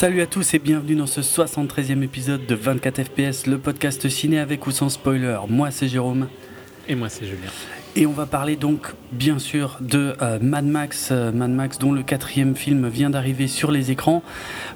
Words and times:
Salut 0.00 0.22
à 0.22 0.26
tous 0.26 0.54
et 0.54 0.58
bienvenue 0.58 0.94
dans 0.94 1.06
ce 1.06 1.20
73e 1.20 2.02
épisode 2.02 2.46
de 2.46 2.54
24 2.54 3.02
FPS, 3.04 3.46
le 3.46 3.58
podcast 3.58 4.08
ciné 4.08 4.38
avec 4.38 4.66
ou 4.66 4.70
sans 4.70 4.88
spoiler. 4.88 5.36
Moi 5.50 5.70
c'est 5.70 5.88
Jérôme. 5.88 6.28
Et 6.88 6.94
moi 6.94 7.10
c'est 7.10 7.26
Julien. 7.26 7.50
Et 7.96 8.06
on 8.06 8.12
va 8.12 8.24
parler 8.24 8.56
donc 8.56 8.94
bien 9.12 9.38
sûr 9.38 9.76
de 9.82 10.16
euh, 10.22 10.38
Mad 10.40 10.64
Max, 10.64 11.10
euh, 11.12 11.32
Mad 11.32 11.50
Max 11.50 11.78
dont 11.78 11.92
le 11.92 12.02
quatrième 12.02 12.56
film 12.56 12.88
vient 12.88 13.10
d'arriver 13.10 13.46
sur 13.46 13.70
les 13.70 13.90
écrans. 13.90 14.22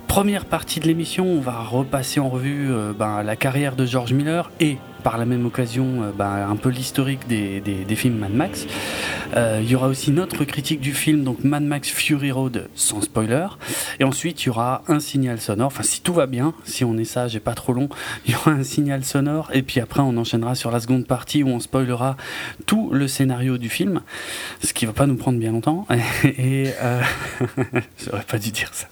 Première 0.08 0.45
partie 0.45 0.78
de 0.78 0.86
l'émission, 0.86 1.25
on 1.25 1.41
va 1.41 1.56
repasser 1.62 2.20
en 2.20 2.28
revue 2.28 2.70
euh, 2.70 2.92
ben, 2.92 3.22
la 3.22 3.34
carrière 3.34 3.77
de 3.77 3.86
George 3.86 4.12
Miller 4.12 4.50
et 4.61 4.77
par 5.05 5.17
la 5.17 5.25
même 5.25 5.47
occasion 5.47 6.12
bah, 6.19 6.47
un 6.47 6.56
peu 6.56 6.69
l'historique 6.69 7.27
des, 7.28 7.97
films 7.97 8.19
Mad 8.19 8.34
Max. 8.34 8.67
Euh, 9.36 9.61
il 9.62 9.70
y 9.70 9.75
aura 9.75 9.89
aussi 9.89 10.11
notre 10.11 10.44
critique 10.44 10.80
du 10.80 10.92
film, 10.92 11.25
donc 11.25 11.44
Mad 11.44 11.62
Max 11.62 11.89
Fury 11.89 12.33
Road, 12.33 12.69
sans 12.75 13.00
spoiler. 13.00 13.47
Et 14.00 14.05
ensuite, 14.05 14.42
il 14.42 14.47
y 14.47 14.48
aura 14.50 14.83
un 14.89 15.00
signal 15.00 15.41
sonore. 15.41 15.67
Enfin, 15.69 15.83
si 15.83 16.00
tout 16.00 16.12
va 16.12 16.27
bien, 16.27 16.55
si 16.64 16.84
on 16.84 16.97
est 16.98 17.05
sage 17.05 17.36
et 17.36 17.41
pas 17.41 17.55
trop 17.55 17.72
long, 17.72 17.89
il 18.27 18.33
y 18.33 18.34
aura 18.34 18.52
un 18.52 18.64
signal 18.64 19.05
sonore. 19.05 19.50
Et 19.52 19.62
puis 19.62 19.80
après, 19.80 20.00
on 20.00 20.17
enchaînera 20.17 20.55
sur 20.55 20.70
la 20.70 20.80
seconde 20.80 21.06
partie 21.06 21.42
où 21.42 21.48
on 21.48 21.61
spoilera 21.61 22.17
tout 22.67 22.91
le 22.92 23.08
scénario 23.08 23.58
du 23.58 23.69
film, 23.69 24.02
ce 24.62 24.72
qui 24.72 24.86
va 24.86 24.92
pas 24.92 25.06
nous 25.06 25.17
prendre 25.17 25.39
bien 25.39 25.52
longtemps. 25.52 25.86
Et 26.25 26.70
euh... 26.83 27.02
j'aurais 28.05 28.25
pas 28.25 28.39
dû 28.39 28.50
dire 28.50 28.70
ça. 28.72 28.89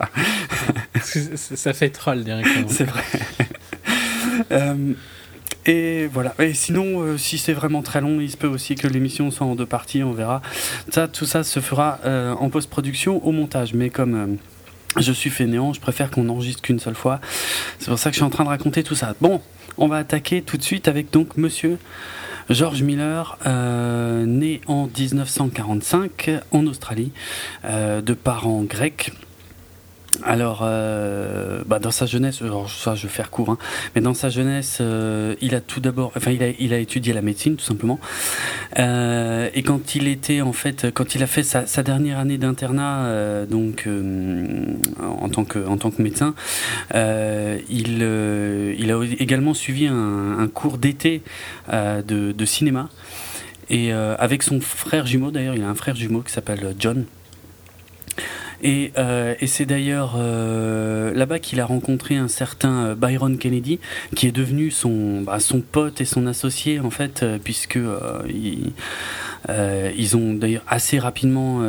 ça 1.02 1.72
fait 1.72 1.90
troll 1.90 2.24
directement. 2.24 2.68
C'est 2.68 2.84
vrai. 2.84 3.02
Euh, 4.50 4.92
et 5.64 6.08
voilà. 6.08 6.34
Et 6.38 6.54
sinon, 6.54 7.00
euh, 7.00 7.18
si 7.18 7.38
c'est 7.38 7.52
vraiment 7.52 7.82
très 7.82 8.00
long, 8.00 8.20
il 8.20 8.30
se 8.30 8.36
peut 8.36 8.48
aussi 8.48 8.74
que 8.74 8.88
l'émission 8.88 9.30
soit 9.30 9.46
en 9.46 9.54
deux 9.54 9.66
parties, 9.66 10.02
on 10.02 10.12
verra. 10.12 10.42
Ça, 10.90 11.08
tout 11.08 11.24
ça 11.26 11.44
se 11.44 11.60
fera 11.60 11.98
euh, 12.04 12.32
en 12.34 12.50
post-production, 12.50 13.24
au 13.24 13.32
montage. 13.32 13.74
Mais 13.74 13.88
comme 13.90 14.14
euh, 14.14 15.00
je 15.00 15.12
suis 15.12 15.30
fainéant, 15.30 15.72
je 15.72 15.80
préfère 15.80 16.10
qu'on 16.10 16.28
enregistre 16.28 16.62
qu'une 16.62 16.80
seule 16.80 16.96
fois. 16.96 17.20
C'est 17.78 17.88
pour 17.88 17.98
ça 17.98 18.10
que 18.10 18.14
je 18.14 18.18
suis 18.18 18.26
en 18.26 18.30
train 18.30 18.44
de 18.44 18.48
raconter 18.48 18.82
tout 18.82 18.96
ça. 18.96 19.14
Bon, 19.20 19.40
on 19.78 19.86
va 19.86 19.98
attaquer 19.98 20.42
tout 20.42 20.56
de 20.56 20.62
suite 20.62 20.88
avec 20.88 21.12
donc 21.12 21.36
Monsieur 21.36 21.78
George 22.50 22.82
Miller, 22.82 23.38
né 23.46 24.60
en 24.66 24.88
1945 24.88 26.30
en 26.50 26.66
Australie, 26.66 27.12
de 27.64 28.14
parents 28.14 28.62
grecs. 28.62 29.12
Alors, 30.24 30.60
euh, 30.62 31.62
bah 31.66 31.78
dans 31.78 31.90
sa 31.90 32.06
jeunesse, 32.06 32.42
alors 32.42 32.68
je 32.68 32.90
vais 32.90 33.08
faire 33.08 33.30
court, 33.30 33.50
hein, 33.50 33.58
mais 33.94 34.00
dans 34.00 34.14
sa 34.14 34.28
jeunesse, 34.28 34.78
euh, 34.80 35.34
il 35.40 35.54
a 35.54 35.60
tout 35.60 35.80
d'abord, 35.80 36.12
enfin 36.16 36.30
il 36.30 36.72
a, 36.72 36.78
étudié 36.78 37.12
la 37.12 37.22
médecine 37.22 37.56
tout 37.56 37.64
simplement. 37.64 37.98
Euh, 38.78 39.48
et 39.54 39.62
quand 39.62 39.94
il 39.94 40.08
était 40.08 40.42
en 40.42 40.52
fait, 40.52 40.92
quand 40.92 41.14
il 41.14 41.22
a 41.22 41.26
fait 41.26 41.42
sa, 41.42 41.82
dernière 41.82 42.18
année 42.18 42.38
d'internat, 42.38 43.46
donc 43.46 43.88
en 45.00 45.28
tant 45.28 45.44
que 45.44 46.02
médecin, 46.02 46.34
il 46.94 48.02
a 48.02 49.04
également 49.18 49.54
suivi 49.54 49.86
un, 49.86 50.38
un 50.38 50.48
cours 50.48 50.78
d'été 50.78 51.22
de, 51.72 52.32
de, 52.32 52.44
cinéma. 52.44 52.90
Et 53.70 53.92
avec 53.92 54.42
son 54.42 54.60
frère 54.60 55.06
jumeau 55.06 55.30
d'ailleurs, 55.30 55.54
il 55.54 55.62
a 55.62 55.68
un 55.68 55.74
frère 55.74 55.96
jumeau 55.96 56.20
qui 56.20 56.32
s'appelle 56.32 56.74
John. 56.78 57.06
Et, 58.62 58.92
euh, 58.96 59.34
et 59.40 59.46
c'est 59.46 59.66
d'ailleurs 59.66 60.14
euh, 60.16 61.12
là-bas 61.14 61.38
qu'il 61.38 61.60
a 61.60 61.66
rencontré 61.66 62.16
un 62.16 62.28
certain 62.28 62.86
euh, 62.86 62.94
Byron 62.94 63.36
Kennedy, 63.36 63.80
qui 64.14 64.28
est 64.28 64.32
devenu 64.32 64.70
son, 64.70 65.22
bah, 65.22 65.40
son 65.40 65.60
pote 65.60 66.00
et 66.00 66.04
son 66.04 66.26
associé 66.26 66.78
en 66.78 66.90
fait, 66.90 67.24
puisque 67.42 67.78
il, 68.28 68.72
ils 69.96 70.16
ont 70.16 70.34
d'ailleurs 70.34 70.62
assez 70.68 70.98
rapidement 70.98 71.62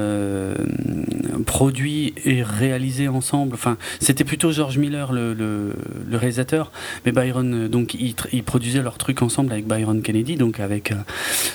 produit 1.45 2.13
et 2.25 2.43
réalisé 2.43 3.07
ensemble. 3.07 3.55
Enfin, 3.55 3.77
c'était 3.99 4.23
plutôt 4.23 4.51
George 4.51 4.77
Miller 4.77 5.11
le, 5.11 5.33
le, 5.33 5.73
réalisateur, 6.17 6.71
mais 7.05 7.11
Byron 7.11 7.67
donc 7.67 7.95
ils, 7.95 8.43
produisaient 8.43 8.83
leur 8.83 8.97
truc 8.97 9.21
ensemble 9.21 9.51
avec 9.51 9.65
Byron 9.65 10.01
Kennedy, 10.01 10.35
donc 10.35 10.59
avec 10.59 10.93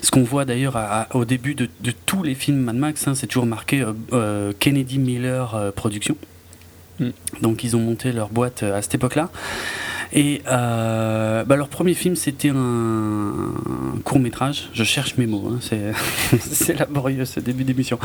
ce 0.03 0.10
qu'on 0.10 0.25
voit 0.25 0.44
d'ailleurs 0.44 0.76
au 1.15 1.25
début 1.25 1.55
de, 1.55 1.69
tous 2.06 2.22
les 2.22 2.34
films 2.34 2.59
Mad 2.59 2.76
Max, 2.76 3.06
hein, 3.06 3.15
c'est 3.15 3.26
toujours 3.26 3.47
marqué 3.47 3.84
Kennedy 4.59 4.99
Miller 4.99 5.27
Production. 5.74 6.16
Mm. 7.00 7.08
Donc 7.42 7.64
ils 7.64 7.76
ont 7.76 7.80
monté 7.80 8.12
leur 8.12 8.28
boîte 8.28 8.62
à 8.62 8.82
cette 8.82 8.94
époque-là. 8.94 9.30
Et 10.12 10.42
euh, 10.46 11.44
bah 11.44 11.56
leur 11.56 11.68
premier 11.68 11.94
film, 11.94 12.16
c'était 12.16 12.50
un, 12.50 13.52
court 14.04 14.18
métrage. 14.18 14.70
Je 14.72 14.84
cherche 14.84 15.16
mes 15.18 15.26
mots, 15.26 15.52
hein, 15.52 15.58
c'est 16.40 16.78
laborieux 16.78 17.24
ce 17.24 17.40
début 17.40 17.64
d'émission. 17.64 17.98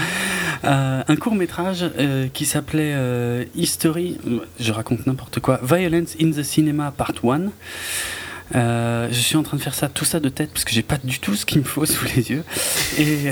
Euh, 0.66 1.04
un 1.08 1.16
court 1.16 1.36
métrage 1.36 1.86
euh, 1.98 2.28
qui 2.34 2.46
s'appelait 2.46 2.94
euh, 2.94 3.46
History, 3.56 4.18
je 4.60 4.72
raconte 4.72 5.08
n'importe 5.08 5.40
quoi, 5.40 5.60
Violence 5.64 6.16
in 6.22 6.32
the 6.32 6.44
Cinema 6.44 6.92
Part 6.92 7.14
1. 7.24 7.52
Euh, 8.56 9.08
je 9.12 9.20
suis 9.20 9.36
en 9.36 9.44
train 9.44 9.58
de 9.58 9.62
faire 9.62 9.74
ça, 9.74 9.90
tout 9.90 10.06
ça 10.06 10.20
de 10.20 10.30
tête, 10.30 10.52
parce 10.52 10.64
que 10.64 10.72
j'ai 10.72 10.84
pas 10.84 10.98
du 11.04 11.20
tout 11.20 11.36
ce 11.36 11.46
qu'il 11.46 11.60
me 11.60 11.64
faut 11.64 11.86
sous 11.88 12.06
les 12.16 12.32
yeux. 12.32 12.44
Et, 12.98 13.32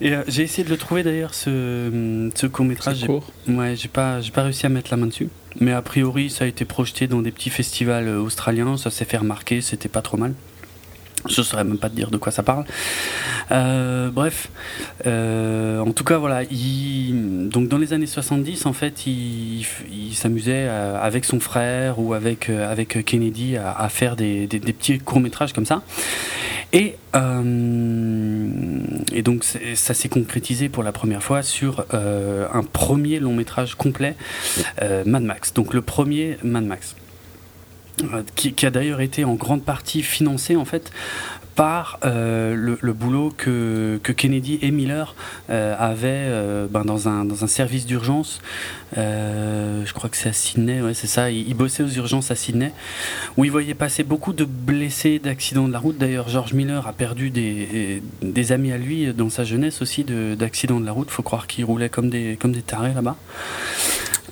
et 0.00 0.14
euh, 0.14 0.22
j'ai 0.28 0.42
essayé 0.42 0.64
de 0.64 0.70
le 0.70 0.76
trouver 0.76 1.02
d'ailleurs, 1.02 1.34
ce, 1.34 2.30
ce 2.34 2.46
court 2.46 2.64
métrage. 2.64 3.06
Ouais, 3.46 3.76
j'ai 3.76 3.88
pas, 3.88 4.20
j'ai 4.20 4.30
pas 4.30 4.44
réussi 4.44 4.66
à 4.66 4.68
mettre 4.68 4.90
la 4.90 4.96
main 4.96 5.06
dessus. 5.06 5.28
Mais 5.60 5.72
a 5.72 5.82
priori, 5.82 6.30
ça 6.30 6.44
a 6.44 6.46
été 6.46 6.64
projeté 6.64 7.06
dans 7.06 7.20
des 7.22 7.32
petits 7.32 7.50
festivals 7.50 8.08
euh, 8.08 8.20
australiens, 8.20 8.76
ça 8.76 8.90
s'est 8.90 9.04
fait 9.04 9.16
remarquer, 9.16 9.60
c'était 9.60 9.88
pas 9.88 10.02
trop 10.02 10.16
mal. 10.16 10.34
Je 11.26 11.40
ne 11.40 11.44
saurais 11.44 11.64
même 11.64 11.78
pas 11.78 11.88
te 11.88 11.96
dire 11.96 12.10
de 12.10 12.16
quoi 12.16 12.32
ça 12.32 12.42
parle. 12.42 12.64
Euh, 13.50 14.10
bref, 14.10 14.50
euh, 15.06 15.80
en 15.80 15.92
tout 15.92 16.04
cas, 16.04 16.18
voilà. 16.18 16.42
Il, 16.44 17.48
donc, 17.48 17.68
dans 17.68 17.78
les 17.78 17.92
années 17.92 18.06
70, 18.06 18.66
en 18.66 18.72
fait, 18.72 19.06
il, 19.06 19.64
s'amusait 20.14 20.66
euh, 20.68 21.00
avec 21.00 21.24
son 21.24 21.40
frère 21.40 21.98
ou 21.98 22.14
avec, 22.14 22.50
Kennedy 23.04 23.56
à, 23.56 23.88
faire 23.88 24.16
des, 24.16 24.46
petits 24.48 24.98
courts-métrages 24.98 25.52
comme 25.52 25.66
ça. 25.66 25.82
Et, 26.72 26.96
et 29.12 29.22
donc, 29.22 29.44
ça 29.74 29.94
s'est 29.94 30.08
concrétisé 30.08 30.68
pour 30.68 30.82
la 30.82 30.92
première 30.92 31.22
fois 31.22 31.42
sur 31.42 31.86
un 31.92 32.62
premier 32.62 33.20
long-métrage 33.20 33.74
complet, 33.74 34.16
Mad 35.06 35.22
Max. 35.22 35.54
Donc, 35.54 35.72
le 35.74 35.82
premier 35.82 36.36
Mad 36.42 36.64
Max. 36.64 36.94
Euh, 38.02 38.22
qui, 38.36 38.52
qui, 38.52 38.66
a 38.66 38.70
d'ailleurs 38.70 39.00
été 39.00 39.24
en 39.24 39.34
grande 39.34 39.62
partie 39.62 40.02
financé 40.02 40.56
en 40.56 40.64
fait 40.64 40.92
par 41.58 41.98
euh, 42.04 42.54
le, 42.54 42.78
le, 42.80 42.92
boulot 42.92 43.34
que, 43.36 43.98
que, 44.04 44.12
Kennedy 44.12 44.60
et 44.62 44.70
Miller 44.70 45.16
euh, 45.50 45.74
avaient 45.76 46.06
euh, 46.06 46.68
ben 46.70 46.84
dans, 46.84 47.08
un, 47.08 47.24
dans 47.24 47.42
un 47.42 47.48
service 47.48 47.84
d'urgence. 47.84 48.40
Euh, 48.96 49.84
je 49.84 49.92
crois 49.92 50.08
que 50.08 50.16
c'est 50.16 50.28
à 50.28 50.32
Sydney, 50.32 50.80
ouais, 50.80 50.94
c'est 50.94 51.08
ça. 51.08 51.32
Ils, 51.32 51.48
ils, 51.48 51.54
bossaient 51.54 51.82
aux 51.82 51.88
urgences 51.88 52.30
à 52.30 52.36
Sydney, 52.36 52.72
où 53.36 53.44
ils 53.44 53.50
voyaient 53.50 53.74
passer 53.74 54.04
beaucoup 54.04 54.32
de 54.32 54.44
blessés 54.44 55.18
d'accidents 55.18 55.66
de 55.66 55.72
la 55.72 55.80
route. 55.80 55.98
D'ailleurs, 55.98 56.28
George 56.28 56.52
Miller 56.52 56.86
a 56.86 56.92
perdu 56.92 57.30
des, 57.30 58.04
des 58.22 58.52
amis 58.52 58.70
à 58.70 58.78
lui 58.78 59.12
dans 59.12 59.28
sa 59.28 59.42
jeunesse 59.42 59.82
aussi 59.82 60.04
d'accidents 60.04 60.76
de, 60.76 60.82
de, 60.82 60.86
la 60.86 60.92
route. 60.92 61.10
Faut 61.10 61.24
croire 61.24 61.48
qu'il 61.48 61.64
roulait 61.64 61.88
comme 61.88 62.08
des, 62.08 62.38
comme 62.40 62.52
des 62.52 62.62
tarés 62.62 62.94
là-bas. 62.94 63.16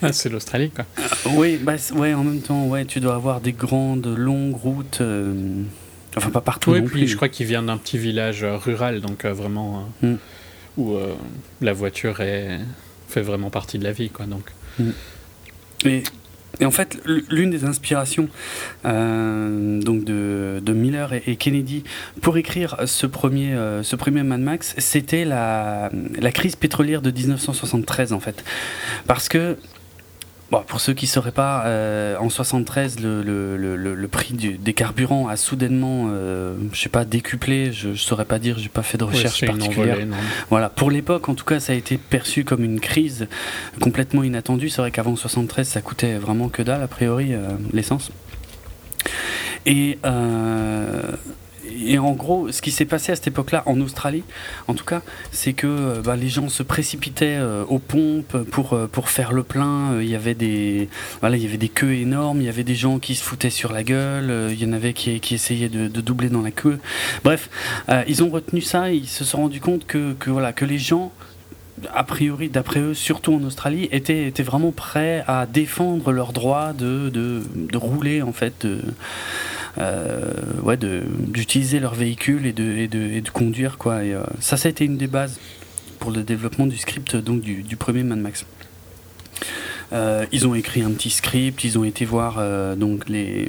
Ah, 0.02 0.12
c'est 0.12 0.28
l'Australie, 0.28 0.70
quoi. 0.70 0.84
oui, 1.32 1.56
bah, 1.56 1.74
ouais, 1.94 2.14
en 2.14 2.24
même 2.24 2.40
temps, 2.40 2.66
ouais, 2.66 2.84
tu 2.84 3.00
dois 3.00 3.14
avoir 3.14 3.40
des 3.40 3.52
grandes, 3.52 4.06
longues 4.06 4.56
routes. 4.56 5.00
Euh, 5.00 5.62
enfin, 6.16 6.30
pas 6.30 6.40
partout. 6.40 6.72
Oui, 6.72 6.80
non 6.80 6.86
puis 6.86 7.00
plus. 7.00 7.08
je 7.08 7.16
crois 7.16 7.28
qu'il 7.28 7.46
vient 7.46 7.62
d'un 7.62 7.78
petit 7.78 7.98
village 7.98 8.42
euh, 8.42 8.56
rural, 8.56 9.00
donc 9.00 9.24
euh, 9.24 9.32
vraiment 9.32 9.88
mm. 10.02 10.14
où 10.76 10.96
la 11.60 11.72
voiture 11.72 12.20
est, 12.20 12.58
fait 13.08 13.22
vraiment 13.22 13.50
partie 13.50 13.78
de 13.78 13.84
la 13.84 13.92
vie, 13.92 14.10
quoi. 14.10 14.26
Donc. 14.26 14.44
Mm. 14.78 14.90
Et, 15.84 16.02
et, 16.60 16.64
en 16.64 16.70
fait, 16.70 16.98
l'une 17.30 17.50
des 17.50 17.64
inspirations 17.64 18.28
euh, 18.84 19.80
donc 19.80 20.04
de, 20.04 20.60
de 20.62 20.72
Miller 20.72 21.12
et, 21.12 21.22
et, 21.26 21.36
Kennedy 21.36 21.84
pour 22.22 22.38
écrire 22.38 22.76
ce 22.86 23.06
premier, 23.06 23.52
euh, 23.52 23.82
ce 23.82 23.94
premier 23.94 24.22
Mad 24.22 24.40
Max, 24.40 24.74
c'était 24.78 25.24
la, 25.24 25.90
la 26.18 26.32
crise 26.32 26.56
pétrolière 26.56 27.02
de 27.02 27.10
1973, 27.10 28.12
en 28.12 28.20
fait. 28.20 28.42
Parce 29.06 29.28
que 29.28 29.56
Bon, 30.52 30.62
pour 30.64 30.80
ceux 30.80 30.94
qui 30.94 31.06
ne 31.06 31.10
sauraient 31.10 31.32
pas, 31.32 31.64
euh, 31.66 32.16
en 32.18 32.30
73, 32.30 33.00
le, 33.00 33.20
le, 33.22 33.56
le, 33.56 33.76
le 33.76 34.08
prix 34.08 34.32
du, 34.32 34.58
des 34.58 34.74
carburants 34.74 35.26
a 35.26 35.36
soudainement, 35.36 36.06
euh, 36.10 36.54
je 36.72 36.80
sais 36.80 36.88
pas, 36.88 37.04
décuplé. 37.04 37.72
Je, 37.72 37.88
ne 37.88 37.94
saurais 37.96 38.24
pas 38.24 38.38
dire, 38.38 38.56
j'ai 38.56 38.68
pas 38.68 38.84
fait 38.84 38.96
de 38.96 39.02
recherche 39.02 39.42
oui, 39.42 39.48
particulière. 39.48 39.96
Envolée, 39.96 40.10
voilà, 40.48 40.68
pour 40.68 40.92
l'époque, 40.92 41.28
en 41.28 41.34
tout 41.34 41.44
cas, 41.44 41.58
ça 41.58 41.72
a 41.72 41.76
été 41.76 41.98
perçu 41.98 42.44
comme 42.44 42.62
une 42.62 42.78
crise 42.78 43.26
complètement 43.80 44.22
inattendue. 44.22 44.68
C'est 44.68 44.82
vrai 44.82 44.92
qu'avant 44.92 45.16
73, 45.16 45.66
ça 45.66 45.80
coûtait 45.80 46.14
vraiment 46.14 46.48
que 46.48 46.62
dalle 46.62 46.82
a 46.82 46.88
priori 46.88 47.34
euh, 47.34 47.48
l'essence. 47.72 48.12
Et 49.66 49.98
euh, 50.04 51.02
et 51.84 51.98
en 51.98 52.12
gros, 52.12 52.50
ce 52.52 52.62
qui 52.62 52.70
s'est 52.70 52.84
passé 52.84 53.12
à 53.12 53.16
cette 53.16 53.28
époque-là, 53.28 53.62
en 53.66 53.80
Australie, 53.80 54.24
en 54.68 54.74
tout 54.74 54.84
cas, 54.84 55.02
c'est 55.32 55.52
que 55.52 56.00
bah, 56.04 56.16
les 56.16 56.28
gens 56.28 56.48
se 56.48 56.62
précipitaient 56.62 57.36
euh, 57.38 57.64
aux 57.64 57.78
pompes 57.78 58.36
pour, 58.50 58.72
euh, 58.72 58.86
pour 58.86 59.08
faire 59.08 59.32
le 59.32 59.42
plein. 59.42 59.92
Euh, 59.92 60.04
il 60.04 60.10
y 60.10 60.14
avait 60.14 60.34
des, 60.34 60.88
voilà, 61.20 61.36
il 61.36 61.42
y 61.42 61.46
avait 61.46 61.56
des 61.58 61.68
queues 61.68 61.94
énormes, 61.94 62.40
il 62.40 62.46
y 62.46 62.48
avait 62.48 62.64
des 62.64 62.74
gens 62.74 62.98
qui 62.98 63.14
se 63.14 63.22
foutaient 63.22 63.50
sur 63.50 63.72
la 63.72 63.82
gueule, 63.82 64.30
euh, 64.30 64.52
il 64.52 64.62
y 64.62 64.66
en 64.66 64.72
avait 64.72 64.92
qui, 64.92 65.20
essayaient 65.34 65.68
de, 65.68 65.88
doubler 65.88 66.28
dans 66.28 66.42
la 66.42 66.50
queue. 66.50 66.78
Bref, 67.24 67.50
euh, 67.88 68.04
ils 68.08 68.22
ont 68.22 68.30
retenu 68.30 68.60
ça 68.60 68.92
et 68.92 68.96
ils 68.96 69.08
se 69.08 69.24
sont 69.24 69.38
rendus 69.38 69.60
compte 69.60 69.86
que, 69.86 70.14
voilà, 70.26 70.52
que 70.52 70.64
les 70.64 70.78
gens 70.78 71.12
a 71.92 72.04
priori, 72.04 72.48
d'après 72.48 72.80
eux, 72.80 72.94
surtout 72.94 73.34
en 73.34 73.42
Australie, 73.42 73.88
étaient, 73.92 74.26
étaient 74.26 74.42
vraiment 74.42 74.72
prêts 74.72 75.22
à 75.26 75.44
défendre 75.46 76.10
leur 76.10 76.32
droit 76.32 76.72
de, 76.72 77.10
de, 77.10 77.76
rouler, 77.76 78.22
en 78.22 78.32
fait, 78.32 78.64
euh, 78.64 78.80
ouais, 79.78 80.76
d'utiliser 80.76 81.80
leur 81.80 81.94
véhicule 81.94 82.46
et 82.46 82.52
de, 82.52 82.64
et 82.76 82.88
de, 82.88 82.98
et 82.98 83.20
de 83.20 83.30
conduire. 83.30 83.78
Quoi. 83.78 84.04
Et, 84.04 84.14
euh, 84.14 84.22
ça, 84.40 84.56
ça 84.56 84.68
a 84.68 84.70
été 84.70 84.84
une 84.84 84.96
des 84.96 85.06
bases 85.06 85.38
pour 85.98 86.10
le 86.10 86.22
développement 86.22 86.66
du 86.66 86.76
script 86.76 87.16
donc, 87.16 87.40
du, 87.40 87.62
du 87.62 87.76
premier 87.76 88.02
Mad 88.02 88.18
Max. 88.18 88.46
Euh, 89.92 90.26
ils 90.32 90.46
ont 90.46 90.54
écrit 90.54 90.82
un 90.82 90.90
petit 90.90 91.10
script, 91.10 91.62
ils 91.62 91.78
ont 91.78 91.84
été 91.84 92.04
voir 92.04 92.36
euh, 92.38 92.74
donc 92.74 93.08
les 93.08 93.48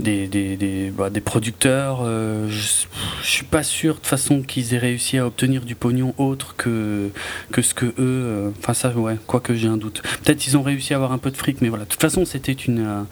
des, 0.00 0.28
des, 0.28 0.56
des, 0.56 0.90
bah, 0.90 1.10
des 1.10 1.20
producteurs. 1.20 2.00
Euh, 2.02 2.48
je, 2.48 2.86
je, 3.22 3.28
suis 3.28 3.44
pas 3.44 3.62
sûr 3.62 3.94
de 3.94 3.98
toute 3.98 4.06
façon 4.06 4.42
qu'ils 4.42 4.74
aient 4.74 4.78
réussi 4.78 5.18
à 5.18 5.26
obtenir 5.26 5.64
du 5.64 5.74
pognon 5.74 6.14
autre 6.18 6.54
que, 6.56 7.10
que 7.52 7.62
ce 7.62 7.74
que 7.74 7.86
eux. 7.86 7.94
Euh, 7.98 8.50
enfin, 8.58 8.74
ça, 8.74 8.90
ouais, 8.90 9.16
quoique 9.26 9.54
j'ai 9.54 9.68
un 9.68 9.76
doute. 9.76 10.02
Peut-être 10.24 10.46
ils 10.46 10.56
ont 10.56 10.62
réussi 10.62 10.92
à 10.92 10.96
avoir 10.96 11.12
un 11.12 11.18
peu 11.18 11.30
de 11.30 11.36
fric, 11.36 11.60
mais 11.60 11.68
voilà. 11.68 11.84
De 11.84 11.90
toute 11.90 12.00
façon, 12.00 12.24
c'était 12.24 12.52
une 12.52 12.86
euh, 12.86 13.02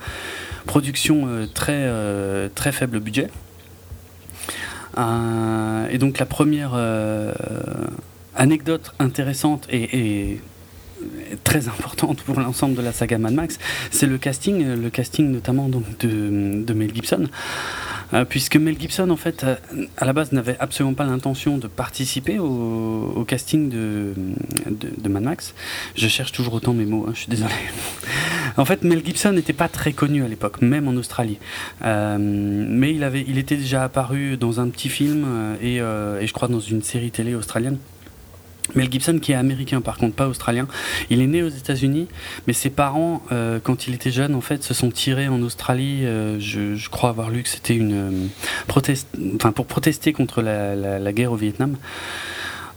production 0.66 1.46
très, 1.54 1.88
très 2.54 2.72
faible 2.72 3.00
budget. 3.00 3.28
et 4.98 5.98
donc, 5.98 6.18
la 6.18 6.26
première 6.26 6.74
anecdote 8.34 8.92
intéressante 8.98 9.66
et, 9.70 9.98
et 10.32 10.40
très 11.44 11.68
importante 11.68 12.22
pour 12.22 12.40
l'ensemble 12.40 12.74
de 12.74 12.82
la 12.82 12.92
saga 12.92 13.18
Mad 13.18 13.34
Max, 13.34 13.58
c'est 13.90 14.06
le 14.06 14.18
casting, 14.18 14.64
le 14.64 14.90
casting 14.90 15.30
notamment 15.30 15.68
donc 15.68 15.84
de, 15.98 16.72
Mel 16.74 16.94
Gibson. 16.94 17.28
Euh, 18.14 18.24
puisque 18.24 18.56
Mel 18.56 18.78
Gibson, 18.78 19.10
en 19.10 19.16
fait, 19.16 19.42
euh, 19.42 19.56
à 19.96 20.04
la 20.04 20.12
base, 20.12 20.30
n'avait 20.30 20.56
absolument 20.60 20.94
pas 20.94 21.04
l'intention 21.04 21.58
de 21.58 21.66
participer 21.66 22.38
au, 22.38 23.24
casting 23.26 23.68
de, 23.68 24.14
Mad 25.08 25.24
Max. 25.24 25.54
Je 25.96 26.06
cherche 26.06 26.30
toujours 26.30 26.54
autant 26.54 26.72
mes 26.72 26.84
mots, 26.84 27.06
hein, 27.08 27.12
je 27.14 27.20
suis 27.20 27.28
désolé. 27.28 27.52
en 28.56 28.64
fait, 28.64 28.84
Mel 28.84 29.04
Gibson 29.04 29.32
n'était 29.32 29.52
pas 29.52 29.68
très 29.68 29.92
connu 29.92 30.22
à 30.22 30.28
l'époque, 30.28 30.62
même 30.62 30.86
en 30.86 30.92
Australie. 30.92 31.38
Euh, 31.84 32.16
mais 32.20 32.94
il, 32.94 33.02
avait, 33.02 33.24
il 33.26 33.38
était 33.38 33.56
déjà 33.56 33.82
apparu 33.82 34.36
dans 34.36 34.60
un 34.60 34.68
petit 34.68 34.88
film 34.88 35.24
euh, 35.26 36.20
et 36.20 36.26
je 36.26 36.32
crois 36.32 36.48
dans 36.48 36.60
une 36.60 36.82
série 36.82 37.10
télé 37.10 37.34
australienne. 37.34 37.78
Mel 38.74 38.90
Gibson, 38.90 39.18
qui 39.20 39.32
est 39.32 39.36
américain 39.36 39.80
par 39.80 39.96
contre, 39.96 40.14
pas 40.14 40.28
australien, 40.28 40.66
il 41.10 41.20
est 41.20 41.26
né 41.26 41.42
aux 41.42 41.48
États-Unis, 41.48 42.08
mais 42.46 42.52
ses 42.52 42.70
parents, 42.70 43.22
euh, 43.32 43.60
quand 43.62 43.86
il 43.86 43.94
était 43.94 44.10
jeune, 44.10 44.34
en 44.34 44.40
fait, 44.40 44.62
se 44.62 44.74
sont 44.74 44.90
tirés 44.90 45.28
en 45.28 45.42
Australie. 45.42 46.04
Euh, 46.04 46.38
je, 46.40 46.88
crois 46.88 47.10
avoir 47.10 47.30
lu 47.30 47.42
que 47.42 47.48
c'était 47.48 47.76
une 47.76 47.94
euh, 47.94 48.26
proteste, 48.66 49.08
enfin 49.34 49.52
pour 49.52 49.66
protester 49.66 50.12
contre 50.12 50.42
la, 50.42 50.74
la, 50.74 51.12
guerre 51.12 51.32
au 51.32 51.36
Vietnam. 51.36 51.76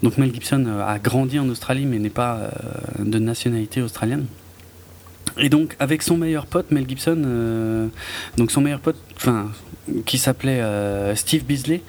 Donc 0.04 0.18
Mel 0.18 0.34
Gibson 0.34 0.66
a 0.86 0.98
grandi 1.00 1.40
en 1.40 1.50
Australie, 1.50 1.86
mais 1.86 2.00
n'est 2.00 2.10
pas 2.10 2.52
de 3.00 3.20
nationalité 3.20 3.82
australienne. 3.82 4.26
Et 5.40 5.50
donc, 5.50 5.76
avec 5.80 6.02
son 6.02 6.18
meilleur 6.18 6.46
pote, 6.46 6.72
Mel 6.72 6.88
Gibson, 6.88 7.90
donc 8.38 8.52
son 8.52 8.62
meilleur 8.62 8.80
pote, 8.80 8.98
enfin 9.16 9.50
qui 10.06 10.18
s'appelait 10.18 10.62
euh, 10.62 11.16
Steve 11.16 11.44
Beasley. 11.44 11.82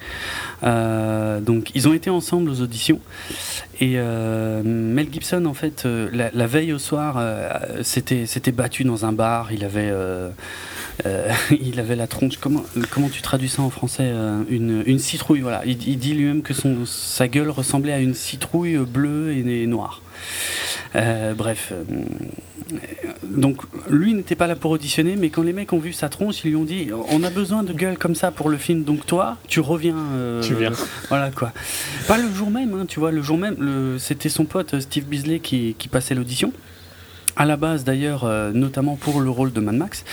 Euh, 0.63 1.39
donc 1.39 1.71
ils 1.73 1.87
ont 1.87 1.93
été 1.93 2.09
ensemble 2.09 2.49
aux 2.49 2.61
auditions 2.61 2.99
et 3.79 3.93
euh, 3.95 4.61
Mel 4.63 5.07
Gibson 5.11 5.45
en 5.45 5.55
fait 5.55 5.85
la, 5.85 6.47
veille 6.47 6.71
au 6.73 6.79
soir 6.79 7.21
s'était 7.81 8.51
battu 8.51 8.83
dans 8.83 9.05
un 9.05 9.11
bar. 9.11 9.51
Il 9.51 9.63
avait 9.63 9.91
il 11.51 11.79
avait 11.79 11.95
la 11.95 12.07
tronche. 12.07 12.37
Comment 12.37 12.63
comment 12.91 13.09
tu 13.09 13.21
traduis 13.21 13.49
ça 13.49 13.61
en 13.61 13.69
français 13.69 14.11
une, 14.49 14.83
une 14.85 14.99
citrouille 14.99 15.41
voilà. 15.41 15.63
Il, 15.65 15.77
dit 15.77 16.13
lui-même 16.13 16.41
que 16.41 16.53
son 16.53 16.85
sa 16.85 17.27
gueule 17.27 17.49
ressemblait 17.49 17.93
à 17.93 17.99
une 17.99 18.13
citrouille 18.13 18.77
bleue 18.77 19.33
et, 19.33 19.65
noire. 19.65 20.01
Euh, 20.95 21.33
bref. 21.33 21.73
Euh, 22.73 23.11
donc, 23.23 23.61
lui 23.89 24.13
n'était 24.13 24.35
pas 24.35 24.47
là 24.47 24.55
pour 24.55 24.71
auditionner, 24.71 25.15
mais 25.15 25.29
quand 25.29 25.43
les 25.43 25.53
mecs 25.53 25.73
ont 25.73 25.79
vu 25.79 25.93
sa 25.93 26.09
tronche, 26.09 26.43
ils 26.43 26.49
lui 26.49 26.55
ont 26.55 26.63
dit 26.63 26.89
On 27.09 27.23
a 27.23 27.29
besoin 27.29 27.63
de 27.63 27.73
gueule 27.73 27.97
comme 27.97 28.15
ça 28.15 28.31
pour 28.31 28.49
le 28.49 28.57
film, 28.57 28.83
donc 28.83 29.05
toi, 29.05 29.37
tu 29.47 29.59
reviens. 29.59 29.97
Euh, 30.13 30.41
tu 30.41 30.55
viens. 30.55 30.71
Voilà 31.09 31.31
quoi. 31.31 31.51
Pas 32.07 32.17
le 32.17 32.29
jour 32.33 32.49
même, 32.49 32.73
hein, 32.73 32.85
tu 32.87 32.99
vois, 32.99 33.11
le 33.11 33.21
jour 33.21 33.37
même, 33.37 33.55
le, 33.59 33.97
c'était 33.99 34.29
son 34.29 34.45
pote 34.45 34.79
Steve 34.79 35.05
Beasley 35.05 35.39
qui, 35.39 35.75
qui 35.77 35.87
passait 35.87 36.15
l'audition 36.15 36.51
à 37.35 37.45
la 37.45 37.57
base 37.57 37.83
d'ailleurs, 37.83 38.23
euh, 38.23 38.51
notamment 38.51 38.95
pour 38.95 39.21
le 39.21 39.29
rôle 39.29 39.51
de 39.53 39.59
Mad 39.59 39.75
Max, 39.75 40.05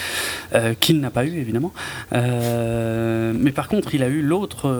euh, 0.55 0.75
qu'il 0.79 1.01
n'a 1.01 1.11
pas 1.11 1.25
eu 1.25 1.39
évidemment. 1.39 1.73
Euh, 2.13 3.33
mais 3.37 3.53
par 3.53 3.69
contre, 3.69 3.95
il 3.95 4.03
a 4.03 4.09
eu 4.09 4.23
l'autre, 4.23 4.73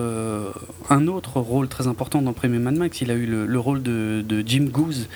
un 0.91 1.07
autre 1.07 1.41
rôle 1.41 1.69
très 1.69 1.87
important 1.87 2.23
dans 2.23 2.31
le 2.31 2.37
premier 2.37 2.59
Mad 2.59 2.77
Max. 2.77 3.01
Il 3.01 3.11
a 3.11 3.15
eu 3.15 3.27
le, 3.27 3.47
le 3.47 3.59
rôle 3.59 3.83
de, 3.83 4.25
de, 4.27 4.43
Jim 4.47 4.69
Goose. 4.71 5.09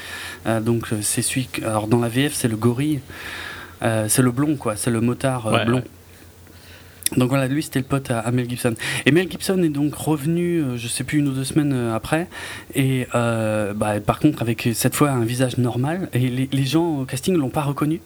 Donc 0.63 0.89
c'est 1.01 1.23
celui, 1.23 1.49
alors 1.63 1.87
dans 1.87 2.01
la 2.01 2.09
VF 2.09 2.35
c'est 2.35 2.49
le 2.49 2.57
gorille, 2.57 3.01
c'est 3.81 4.23
le 4.23 4.31
blond 4.31 4.57
quoi, 4.57 4.77
c'est 4.77 4.91
le 4.91 5.01
motard 5.01 5.47
ouais, 5.47 5.65
blond. 5.65 5.79
Ouais. 5.79 5.85
Donc 7.17 7.29
voilà, 7.29 7.47
lui 7.47 7.63
c'était 7.63 7.81
le 7.81 7.85
pote 7.85 8.11
à, 8.11 8.21
à, 8.21 8.31
Mel 8.31 8.49
Gibson. 8.49 8.75
Et 9.07 9.13
Mel 9.13 9.31
Gibson 9.31 9.63
est 9.63 9.69
donc 9.69 9.95
revenu, 9.95 10.59
euh, 10.59 10.77
je 10.77 10.89
sais 10.89 11.05
plus, 11.05 11.19
une 11.19 11.29
ou 11.29 11.33
deux 11.33 11.45
semaines 11.45 11.73
euh, 11.73 11.95
après. 11.95 12.29
Et 12.75 13.07
euh, 13.15 13.75
bah, 13.75 14.01
par 14.01 14.19
contre, 14.19 14.43
avec 14.43 14.69
cette 14.75 14.95
fois 14.95 15.11
un 15.11 15.25
visage 15.25 15.59
normal. 15.59 16.09
Et 16.13 16.29
les, 16.29 16.65
gens 16.65 17.01
au 17.01 17.05
casting 17.05 17.37
l'ont 17.37 17.51
pas 17.51 17.63
reconnu 17.63 18.01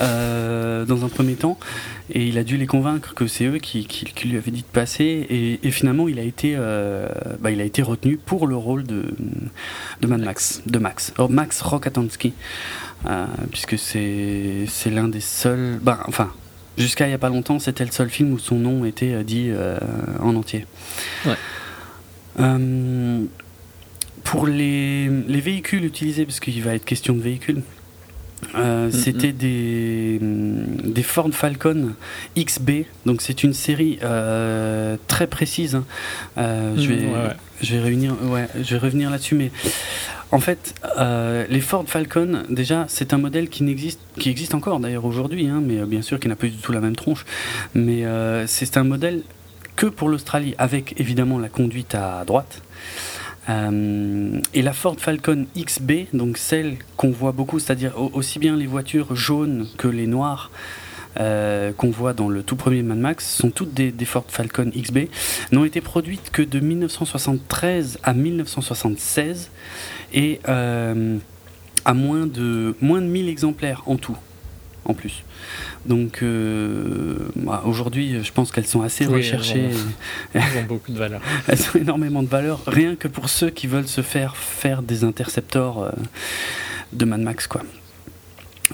euh, 0.00 0.84
dans 0.84 1.04
un 1.04 1.08
premier 1.08 1.34
temps. 1.34 1.58
Et 2.12 2.26
il 2.26 2.38
a 2.38 2.44
dû 2.44 2.56
les 2.56 2.66
convaincre 2.66 3.14
que 3.14 3.26
c'est 3.26 3.44
eux 3.44 3.58
qui, 3.58 3.86
qui, 3.86 4.04
qui, 4.04 4.28
lui 4.28 4.36
avaient 4.36 4.50
dit 4.50 4.62
de 4.62 4.66
passer. 4.72 5.04
Et, 5.04 5.60
et 5.62 5.70
finalement, 5.70 6.08
il 6.08 6.18
a 6.18 6.22
été, 6.22 6.56
bah, 7.40 7.50
il 7.50 7.60
a 7.60 7.64
été 7.64 7.82
retenu 7.82 8.16
pour 8.16 8.46
le 8.46 8.56
rôle 8.56 8.84
de, 8.84 9.14
de 10.00 10.06
Mad 10.06 10.20
Max, 10.20 10.62
de 10.66 10.78
Max, 10.78 11.12
oh, 11.18 11.28
Max 11.28 11.60
Rokatansky, 11.60 12.32
puisque 13.50 13.78
c'est 13.78 14.64
c'est 14.66 14.90
l'un 14.90 15.08
des 15.08 15.20
seuls, 15.20 15.78
bah, 15.82 16.00
enfin 16.08 16.32
Jusqu'à 16.80 17.04
il 17.06 17.08
n'y 17.08 17.14
a 17.14 17.18
pas 17.18 17.28
longtemps, 17.28 17.58
c'était 17.58 17.84
le 17.84 17.92
seul 17.92 18.10
film 18.10 18.32
où 18.32 18.38
son 18.38 18.56
nom 18.56 18.84
était 18.84 19.12
euh, 19.12 19.22
dit 19.22 19.48
euh, 19.50 19.76
en 20.20 20.34
entier. 20.34 20.66
Ouais. 21.26 21.36
Euh, 22.40 23.24
pour 24.24 24.46
les, 24.46 25.08
les, 25.08 25.40
véhicules 25.40 25.84
utilisés, 25.84 26.24
parce 26.24 26.40
qu'il 26.40 26.62
va 26.62 26.74
être 26.74 26.84
question 26.84 27.14
de 27.14 27.20
véhicules, 27.20 27.62
euh, 28.54 28.86
mm 28.86 28.90
-hmm. 28.90 28.92
c'était 28.92 29.32
des, 29.32 30.18
des 30.20 31.02
Ford 31.02 31.30
Falcon 31.32 31.94
XB. 32.38 32.70
Donc 33.06 33.22
c'est 33.22 33.42
une 33.44 33.52
série 33.54 33.98
euh, 34.02 34.96
très 35.06 35.26
précise. 35.26 35.74
Hein. 35.74 35.84
Euh, 36.38 36.74
mmh, 36.74 36.80
je, 36.80 36.88
vais, 36.88 37.04
ouais, 37.06 37.12
ouais. 37.12 37.36
je 37.62 37.70
vais 37.74 37.80
réunir, 37.80 38.12
ouais, 38.32 38.46
je 38.62 38.70
vais 38.74 38.78
revenir 38.78 39.10
là-dessus, 39.10 39.34
mais 39.34 39.50
en 40.32 40.38
fait, 40.38 40.74
euh, 40.98 41.44
les 41.48 41.60
Ford 41.60 41.84
Falcon, 41.86 42.44
déjà, 42.48 42.84
c'est 42.88 43.12
un 43.12 43.18
modèle 43.18 43.48
qui 43.48 43.64
n'existe, 43.64 44.00
qui 44.18 44.30
existe 44.30 44.54
encore 44.54 44.78
d'ailleurs 44.78 45.04
aujourd'hui, 45.04 45.48
hein, 45.48 45.60
mais 45.64 45.84
bien 45.86 46.02
sûr 46.02 46.20
qui 46.20 46.28
n'a 46.28 46.36
pas 46.36 46.46
du 46.46 46.56
tout 46.56 46.72
la 46.72 46.80
même 46.80 46.96
tronche. 46.96 47.24
Mais 47.74 48.04
euh, 48.04 48.46
c'est 48.46 48.76
un 48.76 48.84
modèle 48.84 49.22
que 49.76 49.86
pour 49.86 50.08
l'Australie, 50.08 50.54
avec 50.58 51.00
évidemment 51.00 51.38
la 51.38 51.48
conduite 51.48 51.94
à 51.94 52.24
droite. 52.24 52.62
Euh, 53.48 54.38
et 54.54 54.62
la 54.62 54.72
Ford 54.72 54.96
Falcon 54.98 55.46
XB, 55.56 55.92
donc 56.12 56.36
celle 56.36 56.76
qu'on 56.96 57.10
voit 57.10 57.32
beaucoup, 57.32 57.58
c'est-à-dire 57.58 57.94
aussi 58.14 58.38
bien 58.38 58.56
les 58.56 58.66
voitures 58.66 59.16
jaunes 59.16 59.66
que 59.78 59.88
les 59.88 60.06
noires, 60.06 60.50
euh, 61.18 61.72
qu'on 61.72 61.90
voit 61.90 62.12
dans 62.12 62.28
le 62.28 62.44
tout 62.44 62.54
premier 62.54 62.82
Mad 62.84 62.98
Max 62.98 63.28
sont 63.28 63.50
toutes 63.50 63.74
des 63.74 64.04
Ford 64.04 64.24
Falcon 64.28 64.70
XB, 64.70 65.08
n'ont 65.50 65.64
été 65.64 65.80
produites 65.80 66.30
que 66.30 66.42
de 66.42 66.60
1973 66.60 67.98
à 68.04 68.14
1976 68.14 69.50
et 70.12 70.40
euh, 70.48 71.18
à 71.84 71.94
moins 71.94 72.26
de, 72.26 72.74
moins 72.80 73.00
de 73.00 73.06
1000 73.06 73.28
exemplaires 73.28 73.82
en 73.86 73.96
tout, 73.96 74.16
en 74.84 74.94
plus. 74.94 75.24
Donc 75.86 76.22
euh, 76.22 77.28
bah, 77.36 77.62
aujourd'hui, 77.64 78.22
je 78.22 78.32
pense 78.32 78.52
qu'elles 78.52 78.66
sont 78.66 78.82
assez 78.82 79.06
oui, 79.06 79.16
recherchées. 79.16 79.70
Elles 80.34 80.40
ont, 80.40 80.44
elles 80.54 80.62
ont 80.62 80.66
beaucoup 80.66 80.92
de 80.92 80.98
valeur. 80.98 81.20
elles 81.48 81.60
ont 81.74 81.78
énormément 81.78 82.22
de 82.22 82.28
valeur, 82.28 82.60
rien 82.66 82.96
que 82.96 83.08
pour 83.08 83.28
ceux 83.28 83.50
qui 83.50 83.66
veulent 83.66 83.88
se 83.88 84.02
faire 84.02 84.36
faire 84.36 84.82
des 84.82 85.04
interceptors 85.04 85.84
euh, 85.84 85.90
de 86.92 87.04
Mad 87.04 87.20
Max, 87.20 87.46
quoi. 87.46 87.62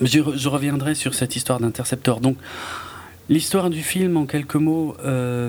Je, 0.02 0.21
je, 0.37 0.49
reviendrai 0.50 0.95
sur 0.95 1.14
cette 1.14 1.37
histoire 1.37 1.59
d'intercepteur. 1.59 2.21
Donc, 2.21 2.37
l'histoire 3.28 3.71
du 3.71 3.83
film, 3.83 4.16
en 4.16 4.26
quelques 4.26 4.56
mots, 4.56 4.97
euh, 5.04 5.49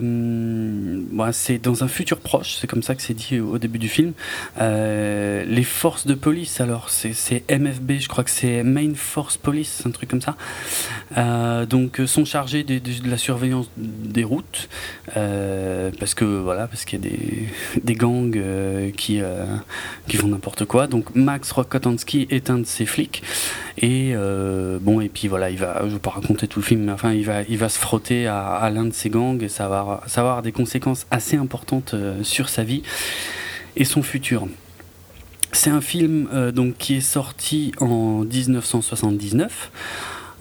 bah, 1.12 1.32
c'est 1.32 1.60
dans 1.60 1.84
un 1.84 1.88
futur 1.88 2.20
proche, 2.20 2.58
c'est 2.60 2.68
comme 2.68 2.84
ça 2.84 2.96
que 2.96 3.02
c'est 3.02 3.14
dit 3.14 3.40
au 3.40 3.58
début 3.58 3.80
du 3.80 3.90
film. 3.90 4.14
Euh, 4.60 5.46
les 5.46 5.64
forces 5.64 6.08
de 6.08 6.14
police, 6.14 6.62
alors 6.62 6.90
c'est 6.90 7.44
MFB, 7.50 8.00
je 8.00 8.08
crois 8.08 8.24
que 8.24 8.32
c'est 8.32 8.64
Main 8.64 8.94
Force 8.96 9.38
Police, 9.38 9.84
un 9.86 9.92
truc 9.92 10.10
comme 10.10 10.22
ça, 10.22 10.36
euh, 11.18 11.66
donc 11.66 12.02
sont 12.06 12.26
chargés 12.26 12.64
de, 12.64 12.80
de, 12.80 13.10
la 13.10 13.18
surveillance 13.18 13.70
des 13.78 14.24
routes, 14.24 14.70
euh, 15.16 15.92
parce 16.00 16.14
que 16.14 16.26
voilà, 16.26 16.68
parce 16.68 16.86
qu'il 16.86 17.04
y 17.04 17.08
a 17.08 17.10
des, 17.10 17.48
des 17.84 17.94
gangs 17.94 18.38
euh, 18.38 18.92
qui, 18.92 19.22
qui 20.08 20.18
font 20.18 20.28
n'importe 20.28 20.66
quoi. 20.66 20.88
Donc 20.88 21.16
Max 21.16 21.52
Rokotansky 21.52 22.28
est 22.30 22.50
un 22.50 22.60
de 22.60 22.66
ces 22.66 22.86
flics. 22.86 23.24
Et 23.80 24.14
euh, 24.16 24.80
bon, 24.82 25.02
et 25.02 25.10
puis 25.10 25.28
voilà, 25.28 25.52
il 25.52 25.58
va, 25.58 25.82
je 25.84 25.94
vais 25.94 26.00
pas 26.00 26.10
raconter 26.10 26.48
tout 26.48 26.60
le 26.60 26.66
film, 26.66 26.86
mais 26.86 26.92
enfin, 26.92 27.14
il 27.14 27.26
va, 27.26 27.44
il 27.44 27.58
va 27.58 27.67
se 27.70 27.80
frotter 27.80 28.28
à, 28.28 28.56
à 28.56 28.70
l'un 28.70 28.86
de 28.86 28.94
ces 28.94 29.10
gangs 29.10 29.42
et 29.42 29.50
ça 29.50 29.68
va, 29.68 30.02
ça 30.08 30.22
va 30.22 30.30
avoir 30.30 30.44
des 30.44 30.52
conséquences 30.52 31.06
assez 31.12 31.38
importantes 31.38 31.94
euh, 31.94 32.24
sur 32.24 32.50
sa 32.50 32.64
vie 32.64 32.84
et 33.76 33.86
son 33.86 34.02
futur. 34.02 34.48
C'est 35.52 35.70
un 35.70 35.82
film 35.82 36.28
donc, 36.54 36.78
qui 36.78 36.96
est 36.96 37.02
sorti 37.02 37.72
en 37.80 38.24
1979. 38.26 39.72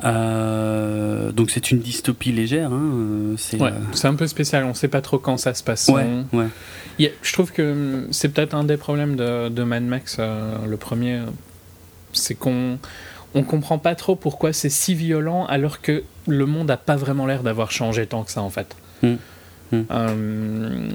donc 0.02 1.50
c'est 1.50 1.70
une 1.70 1.78
dystopie 1.78 2.32
légère. 2.32 2.72
Hein, 2.72 3.36
c'est 3.36 4.08
un 4.08 4.14
peu 4.14 4.26
spécial, 4.26 4.64
on 4.64 4.70
ne 4.70 4.74
sait 4.74 4.88
pas 4.88 5.00
trop 5.00 5.18
quand 5.18 5.36
ça 5.36 5.54
se 5.54 5.62
passe. 5.62 5.88
Ouais, 5.88 6.06
ouais 6.32 6.48
je 6.98 7.32
trouve 7.32 7.52
que 7.52 7.72
hum, 7.72 8.08
c'est 8.10 8.28
peut-être 8.28 8.54
un 8.54 8.64
des 8.64 8.76
problèmes 8.76 9.16
de, 9.16 9.48
de 9.48 9.62
Mad 9.62 9.82
Max, 9.82 10.16
euh, 10.18 10.56
le 10.66 10.76
premier, 10.76 11.20
c'est 12.12 12.34
qu'on 12.34 12.78
on 13.36 13.42
comprend 13.42 13.78
pas 13.78 13.94
trop 13.94 14.16
pourquoi 14.16 14.52
c'est 14.52 14.68
si 14.68 14.94
violent 14.94 15.46
alors 15.46 15.80
que 15.80 16.02
le 16.26 16.46
monde 16.46 16.70
a 16.70 16.76
pas 16.76 16.96
vraiment 16.96 17.26
l'air 17.26 17.42
d'avoir 17.42 17.70
changé 17.70 18.06
tant 18.06 18.24
que 18.24 18.30
ça 18.32 18.42
en 18.42 18.50
fait. 18.50 18.74
Mm. 19.02 19.14
Mm. 19.72 19.84
Hum, 19.90 20.88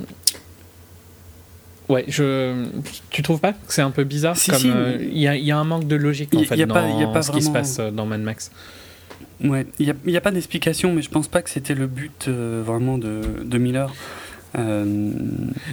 ouais, 1.88 2.05
je. 2.07 2.65
Tu 3.10 3.21
trouves 3.21 3.39
pas 3.39 3.53
que 3.53 3.60
c'est 3.69 3.81
un 3.81 3.91
peu 3.91 4.03
bizarre 4.03 4.36
comme 4.50 4.62
euh, 4.65 4.98
il 5.00 5.17
y, 5.17 5.27
a, 5.27 5.36
y, 5.38 5.51
a 5.51 5.57
un 5.57 5.63
manque 5.63 5.88
de 5.88 5.95
logique 5.95 6.33
en 6.36 6.43
fait 6.43 6.65
dans 6.65 7.00
y 7.00 7.03
a 7.03 7.07
pas 7.07 7.21
ce 7.21 7.31
qui 7.31 7.41
se 7.41 7.51
passe 7.51 7.79
euh, 7.79 7.91
dans 7.91 8.05
Mad 8.05 8.21
Max. 8.21 8.51
Ouais, 9.43 9.65
il 9.79 9.93
n'y 10.05 10.15
a, 10.15 10.19
a, 10.19 10.21
pas 10.21 10.31
d'explication, 10.31 10.93
mais 10.93 11.01
je 11.01 11.10
pense 11.10 11.27
pas 11.27 11.41
que 11.41 11.50
c'était 11.50 11.74
le 11.74 11.88
but 11.88 12.27
vraiment 12.27 12.98
de, 12.98 13.21
de 13.43 13.57
Miller. 13.57 13.91
Euh, 14.57 14.86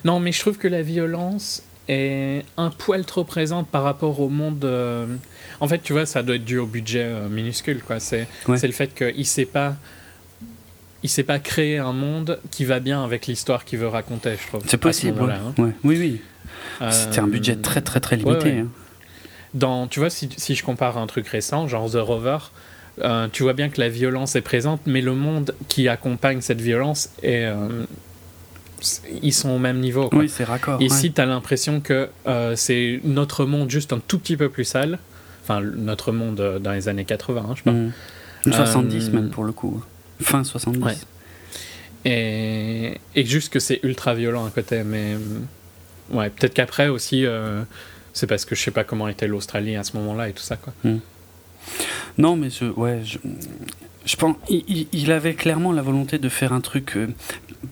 non, 0.05 0.21
mais 0.21 0.33
je 0.33 0.41
trouve 0.41 0.59
que 0.59 0.69
la 0.69 0.83
violence 0.83 1.63
est 1.89 2.45
un 2.57 2.71
poil 2.71 3.05
trop 3.05 3.25
présente 3.25 3.69
par 3.69 3.83
rapport 3.83 4.21
au 4.21 4.29
monde. 4.29 4.65
Euh, 4.65 5.07
en 5.61 5.69
fait, 5.69 5.79
tu 5.83 5.93
vois, 5.93 6.07
ça 6.07 6.23
doit 6.23 6.37
être 6.37 6.45
dû 6.45 6.59
au 6.59 6.67
budget 6.67 7.05
euh, 7.05 7.29
minuscule, 7.29 7.83
quoi. 7.83 8.01
C'est 8.01 8.27
le 8.47 8.73
fait 8.73 8.95
qu'il 8.95 9.27
sait 9.27 9.47
pas. 9.47 9.77
Il 11.05 11.09
sait 11.09 11.23
pas 11.23 11.39
créer 11.39 11.79
un 11.79 11.93
monde 11.93 12.41
qui 12.51 12.65
va 12.65 12.81
bien 12.81 13.05
avec 13.05 13.29
l'histoire 13.29 13.65
qu'il 13.65 13.79
veut 13.79 13.87
raconter, 13.87 14.33
je 14.43 14.49
trouve. 14.49 14.63
C'est 14.67 14.79
possible. 14.79 15.21
Hein. 15.31 15.55
Oui, 15.59 15.73
oui. 15.85 16.21
C'était 16.91 17.21
un 17.21 17.29
budget 17.29 17.57
très, 17.57 17.81
très, 17.81 18.01
très 18.01 18.17
limité. 18.17 18.59
Hein. 18.59 18.69
Dans, 19.55 19.87
tu 19.87 20.01
vois, 20.01 20.11
si, 20.11 20.29
si, 20.37 20.57
je 20.57 20.65
compare 20.65 20.99
un 20.99 21.07
truc 21.07 21.29
récent, 21.29 21.69
genre 21.69 21.89
The 21.89 21.97
Rover, 21.97 22.39
tu 23.33 23.45
vois 23.45 23.53
bien 23.53 23.69
que 23.69 23.81
la 23.81 23.89
violence 23.89 24.35
est 24.35 24.41
présente, 24.41 24.81
mais 24.87 25.01
le 25.01 25.15
monde 25.15 25.55
qui 25.69 25.89
accompagne 25.89 26.41
cette 26.41 26.61
violence 26.61 27.11
est, 27.23 27.49
ils 29.23 29.33
sont 29.33 29.51
au 29.51 29.59
même 29.59 29.81
niveau. 29.81 30.09
Oui, 30.13 30.29
c'est 30.29 30.45
raccord. 30.45 30.81
Ici, 30.81 31.13
tu 31.13 31.21
as 31.21 31.27
l'impression 31.27 31.81
que 31.81 32.09
euh, 32.27 32.55
c'est 32.57 33.01
notre 33.05 33.45
monde 33.45 33.71
juste 33.71 33.93
un 33.93 34.01
tout 34.01 34.19
petit 34.19 34.37
peu 34.37 34.49
plus 34.49 34.65
sale. 34.65 34.99
Enfin, 35.49 35.61
notre 35.63 36.13
monde 36.13 36.41
euh, 36.41 36.59
dans 36.59 36.73
les 36.73 36.89
années 36.89 37.05
80, 37.05 37.41
hein, 37.41 37.55
je 37.55 37.63
sais 37.63 37.93
pas. 38.51 38.57
70 38.57 39.09
euh, 39.09 39.13
même 39.13 39.31
pour 39.31 39.45
le 39.45 39.53
coup. 39.53 39.83
Fin 40.21 40.45
70. 40.45 41.07
Et, 42.05 43.01
et, 43.15 43.25
juste 43.25 43.53
que 43.53 43.59
c'est 43.59 43.81
ultra 43.83 44.15
violent 44.15 44.47
à 44.47 44.51
côté. 44.51 44.83
Mais 44.85 45.17
ouais, 46.11 46.31
peut-être 46.31 46.55
qu'après 46.55 46.89
aussi, 46.89 47.25
c'est 48.13 48.27
parce 48.27 48.45
que 48.45 48.55
je 48.55 48.63
sais 48.63 48.71
pas 48.71 48.85
comment 48.85 49.09
était 49.09 49.27
l'Australie 49.27 49.77
à 49.77 49.85
ce 49.85 49.97
moment-là 49.97 50.29
et 50.29 50.33
tout 50.33 50.43
ça. 50.43 50.57
Quoi. 50.57 50.73
Mm. 50.85 50.99
Non, 52.17 52.37
mais 52.37 52.51
je, 52.51 52.65
ouais, 52.67 53.01
je, 53.05 53.19
je 54.05 54.17
pense 54.17 54.37
il, 54.49 55.13
avait 55.13 55.35
clairement 55.35 55.73
la 55.73 55.83
volonté 55.83 56.19
de 56.19 56.29
faire 56.29 56.53
un 56.53 56.61
truc 56.61 56.97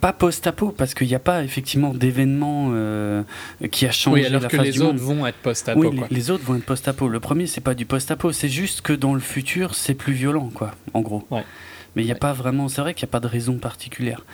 pas 0.01 0.13
post-apo 0.13 0.71
parce 0.71 0.95
qu'il 0.95 1.07
n'y 1.07 1.15
a 1.15 1.21
pas 1.21 1.45
effectivement 1.45 1.95
d'événement 1.95 2.71
euh, 2.73 3.23
qui 3.71 3.87
a 3.87 3.93
changé 3.93 4.23
oui, 4.23 4.27
alors 4.27 4.43
la 4.43 4.49
que 4.49 4.57
les 4.57 4.83
autres 4.83 4.99
vont 4.99 5.27
être 5.27 5.39
post-apo. 5.39 5.81
Oui, 5.81 6.01
Les, 6.11 6.31
autres 6.31 6.45
vont 6.45 6.57
être 6.57 6.65
post-apo. 6.65 7.09
Le 7.09 7.21
premier, 7.21 7.47
c'est 7.47 7.61
pas 7.61 7.75
du 7.75 7.87
post-apo, 7.87 8.33
c'est 8.33 8.49
juste 8.49 8.81
que 8.81 8.93
dans 8.93 9.15
le 9.15 9.21
futur, 9.21 9.75
c'est 9.75 9.95
plus 9.95 10.13
violent, 10.13 10.51
quoi, 10.53 10.73
en 10.95 11.01
gros. 11.01 11.27
Mais 11.31 12.03
il 12.03 12.05
n'y 12.05 12.13
a 12.13 12.17
pas 12.17 12.33
vraiment, 12.33 12.69
c'est 12.69 12.83
vrai 12.83 12.93
qu'il 12.95 13.07
n'y 13.07 13.11
a 13.11 13.13
pas 13.13 13.21
de 13.21 13.27
raison 13.27 13.57
particulière. 13.57 14.25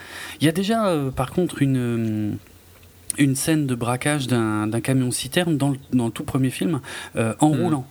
Il 0.40 0.47
y 0.47 0.49
a 0.49 0.52
déjà, 0.52 0.88
euh, 0.88 1.11
par 1.11 1.30
contre, 1.30 1.62
une 1.62 1.76
euh, 1.76 2.35
une 3.18 3.37
scène 3.37 3.66
de 3.66 3.75
braquage 3.75 4.26
d'un 4.26 4.80
camion 4.82 5.11
citerne 5.11 5.59
dans 5.59 5.68
le, 5.68 5.76
dans 5.92 6.06
le, 6.06 6.11
tout 6.11 6.25
premier 6.25 6.49
film 6.49 6.80
en 7.14 7.50
hmm. 7.50 7.62
roulant. 7.62 7.87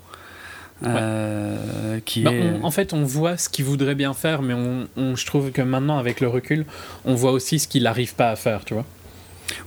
Euh, 0.84 2.00
qui 2.06 2.24
bah, 2.24 2.32
en 2.64 2.72
fait, 2.72 2.94
on 2.94 3.04
voit 3.04 3.38
ce 3.38 3.50
qu'il 3.50 3.66
voudrait 3.66 3.96
bien 3.96 4.14
faire, 4.14 4.42
mais 4.42 4.54
on, 4.54 5.16
je 5.16 5.26
trouve 5.26 5.52
que 5.52 5.62
maintenant, 5.62 5.98
avec 5.98 6.20
le 6.22 6.28
recul, 6.28 6.66
on 7.06 7.16
voit 7.16 7.32
aussi 7.32 7.60
ce 7.60 7.68
qu'il 7.68 7.84
n'arrive 7.84 8.16
pas 8.16 8.32
à 8.32 8.36
faire, 8.36 8.66
tu 8.66 8.74
vois. 8.74 8.86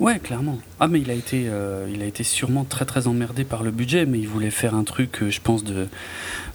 Ouais, 0.01 0.19
clairement. 0.19 0.59
Ah, 0.81 0.89
mais 0.89 1.01
il 1.01 1.11
a 1.11 1.15
été, 1.15 1.45
euh, 1.49 1.89
il 1.93 2.03
a 2.03 2.07
été 2.07 2.25
sûrement 2.25 2.65
très 2.65 2.85
très 2.85 3.07
emmerdé 3.07 3.45
par 3.45 3.63
le 3.63 3.71
budget, 3.71 4.07
mais 4.07 4.19
il 4.19 4.29
voulait 4.29 4.51
faire 4.51 4.75
un 4.75 4.85
truc, 4.85 5.23
euh, 5.23 5.31
je 5.31 5.41
pense, 5.41 5.65
de, 5.65 5.87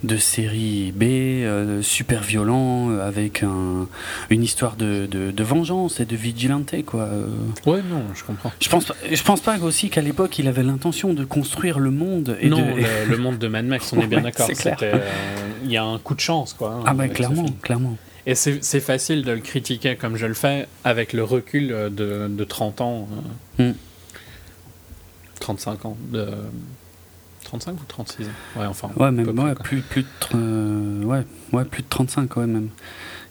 de 0.03 0.17
série 0.17 0.91
B, 0.95 1.03
euh, 1.03 1.81
super 1.81 2.21
violent, 2.21 2.91
avec 2.99 3.43
un, 3.43 3.87
une 4.29 4.43
histoire 4.43 4.75
de, 4.75 5.07
de, 5.07 5.43
vengeance 5.43 5.99
et 5.99 6.05
de 6.05 6.15
vigilante, 6.15 6.73
quoi. 6.85 7.09
Ouais, 7.65 7.81
non, 7.89 8.03
je 8.13 8.23
comprends. 8.23 8.51
Je 8.61 8.69
pense, 8.69 8.91
je 9.11 9.23
pense 9.23 9.41
pas 9.41 9.57
aussi 9.59 9.89
qu'à 9.89 10.01
l'époque 10.01 10.37
il 10.37 10.47
avait 10.47 10.63
l'intention 10.63 11.13
de 11.13 11.23
construire 11.23 11.79
le 11.79 11.91
monde. 11.91 12.37
Et 12.41 12.49
non, 12.49 12.63
le, 13.09 13.17
monde 13.17 13.37
de 13.37 13.47
Mad 13.47 13.65
Max, 13.65 13.93
on 13.93 14.01
est 14.01 14.07
bien 14.07 14.21
d'accord. 14.21 14.49
Il 15.63 15.71
y 15.71 15.77
a 15.77 15.83
un 15.83 15.97
coup 15.97 16.13
de 16.13 16.19
chance, 16.19 16.53
quoi. 16.53 16.73
Hein, 16.73 16.83
ah, 16.85 16.93
bah 16.93 17.07
clairement, 17.07 17.45
clairement. 17.61 17.97
Et 18.29 18.35
c'est 18.35 18.79
facile 18.79 19.23
de 19.23 19.31
le 19.31 19.39
critiquer 19.39 19.95
comme 19.95 20.15
je 20.15 20.27
le 20.27 20.35
fais 20.35 20.67
avec 20.83 21.13
le 21.13 21.23
recul 21.23 21.69
de, 21.69 21.89
de 22.29 22.43
30 22.43 22.81
ans. 22.81 23.09
35 25.39 25.71
euh, 25.71 25.83
hmm. 25.83 25.87
ans. 25.87 25.97
De, 26.11 26.27
35 27.45 27.71
ou 27.71 27.85
36 27.87 28.27
ans? 28.27 28.29
Ouais, 28.55 28.65
enfin. 28.67 28.91
Ouais, 28.97 29.09
même, 29.09 29.27
ouais, 29.39 29.55
plus, 29.55 29.81
plus, 29.81 30.03
de, 30.03 30.07
euh, 30.35 31.03
ouais, 31.05 31.25
ouais, 31.53 31.65
plus 31.65 31.81
de 31.81 31.87
35, 31.89 32.35
ouais, 32.37 32.45
même. 32.45 32.69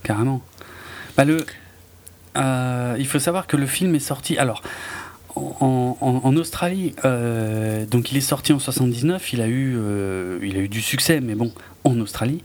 Carrément. 0.02 0.42
Bah, 1.16 1.24
le, 1.24 1.46
euh, 2.36 2.96
il 2.98 3.06
faut 3.06 3.20
savoir 3.20 3.46
que 3.46 3.56
le 3.56 3.66
film 3.66 3.94
est 3.94 4.00
sorti. 4.00 4.36
Alors, 4.36 4.62
en, 5.36 6.36
Australie, 6.36 6.94
euh, 7.04 7.84
donc 7.86 8.12
il 8.12 8.18
est 8.18 8.22
sorti 8.22 8.52
en 8.52 8.58
79, 8.58 9.32
il 9.32 9.40
a 9.40 9.46
eu, 9.46 9.74
euh, 9.76 10.38
il 10.42 10.56
a 10.56 10.60
eu 10.60 10.68
du 10.68 10.80
succès, 10.80 11.20
mais 11.20 11.34
bon, 11.34 11.52
en 11.84 11.98
Australie, 12.00 12.42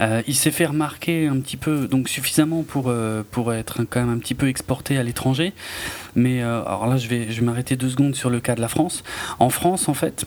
euh, 0.00 0.22
il 0.26 0.34
s'est 0.34 0.50
fait 0.50 0.66
remarquer 0.66 1.26
un 1.26 1.38
petit 1.40 1.56
peu, 1.56 1.88
donc 1.88 2.08
suffisamment 2.08 2.62
pour 2.62 2.92
pour 3.30 3.52
être 3.52 3.84
quand 3.84 4.00
même 4.00 4.10
un 4.10 4.18
petit 4.18 4.34
peu 4.34 4.48
exporté 4.48 4.98
à 4.98 5.02
l'étranger. 5.02 5.52
Mais 6.14 6.42
alors 6.42 6.86
là, 6.86 6.96
je 6.96 7.08
vais 7.08 7.30
je 7.30 7.40
vais 7.40 7.46
m'arrêter 7.46 7.76
deux 7.76 7.90
secondes 7.90 8.14
sur 8.14 8.30
le 8.30 8.40
cas 8.40 8.54
de 8.54 8.60
la 8.60 8.68
France. 8.68 9.02
En 9.38 9.50
France, 9.50 9.88
en 9.88 9.94
fait, 9.94 10.24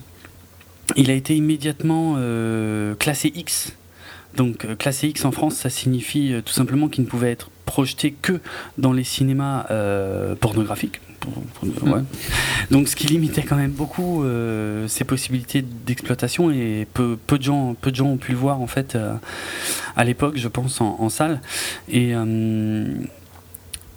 il 0.96 1.10
a 1.10 1.13
été 1.13 1.36
immédiatement 1.36 2.15
classé 2.98 3.32
X. 3.36 3.74
Donc 4.36 4.77
classé 4.77 5.08
X 5.08 5.25
en 5.25 5.32
France, 5.32 5.56
ça 5.56 5.70
signifie 5.70 6.36
tout 6.46 6.53
simplement 6.53 6.88
qu'il 6.88 7.03
ne 7.03 7.10
pouvait 7.10 7.32
être 7.32 7.50
projeté 7.65 8.12
que 8.12 8.39
dans 8.77 8.94
les 8.94 9.03
cinémas 9.03 9.65
pornographiques 10.39 11.01
donc 12.71 12.88
ce 12.88 12.95
qui 12.95 13.07
limitait 13.07 13.43
quand 13.43 13.55
même 13.55 13.71
beaucoup 13.71 14.23
euh, 14.23 14.88
ses 14.88 15.03
possibilités 15.03 15.61
d'exploitation 15.61 16.51
et 16.51 16.88
peu, 16.93 17.17
peu, 17.27 17.38
de 17.38 17.43
gens, 17.43 17.75
peu 17.79 17.91
de 17.91 17.95
gens 17.95 18.07
ont 18.07 18.17
pu 18.17 18.31
le 18.31 18.38
voir 18.38 18.61
en 18.61 18.67
fait 18.67 18.95
euh, 18.95 19.15
à 19.95 20.03
l'époque, 20.03 20.38
je 20.38 20.47
pense, 20.47 20.81
en, 20.81 21.09
salle. 21.09 21.41
Et 21.89 22.15
euh, 22.15 22.85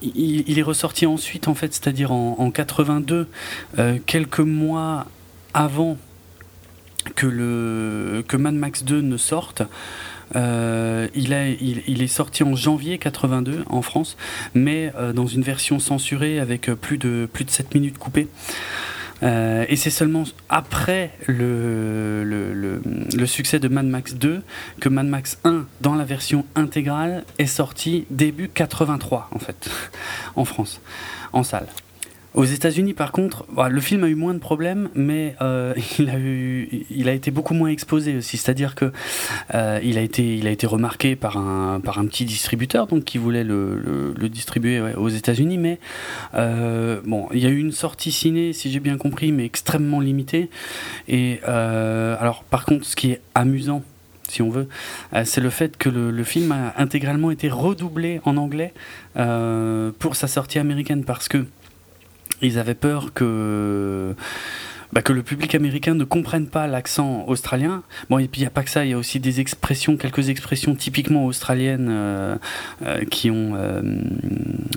il, 0.03 0.59
est 0.59 0.63
ressorti 0.63 1.07
ensuite 1.07 1.49
en 1.49 1.55
fait, 1.55 1.73
c'est-à-dire 1.73 2.13
en, 2.13 2.37
en 2.39 2.51
82, 2.51 3.29
quelques 4.07 4.41
mois 4.41 5.07
avant 5.55 5.97
que, 7.15 7.27
le, 7.27 8.25
que 8.27 8.37
Mad 8.37 8.55
Max 8.55 8.85
2 8.85 9.01
ne 9.01 9.17
sorte. 9.17 9.63
Euh, 10.37 11.09
il, 11.15 11.33
est 12.03 12.07
sorti 12.07 12.43
en 12.43 12.55
janvier 12.57 12.99
82 12.99 13.65
en 13.69 13.83
France, 13.83 14.17
mais 14.55 14.93
euh, 14.97 15.13
dans 15.13 15.27
une 15.27 15.43
version 15.43 15.79
censurée 15.79 16.39
avec 16.39 16.69
euh, 16.69 16.77
plus 16.77 16.99
de, 16.99 17.29
plus 17.33 17.45
de 17.45 17.51
7 17.51 17.75
minutes 17.75 17.99
coupées. 17.99 18.29
et 19.23 19.77
c'est 19.77 19.91
seulement 19.91 20.25
après 20.49 21.13
le, 21.27 22.81
succès 23.27 23.61
de 23.61 23.69
Mad 23.69 23.87
Max 23.87 24.15
2 24.15 24.43
que 24.81 24.89
Mad 24.89 25.07
Max 25.07 25.39
1, 25.45 25.65
dans 25.81 25.95
la 25.95 26.05
version 26.05 26.45
intégrale, 26.57 27.25
est 27.39 27.47
sorti 27.47 28.07
début 28.11 28.49
83, 28.49 29.29
en 29.33 29.39
fait, 29.39 29.71
en 30.37 30.45
France, 30.45 30.81
en 31.33 31.43
salle. 31.43 31.69
Aux 32.35 32.45
États-Unis, 32.45 32.95
par 32.95 33.13
contre, 33.13 33.45
bah, 33.53 33.69
le 33.69 33.81
film 33.83 34.05
a 34.05 34.09
eu 34.09 34.15
moins 34.15 34.33
de 34.33 34.39
problèmes, 34.39 34.89
mais 34.95 35.37
euh, 35.43 35.75
il, 36.91 37.09
a 37.09 37.13
été 37.13 37.31
beaucoup 37.31 37.53
moins 37.53 37.69
exposé 37.69 38.17
aussi. 38.17 38.39
C'est-à-dire 38.39 38.75
que 38.75 38.91
euh, 39.55 39.79
il, 39.83 39.99
a 39.99 40.01
été, 40.03 40.67
remarqué 40.67 41.15
par 41.15 41.37
un, 41.37 41.81
par 41.81 41.99
un 41.99 42.07
petit 42.07 42.25
distributeur 42.25 42.89
qui 43.05 43.19
voulait 43.19 43.45
le, 43.45 44.15
distribuer 44.31 44.81
aux 44.97 45.11
États-Unis, 45.11 45.59
mais 45.59 45.79
euh, 46.35 47.03
bon, 47.05 47.29
il 47.35 47.41
y 47.41 47.47
a 47.47 47.51
eu 47.51 47.59
une 47.59 47.73
sortie 47.73 48.13
ciné, 48.13 48.55
si 48.55 48.71
j'ai 48.71 48.81
bien 48.81 48.97
compris, 48.97 49.31
mais 49.31 49.45
extrêmement 49.45 50.01
limitée. 50.01 50.49
Et 51.09 51.41
alors, 51.45 52.45
par 52.45 52.65
contre, 52.65 52.87
ce 52.87 52.97
qui 52.97 53.11
est 53.11 53.21
amusant, 53.35 53.83
si 54.29 54.41
on 54.41 54.49
veut, 54.49 54.69
c'est 55.25 55.43
le 55.43 55.51
fait 55.51 55.77
que 55.77 55.91
le, 55.91 56.11
le, 56.11 56.25
film 56.25 56.53
a 56.53 56.73
intégralement 56.79 57.31
été 57.31 57.51
redoublé 57.51 58.23
en 58.25 58.39
anglais 58.39 58.73
pour 59.15 60.17
sa 60.17 60.29
sortie 60.29 60.59
américaine 60.59 61.05
parce 61.05 61.29
que 61.29 61.45
ils 62.43 62.59
avaient 62.59 62.75
peur 62.75 63.13
que 63.15 64.15
bah, 64.93 65.01
que 65.01 65.13
le 65.13 65.23
public 65.23 65.55
américain 65.55 65.95
ne 65.95 66.05
comprenne 66.05 66.47
pas 66.47 66.67
l'accent 66.67 67.25
australien. 67.27 67.83
Bon, 68.11 68.19
et 68.19 68.29
puis 68.29 68.41
il 68.41 68.45
n'y 68.45 68.49
a 68.49 68.51
pas 68.51 68.63
que 68.63 68.71
ça, 68.71 68.85
il 68.85 68.91
y 68.91 68.95
a 68.95 68.99
aussi 68.99 69.21
des 69.21 69.41
expressions, 69.41 69.97
quelques 69.97 70.29
expressions 70.29 70.75
typiquement 70.75 71.25
australiennes 71.25 71.89
euh, 71.91 72.37
euh, 72.85 73.05
qui, 73.07 73.31
ont, 73.31 73.55
euh, 73.57 73.81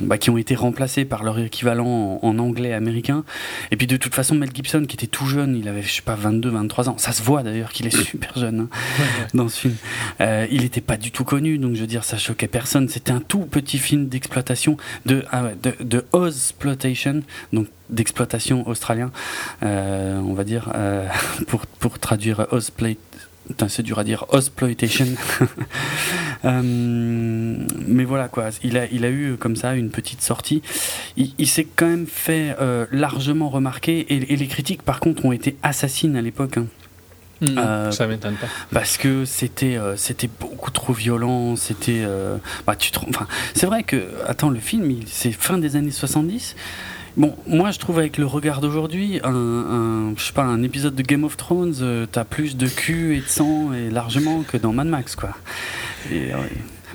bah, 0.02 0.18
qui 0.18 0.30
ont 0.30 0.38
été 0.38 0.56
remplacées 0.56 1.04
par 1.04 1.24
leur 1.24 1.38
équivalent 1.40 2.20
en, 2.22 2.40
anglais 2.40 2.74
américain. 2.74 3.24
Et 3.72 3.78
puis 3.78 3.88
de 3.88 3.98
toute 3.98 4.16
façon, 4.16 4.36
Mel 4.36 4.50
Gibson, 4.54 4.86
qui 4.88 4.96
était 4.96 5.08
tout 5.08 5.26
jeune, 5.26 5.56
il 5.56 5.68
avait, 5.68 5.82
je 5.82 5.92
sais 5.92 6.02
pas, 6.02 6.16
22, 6.16 6.50
23 6.50 6.90
ans, 6.90 6.98
ça 6.98 7.12
se 7.12 7.22
voit 7.22 7.44
d'ailleurs 7.44 7.72
qu'il 7.72 7.88
est 7.88 7.96
super 7.96 8.38
jeune 8.38 8.62
hein, 8.62 8.70
dans 9.34 9.50
ce 9.50 9.60
film. 9.60 9.76
il 10.20 10.62
n'était 10.62 10.82
pas 10.82 10.98
du 10.98 11.12
tout 11.12 11.26
connu, 11.26 11.58
donc 11.58 11.76
je 11.76 11.82
veux 11.82 11.88
dire, 11.88 12.04
ça 12.04 12.18
choquait 12.18 12.48
personne. 12.48 12.88
C'était 12.88 13.12
un 13.12 13.22
tout 13.22 13.40
petit 13.40 13.80
film 13.80 14.08
d'exploitation, 14.08 14.78
de, 15.06 15.24
ah 15.32 15.44
de, 15.62 15.74
de 15.84 16.06
Ozploitation, 16.14 17.22
donc 17.52 17.68
d'exploitation 17.90 18.68
australien, 18.68 19.12
euh, 19.64 20.18
on 20.20 20.34
va 20.34 20.44
dire, 20.44 20.72
euh, 20.76 21.08
pour, 21.48 21.66
pour 21.66 22.00
traduire 22.00 22.48
Ozplate. 22.52 22.98
C'est 23.68 23.84
dur 23.84 24.00
à 24.00 24.04
dire, 24.04 24.26
Ozploitation. 24.30 25.06
euh, 26.46 26.62
mais 27.88 28.04
voilà 28.04 28.28
quoi, 28.28 28.50
il 28.64 28.76
a, 28.76 28.88
il 28.92 29.06
a 29.06 29.12
eu 29.12 29.38
comme 29.38 29.56
ça 29.56 29.76
une 29.76 29.92
petite 29.92 30.24
sortie. 30.24 30.64
Il, 31.16 31.48
s'est 31.48 31.68
quand 31.76 31.86
même 31.86 32.08
fait 32.08 32.56
euh, 32.60 32.88
largement 32.92 33.50
remarquer 33.50 34.00
et, 34.00 34.34
et, 34.34 34.36
les 34.36 34.48
critiques 34.48 34.82
par 34.82 35.00
contre 35.00 35.26
ont 35.26 35.32
été 35.32 35.58
assassines 35.62 36.16
à 36.16 36.22
l'époque. 36.22 36.58
Hein. 36.58 37.92
Ça 37.92 38.08
m'étonne 38.08 38.36
pas. 38.36 38.48
Parce 38.72 38.98
que 38.98 39.26
c'était 39.26 39.78
c'était 39.98 40.30
beaucoup 40.40 40.72
trop 40.72 40.94
violent. 40.94 41.56
C'était 41.56 42.04
bah, 42.66 42.76
tu 42.76 42.92
enfin 43.08 43.28
c'est 43.54 43.68
vrai 43.68 43.84
que 43.84 44.08
attends 44.26 44.50
le 44.50 44.60
film 44.60 45.02
c'est 45.06 45.34
fin 45.34 45.60
des 45.60 45.76
années 45.76 45.92
70 45.92 46.56
Bon, 47.18 47.34
moi 47.48 47.72
je 47.72 47.80
trouve 47.80 48.00
avec 48.00 48.18
le 48.18 48.26
regard 48.26 48.60
d'aujourd'hui, 48.60 49.22
un, 49.24 50.14
je 50.18 50.22
sais 50.22 50.34
pas, 50.34 50.44
un 50.44 50.62
épisode 50.64 50.96
de 50.96 51.02
Game 51.02 51.24
of 51.24 51.38
Thrones, 51.38 51.76
euh, 51.82 52.06
t'as 52.12 52.26
plus 52.26 52.58
de 52.58 52.68
cul 52.68 53.16
et 53.16 53.22
de 53.22 53.26
sang 53.26 53.72
et 53.74 53.90
largement 53.90 54.44
que 54.44 54.58
dans 54.58 54.74
Mad 54.74 54.88
Max, 54.88 55.16
quoi. 55.16 55.30
Et, 56.12 56.32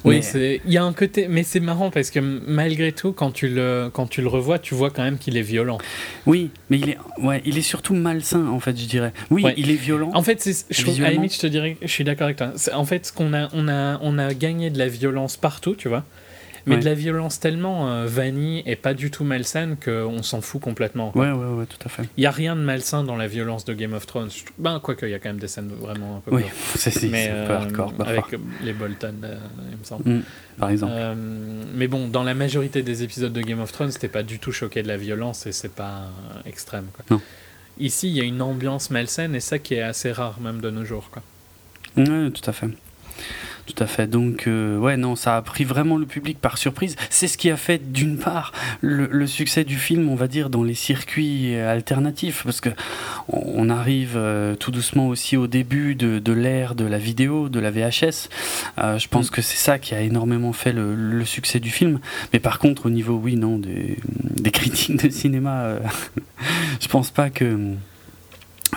Oui, 0.04 0.20
il 0.34 0.72
y 0.72 0.76
a 0.76 0.84
un 0.84 0.92
côté, 0.92 1.26
mais 1.26 1.42
c'est 1.42 1.60
marrant 1.60 1.90
parce 1.90 2.10
que 2.10 2.20
malgré 2.20 2.92
tout, 2.92 3.12
quand 3.12 3.30
tu 3.30 3.48
le, 3.48 3.90
quand 3.90 4.08
tu 4.08 4.20
le 4.20 4.28
revois, 4.28 4.58
tu 4.58 4.74
vois 4.74 4.90
quand 4.90 5.02
même 5.02 5.16
qu'il 5.16 5.38
est 5.38 5.42
violent. 5.42 5.78
Oui, 6.26 6.50
mais 6.68 6.78
il 6.78 6.90
est, 6.90 6.98
ouais, 7.22 7.40
il 7.46 7.56
est 7.56 7.62
surtout 7.62 7.94
malsain 7.94 8.46
en 8.46 8.60
fait, 8.60 8.78
je 8.78 8.86
dirais. 8.86 9.14
Oui, 9.30 9.44
il 9.56 9.70
est 9.70 9.74
violent. 9.74 10.10
En 10.12 10.22
fait, 10.22 10.46
je, 10.70 11.02
à 11.02 11.04
la 11.04 11.10
limite, 11.12 11.34
je 11.34 11.40
te 11.40 11.46
dirais, 11.46 11.78
je 11.80 11.86
suis 11.86 12.04
d'accord 12.04 12.26
avec 12.26 12.36
toi. 12.36 12.52
En 12.74 12.84
fait, 12.84 13.06
ce 13.06 13.12
qu'on 13.14 13.32
a, 13.32 13.48
on 13.54 13.68
a, 13.68 13.98
on 14.02 14.18
a 14.18 14.34
gagné 14.34 14.68
de 14.68 14.78
la 14.78 14.88
violence 14.88 15.38
partout, 15.38 15.74
tu 15.74 15.88
vois 15.88 16.04
mais 16.66 16.78
de 16.78 16.84
la 16.84 16.94
violence 16.94 17.40
tellement 17.40 17.90
euh, 17.90 18.06
vanille 18.06 18.62
et 18.66 18.76
pas 18.76 18.94
du 18.94 19.10
tout 19.10 19.24
malsaine 19.24 19.76
qu'on 19.82 20.22
s'en 20.22 20.40
fout 20.40 20.60
complètement. 20.60 21.12
Ouais, 21.16 21.30
ouais, 21.30 21.46
ouais, 21.54 21.66
tout 21.66 21.78
à 21.84 21.88
fait. 21.88 22.02
Il 22.16 22.20
n'y 22.20 22.26
a 22.26 22.30
rien 22.30 22.56
de 22.56 22.60
malsain 22.60 23.04
dans 23.04 23.16
la 23.16 23.26
violence 23.26 23.64
de 23.64 23.72
Game 23.72 23.92
of 23.92 24.06
Thrones. 24.06 24.30
Ben, 24.58 24.80
quoique, 24.80 25.06
il 25.06 25.12
y 25.12 25.14
a 25.14 25.18
quand 25.18 25.28
même 25.30 25.40
des 25.40 25.48
scènes 25.48 25.70
vraiment 25.78 26.16
un 26.16 26.20
peu. 26.20 26.34
Oui, 26.34 26.42
c'est 26.76 27.08
peu 27.08 27.52
hardcore. 27.52 27.94
Avec 28.04 28.24
les 28.62 28.72
Bolton, 28.72 29.14
euh, 29.24 29.36
il 29.70 29.78
me 29.78 29.84
semble. 29.84 30.08
Mm, 30.08 30.22
par 30.58 30.70
exemple. 30.70 30.92
Euh, 30.94 31.14
mais 31.74 31.88
bon, 31.88 32.08
dans 32.08 32.22
la 32.22 32.34
majorité 32.34 32.82
des 32.82 33.02
épisodes 33.02 33.32
de 33.32 33.40
Game 33.40 33.60
of 33.60 33.72
Thrones, 33.72 33.90
c'était 33.90 34.08
pas 34.08 34.22
du 34.22 34.38
tout 34.38 34.52
choqué 34.52 34.82
de 34.82 34.88
la 34.88 34.96
violence 34.96 35.46
et 35.46 35.52
c'est 35.52 35.74
pas 35.74 36.08
extrême. 36.46 36.86
Quoi. 36.94 37.04
Non. 37.10 37.22
Ici, 37.78 38.08
il 38.08 38.16
y 38.16 38.20
a 38.20 38.24
une 38.24 38.42
ambiance 38.42 38.90
malsaine 38.90 39.34
et 39.34 39.40
ça 39.40 39.58
qui 39.58 39.74
est 39.74 39.82
assez 39.82 40.12
rare, 40.12 40.38
même 40.40 40.60
de 40.60 40.70
nos 40.70 40.84
jours. 40.84 41.10
Quoi. 41.10 41.22
Ouais, 41.96 42.30
tout 42.30 42.48
à 42.48 42.52
fait. 42.52 42.68
Tout 43.74 43.84
à 43.84 43.86
fait. 43.86 44.08
Donc, 44.08 44.46
euh, 44.46 44.78
ouais, 44.78 44.96
non, 44.96 45.14
ça 45.14 45.36
a 45.36 45.42
pris 45.42 45.62
vraiment 45.62 45.96
le 45.96 46.06
public 46.06 46.38
par 46.40 46.58
surprise. 46.58 46.96
C'est 47.08 47.28
ce 47.28 47.38
qui 47.38 47.50
a 47.50 47.56
fait, 47.56 47.92
d'une 47.92 48.18
part, 48.18 48.52
le, 48.80 49.26
succès 49.26 49.62
du 49.64 49.76
film, 49.76 50.08
on 50.08 50.16
va 50.16 50.26
dire, 50.26 50.50
dans 50.50 50.64
les 50.64 50.74
circuits 50.74 51.54
alternatifs, 51.54 52.42
parce 52.44 52.60
que 52.60 52.70
on 53.28 53.70
arrive 53.70 54.14
euh, 54.16 54.56
tout 54.56 54.72
doucement 54.72 55.06
aussi 55.06 55.36
au 55.36 55.46
début 55.46 55.94
de, 55.94 56.32
l'ère 56.32 56.74
de 56.74 56.84
la 56.84 56.98
vidéo, 56.98 57.48
de 57.48 57.60
la 57.60 57.70
VHS. 57.70 58.28
Euh, 58.78 58.98
je 58.98 59.06
pense 59.06 59.28
mm. 59.28 59.34
que 59.34 59.42
c'est 59.42 59.56
ça 59.56 59.78
qui 59.78 59.94
a 59.94 60.00
énormément 60.00 60.52
fait 60.52 60.72
le, 60.72 61.24
succès 61.24 61.60
du 61.60 61.70
film. 61.70 62.00
Mais 62.32 62.40
par 62.40 62.58
contre, 62.58 62.86
au 62.86 62.90
niveau, 62.90 63.20
oui, 63.22 63.36
non, 63.36 63.58
des, 63.58 63.98
des 64.08 64.50
critiques 64.50 65.04
de 65.04 65.10
cinéma, 65.10 65.76
je 66.80 66.88
pense 66.88 67.10
pas 67.10 67.30
que 67.30 67.74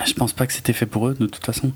je 0.06 0.14
pense 0.14 0.34
pas 0.34 0.48
que 0.48 0.54
c'était 0.54 0.74
fait 0.74 0.86
pour 0.86 1.08
eux 1.08 1.16
de 1.20 1.28
toute 1.28 1.46
façon. 1.46 1.72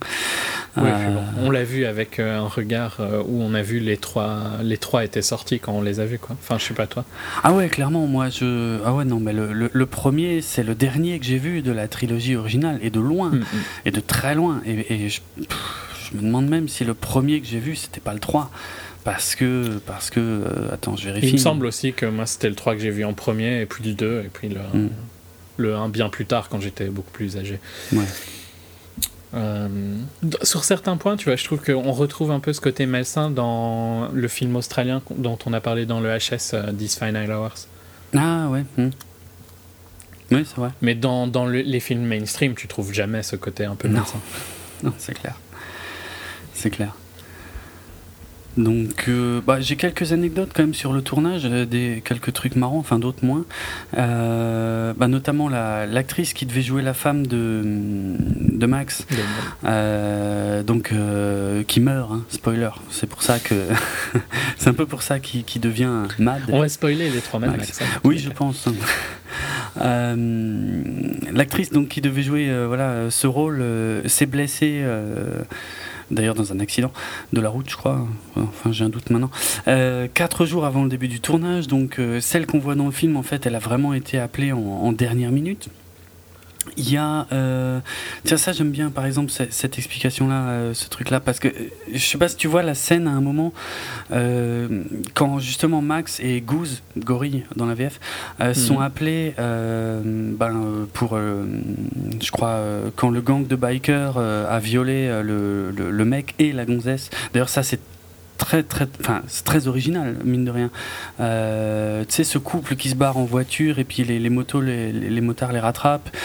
Euh, 0.77 1.15
on 1.39 1.51
l'a 1.51 1.63
vu 1.63 1.85
avec 1.85 2.19
euh, 2.19 2.39
un 2.39 2.47
regard 2.47 2.97
euh, 2.99 3.21
où 3.25 3.41
on 3.41 3.53
a 3.53 3.61
vu 3.61 3.79
les 3.79 3.97
trois, 3.97 4.43
les 4.63 4.77
trois 4.77 5.03
étaient 5.03 5.21
sortis 5.21 5.59
quand 5.59 5.73
on 5.73 5.81
les 5.81 5.99
a 5.99 6.05
vus 6.05 6.19
quoi. 6.19 6.35
Enfin 6.39 6.57
je 6.57 6.65
sais 6.65 6.73
pas 6.73 6.87
toi. 6.87 7.05
Ah 7.43 7.53
ouais 7.53 7.67
clairement 7.67 8.07
moi 8.07 8.29
je 8.29 8.79
ah 8.85 8.93
ouais 8.93 9.05
non 9.05 9.19
mais 9.19 9.33
le, 9.33 9.69
le, 9.71 9.85
premier 9.85 10.41
c'est 10.41 10.63
le 10.63 10.75
dernier 10.75 11.19
que 11.19 11.25
j'ai 11.25 11.37
vu 11.37 11.61
de 11.61 11.71
la 11.71 11.87
trilogie 11.87 12.35
originale 12.35 12.79
et 12.81 12.89
de 12.89 12.99
loin 12.99 13.29
mm, 13.29 13.37
mm. 13.37 13.45
et 13.85 13.91
de 13.91 13.99
très 13.99 14.35
loin 14.35 14.61
et, 14.65 15.09
je, 15.09 15.21
je, 15.37 16.17
me 16.17 16.21
demande 16.21 16.47
même 16.47 16.67
si 16.67 16.85
le 16.85 16.93
premier 16.93 17.39
que 17.39 17.47
j'ai 17.47 17.59
vu 17.59 17.75
c'était 17.75 18.01
pas 18.01 18.13
le 18.13 18.19
3 18.19 18.51
parce 19.03 19.35
que 19.35 19.79
parce 19.85 20.09
que 20.09 20.43
attends 20.71 20.95
je 20.95 21.05
vérifie. 21.05 21.27
Il 21.27 21.33
me 21.33 21.37
semble 21.37 21.65
aussi 21.65 21.93
que 21.93 22.05
moi 22.05 22.25
c'était 22.25 22.49
le 22.49 22.55
3 22.55 22.75
que 22.75 22.81
j'ai 22.81 22.91
vu 22.91 23.05
en 23.05 23.13
premier 23.13 23.61
et 23.61 23.65
puis 23.65 23.83
le 23.83 23.93
2 23.93 24.23
et 24.25 24.29
puis 24.29 24.49
le 24.49 24.59
mm 24.73 24.89
le 25.57 25.75
1 25.75 25.89
bien 25.89 26.09
plus 26.09 26.25
tard 26.25 26.49
quand 26.49 26.61
j'étais 26.61 26.87
beaucoup 26.87 27.11
plus 27.11 27.37
âgé. 27.37 27.59
Euh, 29.33 29.67
sur 30.41 30.63
certains 30.63 30.97
points, 30.97 31.17
tu 31.17 31.25
vois, 31.25 31.35
je 31.35 31.43
trouve 31.43 31.61
qu'on 31.61 31.91
retrouve 31.91 32.31
un 32.31 32.39
peu 32.39 32.53
ce 32.53 32.61
côté 32.61 32.85
malsain 32.85 33.29
dans 33.29 34.09
le 34.13 34.27
film 34.27 34.55
australien 34.55 35.01
dont 35.17 35.37
on 35.45 35.53
a 35.53 35.59
parlé 35.59 35.85
dans 35.85 35.99
le 35.99 36.09
HS 36.17 36.53
uh, 36.53 36.73
These 36.75 36.97
Final 36.97 37.31
Hours. 37.31 37.67
Ah 38.15 38.47
ouais. 38.49 38.63
Hmm. 38.77 38.89
Oui, 40.31 40.45
c'est 40.45 40.57
vrai. 40.57 40.69
Mais 40.81 40.95
dans, 40.95 41.27
dans 41.27 41.45
les 41.45 41.79
films 41.79 42.05
mainstream, 42.05 42.55
tu 42.55 42.67
trouves 42.67 42.93
jamais 42.93 43.23
ce 43.23 43.35
côté 43.35 43.65
un 43.65 43.75
peu 43.75 43.87
malsain. 43.87 44.19
Non, 44.83 44.93
c'est 44.97 45.13
clair. 45.13 45.35
C'est 46.53 46.69
clair. 46.69 46.93
Donc, 48.57 49.05
euh, 49.07 49.39
bah, 49.45 49.61
j'ai 49.61 49.75
quelques 49.75 50.13
anecdotes 50.13 50.49
quand 50.53 50.63
même 50.63 50.73
sur 50.73 50.91
le 50.91 51.03
tournage, 51.03 51.43
euh, 51.45 51.65
des 51.65 52.01
quelques 52.03 52.33
trucs 52.33 52.55
marrants, 52.55 52.79
enfin 52.79 52.97
d'autres 52.97 53.23
moins. 53.23 53.45
Euh, 53.97 54.93
bah, 54.97 55.07
notamment 55.07 55.47
l'actrice 55.47 56.33
qui 56.33 56.47
devait 56.47 56.63
jouer 56.63 56.81
la 56.81 56.95
femme 56.95 57.27
de, 57.27 57.61
de 57.63 58.65
Max, 58.65 59.05
donc 60.65 60.91
qui 61.67 61.79
meurt, 61.79 62.11
hein, 62.11 62.23
spoiler. 62.29 62.71
C'est 62.89 63.07
pour 63.07 63.21
ça 63.21 63.37
que 63.39 63.55
c'est 64.57 64.69
un 64.69 64.73
peu 64.73 64.87
pour 64.87 65.03
ça 65.03 65.19
qu'il 65.19 65.61
devient 65.61 66.03
Mad. 66.17 66.41
On 66.49 66.59
va 66.59 66.69
spoiler 66.69 67.09
les 67.09 67.21
trois 67.21 67.39
Mad 67.39 67.57
Max. 67.57 67.79
Hein. 67.81 67.85
oui, 68.03 68.17
je 68.17 68.29
pense. 68.29 68.67
L'actrice 71.31 71.71
donc 71.71 71.89
qui 71.89 72.01
devait 72.01 72.23
jouer 72.23 72.51
voilà 72.65 73.11
ce 73.11 73.27
rôle 73.27 73.63
s'est 74.07 74.25
blessée 74.25 74.83
d'ailleurs 76.11 76.35
dans 76.35 76.51
un 76.53 76.59
accident 76.59 76.91
de 77.33 77.41
la 77.41 77.49
route, 77.49 77.69
je 77.69 77.75
crois. 77.75 78.05
Enfin, 78.35 78.71
j'ai 78.71 78.83
un 78.83 78.89
doute 78.89 79.09
maintenant. 79.09 79.31
Euh, 79.67 80.07
quatre 80.13 80.45
jours 80.45 80.65
avant 80.65 80.83
le 80.83 80.89
début 80.89 81.07
du 81.07 81.19
tournage, 81.19 81.67
donc 81.67 81.99
euh, 81.99 82.19
celle 82.19 82.45
qu'on 82.45 82.59
voit 82.59 82.75
dans 82.75 82.85
le 82.85 82.91
film, 82.91 83.17
en 83.17 83.23
fait, 83.23 83.45
elle 83.45 83.55
a 83.55 83.59
vraiment 83.59 83.93
été 83.93 84.17
appelée 84.17 84.51
en 84.51 84.91
dernière 84.91 85.31
minute. 85.31 85.69
Il 86.75 86.91
y 86.91 86.97
a, 86.97 87.27
euh, 87.31 87.79
tiens 88.23 88.37
ça 88.37 88.51
j'aime 88.51 88.71
bien 88.71 88.89
par 88.89 89.05
exemple 89.05 89.31
cette, 89.31 89.77
explication 89.77 90.27
là, 90.27 90.49
euh, 90.49 90.73
ce 90.73 90.89
truc 90.89 91.09
là 91.09 91.19
parce 91.19 91.39
que 91.39 91.47
euh, 91.47 91.69
je 91.93 92.03
sais 92.03 92.17
pas 92.17 92.27
si 92.27 92.35
tu 92.35 92.47
vois 92.47 92.63
la 92.63 92.75
scène 92.75 93.07
à 93.07 93.11
un 93.11 93.21
moment 93.21 93.53
quand 95.13 95.39
justement 95.39 95.81
Max 95.81 96.19
et 96.19 96.41
Goose, 96.41 96.81
Gorille 96.97 97.45
dans 97.55 97.65
la 97.65 97.73
VF, 97.73 97.99
mhm. 98.39 98.53
sont 98.53 98.79
appelés 98.79 99.33
ben, 99.37 100.87
pour, 100.93 101.17
je 101.17 102.31
crois 102.31 102.59
quand 102.95 103.09
le 103.09 103.21
gang 103.21 103.45
de 103.45 103.55
bikers 103.55 104.17
a 104.17 104.59
violé 104.59 105.07
le, 105.23 105.71
le, 105.71 106.05
mec 106.05 106.35
et 106.39 106.51
la 106.51 106.65
gonzesse. 106.65 107.09
D'ailleurs 107.33 107.49
ça 107.49 107.63
c'est 107.63 107.79
très 108.37 108.63
très 108.63 108.87
enfin 108.99 109.21
c'est 109.27 109.43
très 109.43 109.67
original 109.67 110.17
mine 110.23 110.45
de 110.45 110.51
rien. 110.51 110.69
Euh, 111.19 112.03
tu 112.05 112.15
sais 112.15 112.23
ce 112.23 112.37
couple 112.37 112.75
qui 112.75 112.89
se 112.89 112.95
barre 112.95 113.17
en 113.17 113.25
voiture 113.25 113.79
et 113.79 113.83
puis 113.83 114.03
les, 114.03 114.19
les 114.19 114.29
motos 114.29 114.61
les, 114.61 114.91
les, 114.91 115.21
motards 115.21 115.51
les 115.51 115.59
rattrapent. 115.59 116.15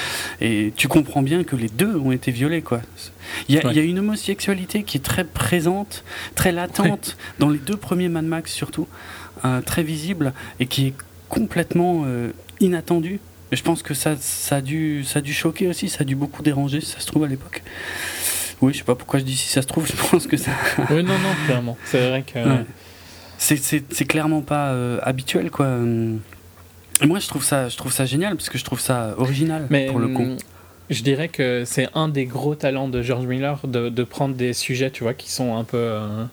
Et 0.40 0.72
tu 0.77 0.88
comprends 0.88 1.22
bien 1.22 1.44
que 1.44 1.57
les 1.57 1.68
deux 1.68 1.96
ont 1.96 2.12
été 2.12 2.31
violés 2.31 2.62
quoi. 2.62 2.81
Il 3.48 3.55
y, 3.55 3.59
a, 3.59 3.70
il 3.70 3.77
y 3.77 3.81
a 3.81 3.85
une 3.85 3.98
homosexualité 3.98 4.83
qui 4.83 4.98
est 4.98 5.01
très 5.01 5.25
présente 5.25 6.05
très 6.35 6.53
latente 6.53 7.16
dans 7.38 7.48
les 7.48 7.59
deux 7.59 7.77
premiers 7.77 8.09
Mad 8.09 8.25
Max 8.25 8.53
surtout. 8.53 8.87
Euh, 9.44 9.61
très 9.61 9.83
visible 9.83 10.33
et 10.61 10.66
qui 10.66 10.88
est 10.88 10.94
complètement 11.29 12.05
euh, 12.07 12.31
inattendue. 12.61 13.18
Je 13.51 13.61
pense 13.62 13.83
que 13.83 13.92
ça, 13.92 14.14
ça, 14.16 14.57
a 14.57 14.61
dû, 14.61 15.03
ça 15.05 15.18
a 15.18 15.22
dû 15.22 15.33
choquer 15.33 15.66
aussi, 15.66 15.88
ça 15.88 16.03
a 16.03 16.05
dû 16.05 16.14
beaucoup 16.14 16.42
déranger, 16.42 16.81
ça 16.81 17.01
se 17.01 17.07
trouve 17.07 17.25
à 17.25 17.27
l'époque. 17.27 17.64
Oui, 18.62 18.72
je 18.72 18.79
sais 18.79 18.85
pas 18.85 18.94
pourquoi 18.94 19.18
je 19.18 19.25
dis 19.25 19.37
si 19.37 19.48
ça 19.48 19.61
se 19.61 19.66
trouve, 19.66 19.87
je 19.87 20.11
pense 20.11 20.27
que 20.29 20.37
ça. 20.37 20.53
oui, 20.90 21.03
non, 21.03 21.18
non, 21.18 21.35
clairement. 21.46 21.77
C'est 21.85 22.09
vrai 22.09 22.22
que. 22.22 22.38
C'est 23.38 24.05
clairement 24.07 24.40
pas 24.40 24.68
euh, 24.68 24.98
habituel, 25.03 25.51
quoi. 25.51 25.79
Et 27.01 27.07
moi, 27.07 27.18
je 27.18 27.27
trouve, 27.27 27.42
ça, 27.42 27.68
je 27.68 27.77
trouve 27.77 27.92
ça 27.92 28.05
génial, 28.05 28.37
parce 28.37 28.48
que 28.48 28.59
je 28.59 28.64
trouve 28.64 28.81
ça 28.81 29.14
original, 29.18 29.66
Mais, 29.68 29.87
pour 29.87 29.98
le 29.98 30.09
coup. 30.09 30.22
Hum, 30.22 30.37
je 30.90 31.03
dirais 31.03 31.29
que 31.29 31.64
c'est 31.64 31.88
un 31.94 32.09
des 32.09 32.27
gros 32.27 32.55
talents 32.55 32.88
de 32.88 33.03
George 33.03 33.27
Miller 33.27 33.59
de, 33.64 33.88
de, 33.88 34.05
prendre 34.05 34.35
des 34.35 34.53
sujets, 34.53 34.90
tu 34.90 35.03
vois, 35.03 35.14
qui 35.14 35.31
sont 35.31 35.57
un 35.57 35.64
peu. 35.64 35.79
Euh, 35.79 36.25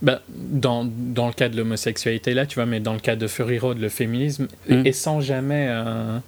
bah, 0.00 0.22
dans, 0.28 0.86
dans, 0.86 1.26
le 1.26 1.34
cas 1.34 1.50
de 1.50 1.56
l'homosexualité, 1.58 2.32
là, 2.32 2.46
tu 2.46 2.54
vois, 2.54 2.64
mais 2.66 2.80
dans 2.80 2.94
le 2.94 3.00
cas 3.00 3.16
de 3.16 3.26
Fury 3.26 3.58
Road, 3.58 3.78
le 3.78 3.90
féminisme, 3.90 4.48
hum. 4.70 4.86
et, 4.86 4.92
sans 4.92 5.20
jamais. 5.20 5.66
Euh, 5.68 6.18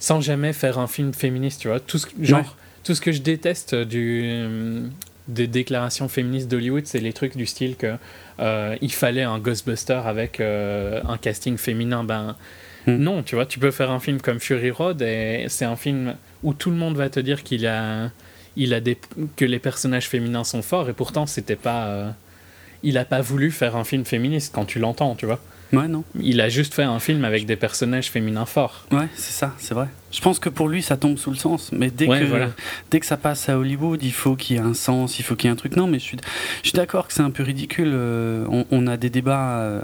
sans 0.00 0.20
jamais 0.20 0.52
faire 0.52 0.78
un 0.78 0.86
film 0.86 1.14
féministe, 1.14 1.62
tu 1.62 1.68
vois. 1.68 1.80
Tout 1.80 1.98
ce, 1.98 2.06
genre, 2.20 2.56
tout 2.86 2.94
ce 2.94 3.00
que 3.00 3.10
je 3.10 3.20
déteste 3.20 3.74
du, 3.74 4.88
des 5.26 5.48
déclarations 5.48 6.06
féministes 6.06 6.46
d'Hollywood, 6.46 6.86
c'est 6.86 7.00
les 7.00 7.12
trucs 7.12 7.36
du 7.36 7.44
style 7.44 7.74
que 7.74 7.96
euh, 8.38 8.76
il 8.80 8.92
fallait 8.92 9.24
un 9.24 9.40
Ghostbuster 9.40 10.00
avec 10.04 10.38
euh, 10.38 11.00
un 11.08 11.18
casting 11.18 11.56
féminin. 11.56 12.04
Ben 12.04 12.36
hmm. 12.86 12.94
non, 12.94 13.22
tu 13.24 13.34
vois, 13.34 13.44
tu 13.44 13.58
peux 13.58 13.72
faire 13.72 13.90
un 13.90 13.98
film 13.98 14.20
comme 14.20 14.38
Fury 14.38 14.70
Road 14.70 15.02
et 15.02 15.46
c'est 15.48 15.64
un 15.64 15.74
film 15.74 16.14
où 16.44 16.54
tout 16.54 16.70
le 16.70 16.76
monde 16.76 16.96
va 16.96 17.10
te 17.10 17.18
dire 17.18 17.42
qu'il 17.42 17.66
a, 17.66 18.12
il 18.54 18.72
a 18.72 18.80
des, 18.80 18.96
que 19.34 19.44
les 19.44 19.58
personnages 19.58 20.08
féminins 20.08 20.44
sont 20.44 20.62
forts 20.62 20.88
et 20.88 20.92
pourtant 20.92 21.26
c'était 21.26 21.56
pas, 21.56 21.86
euh, 21.88 22.10
il 22.84 22.98
a 22.98 23.04
pas 23.04 23.20
voulu 23.20 23.50
faire 23.50 23.74
un 23.74 23.82
film 23.82 24.04
féministe 24.04 24.52
quand 24.54 24.64
tu 24.64 24.78
l'entends, 24.78 25.16
tu 25.16 25.26
vois. 25.26 25.40
Ouais, 25.72 25.88
non. 25.88 26.04
Il 26.20 26.40
a 26.40 26.48
juste 26.48 26.72
fait 26.72 26.84
un 26.84 27.00
film 27.00 27.24
avec 27.24 27.46
des 27.46 27.56
personnages 27.56 28.12
féminins 28.12 28.46
forts. 28.46 28.86
Ouais, 28.92 29.08
c'est 29.16 29.32
ça, 29.32 29.52
c'est 29.58 29.74
vrai. 29.74 29.88
Je 30.10 30.20
pense 30.20 30.38
que 30.38 30.48
pour 30.48 30.68
lui, 30.68 30.82
ça 30.82 30.96
tombe 30.96 31.18
sous 31.18 31.30
le 31.30 31.36
sens. 31.36 31.70
Mais 31.72 31.90
dès, 31.90 32.06
que, 32.06 32.48
dès 32.90 33.00
que 33.00 33.06
ça 33.06 33.16
passe 33.16 33.48
à 33.48 33.58
Hollywood, 33.58 34.02
il 34.02 34.12
faut 34.12 34.36
qu'il 34.36 34.56
y 34.56 34.58
ait 34.58 34.62
un 34.62 34.74
sens, 34.74 35.18
il 35.18 35.22
faut 35.22 35.34
qu'il 35.34 35.48
y 35.48 35.50
ait 35.50 35.52
un 35.52 35.56
truc. 35.56 35.76
Non, 35.76 35.86
mais 35.86 35.98
je 35.98 36.04
suis, 36.04 36.18
je 36.62 36.68
suis 36.68 36.76
d'accord 36.76 37.08
que 37.08 37.12
c'est 37.12 37.22
un 37.22 37.30
peu 37.30 37.42
ridicule. 37.42 37.90
Euh, 37.92 38.64
on, 38.70 38.86
a 38.86 38.96
des 38.96 39.10
débats. 39.10 39.58
Euh, 39.60 39.82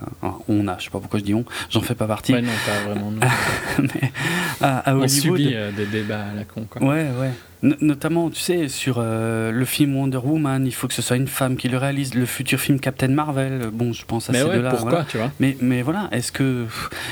on 0.48 0.68
a, 0.68 0.78
je 0.78 0.84
sais 0.84 0.90
pas 0.90 1.00
pourquoi 1.00 1.18
je 1.18 1.24
dis 1.24 1.34
on, 1.34 1.44
j'en 1.70 1.82
fais 1.82 1.94
pas 1.94 2.06
partie. 2.06 2.32
Ouais, 2.32 2.42
non, 2.42 2.50
pas 2.64 2.90
vraiment. 2.90 3.12
mais 3.78 4.12
à, 4.60 4.94
Hollywood. 4.94 5.04
On 5.04 5.08
subit 5.08 5.50
euh, 5.54 5.72
des 5.72 5.86
débats 5.86 6.26
à 6.32 6.34
la 6.34 6.44
con, 6.44 6.66
quoi. 6.70 6.82
Ouais, 6.82 7.08
ouais 7.20 7.32
notamment, 7.62 8.28
tu 8.28 8.40
sais, 8.40 8.68
sur 8.68 8.96
euh, 8.98 9.52
le 9.52 9.64
film 9.64 9.96
Wonder 9.96 10.18
Woman, 10.18 10.66
il 10.66 10.74
faut 10.74 10.88
que 10.88 10.94
ce 10.94 11.02
soit 11.02 11.16
une 11.16 11.28
femme 11.28 11.56
qui 11.56 11.68
le 11.68 11.78
réalise. 11.78 12.14
Le 12.14 12.26
futur 12.26 12.58
film 12.58 12.80
Captain 12.80 13.08
Marvel, 13.08 13.70
bon, 13.72 13.92
je 13.92 14.04
pense 14.04 14.28
à 14.30 14.32
ces 14.32 14.44
deux-là. 14.44 14.70
Pourquoi, 14.70 15.04
tu 15.04 15.18
vois? 15.18 15.30
Mais, 15.38 15.56
mais 15.60 15.82
voilà, 15.82 16.08
est-ce 16.10 16.32
que. 16.32 16.66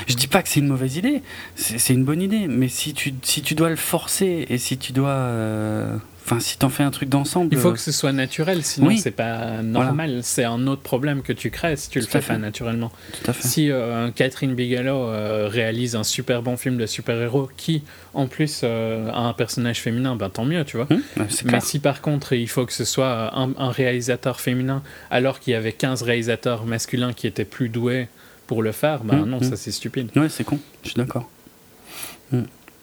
Je 0.07 0.15
dis 0.15 0.27
pas 0.27 0.43
que 0.43 0.49
c'est 0.49 0.59
une 0.59 0.67
mauvaise 0.67 0.97
idée, 0.97 1.21
c'est 1.55 1.93
une 1.93 2.03
bonne 2.03 2.21
idée, 2.21 2.47
mais 2.47 2.67
si 2.67 2.93
tu, 2.93 3.00
si 3.23 3.41
tu 3.41 3.55
dois 3.55 3.69
le 3.69 3.75
forcer 3.75 4.45
et 4.49 4.57
si 4.57 4.77
tu 4.77 4.91
dois. 4.91 5.09
Euh, 5.09 5.97
Enfin, 6.25 6.39
si 6.39 6.57
t'en 6.57 6.69
fais 6.69 6.83
un 6.83 6.91
truc 6.91 7.09
d'ensemble. 7.09 7.49
Il 7.51 7.57
faut 7.57 7.71
que 7.71 7.79
ce 7.79 7.91
soit 7.91 8.13
naturel, 8.13 8.63
sinon 8.63 8.95
c'est 8.95 9.11
pas 9.11 9.61
normal. 9.61 10.19
C'est 10.23 10.43
un 10.43 10.67
autre 10.67 10.81
problème 10.81 11.23
que 11.23 11.33
tu 11.33 11.49
crées 11.49 11.75
si 11.75 11.89
tu 11.89 11.99
le 11.99 12.05
fais 12.05 12.21
pas 12.21 12.37
naturellement. 12.37 12.91
Tout 13.11 13.31
à 13.31 13.33
fait. 13.33 13.47
Si 13.47 13.71
euh, 13.71 14.11
Catherine 14.11 14.53
Bigelow 14.53 15.07
euh, 15.07 15.47
réalise 15.49 15.95
un 15.95 16.03
super 16.03 16.41
bon 16.43 16.57
film 16.57 16.77
de 16.77 16.85
super-héros 16.85 17.49
qui, 17.57 17.83
en 18.13 18.27
plus, 18.27 18.61
euh, 18.63 19.09
a 19.11 19.19
un 19.19 19.33
personnage 19.33 19.81
féminin, 19.81 20.15
ben 20.15 20.29
tant 20.29 20.45
mieux, 20.45 20.63
tu 20.63 20.77
vois. 20.77 20.87
Hum, 20.91 21.01
Mais 21.45 21.59
si 21.59 21.79
par 21.79 22.01
contre 22.01 22.33
il 22.33 22.47
faut 22.47 22.65
que 22.65 22.73
ce 22.73 22.85
soit 22.85 23.33
un, 23.35 23.71
réalisateur 23.71 24.39
féminin 24.39 24.83
alors 25.09 25.39
qu'il 25.39 25.53
y 25.53 25.55
avait 25.55 25.73
15 25.73 26.03
réalisateurs 26.03 26.65
masculins 26.65 27.13
qui 27.13 27.27
étaient 27.27 27.45
plus 27.45 27.69
doués 27.69 28.07
pour 28.47 28.61
le 28.61 28.71
faire, 28.71 29.03
ben 29.03 29.25
non, 29.25 29.41
ça 29.41 29.55
c'est 29.55 29.71
stupide. 29.71 30.09
Ouais, 30.15 30.29
c'est 30.29 30.43
con, 30.43 30.59
je 30.83 30.89
suis 30.89 30.97
d'accord. 30.97 31.29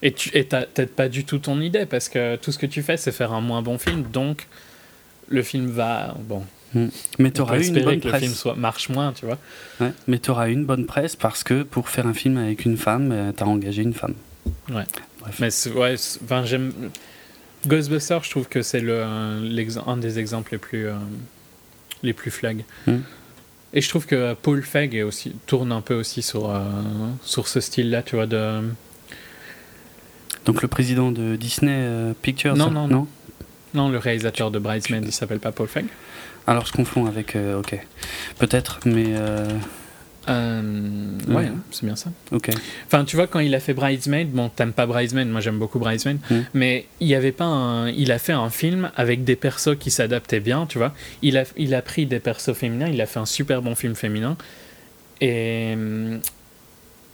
Et 0.02 0.12
tu 0.12 0.30
n'as 0.30 0.62
peut-être 0.62 0.94
pas 0.94 1.08
du 1.08 1.24
tout 1.24 1.38
ton 1.38 1.60
idée, 1.60 1.86
parce 1.86 2.08
que 2.08 2.36
tout 2.36 2.52
ce 2.52 2.58
que 2.58 2.66
tu 2.66 2.82
fais, 2.82 2.96
c'est 2.96 3.12
faire 3.12 3.32
un 3.32 3.40
moins 3.40 3.62
bon 3.62 3.78
film, 3.78 4.02
donc 4.02 4.46
le 5.28 5.42
film 5.42 5.66
va. 5.68 6.14
Bon. 6.28 6.44
Hmm. 6.74 6.88
Mais 7.18 7.30
tu 7.30 7.40
auras 7.40 7.58
une 7.58 7.82
bonne 7.82 8.00
que 8.00 8.08
presse. 8.08 8.20
le 8.20 8.26
film 8.26 8.34
soit, 8.34 8.54
marche 8.54 8.88
moins, 8.90 9.12
tu 9.12 9.24
vois. 9.24 9.38
Ouais, 9.80 9.92
mais 10.06 10.18
tu 10.18 10.30
auras 10.30 10.50
une 10.50 10.64
bonne 10.64 10.86
presse 10.86 11.16
parce 11.16 11.42
que 11.42 11.62
pour 11.62 11.88
faire 11.88 12.06
un 12.06 12.14
film 12.14 12.36
avec 12.36 12.64
une 12.64 12.76
femme, 12.76 13.10
euh, 13.10 13.32
tu 13.36 13.42
as 13.42 13.46
engagé 13.46 13.82
une 13.82 13.94
femme. 13.94 14.14
Ouais. 14.70 14.84
Bref. 15.20 15.40
Mais 15.40 15.72
ouais, 15.72 15.94
enfin, 16.24 16.44
j'aime. 16.44 16.72
Ghostbusters, 17.66 18.22
je 18.22 18.30
trouve 18.30 18.48
que 18.48 18.62
c'est 18.62 18.80
le, 18.80 19.02
un 19.02 19.96
des 19.96 20.18
exemples 20.18 20.52
les 20.52 20.58
plus, 20.58 20.86
euh, 20.86 20.94
les 22.02 22.12
plus 22.12 22.30
flag. 22.30 22.64
Hmm. 22.86 22.98
Et 23.72 23.80
je 23.80 23.88
trouve 23.88 24.06
que 24.06 24.34
Paul 24.34 24.62
Feig 24.62 25.02
aussi, 25.04 25.34
tourne 25.46 25.72
un 25.72 25.80
peu 25.80 25.94
aussi 25.94 26.22
sur, 26.22 26.50
euh, 26.50 26.60
sur 27.22 27.48
ce 27.48 27.60
style-là, 27.60 28.02
tu 28.02 28.16
vois, 28.16 28.26
de 28.26 28.62
donc 30.48 30.62
le 30.62 30.68
président 30.68 31.12
de 31.12 31.36
Disney 31.36 31.74
euh, 31.74 32.14
Pictures 32.22 32.56
non, 32.56 32.70
non, 32.70 32.88
non, 32.88 33.06
non. 33.74 33.90
le 33.90 33.98
réalisateur 33.98 34.50
de 34.50 34.58
Bridesmaid, 34.58 35.04
il 35.04 35.12
s'appelle 35.12 35.40
pas 35.40 35.52
Paul 35.52 35.68
Feig. 35.68 35.84
Alors 36.46 36.64
je 36.64 36.72
confonds 36.72 37.04
avec. 37.04 37.36
Euh, 37.36 37.60
ok. 37.60 37.78
Peut-être, 38.38 38.80
mais. 38.86 39.08
Euh, 39.08 39.46
ouais, 41.28 41.48
hein, 41.48 41.56
c'est 41.70 41.84
bien 41.84 41.96
ça. 41.96 42.10
Ok. 42.32 42.48
Enfin, 42.86 43.04
tu 43.04 43.16
vois, 43.16 43.26
quand 43.26 43.40
il 43.40 43.54
a 43.54 43.60
fait 43.60 43.74
Bridesmaid, 43.74 44.30
bon, 44.30 44.48
t'aimes 44.48 44.72
pas 44.72 44.86
Bridesmaid, 44.86 45.28
moi 45.28 45.42
j'aime 45.42 45.58
beaucoup 45.58 45.78
Bridesmaid, 45.78 46.18
hmm. 46.30 46.40
mais 46.54 46.86
il 47.00 47.08
y 47.08 47.14
avait 47.14 47.32
pas 47.32 47.44
un... 47.44 47.90
Il 47.90 48.10
a 48.10 48.18
fait 48.18 48.32
un 48.32 48.48
film 48.48 48.90
avec 48.96 49.24
des 49.24 49.36
persos 49.36 49.76
qui 49.78 49.90
s'adaptaient 49.90 50.40
bien, 50.40 50.64
tu 50.64 50.78
vois. 50.78 50.94
Il 51.20 51.36
a, 51.36 51.44
il 51.58 51.74
a 51.74 51.82
pris 51.82 52.06
des 52.06 52.20
persos 52.20 52.54
féminins, 52.54 52.88
il 52.88 53.02
a 53.02 53.06
fait 53.06 53.20
un 53.20 53.26
super 53.26 53.60
bon 53.60 53.74
film 53.74 53.94
féminin. 53.94 54.38
Et. 55.20 55.76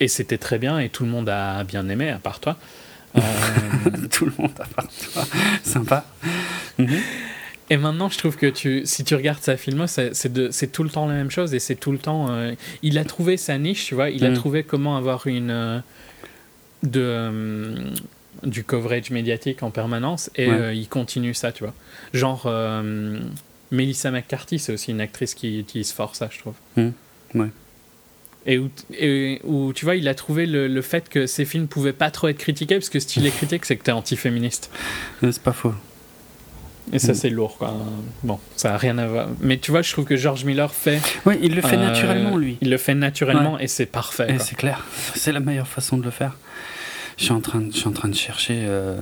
Et 0.01 0.09
c'était 0.09 0.39
très 0.39 0.59
bien, 0.59 0.79
et 0.79 0.89
tout 0.89 1.05
le 1.05 1.11
monde 1.11 1.29
a 1.29 1.65
bien 1.65 1.89
aimé, 1.89 2.11
à 2.11 2.19
part 2.19 2.39
toi. 2.39 2.57
Euh, 3.17 3.21
tout 4.11 4.27
le 4.27 4.33
monde 4.39 4.53
à 4.59 4.65
part 4.65 4.89
toi. 4.89 5.25
Sympa. 5.63 6.05
Mhm. 6.79 6.99
Et 7.71 7.77
maintenant, 7.77 8.11
je 8.11 8.19
trouve 8.19 8.37
que 8.37 8.47
tu, 8.47 8.83
si 8.85 9.05
tu 9.05 9.15
regardes 9.15 9.43
sa 9.43 9.57
filmo, 9.57 9.87
c'est 9.87 10.73
tout 10.73 10.83
le 10.83 10.91
temps 10.91 11.07
la 11.07 11.15
même 11.15 11.31
chose 11.31 11.55
et 11.55 11.59
c'est 11.59 11.77
tout 11.77 11.93
le 11.93 11.99
temps. 11.99 12.27
Euh, 12.31 12.53
il 12.83 12.99
a 12.99 13.05
trouvé 13.05 13.37
sa 13.37 13.57
niche, 13.57 13.87
tu 13.87 13.95
vois. 13.95 14.11
Il 14.11 14.25
a 14.25 14.31
mhm. 14.31 14.37
trouvé 14.37 14.63
comment 14.65 14.97
avoir 14.97 15.27
une 15.27 15.51
euh, 15.51 15.81
de 16.83 17.93
du 18.43 18.63
coverage 18.63 19.11
médiatique 19.11 19.63
en 19.63 19.71
permanence 19.71 20.31
et 20.37 20.49
il 20.75 20.87
continue 20.89 21.33
ça, 21.33 21.51
tu 21.51 21.65
vois. 21.65 21.73
Genre 22.13 22.47
Melissa 23.71 24.11
McCarthy, 24.11 24.59
c'est 24.59 24.73
aussi 24.73 24.91
une 24.91 25.01
actrice 25.01 25.35
qui 25.35 25.59
utilise 25.59 25.93
fort 25.93 26.15
ça, 26.15 26.29
je 26.31 26.41
trouve. 26.41 26.55
Mhm. 26.77 26.93
Ouais. 27.35 27.49
Et 28.47 29.41
où, 29.45 29.73
tu 29.73 29.85
vois, 29.85 29.97
il 29.97 30.07
a 30.09 30.15
trouvé 30.15 30.47
le, 30.47 30.83
fait 30.83 31.09
que 31.09 31.27
ces 31.27 31.45
films 31.45 31.67
pouvaient 31.67 31.93
pas 31.93 32.11
trop 32.11 32.29
être 32.29 32.39
critiqués, 32.39 32.77
parce 32.77 32.91
que 32.91 33.01
si 33.01 33.07
tu 33.07 33.21
les 33.21 33.31
critiques, 33.31 33.65
c'est 33.65 33.77
que 33.77 33.85
tu 33.85 33.91
es 33.91 33.93
anti-féministe. 33.93 34.71
C'est 35.23 35.43
pas 35.43 35.53
faux. 35.53 35.75
Et 36.93 36.99
ça, 36.99 37.13
mm. 37.13 37.15
c'est 37.15 37.31
lourd, 37.31 37.57
quoi. 37.57 37.75
Bon, 38.23 38.39
ça 38.57 38.75
a 38.75 38.77
rien 38.77 38.99
à 38.99 39.07
voir. 39.07 39.29
Mais 39.41 39.57
tu 39.57 39.71
vois, 39.71 39.81
je 39.83 39.91
trouve 39.91 40.05
que 40.05 40.17
George 40.17 40.45
Miller 40.45 40.73
fait. 40.73 41.01
Oui, 41.25 41.39
il 41.43 41.55
le 41.55 41.63
fait 41.63 41.77
euh, 41.77 41.87
naturellement, 41.87 42.37
lui. 42.37 42.59
Il 42.61 42.71
le 42.71 42.77
fait 42.77 42.95
naturellement 42.95 43.59
et 43.59 43.69
c'est 43.69 43.87
parfait. 43.87 44.37
C'est 44.39 44.57
clair. 44.57 44.85
C'est 45.15 45.33
la 45.33 45.41
meilleure 45.41 45.69
façon 45.69 45.97
de 45.97 46.05
le 46.05 46.11
faire. 46.11 46.37
Je 47.17 47.25
suis 47.25 47.33
en 47.33 47.41
train 47.41 47.61
de, 47.61 47.73
je 47.73 47.79
suis 47.79 47.89
en 47.89 47.93
train 47.93 48.09
de 48.09 48.15
chercher. 48.15 48.65
Euh... 48.67 48.99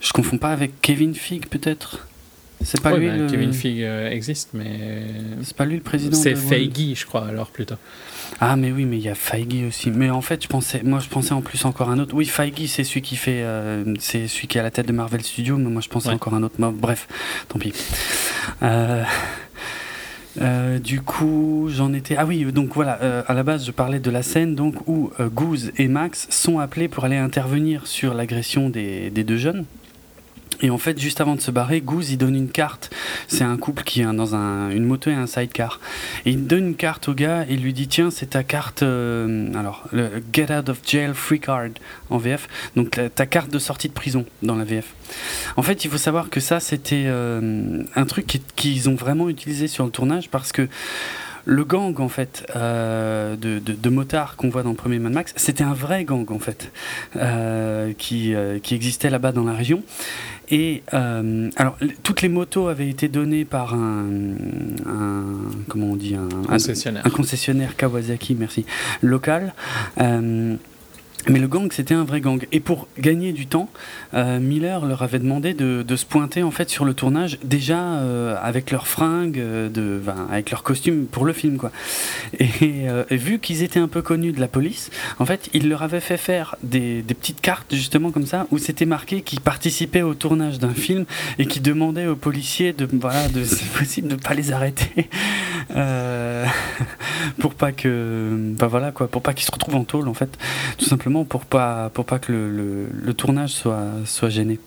Je 0.00 0.12
confonds 0.12 0.38
pas 0.38 0.50
avec 0.50 0.80
Kevin 0.80 1.14
Feige, 1.14 1.42
peut-être? 1.48 2.08
C'est 2.62 2.80
pas 2.80 2.96
lui. 2.96 3.06
Bah, 3.06 3.26
Kevin 3.30 3.52
Feige 3.52 3.78
euh, 3.80 4.10
existe, 4.10 4.50
mais. 4.54 5.02
C'est 5.42 5.56
pas 5.56 5.66
lui 5.66 5.76
le 5.76 5.82
président. 5.82 6.16
C'est 6.16 6.34
Feige, 6.34 6.98
je 6.98 7.06
crois, 7.06 7.26
alors 7.26 7.50
plutôt. 7.50 7.76
Ah 8.42 8.56
mais 8.56 8.72
oui, 8.72 8.86
mais 8.86 8.96
il 8.96 9.02
y 9.02 9.08
a 9.10 9.14
Feige 9.14 9.66
aussi. 9.68 9.90
Mais 9.90 10.08
en 10.08 10.22
fait, 10.22 10.42
je 10.42 10.48
pensais, 10.48 10.80
moi 10.82 10.98
je 10.98 11.10
pensais 11.10 11.32
en 11.32 11.42
plus 11.42 11.62
encore 11.66 11.90
un 11.90 11.98
autre. 11.98 12.14
Oui, 12.14 12.24
Feige, 12.24 12.66
c'est 12.68 12.84
celui 12.84 13.02
qui 13.02 13.16
fait, 13.16 13.42
euh, 13.42 13.94
c'est 13.98 14.28
celui 14.28 14.48
qui 14.48 14.56
est 14.56 14.60
à 14.60 14.64
la 14.64 14.70
tête 14.70 14.88
de 14.88 14.92
Marvel 14.92 15.22
Studios. 15.22 15.58
Mais 15.58 15.68
moi 15.68 15.82
je 15.82 15.90
pensais 15.90 16.08
encore 16.08 16.32
un 16.32 16.42
autre. 16.42 16.54
bref, 16.58 17.06
tant 17.48 17.58
pis. 17.58 17.74
Euh, 18.62 19.04
euh, 20.40 20.78
du 20.78 21.02
coup, 21.02 21.68
j'en 21.70 21.92
étais. 21.92 22.16
Ah 22.16 22.24
oui, 22.24 22.50
donc 22.50 22.72
voilà, 22.72 22.92
à 23.26 23.34
la 23.34 23.42
base, 23.42 23.66
je 23.66 23.72
parlais 23.72 24.00
de 24.00 24.10
la 24.10 24.22
scène 24.22 24.54
donc 24.54 24.88
où 24.88 25.12
Goose 25.20 25.72
et 25.76 25.88
Max 25.88 26.26
sont 26.30 26.60
appelés 26.60 26.88
pour 26.88 27.04
aller 27.04 27.18
intervenir 27.18 27.86
sur 27.86 28.14
l'agression 28.14 28.70
des, 28.70 29.10
des, 29.10 29.22
deux 29.22 29.36
jeunes. 29.36 29.66
Et 30.62 30.70
en 30.70 30.78
fait, 30.78 30.98
juste 31.00 31.20
avant 31.20 31.34
de 31.34 31.40
se 31.40 31.50
barrer, 31.50 31.80
Goose, 31.80 32.10
il 32.10 32.18
donne 32.18 32.36
une 32.36 32.50
carte. 32.50 32.90
C'est 33.28 33.44
un 33.44 33.56
couple 33.56 33.82
qui 33.82 34.02
est 34.02 34.04
dans 34.04 34.34
un, 34.34 34.70
une 34.70 34.84
moto 34.84 35.10
et 35.10 35.14
un 35.14 35.26
sidecar. 35.26 35.80
Et 36.26 36.30
il 36.30 36.46
donne 36.46 36.68
une 36.68 36.74
carte 36.76 37.08
au 37.08 37.14
gars 37.14 37.44
et 37.48 37.56
lui 37.56 37.72
dit 37.72 37.88
Tiens, 37.88 38.10
c'est 38.10 38.30
ta 38.30 38.42
carte. 38.42 38.82
Euh, 38.82 39.52
alors, 39.54 39.84
le 39.92 40.22
Get 40.32 40.52
Out 40.52 40.68
of 40.68 40.80
Jail 40.86 41.12
Free 41.14 41.40
Card 41.40 41.70
en 42.10 42.18
VF. 42.18 42.48
Donc, 42.76 43.00
ta 43.14 43.26
carte 43.26 43.50
de 43.50 43.58
sortie 43.58 43.88
de 43.88 43.94
prison 43.94 44.26
dans 44.42 44.56
la 44.56 44.64
VF. 44.64 44.94
En 45.56 45.62
fait, 45.62 45.84
il 45.84 45.90
faut 45.90 45.98
savoir 45.98 46.30
que 46.30 46.40
ça, 46.40 46.60
c'était 46.60 47.04
euh, 47.06 47.82
un 47.94 48.04
truc 48.04 48.40
qu'ils 48.56 48.88
ont 48.88 48.94
vraiment 48.94 49.28
utilisé 49.28 49.68
sur 49.68 49.84
le 49.84 49.90
tournage 49.90 50.28
parce 50.30 50.52
que 50.52 50.68
le 51.44 51.64
gang 51.64 51.98
en 52.00 52.08
fait 52.08 52.46
euh, 52.56 53.36
de, 53.36 53.58
de, 53.58 53.90
motards 53.90 54.36
qu'on 54.36 54.48
voit 54.48 54.62
dans 54.62 54.70
le 54.70 54.76
premier 54.76 54.98
Mad 54.98 55.12
Max, 55.12 55.32
c'était 55.36 55.64
un 55.64 55.74
vrai 55.74 56.04
gang 56.04 56.30
en 56.30 56.38
fait 56.38 56.72
qui, 57.98 58.34
qui 58.62 58.74
existait 58.74 59.10
là-bas 59.10 59.32
dans 59.32 59.44
la 59.44 59.52
région 59.52 59.82
et 60.50 60.82
euh, 60.94 61.48
alors, 61.56 61.78
toutes 62.02 62.22
les 62.22 62.28
motos 62.28 62.68
avaient 62.68 62.88
été 62.88 63.08
données 63.08 63.44
par 63.44 63.74
un, 63.74 64.02
comment 65.68 65.90
on 65.90 65.96
dit, 65.96 66.16
un 66.16 66.28
concessionnaire, 66.44 67.06
un, 67.06 67.10
concessionnaire 67.10 67.76
Kawasaki, 67.76 68.34
merci, 68.34 68.64
local. 69.00 69.54
Mais 71.28 71.38
le 71.38 71.48
gang, 71.48 71.70
c'était 71.70 71.94
un 71.94 72.04
vrai 72.04 72.20
gang. 72.20 72.46
Et 72.52 72.60
pour 72.60 72.88
gagner 72.98 73.32
du 73.32 73.46
temps, 73.46 73.68
euh, 74.14 74.38
Miller 74.40 74.84
leur 74.86 75.02
avait 75.02 75.18
demandé 75.18 75.54
de, 75.54 75.84
se 75.96 76.06
pointer 76.06 76.42
en 76.42 76.50
fait 76.50 76.70
sur 76.70 76.84
le 76.84 76.94
tournage 76.94 77.38
déjà 77.44 77.78
euh, 77.78 78.36
avec 78.40 78.70
leurs 78.70 78.86
fringues, 78.88 79.38
euh, 79.38 79.68
de, 79.68 80.00
avec 80.30 80.50
leurs 80.50 80.62
costumes 80.62 81.06
pour 81.06 81.24
le 81.24 81.32
film 81.32 81.58
quoi. 81.58 81.72
Et, 82.38 82.86
vu 83.10 83.38
qu'ils 83.38 83.62
étaient 83.62 83.80
un 83.80 83.88
peu 83.88 84.02
connus 84.02 84.32
de 84.32 84.40
la 84.40 84.48
police, 84.48 84.90
en 85.18 85.26
fait, 85.26 85.50
il 85.52 85.68
leur 85.68 85.82
avait 85.82 86.00
fait 86.00 86.16
faire 86.16 86.56
des, 86.62 87.04
petites 87.08 87.40
cartes 87.40 87.74
justement 87.74 88.10
comme 88.10 88.26
ça 88.26 88.46
où 88.50 88.58
c'était 88.58 88.86
marqué 88.86 89.20
qu'ils 89.20 89.40
participaient 89.40 90.02
au 90.02 90.14
tournage 90.14 90.58
d'un 90.58 90.72
film 90.72 91.04
et 91.38 91.46
qui 91.46 91.60
demandaient 91.60 92.06
aux 92.06 92.16
policiers 92.16 92.72
de 92.72 92.88
voilà, 93.00 93.28
de 93.28 93.44
c'est 93.44 93.68
possible 93.78 94.08
de 94.08 94.14
pas 94.14 94.34
les 94.34 94.52
arrêter. 94.52 95.08
pour 97.38 97.54
pas 97.54 97.72
que, 97.72 98.54
bah 98.58 98.66
voilà 98.66 98.92
quoi, 98.92 99.08
pour 99.08 99.22
pas 99.22 99.34
qu'il 99.34 99.46
se 99.46 99.52
retrouve 99.52 99.76
en 99.76 99.84
tôle 99.84 100.08
en 100.08 100.14
fait, 100.14 100.38
tout 100.78 100.84
simplement 100.84 101.09
pour 101.24 101.44
pas, 101.44 101.90
pour 101.90 102.04
pas 102.04 102.18
que 102.18 102.32
le, 102.32 102.86
le, 102.92 103.14
tournage 103.14 103.50
soit, 103.50 103.86
soit 104.04 104.28
gêné. 104.28 104.58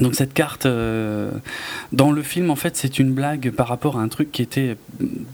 Donc 0.00 0.14
cette 0.14 0.32
carte, 0.32 0.66
dans 0.66 2.12
le 2.12 2.22
film, 2.22 2.50
en 2.50 2.56
fait, 2.56 2.76
c'est 2.76 2.98
une 2.98 3.12
blague 3.12 3.50
par 3.50 3.68
rapport 3.68 3.98
à 3.98 4.02
un 4.02 4.08
truc 4.08 4.32
qui 4.32 4.40
était 4.40 4.76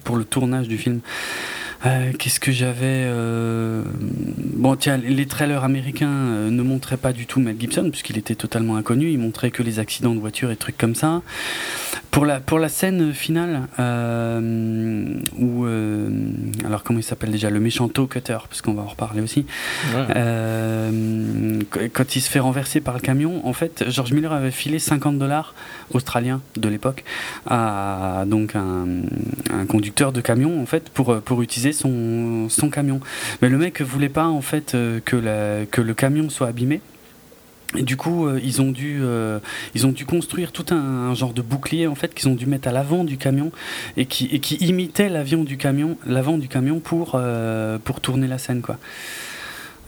pour 0.02 0.16
le 0.16 0.24
tournage 0.24 0.66
du 0.66 0.79
film. 0.79 1.00
Euh, 1.85 2.12
qu'est-ce 2.19 2.41
que 2.41 2.53
j'avais 2.53 3.05
euh, 3.05 3.83
Bon, 4.55 4.77
tiens, 4.77 4.97
les 4.97 5.27
trailers 5.27 5.65
américains 5.65 6.09
euh, 6.09 6.51
ne 6.51 6.62
montraient 6.62 6.97
pas 6.97 7.12
du 7.12 7.27
tout 7.27 7.41
Mel 7.41 7.57
Gibson, 7.59 7.91
puisqu'il 7.91 8.17
était 8.19 8.35
totalement 8.35 8.77
inconnu. 8.77 9.11
Ils 9.11 9.19
montraient 9.19 9.51
que 9.51 9.62
les 9.62 9.79
accidents 9.79 10.15
de 10.15 10.21
voiture 10.21 10.51
et 10.51 10.57
trucs 10.57 10.79
comme 10.79 10.95
ça. 10.95 11.23
Pour 12.11 12.25
la, 12.25 12.41
pour 12.41 12.59
la 12.59 12.71
scène 12.71 13.12
finale, 13.12 13.69
où. 15.39 15.67
alors, 16.65 16.83
comment 16.83 16.99
il 16.99 17.03
s'appelle 17.03 17.31
déjà? 17.31 17.51
Le 17.51 17.61
méchant 17.61 17.89
toe 17.89 18.07
cutter, 18.07 18.39
parce 18.49 18.62
qu'on 18.62 18.73
va 18.73 18.83
en 18.83 18.87
reparler 18.87 19.21
aussi. 19.21 19.45
quand 21.93 22.17
il 22.17 22.21
se 22.21 22.31
fait 22.31 22.41
renverser 22.41 22.81
par 22.81 22.95
le 22.95 23.01
camion, 23.01 23.47
en 23.47 23.53
fait, 23.53 23.85
George 23.89 24.12
Miller 24.15 24.33
avait 24.33 24.51
filé 24.51 24.79
50 24.79 25.19
dollars 25.19 25.55
australiens 25.93 26.41
de 26.57 26.69
l'époque 26.71 27.05
à 27.47 28.25
donc 28.27 28.57
un, 28.57 28.87
un, 29.53 29.67
conducteur 29.67 30.12
de 30.12 30.23
camion, 30.23 30.62
en 30.62 30.67
fait, 30.67 30.89
pour, 30.89 31.21
pour 31.21 31.43
utiliser 31.43 31.65
son, 31.72 32.48
camion. 32.72 33.00
Mais 33.42 33.48
le 33.48 33.59
mec 33.59 33.81
voulait 33.83 34.09
pas 34.09 34.26
en 34.26 34.40
fait 34.40 34.74
euh, 34.74 35.00
que, 35.05 35.16
le 35.81 35.94
camion 35.94 36.29
soit 36.29 36.48
abîmé. 36.48 36.81
Du 37.74 37.96
coup, 37.96 38.26
euh, 38.26 38.40
ils, 38.42 38.62
ont 38.62 38.70
dû, 38.70 39.00
euh, 39.02 39.40
ils 39.74 39.87
ont 39.87 39.92
dû 39.92 40.07
construire 40.07 40.52
tout 40.52 40.66
un, 40.70 41.14
genre 41.14 41.33
de 41.33 41.42
bouclier 41.42 41.87
en 41.87 41.94
fait 41.94 42.14
qu'ils 42.14 42.29
ont 42.29 42.35
dû 42.35 42.46
mettre 42.46 42.68
à 42.68 42.72
l'avant 42.72 43.05
du 43.05 43.18
camion 43.18 43.50
et 43.96 44.07
qui, 44.07 44.26
et 44.26 44.64
imitait 44.64 45.09
l'avant 45.09 45.42
du 45.44 45.57
camion 45.57 46.81
pour, 46.81 47.20
tourner 48.02 48.26
la 48.26 48.38
scène. 48.38 48.62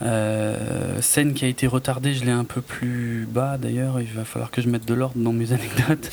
Euh, 0.02 1.00
scène 1.00 1.34
qui 1.34 1.44
a 1.44 1.48
été 1.48 1.66
retardée, 1.66 2.14
je 2.14 2.24
l'ai 2.24 2.30
un 2.30 2.44
peu 2.44 2.60
plus 2.60 3.26
bas 3.28 3.58
d'ailleurs, 3.58 4.00
il 4.00 4.06
va 4.08 4.24
falloir 4.24 4.50
que 4.50 4.62
je 4.62 4.68
mette 4.68 4.86
de 4.86 4.94
l'ordre 4.94 5.16
dans 5.16 5.32
mes 5.32 5.52
anecdotes. 5.52 6.10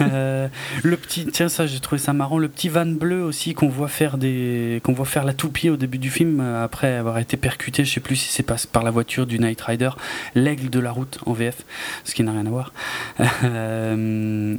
Euh, 0.00 0.48
le 0.82 0.96
petit, 0.96 1.26
tiens 1.26 1.48
ça 1.48 1.66
j'ai 1.66 1.80
trouvé 1.80 2.00
ça 2.00 2.12
marrant, 2.12 2.38
le 2.38 2.48
petit 2.48 2.68
van 2.68 2.86
bleu 2.86 3.22
aussi 3.22 3.54
qu'on 3.54 3.68
voit 3.68 3.88
faire 3.88 4.16
voit 4.16 5.04
faire 5.04 5.24
la 5.24 5.34
toupie 5.34 5.70
au 5.70 5.76
début 5.76 5.98
du 5.98 6.10
film 6.10 6.40
euh, 6.40 6.64
après 6.64 6.94
avoir 6.94 7.18
été 7.18 7.36
percuté, 7.36 7.84
je 7.84 7.92
sais 7.92 8.00
plus 8.00 8.16
si 8.16 8.32
c'est 8.32 8.46
par 8.66 8.82
la 8.82 8.90
voiture 8.90 9.26
du 9.26 9.38
Night 9.38 9.60
Rider, 9.60 9.90
l'aigle 10.34 10.70
de 10.70 10.80
la 10.80 10.90
route 10.90 11.18
en 11.26 11.32
VF, 11.32 11.64
ce 12.04 12.14
qui 12.14 12.22
n'a 12.22 12.32
rien 12.32 12.46
à 12.46 12.50
voir, 12.50 12.72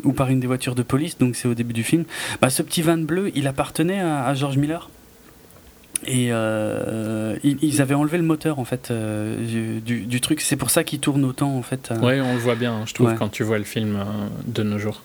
ou 0.04 0.14
par 0.14 0.30
une 0.30 0.40
des 0.40 0.48
voitures 0.48 0.76
de 0.76 0.84
police, 0.84 1.18
donc 1.18 1.36
c'est 1.36 1.48
au 1.48 1.54
début 1.54 1.74
du 1.74 1.84
film. 1.84 2.06
Bah, 2.42 2.50
ce 2.50 2.62
petit 2.62 2.82
van 2.82 2.98
bleu, 2.98 3.32
il 3.36 3.48
appartenait 3.48 4.00
à 4.00 4.34
George 4.36 4.58
Miller. 4.58 4.90
Et 6.08 6.30
euh, 6.32 7.38
ils, 7.44 7.82
avaient 7.82 7.94
enlevé 7.94 8.18
le 8.18 8.24
moteur 8.24 8.60
en 8.60 8.66
fait 8.66 8.92
euh, 8.92 9.82
du, 9.82 10.22
truc. 10.22 10.40
C'est 10.40 10.56
pour 10.56 10.70
ça 10.70 10.86
qu'il 10.86 11.00
tourne 11.00 11.26
autant 11.26 11.54
en 11.56 11.62
fait. 11.62 11.92
Euh. 11.92 12.00
Ouais, 12.00 12.22
on 12.22 12.34
le 12.34 12.40
voit 12.40 12.56
bien. 12.56 12.86
Je 12.86 12.94
trouve 12.94 13.14
quand 13.16 13.30
tu 13.30 13.44
vois 13.44 13.58
le 13.58 13.66
film 13.66 14.00
de 14.48 14.64
nos 14.64 14.80
jours. 14.80 15.04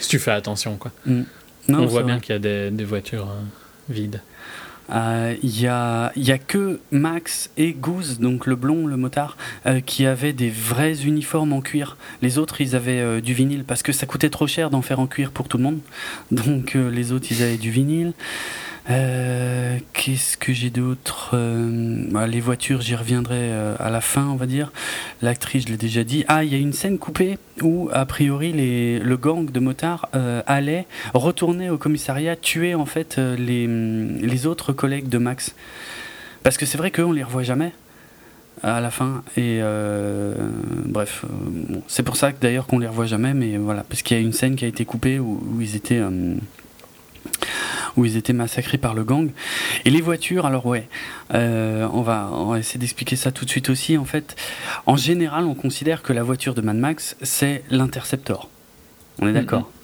Si 0.00 0.08
tu 0.08 0.18
fais 0.18 0.30
attention 0.30 0.76
quoi. 0.76 0.92
Mm. 1.04 1.22
on 1.68 1.86
voit 1.86 2.04
bien 2.04 2.20
qu'il 2.20 2.32
y 2.32 2.36
a 2.36 2.38
des, 2.38 2.70
des 2.70 2.84
voitures 2.84 3.28
vides. 3.90 4.22
Il 4.92 5.60
y, 5.60 5.68
a, 5.68 6.10
y 6.16 6.32
a 6.32 6.38
que 6.38 6.80
Max 6.90 7.50
et 7.56 7.74
Goose, 7.74 8.18
donc 8.18 8.46
le 8.46 8.56
blond, 8.56 8.88
le 8.88 8.96
motard, 8.96 9.36
qui 9.86 10.04
avaient 10.04 10.32
des 10.32 10.50
vrais 10.50 11.04
uniformes 11.04 11.52
en 11.52 11.60
cuir. 11.60 11.96
Les 12.22 12.38
autres, 12.38 12.60
ils 12.60 12.74
avaient 12.74 13.20
du 13.20 13.34
vinyle 13.34 13.62
parce 13.62 13.84
que 13.84 13.92
ça 13.92 14.06
coûtait 14.06 14.30
trop 14.30 14.48
cher 14.48 14.70
d'en 14.70 14.82
faire 14.82 14.98
en 14.98 15.06
cuir 15.06 15.30
pour 15.30 15.46
tout 15.48 15.58
le 15.58 15.64
monde. 15.64 15.78
Donc 16.32 16.74
les 16.74 17.12
autres, 17.12 17.26
ils 17.30 17.42
avaient 17.42 17.58
du 17.58 17.70
vinyle. 17.70 18.14
Euh, 18.88 19.78
qu'est-ce 19.92 20.36
que 20.36 20.52
j'ai 20.52 20.70
d'autre 20.70 21.32
euh, 21.34 22.04
bah, 22.10 22.26
Les 22.26 22.40
voitures, 22.40 22.80
j'y 22.80 22.94
reviendrai 22.94 23.36
euh, 23.36 23.74
à 23.78 23.90
la 23.90 24.00
fin, 24.00 24.26
on 24.28 24.36
va 24.36 24.46
dire. 24.46 24.72
L'actrice, 25.22 25.64
je 25.66 25.72
l'ai 25.72 25.76
déjà 25.76 26.04
dit. 26.04 26.24
Ah, 26.28 26.44
il 26.44 26.52
y 26.52 26.54
a 26.54 26.58
une 26.58 26.72
scène 26.72 26.98
coupée 26.98 27.38
où, 27.60 27.90
a 27.92 28.06
priori, 28.06 28.52
le 28.52 29.16
gang 29.16 29.50
de 29.50 29.60
motards 29.60 30.08
allait 30.46 30.86
retourner 31.12 31.68
au 31.68 31.76
commissariat, 31.76 32.36
tuer 32.36 32.74
en 32.74 32.86
fait 32.86 33.18
les, 33.18 34.46
autres 34.46 34.72
collègues 34.72 35.08
de 35.08 35.18
Max. 35.18 35.54
Parce 36.42 36.56
que 36.56 36.64
c'est 36.64 36.78
vrai 36.78 36.90
qu'on 36.90 37.12
les 37.12 37.22
revoit 37.22 37.42
jamais 37.42 37.72
à 38.62 38.80
la 38.80 38.90
fin 38.90 39.22
et 39.38 39.60
bref 40.84 41.24
c'est 41.86 42.02
pour 42.02 42.16
ça 42.16 42.32
que 42.32 42.40
d'ailleurs 42.42 42.66
qu'on 42.66 42.78
les 42.78 42.86
revoit 42.86 43.06
jamais 43.06 43.32
mais 43.32 43.56
voilà 43.56 43.84
parce 43.84 44.02
qu'il 44.02 44.18
y 44.18 44.20
a 44.20 44.22
une 44.22 44.34
scène 44.34 44.54
qui 44.54 44.66
a 44.66 44.68
été 44.68 44.84
coupée 44.84 45.18
où 45.18 45.40
ils 45.60 45.76
étaient 45.76 46.02
où 47.96 48.04
ils 48.04 48.16
étaient 48.16 48.32
massacrés 48.32 48.78
par 48.78 48.94
le 48.94 49.04
gang. 49.04 49.30
Et 49.84 49.90
les 49.90 50.00
voitures, 50.00 50.46
alors 50.46 50.66
ouais, 50.66 50.88
euh, 51.34 51.88
on, 51.92 52.02
va, 52.02 52.30
on 52.32 52.46
va 52.46 52.58
essayer 52.58 52.78
d'expliquer 52.78 53.16
ça 53.16 53.32
tout 53.32 53.44
de 53.44 53.50
suite 53.50 53.70
aussi. 53.70 53.98
En 53.98 54.04
fait, 54.04 54.36
en 54.86 54.96
général, 54.96 55.44
on 55.44 55.54
considère 55.54 56.02
que 56.02 56.12
la 56.12 56.22
voiture 56.22 56.54
de 56.54 56.60
Mad 56.60 56.76
Max, 56.76 57.16
c'est 57.22 57.64
l'Interceptor. 57.70 58.48
On 59.20 59.28
est 59.28 59.32
d'accord 59.32 59.62
mm-hmm. 59.62 59.80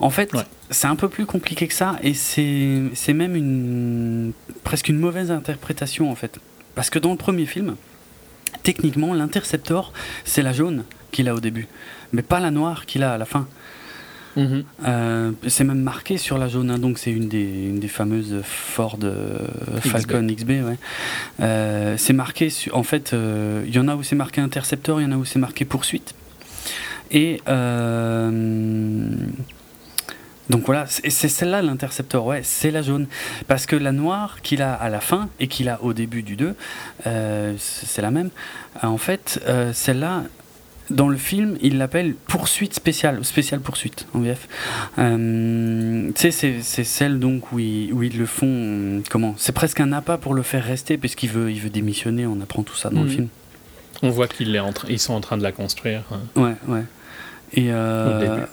En 0.00 0.10
fait, 0.10 0.32
c'est 0.70 0.86
un 0.86 0.96
peu 0.96 1.08
plus 1.08 1.26
compliqué 1.26 1.68
que 1.68 1.74
ça, 1.74 1.98
et 2.02 2.14
c'est 2.14 3.12
même 3.12 3.36
une, 3.36 4.32
presque 4.64 4.88
une 4.88 4.98
mauvaise 4.98 5.30
interprétation, 5.30 6.10
en 6.10 6.14
fait. 6.14 6.38
Parce 6.74 6.88
que 6.88 6.98
dans 6.98 7.10
le 7.10 7.16
premier 7.16 7.46
film, 7.46 7.76
techniquement, 8.62 9.12
l'Interceptor, 9.12 9.92
c'est 10.24 10.42
la 10.42 10.52
jaune 10.52 10.84
qu'il 11.12 11.28
a 11.28 11.34
au 11.34 11.40
début, 11.40 11.68
mais 12.12 12.22
pas 12.22 12.40
la 12.40 12.50
noire 12.50 12.86
qu'il 12.86 13.02
a 13.02 13.12
à 13.12 13.18
la 13.18 13.26
fin. 13.26 13.46
Mhm. 14.36 14.64
Euh, 14.86 15.32
c'est 15.48 15.64
même 15.64 15.80
marqué 15.80 16.16
sur 16.16 16.38
la 16.38 16.48
jaune, 16.48 16.70
hein, 16.70 16.78
donc 16.78 16.98
c'est 16.98 17.10
une 17.10 17.28
des, 17.28 17.70
des, 17.72 17.88
fameuses 17.88 18.40
Ford 18.44 18.98
euh, 19.02 19.38
Falcon 19.80 20.26
XB. 20.26 20.52
Euh, 21.40 21.94
c'est 21.98 22.12
marqué, 22.12 22.52
en 22.72 22.82
fait, 22.82 23.12
il 23.12 23.74
y 23.74 23.78
en 23.78 23.88
a 23.88 23.96
où 23.96 24.02
c'est 24.02 24.16
marqué 24.16 24.40
Interceptor, 24.40 25.00
il 25.00 25.04
y 25.04 25.06
en 25.06 25.12
a 25.12 25.16
où 25.16 25.24
c'est 25.24 25.38
marqué 25.38 25.64
poursuite. 25.64 26.14
Et 27.10 27.40
donc 30.48 30.64
voilà, 30.64 30.86
c'est 30.86 31.28
celle-là 31.28 31.62
l'interceptor, 31.62 32.26
ouais, 32.26 32.40
c'est 32.42 32.72
la 32.72 32.82
jaune. 32.82 33.06
Parce 33.46 33.66
que 33.66 33.76
la 33.76 33.92
noire 33.92 34.42
qu'il 34.42 34.62
a 34.62 34.74
à 34.74 34.88
la 34.88 35.00
fin 35.00 35.28
et 35.38 35.46
qu'il 35.46 35.68
a 35.68 35.80
au 35.82 35.92
début 35.92 36.22
du 36.22 36.36
2, 36.36 36.54
c'est 37.04 38.02
la 38.02 38.10
même. 38.10 38.30
En 38.82 38.98
fait, 38.98 39.40
celle-là, 39.72 40.24
dans 40.90 41.08
le 41.08 41.16
film, 41.16 41.56
il 41.62 41.78
l'appelle 41.78 42.14
poursuite 42.14 42.74
spéciale, 42.74 43.24
spéciale 43.24 43.60
poursuite 43.60 44.06
en 44.12 44.20
VF. 44.20 44.48
Euh, 44.98 46.10
tu 46.14 46.30
sais, 46.32 46.60
c'est 46.62 46.84
celle 46.84 47.18
donc 47.18 47.52
où 47.52 47.58
ils, 47.58 47.92
où 47.92 48.02
ils 48.02 48.18
le 48.18 48.26
font. 48.26 49.02
Comment 49.08 49.34
C'est 49.36 49.52
presque 49.52 49.80
un 49.80 49.92
appât 49.92 50.18
pour 50.18 50.34
le 50.34 50.42
faire 50.42 50.64
rester, 50.64 50.98
puisqu'il 50.98 51.30
veut, 51.30 51.50
il 51.50 51.60
veut 51.60 51.70
démissionner. 51.70 52.26
On 52.26 52.40
apprend 52.40 52.62
tout 52.62 52.76
ça 52.76 52.90
dans 52.90 53.02
le 53.02 53.06
mhm. 53.06 53.12
film. 53.12 53.28
On 54.02 54.10
voit 54.10 54.28
qu'ils 54.28 54.98
sont 54.98 55.14
en 55.14 55.20
train 55.20 55.38
de 55.38 55.42
la 55.42 55.52
construire. 55.52 56.02
Hein. 56.10 56.20
Ouais, 56.36 56.54
ouais. 56.68 56.84
Et, 57.52 57.68
euh, 57.70 58.44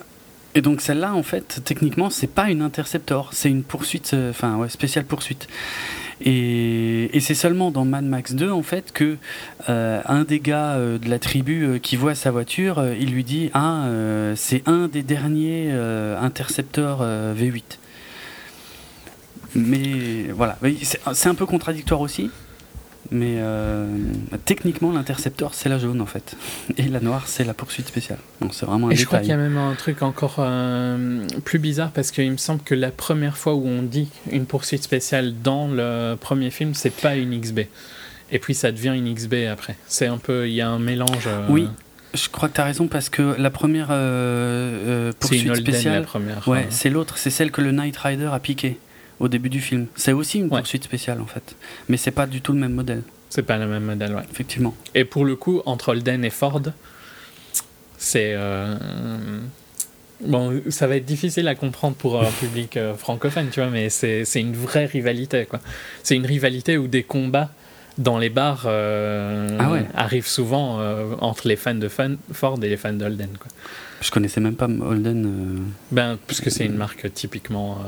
et 0.54 0.60
donc 0.60 0.80
celle-là, 0.80 1.14
en 1.14 1.22
fait, 1.22 1.60
techniquement, 1.64 2.10
c'est 2.10 2.26
pas 2.26 2.50
une 2.50 2.62
interceptor, 2.62 3.30
c'est 3.32 3.50
une 3.50 3.62
poursuite, 3.62 4.12
euh, 4.14 4.30
enfin 4.30 4.56
ouais, 4.56 4.68
spéciale 4.68 5.04
poursuite. 5.04 5.46
Et, 6.20 7.18
c'est 7.20 7.34
seulement 7.34 7.70
dans 7.70 7.84
Mad 7.84 8.04
Max 8.04 8.34
2 8.34 8.50
en 8.50 8.62
fait 8.62 8.92
que 8.92 9.16
euh, 9.68 10.00
un 10.06 10.24
des 10.24 10.40
gars 10.40 10.74
euh, 10.74 10.98
de 10.98 11.10
la 11.10 11.18
tribu 11.18 11.64
euh, 11.64 11.78
qui 11.78 11.96
voit 11.96 12.14
sa 12.14 12.30
voiture, 12.30 12.82
il 12.98 13.12
lui 13.12 13.24
dit 13.24 13.50
ah 13.54 13.88
c'est 14.36 14.62
un 14.66 14.88
des 14.88 15.02
derniers 15.02 15.72
intercepteurs 15.72 17.02
V8. 17.02 17.78
Mais 19.54 20.26
voilà, 20.34 20.58
c'est 21.12 21.28
un 21.28 21.34
peu 21.34 21.46
contradictoire 21.46 22.00
aussi. 22.00 22.30
Mais 23.10 23.36
euh, 23.38 23.86
techniquement, 24.44 24.92
l'intercepteur, 24.92 25.54
c'est 25.54 25.68
la 25.68 25.78
jaune 25.78 26.00
en 26.00 26.06
fait. 26.06 26.36
Et 26.76 26.88
la 26.88 27.00
noire, 27.00 27.26
c'est 27.26 27.44
la 27.44 27.54
poursuite 27.54 27.88
spéciale. 27.88 28.18
Donc 28.40 28.54
c'est 28.54 28.66
vraiment 28.66 28.88
un 28.88 28.90
Et 28.90 28.96
je 28.96 29.06
crois 29.06 29.20
qu'il 29.20 29.30
y 29.30 29.32
a 29.32 29.36
même 29.36 29.56
un 29.56 29.74
truc 29.74 30.02
encore 30.02 30.36
euh, 30.38 31.26
plus 31.44 31.58
bizarre 31.58 31.90
parce 31.90 32.10
qu'il 32.10 32.30
me 32.30 32.36
semble 32.36 32.62
que 32.62 32.74
la 32.74 32.90
première 32.90 33.38
fois 33.38 33.54
où 33.54 33.66
on 33.66 33.82
dit 33.82 34.08
une 34.30 34.44
poursuite 34.44 34.82
spéciale 34.82 35.34
dans 35.42 35.68
le 35.68 36.16
premier 36.16 36.50
film, 36.50 36.74
c'est 36.74 36.94
pas 36.94 37.16
une 37.16 37.38
XB. 37.38 37.60
Et 38.30 38.38
puis 38.38 38.54
ça 38.54 38.72
devient 38.72 38.94
une 38.94 39.12
XB 39.12 39.34
après. 39.50 39.76
C'est 39.86 40.06
un 40.06 40.18
peu. 40.18 40.46
Il 40.46 40.54
y 40.54 40.60
a 40.60 40.68
un 40.68 40.78
mélange. 40.78 41.26
Euh, 41.26 41.46
oui. 41.48 41.68
Je 42.14 42.28
crois 42.28 42.48
que 42.48 42.54
tu 42.54 42.60
as 42.60 42.64
raison 42.64 42.88
parce 42.88 43.08
que 43.10 43.36
la 43.38 43.50
première 43.50 43.88
poursuite 45.18 45.54
spéciale, 45.54 46.06
ouais, 46.46 46.66
c'est 46.70 46.88
l'autre, 46.88 47.18
c'est 47.18 47.30
celle 47.30 47.50
que 47.50 47.60
le 47.60 47.70
Knight 47.70 47.96
Rider 47.98 48.30
a 48.32 48.38
piqué 48.38 48.78
au 49.20 49.28
début 49.28 49.48
du 49.48 49.60
film. 49.60 49.86
C'est 49.96 50.12
aussi 50.12 50.38
une 50.38 50.48
poursuite 50.48 50.84
spéciale 50.84 51.20
en 51.20 51.26
fait, 51.26 51.56
mais 51.88 51.96
c'est 51.96 52.10
pas 52.10 52.26
du 52.26 52.40
tout 52.40 52.52
le 52.52 52.58
même 52.58 52.74
modèle. 52.74 53.02
C'est 53.30 53.42
pas 53.42 53.58
le 53.58 53.66
même 53.66 53.84
modèle, 53.84 54.14
ouais. 54.14 54.22
Effectivement. 54.30 54.74
Et 54.94 55.04
pour 55.04 55.24
le 55.24 55.36
coup, 55.36 55.60
entre 55.66 55.90
Holden 55.90 56.24
et 56.24 56.30
Ford, 56.30 56.62
c'est 57.98 58.32
euh, 58.34 58.76
bon, 60.24 60.62
ça 60.70 60.86
va 60.86 60.96
être 60.96 61.04
difficile 61.04 61.48
à 61.48 61.54
comprendre 61.54 61.96
pour 61.96 62.22
un 62.22 62.30
public 62.30 62.76
euh, 62.76 62.94
francophone, 62.94 63.48
tu 63.50 63.60
vois, 63.60 63.70
mais 63.70 63.90
c'est 63.90 64.24
une 64.36 64.54
vraie 64.54 64.86
rivalité, 64.86 65.44
quoi. 65.44 65.60
C'est 66.02 66.16
une 66.16 66.26
rivalité 66.26 66.78
où 66.78 66.86
des 66.86 67.02
combats 67.02 67.50
dans 67.98 68.16
les 68.16 68.30
bars 68.30 68.62
euh, 68.66 69.58
ah 69.58 69.72
arrivent 69.94 70.28
souvent 70.28 70.80
entre 71.20 71.48
les 71.48 71.56
fans 71.56 71.74
de 71.74 71.88
Ford 71.88 72.58
et 72.62 72.68
les 72.68 72.76
fans 72.76 72.92
de 72.92 73.04
Holden, 73.04 73.30
quoi. 73.38 73.48
Je 74.00 74.12
connaissais 74.12 74.40
même 74.40 74.54
pas 74.54 74.66
Holden. 74.66 75.64
Ben, 75.90 76.16
puisque 76.28 76.52
c'est 76.52 76.64
une 76.64 76.76
marque 76.76 77.12
typiquement 77.12 77.78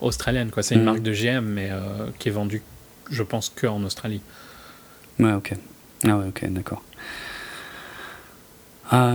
australienne. 0.00 0.50
quoi. 0.50 0.62
C'est 0.62 0.74
une 0.74 0.80
Mhm. 0.80 0.84
marque 0.86 1.02
de 1.02 1.12
GM, 1.12 1.44
mais 1.44 1.68
euh, 1.70 2.06
qui 2.18 2.28
est 2.28 2.32
vendue, 2.32 2.62
je 3.10 3.22
pense, 3.22 3.48
que 3.54 3.66
en 3.66 3.82
Australie. 3.84 4.20
Ouais, 5.18 5.32
ok. 5.32 5.52
Ah 6.04 6.16
ouais, 6.18 6.26
ok, 6.28 6.46
d'accord. 6.52 6.82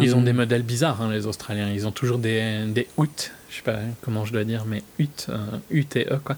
Ils 0.01 0.15
ont 0.15 0.21
Euh, 0.21 0.23
des 0.25 0.33
modèles 0.33 0.63
bizarres, 0.63 1.01
hein, 1.01 1.09
les 1.11 1.27
Australiens. 1.27 1.69
Ils 1.71 1.87
ont 1.87 1.91
toujours 1.91 2.17
des, 2.17 2.65
des 2.67 2.87
UT, 2.97 3.07
je 3.49 3.55
sais 3.55 3.61
pas 3.61 3.77
comment 4.01 4.25
je 4.25 4.33
dois 4.33 4.43
dire, 4.43 4.65
mais 4.65 4.83
UT, 4.99 5.07
euh, 5.29 5.37
UTE, 5.69 6.19
quoi. 6.25 6.35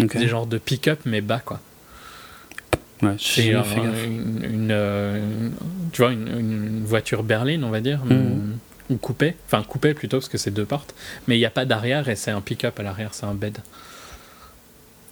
ok. 0.00 0.16
Des 0.16 0.26
genres 0.28 0.46
de 0.46 0.56
pick-up, 0.56 1.00
mais 1.04 1.20
bas, 1.20 1.40
quoi. 1.44 1.60
Ouais, 3.02 3.16
C'est 3.18 3.52
euh, 3.54 3.62
une, 4.06 4.44
une, 4.44 4.68
euh, 4.70 5.18
une- 5.18 5.52
tu 5.92 6.00
vois, 6.02 6.12
une, 6.12 6.28
une 6.28 6.84
voiture 6.84 7.24
berline, 7.24 7.62
on 7.64 7.70
va 7.70 7.80
dire, 7.80 8.00
ou, 8.10 8.38
ou 8.90 8.96
coupée. 8.96 9.36
Enfin, 9.46 9.62
coupée 9.62 9.94
plutôt, 9.94 10.18
parce 10.18 10.28
que 10.28 10.38
c'est 10.38 10.50
deux 10.50 10.64
portes. 10.66 10.94
Mais 11.26 11.36
il 11.36 11.38
n'y 11.38 11.46
a 11.46 11.50
pas 11.50 11.64
d'arrière 11.64 12.08
et 12.08 12.16
c'est 12.16 12.30
un 12.30 12.40
pick-up 12.40 12.78
à 12.78 12.82
l'arrière, 12.82 13.14
c'est 13.14 13.26
un 13.26 13.34
bed. 13.34 13.58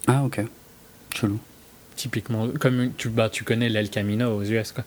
Ah, 0.07 0.23
ok. 0.23 0.41
Chelou. 1.15 1.39
Typiquement, 1.95 2.47
comme 2.59 2.91
tu, 2.97 3.09
bah, 3.09 3.29
tu 3.29 3.43
connais 3.43 3.69
l'El 3.69 3.89
Camino 3.89 4.35
aux 4.37 4.43
US, 4.43 4.71
quoi. 4.71 4.83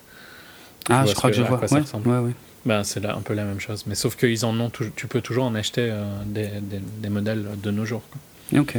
Ah, 0.90 1.04
je 1.06 1.14
crois 1.14 1.30
que, 1.30 1.36
que- 1.36 1.42
je 1.42 1.46
vois. 1.46 1.60
Ouais, 1.60 1.80
ouais, 2.04 2.18
ouais. 2.26 2.34
Bah, 2.66 2.82
c'est 2.82 3.00
là, 3.00 3.14
un 3.14 3.20
peu 3.20 3.34
la 3.34 3.44
même 3.44 3.60
chose. 3.60 3.84
Mais 3.86 3.94
sauf 3.94 4.16
qu'ils 4.16 4.44
en 4.44 4.58
ont, 4.58 4.70
tu 4.70 5.06
peux 5.06 5.20
toujours 5.20 5.44
en 5.44 5.54
acheter 5.54 5.88
euh, 5.90 6.04
des, 6.26 6.48
des, 6.62 6.80
des 6.80 7.08
modèles 7.10 7.46
de 7.62 7.70
nos 7.70 7.84
jours. 7.84 8.02
quoi. 8.10 8.60
Ok. 8.60 8.76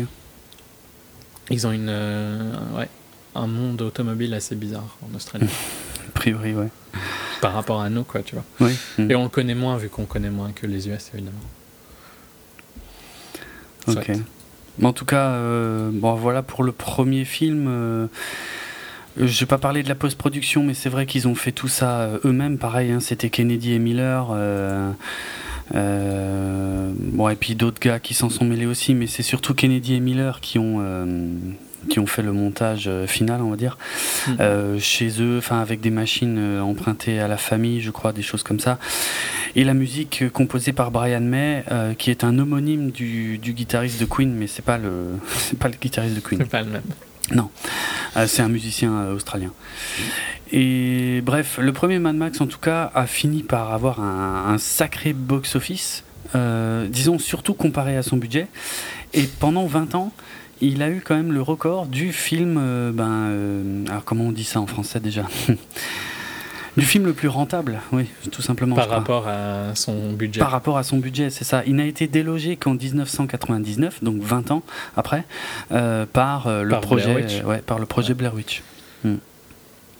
Ils 1.52 1.68
ont 1.68 1.72
une, 1.72 1.89
euh, 1.89 2.52
ouais, 2.78 2.89
un 3.36 3.46
monde 3.48 3.82
automobile 3.84 4.34
assez 4.34 4.56
bizarre 4.56 4.98
en 5.04 5.15
Australie 5.15 5.48
A 6.08 6.12
priori, 6.13 6.56
ouais. 6.56 6.70
Par 7.46 7.54
rapport 7.54 7.82
à 7.82 7.90
nous, 7.90 8.04
quoi, 8.04 8.22
tu 8.22 8.36
vois. 8.36 8.44
Oui. 8.60 8.76
Mm. 8.98 9.12
Et 9.12 9.16
on 9.16 9.24
le 9.24 9.30
connaît 9.30 9.56
moins 9.56 9.78
vu 9.78 9.90
qu'on 9.90 10.06
connaît 10.06 10.30
moins 10.30 10.52
que 10.52 10.66
les 10.68 10.90
US, 10.90 11.12
évidemment. 11.14 11.38
Ok. 13.88 14.12
En 14.84 14.94
tout 14.94 15.06
cas, 15.06 15.30
euh, 15.30 15.90
bon, 15.94 16.16
voilà 16.16 16.42
pour 16.42 16.64
le 16.64 16.72
premier 16.72 17.24
film. 17.24 17.68
Euh, 17.68 18.08
je 19.18 19.40
vais 19.40 19.46
pas 19.46 19.58
parler 19.58 19.84
de 19.84 19.90
la 19.90 19.96
post-production, 19.96 20.64
mais 20.64 20.74
c'est 20.74 20.90
vrai 20.90 21.06
qu'ils 21.06 21.28
ont 21.28 21.36
fait 21.36 21.52
tout 21.52 21.70
ça 21.70 22.02
euh, 22.02 22.20
eux-mêmes. 22.26 22.58
Pareil, 22.58 22.92
hein, 22.92 23.00
c'était 23.00 23.30
Kennedy 23.30 23.74
et 23.74 23.80
Miller. 23.80 24.28
euh, 24.32 24.92
euh, 25.74 26.92
bon, 26.96 27.30
et 27.30 27.36
puis 27.36 27.56
d'autres 27.56 27.80
gars 27.80 28.00
qui 28.00 28.14
s'en 28.14 28.30
sont 28.30 28.46
mêlés 28.46 28.66
aussi, 28.66 28.94
mais 28.94 29.08
c'est 29.08 29.24
surtout 29.24 29.54
Kennedy 29.54 29.96
et 29.96 30.00
Miller 30.00 30.42
qui 30.42 30.60
ont. 30.60 30.84
Qui 31.89 32.00
ont 32.00 32.08
fait 32.08 32.21
le 32.21 32.32
montage 32.34 32.86
euh, 32.88 33.08
final, 33.08 33.41
on 33.41 33.50
va 33.50 33.56
dire, 33.56 33.78
Mhm. 34.28 34.38
euh, 34.39 34.80
chez 34.80 35.21
eux, 35.21 35.38
enfin 35.38 35.60
avec 35.62 35.82
des 35.82 35.89
machines 35.89 36.38
euh, 36.38 36.62
empruntées 36.62 37.19
à 37.19 37.28
la 37.28 37.38
famille, 37.38 37.82
je 37.82 37.91
crois, 37.91 38.12
des 38.13 38.21
choses 38.21 38.43
comme 38.43 38.60
ça. 38.60 38.80
Et 39.56 39.63
la 39.63 39.74
musique 39.74 40.24
composée 40.34 40.74
par 40.74 40.91
Brian 40.91 41.21
May, 41.21 41.63
qui 41.98 42.12
est 42.12 42.24
un 42.24 42.38
homonyme 42.39 42.91
du, 42.91 43.38
du 43.38 43.54
guitariste 43.54 44.00
de 44.02 44.06
Queen, 44.06 44.34
mais 44.34 44.48
c'est 44.48 44.65
pas 44.65 44.78
le 44.78 45.17
c'est 45.38 45.58
pas 45.58 45.69
le 45.69 45.76
guitariste 45.80 46.15
de 46.15 46.19
Queen. 46.19 46.39
C'est 46.41 46.50
pas 46.50 46.62
le 46.62 46.71
même. 46.71 46.82
Euh, 48.17 48.28
c'est 48.28 48.41
un 48.41 48.50
musicien 48.50 48.93
euh, 48.93 49.15
australien. 49.15 49.52
Et 50.52 51.21
bref, 51.24 51.58
le 51.60 51.74
premier 51.74 52.00
Mad 52.00 52.15
Max, 52.15 52.39
en 52.39 52.48
tout 52.48 52.60
cas, 52.60 52.91
a 52.93 53.08
fini 53.08 53.43
par 53.43 53.74
avoir 53.74 54.00
un, 54.00 54.45
un 54.54 54.58
sacré 54.58 55.13
box-office, 55.13 56.04
euh, 56.36 56.88
disons 56.88 57.17
surtout 57.17 57.54
comparé 57.54 57.98
à 57.98 58.04
son 58.04 58.17
budget. 58.17 58.48
Et 59.13 59.24
pendant 59.24 59.65
20 59.65 59.95
ans, 59.95 60.12
il 60.67 60.82
a 60.82 60.89
eu 60.89 61.01
quand 61.04 61.15
même 61.15 61.32
le 61.32 61.41
record 61.41 61.88
du 61.88 62.12
film. 62.13 62.58
euh, 62.60 62.91
ben, 62.91 63.10
euh, 63.30 63.86
alors, 63.89 64.04
comment 64.04 64.25
on 64.25 64.32
dit 64.32 64.43
ça 64.43 64.60
en 64.60 64.67
français 64.67 64.99
déjà? 64.99 65.23
Du 66.78 66.84
film 66.84 67.06
le 67.06 67.13
plus 67.13 67.30
rentable, 67.30 67.80
oui, 67.93 68.08
tout 68.34 68.41
simplement. 68.41 68.75
Par 68.75 68.88
crois. 68.88 68.97
rapport 68.97 69.28
à 69.30 69.73
son 69.75 70.12
budget. 70.12 70.41
Par 70.41 70.51
rapport 70.51 70.78
à 70.78 70.84
son 70.84 70.97
budget, 70.97 71.30
c'est 71.30 71.45
ça. 71.45 71.63
Il 71.65 71.75
n'a 71.78 71.86
été 71.86 72.08
délogé 72.08 72.58
qu'en 72.58 72.73
1999, 72.73 74.04
donc 74.04 74.21
20 74.21 74.51
ans 74.51 74.62
après, 74.97 75.23
euh, 75.71 76.06
par 76.06 76.47
euh, 76.47 76.63
le 76.63 76.69
Par 76.71 76.82
projet, 76.82 77.13
Blair 77.13 77.25
Witch. 77.25 77.39
euh, 77.41 77.47
ouais, 77.47 77.60
par 77.60 77.80
le 77.80 77.86
projet 77.86 78.13
Blair 78.13 78.34
Witch. 78.34 78.62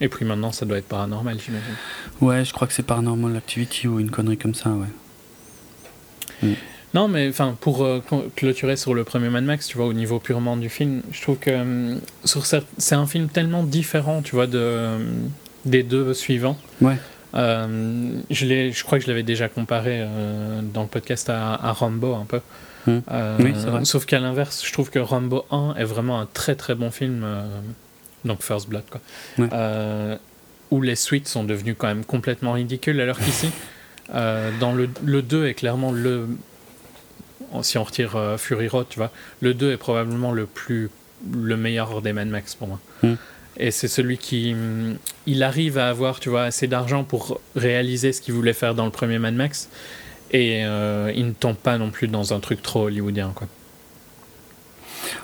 Et 0.02 0.10
puis 0.10 0.26
maintenant, 0.26 0.52
ça 0.52 0.66
doit 0.66 0.78
être 0.78 0.90
paranormal, 0.90 1.38
j'imagine. 1.40 1.76
Ouais, 2.20 2.44
je 2.44 2.52
crois 2.52 2.68
que 2.68 2.74
c'est 2.74 2.84
Paranormal 2.84 3.34
Activity 3.38 3.88
ou 3.88 4.02
une 4.02 4.12
connerie 4.12 4.38
comme 4.38 4.54
ça, 4.54 4.72
ouais. 4.72 6.50
Non, 6.96 7.08
mais 7.10 7.28
enfin, 7.30 7.56
pour 7.60 7.84
euh, 7.84 8.02
cl- 8.10 8.30
clôturer 8.36 8.78
sur 8.78 8.94
le 8.94 9.04
premier 9.04 9.30
Mad 9.30 9.44
Max, 9.44 9.68
tu 9.68 9.78
vois, 9.78 9.86
au 9.86 9.94
niveau 9.94 10.18
purement 10.20 10.56
du 10.58 10.70
film, 10.70 11.02
je 11.12 11.22
trouve 11.22 11.38
que 11.38 11.52
euh, 11.52 11.96
sur 12.24 12.46
c'est 12.46 12.96
un 12.96 13.06
film 13.06 13.28
tellement 13.28 13.64
différent, 13.64 14.22
tu 14.22 14.34
vois, 14.36 14.48
de, 14.48 14.58
euh, 14.58 14.98
des 15.66 15.84
deux 15.84 16.14
suivants. 16.14 16.58
Ouais. 16.82 16.96
Je, 17.34 18.46
l'ai- 18.46 18.72
je 18.72 18.84
crois 18.86 18.98
que 18.98 19.04
je 19.04 19.10
l'avais 19.10 19.24
déjà 19.24 19.50
comparé 19.50 20.08
dans 20.74 20.84
le 20.84 20.88
podcast 20.88 21.30
à, 21.30 21.54
à 21.56 21.74
Rambo 21.74 22.14
un 22.16 22.24
peu. 22.26 22.40
Euh, 22.88 23.36
Oui, 23.40 23.52
vrai. 23.52 23.84
Sauf 23.84 24.06
qu'à 24.06 24.20
l'inverse, 24.20 24.64
je 24.66 24.72
trouve 24.72 24.90
que 24.90 25.00
Rambo 25.00 25.44
1 25.52 25.76
est 25.78 25.84
vraiment 25.84 26.20
un 26.22 26.28
très 26.34 26.56
très 26.56 26.76
bon 26.76 26.92
film, 26.92 27.26
donc 28.24 28.42
First 28.42 28.70
Blood, 28.70 28.84
quoi. 28.90 29.02
Ouais. 29.38 30.18
Où 30.72 30.82
les 30.82 30.96
suites 30.96 31.28
sont 31.28 31.44
devenues 31.44 31.76
quand 31.76 31.88
même 31.88 32.06
complètement 32.06 32.54
ridicules, 32.54 33.02
alors 33.02 33.18
qu'ici, 33.20 33.50
dans 34.14 34.72
le, 34.74 34.88
le 35.04 35.22
2 35.22 35.48
est 35.48 35.56
clairement 35.56 35.92
le. 35.92 36.28
Si 37.64 37.78
on 37.78 37.84
retire 37.84 38.16
euh, 38.16 38.38
Fury 38.38 38.68
Road, 38.68 38.88
tu 38.90 38.98
vois, 39.00 39.12
le 39.42 39.54
2 39.54 39.72
est 39.74 39.78
probablement 39.78 40.32
le 40.32 40.46
plus. 40.46 40.90
le 41.32 41.56
meilleur 41.58 42.02
des 42.02 42.14
Mad 42.14 42.28
Max 42.28 42.56
pour 42.56 42.68
moi. 42.68 42.80
Hmm. 43.04 43.14
Et 43.58 43.72
c'est 43.72 43.88
celui 43.88 44.18
qui. 44.18 44.54
hum, 44.54 44.98
Il 45.28 45.44
arrive 45.44 45.78
à 45.78 45.88
avoir, 45.90 46.20
tu 46.20 46.30
vois, 46.30 46.44
assez 46.44 46.68
d'argent 46.68 47.04
pour 47.04 47.40
réaliser 47.56 48.12
ce 48.14 48.22
qu'il 48.22 48.34
voulait 48.34 48.54
faire 48.54 48.76
dans 48.76 48.86
le 48.86 48.92
premier 48.92 49.18
Mad 49.20 49.34
Max. 49.34 49.70
Et 50.32 50.66
euh, 50.66 51.12
il 51.16 51.28
ne 51.28 51.32
tombe 51.32 51.56
pas 51.56 51.78
non 51.78 51.90
plus 51.92 52.08
dans 52.08 52.34
un 52.34 52.40
truc 52.40 52.62
trop 52.62 52.88
hollywoodien, 52.88 53.32
quoi. 53.36 53.48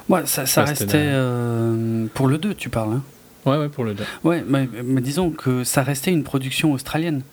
Ouais, 0.10 0.22
ça, 0.26 0.64
restait. 0.64 0.88
euh, 0.96 2.06
pour 2.14 2.28
le 2.28 2.38
2, 2.38 2.54
tu 2.54 2.70
parles, 2.70 2.94
hein 2.94 3.04
Ouais, 3.46 3.58
ouais, 3.58 3.70
pour 3.70 3.84
le 3.84 3.94
2. 3.94 4.04
Ouais, 4.24 4.44
mais, 4.48 4.68
mais 4.84 5.02
disons 5.02 5.32
que 5.32 5.64
ça 5.64 5.84
restait 5.84 6.12
une 6.12 6.24
production 6.24 6.74
australienne. 6.74 7.24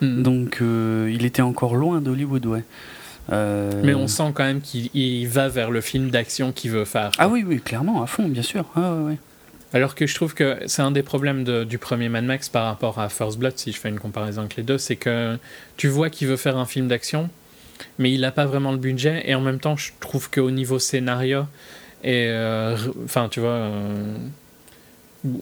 Hmm. 0.00 0.22
Donc 0.22 0.58
il 0.60 1.24
était 1.24 1.42
encore 1.42 1.76
loin 1.76 2.00
d'Hollywood, 2.00 2.46
ouais. 2.46 2.64
Euh, 3.30 3.70
Mais 3.84 3.94
on 3.94 4.08
sent 4.08 4.32
quand 4.34 4.44
même 4.44 4.60
qu'il 4.60 4.90
il 4.94 5.26
va 5.28 5.48
vers 5.48 5.70
le 5.70 5.80
film 5.80 6.10
d'action 6.10 6.50
qu'il 6.52 6.70
veut 6.72 6.84
faire. 6.84 7.12
Ah 7.18 7.28
oui, 7.28 7.44
oui, 7.46 7.60
clairement, 7.60 8.02
à 8.02 8.06
fond, 8.06 8.26
bien 8.28 8.42
sûr. 8.42 8.64
Ah, 8.74 8.94
ouais, 8.94 9.04
ouais. 9.12 9.18
Alors 9.74 9.94
que 9.94 10.06
je 10.06 10.14
trouve 10.14 10.34
que 10.34 10.58
c'est 10.66 10.82
un 10.82 10.90
des 10.90 11.02
problèmes 11.02 11.44
de- 11.44 11.64
du 11.64 11.78
premier 11.78 12.08
Mad 12.10 12.24
Max 12.24 12.48
par 12.48 12.66
rapport 12.66 12.98
à 12.98 13.08
First 13.08 13.38
Blood, 13.38 13.54
si 13.56 13.72
je 13.72 13.78
fais 13.78 13.88
une 13.88 13.98
comparaison 14.00 14.40
avec 14.42 14.56
les 14.56 14.62
deux, 14.62 14.76
c'est 14.76 14.96
que 14.96 15.38
tu 15.76 15.88
vois 15.88 16.10
qu'il 16.10 16.28
veut 16.28 16.36
faire 16.36 16.58
un 16.58 16.66
film 16.66 16.88
d'action, 16.88 17.30
mais 17.98 18.12
il 18.12 18.20
n'a 18.20 18.32
pas 18.32 18.44
vraiment 18.44 18.72
le 18.72 18.78
budget, 18.78 19.22
et 19.24 19.34
en 19.34 19.40
même 19.40 19.60
temps, 19.60 19.76
je 19.76 19.92
trouve 20.00 20.28
qu'au 20.30 20.50
niveau 20.50 20.78
scénario, 20.78 21.44
et 22.04 22.26
euh, 22.28 22.76
enfin, 23.04 23.28
tu 23.30 23.40
vois, 23.40 23.48
euh, 23.50 24.16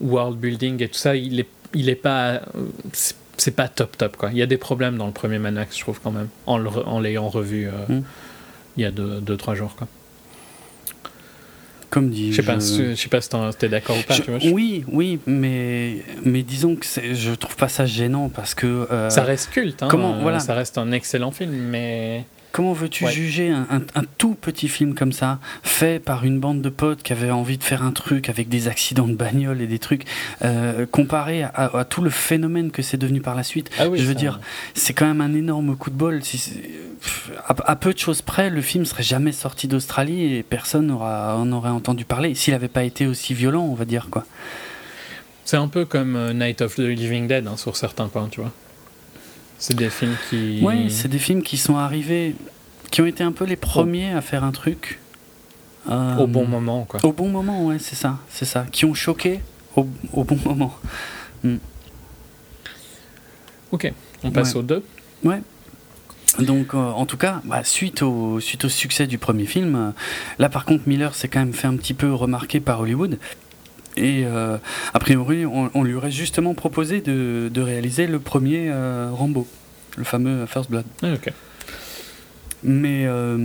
world 0.01 0.39
building 0.39 0.83
et 0.83 0.89
tout 0.89 0.95
ça, 0.99 1.17
il 1.17 1.41
est, 1.41 1.49
il 1.75 1.89
est 1.89 1.95
pas. 1.97 2.43
C'est- 3.41 3.51
pas 3.51 3.69
top 3.69 3.97
top 3.97 4.17
quoi. 4.17 4.31
Il 4.33 4.39
y 4.39 4.43
a 4.43 4.47
des 4.47 4.57
problèmes 4.59 4.97
dans 4.97 5.07
le 5.07 5.13
premier 5.13 5.39
Mad 5.39 5.55
Max, 5.55 5.77
je 5.77 5.81
trouve 5.83 6.01
quand 6.03 6.11
même, 6.13 6.29
en 6.47 6.59
le 6.59 6.69
re- 6.69 6.85
en 6.87 7.01
l'ayant 7.01 7.29
revu 7.29 7.67
euh, 7.69 7.73
Mm. 7.89 8.03
il 8.77 8.83
y 8.83 8.87
a 8.87 8.91
2-3 8.91 9.21
deux, 9.21 9.37
trois 9.37 9.55
jours 9.55 9.75
quoi. 9.77 9.87
Comme 11.91 12.11
dit. 12.11 12.31
Je 12.33 12.37
sais 12.37 12.43
pas, 12.45 12.59
je- 12.61 12.95
sais 12.95 13.09
pas 13.09 13.21
si 13.21 13.29
t'es 13.59 13.69
d'accord 13.69 13.97
ou 13.99 14.03
pas. 14.03 14.15
je- 14.15 14.23
tu 14.23 14.31
vois, 14.31 14.39
je- 14.39 14.51
Oui, 14.51 14.85
oui, 14.93 15.19
mais, 15.27 15.97
mais 16.25 16.45
disons 16.45 16.77
que 16.77 16.87
c'est- 16.87 17.17
je 17.17 17.33
trouve 17.33 17.57
pas 17.57 17.69
ça 17.69 17.85
gênant 17.85 18.29
parce 18.29 18.55
que. 18.55 18.87
euh, 18.93 19.11
Ça 19.11 19.25
reste 19.25 19.51
culte, 19.51 19.83
hein, 19.83 19.89
comment- 19.91 20.15
euh, 20.15 20.23
voilà. 20.23 20.39
ça 20.39 20.55
reste 20.55 20.79
un 20.79 20.93
excellent 20.93 21.33
film, 21.33 21.51
mais 21.53 22.25
Comment 22.53 22.73
veux-tu 22.73 23.05
Ouais. 23.05 23.13
juger 23.13 23.51
un, 23.51 23.67
un- 23.71 23.83
un 24.01 24.03
tout 24.19 24.35
petit 24.35 24.67
film 24.69 24.95
comme 24.95 25.13
ça, 25.13 25.39
fait 25.63 26.03
par 26.03 26.25
une 26.25 26.41
bande 26.41 26.63
de 26.63 26.69
potes 26.69 27.03
qui 27.03 27.13
avaient 27.13 27.31
envie 27.31 27.59
de 27.59 27.63
faire 27.63 27.83
un 27.85 27.93
truc 27.93 28.29
avec 28.29 28.49
des 28.49 28.67
accidents 28.67 29.07
de 29.07 29.15
bagnole 29.15 29.61
et 29.63 29.67
des 29.69 29.79
trucs, 29.79 30.05
euh, 30.43 30.85
comparé 30.91 31.45
à, 31.45 31.71
à 31.79 31.85
tout 31.85 32.03
le 32.03 32.11
phénomène 32.11 32.71
que 32.73 32.83
c'est 32.83 32.97
devenu 32.97 33.21
par 33.21 33.35
la 33.37 33.45
suite? 33.45 33.71
Ah 33.79 33.89
oui, 33.89 33.99
Je 33.99 34.03
veux 34.05 34.15
ça- 34.15 34.19
dire, 34.19 34.41
c'est 34.75 34.93
quand 34.95 35.07
même 35.07 35.21
un 35.21 35.33
énorme 35.35 35.77
coup 35.77 35.91
de 35.91 35.95
bol. 35.97 36.25
Si 36.25 36.53
à, 37.47 37.55
à 37.71 37.77
peu 37.77 37.93
de 37.95 37.99
choses 37.99 38.21
près, 38.21 38.51
le 38.51 38.61
film 38.63 38.85
serait 38.85 39.03
jamais 39.05 39.33
sorti 39.33 39.69
d'Australie 39.69 40.35
et 40.35 40.43
personne 40.43 40.89
n'aura- 40.89 41.37
en 41.37 41.51
aurait 41.53 41.71
entendu 41.71 42.05
parler 42.05 42.35
s'il 42.35 42.53
n'avait 42.53 42.69
pas 42.69 42.83
été 42.85 43.07
aussi 43.07 43.33
violent, 43.33 43.63
on 43.63 43.75
va 43.75 43.85
dire 43.85 44.09
quoi. 44.11 44.27
c'est 45.45 45.57
un 45.57 45.69
peu 45.69 45.85
comme 45.85 46.17
euh, 46.17 46.33
Night 46.33 46.61
of 46.63 46.75
the 46.75 46.81
Living 46.81 47.27
Dead 47.27 47.47
hein, 47.47 47.57
sur 47.57 47.77
certains 47.77 48.09
points, 48.09 48.29
tu 48.31 48.41
vois. 48.41 48.53
C'est 49.61 49.77
des 49.77 49.91
films 49.91 50.17
qui. 50.29 50.59
Oui, 50.63 50.91
c'est 50.91 51.07
des 51.09 51.19
films 51.21 51.43
qui 51.43 51.57
sont 51.59 51.77
arrivés, 51.77 52.35
qui 52.91 53.03
ont 53.03 53.07
été 53.07 53.23
un 53.23 53.31
peu 53.33 53.45
les 53.45 53.57
premiers 53.57 54.13
à 54.13 54.21
faire 54.23 54.43
un 54.43 54.51
truc. 54.53 54.99
euh, 55.89 56.17
au 56.17 56.27
bon 56.27 56.47
moment, 56.47 56.85
quoi. 56.89 56.99
Au 57.05 57.13
bon 57.13 57.29
moment, 57.29 57.65
ouais, 57.67 57.79
c'est 57.79 57.95
ça, 57.95 58.19
c'est 58.31 58.45
ça. 58.47 58.67
Qui 58.73 58.85
ont 58.87 58.95
choqué 58.95 59.41
au, 59.77 59.87
au 60.13 60.25
bon 60.25 60.39
moment. 60.45 60.75
Ok, 63.73 63.93
on 64.25 64.31
passe 64.33 64.55
Ouais. 64.55 64.61
au 64.61 64.63
2. 64.63 64.83
Donc, 66.45 66.75
euh, 66.75 66.79
en 66.79 67.07
tout 67.07 67.17
cas, 67.17 67.41
bah, 67.45 67.63
suite, 67.65 68.03
au, 68.03 68.41
suite 68.41 68.65
au 68.65 68.69
succès 68.69 69.07
du 69.07 69.17
premier 69.19 69.47
film, 69.47 69.75
euh, 69.77 69.91
là 70.41 70.49
par 70.49 70.65
contre, 70.65 70.89
Miller 70.89 71.15
s'est 71.15 71.29
quand 71.29 71.39
même 71.41 71.53
fait 71.53 71.67
un 71.69 71.77
petit 71.77 71.95
peu 71.95 72.13
remarquer 72.13 72.59
par 72.61 72.81
Hollywood. 72.81 73.19
Et 73.97 74.25
euh, 74.25 74.57
a 74.95 74.99
priori, 74.99 75.45
on, 75.47 75.83
lui 75.83 75.95
aurait 75.95 76.11
justement 76.11 76.55
proposé 76.55 77.01
de, 77.01 77.61
réaliser 77.61 78.07
le 78.07 78.19
premier 78.19 78.71
euh, 78.71 79.11
Rambo, 79.13 79.47
le 79.97 80.05
fameux 80.05 80.47
First 80.47 80.71
Blood. 80.71 80.85
Ah. 81.03 81.09
Mais 82.63 83.05
euh, 83.07 83.39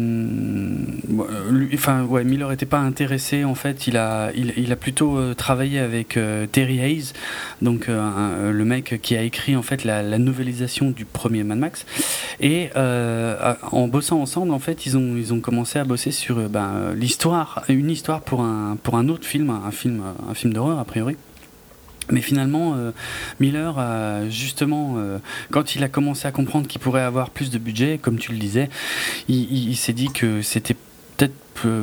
enfin 1.74 2.04
ouais, 2.04 2.24
Miller 2.24 2.50
n'était 2.50 2.66
pas 2.66 2.80
intéressé 2.80 3.44
en 3.46 3.56
fait. 3.56 3.88
Il 3.88 3.98
a, 3.98 4.32
il, 4.36 4.72
a 4.72 4.76
plutôt 4.76 5.18
euh, 5.18 5.34
travaillé 5.34 5.80
avec 5.80 6.18
euh, 6.18 6.48
Terry 6.48 6.80
Hayes, 6.80 7.14
donc 7.62 7.88
le 7.88 8.64
mec 8.66 9.00
qui 9.02 9.16
a 9.16 9.22
écrit 9.22 9.56
en 9.56 9.62
fait 9.62 9.84
la, 9.84 10.04
la 10.04 10.18
novélisation 10.18 10.92
du 10.92 11.06
premier 11.06 11.44
Mad 11.44 11.58
Max. 11.58 11.86
Et 12.40 12.70
en 12.76 13.88
bossant 13.88 14.20
ensemble, 14.20 14.52
en 14.52 14.60
fait, 14.60 14.86
ils 14.86 14.98
ont, 14.98 15.16
ils 15.16 15.34
ont 15.34 15.40
commencé 15.40 15.80
à 15.80 15.84
bosser 15.84 16.12
sur 16.12 16.50
ben, 16.50 16.94
l'histoire, 16.96 17.64
une 17.70 17.90
histoire 17.90 18.22
pour 18.22 18.42
un, 18.42 18.78
pour 18.82 18.96
un 18.96 19.08
autre 19.10 19.26
film, 19.26 19.50
un 19.50 19.72
film, 19.72 20.02
un 20.30 20.34
film 20.34 20.54
d'horreur 20.54 20.80
a 20.80 20.86
priori. 20.86 21.16
Mais 22.12 22.22
finalement, 22.22 22.76
euh, 22.76 22.92
Miller, 23.40 23.80
a 23.80 24.30
justement, 24.30 24.96
euh, 24.98 25.18
quand 25.52 25.76
il 25.76 25.84
a 25.84 25.90
commencé 25.90 26.28
à 26.28 26.32
comprendre 26.32 26.68
qu'il 26.68 26.82
pourrait 26.82 27.02
avoir 27.02 27.30
plus 27.30 27.50
de 27.50 27.58
budget, 27.58 28.00
comme 28.02 28.20
tu 28.20 28.32
le 28.32 28.38
disais, 28.38 28.70
il, 29.28 29.76
s'est 29.76 29.94
dit 29.94 30.10
que 30.12 30.42
c'était 30.42 30.76
peut-être 31.18 31.34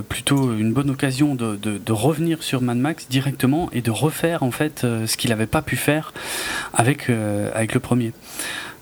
plutôt 0.08 0.54
une 0.56 0.72
bonne 0.72 0.90
occasion 0.90 1.34
de, 1.34 1.56
de, 1.56 1.92
revenir 1.92 2.42
sur 2.42 2.60
Mad 2.60 2.76
Max 2.76 3.08
directement 3.08 3.68
et 3.72 3.80
de 3.80 3.90
refaire 3.90 4.42
en 4.42 4.50
fait 4.50 4.84
euh, 4.84 5.06
ce 5.06 5.16
qu'il 5.16 5.30
n'avait 5.30 5.46
pas 5.46 5.62
pu 5.62 5.76
faire 5.76 6.12
avec, 6.72 7.10
avec 7.54 7.74
le 7.74 7.80
premier. 7.80 8.12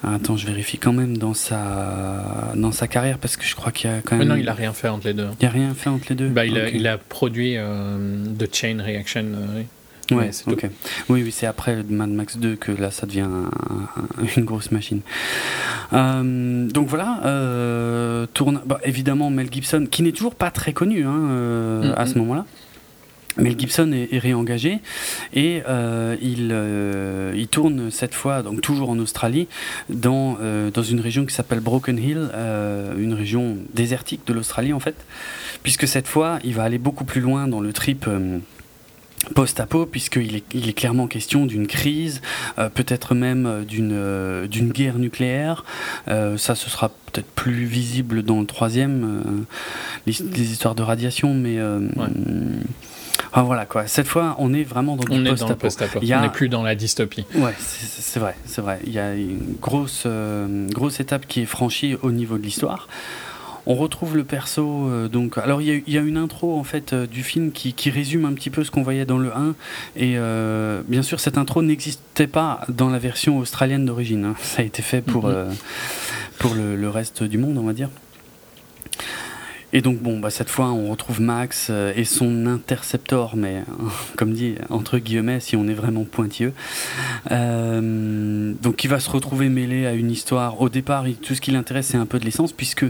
Attends, 0.03 0.37
je 0.37 0.47
vérifie 0.47 0.79
quand 0.79 0.95
même 0.95 1.19
dans 1.19 1.35
sa, 1.35 2.53
dans 2.57 2.73
sa 2.73 2.89
carrière 2.89 3.19
parce 3.19 3.37
que 3.37 3.45
je 3.45 3.55
crois 3.55 3.71
qu'il 3.71 3.91
y 3.91 3.93
a 3.93 4.01
quand 4.03 4.17
même. 4.17 4.29
Mais 4.29 4.35
non, 4.35 4.41
il 4.41 4.49
a 4.49 4.55
rien 4.55 4.73
fait 4.73 4.89
entre 4.89 5.07
les 5.07 5.15
deux. 5.15 5.29
Il 5.41 5.47
a 5.47 5.51
rien 5.51 5.75
fait 5.75 5.91
entre 5.91 6.07
les 6.09 6.17
deux. 6.17 6.29
Bah, 6.29 6.47
il, 6.47 6.59
a, 6.59 6.69
il, 6.71 6.87
a, 6.87 6.99
produit 6.99 7.57
The 7.57 8.55
Chain 8.55 8.79
Reaction. 8.83 9.27
Ouais, 10.11 10.31
c'est 10.33 10.49
ok. 10.49 10.67
Oui, 11.09 11.23
oui, 11.23 11.33
c'est 11.33 11.47
après 11.47 11.83
Mad 11.89 12.11
Max 12.11 12.39
2 12.39 12.57
que 12.57 12.73
là 12.73 12.91
ça 12.91 13.07
devient 13.07 13.29
une 14.37 14.45
grosse 14.45 14.71
machine. 14.71 15.01
Euh, 15.93 16.69
donc 16.69 16.89
voilà, 16.89 17.21
euh, 17.25 18.27
tourne, 18.33 18.61
bah, 18.65 18.81
évidemment 18.85 19.31
Mel 19.31 19.49
Gibson, 19.51 19.87
qui 19.91 20.03
n'est 20.03 20.13
toujours 20.13 20.35
pas 20.35 20.51
très 20.51 20.73
connu 20.73 21.05
hein, 21.05 21.29
euh, 21.31 21.93
à 21.97 22.07
ce 22.07 22.19
moment-là. 22.19 22.45
Mel 23.37 23.59
Gibson 23.59 23.93
est, 23.93 24.19
réengagé 24.19 24.81
et 25.33 25.63
il, 26.21 26.55
il, 27.35 27.49
tourne 27.49 27.91
cette 27.91 28.13
fois, 28.13 28.43
donc 28.43 28.61
toujours 28.61 28.91
en 28.91 28.99
Australie, 28.99 29.47
dans, 29.89 30.37
dans 30.75 30.83
une 30.83 30.99
région 30.99 31.25
qui 31.25 31.35
s'appelle 31.35 31.61
Broken 31.61 31.97
Hill, 31.97 32.29
une 32.99 33.15
région 33.15 33.57
désertique 33.73 34.27
de 34.27 34.33
l'Australie 34.33 34.73
en 34.73 34.81
fait, 34.81 34.97
puisque 35.63 35.87
cette 35.87 36.09
fois 36.09 36.41
il 36.43 36.55
va 36.55 36.65
aller 36.65 36.79
beaucoup 36.79 37.05
plus 37.05 37.21
loin 37.21 37.47
dans 37.47 37.61
le 37.61 37.73
trip 37.73 38.07
post-apo, 39.35 39.87
puisqu'il 39.87 40.37
est, 40.37 40.45
il 40.55 40.69
est 40.69 40.73
clairement 40.73 41.07
question 41.07 41.47
d'une 41.47 41.67
crise, 41.67 42.21
euh, 42.59 42.69
peut-être 42.69 43.15
même 43.15 43.47
euh, 43.47 43.65
d'une 43.65 43.93
euh, 43.93 44.47
d'une 44.47 44.71
guerre 44.71 44.99
nucléaire. 44.99 45.65
ça, 46.07 46.55
ce 46.55 46.71
sera 46.71 46.89
peut-être 46.89 47.31
plus 47.35 47.65
visible 47.65 48.23
dans 48.23 48.41
le 48.41 48.47
troisième, 48.47 49.45
les, 50.07 50.21
histoires 50.21 50.75
de 50.75 50.83
radiation, 50.83 51.35
mais... 51.35 51.59
Voilà 53.33 53.65
quoi. 53.65 53.87
Cette 53.87 54.09
fois, 54.09 54.35
on 54.39 54.53
est 54.53 54.65
vraiment 54.65 54.97
dans 54.97 55.05
le 55.15 55.55
post-apo. 55.55 56.01
On 56.03 56.21
n'est 56.21 56.29
plus 56.31 56.49
dans 56.49 56.63
la 56.63 56.75
dystopie. 56.75 57.25
Ouais, 57.35 57.55
c'est 57.59 58.19
vrai, 58.19 58.35
c'est 58.45 58.61
vrai. 58.61 58.81
Il 58.85 58.93
y 58.93 58.99
a 58.99 59.15
une 59.15 59.57
grosse, 59.61 60.07
grosse 60.71 61.01
étape 61.01 61.27
qui 61.27 61.43
est 61.43 61.47
franchie 61.47 61.97
au 62.03 62.11
niveau 62.11 62.39
de 62.39 62.43
l'histoire. 62.43 62.89
On 63.67 63.75
retrouve 63.75 64.17
le 64.17 64.25
perso. 64.25 64.89
Euh, 64.89 65.09
donc, 65.09 65.39
alors 65.39 65.61
il 65.63 65.83
y, 65.87 65.99
a 65.99 66.01
une 66.01 66.17
intro 66.17 66.59
en 66.59 66.65
fait 66.65 66.93
euh, 66.93 67.07
du 67.07 67.23
film 67.23 67.53
qui, 67.53 67.91
résume 67.91 68.25
un 68.25 68.33
petit 68.33 68.51
peu 68.51 68.65
ce 68.65 68.71
qu'on 68.71 68.83
voyait 68.83 69.05
dans 69.05 69.19
le 69.19 69.35
1. 69.35 69.55
Et 69.97 70.15
euh, 70.17 70.83
bien 70.87 71.03
sûr, 71.03 71.21
cette 71.21 71.39
intro 71.39 71.63
n'existait 71.63 72.27
pas 72.27 72.65
dans 72.69 72.89
la 72.89 72.99
version 72.99 73.39
australienne 73.39 73.85
d'origine. 73.85 74.25
Hein. 74.25 74.35
Ça 74.41 74.63
a 74.63 74.65
été 74.65 74.83
fait 74.83 75.03
pour, 75.03 75.29
mhm. 75.29 75.55
pour 76.39 76.55
le, 76.55 76.89
reste 76.89 77.23
du 77.23 77.39
monde, 77.39 77.59
on 77.59 77.65
va 77.65 77.73
dire. 77.73 77.89
Et 79.73 79.83
donc, 79.83 79.99
bon, 79.99 80.19
bah, 80.19 80.31
cette 80.31 80.51
fois, 80.51 80.67
on 80.67 80.91
retrouve 80.91 81.21
Max 81.21 81.69
euh, 81.71 81.93
et 81.95 82.05
son 82.05 82.47
interceptor, 82.47 83.37
mais 83.37 83.59
euh, 83.59 83.85
comme 84.17 84.33
dit, 84.33 84.57
entre 84.69 84.99
guillemets, 84.99 85.41
si 85.41 85.57
on 85.57 85.69
est 85.69 85.75
vraiment 85.75 86.05
pointilleux. 86.05 86.53
Euh, 87.31 88.53
donc, 88.61 88.83
il 88.85 88.89
va 88.89 89.01
se 89.01 89.11
retrouver 89.11 89.49
mêlé 89.49 89.87
à 89.87 89.93
une 89.93 90.11
histoire. 90.11 90.61
Au 90.61 90.69
départ, 90.69 91.05
tout 91.23 91.35
ce 91.35 91.41
qui 91.41 91.53
l'intéresse, 91.53 91.87
c'est 91.89 91.99
un 91.99 92.07
peu 92.07 92.19
de 92.19 92.25
l'essence, 92.25 92.53
puisque 92.53 92.87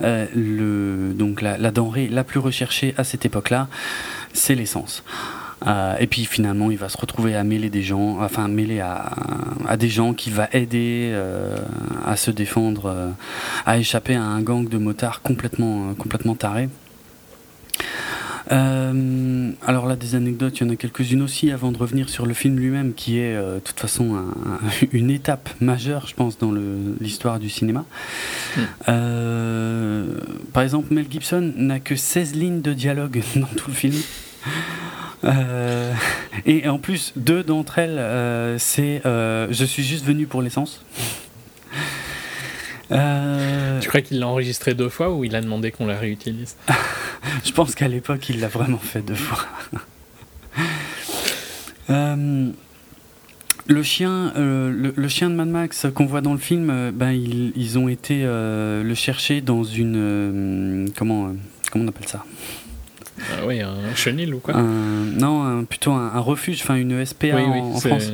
le, 0.00 1.12
donc, 1.14 1.42
la, 1.42 1.58
la 1.58 1.70
denrée 1.70 2.08
la 2.08 2.24
plus 2.24 2.40
recherchée 2.40 2.94
à 2.96 3.04
cette 3.04 3.24
époque-là, 3.26 3.68
c'est 4.32 4.54
l'essence. 4.54 5.02
Euh, 5.66 5.96
et 5.98 6.06
puis 6.06 6.24
finalement, 6.24 6.70
il 6.70 6.78
va 6.78 6.88
se 6.88 6.98
retrouver 6.98 7.34
à 7.34 7.44
mêler 7.44 7.70
des 7.70 7.82
gens, 7.82 8.20
enfin 8.20 8.48
mêler 8.48 8.80
à, 8.80 9.12
à 9.66 9.76
des 9.76 9.88
gens 9.88 10.12
qui 10.14 10.30
va 10.30 10.48
aider 10.52 11.10
euh, 11.12 11.56
à 12.04 12.16
se 12.16 12.30
défendre, 12.30 12.86
euh, 12.86 13.10
à 13.66 13.78
échapper 13.78 14.14
à 14.14 14.22
un 14.22 14.42
gang 14.42 14.68
de 14.68 14.78
motards 14.78 15.22
complètement, 15.22 15.94
complètement 15.94 16.34
tarés. 16.34 16.68
alors 18.50 19.86
là, 19.86 19.96
des 19.96 20.14
anecdotes, 20.14 20.58
il 20.58 20.66
y 20.66 20.70
en 20.70 20.72
a 20.72 20.76
quelques-unes 20.76 21.22
aussi 21.22 21.50
avant 21.50 21.72
de 21.72 21.78
revenir 21.78 22.10
sur 22.10 22.26
le 22.26 22.34
film 22.34 22.58
lui-même, 22.58 22.92
qui 22.92 23.18
est 23.18 23.34
de 23.34 23.58
toute 23.58 23.80
façon 23.80 24.22
une 24.92 25.10
étape 25.10 25.48
majeure, 25.60 26.06
je 26.06 26.14
pense, 26.14 26.36
dans 26.38 26.52
l'histoire 27.00 27.38
du 27.38 27.48
cinéma. 27.48 27.84
Hmm. 28.86 30.04
par 30.52 30.62
exemple, 30.62 30.92
Mel 30.92 31.06
Gibson 31.10 31.52
n'a 31.56 31.80
que 31.80 31.96
16 31.96 32.34
lignes 32.34 32.60
de 32.60 32.74
dialogue 32.74 33.22
dans 33.36 33.46
tout 33.56 33.68
le 33.68 33.74
film. 33.74 33.96
Euh, 35.24 35.92
et 36.44 36.68
en 36.68 36.78
plus, 36.78 37.12
deux 37.16 37.42
d'entre 37.42 37.78
elles, 37.78 37.98
euh, 37.98 38.58
c'est 38.58 39.02
euh, 39.06 39.48
Je 39.50 39.64
suis 39.64 39.82
juste 39.82 40.04
venu 40.04 40.26
pour 40.26 40.42
l'essence. 40.42 40.84
Tu 42.90 43.88
crois 43.88 44.02
qu'il 44.02 44.20
l'a 44.20 44.28
enregistré 44.28 44.74
deux 44.74 44.88
fois 44.88 45.12
ou 45.12 45.24
il 45.24 45.34
a 45.34 45.40
demandé 45.40 45.72
qu'on 45.72 45.86
la 45.86 45.98
réutilise? 45.98 46.56
Je 47.44 47.52
pense 47.52 47.74
qu'à 47.74 47.88
l'époque, 47.88 48.28
il 48.28 48.40
l'a 48.40 48.48
vraiment 48.48 48.78
fait 48.78 49.02
deux 49.02 49.14
fois. 49.14 49.46
le 53.66 53.82
chien, 53.82 54.32
le, 54.36 55.08
chien 55.08 55.30
de 55.30 55.34
Mad 55.34 55.48
Max 55.48 55.86
qu'on 55.94 56.06
voit 56.06 56.20
dans 56.20 56.32
le 56.32 56.38
film, 56.38 56.92
ben, 56.92 57.10
ils, 57.10 57.78
ont 57.78 57.88
été 57.88 58.22
le 58.22 58.94
chercher 58.94 59.40
dans 59.40 59.64
une. 59.64 60.90
comment, 60.96 61.32
comment 61.72 61.84
on 61.86 61.88
appelle 61.88 62.08
ça? 62.08 62.24
Ah 63.20 63.46
oui, 63.46 63.60
un 63.60 63.94
chenil 63.94 64.34
ou 64.34 64.38
quoi 64.40 64.54
Non, 64.54 65.64
plutôt 65.64 65.92
un, 65.92 66.18
refuge, 66.20 66.60
enfin 66.62 66.74
une 66.74 67.04
SPA 67.04 67.36
en, 67.36 67.78
France. 67.78 68.12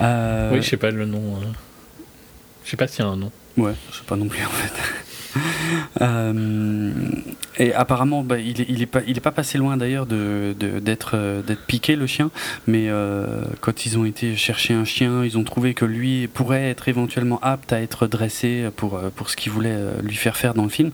Euh, 0.00 0.50
oui, 0.52 0.62
je 0.62 0.68
sais 0.68 0.76
pas 0.76 0.90
le 0.90 1.04
nom. 1.04 1.36
Hein. 1.36 1.52
Je 2.64 2.70
sais 2.70 2.76
pas 2.76 2.86
s'il 2.86 3.04
y 3.04 3.08
a 3.08 3.10
un 3.10 3.16
nom. 3.16 3.32
Ouais, 3.56 3.72
je 3.90 3.96
sais 3.96 4.04
pas 4.06 4.16
non 4.16 4.26
plus 4.26 4.44
en 4.44 4.50
fait. 4.50 4.72
Euh, 6.00 6.90
et 7.58 7.74
apparemment, 7.74 8.22
bah, 8.24 8.38
il, 8.38 8.60
est, 8.60 8.66
il, 8.68 8.82
est 8.82 8.86
pas, 8.86 9.02
il 9.06 9.16
est 9.16 9.20
pas 9.20 9.30
passé 9.30 9.58
loin 9.58 9.76
d'ailleurs 9.76 10.06
de, 10.06 10.54
d'être, 10.58 11.12
euh, 11.14 11.42
d'être 11.42 11.64
piqué 11.66 11.96
le 11.96 12.06
chien, 12.06 12.30
mais 12.66 12.88
quand 13.60 13.86
ils 13.86 13.98
ont 13.98 14.04
été 14.04 14.34
chercher 14.34 14.74
un 14.74 14.84
chien, 14.84 15.24
ils 15.24 15.36
ont 15.38 15.44
trouvé 15.44 15.74
que 15.74 15.84
lui 15.84 16.26
pourrait 16.28 16.70
être 16.70 16.88
éventuellement 16.88 17.38
apte 17.42 17.72
à 17.72 17.80
être 17.80 18.06
dressé 18.06 18.68
pour, 18.74 18.98
pour 19.14 19.28
ce 19.30 19.36
qu'ils 19.36 19.52
voulaient 19.52 19.78
lui 20.02 20.16
faire 20.16 20.36
faire 20.36 20.54
dans 20.54 20.64
le 20.64 20.70
film. 20.70 20.90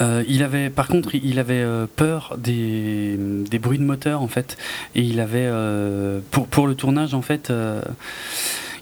Euh, 0.00 0.24
il 0.28 0.42
avait, 0.42 0.70
par 0.70 0.88
contre, 0.88 1.14
il 1.14 1.38
avait 1.38 1.62
euh, 1.62 1.86
peur 1.94 2.36
des, 2.38 3.16
des, 3.18 3.58
bruits 3.58 3.78
de 3.78 3.84
moteur 3.84 4.22
en 4.22 4.28
fait, 4.28 4.56
et 4.94 5.02
il 5.02 5.20
avait 5.20 5.46
euh, 5.46 6.20
pour, 6.30 6.46
pour 6.46 6.66
le 6.66 6.74
tournage 6.74 7.14
en 7.14 7.22
fait, 7.22 7.52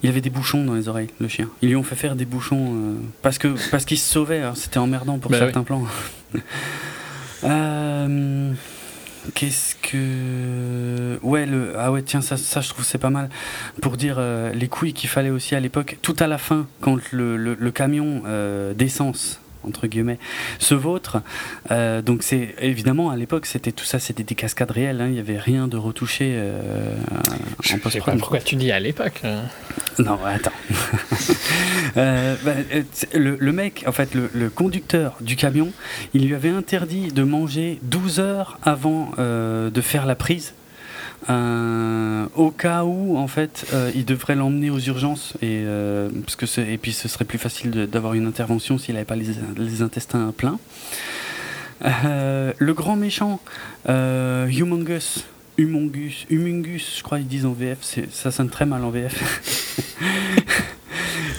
il 0.03 0.09
avait 0.09 0.21
des 0.21 0.31
bouchons 0.31 0.65
dans 0.65 0.75
les 0.75 0.89
oreilles, 0.89 1.11
le 1.21 1.29
chien. 1.29 1.49
Ils 1.63 1.71
lui 1.71 1.77
ont 1.77 1.83
fait 1.83 1.97
faire 1.97 2.15
des 2.15 2.25
bouchons 2.25 2.95
parce 3.23 3.39
que 3.39 3.49
parce 3.71 3.85
qu'il 3.85 3.99
se 3.99 4.11
sauvait. 4.11 4.43
Hein. 4.43 4.53
C'était 4.55 4.79
emmerdant 4.79 5.19
pour 5.19 5.31
bah 5.31 5.39
certains 5.39 5.65
plans. 5.65 5.85
Qu'est-ce 9.35 9.75
que. 9.83 11.19
Ouais, 11.23 11.45
le. 11.45 11.75
Ah 11.77 11.93
ouais, 11.93 12.03
tiens, 12.03 12.23
ça, 12.23 12.39
ça 12.39 12.63
je 12.63 12.71
trouve 12.71 12.85
c'est 12.85 12.97
pas 12.97 13.11
mal. 13.11 13.29
Pour 13.83 13.97
dire 13.97 14.21
les 14.55 14.69
couilles 14.69 14.95
qu'il 14.95 15.11
fallait 15.11 15.31
aussi 15.31 15.55
à 15.55 15.61
l'époque, 15.61 15.99
tout 16.01 16.17
à 16.19 16.29
la 16.29 16.39
fin, 16.39 16.67
quand 16.81 16.97
le, 17.13 17.37
le, 17.37 17.55
le 17.55 17.71
camion 17.71 18.23
d'essence 18.77 19.41
entre 19.69 19.87
guillemets, 19.87 20.19
ce 20.59 20.75
vôtre. 20.75 21.19
Euh, 21.71 22.03
donc 22.03 22.23
c'est 22.23 22.55
évidemment 22.61 23.11
à 23.11 23.17
l'époque 23.17 23.47
c'était 23.47 23.73
tout 23.73 23.85
ça, 23.85 23.99
c'était 23.99 24.25
des 24.25 24.35
cascades 24.35 24.71
réelles. 24.71 25.01
Hein. 25.01 25.07
il 25.07 25.13
n'y 25.13 25.21
avait 25.21 25.39
rien 25.39 25.69
de 25.69 25.77
retouché 25.77 26.33
euh, 26.37 26.95
en 27.73 28.17
Pourquoi 28.19 28.41
tu 28.41 28.57
dis 28.57 28.73
à 28.73 28.81
l'époque 28.81 29.21
hein 29.25 29.43
Non, 29.99 30.19
attends. 30.25 30.53
Euh, 31.97 32.37
bah, 32.45 32.53
le, 33.15 33.37
le, 33.41 33.53
mec, 33.53 33.83
en 33.87 33.93
fait, 33.93 34.15
le, 34.15 34.31
le, 34.33 34.51
conducteur 34.51 35.17
du 35.21 35.37
camion, 35.37 35.73
il 36.13 36.27
lui 36.27 36.35
avait 36.35 36.51
interdit 36.51 37.09
de 37.09 37.23
manger 37.23 37.81
12 37.83 38.21
heures 38.21 38.59
avant 38.63 39.13
de 39.17 39.81
faire 39.81 40.07
la 40.07 40.15
prise 40.15 40.55
euh, 41.29 42.27
au 42.37 42.51
cas 42.51 42.85
où, 42.85 43.17
en 43.17 43.27
fait, 43.27 43.67
euh, 43.73 43.91
il 43.95 44.05
devrait 44.05 44.35
l'emmener 44.35 44.71
aux 44.71 44.79
urgences 44.79 45.35
et, 45.43 45.63
euh, 45.65 46.09
parce 46.25 46.37
que 46.37 46.61
et 46.61 46.79
puis 46.79 46.93
ce 46.93 47.09
serait 47.09 47.25
plus 47.25 47.39
facile 47.39 47.71
d'avoir 47.91 48.15
une 48.15 48.27
intervention 48.27 48.79
s'il 48.79 48.95
n'avait 48.95 49.05
pas 49.05 49.17
les, 49.17 49.83
intestins 49.83 50.33
pleins. 50.37 50.59
le 51.83 52.73
grand 52.73 52.97
méchant, 52.97 53.41
Humungus, 53.87 55.25
Humungus, 55.59 56.27
Humungus, 56.31 56.99
je 56.99 57.03
crois 57.03 57.19
qu'ils 57.19 57.29
disent 57.29 57.47
en 57.47 57.53
VF, 57.53 57.79
ça 58.11 58.31
sonne 58.31 58.49
très 58.49 58.65
mal 58.65 58.85
en 58.85 58.91
VF. 58.91 59.95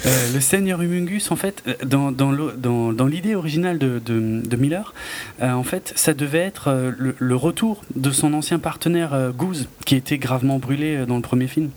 le 0.33 0.39
Seigneur 0.39 0.81
Humungus, 0.81 1.31
en 1.31 1.35
fait, 1.35 1.63
dans, 1.85 2.11
dans, 2.11 3.07
l'idée 3.07 3.35
originale 3.35 3.77
de, 3.77 3.99
de, 3.99 4.55
Miller, 4.55 4.93
en 5.41 5.63
fait, 5.63 5.93
ça 5.95 6.13
devait 6.13 6.39
être 6.39 6.93
le, 6.97 7.15
le, 7.17 7.35
retour 7.35 7.81
de 7.95 8.11
son 8.11 8.33
ancien 8.33 8.59
partenaire 8.59 9.31
Goose, 9.35 9.69
qui 9.85 9.95
était 9.95 10.17
gravement 10.17 10.59
brûlé 10.59 11.05
dans 11.07 11.15
le 11.15 11.21
premier 11.21 11.47
film 11.47 11.69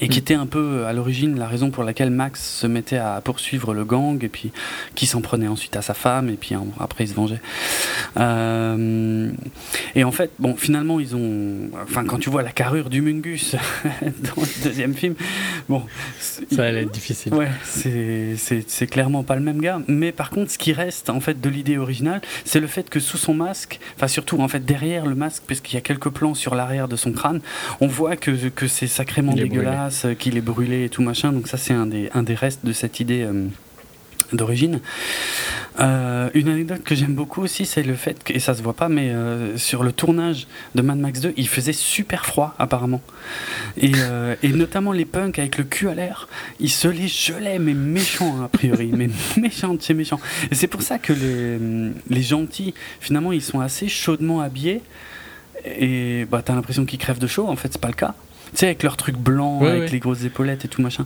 et 0.00 0.08
qui 0.08 0.18
mm. 0.18 0.22
était 0.22 0.34
un 0.34 0.46
peu 0.46 0.84
à 0.86 0.92
l'origine 0.92 1.38
la 1.38 1.46
raison 1.46 1.70
pour 1.70 1.84
laquelle 1.84 2.10
Max 2.10 2.58
se 2.60 2.66
mettait 2.66 2.98
à 2.98 3.20
poursuivre 3.22 3.74
le 3.74 3.84
gang 3.84 4.22
et 4.22 4.28
puis 4.28 4.52
qui 4.94 5.06
s'en 5.06 5.20
prenait 5.20 5.48
ensuite 5.48 5.76
à 5.76 5.82
sa 5.82 5.94
femme 5.94 6.28
et 6.28 6.34
puis 6.34 6.54
après 6.78 7.04
il 7.04 7.08
se 7.08 7.14
vengeait. 7.14 7.40
Euh, 8.16 9.30
et 9.94 10.04
en 10.04 10.12
fait, 10.12 10.30
bon, 10.38 10.56
finalement 10.56 11.00
ils 11.00 11.16
ont, 11.16 11.70
enfin 11.82 12.04
quand 12.04 12.18
tu 12.18 12.30
vois 12.30 12.42
la 12.42 12.52
carrure 12.52 12.90
du 12.90 13.02
Mungus 13.02 13.56
dans 14.02 14.42
le 14.42 14.64
deuxième 14.64 14.94
film, 14.94 15.14
bon, 15.68 15.82
ça 16.20 16.64
allait 16.64 16.82
être 16.82 16.92
difficile. 16.92 17.34
Ouais, 17.34 17.48
c'est 17.64 18.86
clairement 18.86 19.22
pas 19.22 19.36
le 19.36 19.42
même 19.42 19.60
gars. 19.60 19.80
Mais 19.88 20.12
par 20.12 20.30
contre, 20.30 20.50
ce 20.50 20.58
qui 20.58 20.72
reste 20.72 21.10
en 21.10 21.20
fait 21.20 21.40
de 21.40 21.48
l'idée 21.48 21.78
originale, 21.78 22.20
c'est 22.44 22.60
le 22.60 22.66
fait 22.66 22.88
que 22.90 23.00
sous 23.00 23.18
son 23.18 23.34
masque, 23.34 23.80
enfin 23.96 24.08
surtout 24.08 24.40
en 24.40 24.48
fait 24.48 24.64
derrière 24.64 25.06
le 25.06 25.14
masque, 25.14 25.44
puisqu'il 25.46 25.74
y 25.74 25.78
a 25.78 25.82
quelques 25.82 26.10
plans 26.10 26.34
sur 26.34 26.54
l'arrière 26.54 26.88
de 26.88 26.96
son 26.96 27.12
crâne, 27.12 27.40
on 27.80 27.86
voit 27.86 28.16
que 28.16 28.48
que 28.48 28.68
c'est 28.68 28.86
sacrément 28.86 29.32
dégueulasse 29.32 29.85
qu'il 30.18 30.36
est 30.36 30.42
brûlé 30.42 30.84
et 30.84 30.88
tout 30.88 31.02
machin. 31.02 31.32
Donc 31.32 31.48
ça, 31.48 31.56
c'est 31.56 31.74
un 31.74 31.86
des, 31.86 32.10
un 32.14 32.22
des 32.22 32.34
restes 32.34 32.64
de 32.64 32.72
cette 32.72 33.00
idée 33.00 33.22
euh, 33.22 33.46
d'origine. 34.32 34.80
Euh, 35.78 36.30
une 36.34 36.48
anecdote 36.48 36.82
que 36.82 36.94
j'aime 36.94 37.14
beaucoup 37.14 37.42
aussi, 37.42 37.66
c'est 37.66 37.82
le 37.82 37.94
fait 37.94 38.24
que, 38.24 38.32
et 38.32 38.38
ça 38.38 38.54
se 38.54 38.62
voit 38.62 38.72
pas, 38.72 38.88
mais 38.88 39.10
euh, 39.10 39.58
sur 39.58 39.82
le 39.82 39.92
tournage 39.92 40.46
de 40.74 40.82
Mad 40.82 40.98
Max 40.98 41.20
2, 41.20 41.34
il 41.36 41.48
faisait 41.48 41.74
super 41.74 42.24
froid 42.24 42.54
apparemment. 42.58 43.02
Et, 43.76 43.92
et 44.42 44.48
notamment 44.48 44.92
les 44.92 45.04
punks 45.04 45.38
avec 45.38 45.58
le 45.58 45.64
cul 45.64 45.88
à 45.88 45.94
l'air, 45.94 46.28
ils 46.60 46.70
se 46.70 46.88
les 46.88 47.08
gelaient, 47.08 47.58
mais 47.58 47.74
méchants 47.74 48.42
a 48.42 48.48
priori, 48.48 48.90
mais 48.92 49.10
méchants 49.36 49.74
de 49.74 49.82
chez 49.82 49.92
méchants. 49.92 50.20
Et 50.50 50.54
c'est 50.54 50.66
pour 50.66 50.82
ça 50.82 50.98
que 50.98 51.12
les, 51.12 51.92
les 52.08 52.22
gentils, 52.22 52.72
finalement, 53.00 53.32
ils 53.32 53.42
sont 53.42 53.60
assez 53.60 53.88
chaudement 53.88 54.40
habillés. 54.40 54.82
Et 55.64 56.26
bah, 56.30 56.42
t'as 56.44 56.54
l'impression 56.54 56.84
qu'ils 56.86 56.98
crèvent 56.98 57.18
de 57.18 57.26
chaud, 57.26 57.48
en 57.48 57.56
fait, 57.56 57.68
c'est 57.72 57.80
pas 57.80 57.88
le 57.88 57.94
cas. 57.94 58.14
Tu 58.56 58.60
sais, 58.60 58.66
avec 58.68 58.82
leur 58.84 58.96
truc 58.96 59.18
blanc, 59.18 59.60
avec 59.66 59.92
les 59.92 59.98
grosses 59.98 60.24
épaulettes 60.24 60.64
et 60.64 60.68
tout 60.68 60.80
machin. 60.80 61.04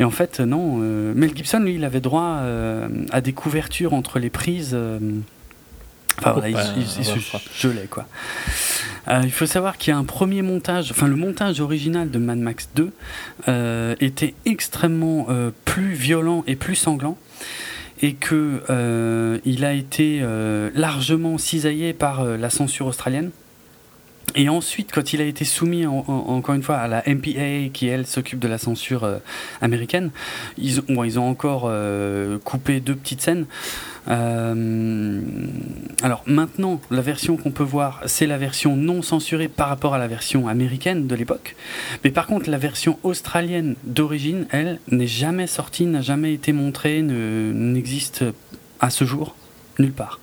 Et 0.00 0.04
en 0.04 0.10
fait, 0.10 0.40
non. 0.40 0.80
Euh, 0.82 1.12
Mel 1.14 1.30
Gibson, 1.36 1.60
lui, 1.60 1.76
il 1.76 1.84
avait 1.84 2.00
droit 2.00 2.38
euh, 2.40 2.88
à 3.12 3.20
des 3.20 3.32
couvertures 3.32 3.94
entre 3.94 4.18
les 4.18 4.28
prises. 4.28 4.72
Euh, 4.74 4.98
enfin 6.18 6.32
voilà, 6.32 6.48
il, 6.48 6.56
se 6.84 7.36
gelait 7.56 7.86
quoi. 7.88 8.06
il 9.22 9.30
faut 9.30 9.46
savoir 9.46 9.78
qu'il 9.78 9.92
y 9.92 9.94
a 9.94 9.98
un 9.98 10.04
premier 10.04 10.42
montage, 10.42 10.90
enfin 10.90 11.06
le 11.06 11.14
montage 11.14 11.60
original 11.60 12.10
de 12.10 12.18
Mad 12.18 12.38
Max 12.38 12.68
2 12.74 12.90
était 14.00 14.34
extrêmement 14.44 15.28
plus 15.64 15.92
violent 15.92 16.42
et 16.48 16.56
plus 16.56 16.74
sanglant 16.74 17.16
et 18.02 18.14
que 18.14 19.40
il 19.44 19.64
a 19.64 19.72
été 19.72 20.22
largement 20.74 21.38
cisaillé 21.38 21.92
par 21.92 22.24
la 22.24 22.50
censure 22.50 22.86
australienne. 22.86 23.30
Et 24.36 24.48
ensuite, 24.48 24.92
quand 24.92 25.12
il 25.12 25.20
a 25.20 25.24
été 25.24 25.44
soumis 25.44 25.86
encore 25.86 26.54
une 26.54 26.62
fois 26.62 26.76
à 26.76 26.86
la 26.86 27.02
MPA, 27.06 27.70
qui 27.72 27.88
elle 27.88 28.06
s'occupe 28.06 28.38
de 28.38 28.46
la 28.46 28.58
censure 28.58 29.04
euh, 29.04 29.18
américaine, 29.60 30.10
ils, 30.56 30.80
ont 30.88 31.28
encore 31.28 31.64
euh, 31.66 32.38
coupé 32.44 32.80
deux 32.80 32.94
petites 32.94 33.22
scènes. 33.22 33.46
Euh, 34.08 35.20
alors 36.02 36.22
maintenant, 36.26 36.80
la 36.90 37.00
version 37.00 37.36
qu'on 37.36 37.50
peut 37.50 37.64
voir, 37.64 38.00
c'est 38.06 38.26
la 38.26 38.38
version 38.38 38.76
non 38.76 39.02
censurée 39.02 39.48
par 39.48 39.68
rapport 39.68 39.94
à 39.94 39.98
la 39.98 40.06
version 40.06 40.46
américaine 40.46 41.08
de 41.08 41.14
l'époque. 41.16 41.56
Mais 42.04 42.10
par 42.10 42.26
contre, 42.26 42.48
la 42.50 42.58
version 42.58 42.98
australienne 43.02 43.74
d'origine, 43.82 44.46
elle, 44.50 44.78
n'est 44.90 45.08
jamais 45.08 45.48
sortie, 45.48 45.86
n'a 45.86 46.02
jamais 46.02 46.32
été 46.32 46.52
montrée, 46.52 47.02
n'existe 47.02 48.24
à 48.78 48.90
ce 48.90 49.04
jour 49.04 49.34
nulle 49.78 49.92
part. 49.92 50.20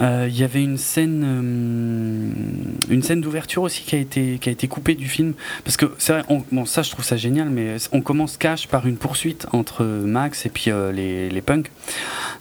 Euh, 0.00 0.26
il 0.28 0.38
y 0.38 0.44
avait 0.44 0.62
une 0.62 0.78
scène, 0.78 1.22
euh, 1.24 2.92
une 2.92 3.02
scène 3.02 3.20
d'ouverture 3.20 3.62
aussi 3.62 3.82
qui 3.82 3.96
a 3.96 3.98
été 3.98 4.38
qui 4.38 4.48
a 4.48 4.52
été 4.52 4.66
coupée 4.66 4.94
du 4.94 5.08
film. 5.08 5.34
Parce 5.64 5.76
que 5.76 5.92
c'est 5.98 6.12
vrai, 6.12 6.24
bon 6.52 6.64
ça 6.64 6.82
je 6.82 6.90
trouve 6.90 7.04
ça 7.04 7.16
génial, 7.16 7.50
mais 7.50 7.76
on 7.92 8.00
commence 8.00 8.36
cash 8.36 8.66
par 8.66 8.86
une 8.86 8.96
poursuite 8.96 9.46
entre 9.52 9.84
Max 9.84 10.46
et 10.46 10.48
puis 10.48 10.70
euh, 10.70 10.90
les, 10.92 11.28
les 11.28 11.42
punks. 11.42 11.70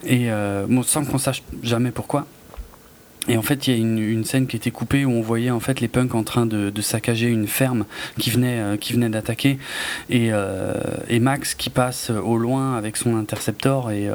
Et 0.05 0.29
sans 0.85 1.03
qu'on 1.03 1.17
sache 1.17 1.43
jamais 1.61 1.91
pourquoi. 1.91 2.25
Et 3.27 3.37
en 3.37 3.41
fait, 3.41 3.67
il 3.67 3.73
y 3.73 3.73
a 3.75 3.77
une, 3.77 3.99
une, 3.99 4.23
scène 4.23 4.47
qui 4.47 4.55
était 4.55 4.71
coupée 4.71 5.05
où 5.05 5.11
on 5.11 5.21
voyait 5.21 5.51
en 5.51 5.59
fait 5.59 5.81
les 5.81 5.89
punks 5.89 6.15
en 6.15 6.23
train 6.23 6.45
de, 6.45 6.69
de 6.69 6.81
saccager 6.81 7.27
une 7.27 7.47
ferme 7.47 7.85
qui 8.17 8.29
venait, 8.31 8.77
qui 8.79 8.93
venait 8.93 9.09
d'attaquer, 9.09 9.59
et, 10.09 10.29
et, 11.09 11.19
Max 11.19 11.53
qui 11.53 11.69
passe 11.69 12.09
au 12.11 12.37
loin 12.37 12.77
avec 12.77 12.95
son 12.95 13.17
interceptor 13.17 13.91
et, 13.91 14.09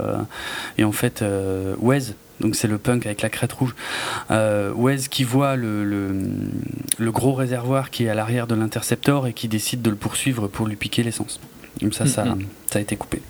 et 0.79 0.85
en 0.85 0.93
fait 0.93 1.23
Wes 1.79 2.15
donc 2.41 2.57
c'est 2.57 2.69
le 2.69 2.79
punk 2.79 3.07
avec 3.07 3.23
la 3.23 3.29
crête 3.29 3.53
rouge. 3.53 3.75
Euh, 4.31 4.73
Wes 4.75 5.09
qui 5.09 5.25
voit 5.25 5.57
le, 5.57 5.85
le, 5.85 7.13
gros 7.13 7.33
réservoir 7.33 7.91
qui 7.91 8.05
est 8.05 8.09
à 8.09 8.15
l'arrière 8.15 8.47
de 8.47 8.55
l'interceptor 8.55 9.27
et 9.27 9.33
qui 9.33 9.49
décide 9.49 9.83
de 9.83 9.91
le 9.91 9.97
poursuivre 9.97 10.49
pour 10.49 10.67
lui 10.67 10.77
piquer 10.77 11.03
l'essence. 11.03 11.41
Comme 11.81 11.93
ça, 11.93 12.07
ça, 12.07 12.25
mm-hmm. 12.25 12.45
ça, 12.71 12.79
a 12.79 12.83
été 12.83 12.97
coupé. 12.97 13.21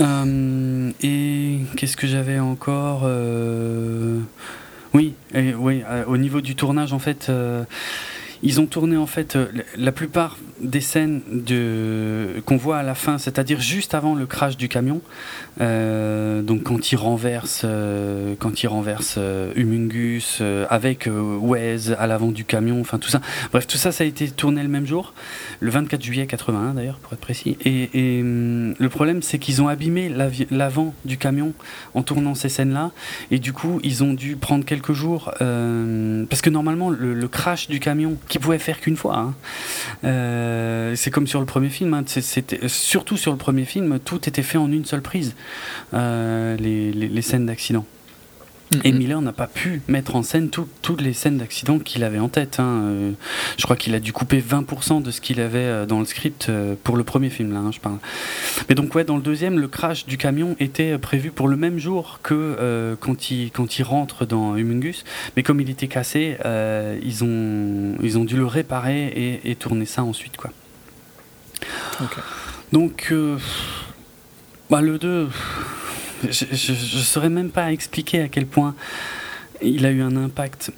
Euh, 0.00 0.90
et 1.02 1.58
qu'est-ce 1.76 1.96
que 1.96 2.06
j'avais 2.06 2.38
encore 2.38 3.02
euh, 3.04 4.18
Oui, 4.94 5.14
et, 5.34 5.54
oui 5.54 5.82
au 6.06 6.16
niveau 6.16 6.40
du 6.40 6.54
tournage, 6.54 6.92
en 6.92 6.98
fait 6.98 7.30
ils 8.42 8.60
ont 8.60 8.66
tourné 8.66 8.96
en 8.96 9.06
fait 9.06 9.36
euh, 9.36 9.46
la 9.76 9.92
plupart 9.92 10.38
des 10.60 10.80
scènes 10.80 11.22
de, 11.30 12.42
qu'on 12.44 12.56
voit 12.56 12.78
à 12.78 12.82
la 12.82 12.94
fin, 12.94 13.16
c'est-à-dire 13.18 13.60
juste 13.60 13.94
avant 13.94 14.14
le 14.14 14.26
crash 14.26 14.56
du 14.56 14.68
camion. 14.68 15.00
Euh, 15.60 16.42
donc 16.42 16.64
quand 16.64 16.92
il 16.92 16.96
renverse, 16.96 17.62
euh, 17.64 18.34
quand 18.38 18.62
il 18.62 18.66
renverse 18.66 19.18
Humungus 19.56 20.42
avec 20.68 21.08
Wes 21.40 21.92
à 21.98 22.06
l'avant 22.06 22.30
du 22.30 22.44
camion, 22.44 22.78
enfin 22.80 22.98
tout 22.98 23.08
ça. 23.08 23.20
Bref, 23.52 23.66
tout 23.66 23.78
ça, 23.78 23.90
ça 23.90 24.04
a 24.04 24.06
été 24.06 24.28
tourné 24.28 24.62
le 24.62 24.68
même 24.68 24.86
jour, 24.86 25.14
le 25.60 25.70
24 25.70 26.02
juillet 26.02 26.26
81 26.26 26.74
d'ailleurs, 26.74 26.98
pour 26.98 27.14
être 27.14 27.20
précis. 27.20 27.56
Et, 27.64 27.88
le 28.22 28.88
problème, 28.88 29.22
c'est 29.22 29.38
qu'ils 29.38 29.62
ont 29.62 29.68
abîmé 29.68 30.12
l'avant 30.50 30.94
du 31.04 31.16
camion 31.16 31.54
en 31.94 32.02
tournant 32.02 32.34
ces 32.34 32.48
scènes-là, 32.48 32.90
et 33.30 33.38
du 33.38 33.52
coup, 33.52 33.80
ils 33.82 34.04
ont 34.04 34.12
dû 34.12 34.36
prendre 34.36 34.64
quelques 34.64 34.92
jours 34.92 35.32
parce 35.38 36.42
que 36.42 36.50
normalement, 36.50 36.90
le 36.90 37.28
crash 37.28 37.68
du 37.68 37.80
camion 37.80 38.16
qui 38.30 38.38
pouvait 38.38 38.58
faire 38.58 38.80
qu'une 38.80 38.96
fois. 38.96 39.18
Hein. 39.18 39.34
Euh, 40.04 40.94
c'est 40.94 41.10
comme 41.10 41.26
sur 41.26 41.40
le 41.40 41.46
premier 41.46 41.68
film. 41.68 41.92
Hein. 41.92 42.04
Surtout 42.68 43.18
sur 43.18 43.32
le 43.32 43.36
premier 43.36 43.66
film, 43.66 43.98
tout 43.98 44.26
était 44.26 44.42
fait 44.42 44.56
en 44.56 44.72
une 44.72 44.86
seule 44.86 45.02
prise. 45.02 45.34
Euh, 45.92 46.56
les, 46.56 47.22
scènes 47.22 47.44
d'accident. 47.44 47.84
Et 48.84 48.92
Miller 48.92 49.20
n'a 49.20 49.32
pas 49.32 49.48
pu 49.48 49.82
mettre 49.88 50.14
en 50.14 50.22
scène 50.22 50.48
toutes 50.48 51.00
les 51.00 51.12
scènes 51.12 51.38
d'accident 51.38 51.80
qu'il 51.80 52.04
avait 52.04 52.20
en 52.20 52.28
tête. 52.28 52.60
Hein. 52.60 52.82
Euh, 52.84 53.12
je 53.56 53.64
crois 53.64 53.74
qu'il 53.74 53.96
a 53.96 54.00
dû 54.00 54.12
couper 54.12 54.40
20% 54.40 55.02
de 55.02 55.10
ce 55.10 55.20
qu'il 55.20 55.40
avait 55.40 55.58
euh, 55.58 55.86
dans 55.86 55.98
le 55.98 56.04
script 56.04 56.46
euh, 56.48 56.76
pour 56.84 56.96
le 56.96 57.02
premier 57.02 57.30
film, 57.30 57.52
là, 57.52 57.58
hein, 57.58 57.72
je 57.72 57.80
parle. 57.80 57.98
Mais 58.68 58.76
donc, 58.76 58.94
ouais, 58.94 59.02
dans 59.02 59.16
le 59.16 59.22
deuxième, 59.22 59.58
le 59.58 59.66
crash 59.66 60.06
du 60.06 60.16
camion 60.16 60.54
était 60.60 60.98
prévu 60.98 61.32
pour 61.32 61.48
le 61.48 61.56
même 61.56 61.78
jour 61.78 62.20
que 62.22 62.96
quand, 63.00 63.30
il, 63.30 63.50
quand 63.50 63.78
il 63.78 63.82
rentre 63.82 64.24
dans 64.24 64.56
Humungus. 64.56 65.04
Mais 65.36 65.42
comme 65.42 65.60
il 65.60 65.68
était 65.68 65.88
cassé, 65.88 66.36
ils, 67.02 67.24
ont, 67.24 67.96
ils 68.02 68.18
ont 68.18 68.24
dû 68.24 68.36
le 68.36 68.46
réparer 68.46 69.06
et, 69.06 69.50
et 69.50 69.56
tourner 69.56 69.86
ça 69.86 70.04
ensuite, 70.04 70.36
quoi. 70.36 70.50
Donc, 72.72 73.12
bah, 74.70 74.80
le 74.80 74.98
2 74.98 75.28
je 76.22 76.72
ne 76.72 77.02
saurais 77.02 77.28
même 77.28 77.50
pas 77.50 77.72
expliquer 77.72 78.22
à 78.22 78.28
quel 78.28 78.46
point 78.46 78.74
il 79.62 79.86
a 79.86 79.90
eu 79.90 80.02
un 80.02 80.16
impact 80.16 80.72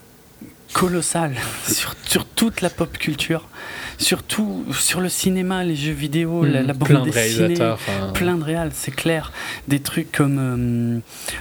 colossal 0.72 1.34
sur, 1.66 1.94
sur 2.04 2.24
toute 2.24 2.60
la 2.60 2.70
pop 2.70 2.96
culture, 2.98 3.48
surtout 3.98 4.64
sur 4.72 5.00
le 5.00 5.08
cinéma, 5.08 5.64
les 5.64 5.76
jeux 5.76 5.92
vidéo, 5.92 6.44
la, 6.44 6.62
hmm, 6.62 6.66
bande 6.66 6.88
plein 6.88 7.02
dessinée, 7.02 7.54
de 7.54 8.12
plein 8.12 8.36
de 8.36 8.44
réals, 8.44 8.70
c'est 8.74 8.94
clair. 8.94 9.32
Des 9.68 9.80
trucs 9.80 10.10
comme, 10.12 10.38
euh, 10.38 10.98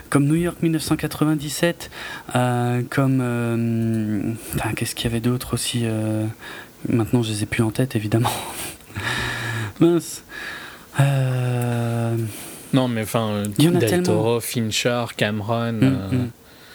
comme 0.10 0.26
New 0.26 0.36
York 0.36 0.58
1997, 0.62 1.90
euh, 2.36 2.82
comme... 2.90 3.20
Euh, 3.22 4.34
qu'est-ce 4.76 4.96
qu'il 4.96 5.06
y 5.06 5.08
avait 5.08 5.22
d'autre 5.22 5.54
aussi 5.54 5.86
Maintenant, 6.90 7.22
je 7.22 7.32
les 7.32 7.44
ai 7.44 7.46
plus 7.46 7.64
en 7.64 7.72
tête, 7.72 7.96
évidemment. 7.96 8.32
Mince. 9.80 10.24
Non, 12.74 12.88
mais 12.88 13.04
enfin, 13.04 13.44
Del 13.58 14.04
Toro, 14.04 14.40
Fincher, 14.40 15.06
Cameron. 15.18 15.74
Mm, 15.74 15.84
euh, 15.84 16.12
mm. 16.12 16.30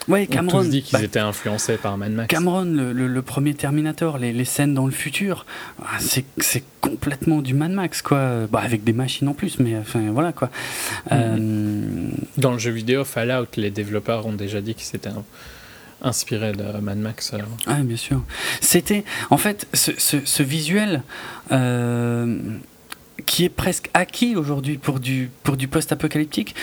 Ouais, 0.09 0.27
Cameron. 0.27 0.59
On 0.59 0.63
tous 0.63 0.69
dit 0.69 0.83
qu'ils 0.83 0.99
bah, 0.99 1.05
étaient 1.05 1.19
influencés 1.19 1.77
par 1.77 1.99
Mad 1.99 2.13
Max. 2.13 2.29
Cameron, 2.29 2.65
le, 2.65 3.23
premier 3.23 3.55
Terminator, 3.55 4.19
les, 4.19 4.33
les, 4.33 4.45
scènes 4.45 4.73
dans 4.73 4.87
le 4.87 4.93
futur, 4.93 5.47
ah, 5.83 5.99
c'est 5.99 6.65
complètement 6.81 7.43
du 7.43 7.55
Mad 7.55 7.73
Max, 7.73 8.03
quoi. 8.03 8.47
Bah, 8.51 8.61
avec 8.63 8.85
des 8.85 8.93
machines 8.93 9.27
en 9.29 9.35
plus, 9.35 9.59
mais 9.59 9.77
enfin, 9.77 10.11
voilà, 10.13 10.33
quoi. 10.33 10.49
Mm. 11.07 11.13
Euh, 11.13 12.09
dans 12.39 12.53
le 12.53 12.59
jeu 12.59 12.71
vidéo 12.71 13.05
Fallout, 13.05 13.49
les 13.57 13.71
développeurs 13.71 14.27
ont 14.27 14.33
déjà 14.33 14.61
dit 14.61 14.75
qu'ils 14.75 14.87
s'étaient 14.87 15.11
inspirés 16.03 16.53
de 16.53 16.79
Mad 16.81 16.99
Max. 16.99 17.33
Ah, 17.67 17.81
bien 17.83 17.97
sûr. 17.97 18.23
C'était, 18.61 19.05
en 19.31 19.39
fait, 19.39 19.67
ce, 19.73 19.91
ce, 19.99 20.19
ce 20.25 20.43
visuel 20.45 21.03
qui 23.27 23.45
est 23.45 23.51
presque 23.51 23.91
acquis 23.93 24.37
aujourd'hui 24.37 24.79
pour 24.79 25.01
du, 25.01 25.31
pour 25.43 25.57
du 25.57 25.69
post-apocalyptique. 25.69 26.55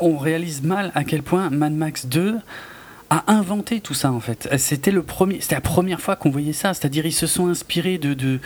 On, 0.00 0.16
réalise 0.16 0.62
mal 0.62 0.92
à 0.94 1.04
quel 1.04 1.22
point 1.22 1.50
Mad 1.50 1.72
Max 1.72 2.06
2 2.06 2.36
a 3.10 3.32
inventé 3.32 3.80
tout 3.80 3.94
ça 3.94 4.12
en 4.12 4.20
fait. 4.20 4.48
C'était 4.58 4.90
la 4.90 5.60
première 5.60 6.00
fois 6.00 6.14
qu'on 6.14 6.28
voyait 6.28 6.52
ça. 6.52 6.74
C'est-à-dire 6.74 7.06
ils 7.06 7.12
se 7.12 7.26
sont 7.26 7.48
inspirés 7.48 7.96
de 7.96 8.12
de, 8.12 8.38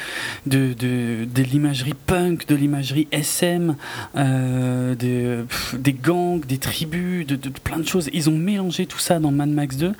de, 0.46 0.74
de, 0.74 1.42
l'imagerie 1.42 1.94
punk, 1.94 2.46
de 2.46 2.54
l'imagerie 2.54 3.08
SM, 3.10 3.74
euh, 4.16 4.94
des 4.94 5.92
gangs, 5.92 6.46
des 6.46 6.58
tribus, 6.58 7.26
de, 7.26 7.36
plein 7.48 7.78
de 7.78 7.88
choses. 7.88 8.08
Ils 8.12 8.30
ont 8.30 8.38
mélangé 8.38 8.86
tout 8.86 9.00
ça 9.00 9.18
dans 9.18 9.32
Mad 9.32 9.48
Max 9.48 9.76
2 9.76 9.94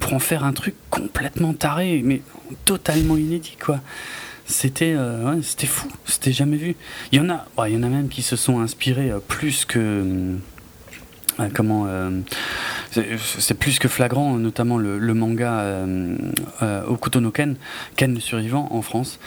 pour 0.00 0.14
en 0.14 0.18
faire 0.18 0.44
un 0.44 0.52
truc 0.52 0.74
complètement 0.90 1.52
taré, 1.52 2.02
mais 2.04 2.22
totalement 2.64 3.16
inédit 3.16 3.56
quoi. 3.60 3.80
C'était 4.48 4.94
euh, 4.94 5.42
c'était 5.42 5.66
fou, 5.66 5.88
c'était 6.06 6.32
jamais 6.32 6.56
vu. 6.56 6.74
Il 7.12 7.18
y 7.18 7.20
en 7.20 7.28
a, 7.28 7.44
il 7.68 7.74
y 7.74 7.76
en 7.76 7.82
a 7.82 7.88
même 7.88 8.08
qui 8.08 8.22
se 8.22 8.34
sont 8.34 8.60
inspirés 8.60 9.10
euh, 9.10 9.18
plus 9.18 9.66
que 9.66 10.36
euh, 11.40 11.48
comment 11.54 11.86
c'est 12.92 13.54
plus 13.54 13.78
que 13.78 13.88
flagrant, 13.88 14.36
notamment 14.36 14.78
le, 14.78 15.14
manga 15.14 15.60
euh, 15.60 16.16
euh, 16.62 16.84
Okuto 16.86 17.20
no 17.20 17.30
Ken, 17.30 17.56
Ken 17.96 18.14
le 18.14 18.20
survivant 18.20 18.68
en 18.70 18.82
France. 18.82 19.18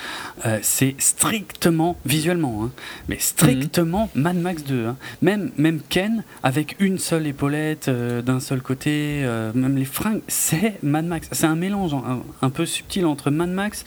Euh, 0.46 0.60
c'est 0.62 0.96
strictement, 1.00 1.98
visuellement, 2.06 2.64
hein, 2.64 2.72
mais 3.08 3.18
strictement 3.20 4.10
mhm. 4.16 4.22
Mad 4.22 4.36
Max 4.38 4.64
2. 4.64 4.88
Hein. 4.88 4.98
Même, 5.22 5.52
même 5.58 5.82
Ken, 5.90 6.24
avec 6.44 6.76
une 6.80 6.98
seule 6.98 7.28
épaulette 7.28 7.90
d'un 7.90 8.40
seul 8.40 8.62
côté, 8.62 9.26
même 9.54 9.78
les 9.78 9.86
fringues, 9.86 10.22
c'est 10.28 10.82
Mad 10.84 11.06
Max. 11.06 11.28
C'est 11.32 11.46
un 11.46 11.56
mélange 11.56 11.94
un, 11.94 12.22
un, 12.42 12.50
peu 12.50 12.66
subtil 12.66 13.06
entre 13.06 13.32
Mad 13.32 13.50
Max, 13.50 13.86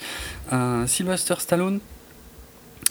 Sylvester 0.87 1.35
Stallone 1.39 1.79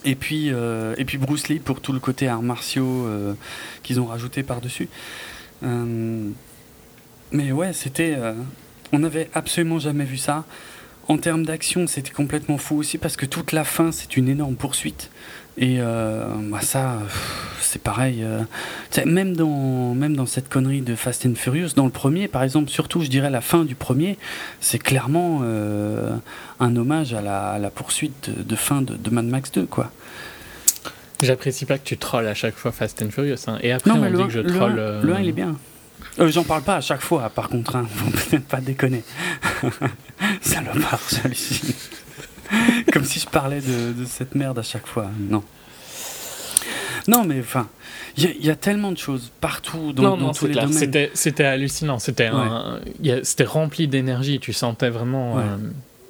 et 0.05 0.15
puis, 0.15 0.49
et 0.49 1.05
puis 1.05 1.19
Bruce 1.19 1.49
Lee 1.49 1.59
pour 1.59 1.81
tout 1.81 1.93
le 1.93 2.01
côté 2.01 2.29
arts 2.29 2.43
martiaux 2.43 3.09
qu'ils 3.83 4.01
ont 4.01 4.07
rajouté 4.07 4.43
par-dessus. 4.43 4.89
Mais 7.35 7.51
ouais, 7.51 7.73
c'était. 7.73 8.15
Euh, 8.17 8.33
on 8.93 9.01
n'avait 9.01 9.29
absolument 9.35 9.81
jamais 9.81 10.05
vu 10.05 10.17
ça. 10.17 10.45
En 11.09 11.19
termes 11.19 11.45
d'action, 11.45 11.89
c'était 11.89 12.13
complètement 12.13 12.59
fou 12.59 12.77
aussi 12.77 12.97
parce 12.97 13.17
que 13.17 13.27
toute 13.27 13.51
la 13.51 13.65
fin, 13.65 13.91
c'est 13.91 14.17
une 14.17 14.29
énorme 14.29 14.55
poursuite. 14.55 15.11
Et 15.57 15.77
euh, 15.79 16.27
bah 16.51 16.61
ça, 16.61 16.99
c'est 17.61 17.81
pareil. 17.81 18.25
Euh, 18.25 18.41
même, 19.07 19.37
dans, 19.37 19.95
même 19.95 20.17
dans 20.17 20.27
cette 20.27 20.49
connerie 20.49 20.81
de 20.81 20.95
Fast 20.95 21.27
and 21.27 21.35
Furious, 21.37 21.71
dans 21.77 21.85
le 21.85 21.91
premier, 21.91 22.29
par 22.29 22.43
exemple, 22.43 22.71
surtout, 22.71 23.01
je 23.01 23.09
dirais 23.09 23.31
la 23.31 23.41
fin 23.41 23.65
du 23.65 23.75
premier, 23.75 24.19
c'est 24.61 24.79
clairement 24.79 25.43
un 26.61 26.77
hommage 26.77 27.15
à 27.15 27.21
la, 27.59 27.71
poursuite 27.71 28.31
de, 28.37 28.57
fin 28.57 28.83
de, 28.83 29.11
Mad 29.11 29.27
Max 29.27 29.53
2, 29.53 29.67
quoi. 29.67 29.91
J'apprécie 31.23 31.65
pas 31.65 31.79
que 31.79 31.85
tu 31.85 31.97
trolles 31.97 32.27
à 32.27 32.35
chaque 32.35 32.57
fois 32.57 32.73
Fast 32.73 33.01
and 33.03 33.11
Furious. 33.11 33.37
Hein. 33.47 33.59
Et 33.63 33.73
après, 33.73 33.93
on 33.93 34.11
dit 34.11 34.25
que 34.25 34.31
je 34.31 34.41
troll. 34.41 34.75
Le 34.75 35.15
1, 35.15 35.21
il 35.21 35.29
est 35.29 35.33
bien. 35.33 35.57
Euh, 36.21 36.31
j'en 36.31 36.45
parle 36.45 36.63
pas 36.63 36.77
à 36.77 36.81
chaque 36.81 37.01
fois, 37.01 37.29
par 37.29 37.49
contre, 37.49 37.77
hein. 37.77 37.87
faut 37.91 38.11
peut-être 38.11 38.47
pas 38.47 38.61
déconner. 38.61 39.03
Salopard, 40.41 41.01
celui-ci. 41.01 41.75
Comme 42.93 43.05
si 43.05 43.21
je 43.21 43.27
parlais 43.27 43.61
de, 43.61 44.05
cette 44.07 44.35
merde 44.35 44.59
à 44.59 44.63
chaque 44.63 44.87
fois. 44.87 45.11
Non. 45.19 45.43
Non, 47.07 47.25
mais 47.25 47.41
enfin, 47.41 47.69
il 48.17 48.45
y, 48.45 48.51
a 48.51 48.57
tellement 48.57 48.91
de 48.91 48.97
choses 48.97 49.31
partout 49.41 49.93
dans, 49.93 50.33
tous 50.33 50.47
les 50.47 50.55
domaines. 50.55 51.09
C'était 51.15 51.45
hallucinant. 51.45 51.99
C'était 51.99 52.31
rempli 53.45 53.89
d'énergie. 53.89 54.41
Tu 54.41 54.53
sentais 54.53 54.89
vraiment 54.89 55.39
euh, 55.39 55.57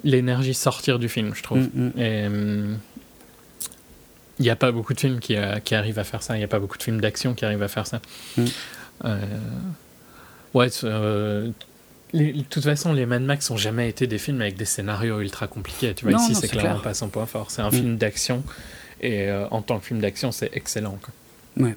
l'énergie 0.03 0.53
sortir 0.53 0.99
du 0.99 1.09
film, 1.09 1.33
je 1.35 1.43
trouve. 1.43 1.59
Mm, 1.59 1.69
mm. 1.73 1.91
Et. 1.99 2.25
Hum, 2.27 2.77
il 4.37 4.43
n'y 4.43 4.49
a 4.49 4.57
pas 4.57 4.73
beaucoup 4.73 4.93
de 4.93 4.99
films 4.99 5.19
qui, 5.19 5.37
euh, 5.37 5.59
qui 5.59 5.75
arrivent 5.75 5.97
à 5.97 6.03
faire 6.03 6.21
ça. 6.21 6.35
Il 6.35 6.39
n'y 6.39 6.43
a 6.43 6.49
pas 6.49 6.59
beaucoup 6.59 6.77
de 6.77 6.83
films 6.83 6.99
d'action 6.99 7.33
qui 7.35 7.45
arrivent 7.45 7.63
à 7.63 7.69
faire 7.69 7.87
ça. 7.87 8.01
Mm. 8.35 8.43
Ouais, 10.55 10.69
euh, 10.85 11.49
de 12.15 12.41
toute 12.49 12.63
façon, 12.63 12.93
les 12.93 13.05
Mad 13.05 13.21
Max 13.21 13.49
ont 13.51 13.57
jamais 13.57 13.89
été 13.89 14.07
des 14.07 14.17
films 14.17 14.41
avec 14.41 14.55
des 14.55 14.65
scénarios 14.65 15.19
ultra 15.19 15.47
compliqués. 15.47 15.93
Tu 15.93 16.07
vois, 16.07 16.19
ici, 16.19 16.35
c'est 16.35 16.47
clairement 16.47 16.79
pas 16.79 16.93
son 16.93 17.09
point 17.09 17.25
fort. 17.25 17.51
C'est 17.51 17.61
un 17.61 17.69
mm. 17.69 17.73
film 17.73 17.97
d'action. 17.97 18.43
Et 19.01 19.23
euh, 19.23 19.47
en 19.51 19.61
tant 19.61 19.79
que 19.79 19.85
film 19.85 19.99
d'action, 19.99 20.31
c'est 20.31 20.49
excellent. 20.53 20.97
Ouais. 21.57 21.75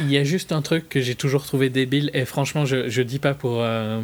Il 0.00 0.10
y 0.10 0.16
a 0.16 0.24
juste 0.24 0.52
un 0.52 0.62
truc 0.62 0.88
que 0.88 1.00
j'ai 1.00 1.14
toujours 1.14 1.44
trouvé 1.44 1.68
débile, 1.68 2.10
et 2.14 2.24
franchement, 2.24 2.64
je, 2.64 2.88
je 2.88 3.02
dis 3.02 3.18
pas 3.18 3.34
pour, 3.34 3.58
euh, 3.60 4.00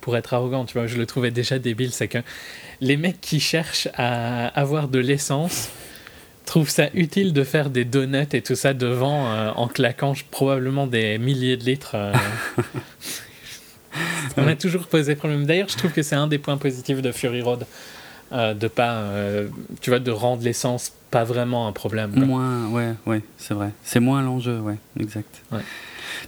pour 0.00 0.16
être 0.16 0.32
arrogant, 0.32 0.64
tu 0.64 0.74
vois, 0.74 0.86
je 0.86 0.96
le 0.96 1.06
trouvais 1.06 1.30
déjà 1.30 1.58
débile, 1.58 1.92
c'est 1.92 2.08
que 2.08 2.18
les 2.80 2.96
mecs 2.96 3.20
qui 3.20 3.38
cherchent 3.38 3.88
à 3.94 4.46
avoir 4.48 4.88
de 4.88 4.98
l'essence 4.98 5.68
trouve 6.46 6.68
ça 6.68 6.88
utile 6.94 7.32
de 7.32 7.44
faire 7.44 7.70
des 7.70 7.84
donuts 7.84 8.26
et 8.32 8.42
tout 8.42 8.54
ça 8.54 8.74
devant 8.74 9.30
euh, 9.30 9.50
en 9.56 9.68
claquant 9.68 10.14
probablement 10.30 10.86
des 10.86 11.18
milliers 11.18 11.56
de 11.56 11.64
litres. 11.64 11.96
Euh. 13.96 14.00
On 14.36 14.46
a 14.46 14.56
toujours 14.56 14.86
posé 14.86 15.14
problème. 15.16 15.46
D'ailleurs, 15.46 15.68
je 15.68 15.76
trouve 15.76 15.92
que 15.92 16.02
c'est 16.02 16.16
un 16.16 16.26
des 16.26 16.38
points 16.38 16.56
positifs 16.56 17.02
de 17.02 17.12
Fury 17.12 17.42
Road. 17.42 17.66
Euh, 18.32 18.54
de 18.54 18.68
pas, 18.68 19.04
tu 19.80 19.90
vois, 19.90 20.00
de 20.00 20.10
rendre 20.10 20.42
l'essence 20.42 20.92
pas 21.10 21.24
vraiment 21.24 21.68
un 21.68 21.72
problème. 21.72 22.12
Moins, 22.16 22.66
ouais, 22.68 22.94
ouais, 23.06 23.22
c'est 23.36 23.54
vrai. 23.54 23.70
C'est 23.84 24.00
moins 24.00 24.22
l'enjeu, 24.22 24.58
ouais, 24.58 24.78
exact. 24.98 25.42
Ouais. 25.52 25.60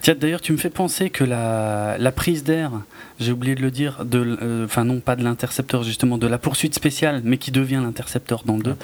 Tiens, 0.00 0.14
d'ailleurs, 0.14 0.40
tu 0.40 0.52
me 0.52 0.58
fais 0.58 0.70
penser 0.70 1.10
que 1.10 1.24
la, 1.24 1.96
la 1.98 2.12
prise 2.12 2.44
d'air, 2.44 2.70
j'ai 3.18 3.32
oublié 3.32 3.54
de 3.54 3.62
le 3.62 3.70
dire, 3.70 4.04
de, 4.04 4.38
euh, 4.42 4.64
enfin 4.64 4.84
non, 4.84 5.00
pas 5.00 5.16
de 5.16 5.24
l'intercepteur 5.24 5.82
justement, 5.82 6.18
de 6.18 6.26
la 6.26 6.38
poursuite 6.38 6.74
spéciale, 6.74 7.20
mais 7.24 7.38
qui 7.38 7.50
devient 7.50 7.80
l'intercepteur 7.82 8.42
dans 8.44 8.56
le 8.56 8.62
2. 8.62 8.76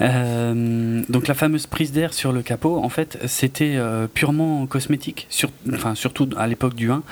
Euh, 0.00 1.02
donc 1.08 1.28
la 1.28 1.34
fameuse 1.34 1.66
prise 1.66 1.92
d'air 1.92 2.14
sur 2.14 2.32
le 2.32 2.42
capot, 2.42 2.78
en 2.82 2.88
fait, 2.88 3.18
c'était 3.26 3.74
euh, 3.76 4.06
purement 4.06 4.66
cosmétique, 4.66 5.26
sur, 5.30 5.50
enfin 5.72 5.94
surtout 5.94 6.28
à 6.36 6.46
l'époque 6.46 6.74
du 6.74 6.90
1. 6.90 7.02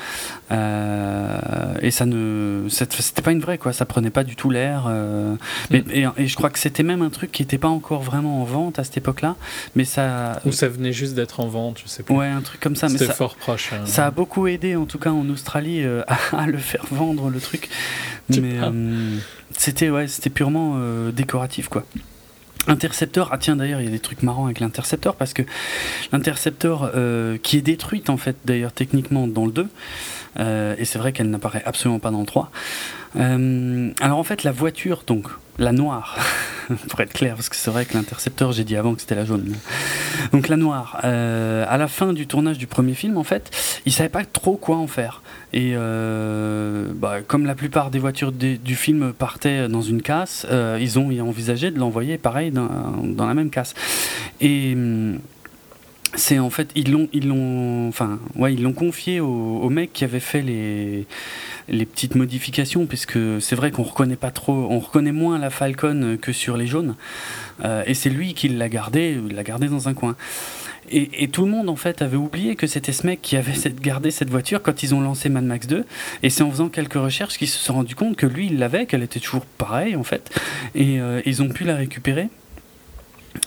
et 1.82 1.90
ça 1.90 2.06
ne, 2.06 2.66
c'était 2.68 3.22
pas 3.22 3.32
une 3.32 3.40
vraie 3.40 3.58
quoi, 3.58 3.72
ça 3.72 3.86
prenait 3.86 4.10
pas 4.10 4.24
du 4.24 4.36
tout 4.36 4.50
l'air. 4.50 4.86
Mm. 4.86 5.74
et, 5.74 6.06
et, 6.18 6.26
je 6.26 6.36
crois 6.36 6.50
que 6.50 6.58
c'était 6.58 6.82
même 6.82 7.02
un 7.02 7.10
truc 7.10 7.32
qui 7.32 7.42
n'était 7.42 7.58
pas 7.58 7.68
encore 7.68 8.02
vraiment 8.02 8.42
en 8.42 8.44
vente 8.44 8.78
à 8.78 8.84
cette 8.84 8.96
époque-là, 8.96 9.36
mais 9.74 9.84
ça. 9.84 10.40
Ou 10.44 10.52
ça 10.52 10.68
venait 10.68 10.92
juste 10.92 11.14
d'être 11.14 11.40
en 11.40 11.46
vente, 11.46 11.80
je 11.82 11.88
sais 11.88 12.02
pas. 12.02 12.14
Ouais, 12.14 12.26
un 12.26 12.42
truc 12.42 12.60
comme 12.60 12.76
ça. 12.76 12.88
Mais 12.88 12.98
ça, 12.98 13.12
fort 13.12 13.36
proche. 13.36 13.72
Hein. 13.72 13.86
Ça 13.86 14.06
a 14.06 14.10
beaucoup 14.10 14.46
aidé, 14.46 14.76
en 14.76 14.86
tout 14.86 14.98
cas 14.98 15.10
en 15.10 15.28
Australie, 15.28 15.82
euh, 15.84 16.02
le 16.46 16.58
faire 16.58 16.84
vendre 16.90 17.30
le 17.30 17.40
truc. 17.40 17.68
Mais 18.30 18.58
euh, 18.60 19.16
c'était 19.56 19.90
ouais, 19.90 20.08
c'était 20.08 20.30
purement 20.30 20.74
euh, 20.76 21.12
décoratif 21.12 21.68
quoi. 21.68 21.84
Intercepteur, 22.68 23.30
ah 23.32 23.38
tiens 23.38 23.56
d'ailleurs 23.56 23.80
il 23.80 23.84
y 23.84 23.88
a 23.88 23.90
des 23.90 23.98
trucs 23.98 24.22
marrants 24.22 24.44
avec 24.44 24.60
l'intercepteur 24.60 25.16
parce 25.16 25.32
que 25.32 25.42
l'intercepteur 26.12 26.92
qui 27.42 27.56
est 27.56 27.62
détruite 27.62 28.08
en 28.08 28.16
fait 28.16 28.36
d'ailleurs 28.44 28.70
techniquement 28.70 29.26
dans 29.26 29.46
le 29.46 29.50
2 29.50 29.68
et 30.78 30.84
c'est 30.84 30.98
vrai 30.98 31.12
qu'elle 31.12 31.28
n'apparaît 31.28 31.64
absolument 31.66 31.98
pas 31.98 32.12
dans 32.12 32.20
le 32.20 32.26
3 32.26 32.52
alors 33.16 34.16
en 34.16 34.22
fait 34.22 34.44
la 34.44 34.52
voiture 34.52 35.02
donc 35.08 35.26
la 35.62 35.72
noire, 35.72 36.18
pour 36.88 37.00
être 37.00 37.12
clair, 37.12 37.36
parce 37.36 37.48
que 37.48 37.56
c'est 37.56 37.70
vrai 37.70 37.84
que 37.84 37.94
l'intercepteur, 37.94 38.52
j'ai 38.52 38.64
dit 38.64 38.76
avant 38.76 38.94
que 38.94 39.00
c'était 39.00 39.14
la 39.14 39.24
jaune. 39.24 39.54
Donc 40.32 40.48
la 40.48 40.56
noire, 40.56 41.00
euh, 41.04 41.64
à 41.68 41.78
la 41.78 41.88
fin 41.88 42.12
du 42.12 42.26
tournage 42.26 42.58
du 42.58 42.66
premier 42.66 42.94
film, 42.94 43.16
en 43.16 43.24
fait, 43.24 43.50
ils 43.86 43.92
savaient 43.92 44.08
pas 44.08 44.24
trop 44.24 44.56
quoi 44.56 44.76
en 44.76 44.86
faire. 44.86 45.22
Et 45.52 45.72
euh, 45.74 46.86
bah, 46.94 47.20
comme 47.26 47.46
la 47.46 47.54
plupart 47.54 47.90
des 47.90 47.98
voitures 47.98 48.32
du 48.32 48.76
film 48.76 49.12
partaient 49.12 49.68
dans 49.68 49.82
une 49.82 50.02
casse, 50.02 50.46
euh, 50.50 50.78
ils 50.80 50.98
ont 50.98 51.10
envisagé 51.20 51.70
de 51.70 51.78
l'envoyer 51.78 52.18
pareil 52.18 52.50
dans, 52.50 53.26
la 53.26 53.34
même 53.34 53.50
casse. 53.50 53.74
Et 54.40 54.72
hum, 54.74 55.20
c'est 56.14 56.38
en 56.38 56.50
fait 56.50 56.70
ils 56.74 56.90
l'ont 56.92 57.88
enfin 57.88 58.18
confié 58.76 59.20
au, 59.20 59.68
mec 59.70 59.92
qui 59.92 60.04
avait 60.04 60.20
fait 60.20 60.42
les 60.42 61.06
les 61.68 61.86
petites 61.86 62.14
modifications 62.14 62.86
puisque 62.86 63.18
c'est 63.40 63.56
vrai 63.56 63.70
qu'on 63.70 63.82
reconnaît 63.82 64.16
pas 64.16 64.30
trop 64.30 64.52
on 64.70 64.78
reconnaît 64.78 65.12
moins 65.12 65.38
la 65.38 65.50
Falcon 65.50 66.18
que 66.20 66.32
sur 66.32 66.56
les 66.56 66.66
jaunes. 66.66 66.94
Euh, 67.64 67.82
et 67.86 67.94
c'est 67.94 68.10
lui 68.10 68.34
qui 68.34 68.48
l'a 68.48 68.68
gardé 68.68 69.18
l'a 69.30 69.42
gardé 69.42 69.68
dans 69.68 69.88
un 69.88 69.94
coin. 69.94 70.16
Et, 70.90 71.28
tout 71.28 71.44
le 71.44 71.50
monde 71.50 71.70
en 71.70 71.76
fait 71.76 72.02
avait 72.02 72.16
oublié 72.16 72.56
que 72.56 72.66
c'était 72.66 72.92
ce 72.92 73.06
mec 73.06 73.22
qui 73.22 73.36
avait 73.36 73.54
cette, 73.54 73.80
gardé 73.80 74.10
cette 74.10 74.28
voiture 74.28 74.62
quand 74.62 74.82
ils 74.82 74.94
ont 74.94 75.00
lancé 75.00 75.28
Mad 75.28 75.44
Max 75.44 75.66
2 75.66 75.84
et 76.22 76.28
c'est 76.28 76.42
en 76.42 76.50
faisant 76.50 76.68
quelques 76.68 76.94
recherches 76.94 77.38
qu'ils 77.38 77.48
se 77.48 77.58
sont 77.58 77.74
rendu 77.74 77.94
compte 77.94 78.16
que 78.16 78.26
lui 78.26 78.46
il 78.46 78.58
l'avait 78.58 78.84
qu'elle 78.84 79.02
était 79.02 79.20
toujours 79.20 79.46
pareille 79.46 79.96
en 79.96 80.02
fait. 80.02 80.30
Et 80.74 81.00
euh, 81.00 81.22
ils 81.24 81.40
ont 81.40 81.48
pu 81.48 81.64
la 81.64 81.76
récupérer. 81.76 82.28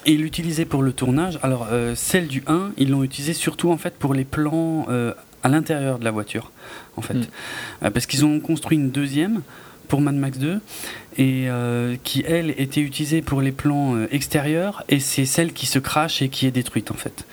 Et 0.07 0.17
l'utiliser 0.17 0.65
pour 0.65 0.81
le 0.81 0.93
tournage. 0.93 1.37
Alors, 1.43 1.67
euh, 1.71 1.93
celle 1.93 2.27
du 2.27 2.41
1, 2.47 2.71
ils 2.77 2.89
l'ont 2.89 3.03
utilisé 3.03 3.33
surtout 3.33 3.69
en 3.69 3.77
fait 3.77 3.95
pour 3.95 4.15
les 4.15 4.25
plans 4.25 4.87
à 5.45 5.49
l'intérieur 5.49 5.99
de 5.99 6.03
la 6.03 6.11
voiture, 6.11 6.51
en 6.97 7.01
fait. 7.01 7.13
Mm. 7.13 7.27
Euh, 7.83 7.89
parce 7.91 8.05
qu'ils 8.05 8.25
ont 8.25 8.39
construit 8.39 8.77
une 8.77 8.89
deuxième 8.89 9.41
pour 9.87 10.01
Mad 10.01 10.15
Max 10.15 10.39
2 10.39 10.59
et 11.17 11.47
qui 12.03 12.23
elle 12.27 12.49
était 12.57 12.81
utilisée 12.81 13.21
pour 13.21 13.39
les 13.39 13.51
plans 13.51 14.03
extérieurs 14.11 14.83
et 14.89 14.99
c'est 14.99 15.25
celle 15.25 15.53
qui 15.53 15.67
se 15.67 15.77
crache 15.77 16.23
et 16.23 16.29
qui 16.29 16.47
est 16.47 16.51
détruite 16.51 16.89
en 16.89 16.95
fait. 16.95 17.23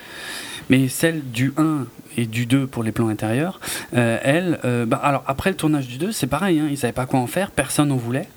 Mais 0.71 0.89
celle 0.89 1.23
du 1.31 1.53
1 1.57 1.87
et 2.17 2.27
du 2.27 2.47
2 2.47 2.67
pour 2.67 2.83
les 2.83 2.93
plans 2.93 3.09
intérieurs, 3.09 3.61
euh, 3.95 4.19
elle, 4.23 4.59
euh, 4.65 4.85
bah, 4.87 5.01
alors 5.03 5.25
après 5.27 5.51
le 5.51 5.57
tournage 5.57 5.89
du 5.89 5.99
2, 5.99 6.13
c'est 6.13 6.27
pareil, 6.27 6.61
hein, 6.61 6.69
ils 6.71 6.77
savaient 6.77 6.93
pas 6.93 7.07
quoi 7.07 7.21
en 7.21 7.27
faire, 7.27 7.51
personne 7.51 7.89
n'en 7.89 7.97
voulait. 7.97 8.29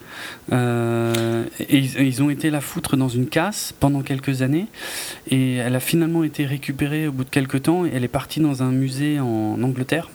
Euh, 0.53 1.43
ils, 1.69 2.23
ont 2.23 2.30
été 2.30 2.49
la 2.49 2.61
foutre 2.61 2.95
dans 2.95 3.09
une 3.09 3.28
casse 3.28 3.73
pendant 3.80 4.01
quelques 4.01 4.41
années. 4.41 4.67
Et 5.30 5.55
elle 5.55 5.76
a 5.76 5.80
finalement 5.80 6.23
été 6.23 6.45
récupérée 6.45 7.07
au 7.07 7.11
bout 7.11 7.26
de 7.26 7.30
quelques 7.30 7.63
temps 7.63 7.86
et 7.86 7.91
elle 7.93 8.03
est 8.03 8.09
partie 8.09 8.39
dans 8.39 8.63
un 8.63 8.71
musée 8.71 9.19
en 9.19 9.61
Angleterre. 9.61 10.09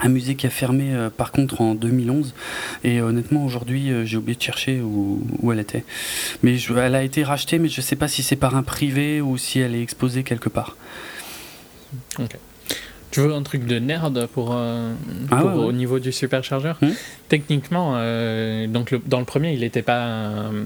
Un 0.00 0.08
musée 0.08 0.36
qui 0.36 0.46
a 0.46 0.50
fermé 0.50 0.94
par 1.16 1.32
contre 1.32 1.60
en 1.60 1.74
2011 1.74 2.34
et 2.84 3.00
honnêtement 3.00 3.44
aujourd'hui 3.44 3.90
j'ai 4.04 4.16
oublié 4.16 4.36
de 4.36 4.42
chercher 4.42 4.80
où, 4.80 5.26
où 5.40 5.52
elle 5.52 5.58
était. 5.58 5.84
Mais 6.42 6.56
je, 6.56 6.72
elle 6.74 6.94
a 6.94 7.02
été 7.02 7.24
rachetée 7.24 7.58
mais 7.58 7.68
je 7.68 7.80
sais 7.80 7.96
pas 7.96 8.06
si 8.06 8.22
c'est 8.22 8.36
par 8.36 8.54
un 8.54 8.62
privé 8.62 9.20
ou 9.20 9.36
si 9.38 9.58
elle 9.58 9.74
est 9.74 9.82
exposée 9.82 10.22
quelque 10.22 10.48
part. 10.48 10.76
Ok. 12.18 12.36
Tu 13.10 13.20
veux 13.20 13.32
un 13.32 13.42
truc 13.42 13.64
de 13.64 13.78
nerd 13.78 14.26
pour, 14.26 14.54
euh, 14.54 14.92
ah 15.30 15.44
au 15.44 15.72
niveau 15.72 15.98
du 15.98 16.12
superchargeur 16.12 16.76
hmm. 16.82 16.90
Techniquement, 17.28 17.94
euh, 17.96 18.66
donc 18.66 18.94
dans 19.06 19.18
le 19.18 19.24
premier, 19.24 19.54
il 19.54 19.60
n'était 19.60 19.82
pas. 19.82 20.06
Euh, 20.06 20.64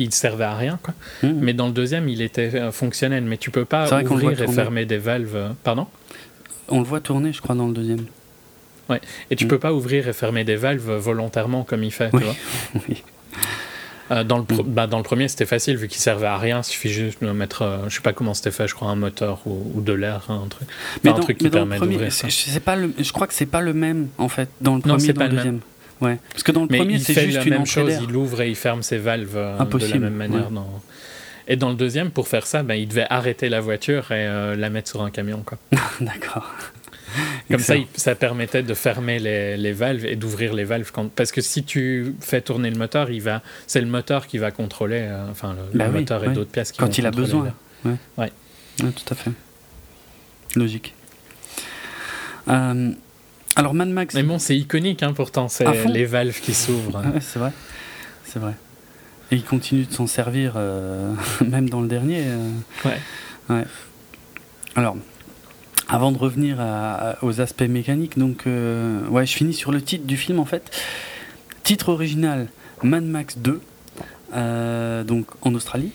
il 0.00 0.12
servait 0.12 0.44
à 0.44 0.54
rien, 0.54 0.78
quoi. 0.80 0.94
Hmm. 1.24 1.40
Mais 1.40 1.54
dans 1.54 1.66
le 1.66 1.72
deuxième, 1.72 2.08
il 2.08 2.22
était 2.22 2.70
fonctionnel. 2.70 3.24
Mais 3.24 3.36
tu 3.36 3.50
peux 3.50 3.64
pas 3.64 4.02
ouvrir 4.04 4.40
et 4.40 4.46
fermer 4.46 4.86
des 4.86 4.98
valves. 4.98 5.54
Pardon? 5.64 5.88
On 6.68 6.78
le 6.78 6.84
voit 6.84 7.00
tourner, 7.00 7.32
je 7.32 7.42
crois, 7.42 7.56
dans 7.56 7.66
le 7.66 7.72
deuxième. 7.72 8.04
Ouais. 8.88 9.00
Et 9.30 9.36
tu 9.36 9.44
hmm. 9.44 9.48
peux 9.48 9.58
pas 9.58 9.72
ouvrir 9.72 10.08
et 10.08 10.12
fermer 10.12 10.44
des 10.44 10.56
valves 10.56 10.90
volontairement 10.90 11.64
comme 11.64 11.84
il 11.84 11.92
fait, 11.92 12.10
tu 12.10 12.18
vois 12.18 12.34
oui. 12.88 13.02
Euh, 14.10 14.24
dans, 14.24 14.38
le 14.38 14.44
mm. 14.44 14.62
bah, 14.66 14.86
dans 14.86 14.98
le 14.98 15.02
premier, 15.02 15.28
c'était 15.28 15.46
facile 15.46 15.76
vu 15.76 15.88
qu'il 15.88 16.00
servait 16.00 16.26
à 16.26 16.38
rien. 16.38 16.60
Il 16.60 16.64
suffit 16.64 16.88
juste 16.88 17.22
de 17.22 17.30
mettre, 17.30 17.62
euh, 17.62 17.88
je 17.88 17.96
sais 17.96 18.00
pas 18.00 18.12
comment 18.12 18.34
c'était 18.34 18.50
fait, 18.50 18.66
je 18.66 18.74
crois 18.74 18.88
un 18.88 18.96
moteur 18.96 19.40
ou, 19.46 19.80
de 19.80 19.92
l'air, 19.92 20.24
hein, 20.28 20.42
un 20.44 20.48
truc. 20.48 20.68
Mais 21.04 21.10
un 21.10 21.14
truc 21.14 21.38
qui 21.38 21.50
permet 21.50 21.78
d'ouvrir. 21.78 22.10
Je, 22.10 22.58
pas 22.58 22.76
le, 22.76 22.92
je 22.98 23.12
crois 23.12 23.26
que 23.26 23.34
c'est 23.34 23.46
pas 23.46 23.60
le 23.60 23.74
même 23.74 24.08
en 24.18 24.28
fait 24.28 24.48
dans 24.60 24.76
le 24.76 24.80
premier 24.80 25.08
et 25.08 25.12
dans 25.12 25.24
le 25.24 25.28
deuxième. 25.28 25.60
Ouais. 26.00 26.18
Parce 26.30 26.42
que 26.42 26.52
dans 26.52 26.62
le 26.62 26.68
premier, 26.68 26.98
c'est 26.98 27.20
juste 27.20 27.44
la 27.44 27.44
même 27.44 27.66
chose. 27.66 27.92
Il 28.02 28.14
ouvre 28.14 28.40
et 28.42 28.48
il 28.48 28.56
ferme 28.56 28.82
ses 28.82 28.98
valves 28.98 29.36
euh, 29.36 29.58
de 29.58 29.86
la 29.86 29.98
même 29.98 30.14
manière. 30.14 30.50
Dans... 30.50 30.80
Et 31.48 31.56
dans 31.56 31.70
le 31.70 31.74
deuxième, 31.74 32.10
pour 32.10 32.28
faire 32.28 32.46
ça, 32.46 32.62
ben, 32.62 32.74
il 32.74 32.88
devait 32.88 33.06
arrêter 33.08 33.48
la 33.48 33.60
voiture 33.60 34.12
et 34.12 34.26
la 34.56 34.70
mettre 34.70 34.88
sur 34.88 35.02
un 35.02 35.10
camion. 35.10 35.44
D'accord. 36.00 36.54
Comme 37.50 37.60
ça, 37.60 37.74
ça 37.94 38.14
permettait 38.14 38.62
de 38.62 38.74
fermer 38.74 39.18
les, 39.18 39.56
les 39.56 39.72
valves 39.72 40.04
et 40.04 40.16
d'ouvrir 40.16 40.52
les 40.54 40.64
valves. 40.64 40.90
Quand... 40.92 41.08
Parce 41.10 41.32
que 41.32 41.40
si 41.40 41.64
tu 41.64 42.14
fais 42.20 42.40
tourner 42.40 42.70
le 42.70 42.76
moteur, 42.76 43.10
il 43.10 43.22
va... 43.22 43.42
c'est 43.66 43.80
le 43.80 43.86
moteur 43.86 44.26
qui 44.26 44.38
va 44.38 44.50
contrôler, 44.50 45.00
euh, 45.02 45.30
enfin 45.30 45.54
le, 45.72 45.78
bah 45.78 45.88
moteur 45.88 46.24
et 46.24 46.28
d'autres 46.28 46.50
pièces 46.50 46.72
qui 46.72 46.78
Quand 46.78 46.98
il 46.98 47.06
a 47.06 47.10
besoin. 47.10 47.54
Ouais. 47.84 47.92
Ouais. 48.16 48.30
tout 48.78 49.12
à 49.12 49.14
fait. 49.14 49.30
Logique. 50.56 50.94
Euh, 52.48 52.92
alors 53.56 53.74
Mad 53.74 53.88
Max. 53.88 54.14
Mais 54.14 54.22
bon, 54.22 54.38
c'est 54.38 54.56
iconique 54.56 55.02
hein, 55.02 55.12
pourtant, 55.12 55.48
c'est 55.48 55.86
les 55.86 56.04
valves 56.04 56.40
qui 56.40 56.54
s'ouvrent. 56.54 57.02
c'est 57.20 57.38
vrai. 57.38 57.52
C'est 58.24 58.38
vrai. 58.38 58.54
Et 59.30 59.36
il 59.36 59.44
continue 59.44 59.84
de 59.84 59.92
s'en 59.92 60.06
servir, 60.06 60.54
euh, 60.56 61.12
même 61.46 61.68
dans 61.68 61.80
le 61.80 61.88
dernier. 61.88 62.24
Ouais. 62.84 62.98
Ouais. 63.50 63.64
Alors, 64.74 64.96
avant 65.88 66.12
de 66.12 66.18
revenir 66.18 66.58
aux 67.22 67.40
aspects 67.40 67.62
mécaniques, 67.62 68.18
donc 68.18 68.46
euh, 68.46 69.06
ouais, 69.08 69.26
je 69.26 69.34
finis 69.34 69.54
sur 69.54 69.72
le 69.72 69.80
titre 69.80 70.06
du 70.06 70.16
film 70.16 70.38
en 70.38 70.44
fait. 70.44 70.70
Titre 71.62 71.88
original 71.88 72.48
Mad 72.82 73.04
Max 73.04 73.38
2, 73.38 73.60
euh, 74.34 75.04
donc 75.04 75.26
en 75.42 75.54
Australie, 75.54 75.92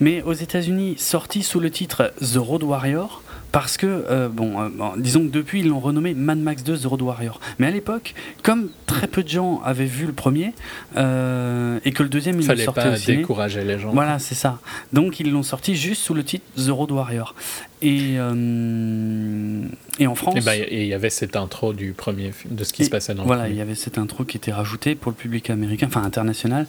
mais 0.00 0.22
aux 0.22 0.32
États-Unis 0.32 0.96
sorti 0.98 1.42
sous 1.42 1.58
le 1.58 1.70
titre 1.70 2.12
The 2.20 2.36
Road 2.36 2.62
Warrior 2.62 3.22
parce 3.54 3.76
que, 3.76 3.86
euh, 3.86 4.28
bon, 4.28 4.60
euh, 4.60 4.68
disons 4.96 5.20
que 5.20 5.30
depuis, 5.30 5.60
ils 5.60 5.68
l'ont 5.68 5.78
renommé 5.78 6.12
Mad 6.12 6.40
Max 6.40 6.64
2 6.64 6.76
The 6.76 6.86
Road 6.86 7.02
Warrior. 7.02 7.38
Mais 7.60 7.68
à 7.68 7.70
l'époque, 7.70 8.14
comme 8.42 8.70
très 8.84 9.06
peu 9.06 9.22
de 9.22 9.28
gens 9.28 9.62
avaient 9.64 9.84
vu 9.84 10.06
le 10.06 10.12
premier, 10.12 10.52
euh, 10.96 11.78
et 11.84 11.92
que 11.92 12.02
le 12.02 12.08
deuxième, 12.08 12.40
ils 12.40 12.48
l'ont 12.48 12.56
sorti 12.56 12.80
pas 12.80 12.98
décourager 12.98 13.62
les 13.62 13.78
gens. 13.78 13.92
Voilà, 13.92 14.18
c'est 14.18 14.34
ça. 14.34 14.58
Donc, 14.92 15.20
ils 15.20 15.30
l'ont 15.30 15.44
sorti 15.44 15.76
juste 15.76 16.02
sous 16.02 16.14
le 16.14 16.24
titre 16.24 16.44
The 16.56 16.70
Road 16.70 16.90
Warrior. 16.90 17.36
Et, 17.80 18.14
et 18.14 20.06
en 20.08 20.14
France... 20.16 20.34
Eh 20.36 20.40
ben, 20.40 20.60
et 20.60 20.82
il 20.82 20.88
y 20.88 20.94
avait 20.94 21.10
cette 21.10 21.36
intro 21.36 21.72
du 21.72 21.92
premier 21.92 22.32
de 22.50 22.64
ce 22.64 22.72
qui 22.72 22.84
se 22.84 22.90
passait 22.90 23.14
dans 23.14 23.22
le 23.22 23.28
Voilà, 23.28 23.48
il 23.48 23.54
y 23.54 23.60
avait 23.60 23.76
cette 23.76 23.98
intro 23.98 24.24
qui 24.24 24.36
était 24.36 24.52
rajoutée 24.52 24.96
pour 24.96 25.12
le 25.12 25.16
public 25.16 25.48
américain, 25.50 25.86
enfin 25.86 26.02
international. 26.02 26.66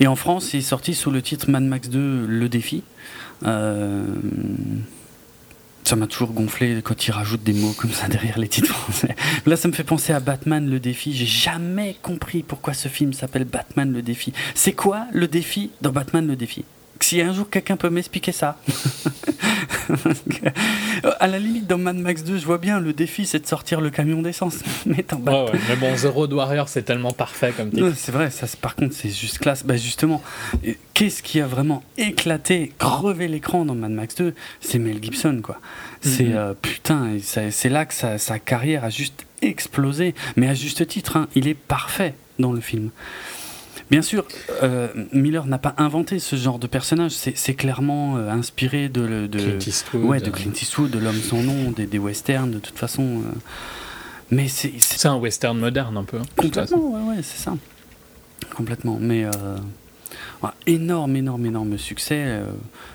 Et 0.00 0.08
en 0.08 0.16
France, 0.16 0.54
il 0.54 0.58
est 0.58 0.62
sorti 0.62 0.94
sous 0.94 1.12
le 1.12 1.22
titre 1.22 1.48
Mad 1.48 1.62
Max 1.62 1.88
2 1.88 2.26
Le 2.26 2.48
Défi. 2.48 2.82
Euh, 3.44 4.06
ça 5.84 5.96
m'a 5.96 6.06
toujours 6.06 6.32
gonflé 6.32 6.80
quand 6.82 7.06
ils 7.06 7.10
rajoutent 7.10 7.42
des 7.42 7.52
mots 7.52 7.72
comme 7.72 7.90
ça 7.90 8.08
derrière 8.08 8.38
les 8.38 8.48
titres 8.48 8.74
français. 8.74 9.14
Là, 9.46 9.56
ça 9.56 9.68
me 9.68 9.72
fait 9.72 9.84
penser 9.84 10.12
à 10.12 10.20
Batman 10.20 10.68
le 10.68 10.78
défi. 10.80 11.12
J'ai 11.12 11.26
jamais 11.26 11.96
compris 12.02 12.42
pourquoi 12.42 12.74
ce 12.74 12.88
film 12.88 13.12
s'appelle 13.12 13.44
Batman 13.44 13.92
le 13.92 14.02
défi. 14.02 14.32
C'est 14.54 14.72
quoi 14.72 15.06
le 15.12 15.26
défi 15.28 15.70
dans 15.82 15.92
Batman 15.92 16.26
le 16.26 16.36
défi? 16.36 16.64
Si 17.04 17.20
un 17.20 17.32
jour 17.32 17.48
quelqu'un 17.48 17.76
peut 17.76 17.90
m'expliquer 17.90 18.32
ça. 18.32 18.58
à 21.20 21.26
la 21.26 21.38
limite, 21.38 21.66
dans 21.66 21.78
Mad 21.78 21.96
Max 21.96 22.22
2, 22.24 22.38
je 22.38 22.44
vois 22.44 22.58
bien 22.58 22.80
le 22.80 22.92
défi, 22.92 23.26
c'est 23.26 23.40
de 23.40 23.46
sortir 23.46 23.80
le 23.80 23.90
camion 23.90 24.22
d'essence. 24.22 24.58
mais, 24.86 25.04
mais 25.24 25.76
bon, 25.76 25.96
Zero 25.96 26.26
Warrior, 26.26 26.68
c'est 26.68 26.82
tellement 26.82 27.12
parfait 27.12 27.52
comme 27.56 27.70
titre. 27.70 27.92
C'est 27.96 28.12
vrai, 28.12 28.30
ça, 28.30 28.46
par 28.60 28.76
contre, 28.76 28.94
c'est 28.94 29.10
juste 29.10 29.38
classe. 29.38 29.64
Bah, 29.64 29.76
justement, 29.76 30.22
qu'est-ce 30.94 31.22
qui 31.22 31.40
a 31.40 31.46
vraiment 31.46 31.82
éclaté, 31.98 32.72
crevé 32.78 33.28
l'écran 33.28 33.64
dans 33.64 33.74
Mad 33.74 33.92
Max 33.92 34.14
2 34.16 34.34
C'est 34.60 34.78
Mel 34.78 35.02
Gibson, 35.02 35.40
quoi. 35.42 35.58
C'est 36.00 36.24
mm-hmm. 36.24 36.36
euh, 36.36 36.54
putain, 36.60 37.18
c'est 37.22 37.68
là 37.68 37.84
que 37.84 37.94
sa, 37.94 38.18
sa, 38.18 38.38
carrière 38.38 38.84
a 38.84 38.90
juste 38.90 39.26
explosé. 39.42 40.14
Mais 40.36 40.48
à 40.48 40.54
juste 40.54 40.86
titre, 40.86 41.16
hein, 41.16 41.28
il 41.34 41.48
est 41.48 41.54
parfait 41.54 42.14
dans 42.38 42.52
le 42.52 42.60
film. 42.60 42.90
Bien 43.90 44.02
sûr, 44.02 44.24
euh, 44.62 44.88
Miller 45.12 45.46
n'a 45.46 45.58
pas 45.58 45.74
inventé 45.76 46.20
ce 46.20 46.36
genre 46.36 46.60
de 46.60 46.68
personnage. 46.68 47.10
C'est 47.12 47.54
clairement 47.54 48.16
euh, 48.16 48.30
inspiré 48.30 48.88
de, 48.88 49.26
de, 49.26 49.38
Clint 49.38 49.58
Eastwood, 49.66 50.04
ouais, 50.04 50.20
de 50.20 50.30
Clint 50.30 50.52
Eastwood, 50.52 50.90
de 50.90 50.98
l'homme 50.98 51.20
sans 51.20 51.42
nom, 51.42 51.72
des, 51.72 51.86
des, 51.86 51.98
westerns, 51.98 52.52
de 52.52 52.60
toute 52.60 52.78
façon. 52.78 53.02
Euh. 53.02 53.38
mais 54.30 54.46
c'est 54.46 54.72
c'est 54.78 55.08
un 55.08 55.16
western 55.16 55.58
moderne 55.58 55.96
un 55.96 56.04
peu. 56.04 56.18
Hein, 56.18 56.26
complètement, 56.36 56.92
ouais, 56.92 57.16
ouais, 57.16 57.22
c'est 57.22 57.42
ça. 57.42 57.56
Complètement. 58.54 58.98
Mais 59.00 59.26
énorme, 60.66 61.16
énorme, 61.16 61.46
énorme 61.46 61.76
succès, 61.76 62.40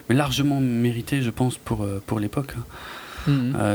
mais 0.08 0.16
largement 0.16 0.62
mérité, 0.62 1.22
je 1.22 1.30
pense, 1.30 1.58
pour 1.58 1.86
pour 2.06 2.20
l'époque. 2.20 2.54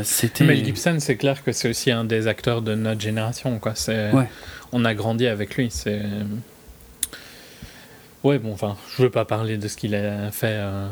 C'était 0.05 0.45
Mel 0.45 0.65
Gibson, 0.65 0.97
c'est 1.01 1.17
clair 1.17 1.45
que 1.45 1.53
c'est 1.53 1.69
aussi 1.69 1.91
un 1.91 2.05
des 2.05 2.29
acteurs 2.29 2.63
de 2.63 2.75
notre 2.75 3.01
génération. 3.01 3.59
Quoi. 3.59 3.75
Ouais. 3.89 4.29
On 4.73 4.87
a 4.87 4.95
grandi 4.95 5.27
avec 5.27 5.57
lui. 5.57 5.69
C'est 5.71 6.01
Ouais, 8.23 8.39
bon, 8.39 8.53
enfin, 8.53 8.77
je 8.97 9.03
veux 9.03 9.11
pas 9.11 9.25
parler 9.25 9.57
de 9.57 9.67
ce 9.67 9.77
qu'il 9.77 9.95
a 9.95 10.31
fait 10.31 10.57
euh, 10.59 10.87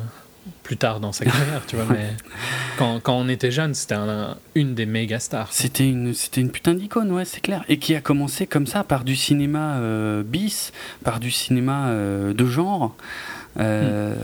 plus 0.62 0.76
tard 0.76 1.00
dans 1.00 1.12
sa 1.12 1.24
carrière, 1.26 1.62
tu 1.66 1.76
vois, 1.76 1.84
mais 1.88 2.08
quand, 2.78 3.00
quand, 3.00 3.14
on 3.14 3.28
était 3.28 3.50
jeune, 3.50 3.74
c'était 3.74 3.96
une 4.54 4.74
des 4.74 4.86
méga 4.86 5.18
stars. 5.18 5.52
C'était 5.52 5.88
une, 5.88 6.14
c'était 6.14 6.40
une 6.40 6.50
putain 6.50 6.74
d'icône, 6.74 7.12
ouais, 7.12 7.24
c'est 7.24 7.40
clair. 7.40 7.64
Et 7.68 7.78
qui 7.78 7.94
a 7.94 8.00
commencé 8.00 8.46
comme 8.46 8.66
ça, 8.66 8.84
par 8.84 9.04
du 9.04 9.16
cinéma 9.16 9.76
euh, 9.76 10.22
bis, 10.22 10.72
par 11.04 11.20
du 11.20 11.30
cinéma 11.30 11.88
euh, 11.88 12.32
de 12.32 12.46
genre. 12.46 12.96
Euh, 13.58 14.14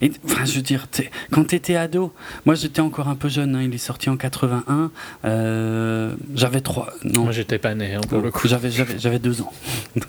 et, 0.00 0.12
enfin, 0.24 0.44
je 0.44 0.54
veux 0.56 0.62
dire, 0.62 0.86
quand 1.30 1.44
tu 1.44 1.54
étais 1.56 1.76
ado, 1.76 2.12
moi 2.46 2.54
j'étais 2.54 2.80
encore 2.80 3.08
un 3.08 3.16
peu 3.16 3.28
jeune, 3.28 3.54
hein, 3.54 3.62
il 3.62 3.74
est 3.74 3.78
sorti 3.78 4.08
en 4.08 4.16
81, 4.16 4.90
euh, 5.24 6.14
j'avais 6.34 6.60
3. 6.60 6.94
Non, 7.04 7.24
moi 7.24 7.32
j'étais 7.32 7.58
pas 7.58 7.74
né, 7.74 7.94
hein, 7.94 8.00
pour 8.08 8.20
le 8.20 8.30
coup. 8.30 8.48
J'avais, 8.48 8.70
j'avais, 8.70 8.98
j'avais 8.98 9.18
2 9.18 9.42
ans. 9.42 9.52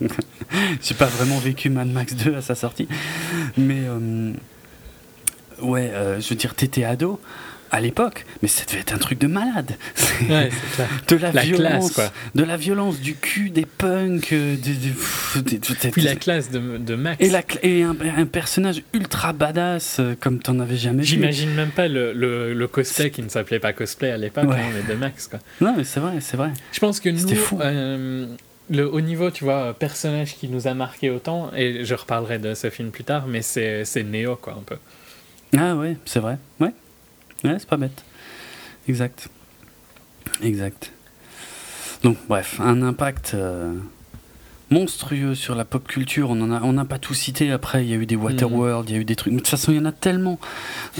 J'ai 0.82 0.96
pas 0.96 1.06
vraiment 1.06 1.38
vécu 1.38 1.70
Mad 1.70 1.88
Max 1.90 2.16
2 2.16 2.36
à 2.36 2.42
sa 2.42 2.56
sortie. 2.56 2.88
Mais, 3.58 3.82
euh, 3.84 4.34
ouais, 5.62 5.92
euh, 5.94 6.20
je 6.20 6.30
veux 6.30 6.36
dire, 6.36 6.56
t'étais 6.56 6.84
ado 6.84 7.20
à 7.72 7.80
l'époque, 7.80 8.26
mais 8.42 8.50
ça 8.50 8.66
devait 8.66 8.82
être 8.82 8.94
un 8.94 8.98
truc 8.98 9.18
de 9.18 9.28
malade. 9.28 9.72
Ouais, 10.30 10.50
de 11.08 11.16
la, 11.16 11.32
violence, 11.32 11.92
quoi. 11.92 12.12
de 12.36 12.44
la 12.44 12.58
violence, 12.58 13.00
du 13.00 13.16
cul, 13.16 13.50
des 13.50 13.66
punks, 13.66 14.34
euh, 14.34 14.58
de, 14.58 15.90
puis 15.90 16.02
la 16.02 16.16
classe 16.16 16.52
de, 16.52 16.78
de 16.78 16.96
Max. 16.96 17.18
Et, 17.24 17.30
la, 17.30 17.42
et 17.64 17.84
un, 17.84 17.96
personnage 18.26 18.84
ultra 18.94 19.32
badass 19.32 19.98
euh, 20.00 20.16
comme 20.20 20.40
t'en 20.40 20.60
avais 20.60 20.76
jamais 20.76 21.04
vu. 21.04 21.08
J'imagine 21.08 21.54
même 21.54 21.72
pas 21.72 21.88
le, 21.88 22.12
le, 22.14 22.68
cosplay 22.68 23.10
qui 23.10 23.22
ne 23.22 23.30
s'appelait 23.30 23.60
pas 23.60 23.72
cosplay 23.72 24.12
à 24.12 24.18
l'époque, 24.18 24.50
hein, 24.52 24.70
mais 24.76 24.94
de 24.94 25.00
Max. 25.00 25.28
Quoi. 25.28 25.40
Non, 25.62 25.74
mais 25.78 25.86
c'est 25.86 26.02
vrai, 26.02 26.16
c'est 26.20 26.38
vrai. 26.38 26.52
Je 26.74 26.80
pense 26.80 27.00
que 27.00 27.10
nous, 27.10 27.36
fou. 27.36 27.58
Euh, 27.62 28.28
le 28.70 28.94
haut 28.94 29.02
niveau, 29.02 29.32
tu 29.32 29.46
vois, 29.46 29.74
personnage 29.74 30.36
qui 30.36 30.50
nous 30.50 30.68
a 30.68 30.74
marqué 30.74 31.10
autant, 31.10 31.52
et 31.56 31.86
je 31.86 31.96
reparlerai 31.96 32.38
de 32.40 32.54
ce 32.54 32.70
film 32.70 32.92
plus 32.92 33.04
tard, 33.06 33.28
mais 33.28 33.42
c'est 33.42 34.04
Neo, 34.04 34.36
quoi, 34.36 34.54
un 34.54 34.64
peu. 34.64 34.76
Ah 35.58 35.76
ouais, 35.76 35.98
c'est 36.06 36.20
vrai, 36.20 36.38
ouais. 36.60 36.72
Ouais, 37.44 37.56
c'est 37.58 37.68
pas 37.68 37.78
bête. 37.78 38.04
Exact. 38.88 39.30
Exact. 40.42 40.92
Donc, 42.04 42.18
bref, 42.28 42.60
un 42.60 42.82
impact 42.82 43.34
euh, 43.36 43.74
monstrueux 44.72 45.36
sur 45.36 45.54
la 45.54 45.66
pop 45.66 45.88
culture. 45.88 46.30
On 46.32 46.42
en 46.42 46.52
a, 46.52 46.62
on 46.64 46.74
n'a 46.74 46.86
pas 46.86 46.98
tout 46.98 47.14
cité. 47.14 47.52
Après, 47.52 47.86
il 47.86 47.90
y 47.90 47.94
a 47.94 47.98
eu 47.98 48.06
des 48.06 48.16
Waterworld, 48.16 48.90
il 48.90 48.94
y 48.94 48.98
a 48.98 49.02
eu 49.02 49.06
des 49.06 49.16
trucs. 49.16 49.34
De 49.34 49.38
toute 49.40 49.48
façon, 49.48 49.72
il 49.72 49.78
y 49.78 49.80
en 49.80 49.86
a 49.86 49.92
tellement. 49.92 50.40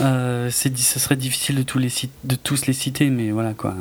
Euh, 0.00 0.48
c'est, 0.50 0.76
ce 0.76 1.00
serait 1.00 1.16
difficile 1.16 1.56
de 1.56 1.62
tous 1.62 1.78
les 1.78 1.90
de 2.24 2.36
tous 2.36 2.66
les 2.66 2.72
citer, 2.72 3.10
mais 3.10 3.30
voilà 3.30 3.54
quoi. 3.54 3.74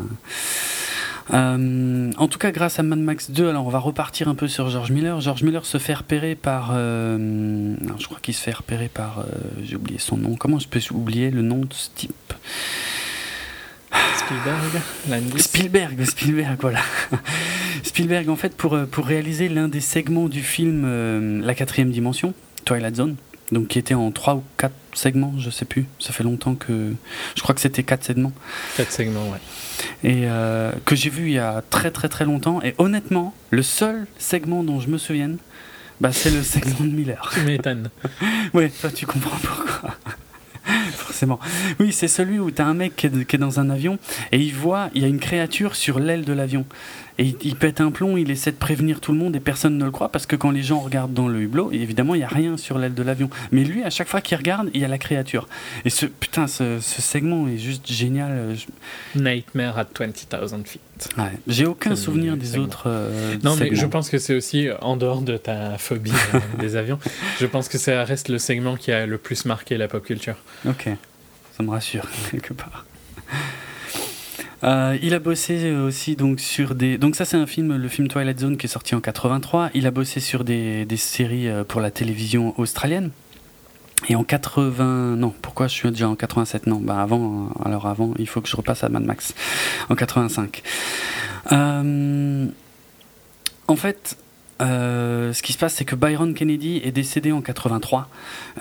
Euh, 1.34 2.12
en 2.18 2.28
tout 2.28 2.40
cas, 2.40 2.52
grâce 2.52 2.80
à 2.80 2.84
Mad 2.84 3.00
Max 3.00 3.32
2, 3.32 3.50
alors 3.50 3.66
on 3.66 3.70
va 3.70 3.80
repartir 3.80 4.28
un 4.28 4.36
peu 4.36 4.48
sur 4.48 4.70
George 4.70 4.92
Miller. 4.92 5.22
George 5.22 5.44
Miller 5.44 5.66
se 5.66 5.78
fait 5.78 5.94
repérer 5.94 6.36
par. 6.36 6.72
Euh, 6.74 7.76
je 7.98 8.06
crois 8.06 8.20
qu'il 8.22 8.34
se 8.34 8.42
fait 8.42 8.52
repérer 8.52 8.90
par. 8.90 9.20
Euh, 9.20 9.24
j'ai 9.64 9.76
oublié 9.76 10.00
son 10.00 10.18
nom. 10.18 10.36
Comment 10.36 10.60
je 10.60 10.68
peux 10.68 10.80
oublier 10.92 11.32
le 11.32 11.42
nom 11.42 11.60
de 11.60 11.74
ce 11.74 11.90
type? 11.96 12.34
Spielberg 14.16 15.38
Spielberg, 15.38 16.04
Spielberg, 16.06 16.58
voilà. 16.62 16.80
Spielberg, 17.84 18.30
en 18.30 18.38
fait, 18.38 18.56
pour, 18.56 18.78
pour 18.90 19.06
réaliser 19.06 19.50
l'un 19.50 19.68
des 19.68 19.82
segments 19.82 20.30
du 20.30 20.42
film 20.42 21.42
La 21.42 21.54
quatrième 21.56 21.92
dimension, 21.92 22.34
Twilight 22.64 22.96
Zone, 22.96 23.16
donc 23.52 23.68
qui 23.68 23.80
était 23.80 23.94
en 23.94 24.12
3 24.12 24.36
ou 24.36 24.44
4 24.58 24.74
segments, 24.94 25.34
je 25.38 25.50
sais 25.50 25.66
plus. 25.66 25.86
Ça 26.00 26.14
fait 26.14 26.24
longtemps 26.24 26.56
que. 26.56 26.94
Je 27.36 27.42
crois 27.42 27.54
que 27.54 27.62
c'était 27.62 27.84
4 27.84 28.04
segments. 28.04 28.34
4 28.78 28.92
segments, 28.92 29.30
ouais. 29.30 29.40
Et 30.04 30.24
euh, 30.26 30.72
que 30.86 30.96
j'ai 30.96 31.10
vu 31.10 31.28
il 31.28 31.34
y 31.34 31.40
a 31.40 31.64
très 31.70 31.92
très 31.92 32.10
très 32.10 32.26
longtemps. 32.26 32.62
Et 32.62 32.76
honnêtement, 32.78 33.34
le 33.50 33.64
seul 33.64 34.08
segment 34.18 34.64
dont 34.64 34.80
je 34.80 34.90
me 34.90 34.98
souvienne, 34.98 35.38
bah, 36.00 36.12
c'est 36.12 36.32
le 36.32 36.44
segment 36.44 36.86
de 36.86 36.92
Miller. 36.92 37.30
Tu 37.34 37.42
m'étonnes. 37.42 37.90
oui, 38.54 38.72
toi 38.72 38.90
tu 38.90 39.06
comprends 39.06 39.38
pourquoi. 39.38 39.96
Forcément. 40.94 41.40
Oui, 41.80 41.92
c'est 41.92 42.08
celui 42.08 42.40
où 42.40 42.52
tu 42.52 42.62
as 42.62 42.68
un 42.68 42.74
mec 42.74 42.96
qui 42.96 43.08
est, 43.08 43.26
qui 43.26 43.36
est, 43.36 43.40
dans 43.40 43.60
un 43.60 43.70
avion 43.70 43.98
et 44.32 44.40
il 44.40 44.54
voit, 44.54 44.90
il 44.94 45.02
y 45.02 45.06
a 45.06 45.08
une 45.08 45.20
créature 45.20 45.76
sur 45.76 46.00
l'aile 46.00 46.24
de 46.24 46.34
l'avion. 46.34 46.66
Et 47.18 47.36
il, 47.42 47.56
pète 47.56 47.82
un 47.82 47.92
plomb, 47.92 48.18
il 48.18 48.32
essaie 48.32 48.52
de 48.52 48.58
prévenir 48.58 49.00
tout 49.00 49.12
le 49.12 49.18
monde 49.18 49.36
et 49.36 49.40
personne 49.40 49.78
ne 49.78 49.86
le 49.86 49.92
croit 49.92 50.10
parce 50.10 50.26
que 50.26 50.36
quand 50.36 50.52
les 50.52 50.64
gens 50.64 50.80
regardent 50.80 51.14
dans 51.14 51.28
le 51.28 51.42
hublot, 51.42 51.72
évidemment, 51.72 52.16
il 52.16 52.20
n'y 52.20 52.24
a 52.24 52.30
rien 52.30 52.58
sur 52.58 52.78
l'aile 52.78 52.94
de 52.94 53.04
l'avion. 53.04 53.30
Mais 53.52 53.64
lui, 53.64 53.84
à 53.84 53.90
chaque 53.90 54.08
fois 54.08 54.22
qu'il 54.22 54.38
regarde, 54.38 54.70
il 54.74 54.82
y 54.82 54.86
a 54.86 54.88
la 54.88 54.98
créature. 54.98 55.48
Et 55.86 55.90
ce, 55.90 56.06
putain, 56.06 56.48
ce, 56.48 56.80
segment 56.80 57.48
est 57.48 57.58
juste 57.58 57.92
génial. 57.92 58.56
Nightmare 59.16 59.78
at 59.78 59.88
20,000 59.98 60.64
feet. 60.66 60.82
Ouais. 61.18 61.24
J'ai 61.48 61.66
aucun 61.66 61.96
souvenir 61.96 62.38
des 62.38 62.58
autres. 62.58 62.84
Euh, 62.88 63.36
non, 63.44 63.56
mais 63.56 63.76
je 63.76 63.86
pense 63.86 64.10
que 64.10 64.18
c'est 64.18 64.36
aussi, 64.36 64.70
en 64.82 64.98
dehors 64.98 65.22
de 65.22 65.38
ta 65.38 65.78
phobie 65.78 66.12
euh, 66.34 66.40
des 66.60 66.76
avions, 66.76 67.00
je 67.40 67.46
pense 67.46 67.70
que 67.70 67.78
ça 67.78 68.04
reste 68.04 68.30
le 68.30 68.38
segment 68.38 68.76
qui 68.76 68.92
a 68.92 69.06
le 69.06 69.18
plus 69.18 69.46
marqué 69.46 69.78
la 69.78 69.88
pop 69.88 70.04
culture. 70.04 70.36
Ok, 70.68 70.90
ça 71.58 71.64
me 71.64 71.70
rassure 71.70 72.08
quelque 72.32 72.54
part. 72.54 72.86
Euh, 74.64 74.98
il 75.02 75.14
a 75.14 75.20
bossé 75.20 75.72
aussi 75.72 76.16
donc 76.16 76.40
sur 76.40 76.76
des. 76.76 76.98
Donc 76.98 77.16
ça 77.16 77.26
c'est 77.26 77.38
un 77.38 77.48
film, 77.48 77.76
le 77.76 77.88
film 77.88 78.08
Twilight 78.08 78.40
Zone 78.40 78.58
qui 78.58 78.68
est 78.68 78.70
sorti 78.70 78.94
en 78.96 79.02
83. 79.02 79.72
Il 79.74 79.88
a 79.88 79.92
bossé 79.92 80.20
sur 80.20 80.44
des, 80.44 80.86
des 80.86 80.98
séries 80.98 81.48
euh, 81.48 81.64
pour 81.64 81.82
la 81.82 81.92
télévision 81.92 82.54
australienne. 82.60 83.12
Et 84.10 84.16
en 84.16 84.24
80, 84.24 85.16
non, 85.18 85.34
pourquoi 85.42 85.68
je 85.68 85.76
suis 85.76 85.90
déjà 85.92 86.10
en 86.10 86.16
87 86.16 86.68
Non, 86.68 86.80
bah 86.80 87.02
avant, 87.02 87.50
euh, 87.50 87.64
alors 87.66 87.86
avant, 87.86 88.14
il 88.18 88.28
faut 88.28 88.42
que 88.42 88.50
je 88.50 88.56
repasse 88.56 88.84
à 88.84 88.90
Mad 88.90 89.04
Max 89.04 89.34
en 89.90 89.96
85. 89.96 90.64
Euh, 91.52 92.48
en 93.68 93.76
fait, 93.76 94.18
euh, 94.62 95.34
ce 95.34 95.42
qui 95.42 95.54
se 95.54 95.58
passe, 95.58 95.74
c'est 95.76 95.86
que 95.86 95.96
Byron 95.96 96.34
Kennedy 96.34 96.82
est 96.84 96.92
décédé 96.92 97.32
en 97.32 97.42
83 97.42 98.10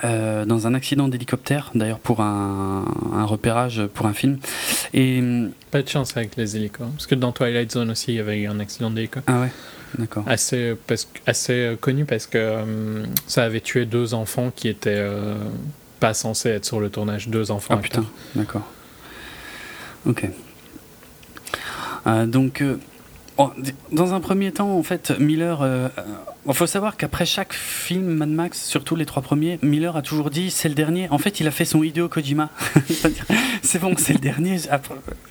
euh, 0.03 0.45
dans 0.45 0.67
un 0.67 0.73
accident 0.73 1.07
d'hélicoptère, 1.07 1.71
d'ailleurs 1.75 1.99
pour 1.99 2.21
un, 2.21 2.85
repérage 3.25 3.85
pour 3.93 4.07
un 4.07 4.13
film. 4.13 4.39
Et 4.93 5.21
pas 5.69 5.81
de 5.81 5.87
chance 5.87 6.17
avec 6.17 6.35
les 6.37 6.55
hélicos, 6.55 6.87
parce 6.95 7.07
que 7.07 7.15
dans 7.15 7.31
Twilight 7.31 7.71
Zone 7.71 7.91
aussi, 7.91 8.13
il 8.13 8.15
y 8.15 8.19
avait 8.19 8.39
eu 8.39 8.47
un 8.47 8.59
accident 8.59 8.89
d'hélicoptère. 8.89 9.35
Ah 9.35 9.41
ouais. 9.41 9.51
D'accord. 9.97 10.23
Assez, 10.25 10.75
parce, 10.87 11.09
assez 11.25 11.77
connu 11.81 12.05
parce 12.05 12.25
que 12.25 12.37
euh, 12.37 13.03
ça 13.27 13.43
avait 13.43 13.59
tué 13.59 13.85
deux 13.85 14.13
enfants 14.13 14.49
qui 14.55 14.69
étaient 14.69 15.05
pas 15.99 16.13
censés 16.13 16.49
être 16.49 16.65
sur 16.65 16.79
le 16.79 16.89
tournage. 16.89 17.27
Deux 17.27 17.51
enfants. 17.51 17.75
Ah 17.77 17.81
putain, 17.81 18.05
d'accord. 18.35 18.65
Ok. 20.05 20.25
donc, 22.27 22.63
dans 23.91 24.13
un 24.13 24.19
premier 24.19 24.51
temps, 24.51 24.77
en 24.77 24.83
fait, 24.83 25.13
Miller. 25.19 25.59
Il 25.61 25.65
euh, 25.65 25.87
euh, 26.47 26.53
faut 26.53 26.67
savoir 26.67 26.97
qu'après 26.97 27.25
chaque 27.25 27.53
film 27.53 28.05
Mad 28.05 28.29
Max, 28.29 28.63
surtout 28.63 28.95
les 28.95 29.05
trois 29.05 29.21
premiers, 29.21 29.59
Miller 29.61 29.95
a 29.95 30.01
toujours 30.01 30.29
dit 30.29 30.51
c'est 30.51 30.69
le 30.69 30.75
dernier. 30.75 31.07
En 31.09 31.17
fait, 31.17 31.39
il 31.39 31.47
a 31.47 31.51
fait 31.51 31.65
son 31.65 31.83
Hideo 31.83 32.07
Kojima. 32.07 32.49
c'est 33.61 33.79
bon, 33.79 33.93
c'est 33.97 34.13
le 34.13 34.19
dernier. 34.19 34.57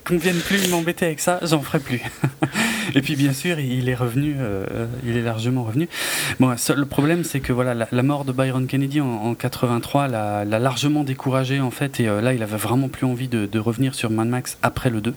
Qu'on 0.04 0.18
vienne 0.18 0.38
plus 0.38 0.68
m'embêter 0.68 1.06
avec 1.06 1.20
ça, 1.20 1.40
j'en 1.42 1.60
ferai 1.60 1.80
plus. 1.80 2.00
Et 2.94 3.02
puis, 3.02 3.16
bien 3.16 3.32
sûr, 3.32 3.58
il 3.60 3.88
est 3.88 3.94
revenu. 3.94 4.34
Euh, 4.38 4.86
il 5.04 5.16
est 5.16 5.22
largement 5.22 5.64
revenu. 5.64 5.88
Le 6.40 6.84
problème, 6.84 7.24
c'est 7.24 7.40
que 7.40 7.52
voilà, 7.52 7.86
la, 7.90 8.02
mort 8.02 8.24
de 8.24 8.32
Byron 8.32 8.66
Kennedy 8.66 9.00
en, 9.00 9.34
83 9.34 10.08
l'a 10.08 10.44
largement 10.44 11.04
découragé, 11.04 11.60
en 11.60 11.70
fait. 11.70 12.00
Et 12.00 12.06
là, 12.06 12.34
il 12.34 12.42
avait 12.42 12.56
vraiment 12.56 12.88
plus 12.88 13.06
envie 13.06 13.28
de 13.28 13.58
revenir 13.58 13.94
sur 13.94 14.10
Mad 14.10 14.28
Max 14.28 14.58
après 14.62 14.90
le 14.90 15.00
2, 15.00 15.14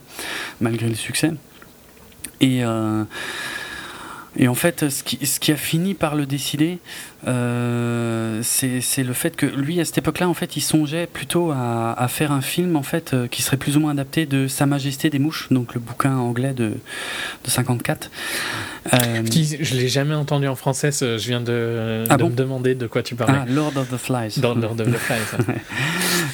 malgré 0.62 0.88
le 0.88 0.96
succès. 0.96 1.32
Et, 2.44 2.62
euh, 2.66 3.06
et 4.36 4.50
en 4.50 4.54
fait, 4.54 4.90
ce 4.90 5.02
qui, 5.04 5.52
a 5.52 5.56
fini 5.56 5.94
par 5.94 6.16
le 6.16 6.26
décider, 6.26 6.80
euh, 7.28 8.42
c'est 8.44 9.04
le 9.04 9.14
fait 9.14 9.36
que 9.36 9.46
lui, 9.46 9.80
à 9.80 9.86
cette 9.86 9.98
époque-là, 9.98 10.28
en 10.28 10.34
fait, 10.34 10.58
il 10.58 10.62
songeait 10.62 11.08
plutôt 11.08 11.52
à, 11.52 11.94
à, 11.94 12.08
faire 12.08 12.32
un 12.32 12.42
film 12.42 12.76
en 12.76 12.84
fait 12.84 13.14
euh, 13.14 13.28
qui 13.28 13.42
serait 13.42 13.58
plus 13.58 13.78
ou 13.78 13.80
moins 13.80 13.92
adapté 13.92 14.26
de 14.26 14.48
Sa 14.48 14.66
Majesté 14.66 15.10
des 15.10 15.20
mouches, 15.20 15.48
donc 15.52 15.74
le 15.74 15.80
bouquin 15.80 16.16
anglais 16.18 16.54
de, 16.54 16.74
de 17.44 17.50
54. 17.50 18.12
Euh, 18.94 19.24
je 19.26 19.76
l'ai 19.76 19.88
jamais 19.88 20.16
entendu 20.16 20.48
en 20.48 20.56
français. 20.56 20.92
Je 20.92 21.28
viens 21.28 21.40
de, 21.42 22.04
ah 22.10 22.18
de 22.18 22.24
me 22.24 22.30
demander 22.32 22.76
de 22.76 22.88
quoi 22.88 23.04
tu 23.04 23.16
parlais. 23.16 23.40
Ah, 23.42 23.46
Lord 23.48 23.78
of 23.78 23.90
the 23.90 23.98
Flies. 23.98 24.42
Lord 24.42 24.64
of 24.64 24.76
the 24.76 24.98
Flies. 24.98 25.56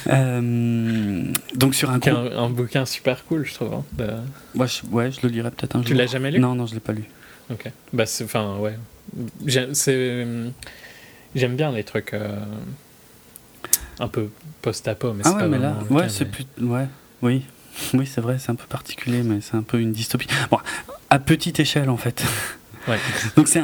euh, 0.10 1.24
donc 1.54 1.74
sur 1.74 1.90
un, 1.90 2.00
un, 2.04 2.38
un, 2.38 2.50
bouquin 2.50 2.84
super 2.84 3.24
cool, 3.24 3.46
je 3.46 3.54
trouve. 3.54 3.74
Hein, 3.74 3.84
de... 3.92 4.06
ouais, 4.58 4.66
je, 4.66 4.86
ouais, 4.90 5.12
je 5.12 5.20
le 5.22 5.28
lirai 5.28 5.50
peut-être 5.50 5.76
un 5.76 5.80
jour. 5.80 5.86
Tu 5.86 5.94
l'as 5.94 6.06
jamais 6.06 6.32
lu? 6.32 6.40
Non, 6.40 6.54
non, 6.54 6.66
je 6.66 6.74
l'ai 6.74 6.80
pas 6.80 6.92
lu. 6.92 7.04
Ok. 7.50 7.70
Bah, 7.92 8.04
enfin, 8.22 8.56
ouais. 8.58 8.76
J'aime 9.46 10.52
bien 11.56 11.72
les 11.72 11.84
trucs 11.84 12.14
euh, 12.14 12.38
un 13.98 14.08
peu 14.08 14.28
post-apo, 14.62 15.12
mais 15.12 15.22
ah 15.24 15.28
c'est 15.28 15.34
ouais, 15.34 15.40
pas 15.42 15.48
mais 15.48 15.58
là, 15.58 15.76
ouais, 15.90 16.08
c'est 16.08 16.24
plus, 16.24 16.46
ouais, 16.60 16.86
oui, 17.22 17.42
oui, 17.94 18.06
c'est 18.06 18.20
vrai, 18.20 18.38
c'est 18.38 18.50
un 18.50 18.56
peu 18.56 18.66
particulier, 18.66 19.22
mais 19.22 19.40
c'est 19.40 19.56
un 19.56 19.62
peu 19.62 19.80
une 19.80 19.92
dystopie. 19.92 20.28
Bon, 20.50 20.58
à 21.08 21.18
petite 21.18 21.60
échelle 21.60 21.90
en 21.90 21.96
fait. 21.96 22.24
Ouais. 22.88 22.98
Donc 23.36 23.48
c'est 23.48 23.62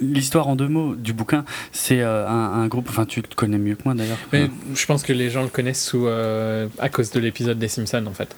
l'histoire 0.00 0.48
en 0.48 0.56
deux 0.56 0.68
mots 0.68 0.94
du 0.94 1.12
bouquin. 1.12 1.44
C'est 1.72 2.02
euh, 2.02 2.28
un, 2.28 2.62
un, 2.62 2.68
groupe. 2.68 2.88
Enfin, 2.90 3.06
tu 3.06 3.20
le 3.20 3.28
connais 3.34 3.58
mieux 3.58 3.74
que 3.74 3.82
moi 3.84 3.94
d'ailleurs. 3.94 4.18
Mais 4.32 4.50
je 4.74 4.86
pense 4.86 5.02
que 5.02 5.12
les 5.12 5.30
gens 5.30 5.42
le 5.42 5.48
connaissent 5.48 5.84
sous 5.84 6.06
euh, 6.06 6.68
à 6.78 6.88
cause 6.88 7.10
de 7.10 7.20
l'épisode 7.20 7.58
des 7.58 7.68
Simpsons 7.68 8.06
en 8.06 8.12
fait. 8.12 8.34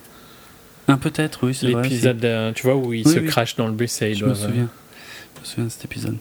Un 0.89 0.99
peut-être, 0.99 1.45
oui, 1.45 1.55
c'est 1.55 1.67
L'épisode, 1.67 2.53
tu 2.55 2.63
vois, 2.63 2.77
où 2.77 2.93
ils 2.93 3.07
se 3.07 3.19
crachent 3.19 3.57
dans 3.57 3.67
le 3.67 3.73
bus 3.73 4.03
et 4.03 4.11
ils 4.11 4.15
Je 4.15 4.25
doivent... 4.25 4.41
me 4.41 4.47
souviens. 4.47 4.69
Je 5.37 5.41
me 5.41 5.45
souviens 5.45 5.65
de 5.65 5.71
cet 5.71 5.85
épisode. 5.85 6.17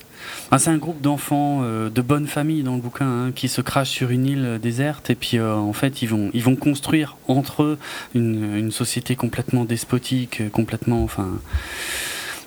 Ah, 0.52 0.60
c'est 0.60 0.70
un 0.70 0.78
groupe 0.78 1.02
d'enfants 1.02 1.62
euh, 1.64 1.90
de 1.90 2.02
bonne 2.02 2.28
famille 2.28 2.64
dans 2.64 2.76
le 2.76 2.82
bouquin 2.82 3.06
hein, 3.06 3.32
qui 3.34 3.48
se 3.48 3.62
crachent 3.62 3.90
sur 3.90 4.12
une 4.12 4.26
île 4.26 4.60
déserte 4.62 5.10
et 5.10 5.16
puis 5.16 5.38
euh, 5.38 5.54
en 5.56 5.74
fait 5.74 6.02
ils 6.02 6.08
vont, 6.08 6.30
ils 6.34 6.44
vont 6.44 6.56
construire 6.56 7.18
entre 7.28 7.64
eux 7.64 7.78
une, 8.14 8.56
une 8.56 8.72
société 8.72 9.16
complètement 9.16 9.66
despotique, 9.66 10.50
complètement, 10.52 11.04
enfin, 11.04 11.30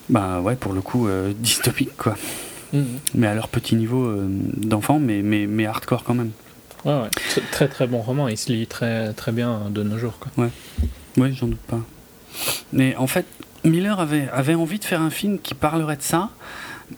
bah 0.09 0.41
ouais, 0.41 0.55
pour 0.55 0.73
le 0.73 0.81
coup, 0.81 1.07
euh, 1.07 1.33
dystopique 1.35 1.95
quoi. 1.97 2.17
Mhm. 2.73 2.85
Mais 3.15 3.27
à 3.27 3.33
leur 3.33 3.47
petit 3.47 3.75
niveau 3.75 4.15
d'enfants, 4.57 4.99
mais, 4.99 5.21
mais, 5.21 5.47
mais 5.47 5.65
hardcore 5.65 6.03
quand 6.03 6.13
même. 6.13 6.31
Ouais, 6.85 6.93
ouais. 6.93 7.09
Très 7.51 7.67
très 7.67 7.87
bon 7.87 8.01
roman, 8.01 8.27
il 8.27 8.37
se 8.37 8.51
lit 8.51 8.67
très, 8.67 9.13
très 9.13 9.31
bien 9.31 9.69
de 9.69 9.83
nos 9.83 9.97
jours. 9.97 10.19
Quoi. 10.19 10.45
Ouais, 10.45 10.51
ouais 11.17 11.33
j'en 11.33 11.47
doute 11.47 11.57
pas. 11.59 11.81
Mais 12.71 12.95
en 12.95 13.07
fait, 13.07 13.25
Miller 13.63 13.99
avait, 13.99 14.29
avait 14.31 14.55
envie 14.55 14.79
de 14.79 14.85
faire 14.85 15.01
un 15.01 15.09
film 15.09 15.39
qui 15.39 15.53
parlerait 15.53 15.97
de 15.97 16.01
ça, 16.01 16.29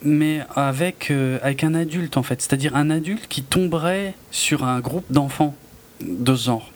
mais 0.04 0.42
avec, 0.56 1.12
euh, 1.12 1.40
avec 1.42 1.64
un 1.64 1.74
adulte 1.74 2.18
en 2.18 2.24
fait. 2.24 2.42
C'est-à-dire 2.42 2.76
un 2.76 2.90
adulte 2.90 3.28
qui 3.28 3.44
tomberait 3.44 4.14
sur 4.32 4.64
un 4.64 4.80
groupe 4.80 5.06
d'enfants 5.10 5.56
de 6.02 6.36
ce 6.36 6.46
genre. 6.46 6.72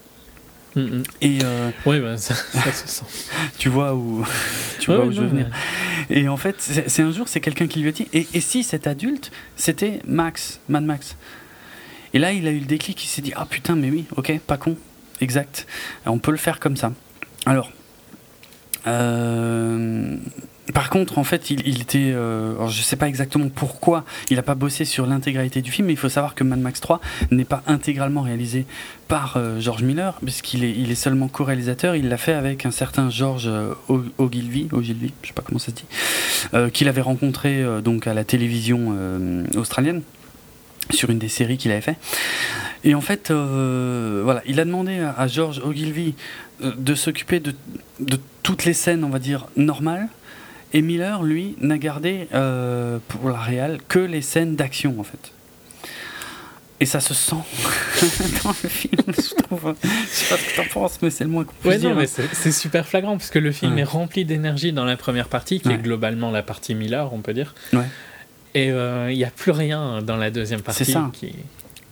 Et 1.21 1.39
euh, 1.41 1.71
oui, 1.85 2.01
bah, 2.01 2.17
ça, 2.17 2.35
ça, 2.35 2.71
se 2.73 2.87
sent. 2.87 3.05
tu 3.57 3.69
vois 3.69 3.95
où, 3.95 4.25
tu 4.79 4.89
ouais, 4.91 4.97
vois 4.97 5.05
où 5.05 5.09
non, 5.09 5.15
je 5.15 5.21
veux 5.21 5.27
venir. 5.27 5.49
Et 6.09 6.27
en 6.27 6.35
fait, 6.35 6.55
c'est 6.59 6.89
c'est 6.89 7.01
un 7.01 7.11
jour, 7.11 7.29
c'est 7.29 7.39
quelqu'un 7.39 7.67
qui 7.67 7.79
lui 7.79 7.87
a 7.87 7.91
dit 7.93 8.07
et, 8.11 8.27
et 8.33 8.41
si 8.41 8.61
cet 8.63 8.85
adulte, 8.85 9.31
c'était 9.55 10.01
Max, 10.05 10.59
Mad 10.67 10.83
Max? 10.83 11.15
Et 12.13 12.19
là, 12.19 12.33
il 12.33 12.45
a 12.47 12.51
eu 12.51 12.59
le 12.59 12.65
déclic, 12.65 13.01
il 13.03 13.07
s'est 13.07 13.21
dit 13.21 13.31
Ah 13.37 13.45
putain, 13.49 13.75
mais 13.75 13.89
oui, 13.89 14.05
ok, 14.17 14.37
pas 14.45 14.57
con, 14.57 14.75
exact. 15.21 15.65
On 16.05 16.19
peut 16.19 16.31
le 16.31 16.37
faire 16.37 16.59
comme 16.59 16.75
ça. 16.75 16.91
Alors, 17.45 17.71
euh, 18.87 20.15
par 20.73 20.89
contre, 20.89 21.17
en 21.17 21.23
fait, 21.23 21.51
il, 21.51 21.81
était. 21.81 22.11
Euh, 22.11 22.67
je 22.67 22.79
ne 22.79 22.83
sais 22.83 22.95
pas 22.95 23.07
exactement 23.07 23.49
pourquoi 23.49 24.03
il 24.29 24.37
n'a 24.37 24.43
pas 24.43 24.55
bossé 24.55 24.83
sur 24.83 25.05
l'intégralité 25.05 25.61
du 25.61 25.71
film, 25.71 25.87
mais 25.87 25.93
il 25.93 25.97
faut 25.97 26.09
savoir 26.09 26.35
que 26.35 26.43
Mad 26.43 26.59
Max 26.59 26.81
3 26.81 26.99
n'est 27.31 27.45
pas 27.45 27.63
intégralement 27.67 28.21
réalisé 28.21 28.65
par 29.07 29.37
euh, 29.37 29.59
George 29.59 29.83
Miller, 29.83 30.19
puisqu'il 30.23 30.63
est, 30.63 30.95
seulement 30.95 31.27
co-réalisateur. 31.27 31.95
Il 31.95 32.09
l'a 32.09 32.17
fait 32.17 32.33
avec 32.33 32.65
un 32.65 32.71
certain 32.71 33.09
George 33.09 33.49
Ogilvy, 34.17 34.67
Ogilvy, 34.71 35.13
je 35.21 35.27
sais 35.27 35.33
pas 35.33 35.43
comment 35.45 35.59
ça 35.59 35.67
se 35.67 35.71
dit, 35.71 36.71
qu'il 36.71 36.87
avait 36.87 37.01
rencontré 37.01 37.63
donc 37.83 38.07
à 38.07 38.13
la 38.13 38.23
télévision 38.23 38.95
australienne 39.55 40.01
sur 40.91 41.09
une 41.09 41.19
des 41.19 41.27
séries 41.27 41.57
qu'il 41.57 41.71
avait 41.71 41.81
fait. 41.81 41.97
Et 42.85 42.95
en 42.95 43.01
fait, 43.01 43.31
voilà, 43.31 44.41
il 44.45 44.59
a 44.59 44.65
demandé 44.65 44.99
à, 44.99 45.27
George 45.27 45.59
Ogilvy 45.63 46.15
de 46.61 46.95
s'occuper 46.95 47.39
de, 47.39 47.53
de 47.99 48.19
toutes 48.43 48.65
les 48.65 48.73
scènes, 48.73 49.03
on 49.03 49.09
va 49.09 49.19
dire, 49.19 49.47
normales 49.57 50.07
et 50.75 50.81
Miller, 50.81 51.23
lui, 51.23 51.55
n'a 51.61 51.77
gardé 51.77 52.27
euh, 52.33 52.99
pour 53.07 53.29
la 53.29 53.39
réal 53.39 53.79
que 53.87 53.99
les 53.99 54.21
scènes 54.21 54.57
d'action, 54.57 54.99
en 54.99 55.03
fait. 55.03 55.31
Et 56.81 56.85
ça 56.85 56.99
se 56.99 57.13
sent 57.13 57.37
dans 58.43 58.49
le 58.49 58.69
film, 58.69 59.01
je 59.07 59.41
trouve. 59.43 59.73
Je 59.81 59.87
sais 60.09 60.35
pas 60.35 60.37
ce 60.37 60.49
que 60.49 60.55
t'en 60.57 60.67
penses, 60.73 61.01
mais 61.01 61.09
c'est 61.11 61.23
le 61.23 61.29
moins 61.29 61.45
qu'on 61.45 61.53
puisse 61.53 61.79
dire. 61.79 61.95
mais 61.95 62.07
c'est 62.07 62.51
super 62.51 62.85
flagrant, 62.85 63.15
parce 63.15 63.29
que 63.29 63.39
le 63.39 63.53
film 63.53 63.77
est 63.77 63.85
rempli 63.85 64.25
d'énergie 64.25 64.73
dans 64.73 64.83
la 64.83 64.97
première 64.97 65.29
partie, 65.29 65.61
qui 65.61 65.69
est 65.69 65.77
globalement 65.77 66.29
la 66.29 66.43
partie 66.43 66.75
Miller, 66.75 67.13
on 67.13 67.21
peut 67.21 67.33
dire. 67.33 67.55
Et 68.53 68.71
euh, 68.71 69.11
il 69.11 69.17
n'y 69.17 69.23
a 69.23 69.31
plus 69.31 69.51
rien 69.51 70.01
dans 70.01 70.17
la 70.17 70.29
deuxième 70.29 70.61
partie. 70.61 70.83
C'est 70.83 70.91
ça. 70.91 71.09
Qui... 71.13 71.35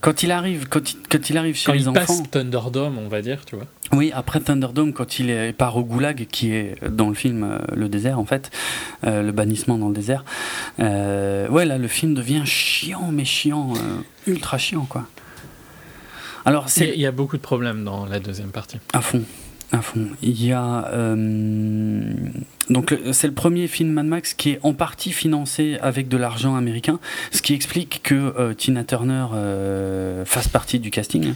Quand 0.03 0.21
il 0.21 0.31
arrive, 0.31 0.67
quand 0.67 0.91
il, 0.91 0.97
quand 1.09 1.29
il 1.29 1.37
arrive 1.37 1.55
chez 1.55 1.71
les 1.71 1.87
enfants. 1.87 2.03
Quand 2.05 2.13
il 2.13 2.23
passe 2.23 2.31
Thunderdome, 2.31 2.97
on 2.97 3.07
va 3.07 3.21
dire, 3.21 3.45
tu 3.45 3.55
vois. 3.55 3.67
Oui, 3.93 4.11
après 4.13 4.41
Thunderdome, 4.41 4.91
quand 4.91 5.17
il 5.17 5.29
est, 5.29 5.53
part 5.53 5.77
au 5.77 5.83
Goulag, 5.85 6.27
qui 6.29 6.51
est 6.51 6.75
dans 6.83 7.07
le 7.07 7.15
film 7.15 7.43
euh, 7.43 7.59
le 7.73 7.87
désert 7.87 8.19
en 8.19 8.25
fait, 8.25 8.51
euh, 9.05 9.23
le 9.23 9.31
bannissement 9.31 9.77
dans 9.77 9.87
le 9.87 9.93
désert. 9.93 10.25
Euh, 10.81 11.47
ouais, 11.47 11.63
là, 11.63 11.77
le 11.77 11.87
film 11.87 12.15
devient 12.15 12.41
chiant, 12.43 13.11
mais 13.13 13.23
chiant, 13.23 13.71
ultra 14.27 14.57
chiant, 14.57 14.85
quoi. 14.89 15.07
Alors, 16.43 16.67
c'est. 16.67 16.89
Il 16.89 16.99
y 16.99 17.05
a 17.05 17.13
beaucoup 17.13 17.37
de 17.37 17.41
problèmes 17.41 17.85
dans 17.85 18.05
la 18.05 18.19
deuxième 18.19 18.49
partie. 18.49 18.79
À 18.91 18.99
fond, 18.99 19.23
à 19.73 19.81
fond. 19.81 20.07
Il 20.21 20.41
y 20.41 20.53
a 20.53 20.89
donc 22.69 22.95
c'est 23.11 23.27
le 23.27 23.33
premier 23.33 23.67
film 23.67 23.91
Mad 23.91 24.05
Max 24.05 24.33
qui 24.33 24.51
est 24.51 24.59
en 24.63 24.73
partie 24.73 25.11
financé 25.11 25.77
avec 25.81 26.07
de 26.07 26.17
l'argent 26.17 26.55
américain, 26.55 26.99
ce 27.31 27.41
qui 27.41 27.53
explique 27.53 28.01
que 28.03 28.15
euh, 28.15 28.53
Tina 28.53 28.83
Turner 28.83 29.27
euh, 29.33 30.23
fasse 30.25 30.47
partie 30.47 30.79
du 30.79 30.89
casting. 30.89 31.33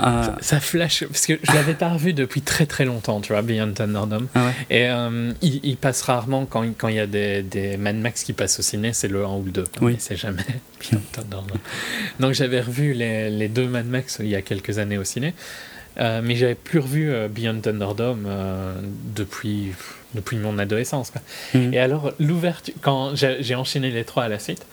Euh, 0.00 0.24
ça, 0.40 0.60
flash, 0.60 1.04
parce 1.04 1.24
que 1.24 1.38
je 1.42 1.52
l'avais 1.52 1.74
pas 1.74 1.88
revu 1.88 2.12
depuis 2.12 2.42
très 2.42 2.66
très 2.66 2.84
longtemps, 2.84 3.20
tu 3.20 3.32
vois, 3.32 3.42
Beyond 3.42 3.72
Thunderdome. 3.72 4.26
Ah 4.34 4.50
Et 4.68 4.88
il, 5.40 5.76
passe 5.76 6.02
rarement 6.02 6.46
quand, 6.46 6.64
quand 6.76 6.88
il 6.88 6.96
y 6.96 7.00
a 7.00 7.06
des, 7.06 7.42
des, 7.42 7.76
Mad 7.76 7.96
Max 7.96 8.24
qui 8.24 8.32
passent 8.32 8.58
au 8.58 8.62
ciné, 8.62 8.92
c'est 8.92 9.08
le 9.08 9.24
1 9.24 9.28
ou 9.28 9.44
le 9.44 9.52
2. 9.52 9.64
Oui. 9.82 9.96
C'est 9.98 10.16
jamais 10.16 10.44
Beyond 10.80 11.02
Thunderdome. 11.12 11.58
Donc 12.18 12.34
j'avais 12.34 12.60
revu 12.60 12.92
les, 12.92 13.30
les, 13.30 13.48
deux 13.48 13.68
Mad 13.68 13.86
Max 13.86 14.18
il 14.20 14.28
y 14.28 14.34
a 14.34 14.42
quelques 14.42 14.78
années 14.78 14.98
au 14.98 15.04
ciné. 15.04 15.32
Mais 15.96 16.36
j'avais 16.36 16.54
plus 16.54 16.78
revu 16.78 17.12
Beyond 17.28 17.60
Thunderdome 17.60 18.26
depuis 19.14 19.72
depuis 20.14 20.36
mon 20.36 20.58
adolescence. 20.58 21.12
Mhm. 21.54 21.74
Et 21.74 21.78
alors, 21.78 22.12
l'ouverture, 22.20 22.74
quand 22.80 23.14
j'ai 23.14 23.54
enchaîné 23.54 23.90
les 23.90 24.04
trois 24.04 24.24
à 24.24 24.28
la 24.28 24.38
suite, 24.38 24.64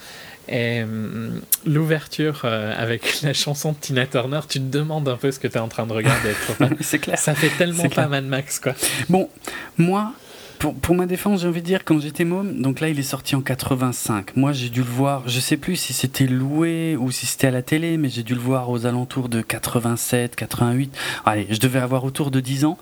et 0.47 0.84
hum, 0.84 1.41
l'ouverture 1.65 2.41
euh, 2.43 2.74
avec 2.78 3.22
la 3.24 3.34
chanson 3.34 3.72
de 3.72 3.78
Tina 3.78 4.05
Turner, 4.05 4.41
tu 4.47 4.59
te 4.59 4.65
demandes 4.65 5.07
un 5.07 5.17
peu 5.17 5.32
ce 5.32 5.39
que 5.39 5.47
tu 5.47 5.55
es 5.55 5.59
en 5.59 5.67
train 5.67 5.86
de 5.86 5.93
regarder. 5.93 6.32
C'est 6.82 6.99
clair. 6.99 7.17
Ça 7.17 7.36
fait 7.36 7.49
tellement 7.57 7.89
pas 7.89 8.07
Mad 8.07 8.26
Max, 8.26 8.59
quoi. 8.59 8.74
Bon, 9.09 9.30
moi, 9.78 10.13
pour, 10.62 10.95
ma 10.95 11.07
défense, 11.07 11.41
j'ai 11.41 11.47
envie 11.47 11.62
de 11.62 11.66
dire, 11.66 11.84
quand 11.84 11.99
j'étais 11.99 12.24
môme, 12.24 12.62
donc 12.62 12.82
là 12.82 12.89
il 12.89 12.99
est 12.99 13.03
sorti 13.03 13.36
en 13.36 13.41
85. 13.41 14.36
Moi 14.36 14.53
j'ai 14.53 14.70
dû 14.70 14.82
le 14.82 14.89
voir, 14.89 15.28
je 15.28 15.39
sais 15.39 15.57
plus 15.57 15.76
si 15.76 15.91
c'était 15.91 16.28
loué 16.28 16.95
ou 16.99 17.09
si 17.09 17.26
c'était 17.26 17.47
à 17.47 17.51
la 17.51 17.64
télé, 17.64 17.97
mais 17.97 18.09
j'ai 18.09 18.22
dû 18.22 18.36
le 18.36 18.39
voir 18.39 18.70
aux 18.70 18.86
alentours 18.86 19.28
de 19.28 19.41
87, 19.41 20.36
88. 20.36 20.95
Allez, 21.26 21.47
je 21.49 21.59
devais 21.59 21.80
avoir 21.80 22.03
autour 22.03 22.30
de 22.30 22.39
10 22.39 22.66
ans. 22.66 22.78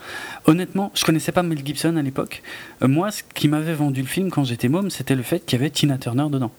Honnêtement, 0.46 0.92
je 0.94 1.06
connaissais 1.06 1.32
pas 1.32 1.42
Mel 1.42 1.66
Gibson 1.66 1.96
à 1.96 2.02
l'époque. 2.02 2.44
Euh, 2.82 2.90
moi, 2.90 3.12
ce 3.12 3.24
qui 3.34 3.48
m'avait 3.48 3.74
vendu 3.74 4.02
le 4.02 4.08
film 4.08 4.30
quand 4.30 4.44
j'étais 4.44 4.68
môme, 4.68 4.90
c'était 4.90 5.16
le 5.16 5.24
fait 5.24 5.40
qu'il 5.46 5.58
y 5.58 5.62
avait 5.62 5.70
Tina 5.70 5.98
Turner 5.98 6.28
dedans. 6.30 6.52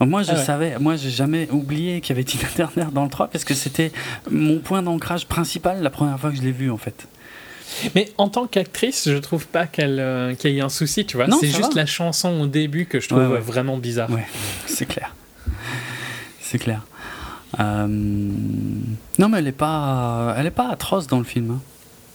moi, 0.00 0.22
je 0.22 0.30
ah 0.30 0.36
savais, 0.36 0.78
moi, 0.78 0.94
j'ai 0.94 1.10
jamais 1.10 1.48
oublié 1.50 2.00
qu'il 2.00 2.14
y 2.14 2.18
avait 2.18 2.24
Tina 2.24 2.44
Turner 2.54 2.86
dans 2.92 3.04
le 3.04 3.10
3 3.10 3.28
parce 3.28 3.44
que 3.44 3.54
c'était 3.54 3.90
mon 4.30 4.60
point 4.60 4.82
d'ancrage 4.82 5.26
principal 5.26 5.82
la 5.82 5.90
première 5.90 6.20
fois 6.20 6.30
que 6.30 6.36
je 6.36 6.42
l'ai 6.42 6.52
vu 6.52 6.70
en 6.70 6.78
fait. 6.78 7.08
Mais 7.94 8.12
en 8.18 8.28
tant 8.28 8.46
qu'actrice, 8.46 9.08
je 9.08 9.16
trouve 9.16 9.46
pas 9.46 9.66
qu'elle 9.66 10.00
euh, 10.00 10.34
qu'il 10.34 10.52
y 10.52 10.58
ait 10.58 10.62
un 10.62 10.68
souci, 10.68 11.06
tu 11.06 11.16
vois. 11.16 11.26
C'est 11.40 11.48
juste 11.48 11.74
la 11.74 11.86
chanson 11.86 12.40
au 12.40 12.46
début 12.46 12.86
que 12.86 13.00
je 13.00 13.08
trouve 13.08 13.22
vraiment 13.38 13.76
bizarre. 13.76 14.10
Ouais, 14.10 14.26
c'est 14.66 14.86
clair. 14.86 15.14
C'est 16.40 16.58
clair. 16.58 16.82
Euh, 17.60 17.86
non, 17.86 19.28
mais 19.28 19.38
elle 19.38 19.48
est 19.48 19.52
pas, 19.52 20.34
elle 20.38 20.46
est 20.46 20.50
pas 20.50 20.70
atroce 20.70 21.06
dans 21.06 21.18
le 21.18 21.24
film. 21.24 21.50
Hein. 21.50 21.60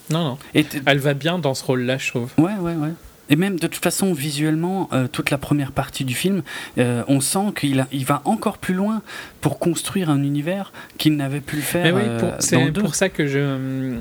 Non, 0.09 0.23
non. 0.23 0.37
Et 0.55 0.65
elle 0.85 0.99
va 0.99 1.13
bien 1.13 1.37
dans 1.37 1.53
ce 1.53 1.63
rôle-là, 1.63 1.97
je 1.97 2.09
trouve. 2.09 2.31
Ouais, 2.37 2.55
ouais, 2.59 2.73
ouais. 2.73 2.93
Et 3.29 3.35
même 3.35 3.59
de 3.59 3.67
toute 3.67 3.83
façon, 3.83 4.13
visuellement, 4.13 4.89
euh, 4.93 5.07
toute 5.11 5.29
la 5.29 5.37
première 5.37 5.71
partie 5.71 6.05
du 6.05 6.15
film, 6.15 6.43
euh, 6.77 7.03
on 7.07 7.19
sent 7.19 7.53
qu'il 7.55 7.85
il 7.91 8.05
va 8.05 8.21
encore 8.25 8.57
plus 8.57 8.73
loin 8.73 9.01
pour 9.41 9.59
construire 9.59 10.09
un 10.09 10.23
univers 10.23 10.71
qu'il 10.97 11.15
n'avait 11.15 11.41
pu 11.41 11.57
le 11.57 11.61
faire. 11.61 11.93
Oui, 11.95 12.01
euh, 12.05 12.35
c'est 12.39 12.71
pour 12.71 12.95
ça 12.95 13.09
que 13.09 13.27
je, 13.27 13.97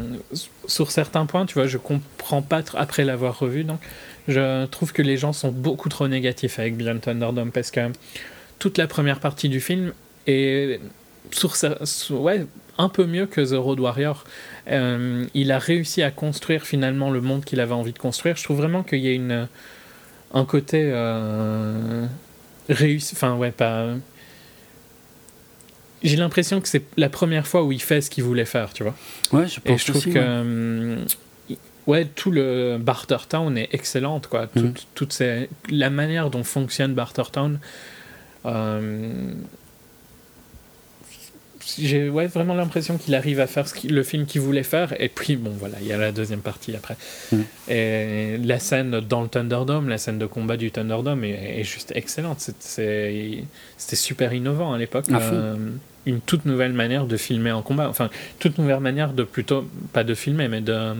sur 0.67 0.91
certains 0.91 1.27
points, 1.27 1.47
tu 1.47 1.55
vois, 1.55 1.67
je 1.67 1.79
comprends 1.79 2.43
pas 2.43 2.63
après 2.75 3.05
l'avoir 3.05 3.39
revu. 3.39 3.65
Donc, 3.65 3.81
je 4.29 4.67
trouve 4.67 4.93
que 4.93 5.03
les 5.03 5.17
gens 5.17 5.33
sont 5.33 5.53
beaucoup 5.53 5.89
trop 5.89 6.09
négatifs 6.09 6.59
avec 6.59 6.77
Beyond 6.77 6.99
Thunderdome 6.99 7.51
parce 7.53 7.71
que 7.71 7.81
toute 8.59 8.79
la 8.79 8.87
première 8.87 9.21
partie 9.21 9.49
du 9.49 9.61
film 9.61 9.93
est 10.27 10.81
sur, 11.31 11.55
ouais, 12.11 12.47
un 12.79 12.89
peu 12.89 13.07
mieux 13.07 13.27
que 13.27 13.41
The 13.41 13.59
Road 13.59 13.81
Warrior. 13.81 14.25
Euh, 14.69 15.27
il 15.35 15.53
a 15.53 15.59
réussi 15.59 16.03
à 16.03 16.11
construire 16.11 16.65
finalement 16.65 17.11
le 17.11 17.21
monde 17.21 17.45
qu'il 17.45 17.61
avait 17.61 17.75
envie 17.75 17.93
de 17.93 17.99
construire. 17.99 18.37
Je 18.37 18.45
trouve 18.45 18.57
vraiment 18.57 18.83
qu'il 18.83 18.99
y 18.99 19.09
a 19.09 19.13
une, 19.13 19.49
un 20.35 20.45
côté 20.45 20.91
euh, 20.93 22.07
réussi. 22.69 23.15
Enfin, 23.15 23.37
ouais, 23.37 23.53
pas. 23.53 23.95
J'ai 26.03 26.17
l'impression 26.17 26.61
que 26.61 26.69
c'est 26.69 26.83
la 26.97 27.09
première 27.09 27.47
fois 27.47 27.65
où 27.65 27.73
il 27.73 27.81
fait 27.81 28.01
ce 28.01 28.11
qu'il 28.11 28.25
voulait 28.25 28.45
faire, 28.45 28.73
tu 28.73 28.83
vois. 28.83 28.95
Ouais, 29.33 29.47
je 29.49 29.61
pense 29.61 29.73
Et 29.73 29.79
je 29.79 29.93
trouve 29.93 30.05
que. 30.13 30.19
Euh, 30.19 30.97
ouais. 31.87 32.05
tout 32.05 32.31
le 32.31 32.79
Bartertown 32.79 33.57
est 33.57 33.69
excellente, 33.73 34.27
quoi. 34.27 34.49
Mhm. 34.55 34.75
Toute, 34.95 35.13
ces, 35.13 35.49
la 35.71 35.91
manière 35.91 36.31
dont 36.31 36.45
fonctionne 36.45 36.95
Bartertown. 36.95 37.61
Euh, 38.45 39.33
j'ai 41.79 42.09
ouais, 42.09 42.27
vraiment 42.27 42.55
l'impression 42.55 42.97
qu'il 42.97 43.15
arrive 43.15 43.41
à 43.41 43.47
faire 43.47 43.67
le 43.89 44.03
film 44.03 44.27
qu'il 44.27 44.41
voulait 44.41 44.63
faire. 44.63 45.01
Et 45.01 45.09
puis, 45.09 45.37
bon, 45.37 45.51
voilà, 45.51 45.77
il 45.81 45.87
y 45.87 45.93
a 45.93 45.97
la 45.97 46.13
deuxième 46.13 46.41
partie 46.41 46.75
après. 46.77 46.97
Mm. 47.33 47.41
Et 47.69 48.39
la 48.39 48.59
scène 48.59 49.01
dans 49.01 49.23
le 49.23 49.29
Thunderdome, 49.29 49.89
la 49.89 49.99
scène 49.99 50.19
de 50.19 50.27
combat 50.27 50.57
du 50.57 50.71
Thunderdome 50.71 51.25
est, 51.25 51.61
est 51.61 51.65
juste 51.65 51.93
excellente. 51.95 52.41
C'était 52.59 53.47
super 53.79 54.33
innovant 54.33 54.73
à 54.73 54.79
l'époque. 54.79 55.07
Euh, 55.11 55.57
une 56.07 56.21
toute 56.21 56.45
nouvelle 56.45 56.73
manière 56.73 57.07
de 57.07 57.17
filmer 57.17 57.53
en 57.53 57.63
combat. 57.63 57.89
Enfin, 57.89 58.11
toute 58.39 58.59
nouvelle 58.59 58.81
manière 58.81 59.13
de 59.13 59.25
plutôt, 59.25 59.69
pas 59.93 60.05
de 60.05 60.15
filmer, 60.15 60.49
mais 60.49 60.61
de 60.61 60.95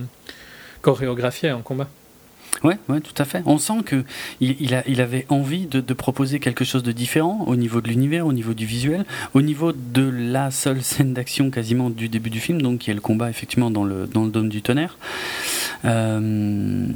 chorégraphier 0.83 1.53
en 1.53 1.63
combat. 1.63 1.89
Oui, 2.63 2.75
ouais, 2.89 3.01
tout 3.01 3.15
à 3.19 3.25
fait. 3.25 3.43
On 3.47 3.59
sent 3.59 3.75
il, 4.41 4.75
a, 4.75 4.83
il 4.87 5.01
avait 5.01 5.27
envie 5.29 5.67
de, 5.67 5.81
proposer 5.95 6.41
quelque 6.41 6.65
chose 6.65 6.83
de 6.83 6.93
différent 6.93 7.45
au 7.47 7.57
niveau 7.57 7.81
de 7.81 7.89
l'univers, 7.89 8.27
au 8.27 8.33
niveau 8.33 8.55
du 8.55 8.67
visuel, 8.67 9.05
au 9.35 9.43
niveau 9.43 9.73
de 9.73 10.09
la 10.09 10.51
seule 10.51 10.83
scène 10.83 11.15
d'action 11.15 11.51
quasiment 11.51 11.91
du 11.91 12.09
début 12.09 12.31
du 12.31 12.41
film, 12.41 12.61
donc 12.61 12.81
qui 12.81 12.91
est 12.91 12.95
le 12.95 13.01
combat 13.01 13.31
effectivement 13.31 13.71
dans 13.71 13.85
le, 13.85 14.07
dans 14.07 14.25
le 14.25 14.31
dôme 14.31 14.49
du 14.49 14.63
tonnerre. 14.63 14.99
Euh, 15.85 16.87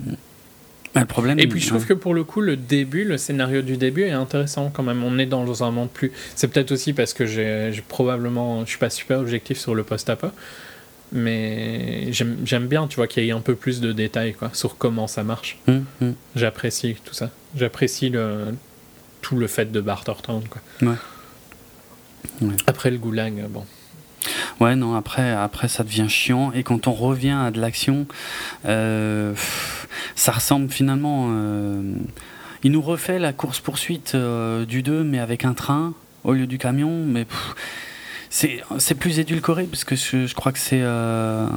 le 0.96 1.04
problème, 1.06 1.38
et 1.38 1.46
puis 1.46 1.61
je 1.61 1.68
trouve 1.68 1.86
que 1.86 1.94
pour 1.94 2.14
le 2.14 2.24
coup, 2.24 2.40
le 2.40 2.56
début, 2.56 3.04
le 3.04 3.16
scénario 3.16 3.62
du 3.62 3.76
début 3.76 4.02
est 4.02 4.11
intéressant 4.11 4.70
quand 4.70 4.82
même. 4.82 5.04
On 5.04 5.18
est 5.18 5.26
dans 5.26 5.62
un 5.62 5.70
monde 5.70 5.88
plus. 5.88 6.11
C'est 6.34 6.48
peut-être 6.48 6.72
aussi 6.72 6.92
parce 6.92 7.14
que 7.14 7.26
j'ai 7.26 7.72
probablement. 7.86 8.64
Je 8.64 8.70
suis 8.70 8.78
pas 8.78 8.90
super 8.90 9.20
objectif 9.20 9.58
sur 9.58 9.74
le 9.74 9.84
post-apo 9.84 10.28
mais 11.12 12.12
j'aime 12.12 12.66
bien, 12.66 12.86
tu 12.86 12.96
vois, 12.96 13.06
qu'il 13.06 13.24
y 13.24 13.28
ait 13.28 13.32
un 13.32 13.40
peu 13.40 13.54
plus 13.54 13.80
de 13.80 13.92
détails 13.92 14.34
quoi, 14.34 14.50
sur 14.52 14.76
comment 14.76 15.06
ça 15.06 15.24
marche. 15.24 15.58
Hum, 15.68 15.84
hum. 16.00 16.14
J'apprécie 16.36 16.96
tout 17.04 17.14
ça. 17.14 17.30
J'apprécie 17.56 18.11
le, 18.11 18.54
tout 19.20 19.36
le 19.36 19.46
fait 19.46 19.72
de 19.72 19.80
Bartertown. 19.80 20.42
Quoi. 20.48 20.88
Ouais. 22.42 22.54
Après 22.66 22.90
le 22.90 22.98
goulag, 22.98 23.46
bon. 23.48 23.64
Ouais, 24.61 24.76
non, 24.76 24.94
après, 24.94 25.30
après 25.30 25.68
ça 25.68 25.84
devient 25.84 26.08
chiant. 26.08 26.52
Et 26.52 26.62
quand 26.62 26.86
on 26.86 26.92
revient 26.92 27.30
à 27.30 27.50
de 27.50 27.61
l'action, 27.61 28.06
euh, 28.66 29.34
ça 30.14 30.32
ressemble 30.32 30.70
finalement. 30.70 31.28
Euh, 31.30 31.94
il 32.62 32.72
nous 32.72 32.82
refait 32.82 33.18
la 33.18 33.32
course-poursuite 33.32 34.12
euh, 34.14 34.66
du 34.66 34.82
2, 34.82 35.02
mais 35.02 35.18
avec 35.18 35.46
un 35.46 35.54
train 35.54 35.94
au 36.24 36.34
lieu 36.34 36.46
du 36.46 36.58
camion. 36.58 37.04
Mais 37.06 37.26
c'est 38.30 38.94
plus 38.94 39.18
édulcoré 39.18 39.64
parce 39.64 39.84
que 39.84 39.96
je, 39.96 40.32
crois 40.34 40.52
que 40.52 40.58
c'est 40.58 40.80
euh, 40.82 41.48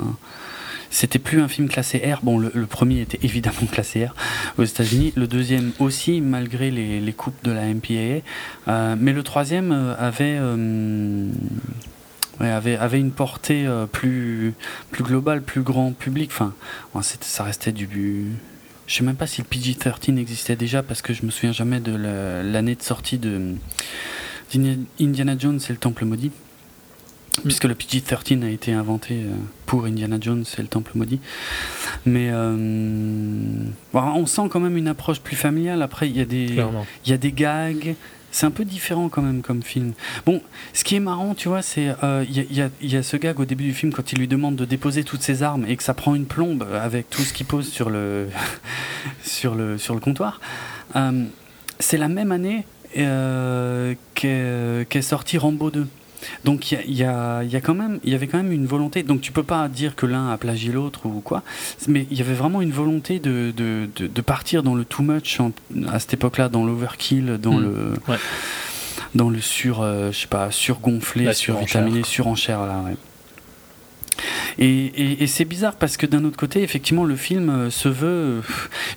c'était 0.89 1.19
plus 1.19 1.39
un 1.39 1.47
film 1.47 1.69
classé 1.69 1.99
R. 1.99 2.19
Bon, 2.23 2.39
le, 2.39 2.65
premier 2.65 3.01
était 3.01 3.19
évidemment 3.21 3.65
classé 3.71 4.05
R 4.05 4.15
aux 4.57 4.63
États-Unis, 4.63 5.13
le 5.15 5.27
deuxième 5.27 5.71
aussi, 5.79 6.19
malgré 6.19 6.71
les, 6.71 6.99
les 6.99 7.13
coupes 7.13 7.41
de 7.43 7.51
la 7.51 7.65
MPAA, 7.65 8.21
euh, 8.67 8.95
mais 8.97 9.13
le 9.13 9.23
troisième 9.23 9.71
avait 9.71 10.39
avait, 12.39 12.75
avait 12.75 12.99
une 12.99 13.11
portée 13.11 13.69
plus, 13.91 14.53
plus 14.91 15.03
globale, 15.03 15.43
plus 15.43 15.61
grand 15.61 15.93
public. 15.93 16.31
Enfin, 16.33 16.53
ça 17.01 17.43
restait 17.43 17.71
du. 17.71 18.31
Je 18.87 18.95
sais 18.95 19.03
même 19.03 19.15
pas 19.15 19.27
si 19.27 19.41
le 19.41 19.47
PG-13 19.47 20.17
existait 20.17 20.57
déjà 20.57 20.83
parce 20.83 21.01
que 21.01 21.13
je 21.13 21.25
me 21.25 21.31
souviens 21.31 21.53
jamais 21.53 21.79
de 21.79 21.95
l'année 21.95 22.75
de 22.75 22.81
sortie 22.81 23.17
de 23.17 23.55
Indiana 24.99 25.35
Jones 25.37 25.59
et 25.67 25.71
le 25.71 25.77
Temple 25.77 26.05
maudit. 26.05 26.31
Puisque 27.41 27.63
le 27.63 27.73
PG-13 27.73 28.43
a 28.43 28.49
été 28.49 28.73
inventé 28.73 29.15
euh, 29.15 29.33
pour 29.65 29.85
Indiana 29.85 30.17
Jones 30.21 30.45
et 30.57 30.61
le 30.61 30.67
Temple 30.67 30.91
maudit. 30.95 31.19
Mais 32.05 32.29
euh, 32.31 33.65
on 33.93 34.25
sent 34.25 34.43
quand 34.49 34.59
même 34.59 34.77
une 34.77 34.87
approche 34.87 35.19
plus 35.19 35.35
familiale. 35.35 35.81
Après, 35.81 36.07
il 36.07 36.15
y, 36.15 36.21
a 36.21 36.25
des, 36.25 36.63
il 37.05 37.09
y 37.09 37.13
a 37.13 37.17
des 37.17 37.31
gags, 37.31 37.95
c'est 38.31 38.45
un 38.45 38.51
peu 38.51 38.65
différent 38.65 39.09
quand 39.09 39.21
même 39.21 39.41
comme 39.41 39.63
film. 39.63 39.93
Bon, 40.25 40.41
ce 40.73 40.83
qui 40.83 40.95
est 40.95 40.99
marrant, 40.99 41.35
tu 41.35 41.47
vois, 41.47 41.61
c'est 41.61 41.93
euh, 42.03 42.25
il 42.27 42.37
y, 42.37 42.63
y, 42.81 42.95
a 42.95 43.03
ce 43.03 43.17
gag 43.17 43.39
au 43.39 43.45
début 43.45 43.63
du 43.63 43.73
film 43.73 43.93
quand 43.93 44.11
il 44.11 44.19
lui 44.19 44.27
demande 44.27 44.55
de 44.55 44.65
déposer 44.65 45.03
toutes 45.03 45.21
ses 45.21 45.43
armes 45.43 45.65
et 45.67 45.75
que 45.75 45.83
ça 45.83 45.93
prend 45.93 46.15
une 46.15 46.25
plombe 46.25 46.65
avec 46.73 47.09
tout 47.09 47.21
ce 47.21 47.33
qu'il 47.33 47.45
pose 47.45 47.67
sur 47.67 47.89
le 47.89 48.27
sur 49.23 49.55
le 49.55 49.77
sur 49.77 49.93
le 49.93 49.99
comptoir. 49.99 50.39
Euh, 50.95 51.25
c'est 51.79 51.97
la 51.97 52.07
même 52.07 52.31
année 52.31 52.65
qu'est 52.93 55.01
sorti 55.01 55.37
Rambo 55.37 55.71
2. 55.71 55.87
Donc 56.43 56.71
il 56.71 56.95
y, 56.95 57.03
a, 57.03 57.43
y, 57.43 57.55
a 57.55 57.61
quand 57.61 57.73
même, 57.73 57.99
il 58.03 58.11
y 58.11 58.15
avait 58.15 58.27
quand 58.27 58.37
même 58.37 58.51
une 58.51 58.65
volonté. 58.65 59.03
Donc 59.03 59.21
tu 59.21 59.31
peux 59.31 59.43
pas 59.43 59.67
dire 59.67 59.95
que 59.95 60.05
l'un 60.05 60.29
a 60.29 60.37
plagié 60.37 60.71
l'autre 60.71 61.05
ou 61.05 61.21
quoi, 61.21 61.43
mais 61.87 62.07
il 62.11 62.17
y 62.17 62.21
avait 62.21 62.33
vraiment 62.33 62.61
une 62.61 62.71
volonté 62.71 63.19
de, 63.19 63.53
de, 63.55 63.89
de, 63.95 64.21
partir 64.21 64.63
dans 64.63 64.75
le 64.75 64.85
too 64.85 65.03
much 65.03 65.39
à 65.91 65.99
cette 65.99 66.13
époque-là, 66.13 66.49
dans 66.49 66.65
l'overkill, 66.65 67.37
dans 67.41 67.53
hmm. 67.53 67.63
le 67.63 68.17
dans 69.15 69.29
le 69.29 69.41
sur, 69.41 69.81
euh, 69.81 70.11
je 70.11 70.21
sais 70.21 70.27
pas, 70.27 70.49
surgonflé, 70.51 71.33
survitaminé, 71.33 72.03
surenchère 72.03 72.65
là. 72.65 72.83
Ouais. 72.85 72.95
Et, 74.59 75.25
c'est 75.27 75.45
bizarre 75.45 75.75
parce 75.75 75.97
que 75.97 76.05
d'un 76.05 76.23
autre 76.25 76.37
côté, 76.37 76.61
effectivement, 76.61 77.05
le 77.05 77.15
film 77.15 77.49
euh, 77.49 77.69
se 77.69 77.89
veut. 77.89 78.07
Euh, 78.07 78.41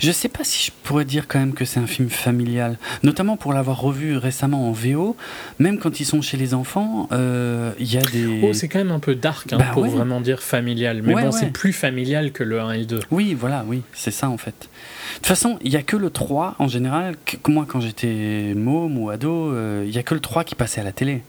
je 0.01 0.13
sais 0.13 0.29
pas 0.29 0.45
si 0.45 0.67
je 0.67 0.73
pourrais 0.83 1.05
dire 1.05 1.27
quand 1.29 1.39
même 1.39 1.55
que 1.55 1.65
c'est 1.65 1.81
un 1.81 1.87
film 1.87 2.09
familial, 2.11 2.79
notamment 3.03 3.37
pour 3.37 3.53
l'avoir 3.53 3.81
revu 3.81 4.17
récemment 4.17 4.69
en 4.69 4.73
VO. 4.73 5.17
Même 5.59 5.79
quand 5.79 6.01
ils 6.01 6.05
sont 6.05 6.21
chez 6.21 6.37
les 6.37 6.55
enfants, 6.55 7.09
euh, 7.13 7.73
il 7.79 7.93
y 7.93 7.97
a 7.97 8.03
des. 8.03 8.41
Oh, 8.43 8.53
c'est 8.53 8.69
quand 8.69 8.79
même 8.79 8.91
un 8.91 9.01
peu 9.01 9.15
dark 9.15 9.53
hein, 9.53 9.59
bah 9.59 9.71
pour 9.73 9.87
vraiment 9.87 10.21
dire 10.21 10.43
familial. 10.43 11.03
Mais 11.03 11.15
bon, 11.15 11.33
c'est 11.33 11.53
plus 11.53 11.73
familial 11.73 12.33
que 12.33 12.43
le 12.43 12.61
1 12.61 12.73
et 12.73 12.79
le 12.79 12.87
2. 12.87 13.01
Oui, 13.11 13.35
voilà, 13.39 13.65
oui, 13.67 13.83
c'est 13.93 14.11
ça 14.11 14.29
en 14.29 14.37
fait. 14.37 14.51
De 14.51 15.17
toute 15.17 15.27
façon, 15.27 15.59
il 15.63 15.71
n'y 15.71 15.77
a 15.77 15.83
que 15.83 15.97
le 15.97 16.11
3 16.11 16.57
en 16.59 16.69
général. 16.69 17.15
Que, 17.25 17.51
moi, 17.51 17.65
quand 17.67 17.81
j'étais 17.81 18.53
môme 18.55 18.99
ou 18.99 19.11
ado, 19.11 19.53
il 19.83 19.91
n'y 19.91 19.99
a 19.99 20.03
que 20.03 20.15
le 20.15 20.21
3 20.21 20.45
qui 20.45 20.55
passait 20.55 20.81
à 20.81 20.85
la 20.85 20.93
télé. 20.93 21.23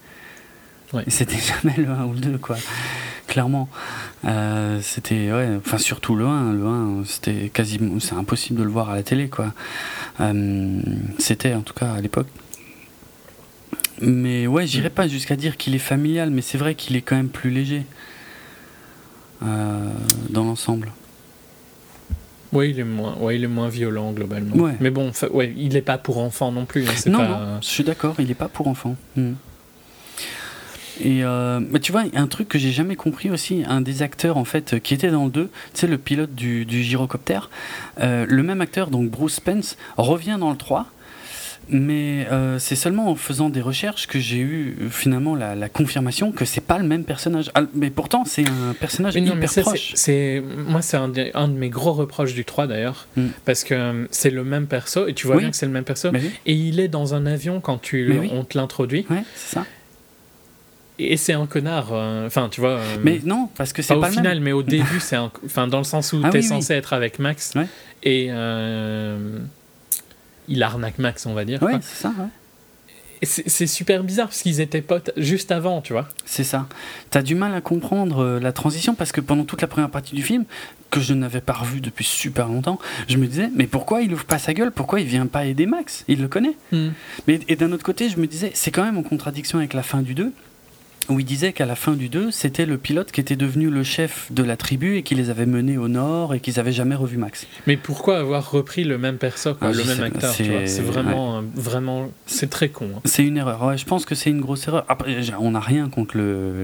C'était 1.08 1.38
jamais 1.38 1.76
le 1.78 1.90
1 1.90 2.06
ou 2.06 2.14
le 2.14 2.20
2, 2.20 2.38
quoi 2.38 2.58
clairement. 3.28 3.70
Euh, 4.26 4.80
c'était, 4.82 5.32
ouais, 5.32 5.50
enfin 5.58 5.78
surtout 5.78 6.16
le 6.16 6.26
1, 6.26 6.54
le 6.54 6.66
1, 6.66 7.04
c'était 7.06 7.50
quasiment, 7.50 8.00
c'est 8.00 8.16
impossible 8.16 8.60
de 8.60 8.64
le 8.64 8.72
voir 8.72 8.90
à 8.90 8.96
la 8.96 9.04
télé, 9.04 9.30
quoi. 9.30 9.54
Euh, 10.22 10.82
c'était 11.20 11.54
en 11.54 11.62
tout 11.62 11.76
cas 11.76 11.92
à 11.92 12.02
l'époque. 12.02 12.28
Mais 14.02 14.48
ouais, 14.48 14.66
j'irais 14.66 14.90
pas 14.90 15.08
jusqu'à 15.08 15.36
dire 15.36 15.58
qu'il 15.58 15.76
est 15.76 15.80
familial, 15.80 16.32
mais 16.32 16.42
c'est 16.42 16.58
vrai 16.58 16.74
qu'il 16.74 16.96
est 16.96 17.02
quand 17.02 17.16
même 17.16 17.30
plus 17.30 17.52
léger 17.52 17.86
euh, 19.44 19.92
dans 20.30 20.44
l'ensemble. 20.44 20.92
Oui, 22.54 22.70
il 22.70 22.80
est 22.80 22.86
moins, 22.86 23.16
ouais, 23.18 23.36
il 23.36 23.44
est 23.44 23.50
moins 23.50 23.70
violent 23.70 24.14
globalement. 24.14 24.70
Mais 24.80 24.90
bon, 24.90 25.12
ouais, 25.32 25.54
il 25.58 25.74
n'est 25.74 25.82
pas 25.82 25.98
pour 25.98 26.18
enfants 26.18 26.52
non 26.52 26.66
plus. 26.66 26.88
Hein, 26.88 26.94
non, 27.08 27.22
non, 27.22 27.62
je 27.62 27.68
suis 27.68 27.84
d'accord, 27.84 28.16
il 28.20 28.28
n'est 28.28 28.34
pas 28.34 28.48
pour 28.48 28.68
enfants. 28.68 28.96
Hmm. 29.16 29.34
Et 31.02 31.24
euh, 31.24 31.62
tu 31.82 31.92
vois, 31.92 32.04
un 32.14 32.28
truc 32.28 32.48
que 32.48 32.58
j'ai 32.58 32.72
jamais 32.72 32.96
compris 32.96 33.30
aussi, 33.30 33.64
un 33.68 33.82
des 33.82 34.02
acteurs 34.02 34.38
en 34.38 34.46
fait 34.46 34.80
qui 34.80 34.94
était 34.94 35.12
dans 35.12 35.26
le 35.26 35.32
2, 35.32 35.44
tu 35.46 35.52
sais, 35.74 35.88
le 35.88 35.98
pilote 35.98 36.34
du, 36.34 36.66
du 36.66 36.84
gyrocoptère, 36.84 37.50
euh, 38.00 38.26
le 38.28 38.44
même 38.44 38.62
acteur, 38.62 38.90
donc 38.90 39.10
Bruce 39.10 39.36
Spence, 39.36 39.78
revient 39.98 40.38
dans 40.40 40.52
le 40.52 40.58
3. 40.58 40.88
Mais 41.70 42.26
euh, 42.32 42.60
c'est 42.60 42.78
seulement 42.78 43.10
en 43.10 43.16
faisant 43.16 43.50
des 43.50 43.60
recherches 43.60 44.08
que 44.08 44.20
j'ai 44.20 44.38
eu 44.38 44.78
finalement 44.90 45.36
la, 45.36 45.68
confirmation 45.68 46.32
que 46.32 46.46
c'est 46.46 46.62
pas 46.62 46.78
le 46.78 46.86
même 46.86 47.04
personnage. 47.04 47.52
Ah, 47.56 47.64
mais 47.74 47.90
pourtant, 47.90 48.24
c'est 48.24 48.48
un 48.48 48.74
personnage 48.74 49.16
hyper 49.16 49.52
proche. 49.64 49.92
C'est, 49.96 50.42
moi, 50.66 50.82
c'est 50.82 50.96
un, 50.96 51.12
un, 51.34 51.48
de 51.50 51.54
mes 51.58 51.70
gros 51.70 51.92
reproches 51.92 52.34
du 52.34 52.46
3 52.46 52.68
d'ailleurs, 52.68 53.08
mm. 53.18 53.28
parce 53.44 53.66
que 53.66 54.08
c'est 54.12 54.30
le 54.30 54.46
même 54.46 54.68
perso, 54.68 55.08
et 55.08 55.14
tu 55.14 55.28
vois 55.28 55.36
bien 55.36 55.50
que 55.50 55.58
c'est 55.58 55.66
le 55.66 55.74
même 55.74 55.84
perso, 55.84 56.10
et 56.46 56.54
il 56.54 56.80
est 56.80 56.88
dans 56.88 57.16
un 57.16 57.26
avion 57.26 57.60
quand 57.60 57.82
tu, 57.82 58.18
on 58.32 58.46
te 58.46 58.58
l'introduit. 58.58 59.06
Ouais, 59.10 59.24
c'est 59.36 59.56
ça 59.56 59.66
et 61.00 61.18
c'est 61.18 61.34
un 61.34 61.46
connard. 61.46 61.90
Euh, 61.92 62.28
enfin, 62.28 62.50
tu 62.50 62.62
vois. 62.62 62.72
Euh, 62.72 62.98
mais 63.04 63.22
non, 63.24 63.50
parce 63.56 63.74
que 63.74 63.82
c'est 63.82 63.94
pas, 63.94 64.02
pas, 64.02 64.10
au 64.10 64.12
final, 64.12 64.40
mais 64.40 64.52
au 64.52 64.64
début, 64.64 65.00
c'est 65.00 65.16
un. 65.16 65.32
Enfin, 65.46 65.68
dans 65.68 65.78
le 65.78 65.84
sens 65.84 66.14
où 66.14 66.22
ah 66.24 66.30
tu 66.30 66.38
es 66.38 66.42
censé 66.42 66.74
être 66.74 66.94
avec 66.94 67.20
Max. 67.20 67.54
Et 68.04 68.28
euh, 68.30 69.40
il 70.48 70.64
arnaque 70.64 70.98
Max, 70.98 71.26
on 71.26 71.34
va 71.34 71.46
dire. 71.46 71.62
Ouais, 71.62 71.78
c'est 71.82 72.04
ça, 72.04 72.10
ouais. 72.10 72.28
C'est 73.24 73.66
super 73.66 74.04
bizarre 74.04 74.28
parce 74.28 74.44
qu'ils 74.44 74.62
étaient 74.62 74.84
potes 74.84 75.10
juste 75.18 75.52
avant, 75.52 75.82
tu 75.82 75.92
vois. 75.92 76.08
C'est 76.26 76.44
ça. 76.44 76.68
T'as 77.10 77.24
du 77.24 77.34
mal 77.34 77.52
à 77.56 77.62
comprendre 77.62 78.38
la 78.40 78.52
transition 78.52 78.94
parce 78.94 79.12
que 79.12 79.22
pendant 79.22 79.44
toute 79.44 79.60
la 79.64 79.68
première 79.68 79.90
partie 79.90 80.14
du 80.14 80.22
film, 80.22 80.46
que 80.92 81.00
je 81.00 81.16
n'avais 81.16 81.42
pas 81.42 81.54
revu 81.54 81.82
depuis 81.82 82.06
super 82.06 82.48
longtemps, 82.48 82.78
je 83.08 83.18
me 83.18 83.26
disais, 83.26 83.50
mais 83.56 83.66
pourquoi 83.66 84.04
il 84.04 84.14
ouvre 84.14 84.26
pas 84.26 84.38
sa 84.38 84.54
gueule? 84.54 84.72
Pourquoi 84.72 85.02
il 85.02 85.08
vient 85.08 85.26
pas 85.26 85.46
aider 85.46 85.66
Max? 85.66 86.06
Il 86.08 86.22
le 86.22 86.28
connaît. 86.28 86.56
Hmm. 86.72 86.90
Mais, 87.28 87.40
et 87.48 87.56
d'un 87.56 87.72
autre 87.72 87.84
côté, 87.84 88.08
je 88.08 88.20
me 88.20 88.28
disais, 88.28 88.52
c'est 88.54 88.70
quand 88.70 88.84
même 88.84 89.00
en 89.00 89.04
contradiction 89.04 89.58
avec 89.58 89.74
la 89.74 89.82
fin 89.82 90.04
du 90.04 90.14
2 90.14 90.32
où 91.10 91.20
il 91.20 91.26
disait 91.26 91.54
qu'à 91.54 91.66
la 91.66 91.76
fin 91.76 91.94
du 91.94 92.10
2, 92.10 92.32
c'était 92.32 92.66
le 92.66 92.78
pilote 92.78 93.12
qui 93.12 93.22
était 93.22 93.36
devenu 93.36 93.70
le 93.70 93.84
chef 93.84 94.32
de 94.32 94.44
la 94.44 94.58
tribu 94.58 94.98
et 94.98 95.04
qui 95.04 95.16
les 95.16 95.30
avait 95.30 95.46
menés 95.46 95.78
au 95.78 95.88
nord 95.88 96.34
et 96.34 96.40
qu'ils 96.40 96.56
n'avaient 96.58 96.72
jamais 96.72 96.96
revu 96.96 97.18
Max. 97.18 97.48
Mais 97.66 97.78
pourquoi 97.78 98.20
avoir 98.20 98.52
repris 98.52 98.84
le 98.84 98.98
même 98.98 99.18
perso, 99.18 99.52
ah, 99.62 99.72
le 99.72 99.84
même 99.84 100.04
acteur 100.04 100.34
C'est 100.34 100.82
vraiment, 100.82 101.44
vraiment, 101.56 102.10
c'est 102.26 102.50
très 102.50 102.70
con. 102.70 102.90
Hein. 102.96 103.02
C'est 103.06 103.24
une 103.24 103.38
erreur. 103.38 103.64
Ouais, 103.64 103.78
je 103.78 103.86
pense 103.86 104.06
que 104.06 104.16
c'est 104.16 104.30
une 104.30 104.42
grosse 104.42 104.68
erreur. 104.68 104.86
Après, 104.88 105.18
on 105.40 105.52
n'a 105.52 105.60
rien 105.60 105.90
contre 105.90 106.18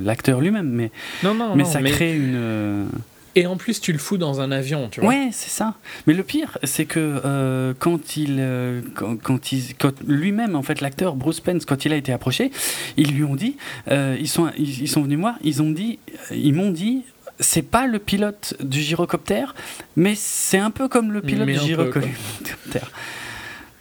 l'acteur 0.04 0.42
lui-même, 0.42 0.70
mais, 0.70 0.92
non, 1.24 1.34
non, 1.34 1.56
mais 1.56 1.66
ça 1.66 1.82
crée 1.82 2.16
une. 2.16 2.88
Et 3.36 3.48
en 3.48 3.58
plus, 3.58 3.82
tu 3.82 3.92
le 3.92 3.98
fous 3.98 4.18
dans 4.18 4.42
un 4.42 4.52
avion, 4.52 4.90
tu 4.90 5.00
vois. 5.00 5.10
Ouais, 5.10 5.30
c'est 5.32 5.50
ça. 5.50 5.76
Mais 6.06 6.14
le 6.14 6.24
pire, 6.24 6.58
c'est 6.64 6.86
que 6.86 7.22
euh, 7.26 7.74
quand 7.78 8.16
il, 8.16 8.38
euh, 8.40 8.82
quand, 8.96 9.52
il, 9.52 9.76
quand 9.76 9.94
lui-même, 10.08 10.56
en 10.56 10.62
fait, 10.62 10.82
l'acteur 10.82 11.16
Bruce 11.16 11.38
Spence, 11.38 11.66
quand 11.66 11.86
il 11.86 11.94
a 11.94 11.96
été 11.96 12.14
approché, 12.14 12.52
ils 12.96 13.12
lui 13.12 13.24
ont 13.24 13.36
dit, 13.36 13.58
euh, 13.90 14.16
ils 14.20 14.30
sont, 14.30 14.52
ils, 14.58 14.88
sont 14.88 15.02
venus 15.02 15.18
moi, 15.18 15.36
ils 15.44 15.64
ont 15.64 15.72
dit, 15.72 15.98
ils 16.32 16.54
m'ont 16.54 16.70
dit, 16.70 17.04
c'est 17.40 17.64
pas 17.64 17.88
le 17.88 17.98
pilote 17.98 18.56
du 18.60 18.82
gyrocoptère, 18.82 19.56
mais 19.96 20.14
c'est 20.16 20.60
un 20.60 20.70
peu 20.70 20.88
comme 20.88 21.12
le 21.12 21.22
pilote 21.22 21.48
du 21.48 21.58
gyrocoptère. 21.58 22.92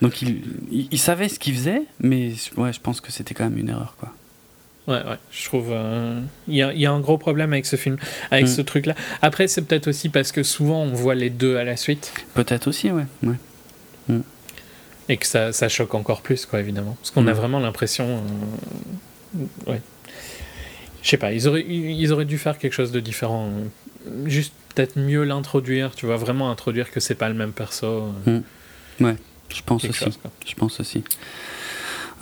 Donc 0.01 0.23
il, 0.23 0.43
il, 0.91 0.99
savait 0.99 1.29
ce 1.29 1.39
qu'il 1.39 1.55
faisait, 1.55 1.83
mais 2.01 2.33
ouais, 2.57 2.73
je 2.73 2.81
pense 2.81 3.01
que 3.01 3.13
c'était 3.13 3.35
quand 3.35 3.45
même 3.45 3.59
une 3.59 3.69
erreur, 3.69 3.95
quoi. 4.01 4.13
Ouais, 4.89 4.95
ouais, 4.97 5.19
je 5.31 5.45
trouve. 5.45 5.69
Euh, 5.71 6.21
il 6.49 6.57
y, 6.57 6.63
a, 6.63 6.73
y, 6.73 6.87
a, 6.87 6.93
un 6.93 6.99
gros 6.99 7.17
problème 7.17 7.53
avec 7.53 7.67
ce 7.67 7.77
film, 7.77 7.97
avec 8.33 8.47
mm. 8.47 8.49
ce 8.49 8.63
truc-là. 8.63 8.95
Après, 9.21 9.47
c'est 9.47 9.63
peut-être 9.63 9.87
aussi 9.87 10.09
parce 10.09 10.33
que 10.33 10.43
souvent 10.43 10.83
on 10.83 10.93
voit 10.93 11.15
les 11.15 11.31
deux 11.31 11.57
à 11.57 11.65
la 11.65 11.77
suite. 11.77 12.13
Peut-être 12.35 12.67
aussi, 12.67 12.91
ouais. 12.91 13.07
ouais. 13.23 13.37
Mm. 14.09 14.21
Et 15.09 15.17
que 15.19 15.27
ça, 15.27 15.53
ça, 15.53 15.69
choque 15.69 15.95
encore 15.95 16.23
plus, 16.23 16.47
quoi, 16.47 16.59
évidemment. 16.59 16.97
Parce 17.01 17.13
qu'on 17.13 17.29
a 17.29 17.33
mm. 17.33 17.37
vraiment 17.37 17.61
l'impression. 17.61 18.23
Euh, 19.39 19.71
ouais. 19.71 19.81
Je 21.03 21.09
sais 21.09 21.17
pas, 21.17 21.33
ils 21.33 21.47
auraient, 21.47 21.65
ils 21.67 22.13
auraient 22.13 22.25
dû 22.25 22.39
faire 22.39 22.59
quelque 22.59 22.75
chose 22.75 22.91
de 22.91 23.01
différent. 23.01 23.51
Juste 24.25 24.53
peut-être 24.75 24.99
mieux 24.99 25.23
l'introduire, 25.23 25.95
tu 25.95 26.07
vois, 26.07 26.17
vraiment 26.17 26.51
introduire 26.51 26.91
que 26.91 26.99
c'est 26.99 27.15
pas 27.15 27.29
le 27.29 27.35
même 27.35 27.53
perso. 27.53 28.13
Ouais, 29.01 29.17
je 29.49 29.63
pense 29.65 29.85
aussi. 29.85 30.19
je 30.47 30.55
pense 30.55 30.81
aussi. 30.81 31.05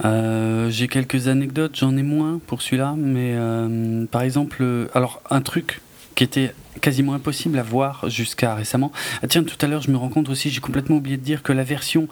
Euh, 0.04 0.70
j'ai 0.70 0.88
quelques 0.88 1.28
anecdotes, 1.28 1.76
j'en 1.76 1.96
ai 1.96 2.02
moins 2.02 2.40
pour 2.46 2.62
celui-là, 2.62 2.94
mais 2.96 3.34
euh, 3.34 4.06
par 4.06 4.22
exemple, 4.22 4.58
euh, 4.60 4.88
alors 4.94 5.22
un 5.30 5.42
truc 5.42 5.80
qui 6.14 6.24
était 6.24 6.54
quasiment 6.80 7.14
impossible 7.14 7.58
à 7.58 7.62
voir 7.62 8.08
jusqu'à 8.08 8.54
récemment. 8.54 8.92
Ah 9.22 9.26
tiens, 9.26 9.42
tout 9.42 9.56
à 9.60 9.66
l'heure, 9.68 9.82
je 9.82 9.90
me 9.90 9.96
rends 9.96 10.08
compte 10.08 10.28
aussi, 10.28 10.50
j'ai 10.50 10.60
complètement 10.60 10.96
oublié 10.96 11.16
de 11.16 11.22
dire 11.22 11.42
que 11.42 11.52
la 11.52 11.64
version 11.64 12.08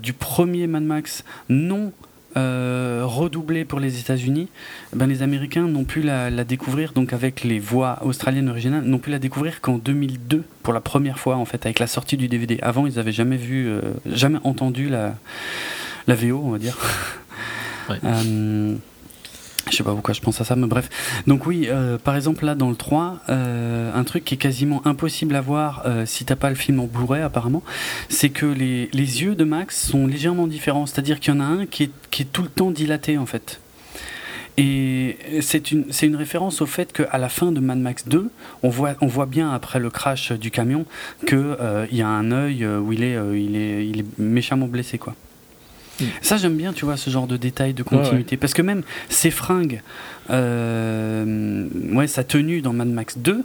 du 0.00 0.12
premier 0.12 0.68
Mad 0.68 0.84
Max 0.84 1.24
non 1.48 1.92
redoublée 2.36 3.64
pour 3.64 3.80
les 3.80 3.98
États-Unis, 3.98 4.48
eh 4.92 4.96
ben, 4.96 5.06
les 5.06 5.22
Américains 5.22 5.66
n'ont 5.66 5.84
pu 5.84 6.02
la, 6.02 6.30
la, 6.30 6.44
découvrir, 6.44 6.92
donc 6.92 7.12
avec 7.12 7.44
les 7.44 7.58
voix 7.58 7.98
australiennes 8.02 8.48
originales, 8.48 8.84
n'ont 8.84 8.98
pu 8.98 9.10
la 9.10 9.18
découvrir 9.18 9.60
qu'en 9.60 9.78
2002 9.78 10.44
pour 10.62 10.72
la 10.72 10.80
première 10.80 11.18
fois 11.18 11.36
en 11.36 11.44
fait, 11.44 11.66
avec 11.66 11.78
la 11.78 11.86
sortie 11.86 12.16
du 12.16 12.28
DVD. 12.28 12.58
Avant, 12.62 12.86
ils 12.86 12.94
n'avaient 12.96 13.12
jamais 13.12 13.36
vu, 13.36 13.68
jamais 14.06 14.38
entendu 14.44 14.88
la 14.88 15.16
la 16.06 16.14
VO, 16.14 16.40
on 16.44 16.50
va 16.50 16.58
dire. 16.58 16.76
Euh, 18.02 18.76
Je 19.70 19.76
sais 19.76 19.82
pas 19.82 19.92
pourquoi 19.92 20.14
je 20.14 20.20
pense 20.20 20.40
à 20.40 20.44
ça, 20.44 20.56
mais 20.56 20.66
bref. 20.66 20.88
Donc 21.26 21.46
oui, 21.46 21.66
euh, 21.68 21.96
par 21.98 22.16
exemple 22.16 22.44
là 22.44 22.54
dans 22.54 22.70
le 22.70 22.76
3, 22.76 23.20
euh, 23.28 23.92
un 23.94 24.04
truc 24.04 24.24
qui 24.24 24.34
est 24.34 24.38
quasiment 24.38 24.86
impossible 24.86 25.34
à 25.34 25.40
voir 25.40 25.82
euh, 25.86 26.06
si 26.06 26.24
t'as 26.24 26.36
pas 26.36 26.50
le 26.50 26.54
film 26.54 26.80
en 26.80 26.86
Blu-ray 26.86 27.22
apparemment, 27.22 27.62
c'est 28.08 28.30
que 28.30 28.46
les, 28.46 28.88
les, 28.92 29.22
yeux 29.22 29.34
de 29.34 29.44
Max 29.44 29.88
sont 29.88 30.06
légèrement 30.06 30.46
différents. 30.46 30.86
C'est-à-dire 30.86 31.20
qu'il 31.20 31.34
y 31.34 31.36
en 31.36 31.40
a 31.40 31.44
un 31.44 31.66
qui 31.66 31.84
est, 31.84 31.90
qui 32.10 32.22
est 32.22 32.26
tout 32.26 32.42
le 32.42 32.48
temps 32.48 32.70
dilaté 32.70 33.16
en 33.18 33.26
fait. 33.26 33.60
Et 34.56 35.18
c'est 35.40 35.72
une, 35.72 35.86
c'est 35.90 36.06
une 36.06 36.14
référence 36.14 36.60
au 36.60 36.66
fait 36.66 36.92
qu'à 36.92 37.18
la 37.18 37.28
fin 37.28 37.50
de 37.50 37.58
Mad 37.58 37.78
Max 37.78 38.06
2, 38.06 38.30
on 38.62 38.68
voit, 38.68 38.94
on 39.00 39.08
voit 39.08 39.26
bien 39.26 39.50
après 39.50 39.80
le 39.80 39.90
crash 39.90 40.30
du 40.30 40.52
camion 40.52 40.86
qu'il 41.26 41.56
il 41.90 41.96
y 41.96 42.02
a 42.02 42.08
un 42.08 42.30
œil 42.30 42.64
où 42.64 42.92
il 42.92 43.02
est, 43.02 43.18
il 43.34 43.56
est, 43.56 43.88
il 43.88 44.00
est 44.00 44.18
méchamment 44.18 44.68
blessé 44.68 44.96
quoi. 44.96 45.14
Mm. 46.00 46.04
Ça, 46.22 46.36
j'aime 46.36 46.56
bien, 46.56 46.72
tu 46.72 46.84
vois, 46.84 46.96
ce 46.96 47.10
genre 47.10 47.26
de 47.26 47.36
détails 47.36 47.74
de 47.74 47.82
continuité. 47.82 48.36
Parce 48.36 48.54
que 48.54 48.62
même 48.62 48.82
ses 49.08 49.30
fringues, 49.30 49.82
euh, 50.30 51.66
ouais, 51.92 52.06
sa 52.06 52.24
tenue 52.24 52.62
dans 52.62 52.72
Mad 52.72 52.88
Max 52.88 53.18
2, 53.18 53.44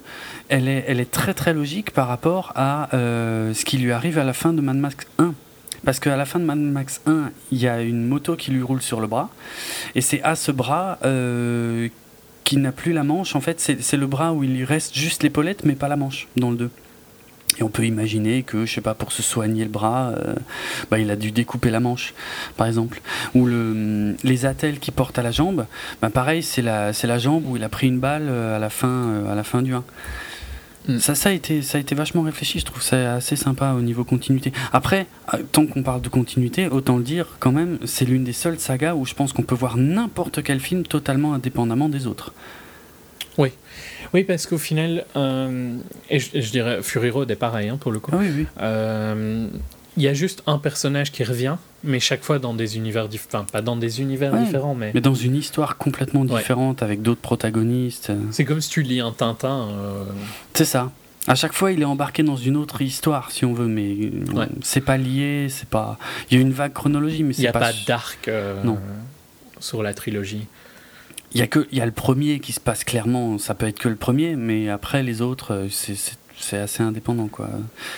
elle 0.49 0.67
est, 0.67 0.85
elle 0.87 0.99
est 0.99 1.11
très 1.11 1.33
très 1.33 1.53
logique 1.53 1.91
par 1.91 2.07
rapport 2.07 2.51
à 2.55 2.93
euh, 2.93 3.53
ce 3.53 3.65
qui 3.65 3.77
lui 3.77 3.91
arrive 3.91 4.17
à 4.17 4.23
la 4.23 4.33
fin 4.33 4.53
de 4.53 4.61
Mad 4.61 4.77
Max 4.77 5.05
1. 5.17 5.33
Parce 5.85 5.99
qu'à 5.99 6.17
la 6.17 6.25
fin 6.25 6.39
de 6.39 6.45
Mad 6.45 6.59
Max 6.59 7.01
1, 7.05 7.31
il 7.51 7.57
y 7.59 7.67
a 7.67 7.81
une 7.81 8.05
moto 8.05 8.35
qui 8.35 8.51
lui 8.51 8.61
roule 8.61 8.81
sur 8.81 8.99
le 8.99 9.07
bras. 9.07 9.29
Et 9.95 10.01
c'est 10.01 10.21
à 10.23 10.35
ce 10.35 10.51
bras 10.51 10.99
euh, 11.05 11.87
qui 12.43 12.57
n'a 12.57 12.71
plus 12.71 12.91
la 12.91 13.03
manche. 13.03 13.35
En 13.35 13.41
fait, 13.41 13.59
c'est 13.59 13.97
le 13.97 14.07
bras 14.07 14.33
où 14.33 14.43
il 14.43 14.55
lui 14.55 14.65
reste 14.65 14.93
juste 14.95 15.23
l'épaulette, 15.23 15.63
mais 15.63 15.75
pas 15.75 15.87
la 15.87 15.95
manche 15.95 16.27
dans 16.35 16.51
le 16.51 16.57
2. 16.57 16.69
Et 17.59 17.63
on 17.63 17.69
peut 17.69 17.85
imaginer 17.85 18.43
que, 18.43 18.65
je 18.65 18.73
sais 18.73 18.81
pas, 18.81 18.93
pour 18.93 19.11
se 19.11 19.21
soigner 19.21 19.63
le 19.63 19.69
bras, 19.69 20.11
euh, 20.11 20.33
bah, 20.89 20.99
il 20.99 21.11
a 21.11 21.15
dû 21.15 21.31
découper 21.31 21.69
la 21.69 21.79
manche, 21.79 22.13
par 22.55 22.67
exemple. 22.67 23.01
Ou 23.35 23.45
le, 23.45 24.15
les 24.23 24.45
attelles 24.45 24.79
qu'il 24.79 24.93
porte 24.93 25.19
à 25.19 25.23
la 25.23 25.31
jambe, 25.31 25.65
bah, 26.01 26.09
pareil, 26.09 26.41
c'est 26.41 26.61
la, 26.61 26.93
c'est 26.93 27.07
la 27.07 27.19
jambe 27.19 27.43
où 27.47 27.57
il 27.57 27.63
a 27.63 27.69
pris 27.69 27.87
une 27.87 27.99
balle 27.99 28.27
euh, 28.29 28.55
à 28.55 28.59
la 28.59 28.69
fin, 28.69 28.87
euh, 28.87 29.31
à 29.31 29.35
la 29.35 29.43
fin 29.43 29.61
du 29.61 29.73
1. 29.73 29.83
Mm. 30.87 30.99
Ça, 30.99 31.15
ça, 31.15 31.29
a 31.29 31.31
été, 31.33 31.61
ça 31.61 31.77
a 31.77 31.81
été 31.81 31.95
vachement 31.95 32.21
réfléchi, 32.21 32.59
je 32.59 32.65
trouve 32.65 32.81
ça 32.81 33.15
assez 33.15 33.35
sympa 33.35 33.73
au 33.73 33.81
niveau 33.81 34.05
continuité. 34.05 34.53
Après, 34.71 35.07
tant 35.51 35.65
qu'on 35.65 35.83
parle 35.83 36.01
de 36.01 36.09
continuité, 36.09 36.67
autant 36.67 36.95
le 36.95 37.03
dire 37.03 37.27
quand 37.39 37.51
même, 37.51 37.77
c'est 37.83 38.05
l'une 38.05 38.23
des 38.23 38.33
seules 38.33 38.59
sagas 38.59 38.95
où 38.95 39.05
je 39.05 39.13
pense 39.13 39.33
qu'on 39.33 39.43
peut 39.43 39.55
voir 39.55 39.75
n'importe 39.75 40.43
quel 40.43 40.61
film 40.61 40.83
totalement 40.83 41.33
indépendamment 41.33 41.89
des 41.89 42.07
autres. 42.07 42.33
Oui. 43.37 43.51
Oui, 44.13 44.23
parce 44.23 44.47
qu'au 44.47 44.57
final, 44.57 45.05
euh, 45.15 45.77
et 46.09 46.19
je, 46.19 46.51
dirais 46.51 46.79
Fury 46.81 47.09
Road 47.09 47.29
est 47.29 47.35
pareil 47.35 47.69
hein, 47.69 47.77
pour 47.79 47.91
le 47.91 47.99
coup. 47.99 48.11
Ah 48.13 48.17
oui, 48.19 48.31
oui. 48.35 48.45
Euh, 48.59 49.47
il 49.97 50.03
y 50.03 50.07
a 50.07 50.13
juste 50.13 50.43
un 50.47 50.57
personnage 50.57 51.11
qui 51.11 51.23
revient, 51.23 51.57
mais 51.83 51.99
chaque 51.99 52.23
fois 52.23 52.39
dans 52.39 52.53
des 52.53 52.77
univers 52.77 53.07
différents. 53.07 53.43
Enfin, 53.43 53.51
pas 53.51 53.61
dans 53.61 53.75
des 53.75 54.01
univers 54.01 54.35
différents, 54.35 54.75
mais. 54.75 54.91
Mais 54.93 55.01
dans 55.01 55.15
une 55.15 55.35
histoire 55.35 55.77
complètement 55.77 56.25
différente 56.25 56.81
avec 56.81 57.01
d'autres 57.01 57.21
protagonistes. 57.21 58.11
C'est 58.31 58.45
comme 58.45 58.61
si 58.61 58.69
tu 58.69 58.81
lis 58.81 58.99
un 58.99 59.11
Tintin. 59.11 59.67
Euh, 59.69 60.03
c'est 60.53 60.65
ça. 60.65 60.91
À 61.27 61.35
chaque 61.35 61.53
fois, 61.53 61.71
il 61.71 61.81
est 61.81 61.85
embarqué 61.85 62.23
dans 62.23 62.37
une 62.37 62.55
autre 62.55 62.81
histoire, 62.81 63.29
si 63.29 63.45
on 63.45 63.53
veut, 63.53 63.67
mais 63.67 64.11
c'est 64.61 64.81
pas 64.81 64.97
lié, 64.97 65.47
c'est 65.49 65.69
pas. 65.69 65.99
Il 66.29 66.35
y 66.35 66.37
a 66.39 66.41
une 66.41 66.53
vague 66.53 66.73
chronologie, 66.73 67.23
mais 67.23 67.33
c'est 67.33 67.51
pas. 67.51 67.71
Il 67.71 67.85
n'y 67.85 67.93
a 67.93 67.97
pas, 67.97 68.01
d'arc 68.25 68.29
sur 69.59 69.83
la 69.83 69.93
trilogie. 69.93 70.47
Il 71.33 71.39
y 71.39 71.43
a 71.43 71.47
que 71.47 71.67
il 71.71 71.77
y 71.77 71.81
a 71.81 71.85
le 71.85 71.91
premier 71.91 72.39
qui 72.39 72.53
se 72.53 72.59
passe 72.59 72.83
clairement, 72.83 73.37
ça 73.37 73.53
peut 73.53 73.67
être 73.67 73.79
que 73.79 73.89
le 73.89 73.95
premier, 73.95 74.35
mais 74.35 74.69
après 74.69 75.03
les 75.03 75.21
autres, 75.21 75.53
euh, 75.53 75.67
c'est 75.69 76.57
assez 76.57 76.81
indépendant 76.81 77.27
quoi. 77.27 77.49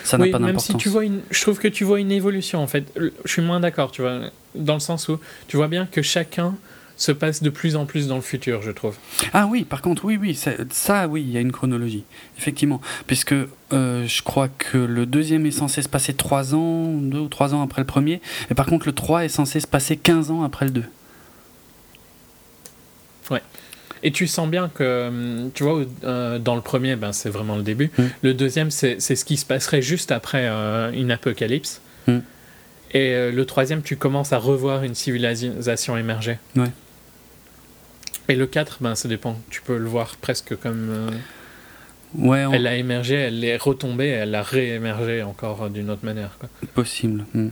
Ça 0.04 0.18
n'a 0.18 0.26
pas 0.26 0.40
d'importance. 0.40 0.70
Même 0.70 0.80
si 0.80 0.84
tu 0.84 0.90
vois 0.90 1.06
une, 1.06 1.22
je 1.30 1.42
trouve 1.42 1.60
que 1.60 1.68
tu 1.68 1.84
vois 1.84 2.00
une 2.00 2.12
évolution 2.12 2.62
en 2.62 2.68
fait. 2.68 2.92
Je 2.98 3.32
suis 3.32 3.42
moins 3.42 3.60
d'accord, 3.60 3.92
tu 3.92 4.02
vois, 4.02 4.20
dans 4.56 4.74
le 4.74 4.80
sens 4.80 5.08
où 5.08 5.20
tu 5.48 5.58
vois 5.58 5.68
bien 5.68 5.86
que 5.86 6.02
chacun 6.02 6.56
se 7.02 7.12
passe 7.12 7.42
de 7.42 7.50
plus 7.50 7.76
en 7.76 7.86
plus 7.86 8.08
dans 8.08 8.16
le 8.16 8.22
futur, 8.22 8.62
je 8.62 8.72
trouve. 8.72 8.96
Ah 9.34 9.48
oui, 9.50 9.64
par 9.64 9.82
contre, 9.82 10.06
oui, 10.06 10.18
oui, 10.22 10.36
ça, 10.36 10.52
ça 10.70 11.08
oui, 11.08 11.24
il 11.26 11.32
y 11.32 11.38
a 11.38 11.42
une 11.42 11.52
chronologie, 11.52 12.04
effectivement, 12.38 12.80
puisque 13.08 13.34
euh, 13.34 14.08
je 14.08 14.22
crois 14.22 14.50
que 14.50 14.78
le 14.78 15.06
deuxième 15.06 15.46
est 15.46 15.52
censé 15.52 15.82
se 15.82 15.90
passer 15.90 16.14
3 16.14 16.54
ans, 16.54 16.86
2 16.94 17.18
ou 17.18 17.28
3 17.28 17.56
ans 17.56 17.64
après 17.64 17.82
le 17.82 17.88
premier, 17.88 18.22
et 18.50 18.54
par 18.54 18.68
contre 18.68 18.86
le 18.86 18.94
3 18.94 19.26
est 19.26 19.30
censé 19.30 19.60
se 19.60 19.68
passer 19.68 19.98
15 19.98 20.32
ans 20.32 20.44
après 20.44 20.66
le 20.66 20.72
2. 20.72 20.84
Ouais. 23.32 23.42
Et 24.04 24.12
tu 24.12 24.28
sens 24.28 24.50
bien 24.50 24.70
que, 24.74 25.08
hum, 25.08 25.52
tu 25.54 25.64
vois, 25.64 25.84
euh, 26.04 26.40
dans 26.40 26.56
le 26.56 26.62
premier, 26.62 26.96
ben, 26.96 27.12
c'est 27.14 27.30
vraiment 27.30 27.56
le 27.56 27.64
début. 27.64 27.92
Mm. 27.98 28.04
Le 28.24 28.34
deuxième, 28.34 28.72
c'est 28.72 29.00
ce 29.00 29.26
qui 29.26 29.38
se 29.38 29.46
passerait 29.46 29.82
juste 29.82 30.12
après 30.12 30.48
euh, 30.48 30.92
une 30.92 31.12
apocalypse. 31.12 31.82
Mm. 32.08 32.20
Et 32.94 33.14
euh, 33.14 33.32
le 33.32 33.46
troisième, 33.46 33.82
tu 33.82 33.96
commences 33.96 34.34
à 34.34 34.38
revoir 34.38 34.84
une 34.84 34.96
civilisation 34.96 35.98
émerger. 35.98 36.38
Ouais. 36.56 36.72
Et 38.28 38.36
le 38.36 38.48
4, 38.48 38.78
ben, 38.82 38.96
ça 38.96 39.08
dépend. 39.08 39.38
Tu 39.50 39.62
peux 39.62 39.78
le 39.78 39.88
voir 39.88 40.16
presque 40.18 40.56
comme. 40.56 41.12
ouais, 42.18 42.46
Elle 42.52 42.68
a 42.68 42.76
émergé, 42.76 43.16
elle 43.16 43.44
est 43.44 43.58
retombée, 43.58 44.08
elle 44.08 44.34
a 44.36 44.42
réémergé 44.42 45.22
encore 45.22 45.70
d'une 45.70 45.90
autre 45.90 46.06
manière. 46.06 46.38
Quoi. 46.40 46.50
Possible. 46.74 47.26
Mm. 47.34 47.50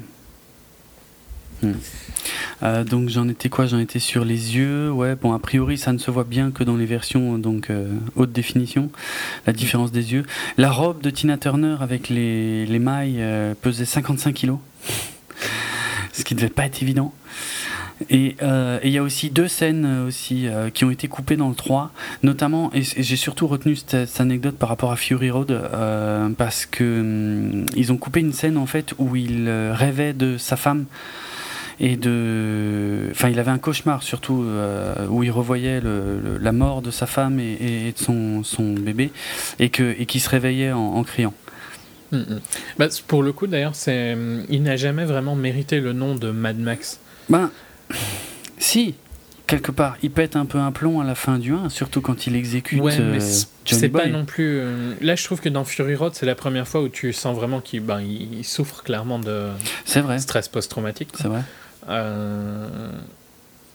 Euh, 2.64 2.84
donc 2.84 3.10
j'en 3.10 3.28
étais 3.28 3.50
quoi? 3.50 3.66
J'en 3.66 3.80
étais 3.80 4.00
sur 4.00 4.26
les 4.26 4.56
yeux. 4.56 4.92
Ouais, 4.92 5.16
bon, 5.16 5.34
a 5.34 5.40
priori, 5.40 5.78
ça 5.78 5.94
ne 5.94 5.98
se 5.98 6.12
voit 6.12 6.24
bien 6.24 6.52
que 6.52 6.64
dans 6.64 6.76
les 6.76 6.86
versions 6.86 7.38
donc 7.38 7.70
euh, 7.70 7.94
haute 8.16 8.32
définition, 8.32 8.90
la 9.48 9.54
différence 9.54 9.92
des 9.92 10.14
yeux. 10.14 10.26
La 10.58 10.72
robe 10.72 11.02
de 11.02 11.10
Tina 11.10 11.38
Turner 11.38 11.78
avec 11.82 12.10
les, 12.10 12.66
les 12.66 12.80
mailles 12.80 13.18
euh, 13.20 13.54
pesait 13.60 13.86
55 13.86 14.34
kilos, 14.34 14.60
ce 16.14 16.24
qui 16.24 16.36
devait 16.36 16.50
pas 16.50 16.66
être 16.66 16.82
évident. 16.82 17.14
Et 18.10 18.38
il 18.86 18.92
y 18.92 18.98
a 18.98 19.04
aussi 19.04 19.30
deux 19.30 19.50
scènes 19.50 20.06
aussi 20.08 20.48
qui 20.74 20.86
ont 20.86 20.90
été 20.90 21.10
coupées 21.10 21.36
dans 21.36 21.50
le 21.50 21.54
3, 21.54 21.92
notamment, 22.24 22.72
et, 22.74 22.82
j'ai 22.82 23.18
surtout 23.18 23.46
retenu 23.46 23.76
cette, 23.76 24.22
anecdote 24.22 24.56
par 24.56 24.70
rapport 24.70 24.94
à 24.94 24.96
Fury 24.96 25.30
Road, 25.30 25.54
parce 26.38 26.66
que 26.66 27.02
hum, 27.02 27.66
ils 27.76 27.92
ont 27.92 27.98
coupé 27.98 28.22
une 28.22 28.32
scène 28.32 28.56
en 28.56 28.68
fait 28.68 28.94
où 29.00 29.18
il 29.18 29.50
rêvait 29.50 30.14
de 30.14 30.38
sa 30.38 30.56
femme 30.56 30.86
et 31.80 31.96
de. 31.96 33.08
Enfin, 33.12 33.30
il 33.30 33.40
avait 33.40 33.52
un 33.52 33.58
cauchemar 33.58 34.04
surtout 34.04 34.44
euh, 34.46 35.08
où 35.10 35.24
il 35.24 35.32
revoyait 35.32 35.80
le, 35.82 36.38
la 36.40 36.52
mort 36.52 36.82
de 36.82 36.92
sa 36.92 37.06
femme 37.06 37.40
et, 37.40 37.94
de 37.94 37.98
son, 37.98 38.44
son, 38.44 38.74
bébé 38.74 39.12
et 39.60 39.70
que 39.70 39.96
et 39.98 40.06
qui 40.06 40.20
se 40.20 40.30
réveillait 40.30 40.72
en, 40.72 41.04
criant. 41.04 41.34
Mm, 42.12 42.18
mm. 42.18 42.42
Bah, 42.78 42.88
pour 43.08 43.24
le 43.24 43.32
coup, 43.32 43.48
d'ailleurs, 43.48 43.76
c'est 43.76 44.18
il 44.50 44.64
n'a 44.64 44.76
jamais 44.76 45.06
vraiment 45.06 45.36
mérité 45.36 45.80
le 45.80 45.94
nom 45.94 46.16
de 46.16 46.32
Mad 46.32 46.58
Max. 46.58 47.00
Ben, 47.30 47.52
si, 48.58 48.96
quelque 49.48 49.72
part, 49.72 49.98
il 50.04 50.12
pète 50.12 50.36
un 50.36 50.46
peu 50.46 50.58
un 50.58 50.72
plomb 50.72 51.00
à 51.00 51.04
la 51.04 51.16
fin 51.16 51.40
du 51.40 51.54
1, 51.54 51.70
surtout 51.70 52.02
quand 52.02 52.28
il 52.28 52.36
exécute. 52.36 52.82
Ouais, 52.82 52.98
mais 53.00 53.24
euh, 53.24 53.44
c'est 53.66 53.90
pas 53.90 54.08
non 54.08 54.26
plus. 54.26 54.60
Euh, 54.60 54.94
là, 55.02 55.16
je 55.16 55.24
trouve 55.24 55.40
que 55.40 55.50
dans 55.50 55.64
Fury 55.64 55.96
Road, 55.96 56.14
c'est 56.16 56.26
la 56.26 56.36
première 56.36 56.68
fois 56.68 56.82
où 56.82 56.90
tu 56.90 57.14
sens 57.14 57.36
vraiment 57.36 57.62
qu'il 57.62 57.82
ben, 57.82 58.02
il 58.02 58.44
souffre 58.44 58.84
clairement 58.84 59.20
de 59.20 59.50
vrai. 59.96 60.20
stress 60.20 60.48
post-traumatique. 60.48 61.10
C'est 61.16 61.28
vrai. 61.28 61.42
Euh, 61.90 62.92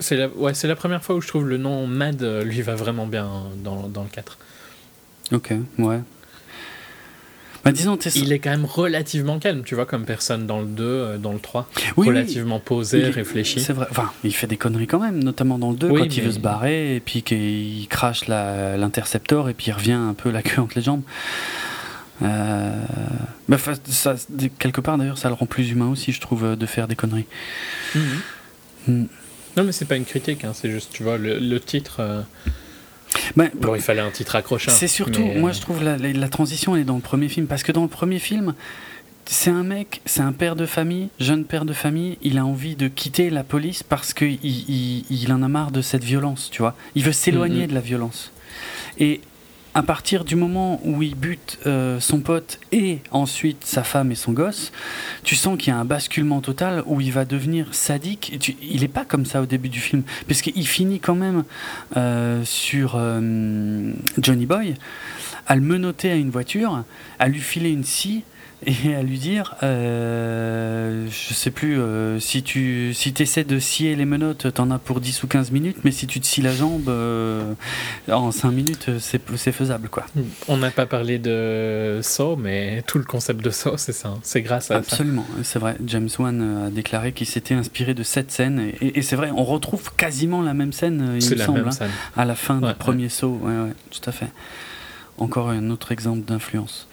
c'est 0.01 0.17
la, 0.17 0.29
ouais, 0.29 0.53
la 0.63 0.77
première 0.77 1.03
fois 1.03 1.17
où 1.17 1.21
je 1.21 1.29
trouve 1.29 1.47
le 1.49 1.57
nom 1.57 1.87
Mad 1.87 2.23
euh, 2.23 2.45
lui 2.45 2.63
va 2.63 2.75
vraiment 2.75 3.07
bien 3.07 3.29
dans, 3.63 3.89
dans 3.89 4.03
le 4.03 4.09
4. 4.09 4.39
Ok, 5.33 5.53
ouais. 5.79 6.01
Bah, 7.65 7.73
disons, 7.73 7.97
il 8.15 8.31
est 8.31 8.41
quand 8.41 8.51
même 8.51 8.67
relativement 8.67 9.39
calme, 9.39 9.63
tu 9.65 9.75
vois, 9.75 9.87
comme 9.87 10.05
personne 10.05 10.47
dans 10.47 10.61
le 10.61 10.67
2, 10.67 10.85
euh, 10.85 11.17
dans 11.17 11.33
le 11.33 11.39
3. 11.39 11.67
relativement 11.97 12.61
posé, 12.61 13.05
réfléchi. 13.05 13.59
C'est 13.59 13.73
vrai. 13.73 13.87
Enfin, 13.91 14.13
il 14.23 14.35
fait 14.35 14.47
des 14.47 14.59
conneries 14.59 14.87
quand 14.87 15.01
même, 15.01 15.25
notamment 15.25 15.59
dans 15.59 15.71
le 15.71 15.77
2, 15.77 15.89
quand 15.89 16.17
il 16.17 16.23
veut 16.23 16.33
se 16.33 16.39
barrer, 16.39 16.97
et 16.97 17.01
puis 17.01 17.23
qu'il 17.23 17.87
crache 17.89 18.29
l'interceptor, 18.29 19.49
et 19.49 19.55
puis 19.55 19.69
il 19.69 19.73
revient 19.73 19.93
un 19.93 20.13
peu 20.13 20.31
la 20.31 20.43
queue 20.43 20.61
entre 20.61 20.77
les 20.77 20.83
jambes. 20.83 21.03
Euh, 22.23 22.85
bah, 23.49 23.57
ça, 23.59 24.15
quelque 24.59 24.81
part 24.81 24.99
d'ailleurs, 24.99 25.19
ça 25.19 25.29
le 25.29 25.35
rend 25.35 25.47
plus 25.47 25.71
humain 25.71 25.89
aussi, 25.89 26.13
je 26.13 26.21
trouve, 26.21 26.45
euh, 26.45 26.57
de 26.57 26.67
faire 26.67 26.89
des 26.89 26.97
conneries. 26.97 27.27
Mhm. 27.95 28.03
Mm. 28.89 29.05
Non, 29.57 29.65
mais 29.65 29.73
c'est 29.73 29.85
pas 29.85 29.97
une 29.97 30.05
critique, 30.05 30.45
hein, 30.45 30.53
c'est 30.53 30.71
juste, 30.71 30.91
tu 30.93 31.05
vois, 31.05 31.17
le, 31.17 31.61
titre. 31.61 32.01
Euh, 32.01 32.23
bon, 33.37 33.75
il 33.75 33.81
fallait 33.81 34.01
un 34.01 34.11
titre 34.11 34.35
accrocheur. 34.35 34.75
C'est 34.75 34.89
surtout, 34.89 35.23
moi 35.23 35.53
je 35.53 35.61
trouve 35.61 35.83
la, 35.83 35.97
la, 35.97 36.29
transition 36.29 36.75
elle 36.75 36.83
est 36.83 36.85
dans 36.85 36.97
le 36.97 37.01
premier 37.01 37.29
film, 37.29 37.47
parce 37.47 37.63
que 37.63 37.71
dans 37.71 37.83
le 37.83 37.89
premier 37.89 38.19
film, 38.19 38.55
c'est 39.27 39.51
un 39.51 39.63
mec, 39.63 40.01
c'est 40.07 40.23
un 40.23 40.33
père 40.33 40.57
de 40.57 40.67
famille, 40.67 41.09
jeune 41.21 41.45
père 41.45 41.65
de 41.65 41.73
famille, 41.73 42.19
il 42.23 42.39
a 42.39 42.45
envie 42.45 42.77
de 42.77 42.89
quitter 42.89 43.31
la 43.31 43.45
police 43.45 43.83
parce 43.83 44.13
qu'il 44.13 44.39
il, 44.43 45.05
il, 45.09 45.33
en 45.33 45.43
a 45.43 45.49
marre 45.49 45.71
de 45.71 45.83
cette 45.83 46.05
violence, 46.05 46.51
tu 46.51 46.63
vois. 46.63 46.75
Il 46.95 47.05
veut 47.05 47.13
s'éloigner 47.13 47.63
mhm. 47.63 47.69
de 47.69 47.75
la 47.75 47.81
violence. 47.81 48.33
Et 48.99 49.21
à 49.75 49.83
partir 49.83 50.25
du 50.25 50.37
moment 50.37 50.81
où 50.85 51.03
il 51.03 51.17
bute 51.17 51.59
euh, 51.67 51.99
son 51.99 52.21
pote 52.21 52.61
et 52.71 53.01
ensuite 53.11 53.65
sa 53.65 53.83
femme 53.83 54.13
et 54.13 54.15
son 54.15 54.33
gosse, 54.33 54.73
tu 55.25 55.35
sens 55.35 55.59
qu'il 55.59 55.73
y 55.73 55.77
a 55.77 55.79
un 55.79 55.85
basculement 55.85 56.41
total 56.41 56.85
où 56.87 57.01
il 57.01 57.13
va 57.13 57.25
devenir 57.25 57.75
sadique. 57.75 58.57
il 58.63 58.81
n'est 58.81 58.89
pas 58.89 59.05
comme 59.05 59.27
ça 59.27 59.43
au 59.43 59.47
début 59.47 59.69
du 59.69 59.81
film, 59.81 60.05
parce 60.29 60.43
qu'il 60.43 60.67
finit 60.67 61.01
quand 61.01 61.17
même 61.17 61.45
euh, 61.97 62.45
sur 62.45 62.95
euh, 62.97 63.93
Johnny 64.19 64.47
Boy 64.47 64.75
à 65.47 65.57
le 65.57 65.61
menotter 65.61 66.11
à 66.11 66.15
une 66.15 66.31
voiture, 66.31 66.85
à 67.19 67.29
lui 67.29 67.41
filer 67.41 67.71
une 67.71 67.85
scie 67.85 68.23
et 68.67 68.95
à 68.95 69.03
lui 69.03 69.19
dire 69.19 69.55
euh, 69.63 71.07
je 71.11 71.35
sais 71.35 71.51
plus 71.51 71.79
euh, 71.79 72.19
si 72.19 72.43
tu 72.43 72.93
si 72.95 73.15
essaies 73.19 73.45
de 73.45 73.59
scier 73.59 73.97
les 73.97 74.05
menottes 74.05 74.53
t'en 74.53 74.71
as 74.71 74.79
pour 74.79 75.01
10 75.01 75.23
ou 75.23 75.27
15 75.27 75.51
minutes 75.51 75.79
mais 75.85 75.91
si 75.91 76.07
tu 76.07 76.21
te 76.21 76.27
scies 76.27 76.43
la 76.43 76.53
jambe 76.53 76.89
euh, 76.89 77.55
en 78.11 78.31
5 78.31 78.51
minutes 78.51 78.91
c'est 78.99 79.53
faisable 79.53 79.89
quoi. 79.89 80.07
On 80.49 80.57
n'a 80.57 80.71
pas 80.71 80.87
parlé 80.87 81.19
de 81.19 82.01
Saw 82.03 82.37
mais 82.37 82.83
tout 82.87 82.99
le 82.99 83.05
concept 83.05 83.45
de 83.45 83.51
Saw 83.51 83.77
c'est 83.77 83.93
ça. 83.93 84.15
C'est 84.23 84.43
grâce 84.43 84.71
à 84.71 84.77
absolument 84.77 85.27
c'est 85.43 85.59
vrai. 85.59 85.77
James 85.85 86.09
Wan 86.19 86.67
a 86.67 86.71
déclaré 86.71 87.13
qu'il 87.13 87.27
s'était 87.27 87.55
inspiré 87.55 87.95
de 87.95 88.03
cette 88.03 88.31
scène. 88.31 88.73
Et, 88.81 89.03
c'est 89.03 89.17
vrai 89.17 89.31
on 89.35 89.45
retrouve 89.45 89.95
quasiment 89.95 90.43
la 90.43 90.55
même 90.55 90.73
scène 90.73 91.19
il 91.21 91.31
me 91.31 91.37
semble 91.37 91.69
hein, 91.69 91.89
à 92.17 92.25
la 92.25 92.35
fin 92.35 92.61
du 92.61 92.75
premier 92.75 93.09
ouais, 93.23 93.29
ouais, 93.29 93.73
tout 93.91 94.09
à 94.09 94.13
fait. 94.13 94.29
Encore 95.19 95.51
un 95.51 95.71
autre 95.71 95.93
exemple 95.93 96.23
d'influence 96.23 96.89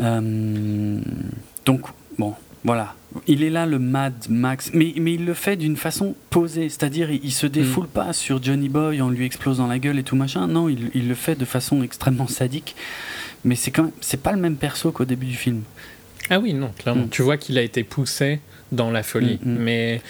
euh, 0.00 1.00
donc, 1.64 1.82
bon, 2.18 2.34
voilà. 2.64 2.94
Il 3.26 3.42
est 3.42 3.50
là 3.50 3.66
le 3.66 3.78
Mad 3.78 4.14
Max, 4.28 4.70
mais, 4.74 4.92
mais 4.96 5.14
il 5.14 5.24
le 5.24 5.34
fait 5.34 5.56
d'une 5.56 5.76
façon 5.76 6.14
posée, 6.30 6.68
c'est-à-dire 6.68 7.10
il, 7.10 7.32
se 7.32 7.46
défoule 7.46 7.86
mm. 7.86 7.88
pas 7.88 8.12
sur 8.12 8.42
Johnny 8.42 8.68
Boy 8.68 9.00
en 9.00 9.08
lui 9.08 9.24
explosant 9.24 9.66
la 9.66 9.78
gueule 9.78 9.98
et 9.98 10.02
tout 10.02 10.16
machin. 10.16 10.46
Non, 10.46 10.68
il, 10.68 10.90
il 10.94 11.08
le 11.08 11.14
fait 11.14 11.34
de 11.34 11.44
façon 11.44 11.82
extrêmement 11.82 12.28
sadique, 12.28 12.76
mais 13.44 13.54
c'est 13.54 13.70
quand 13.70 13.90
c'est 14.00 14.22
pas 14.22 14.32
le 14.32 14.38
même 14.38 14.56
perso 14.56 14.92
qu'au 14.92 15.04
début 15.04 15.26
du 15.26 15.36
film. 15.36 15.62
Ah 16.30 16.38
oui, 16.38 16.52
non, 16.52 16.70
clairement. 16.78 17.04
Mm. 17.04 17.10
Tu 17.10 17.22
vois 17.22 17.38
qu'il 17.38 17.56
a 17.56 17.62
été 17.62 17.84
poussé 17.84 18.40
dans 18.72 18.90
la 18.90 19.02
folie, 19.02 19.38
mm, 19.42 19.56
mais 19.58 20.02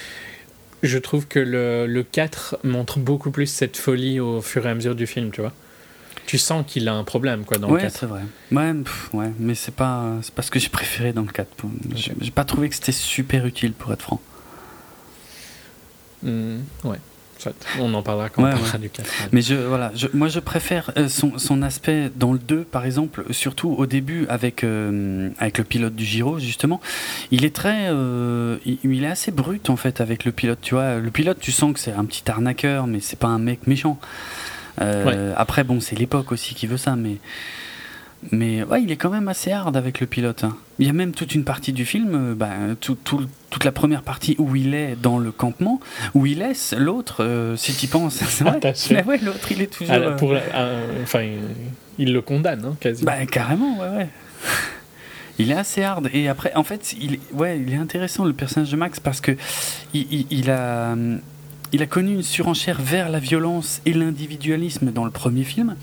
je 0.83 0.99
trouve 0.99 1.29
que 1.29 1.39
le, 1.39 1.87
le 1.87 2.03
4 2.03 2.59
montre 2.65 2.99
beaucoup 2.99 3.31
plus 3.31 3.47
cette 3.47 3.77
folie 3.77 4.19
au 4.19 4.41
fur 4.41 4.67
et 4.67 4.71
à 4.71 4.75
mesure 4.75 4.97
du 4.97 5.07
film, 5.07 5.31
tu 5.31 5.41
vois 5.41 5.53
tu 6.29 6.37
sens 6.37 6.63
qu'il 6.67 6.87
a 6.89 6.95
un 6.95 7.05
problème 7.05 7.47
quoi 7.47 7.57
dans 7.57 7.71
le 7.71 7.81
4. 7.81 8.01
c'est 8.01 8.07
vrai. 8.07 8.21
Ouais, 8.53 8.75
ouais, 9.15 9.33
mais 9.39 9.55
c'est 9.55 9.75
pas 9.75 10.13
c'est 10.21 10.35
pas 10.35 10.43
ce 10.43 10.51
que 10.51 10.59
j'ai 10.59 10.69
préféré 10.69 11.15
dans 11.15 11.23
le 11.23 11.33
4. 11.33 11.49
J'ai 11.95 12.31
pas 12.31 12.45
trouvé 12.45 12.69
que 12.69 12.75
c'était 12.75 12.93
super 12.93 13.47
utile 13.47 13.73
pour 13.73 13.91
être 13.95 14.03
franc. 14.03 14.21
Mmh, 16.23 16.59
ouais. 16.85 16.99
On 17.79 17.95
en 17.95 18.03
parlera 18.03 18.29
quand 18.29 18.43
on 18.43 18.51
parlera 18.51 18.77
du 18.77 18.91
4. 18.91 19.09
Mais 19.33 19.41
je, 19.41 19.55
voilà, 19.55 19.91
je, 19.95 20.09
moi 20.13 20.29
je 20.29 20.39
préfère 20.41 20.91
euh, 20.99 21.09
son, 21.09 21.39
son, 21.39 21.63
aspect 21.63 22.11
dans 22.15 22.35
le 22.35 22.39
2, 22.39 22.65
par 22.65 22.85
exemple, 22.85 23.25
surtout 23.31 23.71
au 23.71 23.87
début 23.87 24.27
avec, 24.29 24.65
euh, 24.65 25.31
avec 25.39 25.57
le 25.57 25.65
pilote 25.65 25.95
du 25.95 26.05
Giro, 26.05 26.39
justement. 26.39 26.79
Il 27.31 27.47
est 27.47 27.55
très. 27.55 27.89
Euh, 27.89 28.59
il, 28.67 28.79
il, 28.85 29.05
est 29.05 29.09
assez 29.09 29.31
brut 29.31 29.71
en 29.71 29.77
fait 29.77 30.03
avec 30.03 30.27
le 30.27 30.33
pilote, 30.33 30.59
tu 30.61 30.75
vois. 30.75 30.97
Le 30.99 31.11
pilote, 31.11 31.39
tu 31.41 31.53
sens 31.53 31.73
que 31.73 31.81
c'est 31.81 31.93
un 31.93 32.05
petit 32.05 32.31
arnaqueur, 32.31 32.87
mais 32.87 33.01
c'est 33.01 33.19
pas 33.19 33.29
un 33.29 33.39
mec 33.39 33.67
méchant. 33.67 33.99
Euh, 34.81 35.33
après, 35.37 35.65
bon, 35.65 35.81
c'est 35.81 35.97
l'époque 35.97 36.33
aussi 36.33 36.55
qui 36.55 36.67
veut 36.67 36.77
ça, 36.77 36.97
mais. 36.97 37.17
Mais 38.33 38.65
ouais, 38.65 38.83
il 38.83 38.91
est 38.91 38.97
quand 38.97 39.11
même 39.11 39.29
assez 39.29 39.53
hard 39.53 39.77
avec 39.77 40.01
le 40.01 40.07
pilote. 40.09 40.43
Hein. 40.43 40.57
Il 40.81 40.87
y 40.89 40.91
a 40.91 40.93
même 40.93 41.13
toute 41.13 41.37
une 41.37 41.45
partie 41.45 41.73
du 41.73 41.85
film, 41.85 42.33
euh, 42.33 42.35
bah, 42.35 42.51
toute 42.81 43.65
la 43.65 43.71
première 43.71 44.03
partie 44.03 44.35
où 44.41 44.57
il 44.57 44.75
est 44.75 44.97
dans 45.01 45.19
le 45.19 45.31
campement, 45.31 45.79
où 46.15 46.27
il 46.27 46.39
laisse 46.39 46.75
l'autre, 46.77 47.23
euh, 47.23 47.55
si 47.55 47.75
tu 47.75 47.87
penses. 47.87 48.17
C'est 48.29 48.43
vrai. 48.43 48.59
Mais 48.91 49.05
ouais, 49.05 49.19
l'autre, 49.19 49.53
il 49.53 49.63
est 49.63 49.73
toujours. 49.73 49.95
enfin, 51.01 51.29
il, 51.97 52.13
le 52.13 52.21
condamne, 52.21 52.65
hein, 52.65 52.77
quasiment. 52.81 53.13
Bah, 53.13 53.25
carrément, 53.27 53.79
ouais, 53.79 53.97
ouais. 53.97 54.09
Il 55.41 55.53
est 55.53 55.57
assez 55.57 55.85
hard. 55.85 56.11
Et 56.13 56.29
après, 56.29 56.53
en 56.57 56.65
fait, 56.65 56.97
il, 57.01 57.21
ouais, 57.33 57.61
il 57.61 57.73
est 57.73 57.77
intéressant 57.77 58.25
le 58.25 58.33
personnage 58.33 58.73
de 58.73 58.77
Max 58.77 58.99
parce 58.99 59.21
que 59.21 59.37
il, 59.95 60.27
il 60.31 60.51
a 60.51 60.97
il 61.73 61.83
a 61.83 61.87
connu 61.87 62.15
une 62.15 62.23
surenchère 62.23 62.81
vers 62.81 63.09
la 63.09 63.19
violence 63.19 63.81
et 63.87 63.93
l'individualisme 63.93 64.91
dans 64.93 65.05
le 65.05 65.11
premier 65.11 65.45
film. 65.45 65.77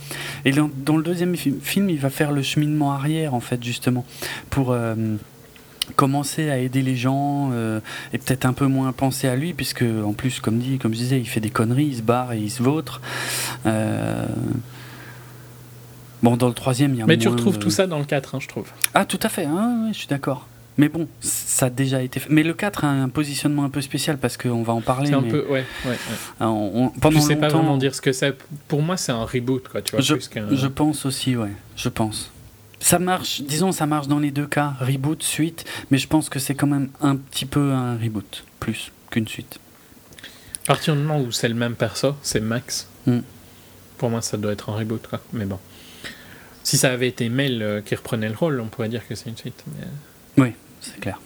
Et 0.43 0.51
dans, 0.51 0.97
le 0.97 1.03
deuxième 1.03 1.35
film, 1.35 1.89
il 1.89 1.99
va 1.99 2.09
faire 2.09 2.31
le 2.31 2.41
cheminement 2.41 2.91
arrière, 2.93 3.33
en 3.33 3.39
fait, 3.39 3.63
justement, 3.63 4.05
pour 4.49 4.71
euh, 4.71 4.95
commencer 5.95 6.49
à 6.49 6.57
aider 6.57 6.81
les 6.81 6.95
gens 6.95 7.49
euh, 7.53 7.79
et 8.13 8.17
peut-être 8.17 8.45
un 8.45 8.53
peu 8.53 8.65
moins 8.65 8.91
penser 8.91 9.27
à 9.27 9.35
lui, 9.35 9.53
puisque, 9.53 9.83
en 9.83 10.13
plus, 10.13 10.39
comme, 10.39 10.59
dit, 10.59 10.77
comme 10.77 10.93
je 10.93 10.99
disais, 10.99 11.19
il 11.19 11.27
fait 11.27 11.39
des 11.39 11.49
conneries, 11.49 11.85
il 11.85 11.97
se 11.97 12.01
barre 12.01 12.33
et 12.33 12.39
il 12.39 12.51
se 12.51 12.63
vautre. 12.63 13.01
Euh, 13.65 14.25
bon, 16.23 16.35
dans 16.37 16.47
le 16.47 16.53
troisième, 16.53 16.93
il 16.93 16.99
y 16.99 17.01
a 17.01 17.05
Mais 17.05 17.17
tu 17.17 17.27
retrouves 17.27 17.59
tout 17.59 17.71
ça 17.71 17.87
dans 17.87 17.99
le 17.99 18.05
4, 18.05 18.35
hein, 18.35 18.39
je 18.41 18.47
trouve. 18.47 18.71
Ah, 18.93 19.05
tout 19.05 19.19
à 19.21 19.29
fait, 19.29 19.45
hein, 19.45 19.89
je 19.91 19.97
suis 19.97 20.07
d'accord. 20.07 20.47
Mais 20.77 20.89
bon, 20.89 21.07
ça 21.21 21.67
a 21.67 21.69
déjà 21.69 22.01
été 22.01 22.19
fait. 22.19 22.29
Mais 22.29 22.43
le 22.43 22.53
4 22.53 22.83
a 22.83 22.87
un 22.87 23.07
positionnement 23.07 23.63
un 23.63 23.69
peu 23.69 23.81
spécial 23.81 24.17
parce 24.17 24.35
qu'on 24.35 24.61
va 24.61 24.73
en 24.73 24.81
parler. 24.81 25.07
C'est 25.07 25.15
un 25.15 25.21
peu, 25.21 25.45
ouais, 25.47 25.65
ouais. 25.85 25.97
On, 26.41 26.91
pendant 27.01 27.21
sais 27.21 27.37
pas 27.37 27.47
vraiment 27.47 27.77
dire 27.77 27.95
ce 27.95 28.01
que 28.01 28.11
c'est. 28.11 28.35
Pour 28.67 28.81
moi, 28.81 28.97
c'est 28.97 29.13
un 29.13 29.23
reboot, 29.23 29.69
quoi, 29.69 29.81
tu 29.81 29.91
vois. 29.91 30.01
Je, 30.01 30.15
je 30.51 30.67
pense 30.67 31.05
aussi, 31.05 31.37
ouais, 31.37 31.53
je 31.77 31.87
pense. 31.87 32.31
Ça 32.81 32.99
marche, 32.99 33.41
disons, 33.41 33.71
ça 33.71 33.85
marche 33.85 34.07
dans 34.07 34.19
les 34.19 34.31
deux 34.31 34.47
cas, 34.47 34.73
reboot, 34.81 35.23
suite, 35.23 35.63
mais 35.91 35.97
je 35.97 36.07
pense 36.07 36.29
que 36.29 36.39
c'est 36.39 36.55
quand 36.55 36.67
même 36.67 36.89
un 37.01 37.15
petit 37.15 37.45
peu 37.45 37.71
un 37.71 37.97
reboot, 37.97 38.43
plus 38.59 38.91
qu'une 39.09 39.27
suite. 39.27 39.59
À 40.65 40.67
partir 40.67 40.95
du 40.95 41.01
moment 41.01 41.21
où 41.21 41.31
c'est 41.31 41.47
le 41.47 41.55
même 41.55 41.75
perso, 41.75 42.15
c'est 42.21 42.41
Max. 42.41 42.89
Hmm. 43.07 43.19
Pour 43.97 44.09
moi, 44.09 44.21
ça 44.21 44.35
doit 44.35 44.51
être 44.51 44.69
un 44.69 44.75
reboot, 44.75 45.07
quoi. 45.07 45.21
Mais 45.31 45.45
bon. 45.45 45.57
Si 46.63 46.77
ça 46.77 46.91
avait 46.91 47.07
été 47.07 47.29
Mel 47.29 47.61
euh, 47.61 47.81
qui 47.81 47.95
reprenait 47.95 48.27
le 48.27 48.35
rôle, 48.35 48.59
on 48.59 48.65
pourrait 48.65 48.89
dire 48.89 49.07
que 49.07 49.15
c'est 49.15 49.29
une 49.29 49.37
suite. 49.37 49.63
Oui 50.37 50.53
c'est 50.85 50.99
clair. 50.99 51.19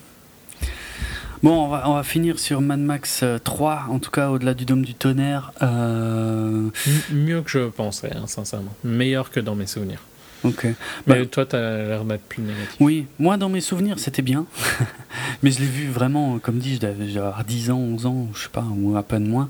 Bon, 1.42 1.66
on 1.66 1.68
va, 1.70 1.90
on 1.90 1.94
va, 1.94 2.04
finir 2.04 2.38
sur 2.38 2.60
Mad 2.60 2.80
Max 2.80 3.24
3, 3.44 3.72
euh, 3.72 3.94
en 3.94 4.00
tout 4.00 4.12
cas 4.12 4.30
au-delà 4.30 4.54
du 4.54 4.66
Dôme 4.66 4.84
du 4.84 4.94
Tonnerre. 4.94 5.54
Euh, 5.62 6.70
mieux 7.12 7.42
que 7.42 7.50
je 7.50 7.70
pensais, 7.70 8.12
hein, 8.14 8.28
sincèrement. 8.28 8.74
Meilleur 8.84 9.32
que 9.32 9.40
dans 9.40 9.56
mes 9.56 9.66
souvenirs. 9.66 10.02
Ok. 10.44 10.66
Mais 11.08 11.20
bah, 11.20 11.26
toi, 11.26 11.46
tu 11.46 11.56
as 11.56 11.78
l'air 11.88 12.06
d'être 12.06 12.24
plus 12.24 12.42
négatif. 12.42 12.76
Oui, 12.80 13.08
moi, 13.20 13.38
dans 13.38 13.50
mes 13.50 13.62
souvenirs, 13.62 14.00
c'était 14.00 14.22
bien. 14.22 14.46
Mais 15.44 15.52
je 15.52 15.60
l'ai 15.60 15.66
vu 15.66 15.88
vraiment, 15.88 16.40
comme 16.40 16.60
dit, 16.60 16.78
j'avais 16.82 17.06
10 17.48 17.72
ans, 17.72 17.78
11 17.78 18.06
ans, 18.06 18.28
je 18.34 18.44
sais 18.44 18.50
pas, 18.50 18.66
ou 18.78 18.98
à 18.98 19.04
peine 19.04 19.28
moins. 19.28 19.50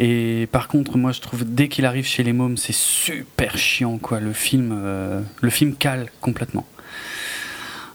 Et 0.00 0.48
par 0.52 0.68
contre, 0.68 0.96
moi, 0.96 1.12
je 1.12 1.20
trouve, 1.20 1.44
dès 1.44 1.68
qu'il 1.68 1.86
arrive 1.86 2.06
chez 2.06 2.22
les 2.22 2.32
mômes, 2.32 2.56
c'est 2.56 2.74
super 2.74 3.56
chiant, 3.56 3.98
quoi. 3.98 4.20
Le 4.20 4.32
film, 4.32 4.72
euh, 4.74 5.20
le 5.40 5.50
film 5.50 5.74
cale 5.74 6.08
complètement. 6.20 6.66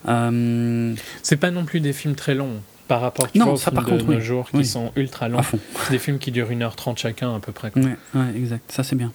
Euh, 0.07 0.93
c'est 1.23 1.37
pas 1.37 1.51
non 1.51 1.65
plus 1.65 1.79
des 1.79 1.93
films 1.93 2.15
très 2.15 2.35
longs 2.35 2.61
par 2.87 3.01
rapport 3.01 3.27
non, 3.35 3.57
ça, 3.57 3.71
par 3.71 3.85
contre, 3.85 4.05
nos 4.05 4.19
jours 4.19 4.49
qui 4.49 4.63
sont 4.65 4.91
ultra 4.95 5.27
longs. 5.27 5.41
C'est 5.83 5.91
des 5.91 5.99
films 5.99 6.19
qui 6.19 6.31
durent 6.31 6.49
1h30 6.49 6.97
chacun 6.97 7.35
à 7.35 7.39
peu 7.39 7.51
près. 7.51 7.71
Ouais, 7.75 7.97
ouais, 8.15 8.27
exact. 8.35 8.71
Ça 8.71 8.83
c'est 8.83 8.95
bien. 8.95 9.11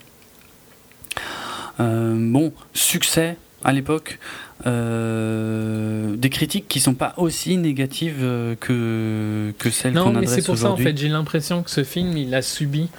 Euh, 1.80 2.14
bon, 2.18 2.52
succès 2.74 3.36
à 3.64 3.72
l'époque. 3.72 4.18
Euh, 4.66 6.14
des 6.16 6.30
critiques 6.30 6.68
qui 6.68 6.80
sont 6.80 6.94
pas 6.94 7.14
aussi 7.16 7.56
négatives 7.56 8.24
que, 8.60 9.52
que 9.59 9.70
celles 9.70 9.94
qu'on 9.94 10.14
adresse 10.14 10.14
aujourd'hui. 10.14 10.14
Non, 10.14 10.20
mais 10.20 10.26
c'est 10.26 10.46
pour 10.46 10.59
ça 10.59 10.70
en 10.70 10.76
fait, 10.76 10.96
j'ai 10.96 11.09
l'impression 11.09 11.62
que 11.62 11.70
ce 11.70 11.82
film, 11.82 12.16
il 12.16 12.34
a 12.34 12.42
subi 12.42 12.90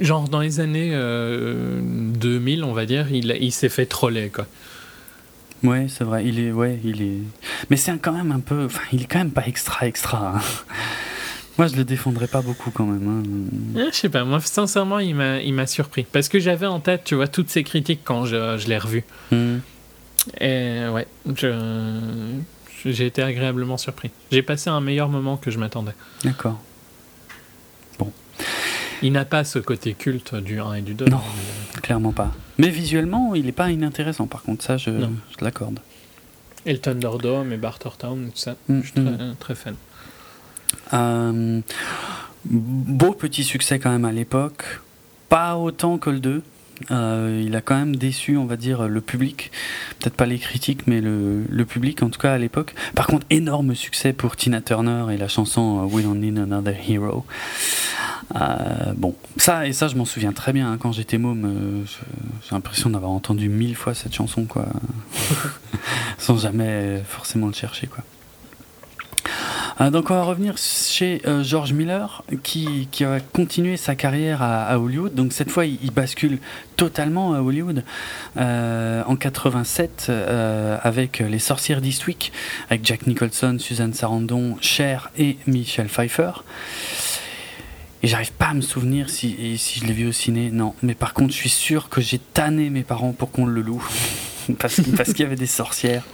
genre 0.00 0.28
dans 0.28 0.40
les 0.40 0.60
années 0.60 0.90
2000, 0.90 2.64
on 2.64 2.72
va 2.72 2.86
dire, 2.86 3.06
il, 3.12 3.34
il 3.40 3.52
s'est 3.52 3.68
fait 3.68 3.86
troller 3.86 4.30
quoi. 4.30 4.46
Ouais, 5.66 5.86
c'est 5.88 6.04
vrai. 6.04 6.24
Il 6.26 6.38
est, 6.38 6.52
ouais, 6.52 6.78
il 6.84 7.02
est. 7.02 7.18
Mais 7.70 7.76
c'est 7.76 7.96
quand 7.98 8.12
même 8.12 8.32
un 8.32 8.40
peu. 8.40 8.66
Enfin, 8.66 8.82
il 8.92 9.02
est 9.02 9.06
quand 9.06 9.18
même 9.18 9.30
pas 9.30 9.46
extra 9.46 9.86
extra. 9.86 10.36
Hein. 10.36 10.40
Moi, 11.58 11.68
je 11.68 11.76
le 11.76 11.84
défendrais 11.84 12.26
pas 12.26 12.42
beaucoup 12.42 12.70
quand 12.70 12.84
même. 12.84 13.24
Hein. 13.76 13.88
je 13.90 13.96
sais 13.96 14.08
pas. 14.08 14.24
Moi, 14.24 14.40
sincèrement, 14.40 14.98
il 14.98 15.14
m'a, 15.14 15.40
il 15.40 15.54
m'a 15.54 15.66
surpris 15.66 16.04
parce 16.10 16.28
que 16.28 16.38
j'avais 16.38 16.66
en 16.66 16.80
tête, 16.80 17.04
tu 17.04 17.14
vois, 17.14 17.28
toutes 17.28 17.48
ces 17.48 17.64
critiques 17.64 18.02
quand 18.04 18.26
je, 18.26 18.58
je 18.58 18.68
l'ai 18.68 18.78
revu. 18.78 19.04
Hmm. 19.32 19.58
Et 20.40 20.86
ouais, 20.88 21.06
je, 21.34 22.38
j'ai 22.84 23.06
été 23.06 23.22
agréablement 23.22 23.78
surpris. 23.78 24.10
J'ai 24.30 24.42
passé 24.42 24.70
un 24.70 24.80
meilleur 24.80 25.08
moment 25.08 25.36
que 25.36 25.50
je 25.50 25.58
m'attendais. 25.58 25.94
D'accord. 26.24 26.60
Bon. 27.98 28.12
Il 29.02 29.12
n'a 29.12 29.24
pas 29.24 29.44
ce 29.44 29.58
côté 29.58 29.94
culte 29.94 30.34
du 30.34 30.60
1 30.60 30.74
et 30.74 30.82
du 30.82 30.94
2. 30.94 31.06
Non, 31.06 31.22
clairement 31.80 32.12
pas. 32.12 32.32
Mais 32.58 32.68
visuellement, 32.68 33.34
il 33.34 33.46
n'est 33.46 33.52
pas 33.52 33.70
inintéressant, 33.70 34.26
par 34.26 34.42
contre, 34.42 34.64
ça, 34.64 34.76
je, 34.76 34.90
je 34.90 35.44
l'accorde. 35.44 35.80
Et 36.66 36.72
le 36.72 36.78
Thunderdome 36.78 37.52
et 37.52 37.56
Bartertown, 37.56 38.30
tout 38.30 38.38
ça, 38.38 38.56
mm, 38.68 38.80
je 38.82 38.90
suis 38.90 39.00
mm. 39.00 39.36
très, 39.38 39.54
fan. 39.54 39.76
Euh, 40.92 41.60
beau 42.44 43.12
petit 43.12 43.44
succès 43.44 43.78
quand 43.78 43.90
même 43.90 44.04
à 44.04 44.12
l'époque. 44.12 44.80
Pas 45.28 45.56
autant 45.56 45.98
que 45.98 46.10
le 46.10 46.20
2. 46.20 46.42
Euh, 46.90 47.42
il 47.44 47.56
a 47.56 47.60
quand 47.60 47.76
même 47.76 47.96
déçu, 47.96 48.36
on 48.36 48.44
va 48.44 48.56
dire, 48.56 48.88
le 48.88 49.00
public. 49.00 49.50
Peut-être 49.98 50.14
pas 50.14 50.26
les 50.26 50.38
critiques, 50.38 50.86
mais 50.86 51.00
le, 51.00 51.44
le, 51.48 51.64
public, 51.64 52.02
en 52.02 52.10
tout 52.10 52.20
cas 52.20 52.34
à 52.34 52.38
l'époque. 52.38 52.74
Par 52.94 53.06
contre, 53.06 53.26
énorme 53.30 53.74
succès 53.74 54.12
pour 54.12 54.36
Tina 54.36 54.60
Turner 54.60 55.06
et 55.12 55.16
la 55.16 55.28
chanson 55.28 55.84
We 55.90 56.04
Don't 56.04 56.20
Need 56.20 56.38
Another 56.38 56.76
Hero. 56.88 57.24
Euh, 58.34 58.92
bon, 58.96 59.14
ça 59.36 59.66
et 59.66 59.72
ça, 59.72 59.88
je 59.88 59.96
m'en 59.96 60.04
souviens 60.04 60.32
très 60.32 60.52
bien. 60.52 60.72
Hein. 60.72 60.78
quand 60.78 60.92
j'étais 60.92 61.18
môme, 61.18 61.44
euh, 61.44 61.84
j'ai 62.42 62.54
l'impression 62.54 62.90
d'avoir 62.90 63.12
entendu 63.12 63.48
mille 63.48 63.76
fois 63.76 63.94
cette 63.94 64.14
chanson, 64.14 64.44
quoi, 64.44 64.66
sans 66.18 66.38
jamais 66.38 67.02
forcément 67.06 67.46
le 67.46 67.52
chercher, 67.52 67.86
quoi. 67.86 68.04
Euh, 69.80 69.90
donc 69.90 70.10
on 70.10 70.14
va 70.14 70.22
revenir 70.22 70.56
chez 70.56 71.20
euh, 71.26 71.42
George 71.42 71.72
Miller 71.72 72.22
qui, 72.42 72.88
qui, 72.90 73.04
a 73.04 73.20
continué 73.20 73.76
sa 73.76 73.94
carrière 73.94 74.42
à, 74.42 74.78
Hollywood. 74.78 75.14
Donc 75.14 75.32
cette 75.32 75.50
fois 75.50 75.66
il, 75.66 75.90
bascule 75.90 76.38
totalement 76.76 77.34
à 77.34 77.40
Hollywood 77.40 77.84
en 78.36 79.16
87 79.16 80.10
avec 80.82 81.20
Les 81.20 81.38
Sorcières 81.38 81.80
d'Eastwick 81.80 82.32
avec 82.68 82.84
Jack 82.84 83.06
Nicholson, 83.06 83.56
Suzanne 83.58 83.94
Sarandon, 83.94 84.56
Cher 84.60 85.10
et 85.18 85.38
Michelle 85.46 85.88
Pfeiffer. 85.88 86.32
Et 88.02 88.08
j'arrive 88.08 88.32
pas 88.32 88.48
à 88.48 88.54
me 88.54 88.60
souvenir 88.60 89.08
si, 89.08 89.56
si 89.58 89.80
je 89.80 89.86
l'ai 89.86 89.92
vu 89.92 90.08
au 90.08 90.12
ciné. 90.12 90.50
Non, 90.50 90.74
mais 90.82 90.94
par 90.94 91.14
contre 91.14 91.32
je 91.32 91.38
suis 91.38 91.48
sûr 91.48 91.88
que 91.88 92.00
j'ai 92.00 92.18
tanné 92.18 92.68
mes 92.70 92.82
parents 92.82 93.12
pour 93.12 93.30
qu'on 93.30 93.46
le 93.46 93.62
loue. 93.62 93.82
parce, 94.58 94.80
parce 94.96 95.12
qu'il 95.12 95.24
y 95.24 95.26
avait 95.26 95.36
des 95.36 95.46
sorcières. 95.46 96.04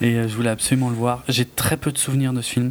Et 0.00 0.14
euh, 0.14 0.28
je 0.28 0.34
voulais 0.34 0.50
absolument 0.50 0.90
le 0.90 0.96
voir. 0.96 1.22
J'ai 1.28 1.44
très 1.44 1.76
peu 1.76 1.92
de 1.92 1.98
souvenirs 1.98 2.32
de 2.32 2.42
ce 2.42 2.52
film. 2.52 2.70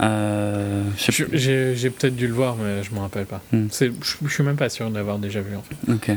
Euh, 0.00 0.84
j'ai 1.32 1.90
peut-être 1.90 2.14
dû 2.14 2.28
le 2.28 2.34
voir, 2.34 2.56
mais 2.56 2.82
je 2.82 2.94
m'en 2.94 3.02
rappelle 3.02 3.26
pas. 3.26 3.42
Hmm. 3.52 3.66
Je, 3.72 3.86
je 4.24 4.32
suis 4.32 4.44
même 4.44 4.56
pas 4.56 4.68
sûr 4.68 4.90
d'avoir 4.90 5.18
déjà 5.18 5.40
vu 5.40 5.56
en 5.56 5.62
fait. 5.62 5.92
Ok. 5.92 6.16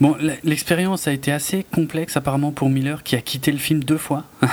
Bon, 0.00 0.16
l'expérience 0.44 1.08
a 1.08 1.12
été 1.12 1.32
assez 1.32 1.64
complexe 1.64 2.16
apparemment 2.16 2.52
pour 2.52 2.70
Miller 2.70 3.02
qui 3.02 3.16
a 3.16 3.20
quitté 3.20 3.50
le 3.50 3.58
film 3.58 3.82
deux 3.82 3.98
fois. 3.98 4.24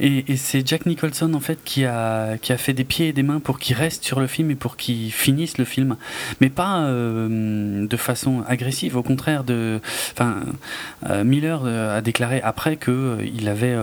et, 0.00 0.36
c'est 0.36 0.66
Jack 0.66 0.84
Nicholson 0.84 1.32
en 1.32 1.40
fait 1.40 1.58
qui 1.64 1.86
a, 1.86 2.36
qui 2.36 2.52
a 2.52 2.58
fait 2.58 2.74
des 2.74 2.84
pieds 2.84 3.08
et 3.08 3.12
des 3.14 3.22
mains 3.22 3.40
pour 3.40 3.58
qu'il 3.58 3.76
reste 3.76 4.04
sur 4.04 4.20
le 4.20 4.26
film 4.26 4.50
et 4.50 4.54
pour 4.54 4.76
qu'il 4.76 5.10
finisse 5.10 5.56
le 5.56 5.64
film. 5.64 5.96
Mais 6.42 6.50
pas 6.50 6.82
euh, 6.82 7.86
de 7.86 7.96
façon 7.96 8.44
agressive, 8.46 8.96
au 8.96 9.02
contraire. 9.02 9.42
De, 9.44 9.80
euh, 10.20 11.24
Miller 11.24 11.62
euh, 11.64 11.98
a 11.98 12.02
déclaré 12.02 12.42
après 12.42 12.76
qu'il 12.76 13.48
avait 13.48 13.74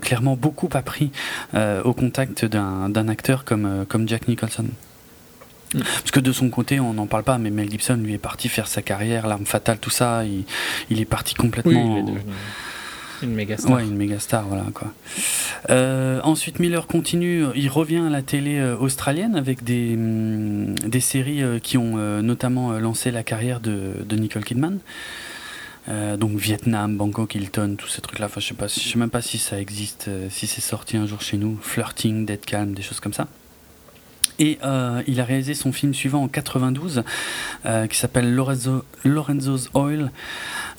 clairement 0.00 0.36
beaucoup 0.36 0.68
appris 0.74 1.10
au 1.54 1.92
contact 1.92 2.44
d'un 2.44 3.08
acteur 3.08 3.44
comme, 3.44 3.84
comme 3.88 4.08
Jack 4.08 4.28
Nicholson. 4.28 4.66
Parce 5.78 6.10
que 6.10 6.20
de 6.20 6.32
son 6.32 6.50
côté, 6.50 6.80
on 6.80 6.94
n'en 6.94 7.06
parle 7.06 7.24
pas, 7.24 7.38
mais 7.38 7.50
Mel 7.50 7.70
Gibson, 7.70 7.96
lui, 7.96 8.14
est 8.14 8.18
parti 8.18 8.48
faire 8.48 8.68
sa 8.68 8.82
carrière, 8.82 9.26
l'arme 9.26 9.46
fatale, 9.46 9.78
tout 9.78 9.90
ça. 9.90 10.24
Il, 10.24 10.44
il 10.90 11.00
est 11.00 11.04
parti 11.04 11.34
complètement. 11.34 11.96
Oui, 11.96 12.14
une 13.22 13.32
méga 13.32 13.56
star. 13.56 13.72
Ouais, 13.72 13.84
une 13.84 13.96
méga 13.96 14.18
star, 14.18 14.46
voilà 14.46 14.64
quoi. 14.74 14.92
Euh, 15.70 16.20
ensuite, 16.22 16.58
Miller 16.58 16.86
continue, 16.86 17.46
il 17.54 17.68
revient 17.68 18.02
à 18.06 18.10
la 18.10 18.22
télé 18.22 18.58
euh, 18.58 18.76
australienne 18.76 19.36
avec 19.36 19.64
des, 19.64 19.94
hum, 19.94 20.74
des 20.74 21.00
séries 21.00 21.42
euh, 21.42 21.58
qui 21.58 21.78
ont 21.78 21.96
notamment 22.22 22.72
lancé 22.78 23.10
la 23.10 23.22
carrière 23.22 23.60
de, 23.60 24.04
de 24.04 24.16
Nicole 24.16 24.44
Kidman. 24.44 24.78
donc 25.88 26.36
Vietnam, 26.36 26.96
Bangkok, 26.96 27.34
Hilton, 27.34 27.76
tous 27.78 27.88
ces 27.88 28.02
trucs-là. 28.02 28.26
Enfin, 28.26 28.40
je 28.40 28.48
sais 28.48 28.54
pas, 28.54 28.66
je 28.66 28.80
sais 28.80 28.98
même 28.98 29.10
pas 29.10 29.22
si 29.22 29.38
ça 29.38 29.60
existe, 29.60 30.10
si 30.30 30.46
c'est 30.46 30.60
sorti 30.60 30.96
un 30.96 31.06
jour 31.06 31.20
chez 31.20 31.36
nous. 31.36 31.58
Flirting, 31.60 32.26
Dead 32.26 32.44
Calm, 32.44 32.74
des 32.74 32.82
choses 32.82 33.00
comme 33.00 33.14
ça. 33.14 33.28
Et 34.38 34.58
euh, 34.64 35.02
il 35.06 35.20
a 35.20 35.24
réalisé 35.24 35.54
son 35.54 35.72
film 35.72 35.94
suivant 35.94 36.22
en 36.22 36.28
92 36.28 37.02
euh, 37.64 37.86
qui 37.86 37.96
s'appelle 37.96 38.34
Lorenzo, 38.34 38.84
Lorenzo's 39.04 39.70
Oil 39.74 40.10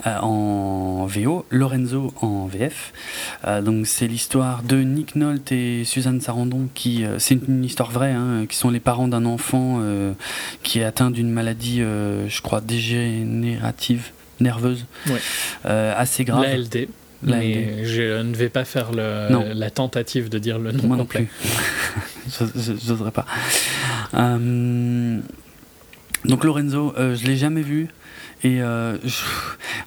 euh, 0.05 0.17
en 0.19 1.05
VO, 1.05 1.45
Lorenzo 1.49 2.13
en 2.21 2.45
VF. 2.45 2.93
donc 3.63 3.87
c'est 3.87 4.07
l'histoire 4.07 4.61
de 4.63 4.77
Nick 4.77 5.15
Nolte 5.15 5.51
et 5.51 5.83
Suzanne 5.85 6.21
Sarandon 6.21 6.69
qui 6.73 7.03
c'est 7.17 7.35
une, 7.35 7.63
histoire 7.63 7.91
vraie 7.91 8.11
hein, 8.11 8.45
qui 8.47 8.55
sont 8.55 8.69
les 8.69 8.79
parents 8.79 9.07
d'un 9.07 9.25
enfant 9.25 9.81
qui 10.63 10.79
est 10.79 10.83
atteint 10.83 11.09
d'une 11.09 11.31
maladie 11.31 11.79
je 11.79 12.41
crois 12.41 12.61
dégénérative 12.61 14.11
nerveuse 14.39 14.85
assez 15.65 16.23
grave. 16.25 16.43
L'ALD. 16.43 16.87
Mais 17.23 17.85
je 17.85 18.21
ne 18.21 18.35
vais 18.35 18.49
pas 18.49 18.65
faire 18.65 18.91
le, 18.91 19.53
la 19.53 19.69
tentative 19.69 20.29
de 20.29 20.37
dire 20.39 20.59
le 20.59 20.71
nom 20.71 20.87
Moi 20.87 20.97
complet. 20.97 21.21
Non 21.21 21.27
plus. 21.27 21.47
J'oserais 22.85 23.11
pas. 23.11 23.25
Euh, 24.13 25.19
donc 26.25 26.43
Lorenzo, 26.43 26.93
euh, 26.97 27.15
je 27.15 27.25
l'ai 27.25 27.37
jamais 27.37 27.61
vu. 27.61 27.87
Et 28.43 28.61
euh, 28.61 28.97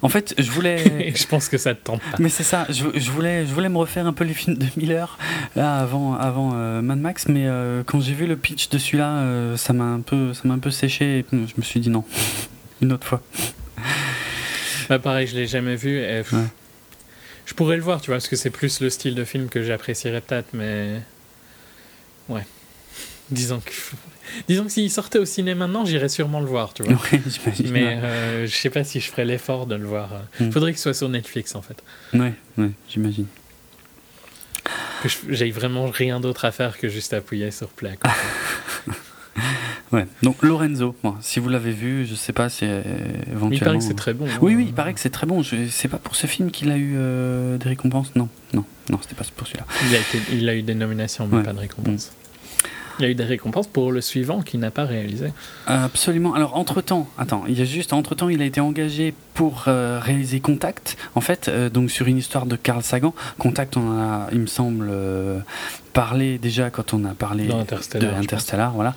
en 0.01 0.09
fait, 0.09 0.33
je 0.37 0.51
voulais. 0.51 1.13
je 1.15 1.25
pense 1.25 1.47
que 1.47 1.57
ça 1.57 1.73
te 1.73 1.83
tente 1.83 2.01
pas. 2.01 2.17
Mais 2.19 2.27
c'est 2.29 2.43
ça. 2.43 2.65
Je, 2.69 2.85
je, 2.95 3.11
voulais, 3.11 3.45
je 3.45 3.53
voulais 3.53 3.69
me 3.69 3.77
refaire 3.77 4.05
un 4.05 4.13
peu 4.13 4.25
les 4.25 4.33
films 4.33 4.57
de 4.57 4.65
Miller 4.75 5.17
là 5.55 5.77
avant, 5.77 6.15
avant 6.15 6.51
Mad 6.81 6.99
Max, 6.99 7.27
mais 7.29 7.47
quand 7.85 8.01
j'ai 8.01 8.13
vu 8.13 8.27
le 8.27 8.35
pitch 8.35 8.69
de 8.69 8.77
celui-là, 8.77 9.55
ça 9.55 9.71
m'a 9.71 9.85
un 9.85 10.01
peu, 10.01 10.33
ça 10.33 10.49
un 10.49 10.59
peu 10.59 10.71
séché. 10.71 11.19
Et 11.19 11.25
je 11.31 11.53
me 11.57 11.61
suis 11.61 11.79
dit 11.79 11.89
non, 11.89 12.03
une 12.81 12.91
autre 12.91 13.07
fois. 13.07 13.21
Bah 14.89 14.99
pareil, 14.99 15.27
je 15.27 15.35
l'ai 15.37 15.47
jamais 15.47 15.77
vu. 15.77 15.99
Et 15.99 16.21
je 17.51 17.55
pourrais 17.57 17.75
le 17.75 17.81
voir, 17.81 17.99
tu 17.99 18.07
vois, 18.07 18.15
parce 18.15 18.29
que 18.29 18.37
c'est 18.37 18.49
plus 18.49 18.79
le 18.79 18.89
style 18.89 19.13
de 19.13 19.25
film 19.25 19.49
que 19.49 19.61
j'apprécierais 19.61 20.21
peut-être, 20.21 20.53
mais. 20.53 21.01
Ouais. 22.29 22.45
Disons 23.29 23.59
que. 23.59 23.71
Disons 24.47 24.63
que 24.63 24.71
s'il 24.71 24.89
sortait 24.89 25.19
au 25.19 25.25
cinéma 25.25 25.67
maintenant, 25.67 25.83
j'irais 25.83 26.07
sûrement 26.07 26.39
le 26.39 26.45
voir, 26.45 26.73
tu 26.73 26.83
vois. 26.83 26.97
mais 27.65 27.99
euh, 28.01 28.47
je 28.47 28.55
sais 28.55 28.69
pas 28.69 28.85
si 28.85 29.01
je 29.01 29.09
ferais 29.09 29.25
l'effort 29.25 29.65
de 29.65 29.75
le 29.75 29.85
voir. 29.85 30.11
Il 30.39 30.47
hmm. 30.47 30.51
faudrait 30.53 30.71
qu'il 30.71 30.79
soit 30.79 30.93
sur 30.93 31.09
Netflix, 31.09 31.53
en 31.53 31.61
fait. 31.61 31.83
Ouais, 32.13 32.31
ouais, 32.57 32.71
j'imagine. 32.87 33.27
Que 35.03 35.09
j'ai 35.27 35.51
vraiment 35.51 35.89
rien 35.89 36.21
d'autre 36.21 36.45
à 36.45 36.53
faire 36.53 36.77
que 36.77 36.87
juste 36.87 37.11
appuyer 37.11 37.51
sur 37.51 37.67
play. 37.67 37.99
Ouais. 39.91 40.07
Donc 40.23 40.41
Lorenzo, 40.41 40.95
si 41.19 41.39
vous 41.39 41.49
l'avez 41.49 41.71
vu, 41.71 42.05
je 42.05 42.15
sais 42.15 42.33
pas, 42.33 42.49
c'est 42.49 42.83
éventuellement. 43.31 43.49
Il 43.51 43.59
paraît 43.59 43.77
que 43.77 43.83
c'est 43.83 43.93
très 43.93 44.13
bon. 44.13 44.25
Hein. 44.25 44.39
Oui, 44.41 44.55
oui, 44.55 44.65
il 44.67 44.73
paraît 44.73 44.93
que 44.93 44.99
c'est 44.99 45.09
très 45.09 45.27
bon. 45.27 45.43
Je... 45.43 45.67
C'est 45.69 45.87
pas 45.87 45.97
pour 45.97 46.15
ce 46.15 46.27
film 46.27 46.51
qu'il 46.51 46.71
a 46.71 46.77
eu 46.77 46.93
euh, 46.95 47.57
des 47.57 47.69
récompenses 47.69 48.15
Non, 48.15 48.29
non, 48.53 48.63
non, 48.89 48.99
c'était 49.01 49.15
pas 49.15 49.25
pour 49.35 49.47
celui-là. 49.47 49.65
Il 49.89 49.95
a, 49.95 49.99
il 50.31 50.49
a 50.49 50.55
eu 50.55 50.61
des 50.61 50.75
nominations, 50.75 51.27
mais 51.31 51.43
pas 51.43 51.53
de 51.53 51.59
récompenses. 51.59 52.13
Il 53.01 53.05
y 53.05 53.07
a 53.07 53.09
eu 53.09 53.15
des 53.15 53.23
récompenses 53.23 53.65
pour 53.65 53.91
le 53.91 53.99
suivant 53.99 54.41
qui 54.41 54.59
n'a 54.59 54.69
pas 54.69 54.85
réalisé. 54.85 55.33
Absolument. 55.65 56.35
Alors, 56.35 56.55
entre-temps, 56.55 57.09
attends, 57.17 57.45
il 57.47 57.57
y 57.57 57.61
a 57.63 57.65
juste, 57.65 57.93
entre-temps, 57.93 58.29
il 58.29 58.43
a 58.43 58.45
été 58.45 58.61
engagé 58.61 59.15
pour 59.33 59.63
euh, 59.67 59.99
réaliser 59.99 60.39
Contact, 60.39 60.97
en 61.15 61.21
fait, 61.21 61.47
euh, 61.47 61.69
donc 61.69 61.89
sur 61.89 62.05
une 62.05 62.17
histoire 62.17 62.45
de 62.45 62.55
Carl 62.55 62.83
Sagan. 62.83 63.15
Contact, 63.39 63.75
on 63.75 63.91
a, 63.99 64.27
il 64.31 64.39
me 64.39 64.45
semble, 64.45 64.87
euh, 64.91 65.39
parlé 65.93 66.37
déjà 66.37 66.69
quand 66.69 66.93
on 66.93 67.03
a 67.05 67.15
parlé 67.15 67.47
de 67.47 68.07
Interstellar, 68.07 68.71
voilà. 68.71 68.93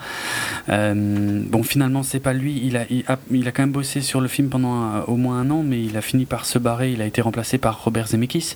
bon, 0.69 1.63
finalement, 1.63 2.03
c'est 2.03 2.21
pas 2.21 2.35
lui. 2.35 2.61
Il 2.63 2.77
a, 2.77 2.85
il 2.91 3.05
a, 3.09 3.19
il, 3.31 3.49
a, 3.49 3.53
quand 3.53 3.63
même 3.63 3.73
bossé 3.73 4.03
sur 4.03 4.21
le 4.21 4.29
film 4.29 4.51
pendant 4.51 5.01
au 5.07 5.17
moins 5.17 5.41
un 5.41 5.51
an, 5.51 5.63
mais 5.65 5.83
il 5.83 5.97
a 5.97 6.03
fini 6.03 6.27
par 6.27 6.45
se 6.45 6.59
barrer. 6.59 6.93
Il 6.93 7.01
a 7.01 7.07
été 7.07 7.23
remplacé 7.23 7.57
par 7.57 7.83
Robert 7.83 8.09
Zemeckis. 8.09 8.55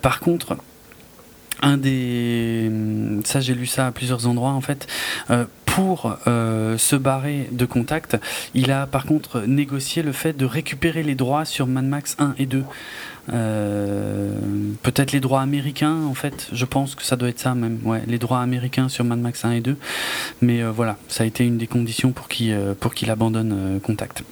par 0.00 0.20
contre, 0.20 0.56
un 1.62 1.76
des 1.76 2.70
ça 3.24 3.40
j'ai 3.40 3.54
lu 3.54 3.66
ça 3.66 3.86
à 3.86 3.92
plusieurs 3.92 4.26
endroits 4.26 4.50
en 4.50 4.60
fait. 4.60 4.86
Euh, 5.30 5.44
pour 5.66 6.16
euh, 6.26 6.76
se 6.78 6.96
barrer 6.96 7.48
de 7.52 7.64
contact 7.64 8.16
il 8.54 8.72
a 8.72 8.86
par 8.86 9.04
contre 9.04 9.42
négocié 9.42 10.02
le 10.02 10.12
fait 10.12 10.32
de 10.32 10.44
récupérer 10.44 11.02
les 11.02 11.14
droits 11.14 11.44
sur 11.44 11.66
Mad 11.66 11.84
Max 11.84 12.16
1 12.18 12.34
et 12.38 12.46
2 12.46 12.64
euh, 13.30 14.32
peut-être 14.82 15.12
les 15.12 15.20
droits 15.20 15.42
américains 15.42 16.02
en 16.04 16.14
fait. 16.14 16.48
Je 16.52 16.64
pense 16.64 16.94
que 16.94 17.04
ça 17.04 17.16
doit 17.16 17.28
être 17.28 17.38
ça 17.38 17.54
même. 17.54 17.78
Ouais 17.84 18.02
les 18.06 18.18
droits 18.18 18.40
américains 18.40 18.88
sur 18.88 19.04
Mad 19.04 19.18
Max 19.18 19.44
1 19.44 19.52
et 19.52 19.60
2 19.60 19.76
mais 20.40 20.62
voilà 20.64 20.96
ça 21.08 21.24
a 21.24 21.26
été 21.26 21.44
une 21.44 21.58
des 21.58 21.66
conditions 21.66 22.12
pour 22.12 22.28
qu'il 22.28 22.56
pour 22.80 22.94
qu'il 22.94 23.10
abandonne 23.10 23.80
contact 23.82 24.22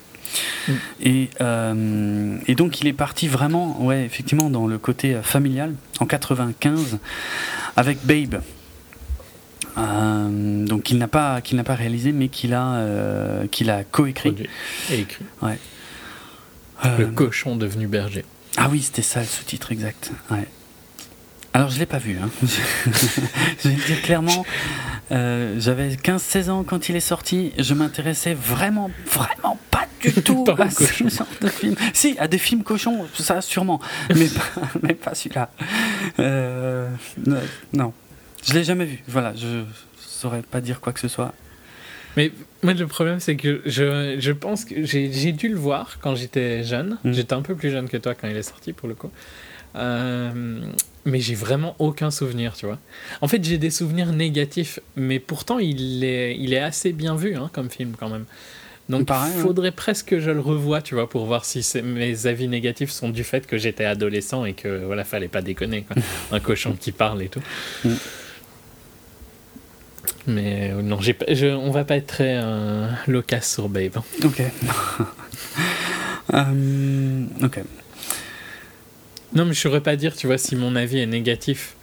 Mm. 0.69 0.73
Et, 1.01 1.31
euh, 1.41 2.39
et, 2.47 2.55
donc 2.55 2.81
il 2.81 2.89
est 2.89 2.93
parti 2.93 3.29
vraiment, 3.29 3.83
ouais, 3.85 4.05
effectivement, 4.05 4.51
dans 4.51 4.67
le 4.67 4.79
côté 4.79 5.15
euh, 5.15 5.23
familial 5.23 5.75
en 6.01 6.07
95 6.07 6.99
avec 7.77 7.99
Babe. 8.05 8.41
Euh, 9.79 10.65
donc 10.65 10.85
qu'il 10.85 10.97
n'a 10.97 11.09
pas 11.09 11.43
qu'il 11.43 11.59
n'a 11.59 11.65
pas 11.65 11.75
réalisé, 11.75 12.13
mais 12.13 12.29
qu'il 12.29 12.55
a 12.55 12.83
qu'il 13.51 13.69
a 13.69 13.85
coécrit 13.85 14.35
et 14.91 15.01
écrit. 15.01 15.25
Ouais. 15.43 15.59
Le 16.99 17.07
cochon 17.07 17.57
devenu 17.57 17.87
berger. 17.87 18.25
Ah 18.57 18.69
oui, 18.71 18.81
c'était 18.83 19.03
ça 19.03 19.21
le 19.21 19.27
sous-titre 19.27 19.73
exact. 19.73 20.13
Ouais. 20.31 20.47
Alors 21.57 21.71
je 21.71 21.79
l'ai 21.79 21.87
pas 21.87 21.99
vu. 21.99 22.19
Hein. 22.23 22.29
je 22.43 23.69
vais 23.69 23.75
dire 23.75 24.03
clairement. 24.03 24.45
J'avais 25.11 25.95
15-16 25.95 26.51
ans 26.51 26.65
quand 26.65 26.89
il 26.89 26.97
est 26.97 27.01
sorti. 27.01 27.53
Je 27.59 27.73
m'intéressais 27.75 28.35
vraiment, 28.35 28.91
vraiment 29.07 29.59
du 30.01 30.13
tout 30.23 30.45
à 30.59 30.71
ce 30.71 31.09
genre 31.09 31.27
de 31.41 31.49
film. 31.49 31.75
Si, 31.93 32.17
à 32.19 32.29
des 32.29 32.39
films 32.39 32.63
cochons, 32.63 33.07
ça 33.15 33.41
sûrement, 33.41 33.81
mais 34.15 34.29
pas, 34.29 34.63
mais 34.83 34.95
pas 34.95 35.15
celui-là. 35.15 35.51
Euh, 36.19 36.89
non, 37.73 37.93
je 38.45 38.55
l'ai 38.55 38.65
jamais 38.65 38.85
vu. 38.85 39.03
Voilà, 39.09 39.35
je 39.35 39.65
saurais 39.99 40.43
pas 40.43 40.61
dire 40.61 40.81
quoi 40.81 40.93
que 40.93 41.01
ce 41.01 41.09
soit. 41.09 41.33
Mais 42.17 42.33
moi, 42.63 42.73
le 42.73 42.87
problème, 42.87 43.21
c'est 43.21 43.37
que 43.37 43.61
je, 43.67 44.17
je, 44.19 44.33
pense 44.33 44.65
que 44.65 44.85
j'ai 44.85 45.33
dû 45.33 45.49
le 45.49 45.57
voir 45.57 45.99
quand 46.01 46.15
j'étais 46.15 46.65
jeune. 46.65 46.99
Mm. 47.05 47.13
J'étais 47.13 47.35
un 47.35 47.43
peu 47.43 47.55
plus 47.55 47.71
jeune 47.71 47.89
que 47.89 47.99
toi 47.99 48.15
quand 48.15 48.29
il 48.29 48.37
est 48.37 48.43
sorti, 48.43 48.73
pour 48.73 48.89
le 48.89 48.95
coup. 48.95 49.11
Euh, 49.77 50.61
mais 51.05 51.21
j'ai 51.21 51.35
vraiment 51.35 51.77
aucun 51.79 52.11
souvenir, 52.11 52.55
tu 52.55 52.67
vois. 52.67 52.79
En 53.21 53.29
fait, 53.29 53.43
j'ai 53.45 53.59
des 53.59 53.71
souvenirs 53.71 54.13
négatifs, 54.13 54.81
mais 54.97 55.19
pourtant, 55.19 55.59
il 55.59 56.05
est, 56.05 56.37
il 56.37 56.53
est 56.53 56.59
assez 56.59 56.93
bien 56.93 57.15
vu 57.15 57.37
hein, 57.37 57.51
comme 57.53 57.71
film 57.71 57.95
quand 57.99 58.09
même. 58.09 58.25
Donc 58.89 59.09
il 59.09 59.13
hein. 59.13 59.27
faudrait 59.41 59.73
presque 59.73 60.07
que 60.07 60.21
je 60.21 60.31
le 60.31 60.41
revoie, 60.41 60.81
tu 60.81 60.95
vois, 60.95 61.09
pour 61.09 61.27
voir 61.27 61.45
si 61.45 61.65
mes 61.83 62.27
avis 62.27 62.47
négatifs 62.47 62.91
sont 62.91 63.09
du 63.09 63.25
fait 63.25 63.47
que 63.47 63.59
j'étais 63.59 63.85
adolescent 63.85 64.45
et 64.45 64.53
que 64.53 64.85
voilà, 64.85 65.05
fallait 65.05 65.29
pas 65.29 65.43
déconner, 65.43 65.83
quoi. 65.83 65.97
un 66.33 66.41
cochon 66.41 66.77
qui 66.79 66.93
parle 66.93 67.23
et 67.23 67.29
tout. 67.29 67.43
Mm. 67.85 67.95
Mais 70.29 70.71
euh, 70.73 70.83
non, 70.83 71.01
j'ai, 71.01 71.17
je, 71.29 71.47
on 71.47 71.71
va 71.71 71.85
pas 71.85 71.97
être 71.97 72.07
très 72.07 72.41
euh, 72.43 72.89
loquace 73.07 73.53
sur 73.53 73.69
Babe. 73.69 73.99
Ok. 74.25 74.43
Euh, 76.35 77.25
ok. 77.45 77.61
Non, 79.35 79.45
mais 79.45 79.55
je 79.55 79.61
saurais 79.61 79.81
pas 79.83 79.97
dire, 79.97 80.15
tu 80.17 80.27
vois, 80.27 80.39
si 80.39 80.57
mon 80.57 80.77
avis 80.77 80.99
est 80.99 81.07
négatif 81.07 81.75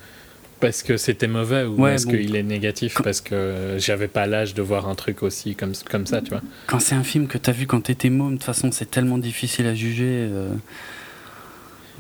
parce 0.60 0.82
que 0.82 0.96
c'était 0.96 1.28
mauvais 1.28 1.64
ou 1.66 1.76
Ouais, 1.82 1.96
est-ce 1.96 2.06
bon. 2.06 2.14
qu'il 2.14 2.36
est 2.38 2.44
négatif 2.44 2.98
parce 3.04 3.20
que 3.20 3.76
j'avais 3.80 4.08
pas 4.08 4.26
l'âge 4.28 4.54
de 4.54 4.62
voir 4.62 4.88
un 4.88 4.96
truc 4.96 5.22
aussi 5.22 5.56
comme, 5.56 5.74
comme 5.92 6.08
ça, 6.08 6.22
tu 6.22 6.30
vois. 6.30 6.42
Quand 6.68 6.80
c'est 6.80 6.96
un 6.96 7.04
film 7.04 7.28
que 7.28 7.38
t'as 7.38 7.52
vu 7.52 7.68
quand 7.68 7.82
t'étais 7.82 8.10
môme, 8.10 8.32
de 8.32 8.38
toute 8.38 8.46
façon, 8.46 8.72
c'est 8.72 8.90
tellement 8.90 9.18
difficile 9.18 9.68
à 9.68 9.76
juger. 9.76 10.28
euh, 10.32 10.50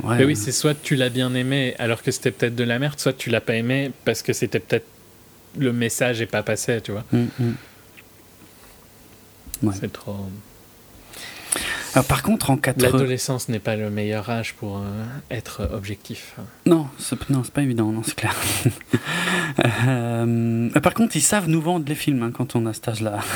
Ouais. 0.04 0.18
Mais 0.18 0.26
oui, 0.26 0.36
c'est 0.36 0.52
soit 0.52 0.74
tu 0.82 0.96
l'as 0.96 1.10
bien 1.10 1.36
aimé 1.36 1.76
alors 1.78 2.02
que 2.02 2.10
c'était 2.10 2.32
peut-être 2.32 2.56
de 2.56 2.64
la 2.64 2.80
merde, 2.80 3.00
soit 3.00 3.14
tu 3.14 3.30
l'as 3.30 3.42
pas 3.42 3.54
aimé 3.54 3.92
parce 4.06 4.24
que 4.24 4.34
c'était 4.34 4.60
peut-être 4.60 4.88
le 5.60 5.72
message 5.72 6.20
est 6.20 6.26
pas 6.26 6.42
passé, 6.42 6.82
tu 6.82 6.92
vois. 6.94 7.04
Mm, 7.12 7.26
mm. 7.40 7.54
Ouais. 9.62 9.74
C'est 9.80 9.94
trop. 9.94 10.16
Alors, 11.94 12.06
par 12.06 12.24
contre, 12.24 12.50
en 12.50 12.58
80. 12.58 12.92
L'adolescence 12.92 13.50
n'est 13.50 13.60
pas 13.60 13.76
le 13.76 13.90
meilleur 13.90 14.30
âge 14.30 14.56
pour 14.56 14.78
euh, 14.78 14.82
être 15.30 15.70
objectif. 15.74 16.36
Non, 16.66 16.88
c'est 16.98 17.30
non, 17.30 17.44
c'est 17.44 17.54
pas 17.54 17.62
évident, 17.62 17.92
non, 17.92 18.02
c'est 18.04 18.16
clair. 18.16 18.36
Euh, 19.88 20.70
par 20.80 20.96
contre, 20.96 21.16
ils 21.16 21.22
savent 21.22 21.48
nous 21.48 21.62
vendre 21.62 21.86
les 21.88 21.94
films 21.94 22.24
hein, 22.24 22.32
quand 22.34 22.56
on 22.56 22.66
a 22.66 22.74
cet 22.74 22.88
âge-là. 22.88 23.20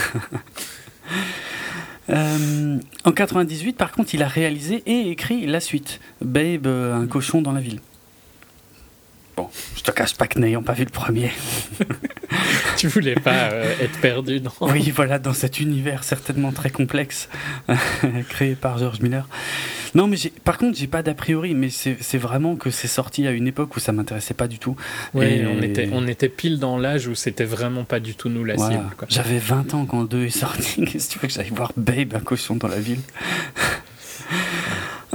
Euh, 2.10 2.80
en 3.04 3.12
98, 3.12 3.74
par 3.74 3.92
contre, 3.92 4.16
il 4.16 4.24
a 4.24 4.30
réalisé 4.30 4.82
et 4.86 5.10
écrit 5.10 5.46
la 5.46 5.60
suite. 5.60 6.00
Babe, 6.22 6.66
un 6.66 7.06
cochon 7.06 7.42
dans 7.42 7.52
la 7.52 7.60
ville. 7.60 7.82
Bon, 9.38 9.50
je 9.76 9.84
te 9.84 9.92
cache 9.92 10.16
pas 10.16 10.26
que 10.28 10.40
n'ayant 10.40 10.64
pas 10.64 10.74
vu 10.74 10.84
le 10.84 10.90
premier. 10.90 11.32
tu 12.78 12.88
voulais 12.88 13.14
pas 13.16 13.52
euh, 13.52 13.72
être 13.80 14.00
perdu 14.02 14.40
dans. 14.40 14.52
Oui, 14.62 14.90
voilà, 14.90 15.20
dans 15.20 15.34
cet 15.34 15.60
univers 15.60 16.04
certainement 16.04 16.52
très 16.52 16.72
complexe 16.72 17.30
créé 18.30 18.56
par 18.56 18.80
George 18.80 19.00
Miller. 19.00 19.28
Non, 19.94 20.08
mais 20.08 20.18
par 20.44 20.58
contre, 20.58 20.78
j'ai 20.78 20.88
pas 20.88 21.04
d'a 21.04 21.14
priori, 21.14 21.54
mais 21.54 21.70
c'est 21.70 22.18
vraiment 22.18 22.56
que 22.56 22.72
c'est 22.72 22.88
sorti 22.88 23.26
à 23.28 23.32
une 23.32 23.48
époque 23.48 23.76
où 23.76 23.80
ça 23.80 23.92
m'intéressait 23.92 24.34
pas 24.34 24.48
du 24.48 24.58
tout. 24.60 24.76
Ouais, 25.14 25.38
Et- 25.38 25.46
on, 25.48 25.62
était, 25.62 25.90
on 25.94 26.08
était 26.08 26.30
pile 26.30 26.58
dans 26.60 26.78
l'âge 26.78 27.08
où 27.08 27.14
c'était 27.16 27.46
vraiment 27.46 27.84
pas 27.84 28.00
du 28.00 28.16
tout 28.16 28.30
nous 28.30 28.44
la 28.44 28.56
Voilà. 28.56 28.76
cible. 28.76 28.86
J'avais 29.08 29.38
20 29.40 29.74
ans 29.76 29.86
quand 29.86 30.02
le 30.02 30.08
2 30.08 30.26
est 30.26 30.30
sorti. 30.32 30.84
Qu'est-ce 30.92 31.10
que 31.10 31.14
tu 31.14 31.20
veux 31.20 31.28
que 31.28 31.34
j'aille 31.34 31.52
voir 31.56 31.72
Babe, 31.78 32.14
un 32.16 32.20
cochon 32.22 32.56
dans 32.56 32.68
la 32.68 32.80
ville? 32.80 33.02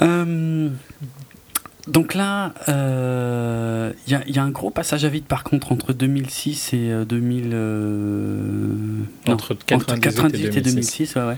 Euh, 0.01 0.69
Donc 1.89 2.15
là, 2.15 2.55
euh, 2.69 3.93
il 4.07 4.13
y, 4.13 4.15
a- 4.17 4.23
il 4.29 4.37
y 4.37 4.39
a 4.39 4.43
un 4.45 4.51
gros 4.51 4.71
passage 4.71 5.05
à 5.05 5.09
vide 5.09 5.25
par 5.25 5.43
contre 5.43 5.73
entre 5.73 5.93
2006 5.93 6.75
et 6.75 6.91
euh, 6.93 7.05
2000. 7.05 7.51
euh, 7.53 8.69
non, 9.27 9.33
Entre 9.35 9.55
98 9.55 10.57
et 10.57 10.61
2006, 10.61 11.17
ouais, 11.17 11.23
ouais, 11.23 11.37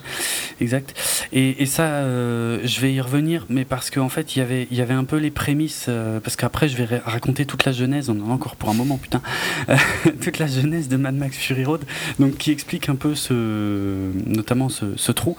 exact. 0.61 0.95
Et, 1.33 1.63
et 1.63 1.67
ça, 1.67 1.85
euh, 1.85 2.59
je 2.65 2.81
vais 2.81 2.93
y 2.93 3.01
revenir, 3.01 3.47
mais 3.49 3.65
parce 3.65 3.89
qu'en 3.91 4.09
fait, 4.11 4.37
il 4.37 4.41
y 4.41 4.43
avait, 4.43 4.69
il 4.71 4.77
y 4.77 4.83
avait 4.83 4.93
un 4.95 5.05
peu 5.05 5.17
les 5.17 5.31
prémices, 5.31 5.87
euh, 5.89 6.21
parce 6.21 6.37
qu'après, 6.37 6.69
je 6.69 6.77
vais 6.77 6.85
ra- 6.85 7.03
raconter 7.11 7.47
toute 7.47 7.65
la 7.65 7.73
genèse, 7.73 8.11
on 8.11 8.21
en 8.21 8.31
a 8.31 8.33
encore 8.35 8.57
pour 8.57 8.69
un 8.69 8.75
moment, 8.75 8.99
putain, 8.99 9.23
toute 10.21 10.39
la 10.39 10.47
genèse 10.47 10.89
de 10.89 10.97
Mad 10.97 11.15
Max 11.15 11.37
Fury 11.39 11.65
Road, 11.65 11.81
donc 12.19 12.37
qui 12.37 12.51
explique 12.51 12.89
un 12.91 12.97
peu 12.97 13.15
ce, 13.15 14.11
notamment 14.27 14.69
ce, 14.69 14.85
ce 14.97 15.11
trou. 15.13 15.37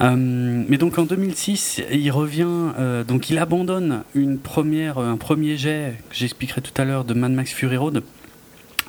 Euh, 0.00 0.14
mais 0.16 0.78
donc 0.78 0.98
en 0.98 1.04
2006, 1.04 1.82
il 1.92 2.10
revient, 2.12 2.46
euh, 2.78 3.02
donc 3.04 3.28
il 3.30 3.38
abandonne 3.38 4.02
une 4.14 4.19
première, 4.42 4.98
un 4.98 5.16
premier 5.16 5.56
jet, 5.56 5.94
que 6.10 6.16
j'expliquerai 6.16 6.60
tout 6.60 6.80
à 6.80 6.84
l'heure, 6.84 7.04
de 7.04 7.14
Mad 7.14 7.32
Max 7.32 7.52
Fury 7.52 7.76
Road, 7.76 8.02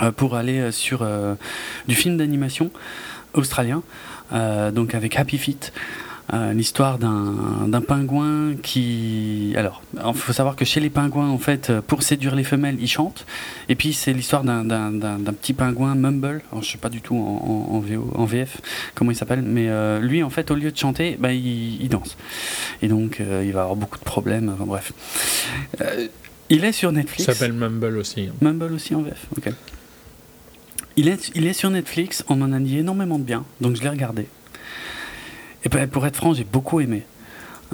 euh, 0.01 0.11
pour 0.11 0.35
aller 0.35 0.59
euh, 0.59 0.71
sur 0.71 1.01
euh, 1.01 1.35
du 1.87 1.95
film 1.95 2.17
d'animation 2.17 2.71
australien, 3.33 3.83
euh, 4.33 4.71
donc 4.71 4.95
avec 4.95 5.17
Happy 5.17 5.37
Feet. 5.37 5.71
L'histoire 6.53 6.97
d'un 6.97 7.81
pingouin 7.81 8.55
qui 8.63 9.53
alors 9.57 9.81
il 10.05 10.13
faut 10.13 10.31
savoir 10.31 10.55
que 10.55 10.63
chez 10.63 10.79
les 10.79 10.89
pingouins 10.89 11.27
en 11.29 11.37
fait 11.37 11.69
euh, 11.69 11.81
pour 11.85 12.03
séduire 12.03 12.35
les 12.35 12.45
femelles 12.45 12.77
ils 12.79 12.87
chantent 12.87 13.25
et 13.67 13.75
puis 13.75 13.91
c'est 13.91 14.13
l'histoire 14.13 14.43
d'un- 14.45 14.63
petit 15.33 15.51
pingouin 15.53 15.93
mumble 15.95 16.41
alors, 16.51 16.63
je 16.63 16.71
sais 16.71 16.77
pas 16.77 16.87
du 16.89 17.01
tout 17.01 17.15
en, 17.17 17.19
en, 17.71 17.75
en 17.75 17.79
VO, 17.81 18.11
en 18.15 18.23
VF 18.25 18.61
comment 18.95 19.11
il 19.11 19.15
s'appelle 19.15 19.41
mais 19.41 19.67
euh, 19.67 19.99
lui 19.99 20.23
en 20.23 20.29
fait 20.29 20.51
au 20.51 20.55
lieu 20.55 20.71
de 20.71 20.77
chanter 20.77 21.17
bah, 21.19 21.33
il, 21.33 21.81
il 21.81 21.89
danse 21.89 22.15
et 22.81 22.87
donc 22.87 23.19
euh, 23.19 23.43
il 23.45 23.51
va 23.51 23.61
avoir 23.63 23.75
beaucoup 23.75 23.97
de 23.99 24.03
problèmes 24.05 24.49
enfin 24.53 24.65
bref 24.65 24.93
Euh, 25.81 26.07
il 26.49 26.63
est 26.65 26.71
sur 26.73 26.91
Netflix 26.93 27.25
Ça 27.25 27.33
s'appelle 27.33 27.53
Mumble 27.53 27.97
aussi. 27.97 28.27
hein. 28.29 28.33
Mumble 28.41 28.71
aussi 28.73 28.93
en 28.95 29.01
VF, 29.01 29.25
ok. 29.37 29.53
Il 30.97 31.07
est, 31.07 31.31
il 31.35 31.45
est 31.47 31.53
sur 31.53 31.69
Netflix, 31.69 32.23
on 32.27 32.35
m'en 32.35 32.51
a 32.55 32.59
dit 32.59 32.77
énormément 32.77 33.17
de 33.19 33.23
bien, 33.23 33.45
donc 33.61 33.75
je 33.77 33.81
l'ai 33.81 33.89
regardé. 33.89 34.27
Et 35.63 35.69
ben, 35.69 35.87
pour 35.87 36.05
être 36.05 36.15
franc, 36.15 36.33
j'ai 36.33 36.43
beaucoup 36.43 36.79
aimé. 36.79 37.03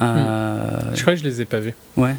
Euh, 0.01 0.79
Je 0.93 1.01
crois 1.01 1.13
que 1.13 1.19
je 1.19 1.23
les 1.23 1.41
ai 1.41 1.45
pas 1.45 1.59
vus. 1.59 1.73
Ouais. 1.95 2.15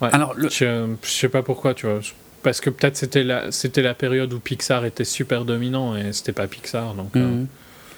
Ouais. 0.00 0.08
Alors, 0.12 0.34
le, 0.34 0.48
Je, 0.48 0.94
je 1.02 1.08
sais 1.10 1.28
pas 1.28 1.42
pourquoi, 1.42 1.74
tu 1.74 1.86
vois. 1.86 2.00
Parce 2.42 2.60
que 2.60 2.68
peut-être 2.70 2.96
c'était 2.96 3.22
la, 3.24 3.50
c'était 3.52 3.80
la 3.82 3.94
période 3.94 4.32
où 4.32 4.38
Pixar 4.38 4.84
était 4.84 5.04
super 5.04 5.44
dominant 5.44 5.96
et 5.96 6.12
c'était 6.12 6.32
pas 6.32 6.46
Pixar. 6.46 6.94
Donc, 6.94 7.16
euh, 7.16 7.20
Mhm. 7.26 7.46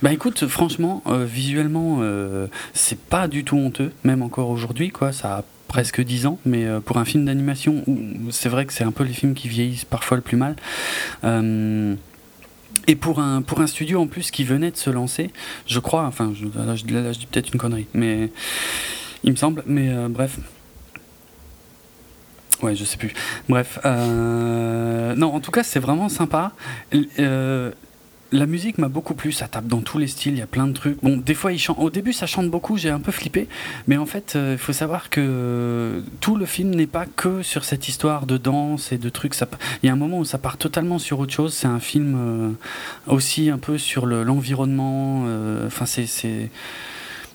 Bah 0.02 0.12
écoute, 0.12 0.46
franchement, 0.46 1.02
euh, 1.06 1.24
visuellement, 1.24 1.98
euh, 2.02 2.48
c'est 2.74 2.98
pas 2.98 3.28
du 3.28 3.44
tout 3.44 3.56
honteux, 3.56 3.92
même 4.04 4.20
encore 4.22 4.50
aujourd'hui, 4.50 4.90
quoi. 4.90 5.10
Ça 5.10 5.38
a 5.38 5.44
presque 5.68 6.02
10 6.02 6.26
ans, 6.26 6.38
mais 6.44 6.66
euh, 6.66 6.80
pour 6.80 6.98
un 6.98 7.06
film 7.06 7.24
d'animation, 7.24 7.82
c'est 8.30 8.50
vrai 8.50 8.66
que 8.66 8.74
c'est 8.74 8.84
un 8.84 8.92
peu 8.92 9.04
les 9.04 9.14
films 9.14 9.32
qui 9.32 9.48
vieillissent 9.48 9.86
parfois 9.86 10.18
le 10.18 10.22
plus 10.22 10.36
mal. 10.36 10.54
Euh, 11.24 11.94
et 12.86 12.96
pour 12.96 13.18
un, 13.18 13.42
pour 13.42 13.60
un 13.60 13.66
studio 13.66 14.00
en 14.00 14.06
plus 14.06 14.30
qui 14.30 14.44
venait 14.44 14.70
de 14.70 14.76
se 14.76 14.90
lancer, 14.90 15.30
je 15.66 15.78
crois, 15.78 16.04
enfin, 16.04 16.32
je, 16.34 16.44
là, 16.58 16.76
je, 16.76 16.84
dis 16.84 17.26
peut-être 17.26 17.52
une 17.52 17.58
connerie, 17.58 17.86
mais 17.94 18.30
il 19.24 19.32
me 19.32 19.36
semble, 19.36 19.62
mais 19.66 19.88
euh, 19.90 20.08
bref. 20.08 20.38
Ouais, 22.62 22.74
je 22.74 22.84
sais 22.84 22.96
plus. 22.96 23.12
Bref, 23.48 23.78
euh, 23.84 25.14
non, 25.14 25.34
en 25.34 25.40
tout 25.40 25.50
cas, 25.50 25.62
c'est 25.62 25.80
vraiment 25.80 26.08
sympa. 26.08 26.52
Euh, 27.18 27.70
la 28.32 28.46
musique 28.46 28.78
m'a 28.78 28.88
beaucoup 28.88 29.14
plu, 29.14 29.30
ça 29.32 29.46
tape 29.48 29.66
dans 29.66 29.80
tous 29.80 29.98
les 29.98 30.06
styles, 30.08 30.32
il 30.34 30.38
y 30.38 30.42
a 30.42 30.46
plein 30.46 30.66
de 30.66 30.72
trucs. 30.72 31.00
Bon, 31.02 31.16
des 31.16 31.34
fois, 31.34 31.52
il 31.52 31.58
chante. 31.58 31.78
Au 31.78 31.90
début, 31.90 32.12
ça 32.12 32.26
chante 32.26 32.50
beaucoup, 32.50 32.76
j'ai 32.76 32.90
un 32.90 32.98
peu 33.00 33.12
flippé, 33.12 33.46
mais 33.86 33.96
en 33.96 34.06
fait, 34.06 34.34
euh, 34.36 34.52
il 34.54 34.58
faut 34.58 34.72
savoir 34.72 35.10
que 35.10 36.02
tout 36.20 36.36
le 36.36 36.44
film 36.46 36.74
n'est 36.74 36.86
pas 36.88 37.06
que 37.06 37.42
sur 37.42 37.64
cette 37.64 37.88
histoire 37.88 38.26
de 38.26 38.36
danse 38.36 38.90
et 38.92 38.98
de 38.98 39.08
trucs. 39.08 39.34
Ça... 39.34 39.46
Il 39.82 39.86
y 39.86 39.90
a 39.90 39.92
un 39.92 39.96
moment 39.96 40.18
où 40.18 40.24
ça 40.24 40.38
part 40.38 40.56
totalement 40.56 40.98
sur 40.98 41.20
autre 41.20 41.32
chose. 41.32 41.54
C'est 41.54 41.68
un 41.68 41.80
film 41.80 42.16
euh, 42.18 42.50
aussi 43.12 43.48
un 43.50 43.58
peu 43.58 43.78
sur 43.78 44.06
le- 44.06 44.22
l'environnement. 44.24 45.24
euh, 45.26 45.66
Enfin, 45.66 45.86
c'est. 45.86 46.06
c'est- 46.06 46.50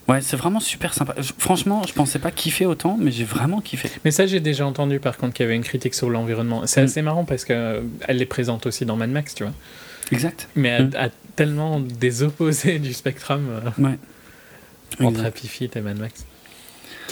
Ouais, 0.08 0.20
c'est 0.20 0.36
vraiment 0.36 0.58
super 0.58 0.94
sympa. 0.94 1.14
Je- 1.18 1.30
franchement, 1.38 1.82
je 1.86 1.92
pensais 1.92 2.18
pas 2.18 2.32
kiffer 2.32 2.66
autant, 2.66 2.96
mais 3.00 3.12
j'ai 3.12 3.22
vraiment 3.24 3.60
kiffé. 3.60 3.88
Mais 4.04 4.10
ça, 4.10 4.26
j'ai 4.26 4.40
déjà 4.40 4.66
entendu 4.66 4.98
par 4.98 5.16
contre 5.16 5.32
qu'il 5.32 5.44
y 5.44 5.46
avait 5.46 5.54
une 5.54 5.62
critique 5.62 5.94
sur 5.94 6.10
l'environnement. 6.10 6.62
C'est 6.66 6.80
Mm. 6.80 6.84
assez 6.84 7.02
marrant 7.02 7.24
parce 7.24 7.44
qu'elle 7.44 7.82
est 8.08 8.26
présente 8.26 8.66
aussi 8.66 8.84
dans 8.84 8.96
Mad 8.96 9.10
Max, 9.10 9.34
tu 9.36 9.44
vois. 9.44 9.52
Exact. 10.12 10.48
Mais 10.54 10.70
à, 10.70 10.82
Mm. 10.82 10.90
à 10.96 11.08
tellement 11.36 11.80
des 11.80 12.22
opposés 12.22 12.78
du 12.78 12.92
spectrum 12.92 13.46
euh, 13.50 13.82
Ouais. 13.82 13.98
entre. 15.06 15.24
Happy 15.24 15.48
Feet 15.48 15.74
et 15.76 15.80
Mad 15.80 15.98
Max. 15.98 16.24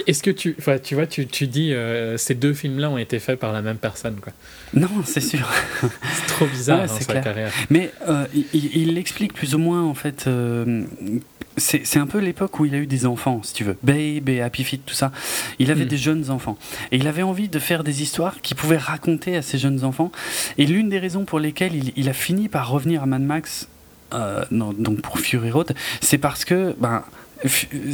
Est-ce 0.07 0.23
que 0.23 0.31
tu, 0.31 0.57
tu 0.85 0.95
vois, 0.95 1.07
tu, 1.07 1.27
tu 1.27 1.47
dis 1.47 1.73
euh, 1.75 2.17
ces 2.17 2.35
deux 2.35 2.55
films-là 2.55 2.89
ont 2.91 2.97
été 2.99 3.19
faits 3.19 3.39
par 3.39 3.53
la 3.53 3.61
même 3.61 3.77
personne, 3.77 4.17
quoi. 4.21 4.33
Non, 4.73 4.89
c'est 5.05 5.21
sûr. 5.21 5.47
C'est 5.83 6.27
trop 6.29 6.47
bizarre 6.47 6.83
Ouais, 6.83 6.87
dans 6.87 6.95
c'est 6.97 7.05
sa 7.05 7.13
clair. 7.13 7.25
carrière. 7.25 7.53
Mais 7.71 7.93
euh, 8.09 8.25
il- 8.55 8.95
l'explique 8.95 9.35
plus 9.35 9.55
ou 9.55 9.59
moins 9.59 9.83
en 9.83 9.95
fait. 9.95 10.27
euh, 10.27 10.85
c'est 11.61 11.99
un 11.99 12.07
peu 12.07 12.19
l'époque 12.19 12.59
où 12.59 12.65
il 12.65 12.75
a 12.75 12.79
eu 12.79 12.87
des 12.87 13.07
enfants, 13.07 13.41
si 13.45 13.53
tu 13.55 13.63
veux. 13.65 13.77
Babe 13.83 14.29
et 14.29 14.41
Happy 14.43 14.65
Feet, 14.65 14.81
tout 14.85 14.95
ça. 14.95 15.13
Il 15.59 15.71
avait 15.71 15.85
Mm. 15.85 15.89
des 15.89 15.97
jeunes 15.99 16.31
enfants. 16.31 16.59
Et 16.91 16.97
il 16.97 17.07
avait 17.07 17.23
envie 17.23 17.49
de 17.49 17.59
faire 17.59 17.85
des 17.85 18.03
histoires 18.03 18.41
qu'il 18.43 18.57
pouvait 18.57 18.77
raconter 18.79 19.37
à 19.37 19.43
ses 19.43 19.59
jeunes 19.59 19.85
enfants. 19.85 20.11
Et 20.59 20.67
l'une 20.67 20.89
des 20.89 20.99
raisons 20.99 21.25
pour 21.25 21.39
lesquelles 21.39 21.75
il, 21.75 21.93
il 21.97 22.09
a 22.09 22.13
fini 22.13 22.49
par 22.49 22.69
revenir 22.71 23.03
à 23.03 23.07
Mad 23.07 23.23
Max, 23.23 23.69
euh, 24.15 24.45
non, 24.51 24.73
donc 24.73 25.01
pour 25.03 25.19
Fury 25.21 25.51
Road, 25.53 25.75
c'est 26.01 26.19
parce 26.19 26.45
que 26.45 26.75
ben, 26.79 27.05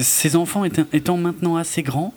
ses 0.01 0.37
enfants 0.37 0.65
étant, 0.65 0.85
étant 0.93 1.17
maintenant 1.17 1.57
assez 1.57 1.83
grands, 1.83 2.15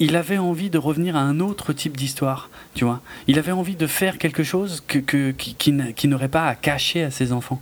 il 0.00 0.14
avait 0.14 0.38
envie 0.38 0.70
de 0.70 0.78
revenir 0.78 1.16
à 1.16 1.20
un 1.20 1.40
autre 1.40 1.72
type 1.72 1.96
d'histoire, 1.96 2.50
tu 2.74 2.84
vois. 2.84 3.00
Il 3.26 3.38
avait 3.38 3.50
envie 3.52 3.74
de 3.74 3.86
faire 3.88 4.18
quelque 4.18 4.44
chose 4.44 4.82
que, 4.86 4.98
que- 5.00 5.32
qui, 5.32 5.54
qui 5.54 6.06
n'aurait 6.08 6.28
pas 6.28 6.46
à 6.46 6.54
cacher 6.54 7.02
à 7.02 7.10
ses 7.10 7.32
enfants. 7.32 7.60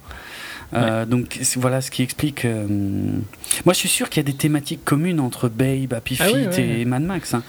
Euh, 0.75 1.07
donc 1.07 1.39
voilà 1.57 1.81
ce 1.81 1.91
qui 1.91 2.03
explique. 2.03 2.45
euh, 2.45 2.67
Moi, 2.69 3.73
je 3.73 3.79
suis 3.79 3.89
sûr 3.89 4.09
qu'il 4.11 4.19
y 4.23 4.27
a 4.27 4.31
des 4.31 4.37
thématiques 4.37 4.85
communes 4.85 5.21
entre 5.21 5.49
Babe, 5.49 5.93
Happy 5.95 6.17
Ah 6.21 6.27
Feet 6.27 6.51
oui, 6.57 6.63
et 6.63 6.85
Mad 6.85 7.03
Max, 7.03 7.35
hein. 7.35 7.43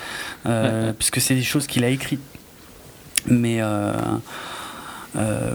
Euh, 0.45 0.93
puisque 0.93 1.19
c'est 1.19 1.35
des 1.35 1.43
choses 1.43 1.67
qu'il 1.67 1.83
a 1.83 1.89
écrites. 1.89 2.21
Mais 3.27 3.59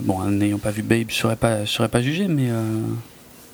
bon, 0.02 0.24
n'ayant 0.24 0.58
pas 0.58 0.70
vu 0.70 0.82
Babe, 0.82 1.06
je 1.08 1.14
saurais 1.14 1.36
pas, 1.36 1.64
je 1.64 1.70
saurais 1.70 1.88
pas 1.88 2.02
juger, 2.02 2.28
mais 2.28 2.48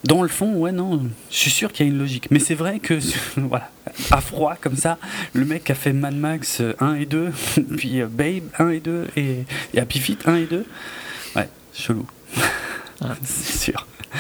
dans 0.05 0.23
le 0.23 0.29
fond, 0.29 0.55
ouais, 0.55 0.73
non, 0.73 1.03
je 1.31 1.37
suis 1.37 1.51
sûr 1.51 1.73
qu'il 1.73 1.87
y 1.87 1.89
a 1.89 1.93
une 1.93 1.99
logique. 1.99 2.29
Mais 2.31 2.39
c'est 2.39 2.55
vrai 2.55 2.79
que, 2.79 2.99
voilà, 3.37 3.71
à 4.11 4.21
froid 4.21 4.57
comme 4.61 4.77
ça, 4.77 4.99
le 5.33 5.45
mec 5.45 5.71
a 5.71 5.75
fait 5.75 5.93
Mad 5.93 6.15
Max 6.15 6.61
euh, 6.61 6.75
1 6.81 6.95
et 6.95 7.07
2, 7.07 7.31
puis 7.77 8.01
Babe 8.03 8.45
1 8.59 8.69
et 8.71 8.81
2, 8.81 9.09
et, 9.17 9.45
et 9.75 9.81
Happy 9.81 9.99
Feet 9.99 10.19
1 10.27 10.37
et 10.37 10.47
2. 10.47 10.65
Ouais, 11.37 11.49
chelou. 11.75 12.07
c'est 13.25 13.59
sûr. 13.73 13.87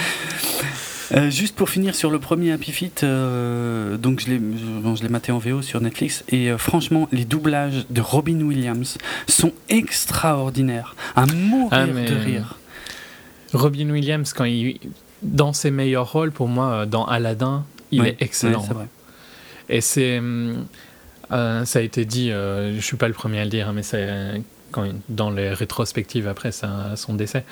Euh, 1.14 1.30
juste 1.30 1.56
pour 1.56 1.70
finir 1.70 1.94
sur 1.94 2.10
le 2.10 2.18
premier 2.18 2.52
Happy 2.52 2.70
Feet, 2.70 3.02
euh, 3.02 3.96
donc 3.96 4.20
je 4.20 4.26
l'ai, 4.28 4.38
je 4.38 5.02
l'ai 5.02 5.08
maté 5.08 5.32
en 5.32 5.38
VO 5.38 5.62
sur 5.62 5.80
Netflix 5.80 6.22
et 6.28 6.50
euh, 6.50 6.58
franchement 6.58 7.08
les 7.12 7.24
doublages 7.24 7.86
de 7.88 8.00
Robin 8.02 8.40
Williams 8.42 8.98
sont 9.26 9.52
extraordinaires, 9.70 10.96
à 11.16 11.24
mourir 11.24 11.70
ah, 11.72 11.86
de 11.86 12.14
rire. 12.14 12.58
Robin 13.54 13.88
Williams 13.88 14.34
quand 14.34 14.44
il 14.44 14.78
dans 15.22 15.54
ses 15.54 15.70
meilleurs 15.70 16.12
rôles 16.12 16.30
pour 16.30 16.46
moi 16.46 16.84
dans 16.84 17.06
Aladdin, 17.06 17.64
il 17.90 18.06
est 18.06 18.20
excellent. 18.20 18.60
vrai. 18.60 18.86
Et 19.70 19.80
c'est 19.80 20.20
ça 21.30 21.78
a 21.78 21.80
été 21.80 22.04
dit, 22.04 22.28
je 22.30 22.80
suis 22.80 22.98
pas 22.98 23.08
le 23.08 23.14
premier 23.14 23.40
à 23.40 23.44
le 23.44 23.50
dire, 23.50 23.68
hein, 23.68 23.72
mais 23.74 23.82
c'est 23.82 24.42
quand, 24.70 24.86
dans 25.08 25.30
les 25.30 25.54
rétrospectives 25.54 26.28
après 26.28 26.50
son 26.52 27.14
décès 27.14 27.44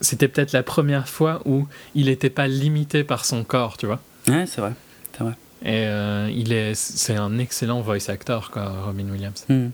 c'était 0.00 0.28
peut-être 0.28 0.52
la 0.52 0.62
première 0.62 1.08
fois 1.08 1.40
où 1.44 1.66
il 1.94 2.06
n'était 2.06 2.30
pas 2.30 2.46
limité 2.46 3.04
par 3.04 3.24
son 3.24 3.44
corps, 3.44 3.76
tu 3.76 3.86
vois. 3.86 4.00
Ouais, 4.28 4.46
c'est 4.46 4.60
vrai, 4.60 4.72
c'est 5.16 5.24
vrai. 5.24 5.34
Et 5.62 5.86
euh, 5.86 6.30
il 6.32 6.52
est, 6.52 6.74
c'est 6.74 7.16
un 7.16 7.38
excellent 7.38 7.80
voice 7.80 8.08
actor, 8.08 8.50
quoi, 8.50 8.72
Robin 8.86 9.08
Williams. 9.10 9.44
Hmm. 9.48 9.68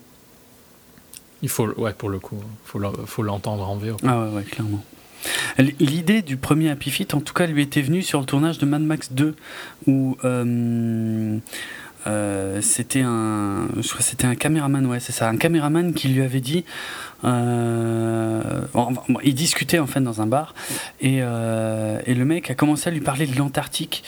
Il 1.43 1.49
faut, 1.51 1.69
ouais, 1.79 1.93
pour 1.93 2.09
le 2.09 2.19
coup, 2.19 2.43
faut 2.65 2.81
faut 3.07 3.23
l'entendre 3.23 3.69
en 3.69 3.77
VO. 3.77 3.97
Ah 4.03 4.21
ouais, 4.21 4.31
ouais, 4.31 4.43
clairement. 4.45 4.83
L'idée 5.59 6.23
du 6.23 6.37
premier 6.37 6.71
Happy 6.71 6.91
Feet, 6.91 7.15
en 7.15 7.21
tout 7.21 7.35
cas, 7.35 7.47
lui 7.47 7.63
était 7.63 7.83
venue 7.83 8.03
sur 8.03 8.21
le 8.21 8.27
tournage 8.27 8.59
de 8.59 8.67
Mad 8.67 8.83
Max 8.83 9.13
2, 9.13 9.35
où 9.87 10.17
euh, 10.25 11.39
euh, 12.07 12.61
c'était 12.61 13.03
un, 13.03 13.69
c'était 14.01 14.27
un 14.27 14.35
caméraman, 14.35 14.85
ouais, 14.87 15.01
c'est 15.01 15.13
ça, 15.13 15.29
un 15.29 15.37
caméraman 15.37 15.95
qui 15.95 16.09
lui 16.09 16.23
avait 16.23 16.41
dit, 16.41 16.65
euh, 17.25 18.43
il 19.23 19.35
discutait 19.35 19.79
en 19.79 19.87
fait 19.87 20.01
dans 20.01 20.21
un 20.21 20.27
bar 20.27 20.55
et, 21.01 21.21
euh, 21.23 21.99
et, 22.05 22.15
le 22.15 22.27
mec 22.27 22.51
a 22.51 22.55
commencé 22.55 22.91
à 22.91 22.93
lui 22.93 23.01
parler 23.01 23.27
de 23.27 23.35
l'Antarctique. 23.39 24.05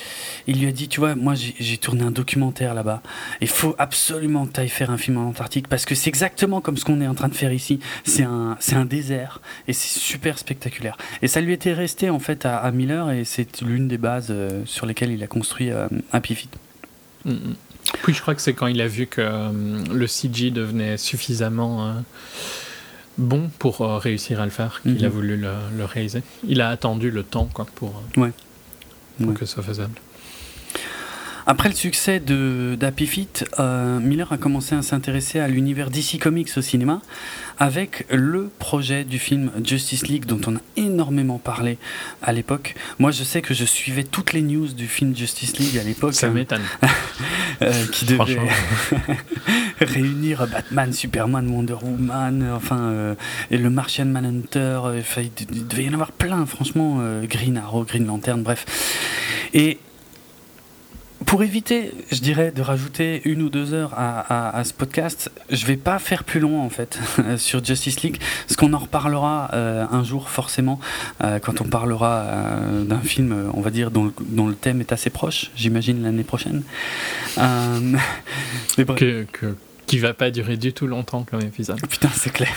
Il 0.46 0.60
lui 0.60 0.68
a 0.68 0.72
dit, 0.72 0.88
tu 0.88 1.00
vois, 1.00 1.14
moi 1.14 1.34
j'ai 1.34 1.78
tourné 1.78 2.02
un 2.02 2.10
documentaire 2.10 2.74
là-bas. 2.74 3.00
Il 3.40 3.48
faut 3.48 3.74
absolument 3.78 4.46
que 4.46 4.52
tu 4.52 4.60
ailles 4.60 4.68
faire 4.68 4.90
un 4.90 4.98
film 4.98 5.16
en 5.16 5.28
Antarctique 5.28 5.68
parce 5.68 5.86
que 5.86 5.94
c'est 5.94 6.08
exactement 6.08 6.60
comme 6.60 6.76
ce 6.76 6.84
qu'on 6.84 7.00
est 7.00 7.06
en 7.06 7.14
train 7.14 7.28
de 7.28 7.34
faire 7.34 7.52
ici. 7.52 7.80
C'est 8.04 8.24
un, 8.24 8.56
c'est 8.60 8.76
un 8.76 8.84
désert 8.84 9.40
et 9.66 9.72
c'est 9.72 9.98
super 9.98 10.38
spectaculaire. 10.38 10.98
Et 11.22 11.28
ça 11.28 11.40
lui 11.40 11.54
était 11.54 11.72
resté 11.72 12.10
en 12.10 12.18
fait 12.18 12.44
à, 12.44 12.70
Miller 12.70 13.10
et 13.10 13.24
c'est 13.24 13.62
l'une 13.62 13.88
des 13.88 13.98
bases 13.98 14.34
sur 14.66 14.84
lesquelles 14.84 15.12
il 15.12 15.22
a 15.22 15.26
construit 15.26 15.70
Happy 16.12 16.34
Feet. 16.34 16.50
Mm, 17.24 17.32
mm. 17.32 17.54
Oui, 18.06 18.14
je 18.14 18.20
crois 18.20 18.34
que 18.34 18.42
c'est 18.42 18.54
quand 18.54 18.66
il 18.66 18.80
a 18.80 18.88
vu 18.88 19.06
que 19.06 19.20
euh, 19.20 19.84
le 19.92 20.06
CG 20.06 20.50
devenait 20.50 20.96
suffisamment 20.96 21.86
euh, 21.86 21.92
bon 23.18 23.50
pour 23.58 23.80
euh, 23.80 23.98
réussir 23.98 24.40
à 24.40 24.44
le 24.44 24.50
faire 24.50 24.80
qu'il 24.82 25.04
a 25.04 25.08
mhm. 25.08 25.14
voulu 25.14 25.36
le, 25.36 25.84
réaliser. 25.84 26.22
Il 26.46 26.60
a 26.60 26.68
attendu 26.68 27.10
le 27.10 27.22
temps 27.22 27.48
quoi, 27.52 27.66
pour, 27.74 28.02
ouais. 28.16 28.32
pour 29.22 29.34
que 29.34 29.46
ce 29.46 29.54
soit 29.54 29.62
faisable. 29.62 29.94
Après 31.48 31.68
le 31.68 31.76
succès 31.76 32.18
de 32.18 32.76
d'Happy 32.78 33.06
Feet, 33.06 33.48
euh, 33.60 34.00
Miller 34.00 34.32
a 34.32 34.36
commencé 34.36 34.74
à 34.74 34.82
s'intéresser 34.82 35.38
à 35.38 35.46
l'univers 35.46 35.90
DC 35.90 36.18
Comics 36.20 36.50
au 36.56 36.60
cinéma 36.60 37.00
avec 37.60 38.04
le 38.10 38.50
projet 38.58 39.04
du 39.04 39.20
film 39.20 39.52
Justice 39.64 40.08
League 40.08 40.24
dont 40.24 40.40
on 40.48 40.56
a 40.56 40.60
énormément 40.76 41.38
parlé 41.38 41.78
à 42.20 42.32
l'époque. 42.32 42.74
Moi, 42.98 43.12
je 43.12 43.22
sais 43.22 43.42
que 43.42 43.54
je 43.54 43.64
suivais 43.64 44.02
toutes 44.02 44.32
les 44.32 44.42
news 44.42 44.66
du 44.66 44.88
film 44.88 45.16
Justice 45.16 45.56
League 45.58 45.78
à 45.78 45.84
l'époque. 45.84 46.14
Ça 46.14 46.28
m'étonne. 46.28 46.62
Euh, 47.62 47.72
qui 47.90 48.04
devait 48.04 48.38
réunir 49.80 50.46
Batman, 50.46 50.92
Superman, 50.92 51.48
Wonder 51.48 51.76
Woman, 51.82 52.46
enfin, 52.54 52.78
euh, 52.78 53.14
et 53.50 53.56
le 53.56 53.70
Martian 53.70 54.04
Manhunter. 54.04 54.78
il 55.18 55.66
devait 55.66 55.84
y 55.84 55.88
en 55.88 55.94
avoir 55.94 56.12
plein, 56.12 56.44
franchement. 56.44 57.00
Green 57.22 57.56
Arrow, 57.56 57.84
Green 57.84 58.06
Lantern, 58.06 58.42
bref. 58.42 58.66
Et 59.54 59.78
pour 61.26 61.42
éviter, 61.42 61.90
je 62.10 62.20
dirais, 62.20 62.52
de 62.52 62.62
rajouter 62.62 63.20
une 63.24 63.42
ou 63.42 63.48
deux 63.48 63.74
heures 63.74 63.92
à, 63.96 64.62
ce 64.64 64.72
podcast, 64.72 65.30
je 65.50 65.66
vais 65.66 65.76
pas 65.76 65.98
faire 65.98 66.24
plus 66.24 66.40
long 66.40 66.62
en 66.62 66.70
fait 66.70 66.98
sur 67.36 67.62
Justice 67.64 68.00
League, 68.02 68.18
parce 68.46 68.56
qu'on 68.56 68.72
en 68.72 68.78
reparlera 68.78 69.50
euh, 69.52 69.84
un 69.90 70.04
jour 70.04 70.30
forcément 70.30 70.80
euh, 71.22 71.38
quand 71.40 71.60
on 71.60 71.64
parlera 71.64 72.20
euh, 72.20 72.84
d'un 72.84 73.00
film, 73.00 73.50
on 73.52 73.60
va 73.60 73.70
dire, 73.70 73.90
dont, 73.90 74.12
le 74.46 74.54
thème 74.54 74.80
est 74.80 74.92
assez 74.92 75.10
proche, 75.10 75.50
j'imagine 75.56 76.02
l'année 76.04 76.24
prochaine. 76.24 76.62
mais 77.36 78.84
que, 78.84 79.26
que, 79.32 79.56
qui 79.86 79.98
va 79.98 80.14
pas 80.14 80.30
durer 80.30 80.56
du 80.56 80.72
tout 80.72 80.86
longtemps 80.86 81.24
comme 81.24 81.40
épisode. 81.40 81.80
Putain, 81.88 82.10
c'est 82.14 82.32
clair. 82.32 82.54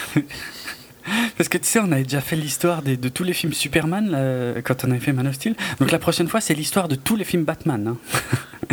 Parce 1.37 1.49
que 1.49 1.57
tu 1.57 1.65
sais, 1.65 1.79
on 1.79 1.91
avait 1.91 2.03
déjà 2.03 2.21
fait 2.21 2.35
l'histoire 2.35 2.81
de, 2.81 2.95
tous 3.09 3.23
les 3.23 3.33
films 3.33 3.53
Superman 3.53 4.61
quand 4.63 4.83
on 4.85 4.91
avait 4.91 4.99
fait 4.99 5.13
Man 5.13 5.27
of 5.27 5.35
Steel. 5.35 5.55
Donc 5.79 5.91
la 5.91 5.99
prochaine 5.99 6.27
fois, 6.27 6.41
c'est 6.41 6.53
l'histoire 6.53 6.87
de 6.87 6.95
tous 6.95 7.15
les 7.15 7.23
films 7.23 7.43
Batman. 7.43 7.87
Hein. 7.87 7.97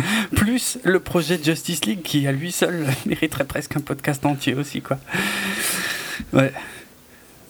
plus 0.35 0.77
le 0.83 0.99
projet 0.99 1.39
Justice 1.41 1.85
League 1.85 2.01
qui 2.01 2.27
à 2.27 2.31
lui 2.31 2.51
seul 2.51 2.85
mériterait 3.05 3.45
presque 3.45 3.75
un 3.77 3.81
podcast 3.81 4.25
entier 4.25 4.53
aussi 4.53 4.81
quoi. 4.81 4.97
Ouais. 6.33 6.51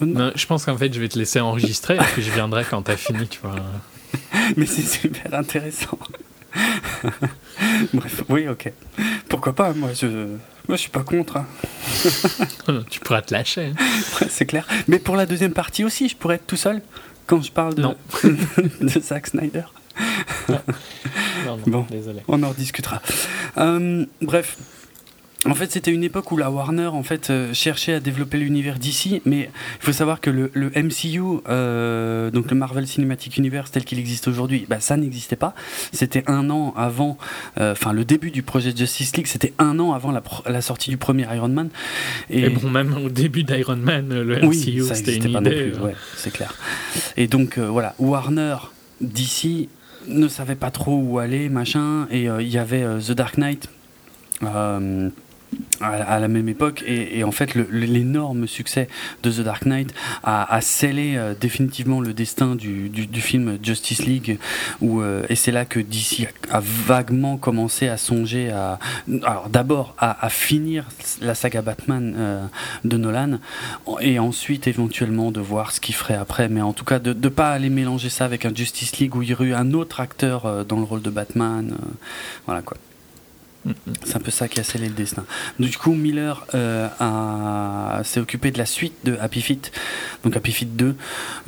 je 0.02 0.46
pense 0.46 0.66
qu'en 0.66 0.78
fait 0.78 0.94
je 0.94 1.00
vais 1.00 1.10
te 1.10 1.18
laisser 1.18 1.40
enregistrer 1.40 1.96
et 1.96 2.04
puis 2.14 2.22
je 2.22 2.32
viendrai 2.32 2.64
quand 2.70 2.82
t'as 2.84 2.98
fini, 2.98 3.28
tu 3.28 3.40
vois. 3.42 3.56
Mais 4.58 4.66
c'est 4.66 4.82
super 4.82 5.34
intéressant. 5.34 5.98
Bref, 7.94 8.24
oui, 8.30 8.48
ok. 8.48 8.72
Pourquoi 9.30 9.54
pas 9.54 9.74
Moi, 9.74 9.90
je, 9.94 10.28
moi, 10.68 10.76
je 10.76 10.82
suis 10.82 10.90
pas 10.90 11.04
contre. 11.04 11.38
Hein. 11.38 11.48
tu 12.90 13.00
pourras 13.00 13.22
te 13.22 13.34
lâcher. 13.34 13.74
Hein. 13.78 14.26
c'est 14.30 14.46
clair. 14.46 14.68
Mais 14.88 15.00
pour 15.00 15.16
la 15.16 15.26
deuxième 15.26 15.54
partie 15.54 15.84
aussi, 15.84 16.10
je 16.10 16.16
pourrais 16.16 16.36
être 16.36 16.48
tout 16.48 16.58
seul 16.58 16.82
quand 17.26 17.42
je 17.42 17.52
parle 17.52 17.76
de, 17.76 17.84
de 18.82 19.00
Zack 19.02 19.28
Snyder. 19.28 19.64
bon, 21.68 21.86
désolé. 21.90 22.22
On 22.28 22.44
en 22.44 22.50
rediscutera. 22.50 23.02
Euh, 23.58 24.06
bref. 24.22 24.58
En 25.46 25.54
fait, 25.54 25.72
c'était 25.72 25.92
une 25.92 26.04
époque 26.04 26.32
où 26.32 26.38
la 26.38 26.50
Warner 26.50 26.88
en 26.88 27.04
fait 27.04 27.30
euh, 27.30 27.54
cherchait 27.54 27.94
à 27.94 28.00
développer 28.00 28.38
l'univers 28.38 28.80
d'ici, 28.80 29.22
mais 29.26 29.50
il 29.80 29.86
faut 29.86 29.92
savoir 29.92 30.20
que 30.20 30.30
le, 30.30 30.52
MCU, 30.76 31.42
euh, 31.48 32.32
donc 32.32 32.50
le 32.50 32.58
Marvel 32.58 32.88
Cinematic 32.88 33.38
Universe 33.38 33.72
tel 33.72 33.86
qu'il 33.86 34.00
existe 34.00 34.28
aujourd'hui, 34.28 34.66
bah, 34.68 34.80
ça 34.80 34.98
n'existait 34.98 35.36
pas. 35.36 35.54
C'était 35.94 36.24
un 36.28 36.50
an 36.50 36.74
avant, 36.76 37.18
enfin 37.60 37.94
le 37.94 38.04
début 38.04 38.32
du 38.32 38.42
projet 38.42 38.76
Justice 38.76 39.16
League, 39.16 39.28
c'était 39.28 39.54
un 39.60 39.80
an 39.80 39.94
avant 39.94 40.12
la, 40.12 40.62
sortie 40.62 40.90
du 40.90 40.98
premier 40.98 41.28
Iron 41.34 41.50
Man. 41.50 41.70
Et, 42.30 42.50
bon, 42.50 42.70
même 42.70 42.98
au 43.06 43.10
début 43.10 43.44
d'Iron 43.44 43.78
Man, 43.78 44.10
le 44.10 44.42
MCU, 44.42 44.84
c'était 44.94 45.16
une 45.18 45.30
idée. 45.30 45.72
Ouais, 45.80 45.96
c'est 46.16 46.34
clair. 46.34 46.56
Et 47.16 47.28
donc 47.28 47.58
voilà, 47.60 47.94
Warner 48.00 48.58
d'ici 49.02 49.70
ne 50.08 50.28
savait 50.28 50.56
pas 50.56 50.72
trop 50.72 50.98
où 50.98 51.20
aller, 51.20 51.50
machin, 51.50 52.08
et 52.12 52.30
euh, 52.30 52.42
il 52.42 52.50
y 52.50 52.58
avait 52.58 52.84
euh, 52.84 53.00
The 53.00 53.12
Dark 53.12 53.38
Knight. 53.38 53.70
Euh, 54.44 55.10
à, 55.82 56.20
la 56.20 56.28
même 56.28 56.50
époque. 56.50 56.84
Et, 56.88 57.24
en 57.24 57.32
fait 57.32 57.56
l'énorme 57.56 58.48
succès 58.48 58.88
de 59.24 59.32
The 59.32 59.42
Dark 59.42 59.66
Knight 59.66 59.94
a, 60.24 60.60
scellé 60.62 61.20
définitivement 61.40 62.02
le 62.02 62.14
destin 62.14 62.56
du, 62.56 62.92
film 63.16 63.58
Justice 63.62 64.06
League 64.06 64.40
où, 64.82 65.02
et 65.04 65.36
c'est 65.36 65.52
là 65.52 65.66
que 65.66 65.80
DC 65.80 66.28
a, 66.50 66.60
vaguement 66.60 67.38
commencé 67.38 67.88
à 67.88 67.98
songer 67.98 68.52
à 68.52 68.80
alors 69.24 69.50
d'abord 69.50 69.96
à, 69.98 70.30
finir 70.30 70.86
la 71.22 71.36
saga 71.36 71.62
Batman 71.62 72.50
de 72.84 72.98
Nolan 72.98 73.40
et 74.02 74.20
ensuite 74.20 74.68
éventuellement 74.68 75.32
de 75.32 75.40
voir 75.40 75.72
ce 75.72 75.80
qu'il 75.80 75.96
ferait 75.96 76.16
après. 76.16 76.50
Mais 76.50 76.62
en 76.62 76.74
tout 76.74 76.86
cas 76.86 77.00
de 77.00 77.14
ne 77.14 77.30
pas 77.30 77.52
aller 77.52 77.70
mélanger 77.70 78.10
ça 78.10 78.26
avec 78.26 78.46
un 78.46 78.54
Justice 78.54 78.98
League 78.98 79.16
où 79.16 79.22
il 79.22 79.30
y 79.30 79.34
aurait 79.34 79.46
eu 79.46 79.54
un 79.54 79.74
autre 79.74 80.00
acteur 80.00 80.66
dans 80.66 80.78
le 80.78 80.84
rôle 80.84 81.02
de 81.02 81.10
Batman 81.10 81.76
voilà 82.46 82.62
quoi 82.62 82.78
c'est 84.04 84.16
un 84.16 84.20
peu 84.20 84.32
ça 84.32 84.48
qui 84.48 84.60
a 84.60 84.64
scellé 84.64 84.88
le 84.88 84.94
destin. 84.94 85.26
Du 85.60 85.78
coup, 85.78 85.94
Miller 85.94 86.46
euh, 86.54 86.88
s'est 88.04 88.20
occupé 88.20 88.52
de 88.52 88.58
la 88.58 88.66
suite 88.66 88.94
de 89.04 89.18
Happy 89.20 89.42
Feet, 89.42 89.72
donc 90.24 90.36
Happy 90.36 90.52
Feet 90.52 90.76
2. 90.76 90.96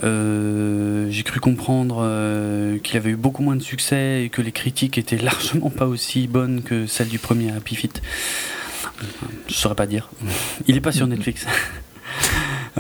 Euh, 0.04 1.08
j'ai 1.10 1.24
cru 1.24 1.40
comprendre 1.40 2.02
euh, 2.02 2.78
qu'il 2.80 2.98
avait 2.98 3.12
eu 3.12 3.16
beaucoup 3.16 3.44
moins 3.44 3.56
de 3.56 3.62
succès 3.62 4.24
et 4.24 4.30
que 4.30 4.41
les 4.41 4.52
critiques 4.52 4.98
étaient 4.98 5.18
largement 5.22 5.70
pas 5.70 5.86
aussi 5.86 6.28
bonnes 6.28 6.64
que 6.64 6.88
celles 6.88 7.10
du 7.10 7.20
premier 7.20 7.52
Happy 7.52 7.76
Feet. 7.76 8.02
Je 9.48 9.54
saurais 9.54 9.76
pas 9.76 9.88
dire. 9.88 10.10
Il 10.68 10.76
est 10.76 10.82
pas 10.82 10.91
sur 10.91 11.08
Netflix. 11.08 11.46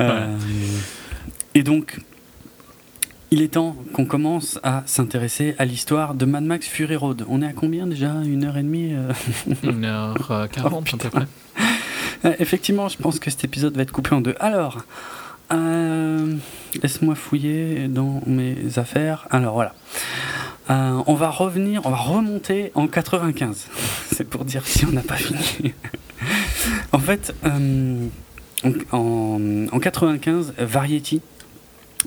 et 1.55 1.63
donc, 1.63 1.97
il 3.31 3.41
est 3.41 3.49
temps 3.49 3.75
qu'on 3.93 4.05
commence 4.05 4.59
à 4.63 4.83
s'intéresser 4.85 5.55
à 5.59 5.65
l'histoire 5.65 6.15
de 6.15 6.25
Mad 6.25 6.43
Max 6.43 6.67
Fury 6.67 6.95
Road. 6.95 7.25
On 7.29 7.41
est 7.41 7.45
à 7.45 7.53
combien 7.53 7.85
déjà? 7.85 8.13
Une 8.23 8.43
heure 8.43 8.57
et 8.57 8.63
demie 8.63 8.93
euh 8.93 9.13
Une 9.63 9.85
heure 9.85 10.31
euh, 10.31 10.47
quarante, 10.47 10.93
à 10.93 10.97
peu 10.97 11.09
près. 11.09 11.27
Euh, 12.25 12.33
effectivement, 12.39 12.89
je 12.89 12.97
pense 12.97 13.19
que 13.19 13.29
cet 13.29 13.43
épisode 13.43 13.75
va 13.75 13.83
être 13.83 13.91
coupé 13.91 14.15
en 14.15 14.21
deux. 14.21 14.35
Alors, 14.39 14.83
laisse-moi 16.81 17.15
fouiller 17.15 17.87
dans 17.87 18.21
mes 18.25 18.77
affaires. 18.77 19.27
Alors 19.29 19.53
voilà. 19.53 19.75
on 20.69 21.13
va 21.13 21.29
revenir, 21.29 21.81
on 21.85 21.91
va 21.91 21.97
remonter 21.97 22.71
en 22.73 22.87
95. 22.87 23.67
C'est 24.11 24.27
pour 24.27 24.43
dire 24.43 24.65
si 24.65 24.85
on 24.85 24.91
n'a 24.91 25.01
pas 25.01 25.17
fini. 25.17 25.73
en 26.91 26.99
fait, 26.99 27.33
en, 27.45 28.69
en, 28.91 29.67
en 29.71 29.79
95, 29.79 30.53
Variety 30.57 31.21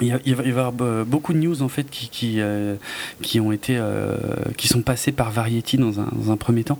il, 0.00 0.34
va 0.34 0.44
y 0.44 0.48
avoir 0.48 0.72
beaucoup 0.72 1.32
de 1.34 1.38
news 1.38 1.62
en 1.62 1.68
fait 1.68 1.84
qui, 1.90 2.08
qui, 2.08 2.40
euh, 2.40 2.76
qui 3.20 3.40
ont 3.40 3.52
été 3.52 3.76
euh, 3.78 4.16
qui 4.56 4.68
sont 4.68 4.80
passées 4.80 5.12
par 5.12 5.30
Variety 5.30 5.76
dans 5.76 6.00
un, 6.00 6.08
dans 6.12 6.32
un, 6.32 6.36
premier 6.36 6.64
temps. 6.64 6.78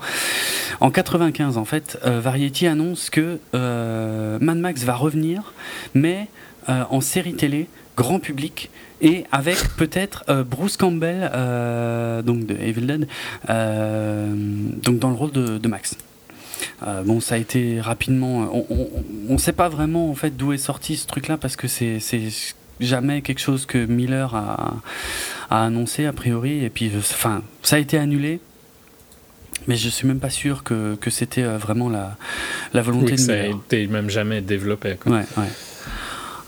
En 0.81 0.91
95 0.91 1.59
en 1.59 1.65
fait, 1.65 1.99
euh, 2.07 2.21
Variety 2.21 2.67
annonce 2.67 3.11
que 3.11 3.39
Mad 3.53 4.59
Max 4.59 4.85
va 4.85 4.95
revenir, 4.95 5.53
mais 5.95 6.29
en 6.69 7.01
série 7.01 7.35
télé 7.35 7.69
grand 7.97 8.21
public 8.21 8.71
et 9.01 9.25
avec 9.33 9.59
peut-être 9.77 10.25
Bruce 10.45 10.77
Campbell 10.77 11.23
donc 12.25 12.47
de 12.47 12.55
Evil 12.55 12.87
Dead 12.87 13.09
donc 14.83 14.99
dans 14.99 15.11
le 15.11 15.17
rôle 15.17 15.33
de, 15.33 15.59
de 15.59 15.69
Max. 15.69 15.97
bon, 17.05 17.21
ça 17.21 17.35
a 17.35 17.39
été 17.39 17.81
rapidement. 17.81 18.67
On 19.29 19.33
ne 19.33 19.39
sait 19.39 19.53
pas 19.53 19.69
vraiment 19.69 20.09
en 20.09 20.15
fait 20.15 20.37
d'où 20.37 20.53
est 20.53 20.59
sorti 20.59 20.97
ce 20.97 21.07
truc-là 21.07 21.37
parce 21.37 21.57
que 21.57 21.67
c'est 21.67 21.99
jamais 22.81 23.23
quelque 23.23 23.41
chose 23.41 23.67
que 23.67 23.85
Miller 23.87 24.35
a, 24.35 24.77
annoncé 25.51 26.07
a 26.07 26.13
priori. 26.13 26.65
Et 26.65 26.71
puis, 26.71 26.91
enfin, 26.97 27.43
ça 27.63 27.77
a 27.77 27.79
été 27.79 27.99
annulé. 27.99 28.41
Mais 29.69 29.77
je 29.77 29.89
suis 29.89 30.09
même 30.09 30.19
pas 30.19 30.31
sûr 30.31 30.65
que, 30.65 30.97
que 30.97 31.09
c'était 31.09 31.45
euh, 31.45 31.57
vraiment 31.57 31.89
la, 31.89 32.17
la 32.75 32.83
volonté 32.83 33.13
oui, 33.13 33.13
de 33.13 33.17
ça 33.17 33.35
a 33.35 33.47
été 33.47 33.87
même 33.87 34.11
jamais 34.11 34.41
développé. 34.41 34.97
Ouais, 35.07 35.25
ouais. 35.37 35.49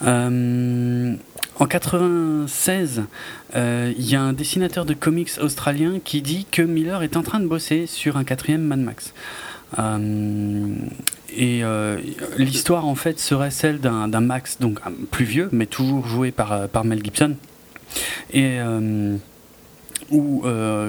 Euh, 0.05 1.15
en 1.61 1.67
96, 1.67 3.03
euh, 3.55 3.93
il 3.97 4.11
y 4.11 4.17
a 4.17 4.21
un 4.21 4.33
dessinateur 4.33 4.85
de 4.85 4.95
comics 4.95 5.31
australien 5.41 6.01
qui 6.05 6.21
dit 6.21 6.47
que 6.51 6.63
Miller 6.63 7.03
est 7.05 7.17
en 7.17 7.23
train 7.23 7.39
de 7.39 7.47
bosser 7.47 7.87
sur 7.87 8.17
un 8.17 8.25
quatrième 8.25 8.63
Mad 8.63 8.81
Max. 8.81 9.15
Et 11.37 11.65
euh, 11.65 11.99
l'histoire, 12.39 12.87
en 12.87 12.95
fait, 12.95 13.19
serait 13.19 13.51
celle 13.51 13.81
d'un 13.81 14.21
Max, 14.21 14.59
donc 14.61 14.81
plus 15.11 15.25
vieux, 15.25 15.49
mais 15.53 15.67
toujours 15.67 16.07
joué 16.07 16.31
par, 16.31 16.53
euh, 16.53 16.67
par 16.67 16.85
Mel 16.85 17.03
Gibson. 17.03 17.37
Et. 18.33 18.59
Euh, 18.61 19.17
ou 20.11 20.45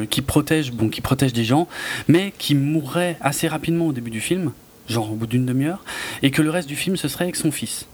qui 0.09 0.21
protège 0.21 0.73
bon 0.73 0.89
qui 0.89 0.99
protège 0.99 1.31
des 1.31 1.45
gens 1.45 1.69
mais 2.09 2.33
qui 2.37 2.53
mourrait 2.53 3.17
assez 3.21 3.47
rapidement 3.47 3.87
au 3.87 3.93
début 3.93 4.11
du 4.11 4.19
film 4.19 4.51
genre 4.89 5.09
au 5.09 5.15
bout 5.15 5.25
d'une 5.25 5.45
demi-heure 5.45 5.85
et 6.21 6.31
que 6.31 6.41
le 6.41 6.49
reste 6.49 6.67
du 6.67 6.75
film 6.75 6.97
ce 6.97 7.07
serait 7.07 7.23
avec 7.23 7.37
son 7.37 7.49
fils 7.49 7.87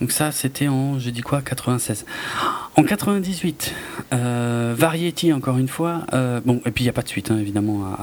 donc 0.00 0.12
ça, 0.12 0.32
c'était 0.32 0.68
en, 0.68 0.98
je 0.98 1.10
dis 1.10 1.20
quoi, 1.20 1.42
96. 1.42 2.06
En 2.76 2.82
98, 2.84 3.74
euh, 4.12 4.74
Variety, 4.76 5.32
encore 5.32 5.58
une 5.58 5.68
fois, 5.68 6.02
euh, 6.14 6.40
bon, 6.44 6.62
et 6.64 6.70
puis 6.70 6.84
il 6.84 6.86
n'y 6.86 6.90
a 6.90 6.94
pas 6.94 7.02
de 7.02 7.08
suite, 7.08 7.30
hein, 7.30 7.38
évidemment, 7.38 7.96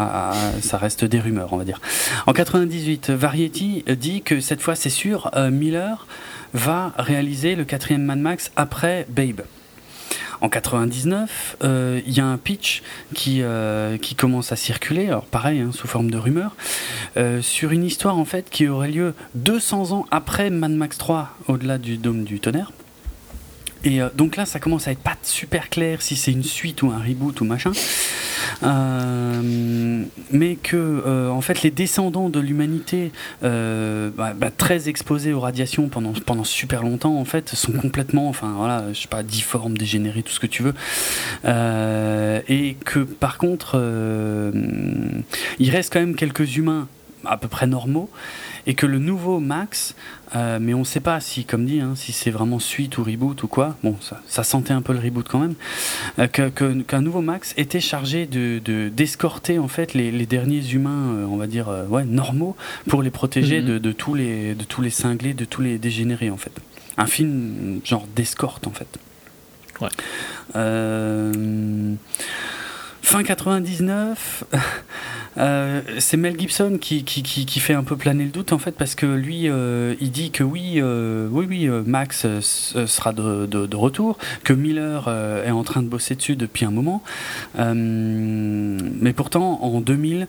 ça 0.61 0.77
reste 0.77 1.05
des 1.05 1.19
rumeurs, 1.19 1.53
on 1.53 1.57
va 1.57 1.63
dire. 1.63 1.81
En 2.27 2.33
98, 2.33 3.09
Variety 3.09 3.83
dit 3.97 4.21
que 4.21 4.39
cette 4.41 4.61
fois, 4.61 4.75
c'est 4.75 4.89
sûr, 4.89 5.31
euh, 5.35 5.49
Miller 5.49 6.05
va 6.53 6.93
réaliser 6.97 7.55
le 7.55 7.65
quatrième 7.65 8.03
Mad 8.03 8.19
Max 8.19 8.51
après 8.55 9.07
Babe. 9.09 9.41
En 10.41 10.49
99, 10.49 11.57
euh, 11.63 12.01
il 12.05 12.13
y 12.13 12.19
a 12.19 12.25
un 12.25 12.37
pitch 12.37 12.83
qui, 13.13 13.41
euh, 13.41 13.97
qui 13.97 14.15
commence 14.15 14.51
à 14.51 14.55
circuler, 14.55 15.07
alors 15.07 15.25
pareil, 15.25 15.61
hein, 15.61 15.71
sous 15.73 15.87
forme 15.87 16.11
de 16.11 16.17
rumeur, 16.17 16.55
euh, 17.17 17.41
sur 17.41 17.71
une 17.71 17.83
histoire 17.83 18.17
en 18.17 18.25
fait 18.25 18.49
qui 18.49 18.67
aurait 18.67 18.91
lieu 18.91 19.13
200 19.35 19.91
ans 19.91 20.05
après 20.11 20.49
Mad 20.49 20.71
Max 20.71 20.97
3, 20.97 21.29
au-delà 21.47 21.77
du 21.77 21.97
dôme 21.97 22.23
du 22.23 22.39
tonnerre. 22.39 22.71
Et 23.83 23.99
donc 24.15 24.35
là, 24.35 24.45
ça 24.45 24.59
commence 24.59 24.87
à 24.87 24.91
être 24.91 24.99
pas 24.99 25.17
super 25.23 25.69
clair 25.69 26.01
si 26.01 26.15
c'est 26.15 26.31
une 26.31 26.43
suite 26.43 26.81
ou 26.81 26.91
un 26.91 26.99
reboot 26.99 27.41
ou 27.41 27.45
machin. 27.45 27.71
Euh, 28.63 30.03
mais 30.31 30.55
que 30.55 30.75
euh, 31.05 31.29
en 31.29 31.41
fait 31.41 31.61
les 31.61 31.71
descendants 31.71 32.29
de 32.29 32.39
l'humanité 32.39 33.11
euh, 33.43 34.09
bah, 34.15 34.33
bah, 34.35 34.49
très 34.55 34.89
exposés 34.89 35.33
aux 35.33 35.39
radiations 35.39 35.89
pendant, 35.89 36.13
pendant 36.25 36.43
super 36.43 36.81
longtemps 36.83 37.19
en 37.19 37.25
fait 37.25 37.49
sont 37.49 37.73
complètement 37.73 38.29
enfin 38.29 38.53
voilà 38.57 38.85
je 38.93 39.01
sais 39.01 39.07
pas 39.07 39.23
difformes 39.23 39.77
dégénérés 39.77 40.23
tout 40.23 40.31
ce 40.31 40.39
que 40.39 40.47
tu 40.47 40.63
veux 40.63 40.73
et 42.49 42.77
que 42.85 42.99
par 42.99 43.37
contre 43.37 43.81
il 45.59 45.69
reste 45.69 45.93
quand 45.93 45.99
même 45.99 46.15
quelques 46.15 46.57
humains 46.57 46.87
à 47.27 47.37
peu 47.37 47.47
près 47.47 47.67
normaux 47.67 48.09
et 48.67 48.73
que 48.73 48.85
le 48.85 48.99
nouveau 48.99 49.39
Max, 49.39 49.95
euh, 50.35 50.59
mais 50.61 50.73
on 50.73 50.79
ne 50.79 50.83
sait 50.83 50.99
pas 50.99 51.19
si, 51.21 51.45
comme 51.45 51.65
dit, 51.65 51.79
hein, 51.79 51.93
si 51.95 52.11
c'est 52.11 52.31
vraiment 52.31 52.59
suite 52.59 52.97
ou 52.97 53.03
reboot 53.03 53.41
ou 53.43 53.47
quoi, 53.47 53.77
bon, 53.81 53.95
ça, 54.27 54.43
sentait 54.43 54.73
un 54.73 54.81
peu 54.81 54.91
le 54.91 54.99
reboot 54.99 55.25
quand 55.27 55.39
même, 55.39 55.55
euh, 56.19 56.27
qu'un 56.27 57.01
nouveau 57.01 57.21
Max 57.21 57.53
était 57.55 57.79
chargé 57.79 58.25
de, 58.25 58.59
d'escorter 58.89 59.57
en 59.57 59.69
fait 59.69 59.93
les, 59.93 60.25
derniers 60.25 60.73
humains, 60.73 61.13
euh, 61.13 61.25
on 61.25 61.37
va 61.37 61.47
dire, 61.47 61.69
ouais, 61.89 62.03
normaux, 62.03 62.57
pour 62.89 63.01
les 63.01 63.09
protéger 63.09 63.61
mhm. 63.61 63.79
de, 63.79 63.91
tous 63.93 64.13
les, 64.13 64.53
de 64.53 64.65
tous 64.65 64.81
les 64.81 64.89
cinglés, 64.89 65.33
de 65.33 65.45
tous 65.45 65.61
les 65.61 65.77
dégénérés 65.79 66.29
en 66.29 66.37
fait. 66.37 66.51
Un 66.97 67.07
film 67.07 67.79
genre 67.85 68.05
d'escorte 68.15 68.67
en 68.67 68.71
fait. 68.71 68.99
Ouais. 69.79 69.89
Fin 73.07 73.23
99. 73.23 74.43
Euh, 75.37 75.81
c'est 75.99 76.17
Mel 76.17 76.37
Gibson 76.37 76.77
qui, 76.81 77.59
fait 77.59 77.73
un 77.73 77.83
peu 77.83 77.95
planer 77.95 78.25
le 78.25 78.31
doute 78.31 78.53
en 78.53 78.57
fait 78.57 78.71
parce 78.71 78.95
que 78.95 79.05
lui 79.05 79.47
euh, 79.47 79.93
il 80.01 80.09
dit 80.09 80.31
que 80.31 80.43
oui 80.43 80.77
euh, 80.77 81.27
oui 81.31 81.45
oui 81.47 81.69
Max 81.85 82.25
sera 82.41 83.13
de, 83.13 83.45
de, 83.45 83.75
retour 83.75 84.17
que 84.43 84.51
Miller 84.51 85.07
est 85.45 85.51
en 85.51 85.63
train 85.63 85.83
de 85.83 85.87
bosser 85.87 86.15
dessus 86.15 86.35
depuis 86.35 86.65
un 86.65 86.71
moment 86.71 87.03
mais 87.55 89.13
pourtant 89.13 89.63
en 89.63 89.79
2000 89.79 90.27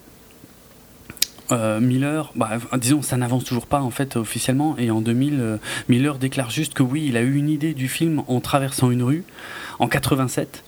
Miller, 1.80 2.30
bah, 2.36 2.58
disons, 2.76 3.00
ça 3.00 3.16
n'avance 3.16 3.42
toujours 3.42 3.66
pas 3.66 3.80
en 3.80 3.88
fait 3.88 4.16
officiellement. 4.16 4.76
Et 4.76 4.90
en 4.90 5.00
2000, 5.00 5.58
Miller 5.88 6.18
déclare 6.18 6.50
juste 6.50 6.74
que 6.74 6.82
oui, 6.82 7.06
il 7.08 7.16
a 7.16 7.22
eu 7.22 7.36
une 7.36 7.48
idée 7.48 7.72
du 7.72 7.88
film 7.88 8.22
en 8.28 8.40
traversant 8.40 8.90
une 8.90 9.02
rue 9.02 9.24
en 9.78 9.88
87. 9.88 10.62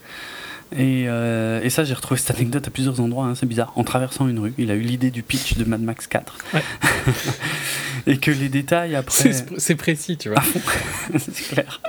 Euh, 0.79 1.61
et, 1.63 1.71
ça, 1.71 1.85
j'ai 1.85 1.95
retrouvé 1.95 2.21
cette 2.21 2.37
anecdote 2.37 2.67
à 2.67 2.71
plusieurs 2.71 3.01
endroits, 3.01 3.27
hein, 3.27 3.35
c'est 3.35 3.47
bizarre. 3.47 3.73
En 3.77 3.85
traversant 3.85 4.29
une 4.29 4.39
rue, 4.39 4.55
il 4.59 4.71
a 4.71 4.75
eu 4.75 4.81
l'idée 4.81 5.11
du 5.11 5.23
pitch 5.23 5.57
de 5.57 5.65
Mad 5.65 5.83
Max 5.83 6.07
4. 6.07 6.39
et 8.07 8.19
que 8.19 8.31
les 8.31 8.49
détails 8.49 8.95
après. 8.95 9.33
C'est 9.59 9.75
précis, 9.75 10.17
tu 10.17 10.29
vois. 10.29 10.43
c'est 11.19 11.49
clair. 11.49 11.81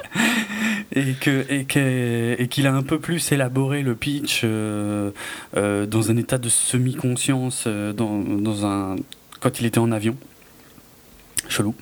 Et 0.93 1.13
qu'il 1.13 2.63
et 2.63 2.67
a 2.67 2.73
un 2.73 2.83
peu 2.83 2.99
plus 2.99 3.31
élaboré 3.31 3.81
le 3.81 3.95
pitch 3.95 4.41
euh, 4.43 5.11
euh, 5.55 5.85
dans 5.85 6.11
un 6.11 6.17
état 6.17 6.37
de 6.37 6.49
semi-conscience 6.49 7.67
dans, 7.67 8.19
dans 8.19 8.65
un, 8.65 8.95
quand 9.39 9.59
il 9.59 9.65
était 9.65 9.79
en 9.79 9.91
avion. 9.91 10.17
Chelou. 11.51 11.75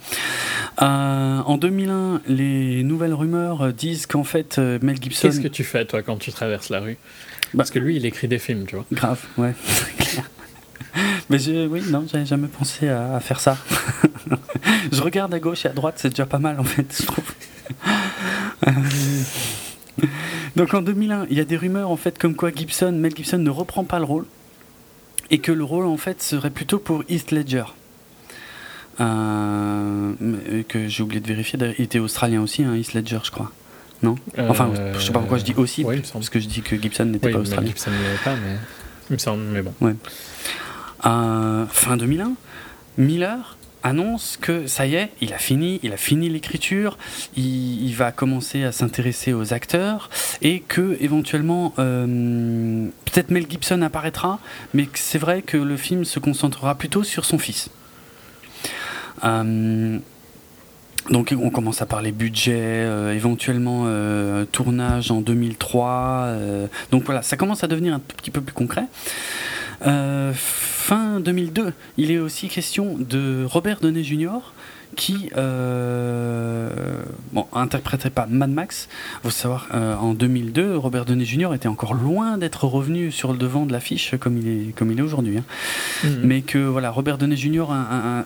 Euh, 0.82 1.40
en 1.40 1.58
2001, 1.58 2.22
les 2.28 2.84
nouvelles 2.84 3.14
rumeurs 3.14 3.74
disent 3.74 4.06
qu'en 4.06 4.24
fait, 4.24 4.58
euh, 4.58 4.80
Mel 4.82 5.02
Gibson. 5.02 5.28
Qu'est-ce 5.28 5.42
que 5.42 5.48
tu 5.48 5.64
fais, 5.64 5.86
toi, 5.86 6.02
quand 6.02 6.18
tu 6.18 6.32
traverses 6.32 6.70
la 6.70 6.80
rue 6.80 6.98
Parce 7.56 7.70
que 7.70 7.80
lui, 7.80 7.96
il 7.96 8.06
écrit 8.06 8.28
des 8.28 8.40
films, 8.40 8.66
tu 8.66 8.76
vois. 8.76 8.86
Grave, 8.92 9.22
ouais, 9.38 9.54
Mais 11.30 11.38
oui, 11.68 11.84
non, 11.90 12.06
j'avais 12.12 12.26
jamais 12.26 12.48
pensé 12.48 12.90
à, 12.90 13.20
faire 13.20 13.40
ça. 13.40 13.58
je 14.92 15.02
regarde 15.02 15.34
à 15.34 15.40
gauche 15.40 15.66
et 15.66 15.70
à 15.70 15.74
droite, 15.74 15.96
c'est 15.98 16.10
déjà 16.10 16.26
pas 16.26 16.40
mal, 16.40 16.60
en 16.60 16.64
fait, 16.64 16.96
je 17.00 17.06
trouve. 17.06 17.26
Euh, 18.68 18.72
donc 20.56 20.74
en 20.74 20.82
2001, 20.82 21.28
il 21.30 21.38
y 21.38 21.42
a 21.42 21.46
des 21.46 21.58
rumeurs, 21.58 21.92
en 21.92 21.98
fait, 21.98 22.18
comme 22.18 22.36
quoi 22.36 22.52
Gibson, 22.52 22.92
Mel 22.94 23.16
Gibson 23.16 23.38
ne 23.38 23.50
reprend 23.50 23.84
pas 23.84 24.00
le 24.00 24.06
rôle. 24.06 24.26
Et 25.30 25.38
que 25.40 25.52
le 25.52 25.64
rôle, 25.64 25.86
en 25.86 25.98
fait, 25.98 26.24
serait 26.24 26.50
plutôt 26.50 26.80
pour 26.80 27.04
East 27.08 27.32
Ledger. 27.32 27.66
Euh, 29.02 30.14
que 30.68 30.88
j'ai 30.88 31.04
oublié 31.04 31.22
de 31.22 31.28
vérifier. 31.28 31.58
Il 31.78 31.86
était 31.86 32.00
australien 32.00 32.42
aussi, 32.42 32.64
hein, 32.64 32.76
Heath 32.76 32.94
Ledger, 32.94 33.20
je 33.24 33.32
crois. 33.32 33.52
Non 34.02 34.16
Enfin, 34.38 34.72
je 34.94 35.00
sais 35.00 35.12
pas 35.12 35.20
pourquoi 35.20 35.38
je 35.38 35.44
dis 35.44 35.54
aussi, 35.58 35.84
parce 35.84 36.30
que 36.30 36.40
je 36.40 36.48
dis 36.48 36.62
que 36.62 36.76
Gibson 36.76 37.06
n'était 37.06 37.32
pas 37.32 37.40
australien. 37.40 37.68
Gibson 37.68 37.92
pas, 38.24 38.36
mais 38.36 38.58
il 39.10 39.14
me 39.14 39.18
semble, 39.18 39.44
mais 39.44 39.62
bon. 39.62 39.74
Ouais. 39.82 39.96
Euh, 41.06 41.66
fin 41.68 41.98
2001, 41.98 42.34
Miller 42.98 43.58
annonce 43.84 44.38
que 44.40 44.68
ça 44.68 44.86
y 44.86 44.96
est, 44.96 45.10
il 45.22 45.34
a 45.34 45.38
fini, 45.38 45.80
il 45.84 45.94
a 45.94 45.98
fini 45.98 46.30
l'écriture, 46.30 46.98
il, 47.38 47.94
va 47.94 48.12
commencer 48.12 48.64
à 48.64 48.74
s'intéresser 48.74 49.34
aux 49.34 49.54
acteurs 49.54 50.10
et 50.42 50.60
que 50.60 50.98
éventuellement 51.00 51.74
euh, 51.80 52.88
peut-être 53.06 53.32
Mel 53.32 53.46
Gibson 53.50 53.82
apparaîtra, 53.82 54.40
mais 54.74 54.88
c'est 54.94 55.18
vrai 55.18 55.42
que 55.42 55.58
le 55.58 55.78
film 55.78 56.04
se 56.04 56.20
concentrera 56.20 56.76
plutôt 56.76 57.04
sur 57.04 57.24
son 57.24 57.40
fils. 57.40 57.70
Euh, 59.24 60.00
donc 61.10 61.34
on 61.40 61.50
commence 61.50 61.82
à 61.82 61.86
parler 61.86 62.12
budget, 62.12 62.54
euh, 62.56 63.14
éventuellement 63.14 63.84
euh, 63.86 64.46
tournage 64.46 65.12
en 65.12 65.22
2003. 65.22 66.34
donc 66.92 67.04
voilà, 67.06 67.22
ça 67.22 67.38
commence 67.38 67.64
à 67.64 67.68
devenir 67.68 67.94
un 67.94 68.00
petit 68.00 68.32
peu 68.32 68.42
plus 68.42 68.54
concret. 68.54 68.86
fin 69.82 71.20
2002, 71.20 71.74
il 71.98 72.12
est 72.12 72.20
aussi 72.20 72.48
question 72.48 72.96
de 73.00 73.46
Robert 73.46 73.80
Downey 73.80 74.04
Jr 74.04 74.40
qui 74.96 75.30
euh, 75.38 76.70
bon, 77.32 77.46
interpréterait 77.54 78.10
pas 78.10 78.26
Mad 78.26 78.50
Max. 78.50 78.90
Il 79.20 79.24
faut 79.24 79.30
savoir, 79.30 79.68
euh, 79.74 79.96
en 79.96 80.14
2002, 80.14 80.76
Robert 80.78 81.06
Downey 81.06 81.26
Jr. 81.26 81.54
était 81.54 81.68
encore 81.68 81.94
loin 81.94 82.38
d'être 82.38 82.66
revenu 82.66 83.12
sur 83.12 83.32
le 83.32 83.38
devant 83.38 83.66
de 83.66 83.72
l'affiche 83.72 84.16
comme 84.20 84.38
il 84.38 84.48
est, 84.48 84.76
comme 84.76 84.92
il 84.92 85.00
est 85.00 85.04
aujourd'hui. 85.04 85.38
Hein. 85.38 85.44
Mhm. 86.04 86.22
Mais 86.24 86.42
que 86.42 86.58
voilà, 86.58 86.92
Robert 86.92 87.18
Downey 87.18 87.38
Jr. 87.38 87.66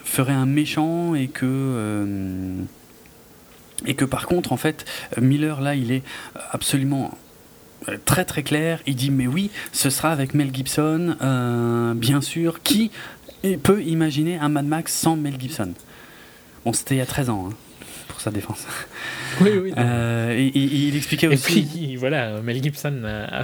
ferait 0.04 0.32
un 0.32 0.46
méchant 0.46 1.14
et 1.14 1.28
que. 1.28 1.44
Euh, 1.44 2.54
Et 3.86 3.94
que 3.94 4.06
par 4.06 4.26
contre, 4.26 4.52
en 4.52 4.56
fait, 4.56 4.86
Miller, 5.20 5.60
là, 5.60 5.74
il 5.74 5.92
est 5.92 6.02
absolument 6.52 7.10
très 8.06 8.24
très 8.24 8.42
clair. 8.42 8.80
Il 8.86 8.96
dit 8.96 9.10
mais 9.10 9.26
oui, 9.26 9.50
ce 9.72 9.90
sera 9.90 10.10
avec 10.10 10.32
Mel 10.32 10.54
Gibson, 10.54 11.16
bien 11.96 12.22
sûr. 12.22 12.62
Qui 12.62 12.90
peut 13.62 13.82
imaginer 13.82 14.38
un 14.38 14.48
Mad 14.48 14.64
Max 14.64 14.94
sans 14.94 15.16
Mel 15.16 15.38
Gibson? 15.38 15.74
Bon, 16.64 16.72
c'était 16.72 16.94
il 16.94 16.98
y 16.98 17.02
a 17.02 17.06
13 17.06 17.30
ans. 17.30 17.48
Hein, 17.50 17.54
pour 18.08 18.20
sa 18.20 18.30
défense. 18.30 18.66
Oui, 19.40 19.50
oui. 19.60 19.72
et, 19.76 20.46
il 20.56 20.96
expliquait 20.96 21.26
aussi. 21.26 21.58
Et 21.58 21.62
puis, 21.62 21.96
voilà, 21.96 22.40
Mel 22.40 22.62
Gibson 22.62 23.02
a, 23.04 23.42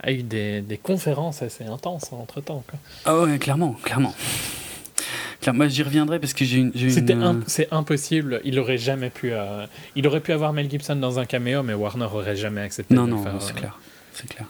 a 0.00 0.12
eu 0.12 0.22
des, 0.22 0.62
des, 0.62 0.78
conférences 0.78 1.42
assez 1.42 1.64
intenses 1.64 2.10
entre 2.14 2.40
temps. 2.40 2.64
Ah 3.04 3.20
ouais, 3.20 3.38
clairement, 3.38 3.74
clairement. 3.82 4.14
Moi, 5.52 5.68
j'y 5.68 5.82
reviendrai 5.82 6.18
parce 6.18 6.32
que 6.32 6.44
j'ai 6.44 6.58
une. 6.58 6.72
une... 6.74 7.44
C'est 7.46 7.68
impossible. 7.72 8.40
Il 8.44 8.58
aurait 8.58 8.78
jamais 8.78 9.10
pu. 9.10 9.32
Euh, 9.32 9.66
il 9.94 10.06
aurait 10.06 10.20
pu 10.20 10.32
avoir 10.32 10.52
Mel 10.52 10.70
Gibson 10.70 10.96
dans 10.96 11.18
un 11.18 11.26
caméo, 11.26 11.62
mais 11.62 11.74
Warner 11.74 12.06
aurait 12.06 12.36
jamais 12.36 12.62
accepté. 12.62 12.94
Non, 12.94 13.04
de 13.04 13.10
non, 13.10 13.24
c'est 13.40 13.52
euh, 13.52 13.56
clair. 13.56 13.78
C'est 14.14 14.28
clair. 14.28 14.46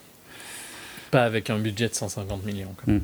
Pas 1.10 1.24
avec 1.24 1.50
un 1.50 1.58
budget 1.58 1.88
de 1.88 1.94
150 1.94 2.44
millions. 2.44 2.74
Hmm. 2.86 2.98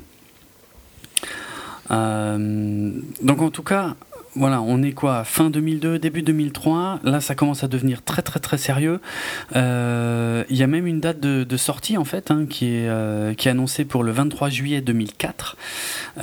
Euh, 1.91 2.99
donc, 3.21 3.41
en 3.41 3.49
tout 3.49 3.63
cas, 3.63 3.95
voilà, 4.35 4.61
on 4.61 4.81
est 4.81 4.93
quoi 4.93 5.25
Fin 5.25 5.49
2002, 5.49 5.99
début 5.99 6.21
2003. 6.21 7.01
Là, 7.03 7.19
ça 7.19 7.35
commence 7.35 7.65
à 7.65 7.67
devenir 7.67 8.01
très 8.01 8.21
très 8.21 8.39
très 8.39 8.57
sérieux. 8.57 9.01
Euh, 9.57 10.45
il 10.49 10.55
y 10.55 10.63
a 10.63 10.67
même 10.67 10.87
une 10.87 11.01
date 11.01 11.19
de, 11.19 11.57
sortie 11.57 11.97
en 11.97 12.05
fait 12.05 12.31
hein, 12.31 12.45
qui, 12.49 12.67
est, 12.67 12.87
euh, 12.87 13.33
qui 13.33 13.49
est 13.49 13.51
annoncée 13.51 13.83
pour 13.83 14.03
le 14.03 14.11
23 14.11 14.49
juillet 14.49 14.79
2004. 14.79 15.57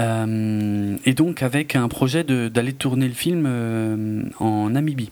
Euh, 0.01 0.97
et 1.05 1.13
donc 1.13 1.43
avec 1.43 1.77
un 1.77 1.89
projet 1.89 2.25
d'aller 2.25 2.73
tourner 2.73 3.09
le 3.09 3.15
film 3.15 4.31
en 4.41 4.71
Namibie. 4.71 5.11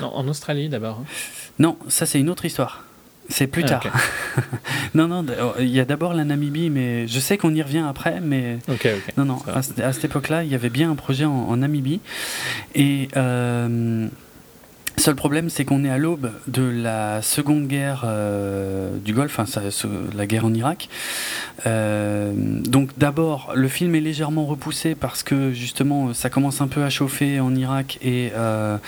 Non, 0.00 0.12
en 0.14 0.26
Australie 0.26 0.68
d'abord. 0.68 0.98
Hein. 1.00 1.06
Non, 1.60 1.78
ça 1.88 2.06
c'est 2.06 2.18
une 2.18 2.28
autre 2.28 2.44
histoire. 2.44 2.84
C'est 3.28 3.46
plus 3.46 3.62
ah, 3.64 3.80
tard. 3.80 3.86
non, 4.94 5.08
non, 5.08 5.24
oh, 5.42 5.52
il 5.58 5.70
y 5.70 5.80
a 5.80 5.84
d'abord 5.84 6.14
la 6.14 6.24
Namibie, 6.24 6.70
mais 6.70 7.06
je 7.06 7.18
sais 7.20 7.38
qu'on 7.38 7.54
y 7.54 7.62
revient 7.62 7.84
après, 7.88 8.20
mais. 8.20 8.58
non, 9.16 9.24
non, 9.24 9.38
à, 9.46 9.62
cette 9.62 10.04
époque-là, 10.04 10.44
il 10.44 10.50
y 10.50 10.54
avait 10.54 10.70
bien 10.70 10.90
un 10.90 10.94
projet 10.96 11.24
en, 11.24 11.56
Namibie. 11.56 12.00
Et. 12.74 13.08
Euh, 13.16 14.08
Seul 14.96 15.16
problème, 15.16 15.50
c'est 15.50 15.64
qu'on 15.64 15.84
est 15.84 15.90
à 15.90 15.98
l'aube 15.98 16.30
de 16.46 16.62
la 16.62 17.20
seconde 17.20 17.66
guerre 17.66 18.04
euh, 18.06 18.96
du 18.96 19.12
Golfe, 19.12 19.40
la 20.16 20.26
guerre 20.26 20.44
en 20.44 20.54
Irak. 20.54 20.88
Euh, 21.66 22.32
donc 22.36 22.90
d'abord, 22.96 23.52
le 23.54 23.66
film 23.66 23.94
est 23.96 24.00
légèrement 24.00 24.46
repoussé 24.46 24.94
parce 24.94 25.24
que 25.24 25.52
justement, 25.52 26.14
ça 26.14 26.30
commence 26.30 26.60
un 26.60 26.68
peu 26.68 26.84
à 26.84 26.90
chauffer 26.90 27.40
en 27.40 27.54
Irak 27.56 27.98
et 28.02 28.30
euh, 28.36 28.78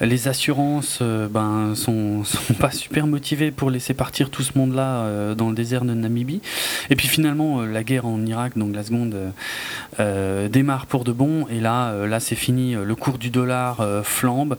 les 0.00 0.28
assurances 0.28 1.02
ben, 1.02 1.74
sont, 1.74 2.24
sont 2.24 2.54
pas 2.54 2.70
super 2.70 3.06
motivées 3.06 3.50
pour 3.50 3.70
laisser 3.70 3.92
partir 3.92 4.30
tout 4.30 4.42
ce 4.42 4.56
monde-là 4.56 5.34
dans 5.34 5.50
le 5.50 5.54
désert 5.54 5.84
de 5.84 5.92
Namibie. 5.92 6.40
Et 6.88 6.96
puis 6.96 7.06
finalement, 7.06 7.62
la 7.62 7.84
guerre 7.84 8.06
en 8.06 8.24
Irak, 8.24 8.56
donc 8.56 8.74
la 8.74 8.82
seconde, 8.82 9.14
démarre 9.98 10.86
pour 10.86 11.04
de 11.04 11.12
bon. 11.12 11.46
Et 11.50 11.60
là, 11.60 12.06
là 12.06 12.18
c'est 12.18 12.34
fini. 12.34 12.74
Le 12.74 12.94
cours 12.94 13.18
du 13.18 13.28
dollar 13.30 13.86
flambe. 14.04 14.56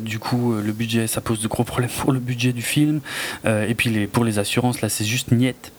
du 0.00 0.18
coup, 0.18 0.35
euh, 0.36 0.62
le 0.62 0.72
budget, 0.72 1.06
ça 1.06 1.20
pose 1.20 1.40
de 1.40 1.48
gros 1.48 1.64
problèmes 1.64 1.90
pour 1.90 2.12
le 2.12 2.18
budget 2.18 2.52
du 2.52 2.62
film. 2.62 3.00
Euh, 3.44 3.66
et 3.68 3.74
puis 3.74 3.90
les, 3.90 4.06
pour 4.06 4.24
les 4.24 4.38
assurances, 4.38 4.80
là, 4.80 4.88
c'est 4.88 5.04
juste 5.04 5.32
niette. 5.32 5.72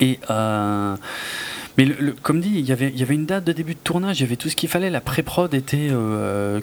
Et. 0.00 0.18
Euh, 0.30 0.96
mais 1.76 1.86
comme 2.22 2.40
dit, 2.40 2.50
il 2.52 2.66
y, 2.66 2.72
avait, 2.72 2.88
il 2.88 2.98
y 2.98 3.04
avait 3.04 3.14
une 3.14 3.26
date 3.26 3.44
de 3.44 3.52
début 3.52 3.74
de 3.74 3.78
tournage, 3.78 4.18
il 4.18 4.24
y 4.24 4.26
avait 4.26 4.34
tout 4.34 4.48
ce 4.48 4.56
qu'il 4.56 4.68
fallait, 4.68 4.90
la 4.90 5.00
pré-prod 5.00 5.54
était 5.54 5.92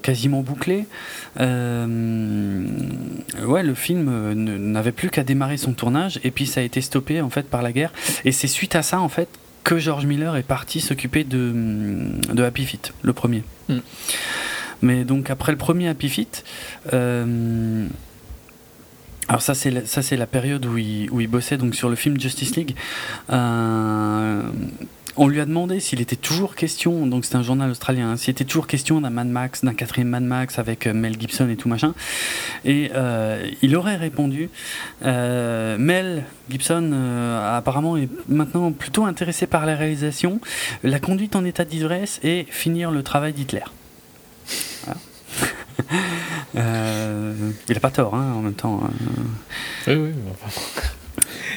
quasiment 0.04 0.42
bouclée. 0.42 0.88
ouais, 1.40 1.46
le 3.64 3.74
film 3.76 4.34
n'avait 4.34 4.92
plus 4.92 5.10
qu'à 5.10 5.24
démarrer 5.24 5.56
son 5.56 5.72
tournage, 5.72 6.20
et 6.26 6.32
puis 6.32 6.46
ça 6.46 6.60
a 6.60 6.64
été 6.64 6.82
stoppé 6.82 7.22
en 7.22 7.30
fait 7.30 7.50
par 7.50 7.62
la 7.62 7.72
guerre. 7.72 7.94
Et 8.26 8.34
c'est 8.34 8.48
suite 8.48 8.76
à 8.76 8.84
ça 8.84 9.00
en 9.00 9.08
fait 9.08 9.30
que 9.64 9.80
George 9.80 10.06
Miller 10.06 10.36
est 10.36 10.44
parti 10.44 10.82
s'occuper 10.82 11.24
de, 11.24 11.54
de 12.34 12.44
Happy 12.44 12.66
Feet, 12.66 12.94
le 13.02 13.14
premier. 13.14 13.44
Mm. 13.70 13.80
Mais 14.82 15.04
donc 15.04 15.30
après 15.30 15.52
le 15.52 15.58
premier 15.58 15.88
Happy 15.88 16.10
Feet, 16.10 16.44
euh, 16.94 17.88
alors 19.28 19.42
ça 19.42 19.56
c'est 19.56 19.72
la, 19.72 19.86
ça 19.86 20.02
c'est 20.02 20.18
la 20.18 20.28
période 20.28 20.66
où 20.66 20.78
il, 20.78 21.10
où 21.12 21.22
il 21.22 21.28
bossait 21.28 21.58
donc 21.58 21.76
sur 21.76 21.90
le 21.90 21.96
film 21.96 22.20
Justice 22.20 22.56
League. 22.56 22.76
Euh, 23.32 24.42
on 25.18 25.30
lui 25.30 25.40
a 25.40 25.46
demandé 25.46 25.80
s'il 25.80 26.02
était 26.02 26.18
toujours 26.18 26.56
question, 26.56 27.08
donc 27.08 27.24
c'est 27.24 27.36
un 27.36 27.42
journal 27.42 27.72
australien, 27.72 28.12
hein, 28.12 28.18
s'il 28.18 28.32
était 28.32 28.44
toujours 28.44 28.68
question 28.68 29.00
d'un 29.00 29.10
Mad 29.10 29.28
Max, 29.28 29.64
d'un 29.64 29.74
quatrième 29.74 30.10
Mad 30.10 30.24
Max 30.24 30.60
avec 30.60 30.88
euh, 30.88 30.94
Mel 30.94 31.18
Gibson 31.18 31.48
et 31.48 31.56
tout 31.56 31.70
machin. 31.70 31.94
Et 32.66 32.92
il 33.62 33.76
aurait 33.78 33.96
répondu 33.96 34.50
Mel 35.02 36.26
Gibson 36.50 36.92
apparemment 37.44 37.96
est 37.96 38.10
maintenant 38.28 38.72
plutôt 38.74 39.06
intéressé 39.06 39.48
par 39.48 39.66
la 39.66 39.76
réalisation, 39.76 40.42
la 40.84 41.00
conduite 41.00 41.36
en 41.36 41.46
état 41.46 41.64
d'ivresse 41.64 42.20
et 42.24 42.46
finir 42.50 42.92
le 42.92 43.04
travail 43.04 43.32
d'Hitler. 43.32 43.64
Euh, 46.56 47.52
il 47.68 47.74
n'a 47.74 47.80
pas 47.82 47.92
tort, 47.92 48.16
hein, 48.16 48.34
en 48.34 48.42
même 48.42 48.54
temps. 48.54 48.82
Euh. 49.88 49.96
Oui, 49.96 50.14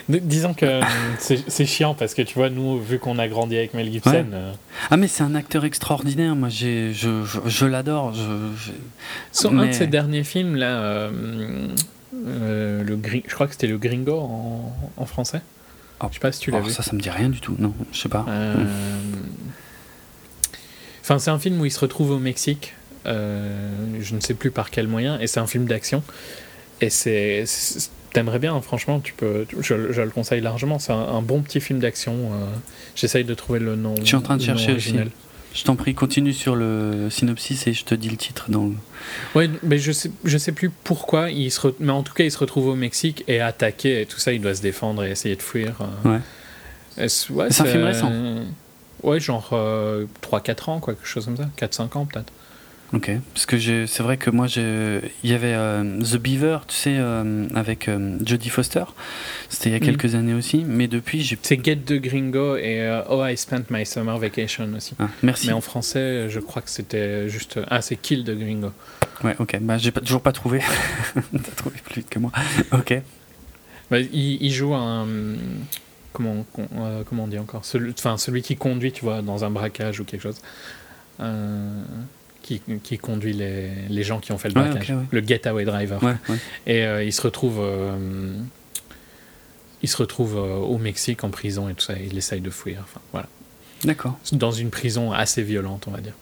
oui. 0.08 0.18
Disons 0.22 0.54
que 0.54 0.80
c'est 1.18 1.66
chiant 1.66 1.94
parce 1.94 2.14
que 2.14 2.22
tu 2.22 2.34
vois, 2.34 2.50
nous, 2.50 2.80
vu 2.80 2.98
qu'on 2.98 3.18
a 3.18 3.28
grandi 3.28 3.56
avec 3.56 3.74
Mel 3.74 3.90
Gibson. 3.92 4.26
Euh, 4.32 4.52
ah, 4.90 4.96
mais 4.96 5.06
c'est 5.06 5.22
un 5.22 5.34
acteur 5.34 5.64
extraordinaire. 5.64 6.34
Moi, 6.34 6.48
je, 6.48 6.90
je, 6.92 7.24
je 7.46 7.66
l'adore. 7.66 8.12
Sur 9.32 9.52
un 9.52 9.66
de 9.66 9.72
ses 9.72 9.86
derniers 9.86 10.24
films, 10.24 10.56
là, 10.56 11.10
le 11.10 11.66
je 12.12 13.34
crois 13.34 13.46
que 13.46 13.52
c'était 13.52 13.68
le 13.68 13.78
Gringo 13.78 14.18
en, 14.18 14.76
en 14.96 15.06
français. 15.06 15.42
Oh, 16.00 16.06
je 16.08 16.14
sais 16.14 16.20
pas 16.20 16.32
si 16.32 16.40
tu 16.40 16.50
l'as 16.50 16.58
oh, 16.58 16.62
vu. 16.62 16.72
Ça, 16.72 16.82
ça 16.82 16.92
me 16.94 17.00
dit 17.00 17.10
rien 17.10 17.28
du 17.28 17.40
tout. 17.40 17.54
Non, 17.58 17.72
je 17.92 18.00
sais 18.00 18.08
pas. 18.08 18.26
Enfin, 21.02 21.18
c'est 21.18 21.30
un 21.30 21.38
film 21.38 21.60
où 21.60 21.64
il 21.64 21.70
se 21.70 21.80
retrouve 21.80 22.10
au 22.10 22.18
Mexique 22.18 22.74
euh, 22.74 22.77
je 23.08 24.14
ne 24.14 24.20
sais 24.20 24.34
plus 24.34 24.50
par 24.50 24.70
quel 24.70 24.88
moyen, 24.88 25.18
et 25.20 25.26
c'est 25.26 25.40
un 25.40 25.46
film 25.46 25.64
d'action. 25.64 26.02
Et 26.80 26.90
c'est. 26.90 27.44
T'aimerais 28.12 28.38
bien, 28.38 28.58
franchement, 28.62 29.00
tu 29.00 29.12
peux, 29.12 29.46
je, 29.60 29.74
le 29.74 30.10
conseille 30.10 30.40
largement. 30.40 30.78
C'est 30.78 30.92
un, 30.92 31.20
bon 31.20 31.42
petit 31.42 31.60
film 31.60 31.78
d'action. 31.78 32.14
Euh, 32.14 32.46
j'essaye 32.96 33.24
de 33.24 33.34
trouver 33.34 33.58
le 33.58 33.76
nom. 33.76 33.94
Je 34.00 34.06
suis 34.06 34.16
en 34.16 34.22
train 34.22 34.36
de 34.36 34.42
chercher 34.42 34.72
aussi. 34.72 34.94
Je 35.54 35.64
t'en 35.64 35.76
prie, 35.76 35.94
continue 35.94 36.32
sur 36.32 36.56
le 36.56 37.08
synopsis 37.10 37.66
et 37.66 37.72
je 37.72 37.84
te 37.84 37.94
dis 37.94 38.08
le 38.08 38.16
titre 38.16 38.46
dans 38.48 38.70
Oui, 39.34 39.50
mais 39.62 39.78
je 39.78 39.92
sais, 39.92 40.10
je 40.24 40.38
sais 40.38 40.52
plus 40.52 40.70
pourquoi. 40.70 41.30
Il 41.30 41.50
se 41.50 41.60
Mais 41.80 41.92
en 41.92 42.02
tout 42.02 42.14
cas, 42.14 42.24
il 42.24 42.30
se 42.30 42.38
retrouve 42.38 42.68
au 42.68 42.74
Mexique 42.74 43.24
et 43.28 43.40
attaqué 43.40 44.02
et 44.02 44.06
tout 44.06 44.18
ça. 44.18 44.32
Il 44.32 44.40
doit 44.40 44.54
se 44.54 44.62
défendre 44.62 45.04
et 45.04 45.10
essayer 45.10 45.36
de 45.36 45.42
fuir. 45.42 45.76
Euh. 46.06 46.18
Ouais. 46.98 47.08
c'est 47.08 47.62
un 47.62 47.64
film 47.66 47.84
récent. 47.84 48.12
Ouais, 49.02 49.20
genre 49.20 49.50
3-4 50.22 50.70
ans, 50.70 50.80
quoi, 50.80 50.94
quelque 50.94 51.06
chose 51.06 51.26
comme 51.26 51.36
ça. 51.36 51.48
4-5 51.58 51.98
ans 51.98 52.06
peut-être. 52.06 52.32
Ok, 52.94 53.10
parce 53.34 53.44
que 53.44 53.86
c'est 53.86 54.02
vrai 54.02 54.16
que 54.16 54.30
moi, 54.30 54.46
il 54.56 55.02
y 55.22 55.34
avait 55.34 55.52
euh, 55.52 56.00
The 56.00 56.16
Beaver, 56.16 56.60
tu 56.66 56.74
sais, 56.74 56.96
euh, 56.96 57.46
avec 57.54 57.86
euh, 57.86 58.16
Jodie 58.24 58.48
Foster. 58.48 58.84
C'était 59.50 59.68
il 59.68 59.72
y 59.72 59.76
a 59.76 59.78
mm. 59.78 59.82
quelques 59.82 60.14
années 60.14 60.32
aussi, 60.32 60.64
mais 60.66 60.88
depuis 60.88 61.20
j'ai. 61.20 61.38
C'est 61.42 61.62
Get 61.62 61.76
the 61.84 62.00
Gringo 62.00 62.56
et 62.56 63.02
Oh 63.10 63.22
I 63.22 63.36
Spent 63.36 63.64
My 63.68 63.84
Summer 63.84 64.16
Vacation 64.18 64.72
aussi. 64.74 64.94
Ah, 64.98 65.08
merci. 65.22 65.48
Mais 65.48 65.52
en 65.52 65.60
français, 65.60 66.30
je 66.30 66.40
crois 66.40 66.62
que 66.62 66.70
c'était 66.70 67.28
juste. 67.28 67.60
Ah, 67.68 67.82
c'est 67.82 67.96
Kill 67.96 68.24
the 68.24 68.30
Gringo. 68.30 68.72
Ouais, 69.22 69.36
ok. 69.38 69.58
Bah, 69.60 69.76
j'ai 69.76 69.92
toujours 69.92 70.22
pas 70.22 70.32
trouvé. 70.32 70.60
T'as 71.14 71.52
trouvé 71.56 71.76
plus 71.84 72.00
vite 72.00 72.08
que 72.08 72.18
moi. 72.18 72.32
Ok. 72.72 73.02
Bah, 73.90 73.98
il, 74.00 74.50
joue 74.50 74.74
un. 74.74 75.06
Comment, 76.14 76.46
comment 77.06 77.24
on 77.24 77.28
dit 77.28 77.38
encore? 77.38 77.66
Celui, 77.66 77.92
enfin, 77.92 78.16
celui 78.16 78.40
qui 78.40 78.56
conduit, 78.56 78.92
tu 78.92 79.04
vois, 79.04 79.20
dans 79.20 79.44
un 79.44 79.50
braquage 79.50 80.00
ou 80.00 80.04
quelque 80.04 80.22
chose. 80.22 80.40
Euh 81.20 81.82
qui, 82.48 82.98
conduit 82.98 83.32
les, 83.32 83.70
les, 83.88 84.02
gens 84.02 84.20
qui 84.20 84.32
ont 84.32 84.38
fait 84.38 84.48
le 84.48 84.54
braquage, 84.54 84.92
le 85.10 85.20
getaway 85.20 85.64
driver. 85.64 86.00
et 86.66 86.84
euh, 86.84 87.04
il 87.04 87.12
se 87.12 87.20
retrouve, 87.20 87.58
euh, 87.60 88.32
il 89.82 89.88
se 89.88 89.96
retrouve 89.96 90.36
euh, 90.36 90.56
au 90.56 90.78
Mexique 90.78 91.24
en 91.24 91.30
prison 91.30 91.68
et 91.68 91.74
tout 91.74 91.84
ça. 91.84 91.94
il 91.94 92.16
essaye 92.16 92.40
de 92.40 92.50
fuir. 92.50 92.80
Enfin, 92.82 93.00
voilà. 93.12 93.28
D'accord. 93.84 94.18
Dans 94.32 94.50
une 94.50 94.70
prison 94.70 95.12
assez 95.12 95.42
violente, 95.42 95.84
on 95.86 95.90
va 95.90 96.00
dire. 96.00 96.14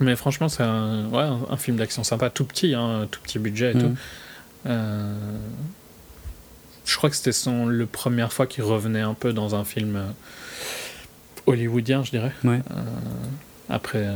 Mais 0.00 0.14
franchement, 0.14 0.48
c'est 0.48 0.62
un, 0.62 1.08
ouais, 1.08 1.28
un, 1.50 1.56
film 1.56 1.76
d'action 1.76 2.04
sympa, 2.04 2.30
tout 2.30 2.44
petit, 2.44 2.74
hein, 2.74 3.08
tout 3.10 3.20
petit 3.20 3.38
budget 3.38 3.72
et 3.72 3.78
tout. 3.78 3.94
Mm. 4.64 4.74
je 6.84 6.96
crois 6.96 7.10
que 7.10 7.16
c'était 7.16 7.32
son 7.32 7.66
le 7.66 7.86
première 7.86 8.32
fois 8.32 8.46
qu'il 8.46 8.62
revenait 8.62 9.00
un 9.00 9.14
peu 9.14 9.32
dans 9.32 9.56
un 9.56 9.64
film 9.64 10.00
hollywoodien, 11.46 12.04
je 12.04 12.10
dirais. 12.10 12.32
après 13.68 14.06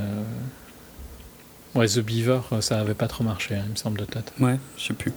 Ouais, 1.74 1.86
The 1.86 2.00
Beaver, 2.00 2.40
euh, 2.52 2.60
ça 2.60 2.80
avait 2.80 2.94
pas 2.94 3.08
trop 3.08 3.24
marché, 3.24 3.54
hein, 3.54 3.62
il 3.66 3.70
me 3.72 3.76
semble 3.76 3.98
de 3.98 4.04
tête. 4.04 4.32
Ouais, 4.40 4.58
je 4.76 4.88
sais 4.88 4.94
plus. 4.94 5.12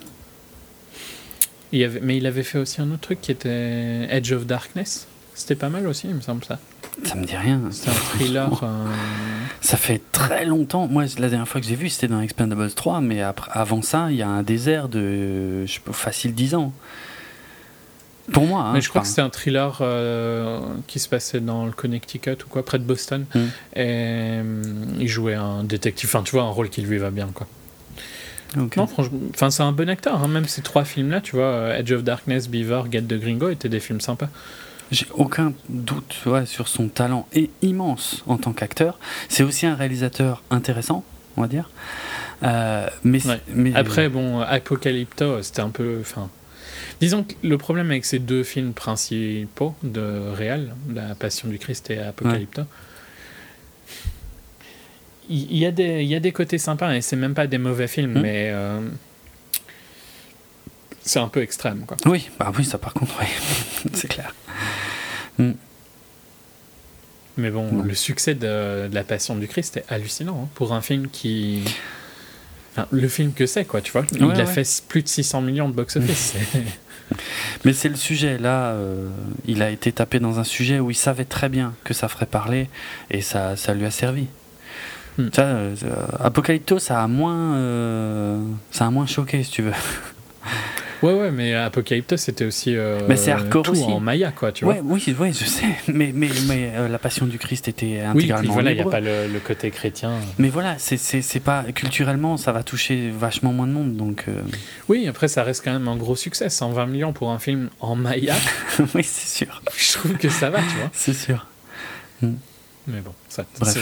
Il 1.72 1.84
avait, 1.84 1.99
mais 1.99 2.18
il 2.18 2.26
avait 2.26 2.44
fait 2.44 2.57
aussi 2.60 2.80
un 2.82 2.90
autre 2.91 3.02
truc 3.02 3.19
qui 3.22 3.32
était 3.32 4.07
Edge 4.10 4.32
of 4.32 4.45
Darkness. 4.45 5.07
C'était 5.34 5.56
pas 5.56 5.68
mal 5.69 5.86
aussi, 5.88 6.07
il 6.07 6.15
me 6.15 6.22
semble 6.22 6.45
ça. 6.45 6.60
Ça 7.03 7.15
me 7.15 7.26
dit 7.26 7.36
rien. 7.36 7.61
C'est 7.72 7.90
un 7.90 7.94
thriller. 7.94 8.49
Euh, 8.64 8.86
Ça 9.60 9.76
fait 9.76 10.02
très 10.14 10.45
longtemps. 10.45 10.88
Moi, 10.88 11.06
la 11.18 11.27
dernière 11.30 11.48
fois 11.48 11.60
que 11.60 11.68
j'ai 11.68 11.76
vu, 11.76 11.90
c'était 11.90 12.07
dans 12.07 12.22
Expendables 12.22 12.72
3, 12.72 13.02
mais 13.02 13.22
après, 13.22 13.52
avant 13.53 13.82
ça, 13.82 14.07
il 14.11 14.15
y 14.15 14.22
a 14.22 14.30
un 14.30 14.44
désert 14.44 14.88
de 14.88 15.65
je 15.65 15.73
sais 15.73 15.80
pas, 15.82 15.91
facile 15.91 16.34
10 16.34 16.56
ans. 16.56 16.72
Pour 18.31 18.45
moi. 18.45 18.64
Hein, 18.64 18.73
mais 18.73 18.81
je 18.81 18.89
crois 18.89 19.02
que 19.02 19.07
c'était 19.07 19.22
un 19.22 19.30
thriller 19.30 19.77
euh, 19.81 20.60
qui 20.88 20.99
se 20.99 21.07
passait 21.07 21.39
dans 21.39 21.65
le 21.65 21.72
Connecticut 21.72 22.38
ou 22.43 22.49
quoi, 22.49 22.65
près 22.65 22.80
de 22.80 22.84
Boston. 22.84 23.26
Hmm. 23.34 23.39
Et 23.76 23.84
euh, 23.85 24.73
il 24.99 25.07
jouait 25.07 25.35
un 25.35 25.64
détective. 25.64 26.10
Enfin, 26.10 26.23
tu 26.23 26.31
vois, 26.31 26.43
un 26.43 26.49
rôle 26.49 26.69
qui 26.69 26.81
lui 26.81 26.97
va 26.97 27.11
bien, 27.11 27.30
quoi. 27.34 27.47
Non, 28.56 28.88
franchement, 28.88 29.19
enfin, 29.34 29.52
c'est 29.52 29.64
un 29.64 29.73
bon 29.73 29.89
acteur. 29.89 30.23
Hein. 30.23 30.27
Même 30.30 30.45
ces 30.45 30.61
trois 30.61 30.85
films-là, 30.85 31.19
tu 31.19 31.35
vois, 31.35 31.45
euh, 31.45 31.77
Edge 31.77 31.91
of 31.91 32.03
Darkness, 32.03 32.47
Beaver, 32.47 32.84
Get 32.89 33.02
the 33.02 33.19
Gringo, 33.19 33.49
étaient 33.49 33.69
des 33.69 33.81
films 33.81 34.02
sympas. 34.02 34.30
J'ai 34.91 35.07
aucun 35.14 35.52
doute 35.68 36.15
ouais, 36.26 36.45
sur 36.45 36.68
son 36.68 36.88
talent 36.88 37.27
et 37.34 37.49
immense 37.61 38.23
en 38.27 38.38
tant 38.38 38.53
qu'acteur. 38.53 38.97
C'est 39.30 39.43
aussi 39.43 39.65
un 39.65 39.76
réalisateur 39.76 40.43
intéressant, 40.52 41.03
on 41.38 41.41
va 41.41 41.47
dire. 41.47 41.69
mais, 42.41 43.19
mais, 43.53 43.76
Après, 43.76 44.10
bon, 44.10 44.39
Apocalypto, 44.39 45.41
c'était 45.41 45.61
un 45.61 45.69
peu. 45.69 45.97
Enfin, 45.99 46.30
Disons 47.02 47.24
que 47.24 47.34
le 47.44 47.57
problème 47.57 47.91
avec 47.91 48.06
ces 48.06 48.20
deux 48.20 48.44
films 48.44 48.74
principaux 48.74 49.76
de 49.84 50.32
Réal, 50.34 50.76
La 50.94 51.16
Passion 51.16 51.48
du 51.48 51.60
Christ 51.60 51.90
et 51.90 51.99
Apocalypto, 51.99 52.64
il 55.30 55.57
y, 55.57 55.66
a 55.66 55.72
des, 55.72 56.03
il 56.03 56.07
y 56.07 56.16
a 56.16 56.20
des 56.20 56.32
côtés 56.32 56.57
sympas 56.57 56.94
et 56.94 57.02
c'est 57.02 57.16
même 57.16 57.34
pas 57.34 57.48
des 57.48 57.57
mauvais 57.57 57.88
films, 57.88 58.14
hmm. 58.14 58.22
mais 58.22 58.49
euh, 58.52 58.80
c'est 61.02 61.20
un 61.20 61.28
peu 61.28 61.41
extrême. 61.41 61.86
Quoi. 61.86 61.98
Oui, 62.06 62.30
bah 62.38 62.52
oui, 62.56 62.64
ça 62.64 62.78
par 62.78 62.94
contre, 62.94 63.14
oui, 63.20 63.28
c'est 63.94 64.07
clair. 64.07 64.34
Hmm. 65.38 65.53
Mais 67.38 67.49
bon, 67.49 67.82
le 67.84 67.94
succès 67.95 68.34
de, 68.34 68.90
La 68.94 69.03
Passion 69.03 69.36
du 69.36 69.48
Christ 69.48 69.78
est 69.78 69.86
hallucinant 69.90 70.44
hein, 70.45 70.49
pour 70.56 70.74
un 70.74 70.82
film 70.82 71.10
qui 71.10 71.64
le 72.91 73.07
film 73.07 73.34
que 73.34 73.45
c'est, 73.45 73.65
quoi, 73.65 73.81
tu 73.81 73.91
vois. 73.91 74.06
Il 74.14 74.23
a 74.23 74.45
fait 74.45 74.84
plus 74.88 75.02
de 75.02 75.07
600 75.07 75.41
millions 75.41 75.69
de 75.69 75.73
box-office. 75.73 76.35
Mais 77.65 77.73
c'est 77.73 77.89
le 77.89 77.95
sujet. 77.95 78.38
Là, 78.38 78.72
euh, 78.72 79.10
il 79.45 79.61
a 79.61 79.69
été 79.69 79.91
tapé 79.91 80.19
dans 80.19 80.39
un 80.39 80.43
sujet 80.43 80.80
où 80.80 80.89
il 80.91 80.95
savait 80.95 81.26
très 81.26 81.49
bien 81.49 81.73
que 81.84 81.93
ça 81.93 82.07
ferait 82.07 82.26
parler 82.26 82.69
et 83.11 83.22
ça, 83.22 83.56
ça 83.56 83.73
lui 83.73 83.85
a 83.85 83.91
servi. 83.91 84.27
Hmm. 85.18 85.30
Ça, 85.31 85.43
euh, 85.43 85.76
Apocalypto, 86.19 86.80
ça 86.80 87.02
a 87.02 87.07
moins, 87.07 87.56
euh, 87.56 88.41
ça 88.72 88.85
a 88.85 88.89
moins 88.89 89.06
choqué, 89.06 89.43
si 89.43 89.52
tu 89.52 89.61
veux. 89.61 89.73
Ouais, 91.06 91.14
ouais, 91.14 91.32
mais 91.32 91.53
Apocalypto, 91.53 92.18
c'était 92.18 92.45
aussi 92.45 92.76
euh, 92.76 92.99
mais 93.07 93.15
c'est 93.15 93.32
hardcore 93.32 93.69
aussi. 93.69 93.84
en 93.84 93.99
Maya, 93.99 94.32
quoi, 94.32 94.52
tu 94.52 94.65
vois. 94.65 94.77
Oui, 94.84 95.15
oui, 95.19 95.34
je 95.34 95.45
sais. 95.45 95.65
Mais, 95.88 96.11
mais, 96.14 96.30
mais 96.48 96.72
euh, 96.76 96.88
la 96.88 96.98
Passion 96.98 97.27
du 97.27 97.38
Christ 97.38 97.68
était 97.68 98.02
intégralement. 98.02 98.49
Oui, 98.49 98.53
voilà, 98.53 98.72
il 98.72 98.76
n'y 98.76 98.82
a 98.82 98.86
pas 98.86 98.99
le, 98.99 99.40
côté 99.45 99.69
chrétien. 99.69 100.14
Mais 100.40 100.49
voilà, 100.49 100.77
c'est 100.80 101.40
pas 101.40 101.64
culturellement, 101.76 102.38
ça 102.38 102.52
va 102.52 102.64
toucher 102.64 103.11
vachement 103.11 103.53
moins 103.53 103.68
de 103.68 103.72
monde, 103.72 103.95
donc. 103.95 104.26
Euh. 104.27 104.41
Oui, 104.90 105.07
après, 105.07 105.27
ça 105.27 105.44
reste 105.44 105.64
quand 105.64 105.73
même 105.73 105.88
un 105.88 105.95
gros 105.95 106.15
succès, 106.15 106.49
120 106.49 106.88
millions 106.88 107.14
pour 107.14 107.30
un 107.30 107.40
film 107.40 107.69
en 107.80 107.95
Maya. 107.95 108.36
oui, 108.95 109.03
c'est 109.03 109.45
sûr. 109.45 109.61
Je 109.77 109.94
trouve 109.94 110.14
que 110.18 110.30
ça 110.30 110.49
va, 110.49 110.60
tu 110.60 110.76
vois. 110.77 110.90
C'est 110.91 111.14
sûr. 111.14 111.45
Hmm. 112.22 112.34
Mais 112.88 113.02
bon, 113.02 113.14
ça. 113.30 113.45
Bref 113.60 113.77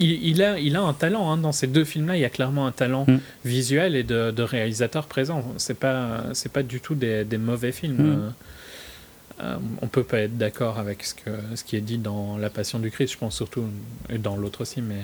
il, 0.00 0.42
a, 0.42 0.58
il 0.58 0.76
a 0.76 0.82
un 0.82 0.92
talent 0.92 1.30
hein. 1.30 1.36
dans 1.36 1.52
ces 1.52 1.66
deux 1.66 1.84
films-là. 1.84 2.16
Il 2.16 2.20
y 2.20 2.24
a 2.24 2.30
clairement 2.30 2.66
un 2.66 2.72
talent 2.72 3.04
mm. 3.08 3.18
visuel 3.44 3.96
et 3.96 4.02
de, 4.02 4.42
réalisateur 4.42 5.06
présent. 5.06 5.44
C'est 5.56 5.78
pas 5.78 6.24
c'est 6.32 6.52
pas 6.52 6.62
du 6.62 6.80
tout 6.80 6.94
des, 6.94 7.24
mauvais 7.38 7.72
films. 7.72 7.96
Mm. 7.96 8.10
Euh, 8.10 8.30
euh, 9.42 9.56
on 9.82 9.88
peut 9.88 10.04
pas 10.04 10.20
être 10.20 10.36
d'accord 10.36 10.78
avec 10.78 11.04
ce 11.04 11.14
que 11.14 11.30
ce 11.54 11.64
qui 11.64 11.76
est 11.76 11.80
dit 11.80 11.98
dans 11.98 12.36
La 12.38 12.50
Passion 12.50 12.78
du 12.78 12.90
Christ, 12.90 13.14
je 13.14 13.18
pense 13.18 13.34
surtout 13.34 13.64
et 14.08 14.18
dans 14.18 14.36
l'autre 14.36 14.60
aussi, 14.60 14.80
mais 14.80 15.02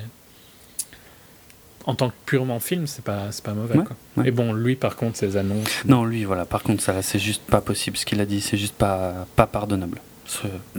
en 1.85 1.95
tant 1.95 2.11
que 2.11 2.15
purement 2.27 2.61
film, 2.61 2.87
c'est 2.87 3.05
pas 3.05 3.33
c'est 3.33 3.45
pas 3.45 3.55
mauvais. 3.55 3.79
Et 4.25 4.31
bon, 4.31 4.53
lui 4.53 4.77
par 4.77 4.97
contre, 4.97 5.17
ses 5.17 5.37
annonces. 5.37 5.85
Non, 5.85 6.05
lui 6.05 6.25
voilà. 6.25 6.45
Par 6.45 6.63
contre, 6.63 6.83
ça 6.83 7.03
c'est 7.03 7.19
juste 7.19 7.43
pas 7.43 7.61
possible. 7.61 7.97
Ce 7.97 8.07
qu'il 8.07 8.21
a 8.21 8.27
dit, 8.27 8.41
c'est 8.41 8.59
juste 8.59 8.75
pas 8.75 9.27
pas 9.37 9.47
pardonnable. 9.47 10.01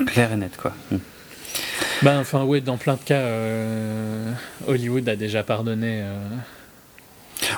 Clair 0.08 0.32
et 0.32 0.38
net 0.38 0.56
quoi. 0.56 0.74
Mm. 0.92 0.98
Ben, 2.02 2.20
enfin, 2.20 2.44
oui, 2.44 2.62
dans 2.62 2.78
plein 2.78 2.96
de 2.96 3.02
cas, 3.02 3.16
euh, 3.16 4.32
Hollywood 4.68 5.08
a 5.08 5.16
déjà 5.16 5.44
pardonné. 5.44 6.02
Euh, 6.04 6.18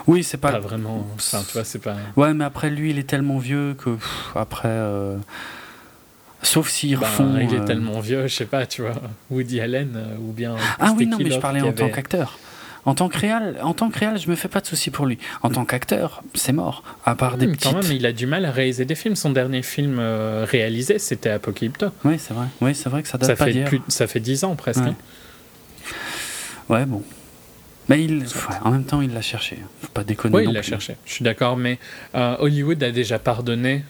oui, 0.07 0.24
c'est 0.24 0.38
pas. 0.38 0.60
vraiment. 0.60 1.07
Enfin, 1.15 1.44
tu 1.48 1.53
vois, 1.53 1.64
c'est 1.64 1.80
pas. 1.80 1.95
Ouais, 2.15 2.34
mais 2.34 2.44
après, 2.44 2.70
lui, 2.70 2.90
il 2.90 2.99
est 2.99 3.07
tellement 3.07 3.38
vieux 3.38 3.74
que. 3.74 3.98
après. 4.36 4.68
Euh, 4.70 5.18
sauf 6.41 6.70
s'ils 6.70 6.98
ben, 6.98 7.07
refont. 7.07 7.38
Il 7.40 7.53
est 7.53 7.65
tellement 7.65 7.99
vieux, 8.02 8.28
je 8.28 8.36
sais 8.36 8.45
pas, 8.45 8.65
tu 8.65 8.82
vois. 8.82 8.95
Woody 9.32 9.61
Allen 9.61 9.98
ou 10.20 10.34
bien. 10.34 10.56
Ah 10.80 10.94
oui, 10.98 11.07
non, 11.07 11.18
mais 11.20 11.32
je 11.32 11.40
parlais 11.40 11.61
en 11.61 11.72
tant 11.72 11.90
qu'acteur. 11.90 12.38
En 12.86 12.96
tant 12.96 13.08
que 13.08 13.18
réal, 13.18 13.58
en 13.62 13.74
tant 13.74 13.90
que 13.90 14.00
réal, 14.00 14.20
je 14.20 14.30
me 14.30 14.36
fais 14.36 14.50
pas 14.50 14.60
de 14.60 14.68
soucis 14.68 14.92
pour 14.92 15.06
lui. 15.06 15.18
En 15.42 15.50
tant 15.50 15.64
qu'acteur, 15.64 16.22
c'est 16.34 16.52
mort. 16.52 16.84
À 17.06 17.16
part 17.16 17.38
des 17.38 17.48
petites... 17.48 17.64
Quand 17.64 17.82
même, 17.82 17.92
il 17.92 18.06
a 18.06 18.12
du 18.12 18.28
mal 18.28 18.44
à 18.46 18.52
réaliser 18.52 18.84
des 18.84 18.96
films. 18.96 19.16
Son 19.16 19.30
dernier 19.30 19.62
film 19.62 19.98
euh, 20.00 20.46
réalisé, 20.50 21.00
c'était 21.00 21.30
Apocalypto. 21.30 21.88
Oui, 22.04 22.20
c'est 22.20 22.34
vrai. 22.34 22.48
Oui, 22.60 22.76
c'est 22.76 22.90
vrai 22.90 23.02
que 23.02 23.08
ça 23.08 23.18
date 23.18 23.30
ça 23.30 23.36
pas 23.36 23.52
fait 23.52 23.82
ça 23.88 24.08
fait 24.08 24.20
dix 24.20 24.44
ans 24.44 24.56
presque. 24.56 24.84
Ouais, 26.70 26.80
hein. 26.80 26.86
bon. 26.88 27.04
Mais 27.90 28.04
il, 28.04 28.26
en 28.64 28.72
même 28.72 28.86
temps, 28.86 29.02
il 29.02 29.14
l'a 29.14 29.22
cherché. 29.22 29.60
Faut 29.82 29.88
pas 29.90 30.04
déconner. 30.04 30.36
Oui, 30.36 30.46
il 30.48 30.54
l'a 30.54 30.62
cherché. 30.62 30.96
Je 31.06 31.14
suis 31.14 31.24
d'accord, 31.24 31.58
mais 31.58 31.80
euh, 32.16 32.36
Hollywood 32.40 32.82
a 32.84 32.92
déjà 32.92 33.20
pardonné 33.20 33.84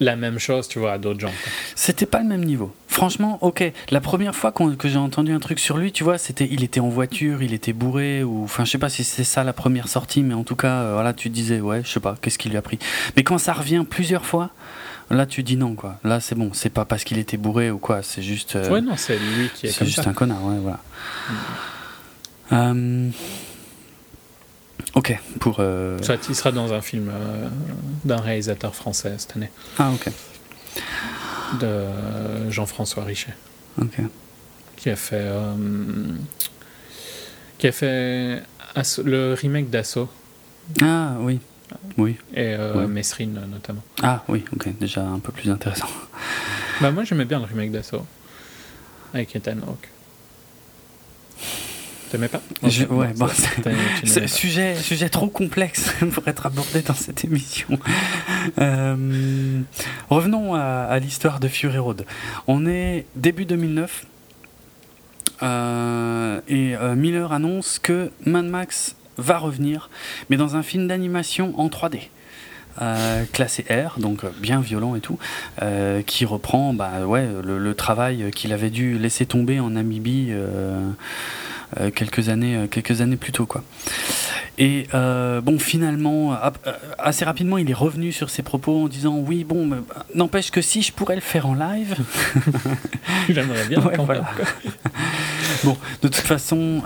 la 0.00 0.16
même 0.16 0.38
chose, 0.38 0.66
tu 0.66 0.78
vois, 0.78 0.92
à 0.92 0.98
d'autres 0.98 1.20
gens. 1.20 1.32
C'était 1.74 2.06
pas 2.06 2.20
le 2.20 2.24
même 2.26 2.44
niveau. 2.44 2.74
Franchement, 2.88 3.38
ok. 3.42 3.70
La 3.90 4.00
première 4.00 4.34
fois 4.34 4.50
que 4.52 4.88
j'ai 4.88 4.96
entendu 4.96 5.32
un 5.32 5.38
truc 5.38 5.58
sur 5.58 5.76
lui, 5.76 5.92
tu 5.92 6.02
vois, 6.02 6.18
c'était 6.18 6.48
il 6.50 6.64
était 6.64 6.80
en 6.80 6.88
voiture, 6.88 7.42
il 7.42 7.52
était 7.52 7.74
bourré, 7.74 8.24
ou 8.24 8.42
enfin, 8.42 8.64
je 8.64 8.70
sais 8.70 8.78
pas 8.78 8.88
si 8.88 9.04
c'est 9.04 9.24
ça 9.24 9.44
la 9.44 9.52
première 9.52 9.88
sortie, 9.88 10.22
mais 10.22 10.34
en 10.34 10.42
tout 10.42 10.56
cas, 10.56 10.80
euh, 10.80 10.92
voilà, 10.94 11.12
tu 11.12 11.28
disais, 11.28 11.60
ouais, 11.60 11.82
je 11.84 11.90
sais 11.90 12.00
pas, 12.00 12.16
qu'est-ce 12.20 12.38
qu'il 12.38 12.50
lui 12.50 12.58
a 12.58 12.62
pris. 12.62 12.78
Mais 13.16 13.22
quand 13.22 13.38
ça 13.38 13.52
revient 13.52 13.84
plusieurs 13.88 14.24
fois, 14.24 14.50
là, 15.10 15.26
tu 15.26 15.42
dis 15.42 15.56
non, 15.56 15.74
quoi. 15.74 15.98
Là, 16.02 16.20
c'est 16.20 16.34
bon, 16.34 16.50
c'est 16.54 16.70
pas 16.70 16.86
parce 16.86 17.04
qu'il 17.04 17.18
était 17.18 17.36
bourré 17.36 17.70
ou 17.70 17.78
quoi, 17.78 18.02
c'est 18.02 18.22
juste. 18.22 18.56
Euh, 18.56 18.70
ouais, 18.70 18.80
non, 18.80 18.96
c'est 18.96 19.18
lui 19.18 19.50
qui 19.54 19.66
est. 19.66 19.70
C'est 19.70 19.84
juste 19.84 20.06
un 20.06 20.14
connard, 20.14 20.44
ouais, 20.44 20.58
voilà. 20.60 20.80
Euh, 22.52 23.08
Ok, 24.94 25.16
pour. 25.38 25.56
Euh... 25.60 25.98
il 26.28 26.34
sera 26.34 26.52
dans 26.52 26.72
un 26.72 26.80
film 26.80 27.10
euh, 27.12 27.48
d'un 28.04 28.20
réalisateur 28.20 28.74
français 28.74 29.14
cette 29.18 29.36
année. 29.36 29.50
Ah, 29.78 29.90
ok. 29.92 30.10
De 31.60 32.50
Jean-François 32.50 33.04
Richet. 33.04 33.34
Ok. 33.80 34.00
Qui 34.76 34.90
a 34.90 34.96
fait. 34.96 35.16
Euh, 35.16 35.54
qui 37.58 37.66
a 37.66 37.72
fait 37.72 38.42
le 39.04 39.34
remake 39.34 39.70
d'Assaut. 39.70 40.08
Ah, 40.82 41.16
oui. 41.20 41.40
Oui. 41.96 42.16
Et 42.34 42.54
euh, 42.54 42.88
Mesrine 42.88 43.40
notamment. 43.48 43.82
Ah, 44.02 44.24
oui, 44.28 44.44
ok, 44.52 44.76
déjà 44.78 45.02
un 45.02 45.18
peu 45.18 45.32
plus 45.32 45.50
intéressant. 45.50 45.88
Bah, 46.80 46.90
moi 46.90 47.04
j'aimais 47.04 47.26
bien 47.26 47.38
le 47.38 47.44
remake 47.44 47.70
d'Assaut. 47.70 48.06
Avec 49.12 49.34
Ethan 49.36 49.58
Hawke. 49.66 49.88
T'aimais 52.10 52.28
pas 52.28 52.40
Ouais, 52.62 53.12
bon, 53.16 53.28
c'est 54.04 54.26
sujet, 54.26 54.74
sujet 54.74 55.08
trop 55.08 55.28
complexe 55.28 55.94
pour 56.12 56.26
être 56.26 56.46
abordé 56.46 56.82
dans 56.82 56.94
cette 56.94 57.24
émission. 57.24 57.68
Euh, 58.58 59.60
revenons 60.08 60.54
à, 60.54 60.98
l'histoire 60.98 61.40
de 61.40 61.48
Fury 61.48 61.76
Road. 61.76 62.06
On 62.46 62.66
est 62.66 63.04
début 63.14 63.44
2009 63.44 64.06
euh, 65.42 66.40
et 66.48 66.74
euh, 66.74 66.94
Miller 66.94 67.32
annonce 67.32 67.78
que 67.78 68.10
Mad 68.24 68.46
Max 68.46 68.96
va 69.18 69.36
revenir, 69.36 69.90
mais 70.30 70.38
dans 70.38 70.56
un 70.56 70.62
film 70.62 70.88
d'animation 70.88 71.52
en 71.60 71.68
3D. 71.68 72.08
classé 73.32 73.64
R, 73.70 74.00
donc 74.00 74.24
bien 74.38 74.60
violent 74.60 74.94
et 74.94 75.00
tout, 75.00 75.18
qui 76.06 76.24
reprend 76.24 76.72
bah, 76.72 77.04
ouais, 77.06 77.28
le, 77.44 77.58
le 77.58 77.74
travail 77.74 78.30
qu'il 78.30 78.54
avait 78.54 78.70
dû 78.70 78.98
laisser 78.98 79.26
tomber 79.26 79.60
en 79.60 79.70
Namibie 79.70 80.28
euh, 80.30 80.90
quelques 81.94 82.28
années 82.28 82.56
euh, 82.56 82.66
quelques 82.66 83.00
années 83.00 83.16
plus 83.16 83.32
tôt 83.32 83.46
quoi. 83.46 83.62
Et 84.58 84.88
euh, 84.92 85.40
bon, 85.40 85.58
finalement, 85.58 86.38
assez 86.98 87.24
rapidement, 87.24 87.56
il 87.56 87.70
est 87.70 87.74
revenu 87.74 88.12
sur 88.12 88.28
ses 88.28 88.42
propos 88.42 88.84
en 88.84 88.88
disant 88.88 89.16
oui, 89.16 89.44
bon, 89.44 89.70
n'empêche 90.14 90.50
que 90.50 90.60
si 90.60 90.82
je 90.82 90.92
pourrais 90.92 91.14
le 91.14 91.22
faire 91.22 91.46
en 91.46 91.54
live. 91.54 91.96
J'aimerais 93.30 93.66
bien. 93.68 93.78
bon, 95.64 95.78
de 96.02 96.08
toute 96.08 96.16
façon, 96.16 96.82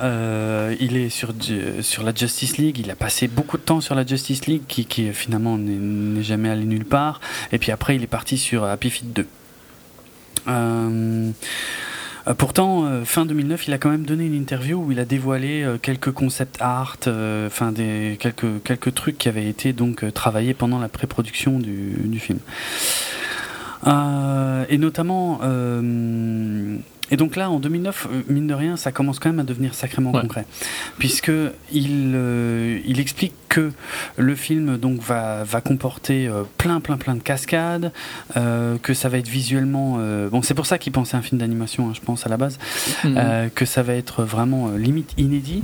il 0.79 0.97
est 0.97 1.09
sur, 1.09 1.35
sur 1.81 2.05
la 2.05 2.15
Justice 2.15 2.59
League. 2.59 2.79
Il 2.79 2.93
a 2.93 2.95
passé 2.97 3.27
beaucoup 3.27 3.57
de 3.57 3.63
temps 3.63 3.81
sur 3.81 3.97
la 3.97 4.07
Justice 4.07 4.47
League, 4.47 4.63
qui, 4.69 4.87
qui 4.87 5.13
finalement 5.13 5.59
n'est 5.59 6.23
jamais 6.23 6.51
allé 6.51 6.67
nulle 6.67 6.85
part. 6.85 7.21
Et 7.51 7.59
puis 7.59 7.73
après, 7.73 7.97
il 7.97 8.05
est 8.05 8.09
parti 8.09 8.39
sur 8.39 8.63
Happy 8.65 8.91
Feet 8.91 9.13
2. 9.13 9.27
Euh, 10.47 10.49
euh, 10.49 11.31
pourtant, 12.33 12.87
euh, 12.87 13.05
fin 13.05 13.27
2009, 13.27 13.69
il 13.69 13.75
a 13.75 13.79
quand 13.79 13.91
même 13.91 14.07
donné 14.07 14.25
une 14.25 14.35
interview 14.35 14.83
où 14.83 14.93
il 14.93 14.99
a 14.99 15.05
dévoilé 15.05 15.63
euh, 15.63 15.77
quelques 15.77 16.11
concept 16.11 16.57
art, 16.61 16.97
enfin 17.07 17.71
des 17.73 18.17
quelques 18.19 18.63
quelques 18.63 18.95
trucs 18.95 19.19
qui 19.19 19.29
avaient 19.29 19.49
été 19.49 19.75
donc 19.75 20.11
travaillés 20.15 20.55
pendant 20.55 20.79
la 20.79 20.89
pré-production 20.89 21.59
du, 21.59 22.19
film. 22.19 22.39
et 23.87 24.79
notamment, 24.79 25.41
Et 27.15 27.17
donc 27.17 27.37
là, 27.37 27.49
en 27.49 27.61
2009, 27.61 28.09
mine 28.29 28.49
de 28.49 28.55
rien, 28.55 28.77
ça 28.77 28.91
commence 28.91 29.21
quand 29.21 29.29
même 29.29 29.39
à 29.39 29.45
devenir 29.45 29.73
sacrément 29.73 30.11
concret, 30.11 30.47
puisque 30.99 31.31
il, 31.71 32.19
il 32.85 32.99
explique 32.99 33.35
que 33.49 33.71
le 34.17 34.35
film 34.35 34.79
donc 34.79 35.01
va, 35.01 35.45
va 35.45 35.61
comporter 35.61 36.29
plein 36.59 36.81
plein 36.81 36.97
plein 36.97 37.15
de 37.15 37.23
cascades, 37.23 37.93
que 38.35 38.95
ça 38.95 39.09
va 39.09 39.19
être 39.19 39.29
visuellement 39.29 40.01
bon, 40.29 40.43
c'est 40.43 40.55
pour 40.55 40.67
ça 40.67 40.77
qu'il 40.77 40.93
pensait 40.93 41.15
à 41.15 41.21
un 41.21 41.23
film 41.23 41.39
d'animation, 41.39 41.89
hein, 41.89 41.93
je 41.95 42.01
pense 42.01 42.27
à 42.27 42.29
la 42.29 42.37
base, 42.37 42.59
mhm. 43.05 43.51
que 43.55 43.65
ça 43.65 43.85
va 43.85 43.95
être 43.95 44.25
vraiment 44.25 44.71
limite 44.71 45.15
inédit. 45.17 45.63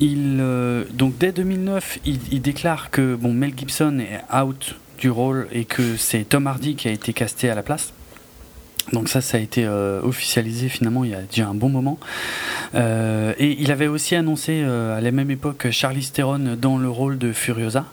il 0.00 0.44
donc 0.94 1.16
dès 1.16 1.30
2009, 1.30 2.00
il, 2.04 2.18
il 2.32 2.42
déclare 2.42 2.90
que 2.90 3.14
bon 3.14 3.32
Mel 3.32 3.52
Gibson 3.56 4.00
est 4.00 4.20
out 4.34 4.74
du 4.98 5.10
rôle 5.10 5.46
et 5.52 5.64
que 5.64 5.96
c'est 5.96 6.28
Tom 6.28 6.48
Hardy 6.48 6.74
qui 6.74 6.88
a 6.88 6.90
été 6.90 7.12
casté 7.12 7.48
à 7.50 7.54
la 7.54 7.62
place. 7.62 7.92
Donc 8.92 9.08
ça, 9.08 9.20
ça 9.20 9.36
a 9.36 9.40
été 9.40 9.64
euh, 9.64 10.00
officialisé 10.02 10.68
finalement 10.68 11.04
il 11.04 11.10
y 11.10 11.14
a 11.14 11.22
déjà 11.22 11.46
un 11.46 11.54
bon 11.54 11.68
moment. 11.68 11.98
Euh, 12.74 13.32
et 13.38 13.56
il 13.60 13.70
avait 13.70 13.86
aussi 13.86 14.14
annoncé 14.14 14.62
euh, 14.62 14.96
à 14.96 15.00
la 15.00 15.10
même 15.10 15.30
époque 15.30 15.70
Charlie 15.70 16.08
Theron 16.12 16.56
dans 16.60 16.78
le 16.78 16.88
rôle 16.88 17.18
de 17.18 17.32
Furiosa. 17.32 17.84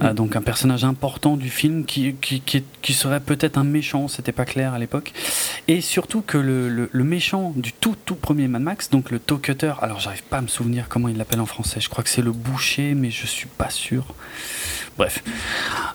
Mm. 0.00 0.12
donc 0.12 0.36
un 0.36 0.42
personnage 0.42 0.84
important 0.84 1.36
du 1.36 1.48
film 1.48 1.84
qui, 1.84 2.14
qui, 2.14 2.40
qui, 2.40 2.92
serait 2.92 3.20
peut-être 3.20 3.56
un 3.56 3.64
méchant, 3.64 4.08
c'était 4.08 4.32
pas 4.32 4.44
clair 4.44 4.74
à 4.74 4.78
l'époque. 4.78 5.12
Et 5.68 5.80
surtout 5.80 6.22
que 6.22 6.38
le, 6.38 6.68
le, 6.90 7.04
méchant 7.04 7.52
du 7.56 7.72
tout 7.72 7.96
tout 8.04 8.14
premier 8.14 8.48
Mad 8.48 8.62
Max, 8.62 8.90
donc 8.90 9.10
le 9.10 9.18
toe 9.18 9.38
cutter, 9.38 9.72
alors 9.80 10.00
j'arrive 10.00 10.22
pas 10.24 10.38
à 10.38 10.40
me 10.42 10.48
souvenir 10.48 10.88
comment 10.88 11.08
il 11.08 11.16
l'appelle 11.16 11.40
en 11.40 11.46
français, 11.46 11.80
je 11.80 11.88
crois 11.88 12.04
que 12.04 12.10
c'est 12.10 12.22
le 12.22 12.32
boucher, 12.32 12.94
mais 12.94 13.10
je 13.10 13.26
suis 13.26 13.48
pas 13.48 13.70
sûr. 13.70 14.14
Bref. 14.98 15.22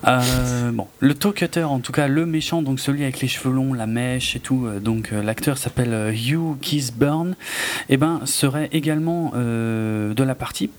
Euh, 0.07 0.72
bon, 0.72 0.88
le 0.99 1.15
toe 1.15 1.34
cutter, 1.34 1.64
en 1.64 1.80
tout 1.80 1.91
cas, 1.91 2.07
le 2.07 2.26
méchant, 2.26 2.61
donc 2.61 2.80
celui 2.80 3.02
avec 3.02 3.19
les 3.19 3.28
cheveux 3.28 3.53
longs, 3.53 3.73
la 3.73 3.88
mèche 3.88 4.36
et 4.36 4.40
tout, 4.40 4.68
euh, 4.68 4.80
donc 4.80 5.11
euh, 5.11 5.23
l'acteur 5.23 5.57
s'appelle 5.57 6.14
Hugh 6.14 6.60
Keysburn, 6.61 7.32
et 7.90 7.94
eh 7.94 7.98
ben, 7.98 8.22
serait 8.26 8.69
également 8.72 9.32
de 9.34 10.23
la 10.23 10.36
partie. 10.36 10.69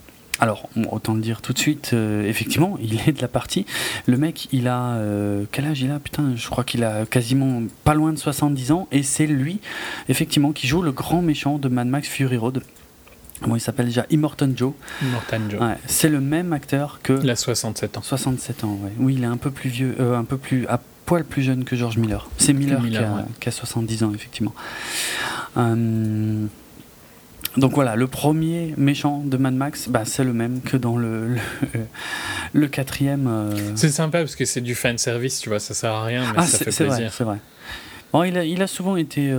Alors, 0.41 0.69
autant 0.91 1.15
le 1.15 1.21
dire 1.21 1.41
tout 1.41 1.53
de 1.53 1.59
suite, 1.59 1.93
effectivement, 1.93 2.77
il 2.83 2.99
est 3.07 3.13
de 3.13 3.21
la 3.21 3.29
partie. 3.29 3.65
Le 4.07 4.17
mec, 4.17 4.49
il 4.51 4.67
a. 4.67 4.99
quel 5.53 5.67
âge 5.67 5.83
il 5.83 5.91
a? 5.91 6.01
Putain, 6.01 6.35
je 6.35 6.49
crois 6.49 6.65
qu'il 6.65 6.83
a 6.85 7.07
quasiment 7.07 7.63
pas 7.85 7.95
loin 7.95 8.13
de 8.13 8.19
70 8.19 8.73
ans, 8.73 8.89
et 8.91 9.03
c'est 9.03 9.27
lui, 9.27 9.61
effectivement, 10.09 10.53
qui 10.53 10.67
joue 10.67 10.83
le 10.83 10.91
grand 10.91 11.23
méchant 11.23 11.59
de 11.59 11.69
Mad 11.69 11.87
Max 11.87 12.09
Fury 12.09 12.39
Road. 12.39 12.63
Comment 13.43 13.57
il 13.57 13.61
s'appelle 13.61 13.87
déjà 13.87 14.07
Immortan 14.11 14.51
Joe. 14.57 14.73
Immortan 15.03 15.51
Joe. 15.51 15.61
c'est 15.87 16.09
le 16.09 16.21
même 16.21 16.53
acteur 16.53 17.01
que. 17.03 17.21
Il 17.23 17.31
a 17.31 17.37
67 17.37 17.99
ans. 17.99 18.03
67 18.03 18.65
ans, 18.65 18.79
ouais. 18.83 18.93
Oui, 18.99 19.15
il 19.19 19.25
est 19.25 19.27
un 19.27 19.37
peu 19.37 19.51
plus 19.51 19.69
vieux, 19.69 19.97
euh, 20.01 20.17
un 20.17 20.25
peu 20.25 20.37
plus. 20.37 20.67
à 20.69 20.81
poil 21.05 21.25
plus 21.25 21.43
jeune 21.43 21.65
que 21.65 21.75
George 21.75 21.97
Miller. 21.99 22.29
C'est 22.39 22.53
Miller, 22.53 22.81
qui, 23.41 23.49
a, 23.49 23.53
70 23.53 24.05
ans, 24.05 24.13
effectivement. 24.15 24.55
Euh, 25.57 26.47
donc 27.57 27.73
voilà, 27.73 27.97
le 27.97 28.07
premier 28.07 28.75
méchant 28.77 29.23
de 29.25 29.37
Mad 29.37 29.55
Max, 29.55 29.89
bah, 29.89 30.03
c'est 30.05 30.25
le 30.25 30.33
même 30.33 30.61
que 30.61 30.77
dans 30.77 30.97
le, 30.97 31.37
le, 32.53 32.67
quatrième. 32.69 33.27
Euh. 33.27 33.73
C'est 33.75 33.91
sympa 33.91 34.19
parce 34.19 34.37
que 34.37 34.45
c'est 34.45 34.61
du 34.61 34.75
fan 34.75 34.99
service, 34.99 35.41
tu 35.41 35.49
vois, 35.49 35.61
ça 35.61 35.75
sert 35.75 35.93
à 35.93 36.05
rien, 36.05 36.23
mais 36.33 36.39
ah, 36.39 36.47
ça 36.47 36.59
fait 36.59 36.85
plaisir. 36.85 37.13
C'est 37.13 37.25
vrai, 37.25 37.39
Bon, 38.13 38.25
il, 38.25 38.37
a, 38.37 38.45
il 38.45 38.61
a 38.63 38.67
souvent 38.67 38.97
été. 38.97 39.33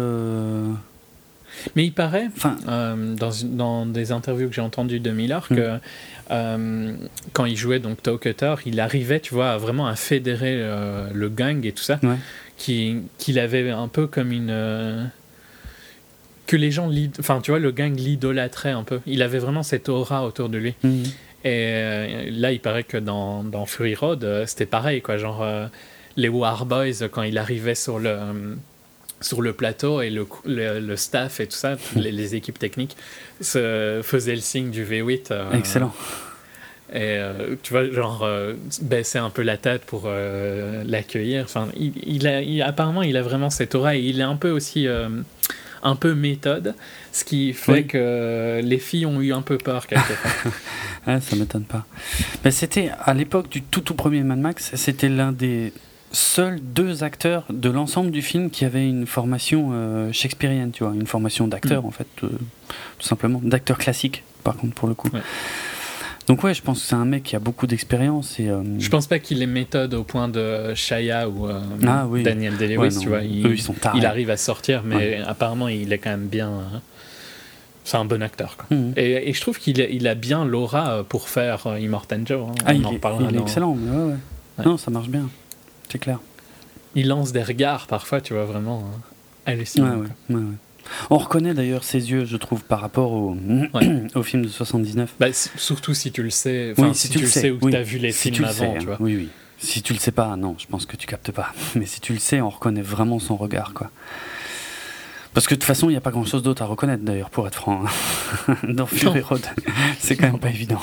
Mais 1.75 1.85
il 1.85 1.93
paraît, 1.93 2.29
euh, 2.67 3.15
dans, 3.15 3.31
dans, 3.43 3.85
des 3.85 4.11
interviews 4.11 4.49
que 4.49 4.55
j'ai 4.55 4.61
entendues 4.61 4.99
de 4.99 5.11
Miller, 5.11 5.45
mm. 5.49 5.55
que 5.55 5.79
euh, 6.31 6.93
quand 7.33 7.45
il 7.45 7.55
jouait 7.55 7.79
donc 7.79 8.01
Toe 8.01 8.17
Cutter, 8.19 8.55
il 8.65 8.79
arrivait, 8.79 9.19
tu 9.19 9.33
vois, 9.33 9.57
vraiment 9.57 9.87
à 9.87 9.95
fédérer 9.95 10.55
euh, 10.57 11.09
le 11.13 11.29
gang 11.29 11.65
et 11.65 11.71
tout 11.71 11.83
ça, 11.83 11.99
qu'il 12.57 13.39
avait 13.39 13.69
un 13.69 13.87
peu 13.87 14.07
comme 14.07 14.31
une 14.31 15.11
que 16.47 16.55
les 16.55 16.71
gens, 16.71 16.91
enfin, 17.19 17.41
tu 17.41 17.51
vois, 17.51 17.59
le 17.59 17.71
gang 17.71 17.95
l'idolâtrait 17.95 18.71
un 18.71 18.83
peu. 18.83 18.99
Il 19.05 19.21
avait 19.21 19.39
vraiment 19.39 19.63
cette 19.63 19.89
aura 19.89 20.25
autour 20.25 20.49
de 20.49 20.57
lui. 20.57 20.75
Mm. 20.83 21.03
Et 21.45 22.31
là, 22.31 22.51
il 22.53 22.59
paraît 22.61 22.83
que 22.83 22.97
dans, 22.97 23.43
dans 23.43 23.65
Fury 23.65 23.95
Road, 23.95 24.45
c'était 24.45 24.65
pareil, 24.65 25.01
quoi. 25.01 25.17
Genre, 25.17 25.45
les 26.15 26.29
War 26.29 26.65
Boys, 26.65 27.07
quand 27.11 27.23
il 27.23 27.37
arrivait 27.37 27.75
sur 27.75 27.99
le 27.99 28.17
sur 29.23 29.41
le 29.41 29.53
plateau 29.53 30.01
et 30.01 30.09
le, 30.09 30.27
le, 30.45 30.95
staff 30.95 31.39
et 31.39 31.47
tout 31.47 31.55
ça, 31.55 31.75
les, 31.95 32.35
équipes 32.35 32.59
techniques, 32.59 32.95
se 33.41 34.01
faisaient 34.03 34.35
le 34.35 34.41
signe 34.41 34.69
du 34.69 34.85
V8. 34.85 35.27
Euh, 35.31 35.51
Excellent. 35.53 35.93
Et 36.91 37.17
euh, 37.17 37.55
tu 37.63 37.73
vois, 37.73 37.89
genre, 37.89 38.21
euh, 38.23 38.53
baisser 38.81 39.17
un 39.17 39.31
peu 39.31 39.41
la 39.41 39.57
tête 39.57 39.83
pour 39.85 40.09
l'accueillir. 40.85 41.45
Enfin, 41.45 41.69
il, 41.75 42.27
a, 42.27 42.67
apparemment, 42.67 43.01
il 43.01 43.17
a 43.17 43.21
vraiment 43.21 43.49
cette 43.49 43.73
aura 43.73 43.95
et 43.95 44.01
il 44.01 44.19
est 44.19 44.23
un 44.23 44.35
peu 44.35 44.51
aussi. 44.51 44.87
Un 45.83 45.95
peu 45.95 46.13
méthode, 46.13 46.75
ce 47.11 47.23
qui 47.23 47.53
fait 47.53 47.83
que 47.83 48.61
les 48.63 48.79
filles 48.79 49.05
ont 49.05 49.21
eu 49.21 49.33
un 49.33 49.41
peu 49.41 49.57
peur 49.57 49.87
quelque 49.87 50.13
part. 50.23 50.53
ah, 51.07 51.21
ça 51.21 51.35
m'étonne 51.35 51.65
pas. 51.65 51.85
Mais 52.43 52.51
c'était 52.51 52.91
à 52.99 53.13
l'époque 53.13 53.49
du 53.49 53.61
tout 53.61 53.81
tout 53.81 53.93
premier 53.93 54.23
Mad 54.23 54.39
Max, 54.39 54.71
c'était 54.75 55.09
l'un 55.09 55.31
des 55.31 55.73
seuls 56.11 56.59
deux 56.61 57.03
acteurs 57.03 57.43
de 57.49 57.69
l'ensemble 57.69 58.11
du 58.11 58.21
film 58.21 58.49
qui 58.49 58.65
avaient 58.65 58.87
une 58.87 59.07
formation 59.07 59.71
euh, 59.73 60.11
shakespearienne, 60.11 60.71
tu 60.71 60.83
vois, 60.83 60.93
une 60.93 61.07
formation 61.07 61.47
d'acteur 61.47 61.83
mm. 61.83 61.87
en 61.87 61.91
fait, 61.91 62.07
euh, 62.23 62.29
tout 62.99 63.07
simplement, 63.07 63.41
d'acteur 63.43 63.77
classique 63.77 64.23
par 64.43 64.55
contre 64.55 64.75
pour 64.75 64.87
le 64.87 64.93
coup. 64.93 65.09
Donc 66.27 66.43
ouais, 66.43 66.53
je 66.53 66.61
pense 66.61 66.81
que 66.81 66.87
c'est 66.87 66.95
un 66.95 67.05
mec 67.05 67.23
qui 67.23 67.35
a 67.35 67.39
beaucoup 67.39 67.67
d'expérience 67.67 68.39
et. 68.39 68.49
Euh, 68.49 68.63
je 68.79 68.89
pense 68.89 69.07
pas 69.07 69.19
qu'il 69.19 69.41
ait 69.41 69.47
méthode 69.47 69.93
au 69.93 70.03
point 70.03 70.27
de 70.27 70.73
Shaya 70.73 71.27
ou 71.29 71.47
ah 71.47 72.07
Daniel 72.23 72.57
day 72.57 72.77
tu 72.99 73.09
vois. 73.09 73.21
Il, 73.21 73.57
il, 73.95 74.05
arrive 74.05 74.29
à 74.29 74.37
sortir, 74.37 74.83
mais 74.85 75.17
apparemment 75.25 75.67
il 75.67 75.91
est 75.91 75.97
quand 75.97 76.11
même 76.11 76.27
bien. 76.27 76.51
C'est 77.85 77.97
un 77.97 78.05
bon 78.05 78.23
acteur. 78.23 78.55
Quoi. 78.55 78.77
Mm. 78.77 78.93
Et, 78.95 79.29
et, 79.29 79.33
je 79.33 79.41
trouve 79.41 79.59
qu'il 79.59 79.81
a, 79.81 79.89
il 79.89 80.07
a 80.07 80.15
bien 80.15 80.45
l'aura 80.45 81.03
pour 81.03 81.27
faire 81.27 81.67
Immortan 81.77 82.21
Joe. 82.25 82.47
Hein. 82.47 82.53
Ah, 82.65 82.73
il, 82.73 82.85
est, 82.85 83.01
il 83.29 83.35
est 83.35 83.41
excellent. 83.41 83.73
Ouais, 83.73 84.13
ouais. 84.13 84.65
Non, 84.65 84.77
ça 84.77 84.89
marche 84.89 85.09
bien 85.09 85.27
c'est 85.93 85.99
clair. 85.99 86.19
Il 86.95 87.07
lance 87.07 87.31
des 87.31 87.43
regards 87.43 87.85
parfois, 87.85 88.19
tu 88.19 88.33
vois, 88.33 88.45
vraiment 88.45 88.83
hein, 88.83 88.99
hallucinant. 89.45 90.03
On 91.09 91.17
reconnaît 91.17 91.53
d'ailleurs 91.53 91.83
ses 91.83 92.11
yeux, 92.11 92.25
je 92.25 92.37
trouve, 92.37 92.63
par 92.63 92.81
rapport 92.81 93.11
au, 93.11 93.37
au 94.15 94.23
film 94.23 94.43
de 94.43 94.49
79. 94.49 95.15
Bah, 95.19 95.27
surtout 95.33 95.93
si 95.93 96.11
tu 96.11 96.23
le 96.23 96.29
sais, 96.29 96.73
si, 96.93 97.09
tu, 97.09 97.19
le 97.19 97.27
sais, 97.27 97.51
ou 97.51 97.59
que 97.59 97.69
tu 97.69 97.75
as 97.75 97.83
vu 97.83 97.97
les 97.97 98.11
films 98.11 98.43
avant, 98.45 98.75
tu 98.77 98.85
vois. 98.85 98.97
Oui, 98.99 99.15
oui. 99.15 99.29
Si 99.59 99.81
tu 99.81 99.93
le 99.93 99.99
sais 99.99 100.11
pas, 100.11 100.35
non, 100.35 100.55
je 100.59 100.67
pense 100.67 100.85
que 100.85 100.97
tu 100.97 101.07
captes 101.07 101.31
pas. 101.31 101.53
Mais 101.75 101.85
si 101.85 102.01
tu 102.01 102.13
le 102.13 102.19
sais, 102.19 102.41
on 102.41 102.49
reconnaît 102.49 102.81
vraiment 102.81 103.19
son 103.19 103.35
regard, 103.35 103.73
quoi. 103.73 103.89
Parce 105.33 105.47
que 105.47 105.55
de 105.55 105.59
toute 105.59 105.67
façon, 105.67 105.89
il 105.89 105.93
n'y 105.93 105.97
a 105.97 106.01
pas 106.01 106.11
grand 106.11 106.25
chose 106.25 106.43
d'autre 106.43 106.61
à 106.61 106.65
reconnaître, 106.65 107.03
d'ailleurs, 107.03 107.29
pour 107.29 107.47
être 107.47 107.55
franc. 107.55 107.83
Dans 108.63 108.85
Fury 108.85 109.21
Road, 109.21 109.41
c'est 109.99 110.15
quand 110.15 110.27
même 110.27 110.39
pas 110.39 110.49
évident. 110.49 110.81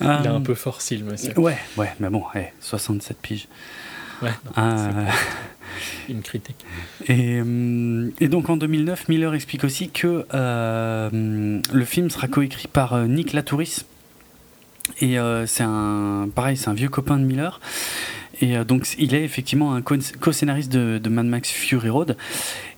Il 0.00 0.06
est 0.06 0.26
un 0.26 0.42
peu 0.42 0.54
forcile, 0.54 1.04
monsieur. 1.04 1.38
Ouais, 1.38 1.56
ouais, 1.78 1.94
mais 2.00 2.10
bon, 2.10 2.24
67 2.60 3.16
piges. 3.22 3.48
Ouais, 4.22 4.30
euh, 4.58 4.90
une 6.08 6.22
critique. 6.22 6.64
Et, 7.08 7.40
euh, 7.44 8.10
et, 8.20 8.28
donc 8.28 8.48
en 8.48 8.56
2009, 8.56 9.08
Miller 9.08 9.34
explique 9.34 9.64
aussi 9.64 9.90
que 9.90 10.26
euh, 10.34 11.60
le 11.72 11.84
film 11.84 12.10
sera 12.10 12.28
coécrit 12.28 12.68
par 12.68 12.98
Nick 13.06 13.32
Latouris. 13.32 13.84
Et 15.00 15.16
c'est 15.46 15.64
un, 15.64 16.28
pareil, 16.32 16.56
c'est 16.56 16.68
un 16.68 16.74
vieux 16.74 16.88
copain 16.88 17.18
de 17.18 17.24
Miller. 17.24 17.60
Et 18.40 18.56
donc, 18.64 18.86
il 18.98 19.14
est 19.14 19.24
effectivement 19.24 19.74
un 19.74 19.82
co-scénariste 19.82 20.70
de, 20.70 20.98
de, 20.98 21.08
Mad 21.08 21.26
Max 21.26 21.50
Fury 21.50 21.88
Road. 21.88 22.16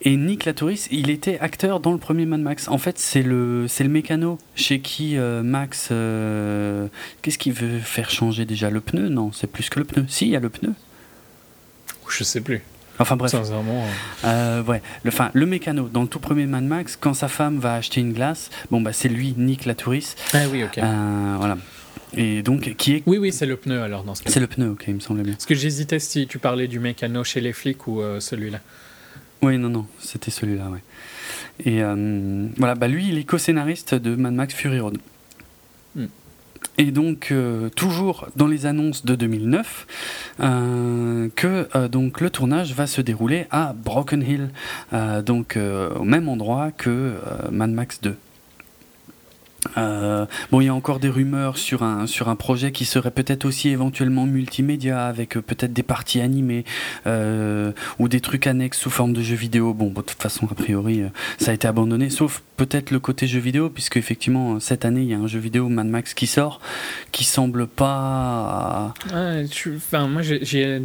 Et 0.02 0.16
Nick 0.16 0.44
Latoris, 0.44 0.86
il 0.92 1.10
était 1.10 1.38
acteur 1.40 1.80
dans 1.80 1.92
le 1.92 1.98
premier 1.98 2.24
Mad 2.24 2.40
Max. 2.40 2.68
En 2.68 2.78
fait, 2.78 2.98
c'est 2.98 3.22
le, 3.22 3.66
c'est 3.66 3.82
le 3.82 3.90
mécano 3.90 4.38
chez 4.54 4.80
qui 4.80 5.16
euh, 5.16 5.42
Max. 5.42 5.88
Euh, 5.90 6.86
qu'est-ce 7.20 7.38
qu'il 7.38 7.52
veut 7.52 7.80
faire 7.80 8.10
changer 8.10 8.44
déjà? 8.44 8.70
Le 8.70 8.80
pneu? 8.80 9.08
Non, 9.08 9.32
c'est 9.32 9.48
plus 9.48 9.68
que 9.68 9.80
le 9.80 9.84
pneu. 9.84 10.04
Si, 10.08 10.26
il 10.26 10.30
y 10.30 10.36
a 10.36 10.40
le 10.40 10.50
pneu. 10.50 10.72
Je 12.10 12.24
sais 12.24 12.40
plus. 12.40 12.62
Enfin 12.98 13.16
bref. 13.16 13.30
Sincèrement. 13.30 13.86
Euh, 14.24 14.62
ouais. 14.64 14.82
Le, 15.04 15.08
enfin, 15.10 15.30
le 15.32 15.46
mécano, 15.46 15.88
dans 15.88 16.02
le 16.02 16.08
tout 16.08 16.18
premier 16.18 16.46
Mad 16.46 16.64
Max, 16.64 16.96
quand 16.96 17.14
sa 17.14 17.28
femme 17.28 17.58
va 17.58 17.74
acheter 17.74 18.00
une 18.00 18.12
glace, 18.12 18.50
bon, 18.70 18.80
bah, 18.80 18.92
c'est 18.92 19.08
lui, 19.08 19.34
Nick 19.36 19.66
Latouris. 19.66 20.14
Ah 20.34 20.38
oui, 20.50 20.64
ok. 20.64 20.78
voilà. 20.78 21.58
Et 22.14 22.42
donc, 22.42 22.74
qui 22.76 22.94
est. 22.94 23.02
Oui, 23.06 23.18
oui, 23.18 23.32
c'est 23.32 23.46
le 23.46 23.56
pneu 23.56 23.82
alors 23.82 24.02
dans 24.02 24.14
ce 24.14 24.22
cas. 24.22 24.30
C'est 24.30 24.40
le 24.40 24.46
pneu, 24.46 24.70
ok, 24.70 24.84
il 24.88 24.94
me 24.94 25.00
semblait 25.00 25.22
bien. 25.22 25.34
Parce 25.34 25.46
que 25.46 25.54
j'hésitais 25.54 25.98
si 25.98 26.26
tu 26.26 26.38
parlais 26.38 26.66
du 26.66 26.80
mécano 26.80 27.22
chez 27.22 27.40
les 27.40 27.52
flics 27.52 27.86
ou 27.86 28.02
celui-là. 28.18 28.60
Oui, 29.42 29.56
non, 29.58 29.68
non, 29.68 29.86
c'était 30.00 30.30
celui-là, 30.30 30.68
ouais. 30.68 30.82
Et 31.64 31.82
euh, 31.82 32.46
voilà, 32.56 32.74
bah 32.74 32.88
lui, 32.88 33.08
il 33.08 33.18
est 33.18 33.24
co-scénariste 33.24 33.94
de 33.94 34.14
Mad 34.16 34.32
Max 34.32 34.54
Fury 34.54 34.80
Road. 34.80 34.98
Et 36.76 36.90
donc, 36.90 37.28
euh, 37.30 37.68
toujours 37.70 38.28
dans 38.36 38.46
les 38.46 38.66
annonces 38.66 39.04
de 39.04 39.14
2009, 39.14 39.86
euh, 40.40 41.28
que 41.34 41.86
donc 41.88 42.20
le 42.20 42.30
tournage 42.30 42.72
va 42.74 42.86
se 42.86 43.00
dérouler 43.00 43.46
à 43.50 43.72
Broken 43.72 44.22
Hill, 44.22 44.50
donc 45.24 45.56
au 45.58 46.04
même 46.04 46.28
endroit 46.28 46.70
que 46.70 47.14
Mad 47.50 47.70
Max 47.70 48.00
2. 48.00 48.16
Euh, 49.76 50.26
bon, 50.50 50.60
il 50.60 50.66
y 50.66 50.68
a 50.68 50.74
encore 50.74 51.00
des 51.00 51.08
rumeurs 51.08 51.58
sur 51.58 51.82
un, 51.82 52.06
sur 52.06 52.28
un 52.28 52.36
projet 52.36 52.70
qui 52.72 52.84
serait 52.84 53.10
peut-être 53.10 53.44
aussi 53.44 53.68
éventuellement 53.68 54.24
multimédia, 54.26 55.06
avec 55.06 55.36
euh, 55.36 55.42
peut-être 55.42 55.72
des 55.72 55.82
parties 55.82 56.20
animées 56.20 56.64
euh, 57.06 57.72
ou 57.98 58.08
des 58.08 58.20
trucs 58.20 58.46
annexes 58.46 58.78
sous 58.78 58.90
forme 58.90 59.12
de 59.12 59.22
jeux 59.22 59.34
vidéo. 59.36 59.74
Bon, 59.74 59.88
de 59.88 59.94
toute 60.02 60.22
façon, 60.22 60.46
a 60.50 60.54
priori, 60.54 61.02
ça 61.38 61.50
a 61.50 61.54
été 61.54 61.66
abandonné, 61.66 62.10
sauf 62.10 62.42
peut-être 62.56 62.90
le 62.90 63.00
côté 63.00 63.26
jeu 63.26 63.40
vidéo, 63.40 63.68
puisque 63.70 63.96
effectivement, 63.96 64.60
cette 64.60 64.84
année, 64.84 65.02
il 65.02 65.08
y 65.08 65.14
a 65.14 65.18
un 65.18 65.26
jeu 65.26 65.38
vidéo 65.38 65.68
Mad 65.68 65.86
Max 65.86 66.14
qui 66.14 66.26
sort, 66.26 66.60
qui 67.12 67.24
semble 67.24 67.66
pas. 67.66 68.94
enfin, 69.12 70.06
moi, 70.06 70.22
j'ai 70.22 70.82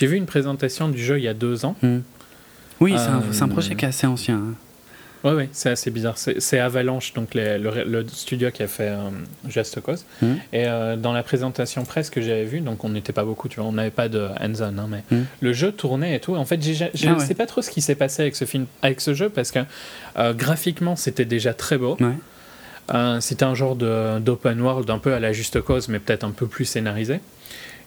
vu 0.00 0.16
une 0.16 0.26
présentation 0.26 0.88
du 0.88 1.02
jeu 1.02 1.18
il 1.18 1.24
y 1.24 1.28
a 1.28 1.34
deux 1.34 1.64
ans. 1.64 1.76
Hmm. 1.82 2.00
Oui, 2.80 2.94
c'est 3.30 3.42
un, 3.42 3.48
projet 3.48 3.76
qui 3.76 3.84
est 3.84 3.88
assez 3.88 4.08
ancien. 4.08 4.36
Hein. 4.36 4.54
Ouais, 5.24 5.32
ouais, 5.32 5.48
c'est 5.52 5.70
assez 5.70 5.90
bizarre. 5.90 6.16
C'est 6.16 6.58
Avalanche, 6.58 7.12
donc 7.12 7.30
le, 7.34 8.04
studio 8.08 8.50
qui 8.50 8.62
a 8.62 8.68
fait 8.68 8.88
euh, 8.88 9.10
Just 9.48 9.80
Cause. 9.80 10.04
Hmm. 10.20 10.34
Et 10.52 10.66
euh, 10.66 10.96
dans 10.96 11.12
la 11.12 11.22
présentation 11.22 11.84
presse 11.84 12.10
que 12.10 12.20
j'avais 12.20 12.44
vue, 12.44 12.60
donc 12.60 12.84
on 12.84 12.88
n'était 12.88 13.12
pas 13.12 13.24
beaucoup, 13.24 13.48
tu 13.48 13.60
vois, 13.60 13.68
on 13.68 13.72
n'avait 13.72 13.90
pas 13.90 14.08
de 14.08 14.28
hands-on, 14.40 14.78
hein, 14.78 14.88
mais 14.88 15.04
hmm. 15.10 15.24
le 15.40 15.52
jeu 15.52 15.72
tournait 15.72 16.16
et 16.16 16.20
tout. 16.20 16.34
En 16.34 16.44
fait, 16.44 16.60
je 16.62 16.84
ne 17.08 17.14
ah 17.14 17.18
sais 17.20 17.34
pas 17.34 17.46
trop 17.46 17.62
ce 17.62 17.70
qui 17.70 17.80
s'est 17.80 17.94
passé 17.94 18.22
avec 18.22 18.36
ce 18.36 18.44
film, 18.44 18.66
avec 18.82 19.00
ce 19.00 19.14
jeu, 19.14 19.28
parce 19.28 19.50
que 19.50 19.60
euh, 20.18 20.34
graphiquement, 20.34 20.96
c'était 20.96 21.24
déjà 21.24 21.54
très 21.54 21.78
beau. 21.78 21.96
c'était 23.20 23.44
un 23.44 23.54
genre 23.54 23.76
d'open 23.76 24.60
world 24.60 24.90
un 24.90 24.98
peu 24.98 25.14
à 25.14 25.20
la 25.20 25.32
Just 25.32 25.60
Cause, 25.60 25.88
mais 25.88 26.00
peut-être 26.00 26.24
un 26.24 26.32
peu 26.32 26.46
plus 26.46 26.64
scénarisé. 26.64 27.20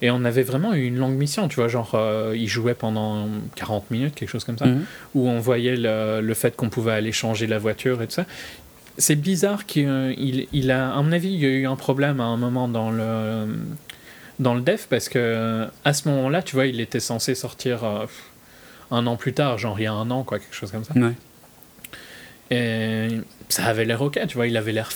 Et 0.01 0.11
on 0.11 0.25
avait 0.25 0.43
vraiment 0.43 0.73
eu 0.73 0.85
une 0.85 0.97
longue 0.97 1.15
mission, 1.15 1.47
tu 1.47 1.55
vois, 1.55 1.67
genre, 1.67 1.91
euh, 1.95 2.33
il 2.35 2.47
jouait 2.47 2.73
pendant 2.73 3.27
40 3.55 3.91
minutes, 3.91 4.15
quelque 4.15 4.29
chose 4.29 4.43
comme 4.43 4.57
ça, 4.57 4.65
mhm. 4.65 4.85
où 5.13 5.27
on 5.27 5.39
voyait 5.39 5.75
le, 5.77 6.33
fait 6.33 6.55
qu'on 6.55 6.69
pouvait 6.69 6.91
aller 6.91 7.11
changer 7.11 7.47
la 7.47 7.59
voiture 7.59 8.01
et 8.01 8.07
tout 8.07 8.13
ça. 8.13 8.25
C'est 8.97 9.15
bizarre 9.15 9.65
qu'il 9.65 10.47
il 10.51 10.71
a, 10.71 10.93
à 10.93 11.01
mon 11.01 11.11
avis, 11.11 11.29
il 11.29 11.39
y 11.39 11.45
a 11.45 11.49
eu 11.49 11.65
un 11.65 11.75
problème 11.75 12.19
à 12.19 12.25
un 12.25 12.37
moment 12.37 12.67
dans 12.67 12.91
le, 12.91 13.47
dans 14.39 14.53
le 14.53 14.61
def, 14.61 14.87
parce 14.89 15.09
que 15.09 15.67
à 15.83 15.93
ce 15.93 16.07
moment-là, 16.09 16.41
tu 16.41 16.55
vois, 16.55 16.65
il 16.65 16.79
était 16.79 16.99
censé 16.99 17.35
sortir 17.35 17.83
euh, 17.83 18.05
un 18.91 19.07
an 19.07 19.15
plus 19.15 19.33
tard, 19.33 19.57
genre 19.57 19.79
il 19.79 19.83
y 19.83 19.87
a 19.87 19.93
un 19.93 20.11
an, 20.11 20.23
quoi, 20.23 20.39
quelque 20.39 20.55
chose 20.55 20.71
comme 20.71 20.83
ça. 20.83 20.93
Et 22.51 23.07
ça 23.49 23.65
avait 23.65 23.85
l'air 23.85 24.01
ok, 24.01 24.19
tu 24.27 24.35
vois, 24.35 24.47
il 24.47 24.55
avait 24.55 24.71
l'air 24.71 24.89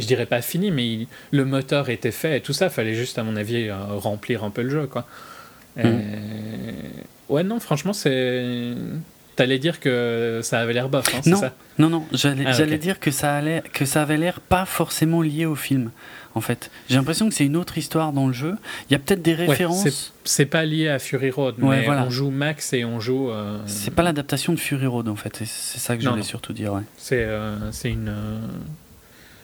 je 0.00 0.06
dirais 0.06 0.26
pas 0.26 0.42
fini, 0.42 0.70
mais 0.70 1.06
le 1.30 1.44
moteur 1.44 1.88
était 1.90 2.10
fait 2.10 2.38
et 2.38 2.40
tout 2.40 2.52
ça. 2.52 2.70
Fallait 2.70 2.94
juste, 2.94 3.18
à 3.18 3.22
mon 3.22 3.36
avis, 3.36 3.68
euh, 3.68 3.76
remplir 3.88 4.44
un 4.44 4.50
peu 4.50 4.62
le 4.62 4.70
jeu, 4.70 4.86
quoi. 4.86 5.06
Mhm. 5.76 6.00
Ouais, 7.28 7.42
non, 7.44 7.60
franchement, 7.60 7.92
c'est. 7.92 8.74
T'allais 9.36 9.58
dire 9.58 9.80
que 9.80 10.40
ça 10.42 10.60
avait 10.60 10.74
l'air 10.74 10.90
bof, 10.90 11.06
hein, 11.14 11.20
non, 11.24 11.36
ça? 11.38 11.54
Non, 11.78 11.88
non, 11.88 12.04
j'allais 12.12 12.44
ah, 12.44 12.76
dire 12.76 13.00
que 13.00 13.10
ça, 13.10 13.36
allait, 13.36 13.62
que 13.72 13.86
ça 13.86 14.02
avait 14.02 14.18
l'air 14.18 14.40
pas 14.40 14.66
forcément 14.66 15.22
lié 15.22 15.46
au 15.46 15.54
film, 15.54 15.92
en 16.34 16.42
fait. 16.42 16.70
J'ai 16.90 16.96
l'impression 16.96 17.26
que 17.28 17.34
c'est 17.34 17.46
une 17.46 17.56
autre 17.56 17.78
histoire 17.78 18.12
dans 18.12 18.26
le 18.26 18.34
jeu. 18.34 18.56
Il 18.88 18.92
y 18.92 18.96
a 18.96 18.98
peut-être 18.98 19.22
des 19.22 19.32
références. 19.32 20.12
c'est 20.24 20.44
pas 20.44 20.66
lié 20.66 20.88
à 20.88 20.98
Fury 20.98 21.30
Road, 21.30 21.54
mais 21.56 21.88
on 21.88 22.10
joue 22.10 22.30
Max 22.30 22.74
et 22.74 22.84
on 22.84 23.00
joue. 23.00 23.30
Euh, 23.30 23.58
c'est 23.64 23.94
pas 23.94 24.02
l'adaptation 24.02 24.52
de 24.52 24.58
Fury 24.58 24.86
Road, 24.86 25.08
en 25.08 25.16
fait. 25.16 25.36
C'est 25.36 25.78
ça 25.78 25.96
que 25.96 26.02
je 26.02 26.08
voulais 26.08 26.22
surtout 26.22 26.52
dire, 26.52 26.74
ouais. 26.74 26.82
C'est 26.98 27.24
euh, 27.24 27.70
une. 27.84 28.12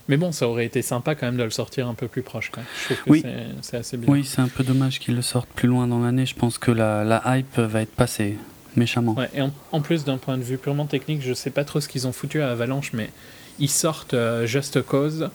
Mais 0.08 0.16
bon, 0.16 0.30
ça 0.32 0.48
aurait 0.48 0.66
été 0.66 0.82
sympa 0.82 1.14
quand 1.14 1.26
même 1.26 1.36
de 1.36 1.42
le 1.42 1.50
sortir 1.50 1.88
un 1.88 1.94
peu 1.94 2.06
plus 2.06 2.22
proche. 2.22 2.50
Je 2.54 2.94
trouve 2.94 3.04
que 3.04 3.10
oui. 3.10 3.24
c'est 3.60 3.78
assez 3.78 3.96
bien. 3.96 4.12
Oui, 4.12 4.24
c'est 4.24 4.40
un 4.40 4.48
peu 4.48 4.62
dommage 4.62 5.00
qu'ils 5.00 5.16
le 5.16 5.22
sortent 5.22 5.48
plus 5.48 5.68
loin 5.68 5.86
dans 5.86 5.98
l'année. 5.98 6.26
Je 6.26 6.34
pense 6.34 6.58
que 6.58 6.70
la, 6.70 7.02
la, 7.02 7.22
hype 7.26 7.58
va 7.58 7.82
être 7.82 7.94
passée 7.94 8.36
méchamment. 8.76 9.14
Ouais, 9.14 9.28
et 9.34 9.40
en, 9.72 9.80
plus, 9.80 10.04
d'un 10.04 10.18
point 10.18 10.38
de 10.38 10.42
vue 10.42 10.58
purement 10.58 10.86
technique, 10.86 11.22
je 11.22 11.32
sais 11.32 11.50
pas 11.50 11.64
trop 11.64 11.80
ce 11.80 11.88
qu'ils 11.88 12.06
ont 12.06 12.12
foutu 12.12 12.40
à 12.40 12.50
Avalanche, 12.50 12.92
mais 12.92 13.10
ils 13.58 13.70
sortent 13.70 14.14
euh, 14.14 14.46
Just 14.46 14.80
Cause 14.82 15.30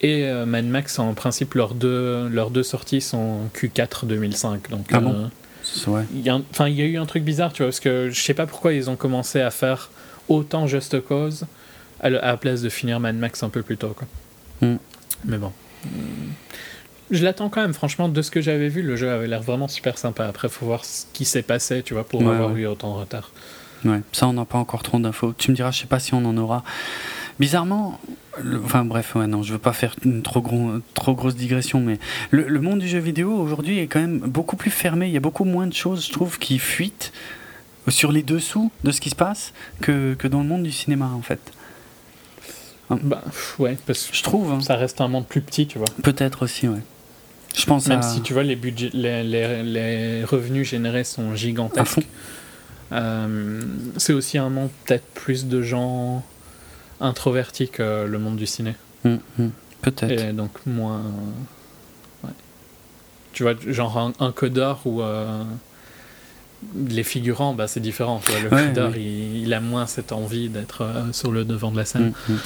et 0.00 0.24
euh, 0.26 0.46
Mad 0.46 0.66
Max. 0.66 0.98
En 0.98 1.14
principe, 1.14 1.54
leurs 1.54 1.74
deux, 1.74 2.28
leurs 2.28 2.50
deux 2.50 2.62
sorties 2.62 3.00
sont 3.00 3.40
Q4 3.54 4.06
2005. 4.06 4.70
Donc, 4.70 4.86
ah 4.92 5.00
bon 5.00 5.28
euh, 5.88 6.02
Il 6.14 6.20
y, 6.20 6.26
y 6.26 6.82
a 6.82 6.86
eu 6.86 6.98
un 6.98 7.06
truc 7.06 7.24
bizarre, 7.24 7.52
tu 7.52 7.62
vois, 7.62 7.68
parce 7.68 7.80
que 7.80 8.10
je 8.10 8.20
sais 8.20 8.34
pas 8.34 8.46
pourquoi 8.46 8.74
ils 8.74 8.88
ont 8.90 8.96
commencé 8.96 9.40
à 9.40 9.50
faire 9.50 9.90
autant 10.28 10.68
Just 10.68 11.00
Cause 11.00 11.46
à 12.04 12.10
la 12.10 12.36
place 12.36 12.62
de 12.62 12.68
finir 12.68 13.00
Mad 13.00 13.16
Max 13.16 13.42
un 13.42 13.48
peu 13.48 13.62
plus 13.62 13.76
tôt. 13.76 13.96
Quoi. 13.96 14.06
Hmm. 14.60 14.76
Mais 15.24 15.38
bon. 15.38 15.52
Je 17.10 17.24
l'attends 17.24 17.48
quand 17.48 17.62
même, 17.62 17.74
franchement, 17.74 18.08
de 18.08 18.22
ce 18.22 18.30
que 18.30 18.40
j'avais 18.40 18.68
vu, 18.68 18.82
le 18.82 18.96
jeu 18.96 19.10
avait 19.10 19.26
l'air 19.26 19.42
vraiment 19.42 19.68
super 19.68 19.98
sympa. 19.98 20.26
Après, 20.26 20.48
faut 20.48 20.66
voir 20.66 20.84
ce 20.84 21.06
qui 21.12 21.24
s'est 21.24 21.42
passé, 21.42 21.82
tu 21.82 21.94
vois, 21.94 22.04
pour 22.04 22.20
avoir 22.22 22.54
eu 22.56 22.66
autant 22.66 22.94
de 22.94 23.00
retard. 23.00 23.30
Ouais, 23.84 24.00
ça, 24.12 24.28
on 24.28 24.34
n'a 24.34 24.44
pas 24.44 24.58
encore 24.58 24.82
trop 24.82 24.98
d'infos. 24.98 25.34
Tu 25.36 25.50
me 25.50 25.56
diras, 25.56 25.70
je 25.70 25.80
sais 25.80 25.86
pas 25.86 25.98
si 25.98 26.14
on 26.14 26.24
en 26.24 26.36
aura. 26.36 26.62
Bizarrement, 27.40 27.98
enfin 28.64 28.84
bref, 28.84 29.16
ouais, 29.16 29.26
non, 29.26 29.42
je 29.42 29.52
veux 29.52 29.58
pas 29.58 29.72
faire 29.72 29.96
une 30.04 30.22
trop, 30.22 30.40
gros, 30.40 30.72
trop 30.94 31.14
grosse 31.14 31.34
digression, 31.34 31.80
mais 31.80 31.98
le, 32.30 32.46
le 32.46 32.60
monde 32.60 32.78
du 32.78 32.86
jeu 32.86 33.00
vidéo 33.00 33.32
aujourd'hui 33.32 33.80
est 33.80 33.88
quand 33.88 34.00
même 34.00 34.18
beaucoup 34.18 34.56
plus 34.56 34.70
fermé. 34.70 35.08
Il 35.08 35.12
y 35.12 35.16
a 35.16 35.20
beaucoup 35.20 35.44
moins 35.44 35.66
de 35.66 35.74
choses, 35.74 36.06
je 36.06 36.12
trouve, 36.12 36.38
qui 36.38 36.58
fuitent 36.58 37.12
sur 37.88 38.12
les 38.12 38.22
dessous 38.22 38.70
de 38.84 38.92
ce 38.92 39.00
qui 39.00 39.10
se 39.10 39.16
passe 39.16 39.52
que, 39.80 40.14
que 40.14 40.28
dans 40.28 40.42
le 40.42 40.48
monde 40.48 40.62
du 40.62 40.72
cinéma, 40.72 41.10
en 41.14 41.22
fait. 41.22 41.40
Hein. 42.90 42.98
Bah, 43.02 43.22
ouais, 43.58 43.76
parce 43.86 44.06
que 44.06 44.16
je 44.16 44.22
trouve. 44.22 44.52
Hein. 44.52 44.60
Ça 44.60 44.76
reste 44.76 45.00
un 45.00 45.08
monde 45.08 45.26
plus 45.26 45.40
petit, 45.40 45.66
tu 45.66 45.78
vois. 45.78 45.88
Peut-être 46.02 46.44
aussi, 46.44 46.68
ouais. 46.68 46.82
Je 47.56 47.66
pense 47.66 47.86
Même 47.86 48.02
si 48.02 48.20
tu 48.20 48.32
vois, 48.32 48.42
les, 48.42 48.56
budgets, 48.56 48.90
les, 48.92 49.22
les, 49.22 49.62
les 49.62 50.24
revenus 50.24 50.68
générés 50.68 51.04
sont 51.04 51.34
gigantesques. 51.34 52.06
Euh, 52.92 53.62
c'est 53.96 54.12
aussi 54.12 54.38
un 54.38 54.50
monde 54.50 54.70
peut-être 54.84 55.06
plus 55.14 55.46
de 55.46 55.62
gens 55.62 56.24
introvertis 57.00 57.68
que 57.68 58.04
le 58.06 58.18
monde 58.18 58.36
du 58.36 58.46
ciné. 58.46 58.74
Hum, 59.04 59.18
hum. 59.38 59.50
peut-être. 59.82 60.10
Et 60.10 60.32
donc 60.32 60.50
moins. 60.66 61.02
Ouais. 62.22 62.30
Tu 63.32 63.42
vois, 63.42 63.54
genre 63.66 63.98
un, 63.98 64.12
un 64.20 64.32
codeur 64.32 64.80
ou. 64.84 65.02
Euh, 65.02 65.42
les 66.88 67.04
figurants, 67.04 67.54
bah, 67.54 67.66
c'est 67.68 67.80
différent. 67.80 68.20
Le 68.42 68.48
ouais, 68.48 69.00
il, 69.00 69.52
a 69.54 69.60
moins 69.60 69.86
cette 69.86 70.12
envie 70.12 70.48
d'être 70.48 70.82
euh, 70.82 71.12
sur 71.12 71.32
le 71.32 71.44
devant 71.44 71.70
de 71.70 71.76
la 71.76 71.84
scène. 71.84 72.12
Mm, 72.28 72.32
mm. 72.32 72.38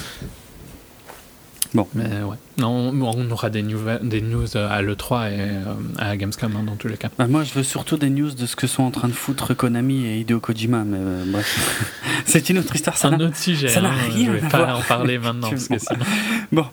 Bon. 1.75 1.87
Mais 1.93 2.23
ouais. 2.23 2.35
Non, 2.57 2.91
on 2.91 3.31
aura 3.31 3.51
des, 3.51 3.61
des 3.61 4.21
news 4.21 4.57
euh, 4.57 4.67
à 4.69 4.81
l'E3 4.81 5.31
et 5.31 5.39
euh, 5.39 5.63
à 5.99 6.17
Gamescom 6.17 6.55
hein, 6.55 6.63
dans 6.65 6.75
tous 6.75 6.87
les 6.87 6.97
cas. 6.97 7.09
Bah, 7.17 7.27
moi, 7.27 7.43
je 7.43 7.53
veux 7.53 7.63
surtout 7.63 7.97
des 7.97 8.09
news 8.09 8.31
de 8.31 8.45
ce 8.47 8.55
que 8.55 8.65
sont 8.65 8.83
en 8.83 8.91
train 8.91 9.07
de 9.07 9.13
foutre 9.13 9.55
Konami 9.55 10.05
et 10.05 10.19
Hideo 10.19 10.39
Kojima. 10.39 10.83
Mais 10.83 10.97
bref, 11.27 11.93
c'est 12.25 12.49
une 12.49 12.57
autre 12.57 12.73
histoire. 12.73 12.97
Ça 12.97 13.09
un 13.09 13.19
autre 13.19 13.37
sujet. 13.37 13.67
Ça 13.67 13.81
n'a 13.81 13.89
hein, 13.89 14.09
rien 14.09 14.25
Je 14.25 14.31
vais 14.31 14.49
pas 14.49 14.75
en 14.75 14.81
parler 14.81 15.17
maintenant. 15.19 15.49
parce 15.49 15.67
que 15.67 15.77
sinon... 15.77 16.05
bon. 16.51 16.65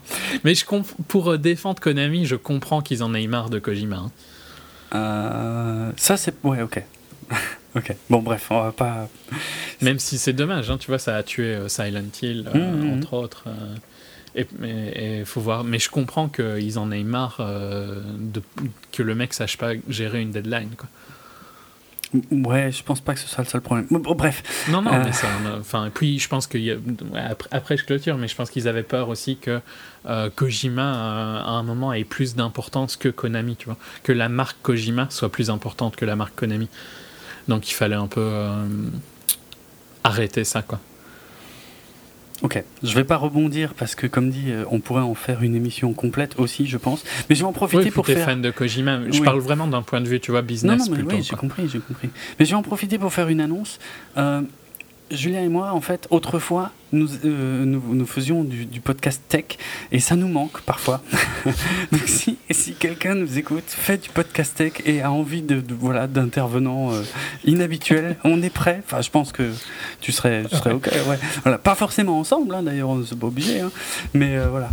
Mais 0.43 0.55
je 0.55 0.65
pour 1.07 1.37
défendre 1.37 1.79
Konami, 1.79 2.25
je 2.25 2.35
comprends 2.35 2.81
qu'ils 2.81 3.03
en 3.03 3.13
aient 3.13 3.27
marre 3.27 3.51
de 3.51 3.59
Kojima. 3.59 4.03
Hein. 4.91 5.91
ça, 5.97 6.17
c'est. 6.17 6.33
Ouais, 6.43 6.63
ok. 6.63 6.83
ok. 7.75 7.95
Bon, 8.09 8.21
bref, 8.21 8.47
on 8.49 8.61
va 8.61 8.71
pas. 8.71 9.09
Même 9.81 9.99
si 9.99 10.17
c'est 10.17 10.33
dommage, 10.33 10.69
hein, 10.69 10.77
tu 10.77 10.87
vois, 10.87 10.99
ça 10.99 11.15
a 11.15 11.23
tué 11.23 11.55
euh, 11.55 11.67
Silent 11.67 12.03
Hill, 12.21 12.49
euh, 12.53 12.57
mmh, 12.57 12.85
mmh. 12.85 12.97
entre 12.97 13.13
autres. 13.13 13.43
Euh, 13.47 13.75
et 14.35 15.25
faut 15.25 15.41
voir. 15.41 15.63
Mais 15.63 15.79
je 15.79 15.89
comprends 15.89 16.29
qu'ils 16.29 16.77
en 16.77 16.91
aient 16.91 17.03
marre 17.03 17.37
de, 17.39 18.41
que 18.91 19.01
le 19.01 19.15
mec 19.15 19.33
sache 19.33 19.57
pas 19.57 19.71
gérer 19.89 20.21
une 20.21 20.29
deadline. 20.29 20.69
Quoi. 20.77 20.87
Ouais, 22.31 22.71
je 22.71 22.83
pense 22.83 23.01
pas 23.01 23.15
que 23.15 23.19
ce 23.19 23.27
soit 23.27 23.43
le 23.43 23.49
seul 23.49 23.61
problème. 23.61 23.87
bref. 23.89 24.67
Non, 24.69 24.83
non, 24.83 25.03
mais 25.03 25.11
ça. 25.11 25.27
Enfin, 25.59 25.89
puis 25.91 26.19
je 26.19 26.29
pense 26.29 26.45
que. 26.45 26.57
après, 27.15 27.49
après, 27.51 27.77
je 27.77 27.85
clôture, 27.85 28.19
mais 28.19 28.27
je 28.27 28.35
pense 28.35 28.51
qu'ils 28.51 28.67
avaient 28.67 28.83
peur 28.83 29.09
aussi 29.09 29.37
que 29.37 29.59
Kojima, 30.35 31.41
à 31.41 31.49
un 31.49 31.63
moment, 31.63 31.91
ait 31.91 32.03
plus 32.03 32.35
d'importance 32.35 32.95
que 32.95 33.09
Konami, 33.09 33.55
tu 33.55 33.65
vois. 33.65 33.77
Que 34.03 34.11
la 34.11 34.29
marque 34.29 34.57
Kojima 34.61 35.07
soit 35.09 35.31
plus 35.31 35.49
importante 35.49 35.95
que 35.95 36.05
la 36.05 36.15
marque 36.15 36.35
Konami. 36.35 36.69
Donc 37.47 37.69
il 37.69 37.73
fallait 37.73 37.95
un 37.95 38.07
peu 38.07 38.21
euh, 38.21 38.65
arrêter 40.03 40.43
ça, 40.43 40.61
quoi. 40.61 40.79
Ok, 42.43 42.63
je 42.83 42.93
vais 42.93 43.03
pas 43.03 43.17
rebondir 43.17 43.73
parce 43.73 43.95
que 43.95 44.05
comme 44.05 44.29
dit, 44.29 44.51
euh, 44.51 44.63
on 44.69 44.79
pourrait 44.79 45.01
en 45.01 45.15
faire 45.15 45.41
une 45.41 45.55
émission 45.55 45.93
complète 45.93 46.35
aussi, 46.37 46.67
je 46.67 46.77
pense. 46.77 47.03
Mais 47.29 47.35
je 47.35 47.41
vais 47.41 47.47
en 47.47 47.53
profiter 47.53 47.89
pour 47.89 48.05
faire. 48.05 48.25
fan 48.25 48.41
de 48.41 48.51
Kojima. 48.51 48.99
Je 49.09 49.23
parle 49.23 49.39
vraiment 49.39 49.67
d'un 49.67 49.81
point 49.81 50.01
de 50.01 50.07
vue, 50.07 50.19
tu 50.19 50.31
vois, 50.31 50.43
business 50.43 50.87
non, 50.87 50.95
non, 50.97 51.03
mais 51.03 51.15
Oui, 51.15 51.23
j'ai 51.23 51.35
compris, 51.35 51.67
j'ai 51.67 51.79
compris. 51.79 52.09
Mais 52.39 52.45
je 52.45 52.51
vais 52.51 52.55
en 52.55 52.61
profiter 52.61 52.99
pour 52.99 53.11
faire 53.11 53.27
une 53.29 53.41
annonce. 53.41 53.79
Euh, 54.17 54.41
Julien 55.09 55.41
et 55.41 55.47
moi, 55.49 55.71
en 55.71 55.81
fait, 55.81 56.07
autrefois, 56.11 56.71
nous, 56.91 57.09
euh, 57.25 57.65
nous, 57.65 58.05
faisions 58.05 58.43
du, 58.43 58.79
podcast 58.81 59.21
tech 59.27 59.45
et 59.91 59.99
ça 59.99 60.15
nous 60.15 60.27
manque 60.27 60.61
parfois. 60.61 61.01
Donc 61.91 62.03
si, 62.05 62.37
si 62.49 62.73
quelqu'un 62.73 63.15
nous 63.15 63.37
écoute, 63.37 63.63
fait 63.67 63.97
du 63.97 64.09
podcast 64.09 64.55
tech 64.55 64.73
et 64.85 65.01
a 65.01 65.11
envie 65.11 65.41
de, 65.41 65.61
voilà 65.77 66.07
d'intervenants 66.07 66.93
euh, 66.93 67.01
inhabituels, 67.45 68.17
on 68.23 68.41
est 68.41 68.49
prêt. 68.49 68.81
Enfin, 68.85 69.01
je 69.01 69.09
pense 69.09 69.31
que 69.31 69.51
tu 70.01 70.11
serais, 70.11 70.43
tu 70.49 70.55
serais 70.55 70.71
ok. 70.71 70.89
Ouais. 71.07 71.19
Voilà, 71.43 71.57
pas 71.57 71.75
forcément 71.75 72.19
ensemble, 72.19 72.55
hein, 72.55 72.63
d'ailleurs, 72.63 72.89
on 72.89 72.99
n'est 72.99 73.05
pas 73.19 73.27
obligé. 73.27 73.59
Hein. 73.59 73.71
mais 74.13 74.37
euh, 74.37 74.47
voilà, 74.49 74.69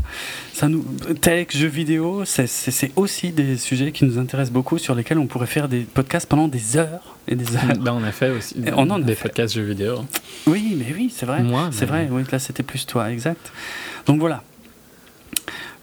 ça 0.53 0.69
nous 0.69 0.85
tech, 1.21 1.49
jeux 1.51 1.69
vidéo, 1.69 2.25
c'est 2.25 2.93
aussi 2.97 3.33
des 3.33 3.57
sujets 3.57 3.93
qui 3.93 4.05
nous 4.05 4.19
intéressent 4.19 4.53
beaucoup, 4.53 4.79
sur 4.79 4.95
lesquels 4.95 5.19
on 5.19 5.27
pourrait 5.27 5.47
faire 5.47 5.69
des 5.69 5.81
podcasts 5.81 6.29
pendant 6.29 6.49
des 6.49 6.77
heures 6.77 7.17
et 7.27 7.35
des 7.35 7.57
heures. 7.57 7.63
Ben, 7.81 7.93
on 7.93 8.05
a 8.05 8.13
fait 8.13 8.31
aussi 8.31 8.55
on 8.77 8.91
en 8.91 8.99
des 8.99 9.15
podcasts 9.15 9.55
jeux 9.55 9.65
vidéo. 9.65 10.05
Oui, 10.47 10.77
mais 10.77 10.95
oui, 10.95 11.13
c'est 11.15 11.27
vrai. 11.27 11.43
Moi, 11.43 11.71
c'est 11.73 11.87
vrai 11.87 12.04
Ouais, 12.11 12.23
oui, 12.23 12.25
là 12.31 12.39
c'était 12.39 12.63
plus 12.63 12.87
toi, 12.87 13.11
exact. 13.11 13.53
Donc 14.07 14.21
voilà. 14.21 14.43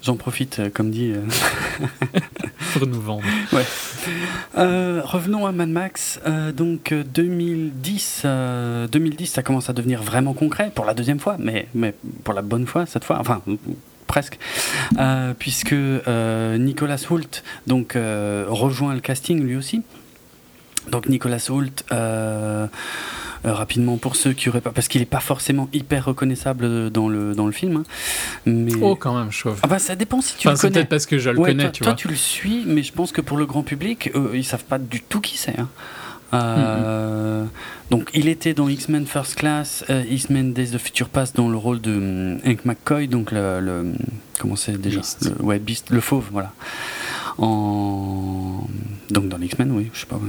J'en 0.04 0.16
profite, 0.16 0.60
euh, 0.60 0.70
comme 0.74 0.90
dit. 0.90 1.14
Euh, 1.16 1.22
Pour 2.74 2.88
nous 2.88 3.02
vendre. 3.02 3.24
Ouais. 3.54 3.66
Euh, 4.58 5.02
revenons 5.04 5.46
à 5.46 5.52
Mad 5.52 5.70
Max. 5.70 6.20
donc 6.56 6.94
2010, 6.94 8.26
2010, 8.92 9.28
ça 9.28 9.44
commence 9.44 9.70
à 9.70 9.74
devenir 9.74 10.02
vraiment 10.02 10.34
concret 10.34 10.72
pour 10.74 10.86
la 10.86 10.94
deuxième 10.94 11.20
fois, 11.20 11.36
mais, 11.38 11.68
mais 11.76 11.94
pour 12.24 12.34
la 12.34 12.42
bonne 12.42 12.66
fois 12.66 12.86
cette 12.86 13.04
fois. 13.04 13.20
Enfin, 13.20 13.42
presque, 14.08 14.40
puisque 15.38 15.76
Nicolas 15.76 17.06
Hoult 17.10 17.44
donc 17.68 17.94
rejoint 17.96 18.94
le 18.94 19.02
casting 19.02 19.44
lui 19.44 19.56
aussi. 19.56 19.84
Donc 20.90 21.10
Nicolas 21.10 21.46
Hoult. 21.50 21.84
Euh, 23.44 23.54
rapidement 23.54 23.98
pour 23.98 24.16
ceux 24.16 24.34
qui 24.34 24.50
auraient 24.50 24.62
pas 24.62 24.70
parce 24.70 24.88
qu'il 24.88 25.02
est 25.02 25.06
pas 25.06 25.20
forcément 25.20 25.68
hyper 25.74 26.06
reconnaissable 26.06 26.92
dans 26.92 27.10
le 27.10 27.34
dans 27.34 27.48
le 27.48 27.52
film 27.52 27.78
hein. 27.78 27.84
mais 28.46 28.72
oh 28.80 28.96
quand 28.96 29.18
même 29.18 29.32
je 29.32 29.40
trouve 29.40 29.58
ah 29.64 29.68
bah 29.68 29.80
ça 29.80 29.96
dépend 29.96 30.22
si 30.22 30.38
tu 30.38 30.48
le 30.48 30.56
connais 30.56 30.74
peut-être 30.74 30.90
parce 30.90 31.08
que 31.08 31.18
je 31.18 31.32
le 31.32 31.38
connais 31.38 31.64
toi, 31.64 31.72
tu 31.72 31.84
toi 31.84 31.94
tu 31.96 32.08
le 32.08 32.14
suis 32.14 32.64
mais 32.68 32.84
je 32.84 32.94
pense 32.94 33.12
que 33.12 33.20
pour 33.20 33.38
le 33.38 33.48
grand 33.48 33.64
public 33.64 34.12
euh, 34.14 34.30
ils 34.36 34.46
savent 34.46 34.66
pas 34.66 34.78
du 34.78 35.02
tout 35.02 35.22
qui 35.22 35.40
c'est 35.40 35.58
hein. 35.58 35.70
euh, 36.36 37.46
Donc, 37.90 38.12
il 38.14 38.28
était 38.28 38.54
dans 38.54 38.70
X-Men 38.70 39.08
First 39.08 39.34
Class, 39.36 39.84
X-Men 39.90 40.54
Days 40.54 40.76
of 40.76 40.82
Future 40.84 41.10
Past 41.10 41.36
dans 41.36 41.50
le 41.50 41.58
rôle 41.58 41.82
de 41.82 41.94
um, 41.94 42.40
Hank 42.46 42.64
McCoy, 42.64 43.08
donc 43.08 43.32
le, 43.32 43.60
le 43.60 43.94
comment 44.40 44.56
c'est 44.56 44.80
déjà? 44.80 45.02
Le, 45.24 45.44
ouais, 45.44 45.58
Beast, 45.58 45.90
le 45.90 46.00
fauve, 46.00 46.28
voilà. 46.32 46.54
En 47.40 48.68
donc 49.10 49.30
dans 49.30 49.42
X-Men, 49.42 49.72
oui, 49.72 49.90
je 49.94 50.02
sais 50.02 50.06
pas. 50.06 50.20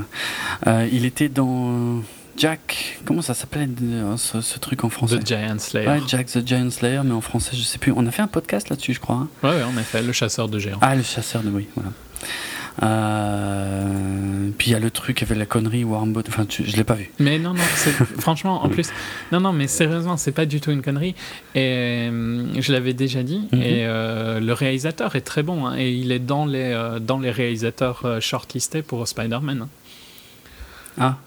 il 0.90 1.05
était 1.05 1.28
dans 1.28 2.02
Jack, 2.36 2.98
comment 3.04 3.22
ça 3.22 3.34
s'appelait 3.34 3.68
euh, 3.82 4.16
ce, 4.16 4.59
truc 4.59 4.84
en 4.84 4.88
français 4.88 5.18
The 5.18 5.26
Giant 5.26 5.59
Slayer. 5.59 5.88
Ouais, 5.88 6.00
Jack 6.06 6.26
the 6.26 6.46
Giant 6.46 6.70
Slayer, 6.70 7.00
mais 7.04 7.12
en 7.12 7.20
français, 7.20 7.50
je 7.54 7.62
sais 7.62 7.78
plus. 7.78 7.92
On 7.94 8.06
a 8.06 8.10
fait 8.10 8.22
un 8.22 8.28
podcast 8.28 8.68
là-dessus, 8.68 8.94
je 8.94 9.00
crois. 9.00 9.16
Hein. 9.16 9.28
ouais, 9.42 9.50
ouais, 9.50 9.64
on 9.72 9.76
a 9.76 9.82
fait 9.82 10.02
le 10.02 10.12
chasseur 10.12 10.48
de 10.48 10.59
géants. 10.59 10.78
Ah, 10.80 10.94
le 10.94 11.02
chasseur 11.02 11.42
de 11.42 11.50
oui, 11.50 11.68
voilà. 11.74 11.90
Euh, 12.82 14.48
puis 14.56 14.70
il 14.70 14.72
y 14.72 14.76
a 14.76 14.78
le 14.78 14.90
truc 14.90 15.22
avec 15.22 15.36
la 15.36 15.44
connerie 15.44 15.84
Warmbot. 15.84 16.22
Enfin, 16.26 16.46
tu, 16.46 16.64
je 16.64 16.74
l'ai 16.74 16.84
pas 16.84 16.94
vu. 16.94 17.10
Mais 17.18 17.38
non, 17.38 17.52
non, 17.52 17.62
franchement, 18.18 18.64
en 18.64 18.70
plus, 18.70 18.88
non, 19.30 19.40
non, 19.40 19.52
mais 19.52 19.66
sérieusement, 19.66 20.16
c'est 20.16 20.32
pas 20.32 20.46
du 20.46 20.60
tout 20.60 20.70
une 20.70 20.80
connerie. 20.80 21.14
Et 21.54 22.09
euh, 22.10 22.60
je 22.60 22.72
l'avais 22.72 22.94
déjà 22.94 23.22
dit. 23.22 23.46
Mhm. 23.52 23.62
Et 23.62 23.84
le 23.84 24.52
réalisateur 24.52 25.16
est 25.16 25.20
très 25.20 25.42
bon. 25.42 25.66
Hein, 25.66 25.76
et 25.76 25.90
il 25.90 26.12
est 26.12 26.18
dans 26.18 26.46
les 26.46 26.98
dans 27.02 27.18
les 27.18 27.30
réalisateurs 27.30 28.18
shortlistés 28.20 28.80
pour 28.80 29.06
Spider-Man. 29.06 29.62
Hein. 29.62 29.68
Ah. 30.98 31.18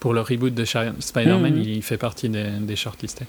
Pour 0.00 0.14
le 0.14 0.20
reboot 0.20 0.54
de 0.54 0.64
Spider-Man, 0.64 1.54
mmh. 1.54 1.62
il 1.62 1.82
fait 1.82 1.98
partie 1.98 2.28
des, 2.28 2.50
des 2.60 2.76
shortlistés. 2.76 3.26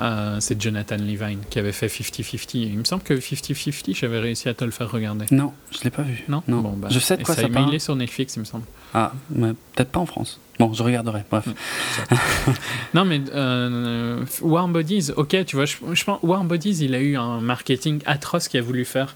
Euh, 0.00 0.38
c'est 0.40 0.60
Jonathan 0.60 0.96
Levine 0.96 1.40
qui 1.50 1.58
avait 1.58 1.72
fait 1.72 1.86
50-50. 1.86 2.56
Il 2.56 2.78
me 2.78 2.84
semble 2.84 3.02
que 3.02 3.14
50-50, 3.14 3.94
j'avais 3.94 4.18
réussi 4.18 4.48
à 4.48 4.54
te 4.54 4.64
le 4.64 4.70
faire 4.70 4.90
regarder. 4.90 5.26
Non, 5.30 5.52
je 5.70 5.78
ne 5.78 5.84
l'ai 5.84 5.90
pas 5.90 6.02
vu. 6.02 6.24
Non, 6.28 6.42
non. 6.48 6.62
bah, 6.62 6.88
je 6.90 6.98
sais 6.98 7.16
de 7.16 7.22
quoi 7.22 7.34
ça, 7.34 7.48
parle. 7.48 7.68
il 7.68 7.74
est 7.74 7.78
sur 7.78 7.94
Netflix, 7.94 8.36
il 8.36 8.40
me 8.40 8.44
semble. 8.44 8.64
Ah, 8.94 9.12
peut-être 9.34 9.90
pas 9.90 10.00
en 10.00 10.06
France. 10.06 10.40
Bon, 10.58 10.72
je 10.72 10.82
regarderai, 10.82 11.24
bref. 11.30 11.46
Mmh, 11.46 12.14
non, 12.94 13.04
mais 13.04 13.20
euh, 13.34 14.24
Warm 14.40 14.72
Bodies, 14.72 15.10
ok, 15.16 15.44
tu 15.44 15.56
vois, 15.56 15.66
je, 15.66 15.76
je 15.92 16.04
pense 16.04 16.18
Warm 16.22 16.48
Bodies, 16.48 16.84
il 16.84 16.94
a 16.94 17.00
eu 17.00 17.16
un 17.16 17.40
marketing 17.40 18.00
atroce 18.06 18.48
qu'il 18.48 18.60
a 18.60 18.62
voulu 18.62 18.84
faire 18.84 19.14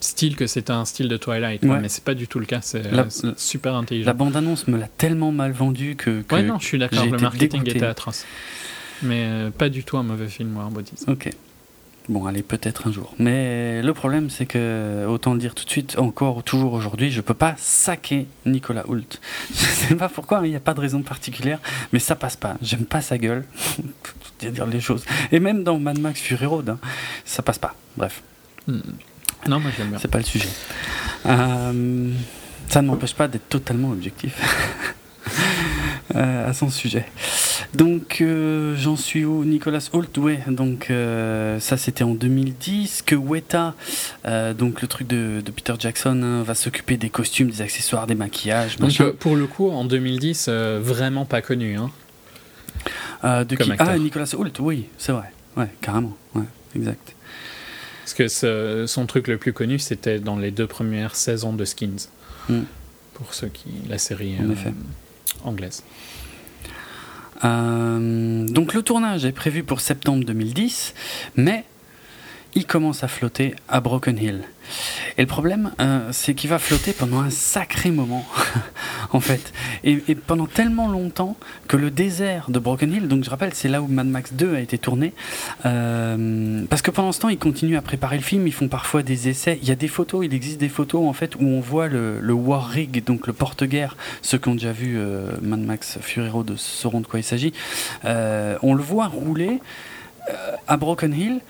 style 0.00 0.36
que 0.36 0.46
c'est 0.46 0.70
un 0.70 0.84
style 0.84 1.08
de 1.08 1.16
Twilight, 1.16 1.62
mais 1.62 1.88
c'est 1.88 2.04
pas 2.04 2.14
du 2.14 2.28
tout 2.28 2.38
le 2.38 2.46
cas. 2.46 2.60
C'est 2.62 2.82
super 3.36 3.74
intelligent. 3.74 4.06
La 4.06 4.14
bande-annonce 4.14 4.68
me 4.68 4.78
l'a 4.78 4.88
tellement 4.88 5.32
mal 5.32 5.52
vendu 5.52 5.96
que, 5.96 6.22
ouais, 6.32 6.42
non, 6.42 6.58
je 6.58 6.66
suis 6.66 6.78
d'accord. 6.78 7.04
Le 7.04 7.18
marketing 7.18 7.68
était 7.68 7.84
atroce, 7.84 8.24
mais 9.02 9.24
euh, 9.24 9.50
pas 9.50 9.68
du 9.68 9.84
tout 9.84 9.96
un 9.96 10.02
mauvais 10.02 10.28
film, 10.28 10.56
War 10.56 10.70
Bodies. 10.70 11.04
Ok. 11.06 11.30
Bon, 12.10 12.26
allez, 12.26 12.42
peut-être 12.42 12.88
un 12.88 12.92
jour. 12.92 13.14
Mais 13.20 13.82
le 13.82 13.94
problème, 13.94 14.30
c'est 14.30 14.46
que, 14.46 15.06
autant 15.08 15.32
le 15.32 15.38
dire 15.38 15.54
tout 15.54 15.64
de 15.64 15.70
suite, 15.70 15.96
encore, 15.96 16.42
toujours 16.42 16.72
aujourd'hui, 16.72 17.12
je 17.12 17.20
peux 17.20 17.34
pas 17.34 17.54
saquer 17.56 18.26
Nicolas 18.46 18.84
Hoult. 18.88 19.20
Je 19.50 19.64
sais 19.64 19.94
pas 19.94 20.08
pourquoi, 20.08 20.38
hein, 20.38 20.44
il 20.44 20.50
n'y 20.50 20.56
a 20.56 20.60
pas 20.60 20.74
de 20.74 20.80
raison 20.80 21.02
particulière, 21.02 21.60
mais 21.92 22.00
ça 22.00 22.16
passe 22.16 22.36
pas. 22.36 22.56
J'aime 22.62 22.84
pas 22.84 23.00
sa 23.00 23.16
gueule, 23.16 23.44
dire 24.40 24.66
les 24.66 24.80
choses. 24.80 25.04
Et 25.30 25.38
même 25.38 25.62
dans 25.62 25.78
Mad 25.78 26.00
Max 26.00 26.20
Fury 26.20 26.46
Road, 26.46 26.70
hein, 26.70 26.78
ça 27.24 27.42
passe 27.42 27.58
pas. 27.58 27.76
Bref. 27.96 28.22
Hmm. 28.66 28.80
Non, 29.48 29.60
moi 29.60 29.70
j'aime 29.76 29.88
bien. 29.88 29.98
C'est 29.98 30.10
pas 30.10 30.18
le 30.18 30.24
sujet. 30.24 30.48
Euh, 31.26 32.12
ça 32.68 32.82
ne 32.82 32.86
m'empêche 32.86 33.14
pas 33.14 33.28
d'être 33.28 33.48
totalement 33.48 33.90
objectif 33.90 34.38
euh, 36.14 36.48
à 36.48 36.52
son 36.52 36.70
sujet. 36.70 37.06
Donc 37.74 38.18
euh, 38.20 38.74
j'en 38.76 38.96
suis 38.96 39.24
où 39.24 39.44
Nicolas 39.44 39.88
Holt, 39.92 40.16
ouais. 40.18 40.40
Donc 40.48 40.92
ça 41.60 41.76
c'était 41.76 42.04
en 42.04 42.14
2010 42.14 43.02
que 43.02 43.14
Weta, 43.14 43.74
donc 44.58 44.82
le 44.82 44.88
truc 44.88 45.06
de, 45.06 45.42
Peter 45.54 45.74
Jackson, 45.78 46.20
hein, 46.22 46.42
va 46.42 46.54
s'occuper 46.54 46.96
des 46.96 47.10
costumes, 47.10 47.50
des 47.50 47.62
accessoires, 47.62 48.06
des 48.06 48.14
maquillages. 48.14 48.76
Donc 48.76 49.00
pour 49.12 49.36
le 49.36 49.46
coup 49.46 49.70
en 49.70 49.84
2010 49.84 50.48
vraiment 50.48 51.24
pas 51.24 51.42
connu. 51.42 51.76
Hein, 53.22 53.44
de 53.44 53.56
qui? 53.56 53.72
Ah 53.78 53.98
Nicolas 53.98 54.32
Holt, 54.36 54.58
oui, 54.60 54.86
c'est 54.98 55.12
vrai. 55.12 55.32
Ouais, 55.56 55.68
carrément. 55.80 56.16
Ouais, 56.34 56.44
exact. 56.74 57.14
Parce 58.12 58.32
que 58.32 58.86
son 58.86 59.06
truc 59.06 59.28
le 59.28 59.38
plus 59.38 59.52
connu, 59.52 59.78
c'était 59.78 60.18
dans 60.18 60.36
les 60.36 60.50
deux 60.50 60.66
premières 60.66 61.14
saisons 61.14 61.52
de 61.52 61.64
Skins. 61.64 62.08
Hmm. 62.48 62.62
Pour 63.14 63.34
ceux 63.34 63.48
qui. 63.48 63.68
La 63.88 63.98
série 63.98 64.34
euh, 64.40 64.70
anglaise. 65.44 65.84
Euh, 67.44 68.46
donc 68.48 68.74
le 68.74 68.82
tournage 68.82 69.24
est 69.24 69.32
prévu 69.32 69.62
pour 69.62 69.80
septembre 69.80 70.24
2010, 70.24 70.94
mais 71.36 71.64
il 72.54 72.66
commence 72.66 73.04
à 73.04 73.08
flotter 73.08 73.54
à 73.68 73.80
Broken 73.80 74.18
Hill. 74.18 74.42
Et 75.18 75.22
le 75.22 75.26
problème, 75.26 75.72
euh, 75.80 76.08
c'est 76.12 76.34
qu'il 76.34 76.50
va 76.50 76.58
flotter 76.58 76.92
pendant 76.92 77.20
un 77.20 77.30
sacré 77.30 77.90
moment, 77.90 78.24
en 79.12 79.20
fait. 79.20 79.52
Et, 79.84 79.96
pendant 80.14 80.46
tellement 80.46 80.88
longtemps 80.88 81.36
que 81.66 81.76
le 81.76 81.90
désert 81.90 82.50
de 82.50 82.58
Broken 82.58 82.92
Hill, 82.92 83.08
donc 83.08 83.24
je 83.24 83.30
rappelle, 83.30 83.54
c'est 83.54 83.68
là 83.68 83.82
où 83.82 83.86
Mad 83.86 84.06
Max 84.06 84.32
2 84.32 84.54
a 84.54 84.60
été 84.60 84.78
tourné, 84.78 85.12
euh, 85.66 86.64
parce 86.68 86.82
que 86.82 86.90
pendant 86.90 87.12
ce 87.12 87.20
temps, 87.20 87.28
ils 87.28 87.38
continuent 87.38 87.76
à 87.76 87.82
préparer 87.82 88.16
le 88.16 88.22
film, 88.22 88.46
ils 88.46 88.52
font 88.52 88.68
parfois 88.68 89.02
des 89.02 89.28
essais. 89.28 89.58
Il 89.62 89.68
y 89.68 89.72
a 89.72 89.76
des 89.76 89.88
photos, 89.88 90.24
il 90.24 90.34
existe 90.34 90.58
des 90.58 90.68
photos, 90.68 91.08
en 91.08 91.12
fait, 91.12 91.36
où 91.36 91.42
on 91.44 91.60
voit 91.60 91.88
le, 91.88 92.20
War 92.32 92.66
Rig, 92.66 93.04
donc 93.04 93.26
le 93.26 93.32
porte-guerre, 93.32 93.96
ceux 94.22 94.38
qui 94.38 94.48
ont 94.48 94.54
déjà 94.54 94.72
vu 94.72 94.96
euh, 94.96 95.32
Mad 95.42 95.60
Max 95.60 95.98
Fury 96.00 96.28
Road 96.28 96.54
sauront 96.56 97.00
de 97.00 97.06
quoi 97.06 97.18
il 97.18 97.24
s'agit. 97.24 97.52
on 98.04 98.74
le 98.74 98.82
voit 98.82 99.08
rouler 99.08 99.60
à 100.68 100.76
Broken 100.76 101.12
Hill 101.12 101.40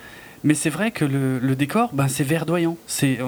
mais 0.44 0.54
c'est 0.54 0.70
vrai 0.70 0.90
que 0.90 1.04
le, 1.04 1.54
décor, 1.56 1.90
ben, 1.92 2.08
c'est 2.08 2.24
verdoyant. 2.24 2.76
C'est 2.86 3.18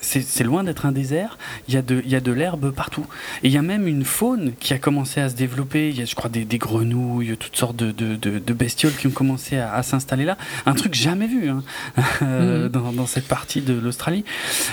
c'est 0.00 0.44
loin 0.44 0.64
d'être 0.64 0.86
un 0.86 0.92
désert. 0.92 1.38
Il 1.68 1.74
y 1.74 1.76
a 1.76 1.82
de, 1.82 2.02
il 2.04 2.10
y 2.10 2.16
a 2.16 2.20
de 2.20 2.32
l'herbe 2.32 2.70
partout. 2.70 3.06
Et 3.42 3.48
il 3.48 3.52
y 3.52 3.58
a 3.58 3.62
même 3.62 3.86
une 3.86 4.04
faune 4.04 4.52
qui 4.58 4.72
a 4.72 4.78
commencé 4.78 5.20
à 5.20 5.28
se 5.28 5.34
développer. 5.34 5.90
Il 5.90 5.98
y 5.98 6.02
a, 6.02 6.04
je 6.04 6.14
crois, 6.14 6.30
des, 6.30 6.44
des 6.44 6.58
grenouilles, 6.58 7.36
toutes 7.38 7.56
sortes 7.56 7.76
de, 7.76 7.90
de, 7.92 8.16
de, 8.16 8.52
bestioles 8.52 8.94
qui 8.94 9.06
ont 9.06 9.12
commencé 9.12 9.58
à, 9.58 9.82
s'installer 9.82 10.24
là. 10.24 10.36
Un 10.66 10.74
truc 10.74 10.94
jamais 10.94 11.26
vu 11.26 11.48
hein, 11.48 11.62
euh, 12.22 12.64
mhm. 12.64 12.68
dans, 12.70 12.92
dans, 12.92 13.06
cette 13.06 13.28
partie 13.28 13.60
de 13.60 13.74
l'Australie. 13.74 14.24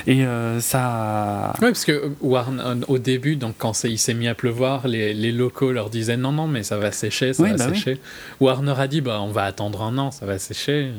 Et 0.05 0.25
euh, 0.25 0.59
ça. 0.59 1.53
Oui, 1.61 1.67
parce 1.67 1.85
que 1.85 2.11
Warren, 2.21 2.85
au 2.87 2.97
début, 2.97 3.35
donc 3.35 3.55
quand 3.57 3.83
il 3.83 3.99
s'est 3.99 4.13
mis 4.13 4.27
à 4.27 4.35
pleuvoir, 4.35 4.87
les, 4.87 5.13
les, 5.13 5.31
locaux 5.31 5.71
leur 5.71 5.89
disaient 5.89 6.17
non, 6.17 6.31
non, 6.31 6.47
mais 6.47 6.63
ça 6.63 6.77
va 6.77 6.91
sécher, 6.91 7.33
ça 7.33 7.43
va 7.43 7.53
bah 7.53 7.69
sécher. 7.69 7.99
Warner 8.39 8.73
a 8.77 8.87
dit 8.87 9.01
bah, 9.01 9.19
on 9.21 9.31
va 9.31 9.43
attendre 9.43 9.83
un 9.83 9.97
an, 9.97 10.11
ça 10.11 10.25
va 10.25 10.39
sécher. 10.39 10.91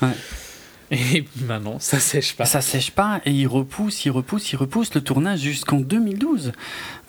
Ouais. 0.00 0.08
Et 0.92 1.24
maintenant, 1.46 1.78
ça 1.80 1.98
sèche 1.98 2.36
pas. 2.36 2.44
Ça 2.44 2.60
sèche 2.60 2.90
pas 2.90 3.20
et 3.24 3.32
il 3.32 3.46
repousse, 3.46 4.04
il 4.04 4.10
repousse, 4.10 4.52
il 4.52 4.56
repousse 4.56 4.94
le 4.94 5.00
tournage 5.00 5.40
jusqu'en 5.40 5.80
2012. 5.80 6.52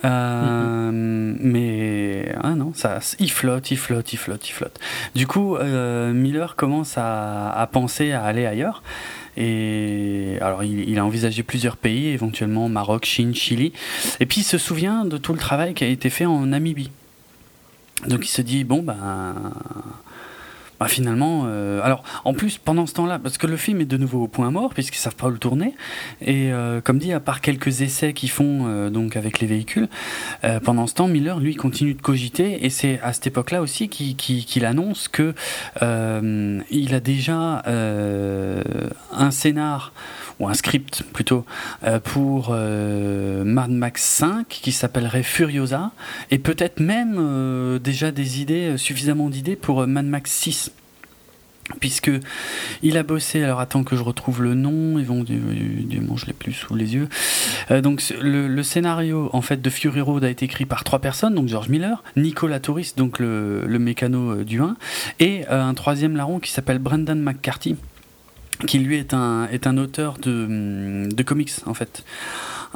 Euh, 0.05 0.91
mm-hmm. 0.91 1.37
Mais 1.41 2.33
ah 2.41 2.55
non, 2.55 2.71
ça, 2.73 2.99
il 3.19 3.29
flotte, 3.29 3.71
il 3.71 3.77
flotte, 3.77 4.13
il 4.13 4.17
flotte, 4.17 4.49
il 4.49 4.53
flotte. 4.53 4.79
Du 5.15 5.27
coup, 5.27 5.57
euh, 5.57 6.13
Miller 6.13 6.55
commence 6.55 6.97
à, 6.97 7.51
à, 7.51 7.67
penser 7.67 8.13
à 8.13 8.23
aller 8.23 8.45
ailleurs. 8.45 8.81
Et 9.35 10.37
alors, 10.41 10.63
il, 10.63 10.87
il, 10.87 10.99
a 10.99 11.05
envisagé 11.05 11.43
plusieurs 11.43 11.75
pays, 11.75 12.07
éventuellement 12.07 12.69
Maroc, 12.69 13.05
Chine, 13.05 13.35
Chili. 13.35 13.73
Et 14.19 14.25
puis, 14.25 14.41
il 14.41 14.45
se 14.45 14.57
souvient 14.57 15.05
de 15.05 15.17
tout 15.17 15.33
le 15.33 15.39
travail 15.39 15.73
qui 15.73 15.83
a 15.83 15.87
été 15.87 16.09
fait 16.09 16.25
en 16.25 16.45
Namibie. 16.45 16.91
Donc, 18.07 18.25
il 18.25 18.29
se 18.29 18.41
dit 18.41 18.63
bon 18.63 18.83
ben 18.83 19.35
bah, 20.83 20.89
finalement, 20.89 21.43
euh, 21.45 21.79
alors 21.81 22.03
en 22.25 22.33
plus 22.33 22.57
pendant 22.57 22.85
ce 22.85 22.93
temps-là, 22.95 23.17
parce 23.17 23.37
que 23.37 23.47
le 23.47 23.55
film 23.55 23.79
est 23.79 23.85
de 23.85 23.95
nouveau 23.95 24.23
au 24.23 24.27
point 24.27 24.51
mort 24.51 24.73
puisqu'ils 24.73 24.99
savent 24.99 25.15
pas 25.15 25.27
où 25.27 25.29
le 25.29 25.37
tourner, 25.37 25.75
et 26.19 26.51
euh, 26.51 26.81
comme 26.81 26.97
dit, 26.97 27.13
à 27.13 27.21
part 27.21 27.39
quelques 27.39 27.79
essais 27.79 28.11
qu'ils 28.11 28.29
font 28.29 28.65
euh, 28.67 28.89
donc 28.89 29.15
avec 29.15 29.39
les 29.39 29.47
véhicules, 29.47 29.87
pendant 30.65 30.85
ce 30.85 30.93
temps, 30.95 31.07
Miller 31.07 31.39
lui 31.39 31.55
continue 31.55 31.93
de 31.93 32.01
cogiter, 32.01 32.65
et 32.65 32.69
c'est 32.69 32.99
à 32.99 33.13
cette 33.13 33.27
époque-là 33.27 33.61
aussi 33.61 33.87
qu'il 33.87 34.65
annonce 34.65 35.07
que 35.07 35.33
il 35.81 36.95
a 36.95 36.99
déjà 36.99 37.63
un 37.65 39.31
scénar 39.31 39.93
ou 40.43 40.49
un 40.49 40.53
script 40.53 41.03
plutôt 41.13 41.45
pour 42.03 42.51
Mad 42.51 43.71
Max 43.71 44.03
5 44.03 44.47
qui 44.47 44.71
s'appellerait 44.71 45.23
Furiosa 45.23 45.91
et 46.31 46.37
peut-être 46.37 46.79
même 46.79 47.79
déjà 47.79 48.11
des 48.11 48.41
idées 48.41 48.77
suffisamment 48.77 49.29
d'idées 49.29 49.55
pour 49.55 49.87
Mad 49.87 50.05
Max 50.05 50.31
6 50.31 50.71
puisque 51.79 52.11
il 52.81 52.97
a 52.97 53.03
bossé. 53.03 53.43
Alors 53.43 53.59
attends 53.59 53.83
que 53.83 53.95
je 53.95 54.03
retrouve 54.03 54.43
le 54.43 54.53
nom. 54.53 54.99
Ils 54.99 55.05
vont, 55.05 55.25
je 55.25 56.25
l'ai 56.25 56.33
plus 56.33 56.53
sous 56.53 56.75
les 56.75 56.95
yeux. 56.95 57.09
Euh, 57.71 57.81
donc 57.81 58.01
le, 58.21 58.63
scénario 58.63 59.29
en 59.33 59.41
fait 59.41 59.61
de 59.61 59.69
Fury 59.69 60.01
Road 60.01 60.23
a 60.23 60.29
été 60.29 60.45
écrit 60.45 60.65
par 60.65 60.83
trois 60.83 60.99
personnes, 60.99 61.35
donc 61.35 61.47
George 61.47 61.69
Miller, 61.69 62.03
Nicolas 62.15 62.59
Touris, 62.59 62.93
donc 62.95 63.19
le, 63.19 63.77
mécano 63.79 64.31
euh, 64.31 64.43
du 64.45 64.61
1, 64.61 64.77
et 65.19 65.43
euh, 65.49 65.61
un 65.61 65.73
troisième 65.73 66.15
larron 66.15 66.39
qui 66.39 66.51
s'appelle 66.51 66.79
Brendan 66.79 67.19
McCarthy, 67.19 67.75
qui 68.57 68.79
lui 68.79 68.97
est 68.97 69.13
un 69.13 69.47
est 69.51 69.67
un 69.67 69.77
auteur 69.77 70.17
de, 70.19 71.07
de 71.09 71.23
comics 71.23 71.51
en 71.65 71.73
fait. 71.73 72.03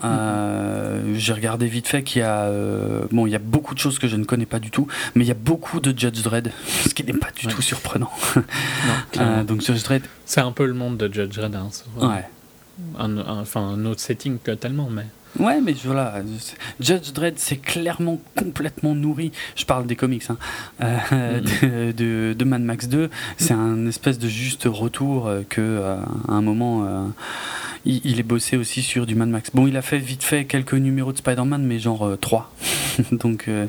Euh, 0.04 1.16
j'ai 1.16 1.34
regardé 1.34 1.68
vite 1.68 1.88
fait 1.88 2.04
qu'il 2.04 2.20
y 2.22 2.26
a 2.26 2.44
euh, 2.44 3.06
bon, 3.12 3.26
il 3.26 3.32
y 3.32 3.36
a 3.36 3.40
beaucoup 3.40 3.74
de 3.74 3.80
choses 3.80 3.98
que 3.98 4.08
je 4.08 4.16
ne 4.16 4.26
connais 4.26 4.46
pas 4.46 4.60
du 4.60 4.70
tout, 4.70 4.88
mais 5.16 5.24
il 5.24 5.28
y 5.28 5.32
a 5.32 5.36
beaucoup 5.36 5.80
de 5.80 5.98
Judge 5.98 6.22
Dredd, 6.22 6.52
ce 6.88 6.94
qui 6.94 7.04
n'est 7.04 7.14
pas 7.14 7.32
du 7.36 7.48
tout 7.48 7.62
surprenant. 7.62 8.12
Euh, 9.20 9.44
donc 9.44 9.62
Judge 9.62 9.84
Dredd, 9.84 10.04
c'est 10.26 10.42
un 10.42 10.52
peu 10.52 10.66
le 10.66 10.74
monde 10.74 10.98
de 10.98 11.12
Judge 11.12 11.36
Dredd. 11.36 11.56
Hein, 11.56 11.70
ouais. 11.98 12.24
Un, 13.00 13.18
enfin 13.18 13.62
un 13.62 13.86
autre 13.86 14.00
setting 14.00 14.38
totalement, 14.38 14.90
mais. 14.92 15.08
Ouais, 15.40 15.62
mais 15.62 15.74
voilà, 15.84 16.22
Judge 16.80 17.12
Dredd, 17.14 17.36
c'est 17.38 17.58
clairement 17.58 18.20
complètement 18.36 18.96
nourri. 18.96 19.32
Je 19.56 19.66
parle 19.66 19.86
des 19.86 19.96
comics, 19.96 20.24
hein, 20.30 20.38
mm-hmm. 20.82 21.94
de, 21.94 22.34
de, 22.34 22.46
Mad 22.46 22.62
Max 22.62 22.88
2. 22.88 23.10
C'est 23.38 23.54
un 23.54 23.86
espèce 23.88 24.20
de 24.20 24.28
juste 24.28 24.64
retour 24.66 25.30
que, 25.50 25.96
à 26.28 26.34
un 26.34 26.42
moment, 26.42 27.12
il, 27.88 28.20
est 28.20 28.24
bossé 28.24 28.58
aussi 28.58 28.82
sur 28.82 29.06
du 29.06 29.16
Mad 29.16 29.30
Max. 29.30 29.52
Bon, 29.54 29.68
il 29.68 29.78
a 29.78 29.82
fait 29.82 30.00
vite 30.00 30.24
fait 30.24 30.46
quelques 30.46 30.74
numéros 30.74 31.14
de 31.14 31.18
Spider-Man, 31.18 31.64
mais 31.64 31.80
genre 31.80 32.18
3. 32.20 32.52
Euh, 33.00 33.04
Donc, 33.12 33.46
euh, 33.48 33.68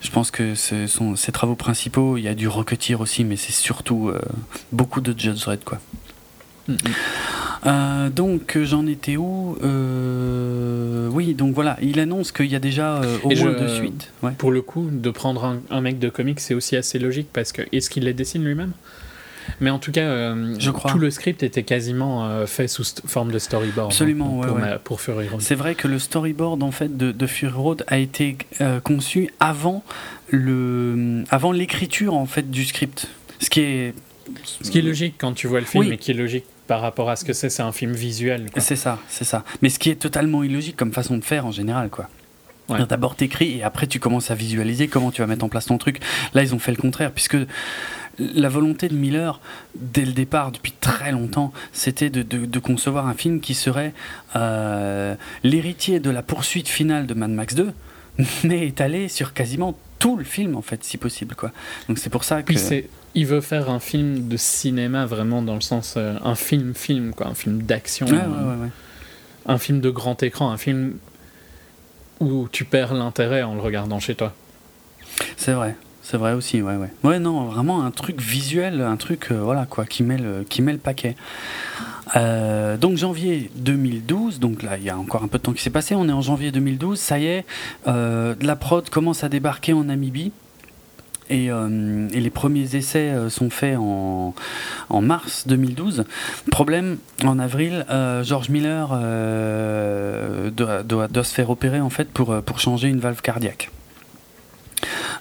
je 0.00 0.10
pense 0.10 0.30
que 0.30 0.54
ce 0.54 0.86
sont 0.86 1.16
ses 1.16 1.32
travaux 1.32 1.54
principaux. 1.54 2.16
Il 2.16 2.24
y 2.24 2.28
a 2.28 2.34
du 2.34 2.48
Rocketeer 2.48 3.00
aussi, 3.00 3.24
mais 3.24 3.36
c'est 3.36 3.52
surtout 3.52 4.08
euh, 4.08 4.20
beaucoup 4.72 5.00
de 5.00 5.18
Judge 5.18 5.44
Red, 5.44 5.64
quoi. 5.64 5.80
Mm-hmm. 6.68 8.10
donc 8.10 8.58
j'en 8.62 8.86
étais 8.86 9.16
où 9.16 9.56
Oui, 11.12 11.34
donc 11.34 11.54
voilà, 11.54 11.76
il 11.80 12.00
annonce 12.00 12.32
qu'il 12.32 12.46
y 12.46 12.56
a 12.56 12.60
déjà 12.60 13.00
au 13.22 13.28
moins 13.34 13.52
deux 13.52 13.68
suites. 13.68 14.12
Pour 14.38 14.50
le 14.50 14.62
coup, 14.62 14.88
de 14.90 15.10
prendre 15.10 15.44
un, 15.44 15.60
un 15.70 15.80
mec 15.80 15.98
de 15.98 16.08
comics, 16.08 16.40
c'est 16.40 16.54
aussi 16.54 16.76
assez 16.76 16.98
logique 16.98 17.28
parce 17.32 17.52
que 17.52 17.62
est-ce 17.72 17.90
qu'il 17.90 18.04
les 18.04 18.14
dessine 18.14 18.44
lui-même? 18.44 18.72
Mais 19.60 19.70
en 19.70 19.78
tout 19.78 19.92
cas, 19.92 20.02
euh, 20.02 20.54
je 20.58 20.70
crois. 20.70 20.90
tout 20.90 20.98
le 20.98 21.10
script 21.10 21.42
était 21.42 21.62
quasiment 21.62 22.26
euh, 22.26 22.46
fait 22.46 22.68
sous 22.68 22.84
forme 23.06 23.32
de 23.32 23.38
storyboard. 23.38 23.88
Absolument, 23.88 24.40
pour, 24.40 24.56
ouais, 24.56 24.78
pour, 24.82 25.00
Fury 25.00 25.28
Road. 25.28 25.40
C'est 25.40 25.54
vrai 25.54 25.74
que 25.74 25.88
le 25.88 25.98
storyboard 25.98 26.62
en 26.62 26.70
fait 26.70 26.96
de, 26.96 27.12
de 27.12 27.26
Fury 27.26 27.52
Road 27.52 27.84
a 27.86 27.98
été 27.98 28.36
euh, 28.60 28.80
conçu 28.80 29.30
avant 29.40 29.82
le, 30.30 31.24
avant 31.30 31.52
l'écriture 31.52 32.14
en 32.14 32.26
fait 32.26 32.50
du 32.50 32.64
script. 32.64 33.08
Ce 33.38 33.50
qui 33.50 33.60
est, 33.60 33.94
ce 34.44 34.70
qui 34.70 34.78
est 34.78 34.82
logique 34.82 35.14
quand 35.18 35.32
tu 35.32 35.46
vois 35.46 35.60
le 35.60 35.66
film, 35.66 35.92
et 35.92 35.98
qui 35.98 36.10
est 36.10 36.14
logique 36.14 36.44
par 36.66 36.80
rapport 36.80 37.10
à 37.10 37.16
ce 37.16 37.24
que 37.24 37.32
c'est. 37.32 37.50
C'est 37.50 37.62
un 37.62 37.72
film 37.72 37.92
visuel. 37.92 38.46
C'est 38.58 38.76
ça, 38.76 38.98
c'est 39.08 39.24
ça. 39.24 39.44
Mais 39.62 39.68
ce 39.68 39.78
qui 39.78 39.90
est 39.90 39.96
totalement 39.96 40.42
illogique 40.42 40.76
comme 40.76 40.92
façon 40.92 41.16
de 41.16 41.24
faire 41.24 41.46
en 41.46 41.52
général, 41.52 41.90
quoi. 41.90 42.08
Ouais. 42.68 42.84
D'abord 42.84 43.14
t'écris 43.14 43.58
et 43.58 43.62
après 43.62 43.86
tu 43.86 44.00
commences 44.00 44.32
à 44.32 44.34
visualiser 44.34 44.88
comment 44.88 45.12
tu 45.12 45.20
vas 45.20 45.28
mettre 45.28 45.44
en 45.44 45.48
place 45.48 45.66
ton 45.66 45.78
truc. 45.78 46.00
Là 46.34 46.42
ils 46.42 46.52
ont 46.52 46.58
fait 46.58 46.72
le 46.72 46.76
contraire 46.76 47.12
puisque 47.12 47.36
la 48.18 48.48
volonté 48.48 48.88
de 48.88 48.94
Miller, 48.94 49.40
dès 49.74 50.04
le 50.04 50.12
départ, 50.12 50.52
depuis 50.52 50.72
très 50.72 51.12
longtemps, 51.12 51.52
c'était 51.72 52.10
de, 52.10 52.58
concevoir 52.58 53.06
un 53.06 53.14
film 53.14 53.40
qui 53.40 53.54
serait 53.54 53.92
euh, 54.34 55.14
l'héritier 55.44 56.00
de 56.00 56.10
la 56.10 56.22
poursuite 56.22 56.68
finale 56.68 57.06
de 57.06 57.14
Mad 57.14 57.30
Max 57.30 57.54
2, 57.54 57.72
mais 58.44 58.66
étalé 58.66 59.08
sur 59.08 59.32
quasiment 59.32 59.78
tout 59.98 60.16
le 60.16 60.24
film, 60.24 60.56
en 60.56 60.62
fait, 60.62 60.84
si 60.84 60.98
possible. 60.98 61.34
Quoi. 61.34 61.52
Donc 61.88 61.98
c'est 61.98 62.10
pour 62.10 62.24
ça 62.24 62.42
que... 62.42 62.52
il 63.14 63.26
veut 63.26 63.40
faire 63.40 63.70
un 63.70 63.80
film 63.80 64.28
de 64.28 64.36
cinéma, 64.36 65.06
vraiment, 65.06 65.42
dans 65.42 65.54
le 65.54 65.60
sens... 65.60 65.94
Euh, 65.96 66.16
un 66.24 66.34
film-film, 66.34 67.12
quoi, 67.14 67.28
un 67.28 67.34
film 67.34 67.62
d'action. 67.62 68.06
un 69.46 69.58
film 69.58 69.80
de 69.80 69.90
grand 69.90 70.22
écran, 70.22 70.50
un 70.50 70.58
film 70.58 70.96
où 72.20 72.48
tu 72.50 72.64
perds 72.64 72.94
l'intérêt 72.94 73.42
en 73.42 73.54
le 73.54 73.60
regardant 73.60 74.00
chez 74.00 74.14
toi. 74.14 74.34
C'est 75.36 75.52
vrai. 75.52 75.76
C'est 76.08 76.18
vrai 76.18 76.34
aussi, 76.34 76.62
ouais, 76.62 76.76
ouais. 76.76 76.90
Ouais, 77.02 77.18
non, 77.18 77.46
vraiment 77.46 77.84
un 77.84 77.90
truc 77.90 78.20
visuel, 78.20 78.80
un 78.80 78.96
truc, 78.96 79.32
euh, 79.32 79.40
voilà, 79.42 79.66
quoi, 79.66 79.84
qui 79.86 80.04
met 80.04 80.16
le, 80.16 80.44
qui 80.48 80.62
met 80.62 80.70
le 80.70 80.78
paquet. 80.78 81.16
Euh, 82.14 82.76
donc 82.76 82.96
janvier 82.96 83.50
2012, 83.56 84.38
donc 84.38 84.62
là 84.62 84.76
il 84.76 84.84
y 84.84 84.90
a 84.90 84.96
encore 84.96 85.24
un 85.24 85.26
peu 85.26 85.38
de 85.38 85.42
temps 85.42 85.52
qui 85.52 85.64
s'est 85.64 85.70
passé, 85.70 85.96
on 85.96 86.08
est 86.08 86.12
en 86.12 86.20
janvier 86.20 86.52
2012, 86.52 86.96
ça 86.96 87.18
y 87.18 87.26
est, 87.26 87.44
euh, 87.88 88.36
la 88.40 88.54
prod 88.54 88.88
commence 88.88 89.24
à 89.24 89.28
débarquer 89.28 89.72
en 89.72 89.82
Namibie. 89.82 90.30
Et, 91.28 91.50
les 91.50 92.30
premiers 92.30 92.76
essais 92.76 93.12
sont 93.30 93.50
faits 93.50 93.76
en, 93.76 94.32
en, 94.88 95.00
mars 95.00 95.48
2012. 95.48 96.04
Problème, 96.52 96.98
en 97.24 97.40
avril, 97.40 97.84
George 98.22 98.48
Miller 98.48 98.90
doit, 100.52 100.84
doit, 100.84 101.08
doit, 101.08 101.24
se 101.24 101.34
faire 101.34 101.50
opérer 101.50 101.80
en 101.80 101.90
fait 101.90 102.08
pour, 102.08 102.40
pour 102.42 102.60
changer 102.60 102.86
une 102.86 103.00
valve 103.00 103.22
cardiaque. 103.22 103.72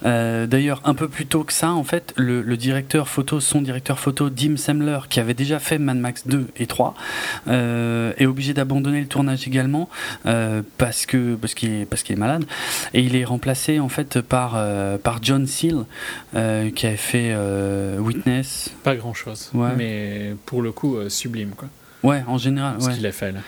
Euh, 0.06 0.48
d'ailleurs, 0.48 0.82
un 0.86 0.94
peu 0.94 1.08
plus 1.08 1.26
tôt 1.26 1.44
que 1.44 1.54
ça, 1.54 1.72
en 1.72 1.84
fait, 1.84 2.14
le, 2.18 2.44
directeur 2.56 3.08
photo, 3.08 3.40
son 3.40 3.62
directeur 3.62 4.00
photo, 4.00 4.30
Dim 4.30 4.58
Semler, 4.58 5.00
qui 5.10 5.20
avait 5.20 5.34
déjà 5.34 5.60
fait 5.60 5.78
Mad 5.78 5.98
Max 5.98 6.28
2 6.28 6.48
et 6.58 6.68
3, 6.68 6.96
euh, 7.48 8.14
est 8.18 8.26
obligé 8.26 8.54
d'abandonner 8.54 9.02
le 9.02 9.08
tournage 9.08 9.48
également 9.48 9.90
euh, 10.26 10.62
parce 10.78 11.06
que 11.06 11.36
parce 11.36 11.54
qu'il 11.54 11.72
est 11.72 11.86
parce 11.86 12.04
qu'il 12.04 12.16
est 12.16 12.20
malade 12.20 12.46
et 12.94 13.02
il 13.02 13.16
est 13.16 13.26
remplacé 13.26 13.80
en 13.80 13.90
fait 13.90 14.22
par 14.22 14.58
par 15.04 15.20
John 15.22 15.48
Seal 15.48 15.86
qui 16.34 16.88
avait 16.88 16.98
fait 16.98 17.36
Witness. 17.98 18.70
Pas 18.84 18.96
grand 18.96 19.14
chose, 19.14 19.52
mais 19.78 20.36
pour 20.46 20.62
le 20.62 20.72
coup 20.72 20.98
sublime 21.10 21.52
quoi. 21.56 21.68
Ouais, 22.04 22.24
en 22.28 22.38
général. 22.38 22.76
Ce 22.80 22.88
ouais. 22.88 22.94
qu'il 22.94 23.06
a 23.06 23.12
fait 23.12 23.32
là. 23.32 23.40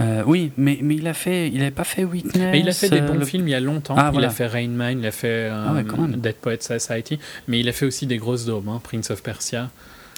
Euh, 0.00 0.22
oui, 0.26 0.52
mais, 0.56 0.78
mais 0.82 0.96
il 0.96 1.06
a 1.06 1.14
fait, 1.14 1.48
il 1.48 1.58
n'avait 1.58 1.70
pas 1.70 1.84
fait 1.84 2.04
Witness. 2.04 2.36
Mais 2.36 2.60
il 2.60 2.68
a 2.68 2.72
fait 2.72 2.88
des 2.88 3.00
bons 3.00 3.20
euh, 3.20 3.24
films 3.24 3.48
il 3.48 3.50
y 3.50 3.54
a 3.54 3.60
longtemps. 3.60 3.94
Ah, 3.98 4.10
il 4.14 4.24
a 4.24 4.30
fait 4.30 4.46
Rain 4.46 4.68
Man, 4.68 5.00
il 5.00 5.06
a 5.06 5.10
fait 5.10 5.50
euh, 5.50 5.66
ah 5.76 6.06
Dead 6.16 6.36
Poets 6.36 6.60
Society, 6.60 7.18
mais 7.48 7.60
il 7.60 7.68
a 7.68 7.72
fait 7.72 7.86
aussi 7.86 8.06
des 8.06 8.16
grosses 8.16 8.46
daubes, 8.46 8.68
hein, 8.68 8.80
Prince 8.82 9.10
of 9.10 9.22
Persia, 9.22 9.70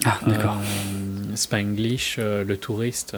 ah, 0.05 0.21
d'accord. 0.27 0.59
Spanglish, 1.35 2.19
Le 2.19 2.57
Touriste. 2.57 3.17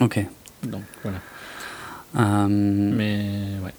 Ok. 0.00 0.24
Donc 0.62 0.82
voilà. 1.02 2.48
Mais 2.48 3.26
ouais. 3.62 3.72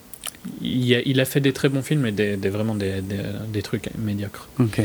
Il 0.62 0.96
a, 0.96 1.02
il 1.06 1.20
a, 1.20 1.26
fait 1.26 1.42
des 1.42 1.52
très 1.52 1.68
bons 1.68 1.82
films 1.82 2.06
et 2.06 2.12
des, 2.12 2.36
vraiment 2.50 2.76
des, 2.76 3.02
des, 3.02 3.18
des 3.50 3.62
trucs 3.62 3.90
médiocres. 3.98 4.48
Ok. 4.60 4.82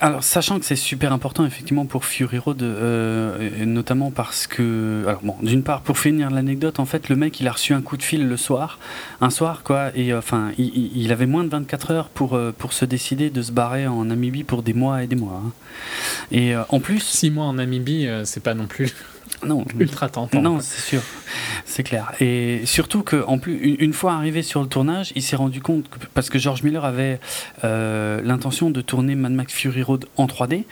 Alors, 0.00 0.24
sachant 0.24 0.58
que 0.58 0.64
c'est 0.64 0.74
super 0.74 1.12
important 1.12 1.46
effectivement 1.46 1.86
pour 1.86 2.04
Fury 2.04 2.38
Road, 2.38 2.62
euh, 2.62 3.64
notamment 3.64 4.10
parce 4.10 4.48
que, 4.48 5.04
alors 5.06 5.20
bon, 5.22 5.36
d'une 5.40 5.62
part 5.62 5.82
pour 5.82 5.98
finir 5.98 6.30
l'anecdote, 6.30 6.80
en 6.80 6.84
fait, 6.84 7.08
le 7.08 7.14
mec 7.14 7.38
il 7.38 7.46
a 7.46 7.52
reçu 7.52 7.74
un 7.74 7.80
coup 7.80 7.96
de 7.96 8.02
fil 8.02 8.26
le 8.26 8.36
soir, 8.36 8.80
un 9.20 9.30
soir 9.30 9.62
quoi, 9.62 9.96
et 9.96 10.12
euh, 10.12 10.18
enfin, 10.18 10.50
il, 10.58 11.12
avait 11.12 11.26
moins 11.26 11.44
de 11.44 11.50
24 11.50 11.90
heures 11.92 12.08
pour 12.08 12.34
euh, 12.34 12.52
pour 12.56 12.72
se 12.72 12.84
décider 12.84 13.30
de 13.30 13.40
se 13.40 13.52
barrer 13.52 13.86
en 13.86 14.04
Namibie 14.06 14.42
pour 14.42 14.64
des 14.64 14.74
mois 14.74 15.04
et 15.04 15.06
des 15.06 15.16
mois. 15.16 15.42
Hein. 15.46 15.52
Et 16.32 16.54
en 16.56 16.80
plus, 16.80 17.00
six 17.00 17.30
mois 17.30 17.44
en 17.44 17.54
Namibie, 17.54 18.08
c'est 18.24 18.42
pas 18.42 18.54
non 18.54 18.66
plus 18.66 18.92
non, 19.46 19.64
ultra 19.78 20.08
tentant. 20.08 20.42
Non, 20.42 20.58
c'est 20.60 20.80
sûr, 20.80 21.02
c'est 21.64 21.82
clair. 21.82 22.12
Et 22.20 22.62
surtout 22.64 23.02
que, 23.02 23.24
en 23.26 23.38
plus, 23.38 23.56
une, 23.56 23.92
fois 23.92 24.14
arrivé 24.14 24.42
sur 24.42 24.60
le 24.60 24.68
tournage, 24.68 25.12
il 25.14 25.22
s'est 25.22 25.36
rendu 25.36 25.60
compte 25.60 25.86
parce 26.14 26.28
que 26.30 26.38
George 26.38 26.62
Miller 26.62 26.84
avait 26.84 27.20
euh, 27.64 28.20
l'intention 28.22 28.70
de 28.70 28.80
tourner 28.80 29.14
Mad 29.14 29.32
Max 29.32 29.52
Fury 29.52 29.82
Road 29.82 30.06
en 30.16 30.26
3D, 30.26 30.64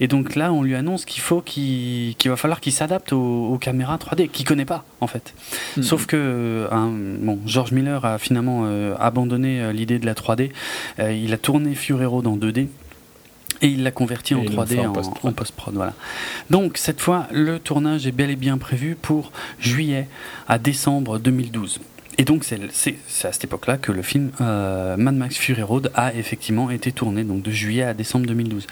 et 0.00 0.08
donc 0.08 0.34
là, 0.36 0.52
on 0.52 0.62
lui 0.62 0.74
annonce 0.74 1.04
qu'il 1.04 1.22
faut 1.22 1.42
qu'il 1.42 2.14
va 2.24 2.36
falloir 2.36 2.60
qu'il 2.60 2.72
s'adapte 2.72 3.12
aux, 3.12 3.58
caméras 3.60 3.96
3D 3.96 4.28
qu'il 4.28 4.46
connaît 4.46 4.64
pas 4.64 4.84
en 5.00 5.06
fait. 5.06 5.34
Mm-hmm. 5.76 5.82
Sauf 5.82 6.06
que, 6.06 6.68
bon, 6.70 7.38
George 7.46 7.72
Miller 7.72 8.04
a 8.04 8.18
finalement 8.18 8.62
euh, 8.64 8.94
abandonné 8.98 9.60
euh, 9.60 9.72
l'idée 9.72 9.98
de 9.98 10.06
la 10.06 10.14
3D. 10.14 10.50
il 10.98 11.32
a 11.32 11.38
tourné 11.38 11.74
Fury 11.74 12.06
Road 12.06 12.26
en 12.26 12.36
2D 12.36 12.68
et 13.64 13.68
il 13.68 13.82
l'a 13.82 13.90
converti 13.90 14.34
en 14.34 14.42
3D 14.42 14.86
en, 14.86 15.32
post-prod. 15.32 15.74
voilà. 15.74 15.94
Donc 16.50 16.76
cette 16.76 17.00
fois, 17.00 17.26
le 17.32 17.58
tournage 17.58 18.06
est 18.06 18.12
bel 18.12 18.28
et 18.30 18.36
bien 18.36 18.58
prévu 18.58 18.94
pour 18.94 19.32
juillet 19.58 20.06
à 20.48 20.58
décembre 20.58 21.18
2012. 21.18 21.80
Et 22.18 22.24
donc 22.24 22.44
c'est 22.44 22.60
à 22.60 23.32
cette 23.32 23.44
époque-là 23.44 23.78
que 23.78 23.90
le 23.90 24.02
film 24.02 24.30
euh, 24.42 24.96
Mad 24.98 25.14
Max 25.14 25.36
Fury 25.36 25.62
Road 25.62 25.90
a 25.94 26.12
effectivement 26.14 26.70
été 26.70 26.92
tourné, 26.92 27.24
donc 27.24 27.42
de 27.42 27.50
juillet 27.50 27.82
à 27.82 27.94
décembre 27.94 28.26
2012. 28.26 28.66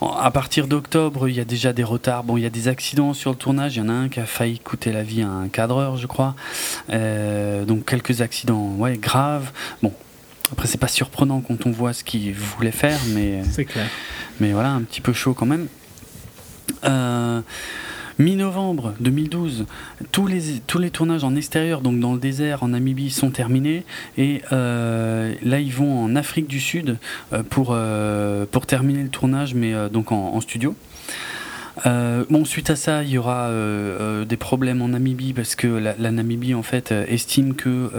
À 0.00 0.30
partir 0.30 0.68
d'octobre, 0.68 1.28
il 1.28 1.34
y 1.34 1.40
a 1.40 1.44
déjà 1.44 1.72
des 1.72 1.84
retards. 1.84 2.22
Bon, 2.22 2.36
il 2.36 2.44
y 2.44 2.46
a 2.46 2.50
des 2.50 2.68
accidents 2.68 3.14
sur 3.14 3.32
le 3.32 3.36
tournage. 3.36 3.76
Il 3.76 3.80
y 3.80 3.82
en 3.82 3.88
a 3.88 3.92
un 3.92 4.08
qui 4.08 4.20
a 4.20 4.26
failli 4.26 4.60
coûter 4.60 4.92
la 4.92 5.02
vie 5.02 5.22
à 5.22 5.28
un 5.28 5.48
cadreur, 5.48 5.96
je 5.96 6.06
crois. 6.06 6.36
Euh, 6.90 7.64
donc 7.64 7.84
quelques 7.84 8.22
accidents, 8.22 8.76
ouais, 8.78 8.96
graves. 8.96 9.50
Bon, 9.82 9.92
après, 10.52 10.66
c'est 10.66 10.78
pas 10.78 10.88
surprenant 10.88 11.40
quand 11.40 11.66
on 11.66 11.70
voit 11.70 11.92
ce 11.92 12.04
qu'il 12.04 12.32
voulait 12.34 12.70
faire, 12.70 12.98
mais. 13.14 13.42
C'est 13.50 13.64
clair. 13.64 13.86
Mais 14.40 14.52
voilà, 14.52 14.70
un 14.70 14.82
petit 14.82 15.00
peu 15.00 15.12
chaud 15.12 15.34
quand 15.34 15.46
même. 15.46 15.68
Euh, 16.84 17.40
Mi-novembre 18.18 18.94
2012, 19.00 19.66
tous 20.12 20.26
les, 20.26 20.60
tous 20.66 20.78
les 20.78 20.90
tournages 20.90 21.24
en 21.24 21.34
extérieur, 21.36 21.80
donc 21.80 22.00
dans 22.00 22.12
le 22.12 22.18
désert, 22.18 22.62
en 22.62 22.68
Namibie, 22.68 23.10
sont 23.10 23.30
terminés. 23.30 23.84
Et 24.18 24.42
là, 24.50 25.60
ils 25.60 25.72
vont 25.72 26.04
en 26.04 26.16
Afrique 26.16 26.46
du 26.46 26.60
Sud 26.60 26.98
pour, 27.48 27.76
pour 28.50 28.66
terminer 28.66 29.02
le 29.02 29.08
tournage, 29.08 29.54
mais 29.54 29.72
donc 29.90 30.12
en 30.12 30.38
studio. 30.42 30.74
Euh, 31.86 32.24
bon, 32.28 32.44
suite 32.44 32.70
à 32.70 32.76
ça, 32.76 33.02
il 33.02 33.10
y 33.10 33.18
aura 33.18 33.48
euh, 33.48 33.96
euh, 34.00 34.24
des 34.24 34.36
problèmes 34.36 34.82
en 34.82 34.88
Namibie 34.88 35.32
parce 35.32 35.54
que 35.54 35.66
la, 35.66 36.10
Namibie 36.10 36.54
en 36.54 36.62
fait 36.62 36.92
estime 36.92 37.54
que 37.54 37.90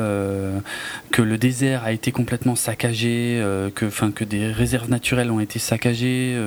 que 1.12 1.22
le 1.22 1.38
désert 1.38 1.84
a 1.84 1.92
été 1.92 2.12
complètement 2.12 2.56
saccagé, 2.56 3.42
que 3.76 3.86
enfin 3.86 4.12
que 4.12 4.24
des 4.24 4.48
réserves 4.48 4.90
naturelles 4.90 5.32
ont 5.32 5.40
été 5.40 5.60
saccagées, 5.60 6.38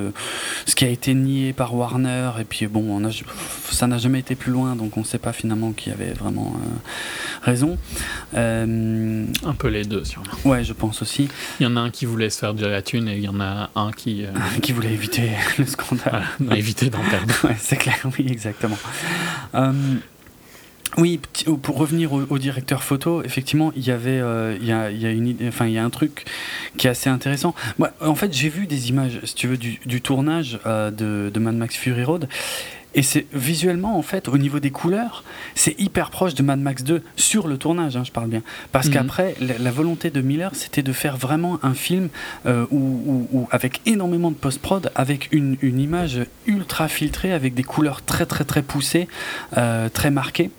ce 0.65 0.75
qui 0.75 0.85
a 0.85 0.89
été 0.89 1.13
nié 1.13 1.53
par 1.53 1.75
Warner 1.75 2.31
et 2.39 2.43
puis 2.43 2.67
bon, 2.67 2.85
on 2.89 3.05
a, 3.05 3.11
ça 3.69 3.87
n'a 3.87 3.97
jamais 3.97 4.19
été 4.19 4.35
plus 4.35 4.51
loin, 4.51 4.75
donc 4.75 4.97
on 4.97 5.01
ne 5.01 5.05
sait 5.05 5.17
pas 5.17 5.33
finalement 5.33 5.71
qui 5.71 5.91
avait 5.91 6.13
vraiment 6.13 6.55
raison. 7.41 7.77
un 8.33 9.53
peu 9.57 9.67
les 9.67 9.83
deux, 9.83 10.03
sûrement. 10.03 10.25
Ouais, 10.45 10.63
je 10.63 10.73
pense 10.73 11.01
aussi. 11.01 11.27
Il 11.59 11.63
y 11.63 11.67
en 11.67 11.75
a 11.75 11.79
un 11.79 11.89
qui 11.89 12.05
voulait 12.05 12.29
se 12.29 12.39
faire 12.39 12.53
de 12.53 12.65
la 12.65 12.81
thune 12.81 13.07
et 13.07 13.15
il 13.15 13.23
y 13.23 13.29
en 13.29 13.39
a 13.39 13.69
un 13.75 13.91
qui 13.91 14.25
qui 14.61 14.71
voulait 14.71 14.93
éviter 14.93 15.31
le 15.57 15.65
scandale, 15.65 16.23
voilà, 16.39 16.57
éviter 16.57 16.89
d'en 16.89 17.03
perdre. 17.09 17.24
c'est 17.59 17.77
clair, 17.77 17.99
oui, 18.17 18.25
exactement. 18.29 18.77
Euh, 19.55 19.71
oui, 20.97 21.19
pour 21.61 21.77
revenir 21.77 22.13
au, 22.13 22.37
directeur 22.37 22.83
photo, 22.83 23.21
effectivement, 23.23 23.73
il 23.75 23.85
y 23.85 23.91
avait, 23.91 24.19
euh, 24.19 24.57
il, 24.61 24.65
y 24.65 24.71
a, 24.71 24.91
il, 24.91 25.01
y 25.01 25.05
a 25.05 25.11
une, 25.11 25.35
enfin, 25.47 25.65
il 25.65 25.73
y 25.73 25.77
a 25.77 25.83
un 25.83 25.89
truc 25.89 26.25
qui 26.77 26.87
est 26.87 26.89
assez 26.89 27.09
intéressant. 27.09 27.53
Moi, 27.79 27.91
en 27.99 28.15
fait, 28.15 28.33
j'ai 28.33 28.47
vu 28.47 28.65
des 28.65 28.89
images, 28.89 29.19
si 29.25 29.35
tu 29.35 29.47
veux, 29.47 29.57
du, 29.57 30.01
tournage 30.01 30.59
euh, 30.65 30.91
de, 30.91 31.29
de, 31.33 31.39
Mad 31.39 31.55
Max 31.55 31.75
Fury 31.75 32.03
Road, 32.03 32.29
et 32.95 33.03
c'est 33.03 33.27
visuellement, 33.33 33.97
en 33.97 34.01
fait, 34.01 34.29
au 34.29 34.37
niveau 34.37 34.59
des 34.59 34.71
couleurs, 34.71 35.23
c'est 35.53 35.77
hyper 35.79 36.09
proche 36.09 36.33
de 36.33 36.41
Mad 36.41 36.59
Max 36.59 36.83
2 36.83 37.03
sur 37.17 37.47
le 37.47 37.57
tournage, 37.57 37.97
hein, 37.97 38.03
je 38.05 38.11
parle 38.11 38.29
bien. 38.29 38.41
Parce 38.71 38.87
mhm. 38.87 38.93
qu'après, 38.93 39.35
la, 39.41 39.71
volonté 39.71 40.09
de 40.09 40.21
Miller, 40.21 40.51
c'était 40.55 40.81
de 40.81 40.93
faire 40.93 41.17
vraiment 41.17 41.59
un 41.61 41.73
film 41.73 42.07
euh, 42.45 42.65
où, 42.71 43.47
avec 43.51 43.81
énormément 43.85 44.31
de 44.31 44.37
post-prod, 44.37 44.91
avec 44.95 45.27
une, 45.33 45.57
une, 45.61 45.79
image 45.79 46.21
ultra 46.47 46.87
filtrée, 46.87 47.33
avec 47.33 47.53
des 47.53 47.63
couleurs 47.63 48.01
très 48.01 48.25
très 48.25 48.45
très 48.45 48.61
poussées, 48.61 49.09
euh, 49.57 49.89
très 49.89 50.09
marquées. 50.09 50.49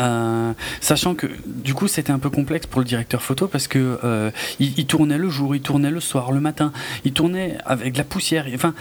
Euh, 0.00 0.52
sachant 0.80 1.14
que 1.14 1.26
du 1.44 1.74
coup 1.74 1.86
c'était 1.86 2.12
un 2.12 2.18
peu 2.18 2.30
complexe 2.30 2.66
pour 2.66 2.80
le 2.80 2.86
directeur 2.86 3.22
photo 3.22 3.48
parce 3.48 3.68
que 3.68 3.98
euh, 4.02 4.30
il, 4.58 4.86
tournait 4.86 5.18
le 5.18 5.28
jour, 5.28 5.54
il 5.54 5.60
tournait 5.60 5.90
le 5.90 6.00
soir, 6.00 6.32
le 6.32 6.40
matin, 6.40 6.72
il 7.04 7.12
tournait 7.12 7.58
avec 7.66 7.92
de 7.92 7.98
la 7.98 8.04
poussière. 8.04 8.46
Enfin, 8.54 8.74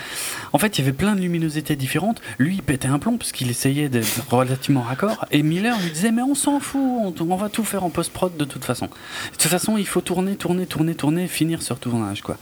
en 0.54 0.58
fait, 0.58 0.78
il 0.78 0.82
y 0.82 0.84
avait 0.88 0.96
plein 0.96 1.16
de 1.16 1.22
luminosités 1.22 1.76
différentes. 1.76 2.22
Lui, 2.38 2.56
il 2.56 2.64
pétait 2.64 2.88
un 2.88 3.00
plomb 3.00 3.18
parce 3.18 3.32
qu'il 3.32 3.50
essayait 3.50 3.90
d'être 3.90 4.22
relativement 4.30 4.82
raccord. 4.82 5.26
Et 5.32 5.44
Miller 5.44 5.78
lui 5.80 5.92
disait 5.92 6.12
mais 6.12 6.22
on 6.22 6.36
s'en 6.36 6.60
fout, 6.60 7.20
on, 7.20 7.36
va 7.36 7.50
tout 7.50 7.64
faire 7.64 7.84
en 7.84 7.90
post 7.90 8.12
prod 8.14 8.36
de 8.36 8.46
toute 8.46 8.64
façon. 8.64 8.86
De 8.86 9.38
toute 9.38 9.52
façon, 9.52 9.78
il 9.78 9.88
faut 9.88 10.02
tourner, 10.02 10.36
tourner, 10.36 10.66
tourner, 10.66 10.96
tourner, 10.96 11.28
finir 11.28 11.62
sur 11.62 11.80
tournage 11.80 12.22
quoi. 12.22 12.38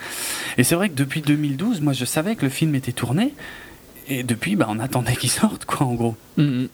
Et 0.58 0.64
c'est 0.64 0.76
vrai 0.76 0.90
que 0.90 0.96
depuis 0.96 1.22
2012, 1.22 1.82
moi 1.82 1.94
je 1.94 2.06
savais 2.06 2.36
que 2.36 2.46
le 2.46 2.52
film 2.52 2.76
était 2.76 2.92
tourné. 2.92 3.34
Et 4.10 4.24
depuis, 4.24 4.56
bah, 4.56 4.68
on 4.70 4.80
attendait 4.80 5.16
qu'il 5.16 5.30
sorte, 5.30 5.66
quoi, 5.66 5.86
en 5.86 5.94
gros. 5.94 6.16
Mm-hmm. 6.38 6.70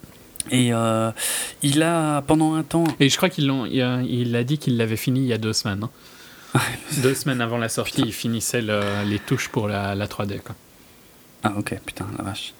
Et 0.51 0.73
euh, 0.73 1.11
il 1.61 1.83
a, 1.83 2.21
pendant 2.21 2.55
un 2.55 2.63
temps. 2.63 2.85
Et 2.99 3.09
je 3.09 3.17
crois 3.17 3.29
qu'il 3.29 3.49
a, 3.49 4.01
il 4.01 4.35
a 4.35 4.43
dit 4.43 4.57
qu'il 4.57 4.77
l'avait 4.77 4.97
fini 4.97 5.21
il 5.21 5.27
y 5.27 5.33
a 5.33 5.37
deux 5.37 5.53
semaines. 5.53 5.83
Hein. 5.83 6.59
deux 7.01 7.15
semaines 7.15 7.41
avant 7.41 7.57
la 7.57 7.69
sortie, 7.69 8.03
il 8.05 8.13
finissait 8.13 8.61
les 8.61 9.19
touches 9.19 9.49
pour 9.49 9.67
la, 9.67 9.95
la 9.95 10.07
3D. 10.07 10.41
Quoi. 10.41 10.55
Ah, 11.45 11.53
ok, 11.57 11.77
putain, 11.85 12.05
la 12.17 12.23
vache. 12.23 12.53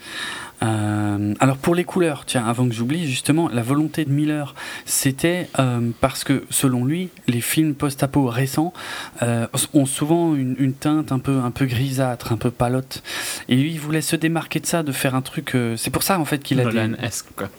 Euh, 0.61 1.33
alors 1.39 1.57
pour 1.57 1.75
les 1.75 1.83
couleurs, 1.83 2.25
tiens, 2.25 2.45
avant 2.45 2.67
que 2.67 2.73
j'oublie, 2.73 3.07
justement, 3.07 3.49
la 3.49 3.61
volonté 3.61 4.05
de 4.05 4.11
Miller, 4.11 4.55
c'était 4.85 5.49
euh, 5.59 5.91
parce 6.01 6.23
que 6.23 6.43
selon 6.49 6.85
lui, 6.85 7.09
les 7.27 7.41
films 7.41 7.75
post-apo 7.75 8.27
récents 8.27 8.73
ont 9.21 9.85
souvent 9.85 10.35
une, 10.35 10.55
une, 10.57 10.73
teinte 10.73 11.11
un 11.11 11.19
peu, 11.19 11.39
un 11.39 11.51
peu 11.51 11.65
grisâtre, 11.65 12.31
un 12.31 12.37
peu 12.37 12.51
palote. 12.51 13.03
Et 13.47 13.55
lui, 13.55 13.71
il 13.71 13.79
voulait 13.79 14.01
se 14.01 14.15
démarquer 14.15 14.59
de 14.59 14.65
ça, 14.65 14.83
de 14.83 14.91
faire 14.91 15.15
un 15.15 15.21
truc. 15.21 15.55
c'est 15.77 15.91
pour 15.91 16.03
ça 16.03 16.19
en 16.19 16.25
fait 16.25 16.39
qu'il 16.39 16.59
a. 16.59 16.63
Nolan-esque, 16.63 17.27
quoi. 17.35 17.49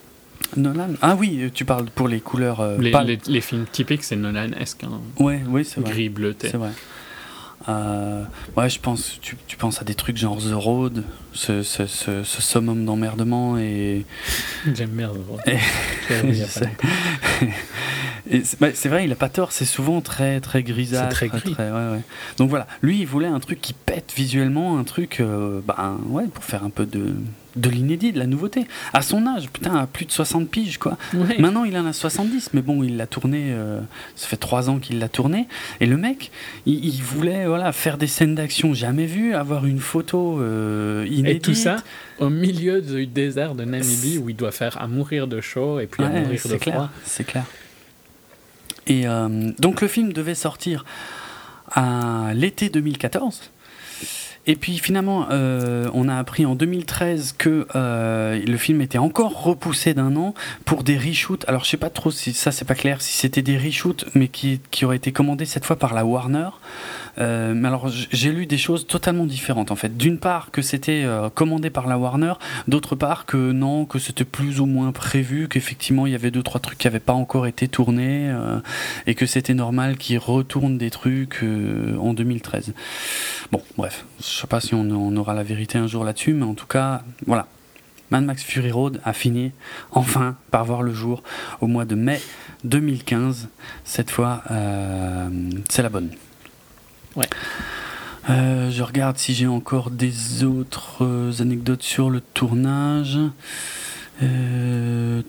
Nolan 0.56 0.90
Ah 1.02 1.16
oui, 1.16 1.50
tu 1.52 1.64
parles 1.64 1.86
pour 1.94 2.08
les 2.08 2.20
couleurs. 2.20 2.60
Euh, 2.60 2.78
les, 2.78 3.18
les, 3.26 3.40
films 3.40 3.66
typiques, 3.70 4.04
c'est 4.04 4.16
Nolan-esque. 4.16 4.84
Hein. 4.84 5.00
Ouais, 5.18 5.42
oui, 5.48 5.64
c'est 5.64 5.80
vrai. 5.80 5.90
Gris 5.90 6.08
bleuté. 6.08 6.48
C'est 6.50 6.56
vrai. 6.56 6.70
Euh, 7.68 8.24
ouais, 8.56 8.68
je 8.68 8.78
pense, 8.78 9.18
tu, 9.22 9.36
tu, 9.46 9.56
penses 9.56 9.80
à 9.80 9.84
des 9.84 9.94
trucs 9.94 10.18
genre 10.18 10.36
The 10.36 10.52
Road, 10.52 11.02
ce, 11.32 11.62
ce, 11.62 11.86
ce, 11.86 12.22
ce 12.22 12.42
summum 12.42 12.84
d'emmerdement 12.84 13.56
et. 13.58 14.04
J'aime 14.74 14.90
bien 14.90 15.08
The 15.08 15.28
Road. 15.28 15.40
Bah, 18.58 18.68
c'est 18.72 18.88
vrai, 18.88 19.04
il 19.04 19.12
a 19.12 19.16
pas 19.16 19.28
tort, 19.28 19.52
c'est 19.52 19.66
souvent 19.66 20.00
très 20.00 20.40
très 20.40 20.62
grisâtre. 20.62 21.10
très 21.10 21.28
gris. 21.28 21.54
ouais, 21.58 21.70
ouais. 21.70 22.00
Donc 22.38 22.48
voilà, 22.48 22.66
lui 22.80 23.00
il 23.00 23.06
voulait 23.06 23.28
un 23.28 23.38
truc 23.38 23.60
qui 23.60 23.74
pète 23.74 24.14
visuellement, 24.16 24.78
un 24.78 24.84
truc 24.84 25.20
euh, 25.20 25.60
bah, 25.62 25.98
ouais, 26.06 26.24
pour 26.32 26.42
faire 26.42 26.64
un 26.64 26.70
peu 26.70 26.86
de, 26.86 27.16
de 27.56 27.70
l'inédit, 27.70 28.12
de 28.12 28.18
la 28.18 28.26
nouveauté. 28.26 28.66
À 28.92 29.02
son 29.02 29.26
âge, 29.26 29.48
putain, 29.48 29.74
à 29.74 29.86
plus 29.86 30.06
de 30.06 30.12
60 30.12 30.48
piges, 30.48 30.78
quoi. 30.78 30.96
Maintenant, 31.38 31.64
il 31.64 31.76
en 31.76 31.86
a 31.86 31.92
70, 31.92 32.50
mais 32.52 32.62
bon, 32.62 32.82
il 32.82 32.96
l'a 32.96 33.06
tourné, 33.06 33.48
euh, 33.50 33.80
ça 34.16 34.28
fait 34.28 34.36
3 34.36 34.70
ans 34.70 34.78
qu'il 34.78 34.98
l'a 34.98 35.08
tourné. 35.08 35.46
Et 35.80 35.86
le 35.86 35.96
mec, 35.96 36.30
il, 36.66 37.02
voulait 37.02 37.46
voilà, 37.46 37.72
faire 37.72 37.98
des 37.98 38.06
scènes 38.06 38.34
d'action 38.34 38.74
jamais 38.74 39.06
vues, 39.06 39.34
avoir 39.34 39.66
une 39.66 39.80
photo 39.80 40.40
euh, 40.40 41.06
inédite. 41.08 41.36
Et 41.36 41.40
tout 41.40 41.54
ça 41.54 41.76
au 42.20 42.30
milieu 42.30 42.80
du 42.80 43.06
désert 43.06 43.54
de 43.54 43.64
Namibie 43.64 44.18
où 44.18 44.28
il 44.28 44.36
doit 44.36 44.52
faire 44.52 44.80
à 44.80 44.86
mourir 44.86 45.26
de 45.26 45.40
chaud 45.40 45.80
et 45.80 45.86
puis 45.86 46.04
à 46.04 46.08
mourir 46.08 46.40
de 46.48 46.58
froid. 46.58 46.90
C'est 47.04 47.24
clair. 47.24 47.44
Et 48.86 49.06
euh, 49.06 49.50
donc, 49.58 49.80
le 49.80 49.88
film 49.88 50.12
devait 50.12 50.34
sortir 50.34 50.84
à 51.70 52.32
l'été 52.34 52.68
2014. 52.68 53.50
Et 54.46 54.56
puis 54.56 54.78
finalement, 54.78 55.26
euh, 55.30 55.88
on 55.94 56.08
a 56.08 56.16
appris 56.16 56.44
en 56.44 56.54
2013 56.54 57.34
que 57.38 57.66
euh, 57.74 58.40
le 58.44 58.56
film 58.56 58.80
était 58.80 58.98
encore 58.98 59.42
repoussé 59.42 59.94
d'un 59.94 60.16
an 60.16 60.34
pour 60.64 60.84
des 60.84 60.98
reshoots. 60.98 61.44
Alors 61.48 61.64
je 61.64 61.70
sais 61.70 61.76
pas 61.76 61.90
trop 61.90 62.10
si 62.10 62.34
ça 62.34 62.52
c'est 62.52 62.66
pas 62.66 62.74
clair, 62.74 63.00
si 63.00 63.14
c'était 63.14 63.42
des 63.42 63.56
reshoots, 63.56 64.04
mais 64.14 64.28
qui, 64.28 64.60
qui 64.70 64.84
auraient 64.84 64.96
été 64.96 65.12
commandés 65.12 65.46
cette 65.46 65.64
fois 65.64 65.76
par 65.76 65.94
la 65.94 66.04
Warner. 66.04 66.48
Euh, 67.18 67.54
mais 67.54 67.68
alors 67.68 67.88
j'ai 67.88 68.32
lu 68.32 68.46
des 68.46 68.58
choses 68.58 68.86
totalement 68.86 69.26
différentes 69.26 69.70
en 69.70 69.76
fait. 69.76 69.96
D'une 69.96 70.18
part 70.18 70.50
que 70.50 70.62
c'était 70.62 71.02
euh, 71.04 71.30
commandé 71.30 71.70
par 71.70 71.86
la 71.86 71.98
Warner, 71.98 72.34
d'autre 72.66 72.96
part 72.96 73.24
que 73.26 73.52
non, 73.52 73.84
que 73.84 73.98
c'était 73.98 74.24
plus 74.24 74.60
ou 74.60 74.66
moins 74.66 74.92
prévu, 74.92 75.48
qu'effectivement 75.48 76.06
il 76.06 76.12
y 76.12 76.16
avait 76.16 76.30
deux 76.30 76.42
trois 76.42 76.60
trucs 76.60 76.78
qui 76.78 76.86
n'avaient 76.86 77.00
pas 77.00 77.12
encore 77.12 77.46
été 77.46 77.68
tournés 77.68 78.30
euh, 78.30 78.58
et 79.06 79.14
que 79.14 79.26
c'était 79.26 79.54
normal 79.54 79.96
qu'ils 79.96 80.18
retournent 80.18 80.78
des 80.78 80.90
trucs 80.90 81.44
en 81.44 82.14
2013. 82.14 82.72
Bon, 83.52 83.62
bref, 83.76 84.04
je 84.34 84.40
sais 84.40 84.46
pas 84.48 84.60
si 84.60 84.74
on, 84.74 84.90
on 84.90 85.16
aura 85.16 85.32
la 85.32 85.44
vérité 85.44 85.78
un 85.78 85.86
jour 85.86 86.04
là-dessus, 86.04 86.34
mais 86.34 86.44
en 86.44 86.54
tout 86.54 86.66
cas, 86.66 87.02
voilà. 87.26 87.46
Mad 88.10 88.24
Max 88.24 88.42
Fury 88.42 88.70
Road 88.70 89.00
a 89.04 89.12
fini 89.12 89.52
enfin 89.90 90.36
par 90.50 90.64
voir 90.64 90.82
le 90.82 90.92
jour 90.92 91.22
au 91.60 91.66
mois 91.66 91.84
de 91.84 91.94
mai 91.94 92.20
2015. 92.64 93.48
Cette 93.84 94.10
fois, 94.10 94.42
c'est 95.68 95.82
la 95.82 95.88
bonne. 95.88 96.10
Ouais. 97.16 97.28
Euh, 98.30 98.70
je 98.70 98.82
regarde 98.82 99.18
si 99.18 99.34
j'ai 99.34 99.46
encore 99.46 99.90
des 99.90 100.44
autres 100.44 101.04
euh, 101.04 101.32
anecdotes 101.40 101.82
sur 101.82 102.10
le 102.10 102.20
tournage. 102.20 103.18
Euh, 104.22 105.22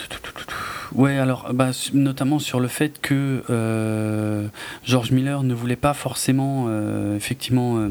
ouais, 0.94 1.18
alors, 1.18 1.54
bah, 1.54 1.72
notamment 1.94 2.40
sur 2.40 2.60
le 2.60 2.68
fait 2.68 3.02
que 3.02 3.44
George 4.84 5.12
Miller 5.12 5.44
ne 5.44 5.54
voulait 5.54 5.76
pas 5.76 5.94
forcément, 5.94 6.70
effectivement, 7.16 7.88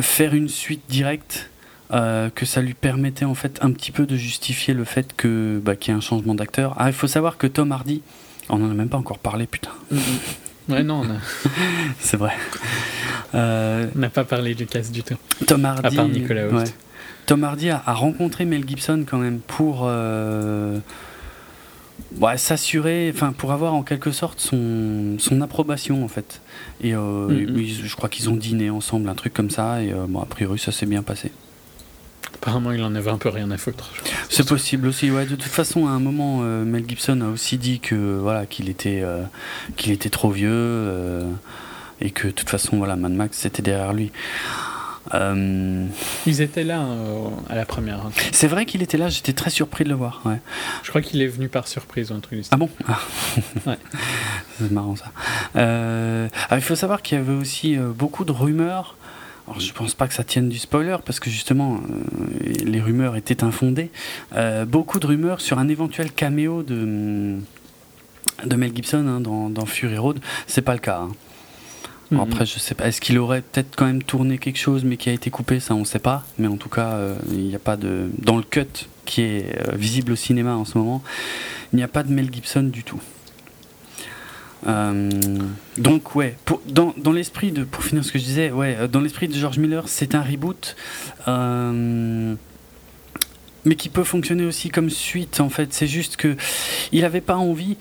faire 0.00 0.34
une 0.34 0.48
suite 0.48 0.82
directe. 0.88 1.50
que 1.90 2.44
ça 2.44 2.60
lui 2.60 2.74
permettait 2.74 3.24
en 3.24 3.34
fait 3.34 3.58
un 3.62 3.72
petit 3.72 3.92
peu 3.92 4.06
de 4.06 4.16
justifier 4.16 4.74
le 4.74 4.84
fait 4.84 5.14
que 5.16 5.60
bah, 5.64 5.74
qu'il 5.74 5.92
y 5.92 5.94
ait 5.94 5.98
un 5.98 6.02
changement 6.02 6.34
d'acteur. 6.34 6.74
Ah, 6.78 6.88
il 6.88 6.92
faut 6.92 7.06
savoir 7.06 7.38
que 7.38 7.46
Tom 7.46 7.72
Hardy, 7.72 8.02
on 8.50 8.58
n'en 8.58 8.70
a 8.70 8.74
même 8.74 8.90
pas 8.90 8.98
encore 8.98 9.18
parlé, 9.18 9.46
putain. 9.46 9.70
Mm-hmm. 9.92 10.72
Ouais, 10.72 10.82
non, 10.82 11.02
c'est 11.98 12.16
vrai. 12.18 12.34
Euh, 13.34 13.86
on 13.94 13.98
n'a 13.98 14.10
pas 14.10 14.24
parlé 14.24 14.54
du 14.54 14.66
casse 14.66 14.90
du 14.90 15.02
tout. 15.02 15.16
Tom 15.46 15.64
Hardy. 15.64 15.86
À 15.86 15.90
part 15.90 16.08
Nicolas 16.08 16.42
Tom 17.26 17.44
Hardy 17.44 17.70
a, 17.70 17.82
rencontré 17.86 18.44
Mel 18.44 18.66
Gibson 18.66 19.04
quand 19.08 19.18
même 19.18 19.40
pour 19.40 19.82
euh, 19.84 20.78
s'assurer, 22.36 23.10
enfin 23.14 23.32
pour 23.32 23.52
avoir 23.52 23.74
en 23.74 23.82
quelque 23.82 24.10
sorte 24.10 24.40
son, 24.40 25.16
son 25.18 25.40
approbation 25.40 26.04
en 26.04 26.08
fait. 26.08 26.40
Et 26.80 26.94
euh, 26.94 27.28
mm-hmm. 27.28 27.84
je 27.84 27.96
crois 27.96 28.08
qu'ils 28.08 28.30
ont 28.30 28.36
dîné 28.36 28.70
ensemble, 28.70 29.08
un 29.08 29.14
truc 29.14 29.34
comme 29.34 29.50
ça, 29.50 29.82
et 29.82 29.92
bon, 30.08 30.20
a 30.20 30.26
priori 30.26 30.58
ça 30.58 30.72
s'est 30.72 30.86
bien 30.86 31.02
passé. 31.02 31.30
Apparemment, 32.40 32.70
il 32.70 32.82
en 32.84 32.94
avait 32.94 33.10
un 33.10 33.18
peu 33.18 33.30
rien 33.30 33.50
à 33.50 33.58
foutre. 33.58 33.90
C'est 34.28 34.46
possible 34.46 34.86
aussi. 34.86 35.10
Ouais. 35.10 35.26
De 35.26 35.34
toute 35.34 35.42
façon, 35.42 35.88
à 35.88 35.90
un 35.90 35.98
moment, 35.98 36.40
euh, 36.42 36.64
Mel 36.64 36.84
Gibson 36.88 37.20
a 37.20 37.28
aussi 37.28 37.58
dit 37.58 37.80
que 37.80 38.16
voilà 38.16 38.46
qu'il 38.46 38.68
était 38.68 39.00
euh, 39.02 39.22
qu'il 39.76 39.90
était 39.90 40.08
trop 40.08 40.30
vieux 40.30 40.48
euh, 40.52 41.28
et 42.00 42.12
que 42.12 42.28
de 42.28 42.32
toute 42.32 42.48
façon, 42.48 42.76
voilà, 42.76 42.94
Mad 42.94 43.12
Max 43.12 43.38
c'était 43.38 43.62
derrière 43.62 43.92
lui. 43.92 44.12
Euh, 45.14 45.86
Ils 46.26 46.40
étaient 46.40 46.64
là 46.64 46.82
euh, 46.82 47.28
à 47.48 47.54
la 47.54 47.64
première. 47.64 48.00
Hein. 48.00 48.10
C'est 48.32 48.46
vrai 48.48 48.66
qu'il 48.66 48.82
était 48.82 48.98
là, 48.98 49.08
j'étais 49.08 49.32
très 49.32 49.50
surpris 49.50 49.84
de 49.84 49.88
le 49.88 49.94
voir. 49.94 50.20
Ouais. 50.24 50.40
Je 50.82 50.90
crois 50.90 51.00
qu'il 51.02 51.22
est 51.22 51.26
venu 51.26 51.48
par 51.48 51.68
surprise 51.68 52.10
ou 52.10 52.14
un 52.14 52.20
truc 52.20 52.44
Ah 52.50 52.56
bon 52.56 52.68
ah. 52.86 52.98
ouais. 53.66 53.78
C'est 54.58 54.70
marrant 54.70 54.96
ça. 54.96 55.12
Euh, 55.56 56.28
il 56.52 56.60
faut 56.60 56.74
savoir 56.74 57.02
qu'il 57.02 57.18
y 57.18 57.20
avait 57.20 57.32
aussi 57.32 57.76
beaucoup 57.76 58.24
de 58.24 58.32
rumeurs. 58.32 58.96
Alors, 59.46 59.60
je 59.60 59.72
pense 59.72 59.94
pas 59.94 60.08
que 60.08 60.14
ça 60.14 60.24
tienne 60.24 60.50
du 60.50 60.58
spoiler 60.58 60.96
parce 61.06 61.20
que 61.20 61.30
justement 61.30 61.80
les 62.44 62.80
rumeurs 62.80 63.16
étaient 63.16 63.42
infondées. 63.44 63.90
beaucoup 64.66 64.98
de 64.98 65.06
rumeurs 65.06 65.40
sur 65.40 65.58
un 65.58 65.68
éventuel 65.68 66.12
caméo 66.12 66.62
de, 66.62 67.38
de 68.44 68.56
Mel 68.56 68.74
Gibson 68.74 69.06
hein, 69.08 69.20
dans, 69.20 69.48
dans, 69.48 69.64
Fury 69.64 69.96
Road. 69.96 70.20
C'est 70.46 70.62
pas 70.62 70.74
le 70.74 70.80
cas. 70.80 71.00
Hein. 71.02 71.12
Mhm. 72.10 72.20
Après, 72.20 72.46
je 72.46 72.58
sais 72.58 72.74
pas. 72.74 72.86
Est-ce 72.86 73.00
qu'il 73.00 73.18
aurait 73.18 73.42
peut-être 73.42 73.76
quand 73.76 73.84
même 73.86 74.02
tourné 74.02 74.38
quelque 74.38 74.58
chose, 74.58 74.84
mais 74.84 74.96
qui 74.96 75.10
a 75.10 75.12
été 75.12 75.30
coupé 75.30 75.60
Ça, 75.60 75.74
on 75.74 75.84
sait 75.84 75.98
pas. 75.98 76.24
Mais 76.38 76.48
en 76.48 76.56
tout 76.56 76.68
cas, 76.70 76.92
euh, 76.92 77.14
il 77.30 77.44
n'y 77.44 77.54
a 77.54 77.58
pas 77.58 77.76
de 77.76 78.10
dans 78.18 78.36
le 78.36 78.42
cut 78.42 78.66
qui 79.04 79.22
est 79.22 79.68
euh, 79.68 79.74
visible 79.76 80.12
au 80.12 80.16
cinéma 80.16 80.54
en 80.54 80.64
ce 80.64 80.78
moment. 80.78 81.02
Il 81.72 81.76
n'y 81.76 81.82
a 81.82 81.88
pas 81.88 82.02
de 82.02 82.12
Mel 82.12 82.32
Gibson 82.32 82.62
du 82.62 82.82
tout. 82.82 83.00
Euh, 84.66 85.08
donc 85.76 86.16
ouais, 86.16 86.36
dans, 86.66 86.92
dans 86.96 87.12
l'esprit 87.12 87.52
de, 87.52 87.62
pour 87.62 87.84
finir 87.84 88.04
ce 88.04 88.10
que 88.10 88.18
je 88.18 88.24
disais, 88.24 88.50
ouais, 88.50 88.88
dans 88.88 89.00
l'esprit 89.00 89.28
de 89.28 89.34
George 89.34 89.58
Miller, 89.58 89.84
c'est 89.86 90.16
un 90.16 90.22
reboot, 90.22 90.74
mais 93.64 93.76
qui 93.76 93.88
peut 93.88 94.02
fonctionner 94.02 94.44
aussi 94.44 94.70
comme 94.70 94.90
suite 94.90 95.40
en 95.40 95.48
fait. 95.48 95.72
C'est 95.72 95.86
juste 95.86 96.16
que 96.16 96.36
il 96.90 97.02
n'avait 97.02 97.20
pas 97.20 97.36
envie 97.36 97.76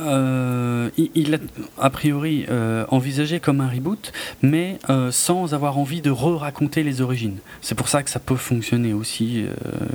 euh, 0.00 0.90
il, 0.96 1.34
a 1.34 1.38
a 1.78 1.90
priori 1.90 2.46
euh, 2.48 2.84
envisagé 2.88 3.40
comme 3.40 3.60
un 3.60 3.68
reboot, 3.68 4.12
mais 4.42 4.78
euh, 4.90 5.10
sans 5.10 5.54
avoir 5.54 5.78
envie 5.78 6.00
de 6.00 6.10
re-raconter 6.10 6.82
les 6.82 7.00
origines. 7.00 7.38
C'est 7.60 7.74
pour 7.74 7.88
ça 7.88 8.02
que 8.02 8.10
ça 8.10 8.20
peut 8.20 8.36
fonctionner 8.36 8.92
aussi 8.92 9.44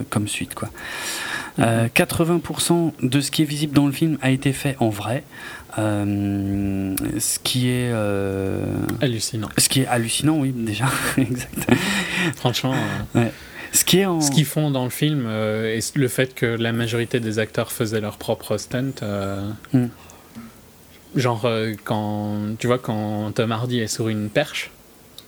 comme 0.09 0.27
suite. 0.27 0.55
Quoi. 0.55 0.69
80% 1.59 2.93
de 3.03 3.21
ce 3.21 3.31
qui 3.31 3.41
est 3.41 3.45
visible 3.45 3.73
dans 3.73 3.85
le 3.85 3.91
film 3.91 4.17
a 4.21 4.31
été 4.31 4.53
fait 4.53 4.75
en 4.79 4.89
vrai. 4.89 5.23
ce 5.75 7.39
qui 7.43 7.69
est 7.69 7.91
hallucinant. 9.01 9.49
Ce 9.57 9.69
qui 9.69 9.81
est 9.81 9.87
hallucinant, 9.87 10.37
oui, 10.39 10.51
déjà. 10.55 10.85
exact. 11.17 11.67
Franchement. 12.35 12.75
Ouais. 13.15 13.31
Ce 13.71 13.85
qui 13.85 14.05
en... 14.05 14.19
qu'ils 14.19 14.45
font 14.45 14.69
dans 14.71 14.83
le 14.83 14.89
film 14.89 15.25
euh, 15.27 15.75
et 15.75 15.79
le 15.95 16.07
fait 16.07 16.35
que 16.35 16.45
la 16.45 16.73
majorité 16.73 17.19
des 17.19 17.39
acteurs 17.39 17.71
faisaient 17.71 18.01
leur 18.01 18.17
propre 18.17 18.57
stunt. 18.57 18.93
Euh, 19.01 19.49
hmm. 19.73 19.87
Genre, 21.15 21.45
euh, 21.45 21.73
quand 21.83 22.57
tu 22.57 22.67
vois, 22.67 22.79
quand 22.79 23.31
Tom 23.33 23.51
Hardy 23.51 23.79
est 23.79 23.87
sur 23.87 24.07
une 24.09 24.29
perche, 24.29 24.71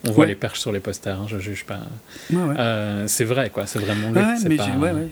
on 0.05 0.11
voit 0.11 0.25
les 0.25 0.35
perches 0.35 0.59
sur 0.59 0.73
les 0.73 0.81
posters, 0.81 1.17
hein, 1.17 1.25
je 1.29 1.39
juge 1.39 1.63
pas. 1.63 1.79
c'est 3.07 3.23
vrai, 3.23 3.49
quoi, 3.49 3.65
c'est 3.65 3.79
vraiment 3.79 4.11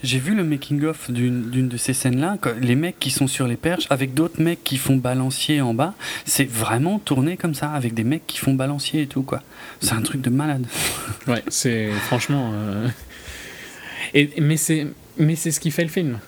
J'ai 0.03 0.20
vu 0.20 0.36
le 0.36 0.44
making-of 0.44 1.10
d'une 1.10 1.70
de 1.70 1.78
ces 1.78 1.94
scènes-là, 1.94 2.38
les 2.60 2.76
mecs 2.76 2.99
qui 2.99 3.10
sont 3.10 3.28
sur 3.28 3.48
les 3.48 3.56
perches, 3.56 3.88
avec 3.90 4.14
d'autres 4.14 4.41
mecs 4.41 4.66
qui 4.66 4.76
font 4.76 4.98
balancier 4.98 5.62
en 5.62 5.74
bas, 5.74 5.94
c'est 6.26 6.49
vraiment 6.49 6.99
tourné 6.99 7.38
comme 7.38 7.53
ça, 7.53 7.72
avec 7.72 7.94
des 7.94 8.03
mecs 8.03 8.28
qui 8.28 8.38
font 8.38 8.53
balancier 8.53 9.03
et 9.03 9.08
tout, 9.08 9.24
quoi. 9.24 9.41
C'est 9.80 9.94
un 9.94 10.02
truc 10.02 10.20
de 10.20 10.30
malade. 10.30 10.66
ouais, 11.28 11.44
c'est 11.48 11.90
franchement 12.08 12.52
mais 14.40 14.57
c'est 14.57 14.88
mais 15.18 15.36
c'est 15.36 15.52
ce 15.52 15.60
qui 15.60 15.72
fait 15.72 15.84
le 15.84 15.90
film. 15.90 16.19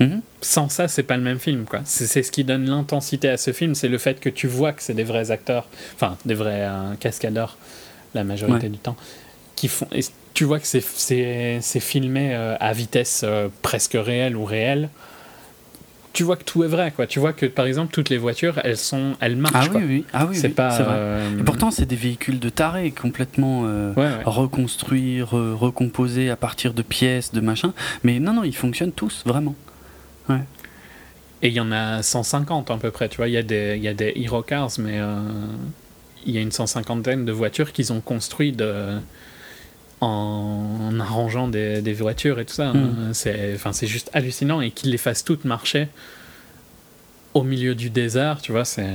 Mhm. 0.00 0.20
Sans 0.42 0.68
ça, 0.68 0.88
c'est 0.88 1.02
pas 1.02 1.16
le 1.16 1.22
même 1.22 1.38
film, 1.38 1.64
quoi. 1.64 1.80
C'est 1.84 2.22
ce 2.22 2.30
qui 2.30 2.44
donne 2.44 2.68
l'intensité 2.68 3.28
à 3.28 3.36
ce 3.36 3.52
film, 3.52 3.74
c'est 3.74 3.88
le 3.88 3.98
fait 3.98 4.20
que 4.20 4.28
tu 4.28 4.46
vois 4.46 4.72
que 4.72 4.82
c'est 4.82 4.94
des 4.94 5.04
vrais 5.04 5.30
acteurs, 5.30 5.68
enfin 5.94 6.18
des 6.26 6.34
vrais 6.34 6.62
euh, 6.62 6.94
cascadeurs 7.00 7.56
la 8.14 8.24
majorité 8.24 8.68
du 8.68 8.78
temps, 8.78 8.96
qui 9.56 9.68
font. 9.68 9.86
Et 9.92 10.00
tu 10.34 10.44
vois 10.44 10.60
que 10.60 10.66
c'est 10.66 11.80
filmé 11.80 12.34
euh, 12.34 12.56
à 12.60 12.72
vitesse 12.72 13.22
euh, 13.24 13.48
presque 13.62 13.96
réelle 13.98 14.36
ou 14.36 14.44
réelle 14.44 14.90
tu 16.16 16.24
vois 16.24 16.36
que 16.36 16.44
tout 16.44 16.64
est 16.64 16.68
vrai, 16.68 16.92
quoi. 16.96 17.06
Tu 17.06 17.20
vois 17.20 17.34
que, 17.34 17.44
par 17.44 17.66
exemple, 17.66 17.92
toutes 17.92 18.08
les 18.08 18.16
voitures, 18.16 18.58
elles 18.64 18.78
sont, 18.78 19.16
elles 19.20 19.36
marchent. 19.36 19.68
Ah 19.70 19.76
oui, 19.76 19.82
oui. 19.86 20.04
Ah 20.14 20.26
oui, 20.26 20.34
c'est 20.34 20.48
pas. 20.48 20.70
Vrai. 20.70 20.84
Euh, 20.88 21.38
Et 21.38 21.42
pourtant, 21.42 21.70
c'est 21.70 21.84
des 21.84 21.94
véhicules 21.94 22.38
de 22.40 22.48
tarés, 22.48 22.90
complètement 22.90 23.64
euh, 23.66 23.92
reconstruits, 24.24 25.20
recomposés 25.20 26.30
à 26.30 26.36
partir 26.36 26.72
de 26.72 26.80
pièces, 26.80 27.32
de 27.32 27.40
machin. 27.40 27.74
Mais 28.02 28.18
non, 28.18 28.32
non, 28.32 28.44
ils 28.44 28.56
fonctionnent 28.56 28.92
tous, 28.92 29.24
vraiment. 29.26 29.54
Ouais. 30.30 30.40
Et 31.42 31.48
il 31.48 31.54
y 31.54 31.60
en 31.60 31.70
a 31.70 32.02
150 32.02 32.70
à 32.70 32.76
peu 32.78 32.90
près, 32.90 33.10
tu 33.10 33.18
vois. 33.18 33.28
Il 33.28 33.34
y 33.34 33.36
a 33.36 33.42
des, 33.42 33.74
il 33.76 33.82
y 33.82 33.88
a 33.88 33.94
des 33.94 34.14
Hero 34.16 34.40
Cars, 34.40 34.70
mais 34.78 34.98
euh, 34.98 35.20
il 36.24 36.34
y 36.34 36.38
a 36.38 36.40
une 36.40 36.50
cent 36.50 36.66
cinquantaine 36.66 37.26
de 37.26 37.32
voitures 37.32 37.72
qu'ils 37.72 37.92
ont 37.92 38.00
construites 38.00 38.56
de 38.56 38.94
en 40.00 40.98
arrangeant 41.00 41.48
des, 41.48 41.80
des, 41.80 41.92
voitures 41.92 42.38
et 42.38 42.44
tout 42.44 42.54
ça. 42.54 42.72
C'est, 43.12 43.52
enfin, 43.54 43.72
c'est 43.72 43.86
juste 43.86 44.10
hallucinant 44.12 44.60
et 44.60 44.70
qu'ils 44.70 44.90
les 44.90 44.98
fassent 44.98 45.24
toutes 45.24 45.44
marcher 45.44 45.88
au 47.36 47.42
milieu 47.42 47.74
du 47.74 47.90
désert, 47.90 48.40
tu 48.40 48.52
vois, 48.52 48.64
c'est. 48.64 48.94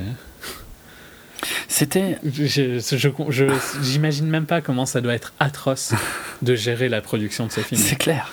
C'était. 1.67 2.17
j'imagine 3.82 4.27
même 4.27 4.45
pas 4.45 4.61
comment 4.61 4.85
ça 4.85 5.01
doit 5.01 5.14
être 5.14 5.34
atroce 5.40 5.93
de 6.42 6.56
gérer 6.56 6.90
la 6.90 7.01
production 7.01 7.45
de 7.45 7.51
ces 7.51 7.61
films. 7.61 7.82
C'est 7.82 7.95
clair. 7.95 8.32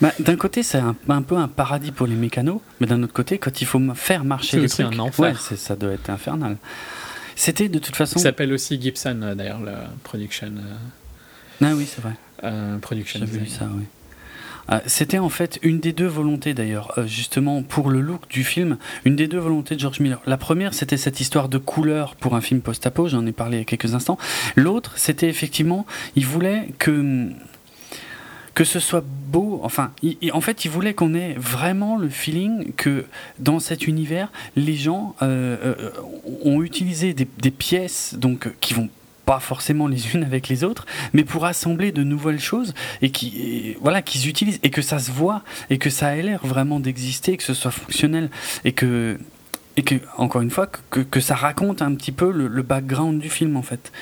Bah, 0.00 0.12
d'un 0.18 0.36
côté, 0.36 0.62
c'est 0.62 0.78
un, 0.78 1.22
peu 1.22 1.36
un 1.36 1.48
paradis 1.48 1.90
pour 1.90 2.06
les 2.06 2.14
mécanos, 2.14 2.60
mais 2.80 2.86
d'un 2.86 3.02
autre 3.02 3.12
côté, 3.12 3.38
quand 3.38 3.60
il 3.60 3.64
faut 3.64 3.80
faire 3.94 4.24
marcher 4.24 4.60
les 4.60 4.68
trucs, 4.68 4.86
un 4.86 4.98
enfer. 4.98 5.40
ça 5.40 5.76
doit 5.76 5.92
être 5.92 6.10
infernal. 6.10 6.56
C'était 7.36 7.68
de 7.68 7.78
toute 7.80 7.96
façon. 7.96 8.18
Ça 8.18 8.24
s'appelle 8.24 8.52
aussi 8.52 8.80
Gibson, 8.80 9.20
euh, 9.22 9.34
d'ailleurs, 9.34 9.60
la 9.60 9.90
production. 10.04 10.52
Euh, 11.62 11.66
ah 11.70 11.74
oui, 11.74 11.86
c'est 11.86 12.00
vrai. 12.00 12.14
Euh, 12.42 12.78
production 12.78 13.20
J'ai 13.20 13.26
vu 13.26 13.46
ça, 13.46 13.68
oui. 13.74 13.84
Euh, 14.72 14.80
c'était 14.86 15.18
en 15.18 15.28
fait 15.28 15.58
une 15.62 15.78
des 15.78 15.92
deux 15.92 16.06
volontés 16.06 16.54
d'ailleurs, 16.54 16.98
euh, 16.98 17.06
justement 17.06 17.62
pour 17.62 17.90
le 17.90 18.00
look 18.00 18.26
du 18.30 18.44
film, 18.44 18.78
une 19.04 19.14
des 19.14 19.28
deux 19.28 19.38
volontés 19.38 19.74
de 19.74 19.80
George 19.80 20.00
Miller. 20.00 20.20
La 20.26 20.38
première, 20.38 20.72
c'était 20.72 20.96
cette 20.96 21.20
histoire 21.20 21.50
de 21.50 21.58
couleur 21.58 22.14
pour 22.16 22.34
un 22.34 22.40
film 22.40 22.62
post-apo, 22.62 23.08
j'en 23.08 23.26
ai 23.26 23.32
parlé 23.32 23.58
il 23.58 23.60
y 23.60 23.62
a 23.62 23.66
quelques 23.66 23.94
instants. 23.94 24.16
L'autre, 24.56 24.92
c'était 24.96 25.28
effectivement, 25.28 25.84
il 26.16 26.26
voulait 26.26 26.68
que 26.78 27.28
que 28.54 28.62
ce 28.62 28.78
soit 28.78 29.04
beau, 29.04 29.60
enfin, 29.64 29.90
en 30.32 30.40
fait, 30.40 30.64
il 30.64 30.70
voulait 30.70 30.94
qu'on 30.94 31.12
ait 31.12 31.34
vraiment 31.36 31.96
le 31.96 32.08
feeling 32.08 32.72
que 32.74 33.04
dans 33.40 33.58
cet 33.58 33.88
univers, 33.88 34.30
les 34.54 34.76
gens 34.76 35.16
ont 35.20 36.62
utilisé 36.62 37.14
des, 37.14 37.26
des, 37.38 37.50
pièces 37.50 38.14
donc 38.16 38.48
qui 38.60 38.72
vont 38.72 38.90
pas 39.24 39.40
forcément 39.40 39.86
les 39.86 40.14
unes 40.14 40.24
avec 40.24 40.48
les 40.48 40.64
autres, 40.64 40.86
mais 41.12 41.24
pour 41.24 41.44
assembler 41.44 41.92
de 41.92 42.02
nouvelles 42.02 42.40
choses 42.40 42.74
et 43.02 43.10
qui 43.10 43.76
voilà 43.80 44.02
qu'ils 44.02 44.28
utilisent 44.28 44.60
et 44.62 44.70
que 44.70 44.82
ça 44.82 44.98
se 44.98 45.10
voit 45.10 45.42
et 45.70 45.78
que 45.78 45.90
ça 45.90 46.16
ait 46.16 46.22
l'air 46.22 46.44
vraiment 46.46 46.80
d'exister, 46.80 47.36
que 47.36 47.42
ce 47.42 47.54
soit 47.54 47.70
fonctionnel 47.70 48.30
et 48.64 48.72
que 48.72 49.18
et 49.76 49.82
que 49.82 49.96
encore 50.16 50.42
une 50.42 50.50
fois 50.50 50.66
que, 50.66 51.00
que 51.00 51.20
ça 51.20 51.34
raconte 51.34 51.82
un 51.82 51.94
petit 51.94 52.12
peu 52.12 52.30
le, 52.30 52.62
background 52.62 53.20
du 53.20 53.28
film 53.28 53.56
en 53.56 53.62
fait. 53.62 53.92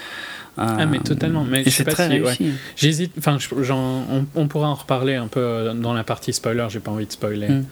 ah 0.59 0.85
mais 0.85 0.99
totalement. 0.99 1.45
Mais 1.45 1.69
sais 1.71 1.85
pas 1.85 1.95
si 2.35 2.53
j'hésite. 2.77 3.13
Enfin, 3.17 3.39
on, 3.71 4.27
on, 4.35 4.49
pourra 4.49 4.69
en 4.69 4.75
reparler 4.75 5.15
un 5.15 5.29
peu 5.29 5.73
dans 5.75 5.95
la 5.95 6.05
partie 6.05 6.35
spoiler. 6.35 6.67
J'ai 6.69 6.81
pas 6.81 6.91
envie 6.91 7.07
de 7.07 7.13
spoiler. 7.13 7.49
Hmm 7.49 7.65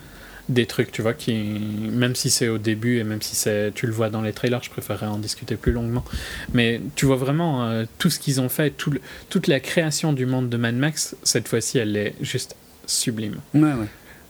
des 0.51 0.67
trucs, 0.67 0.93
tu 0.93 1.01
vois, 1.01 1.15
qui, 1.15 1.33
même 1.33 2.15
si 2.15 2.29
c'est 2.29 2.49
au 2.49 2.59
début 2.59 2.99
et 2.99 3.05
même 3.05 3.23
si 3.23 3.37
c'est, 3.37 3.73
tu 3.75 3.87
le 3.87 3.93
vois 3.93 4.11
dans 4.11 4.21
les 4.21 4.33
trailers, 4.33 4.63
je 4.63 4.71
préférerais 4.71 5.07
en 5.07 5.19
discuter 5.19 5.57
plus 5.57 5.73
longuement. 5.73 6.05
Mais 6.53 6.81
tu 6.97 7.07
vois 7.07 7.17
vraiment 7.17 7.65
euh, 7.65 7.85
tout 7.99 8.11
ce 8.11 8.19
qu'ils 8.19 8.41
ont 8.41 8.49
fait, 8.49 8.71
tout 8.71 8.93
toute 9.29 9.47
la 9.47 9.61
création 9.61 10.13
du 10.13 10.27
monde 10.27 10.49
de 10.49 10.57
Mad 10.57 10.75
Max, 10.75 11.17
cette 11.23 11.49
fois-ci, 11.49 11.79
elle 11.79 11.97
est 11.97 12.15
juste 12.21 12.57
sublime. 12.87 13.37
Ouais, 13.55 13.73
ouais. 13.73 13.87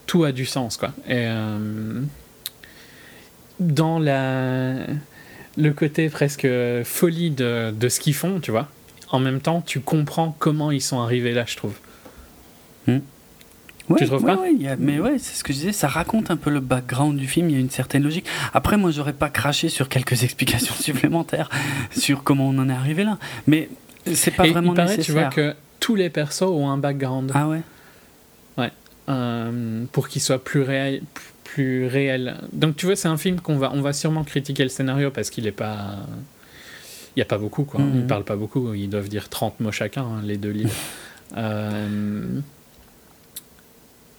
Tout 0.07 0.25
a 0.25 0.33
du 0.33 0.45
sens, 0.45 0.77
quoi. 0.77 0.93
Et 1.09 1.25
euh, 1.27 2.01
dans 3.59 3.99
la, 3.99 4.75
le 5.57 5.73
côté 5.73 6.09
presque 6.11 6.49
folie 6.85 7.31
de, 7.31 7.71
de 7.73 7.89
ce 7.89 7.99
qu'ils 8.01 8.15
font, 8.15 8.41
tu 8.41 8.51
vois, 8.51 8.69
en 9.11 9.21
même 9.21 9.41
temps, 9.41 9.63
tu 9.63 9.81
comprends 9.81 10.37
comment 10.39 10.71
ils 10.71 10.83
sont 10.83 11.01
arrivés 11.01 11.33
là, 11.33 11.45
je 11.47 11.57
trouve. 11.57 11.75
Tu 13.99 14.07
trouves 14.07 14.25
pas 14.25 14.39
Mais 14.79 15.01
ouais, 15.01 15.19
c'est 15.19 15.35
ce 15.35 15.45
que 15.45 15.53
je 15.53 15.59
disais, 15.59 15.73
ça 15.73 15.89
raconte 15.89 16.31
un 16.31 16.37
peu 16.37 16.51
le 16.51 16.61
background 16.61 17.19
du 17.19 17.27
film, 17.27 17.51
il 17.51 17.55
y 17.55 17.57
a 17.57 17.61
une 17.61 17.71
certaine 17.71 18.03
logique. 18.03 18.27
Après, 18.55 18.77
moi, 18.77 18.91
j'aurais 18.91 19.13
pas 19.13 19.29
craché 19.29 19.69
sur 19.69 19.89
quelques 19.89 20.23
explications 20.23 20.75
supplémentaires 20.79 21.49
sur 21.91 22.23
comment 22.23 22.49
on 22.49 22.59
en 22.59 22.69
est 22.69 22.75
arrivé 22.75 23.05
là. 23.05 23.19
Mais 23.47 23.69
c'est 24.07 24.31
pas 24.31 24.47
vraiment 24.47 24.73
il 24.73 24.77
paraît, 24.77 24.97
nécessaire. 24.97 25.31
Tu 25.31 25.41
vois 25.41 25.53
que 25.53 25.57
tous 25.79 25.95
les 25.95 26.11
persos 26.11 26.43
ont 26.43 26.71
un 26.71 26.79
background. 26.79 27.33
Ah 27.35 27.49
ouais? 27.49 27.63
Ouais. 28.59 28.71
Euh, 29.09 29.85
pour 29.93 30.09
qu'ils 30.09 30.23
soient 30.23 30.43
plus 30.43 30.63
réels. 30.63 31.03
Plus 31.45 31.87
réel. 31.87 32.37
Donc 32.53 32.77
tu 32.77 32.87
vois, 32.87 32.97
c'est 32.97 33.09
un 33.09 33.17
film 33.17 33.41
qu'on 33.41 33.57
va, 33.57 33.73
on 33.75 33.81
va 33.81 33.93
sûrement 33.93 34.23
critiquer 34.23 34.63
le 34.63 34.69
scénario 34.69 35.11
parce 35.11 35.31
qu'il 35.31 35.47
est 35.47 35.53
pas. 35.53 35.97
Il 37.17 37.19
n'y 37.19 37.23
a 37.23 37.27
pas 37.27 37.39
beaucoup, 37.39 37.65
quoi. 37.65 37.81
Mm-hmm. 37.81 37.97
Ils 37.97 38.07
parlent 38.07 38.25
pas 38.25 38.37
beaucoup. 38.37 38.73
Ils 38.73 38.89
doivent 38.89 39.09
dire 39.09 39.29
30 39.29 39.59
mots 39.59 39.73
chacun, 39.73 40.03
hein, 40.03 40.23
les 40.23 40.37
deux 40.37 40.51
livres. 40.51 40.71
euh, 41.37 42.41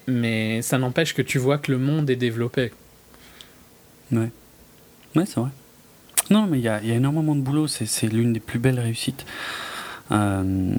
mais 0.07 0.61
ça 0.61 0.77
n'empêche 0.77 1.13
que 1.13 1.21
tu 1.21 1.37
vois 1.37 1.57
que 1.57 1.71
le 1.71 1.77
monde 1.77 2.09
est 2.09 2.15
développé. 2.15 2.71
Ouais. 4.11 4.31
Ouais, 5.15 5.25
c'est 5.25 5.39
vrai. 5.39 5.49
Non, 6.29 6.47
mais 6.47 6.59
il 6.59 6.63
y 6.63 6.69
a, 6.69 6.81
y 6.81 6.91
a, 6.91 6.95
énormément 6.95 7.35
de 7.35 7.41
boulot, 7.41 7.67
c'est 7.67 8.07
l'une 8.07 8.33
des 8.33 8.39
plus 8.39 8.59
belles 8.59 8.79
réussites. 8.79 9.25
Euh, 10.11 10.75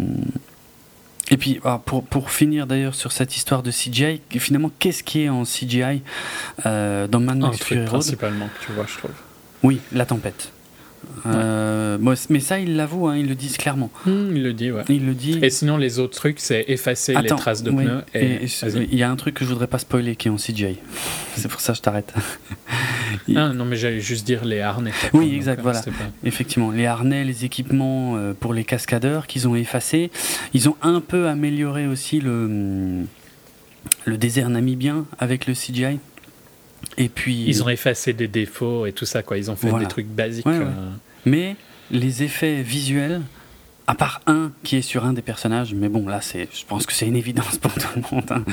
Et 1.30 1.36
puis, 1.36 1.60
ah, 1.64 1.80
pour, 1.84 2.04
pour 2.04 2.30
finir 2.30 2.66
d'ailleurs 2.66 2.94
sur 2.94 3.12
cette 3.12 3.36
histoire 3.36 3.62
de 3.62 3.70
CGI, 3.70 4.20
finalement, 4.38 4.70
qu'est-ce 4.78 5.02
qui 5.02 5.22
est 5.22 5.28
en 5.28 5.44
CGI 5.44 6.02
euh, 6.66 7.06
dans 7.06 7.20
Mad 7.20 7.38
Max 7.38 7.58
Fury 7.58 7.80
Road? 7.80 7.90
Principalement, 7.90 8.48
tu 8.64 8.72
vois, 8.72 8.86
je 8.86 8.98
trouve. 8.98 9.12
Oui, 9.62 9.80
la 9.92 10.06
tempête. 10.06 10.52
Euh, 11.26 11.98
mais 12.30 12.40
ça, 12.40 12.58
ils 12.58 12.76
l'avouent, 12.76 13.08
hein, 13.08 13.16
ils 13.16 13.28
le 13.28 13.34
disent 13.34 13.56
clairement. 13.56 13.90
Hmm, 14.06 14.34
il 14.34 14.42
le 14.42 14.52
dit, 14.52 14.72
ouais. 14.72 14.82
Il 14.88 15.06
le 15.06 15.14
dit. 15.14 15.38
Et 15.42 15.50
sinon, 15.50 15.76
les 15.76 15.98
autres 15.98 16.14
trucs, 16.14 16.40
c'est 16.40 16.64
effacer 16.68 17.14
les 17.14 17.28
traces 17.28 17.62
de 17.62 17.70
pneus. 17.70 18.02
Et, 18.14 18.46
il 18.90 18.98
y 18.98 19.02
a 19.02 19.10
un 19.10 19.16
truc 19.16 19.34
que 19.34 19.44
je 19.44 19.50
voudrais 19.50 19.66
pas 19.66 19.78
spoiler 19.78 20.16
qui 20.16 20.28
est 20.28 20.30
en 20.30 20.36
CGI. 20.36 20.78
c'est 21.36 21.48
pour 21.48 21.60
ça 21.60 21.72
que 21.72 21.78
je 21.78 21.82
t'arrête. 21.82 22.12
ah, 23.36 23.52
non, 23.52 23.64
mais 23.64 23.76
j'allais 23.76 24.00
juste 24.00 24.26
dire 24.26 24.44
les 24.44 24.60
harnais. 24.60 24.92
Oui, 25.12 25.34
exact, 25.34 25.60
euh, 25.60 25.62
voilà. 25.62 25.82
Effectivement, 26.24 26.70
les 26.70 26.86
harnais, 26.86 27.24
les 27.24 27.44
équipements 27.44 28.16
euh, 28.16 28.32
pour 28.38 28.54
les 28.54 28.64
cascadeurs 28.64 29.26
qu'ils 29.26 29.48
ont 29.48 29.54
effacés. 29.54 30.10
Ils 30.54 30.68
ont 30.68 30.76
un 30.82 31.00
peu 31.00 31.28
amélioré 31.28 31.86
aussi 31.86 32.20
le, 32.20 33.04
le 34.04 34.16
désert 34.16 34.48
namibien 34.50 35.06
avec 35.18 35.46
le 35.46 35.54
CGI. 35.54 35.98
Et 36.98 37.08
puis 37.08 37.44
ils 37.46 37.62
ont 37.62 37.68
effacé 37.68 38.12
des 38.12 38.28
défauts 38.28 38.86
et 38.86 38.92
tout 38.92 39.06
ça 39.06 39.22
quoi. 39.22 39.38
Ils 39.38 39.50
ont 39.50 39.56
fait 39.56 39.72
des 39.78 39.86
trucs 39.86 40.06
basiques. 40.06 40.46
Euh. 40.46 40.70
Mais 41.24 41.56
les 41.90 42.22
effets 42.22 42.62
visuels 42.62 43.22
à 43.86 43.94
part 43.94 44.20
un 44.26 44.52
qui 44.62 44.76
est 44.76 44.82
sur 44.82 45.04
un 45.04 45.12
des 45.12 45.22
personnages, 45.22 45.74
mais 45.74 45.88
bon, 45.88 46.06
là, 46.06 46.20
c'est, 46.20 46.48
je 46.52 46.64
pense 46.66 46.86
que 46.86 46.92
c'est 46.92 47.06
une 47.06 47.16
évidence 47.16 47.58
pour 47.58 47.72
tout 47.74 47.88
le 47.96 48.02
monde 48.12 48.30
hein. 48.30 48.44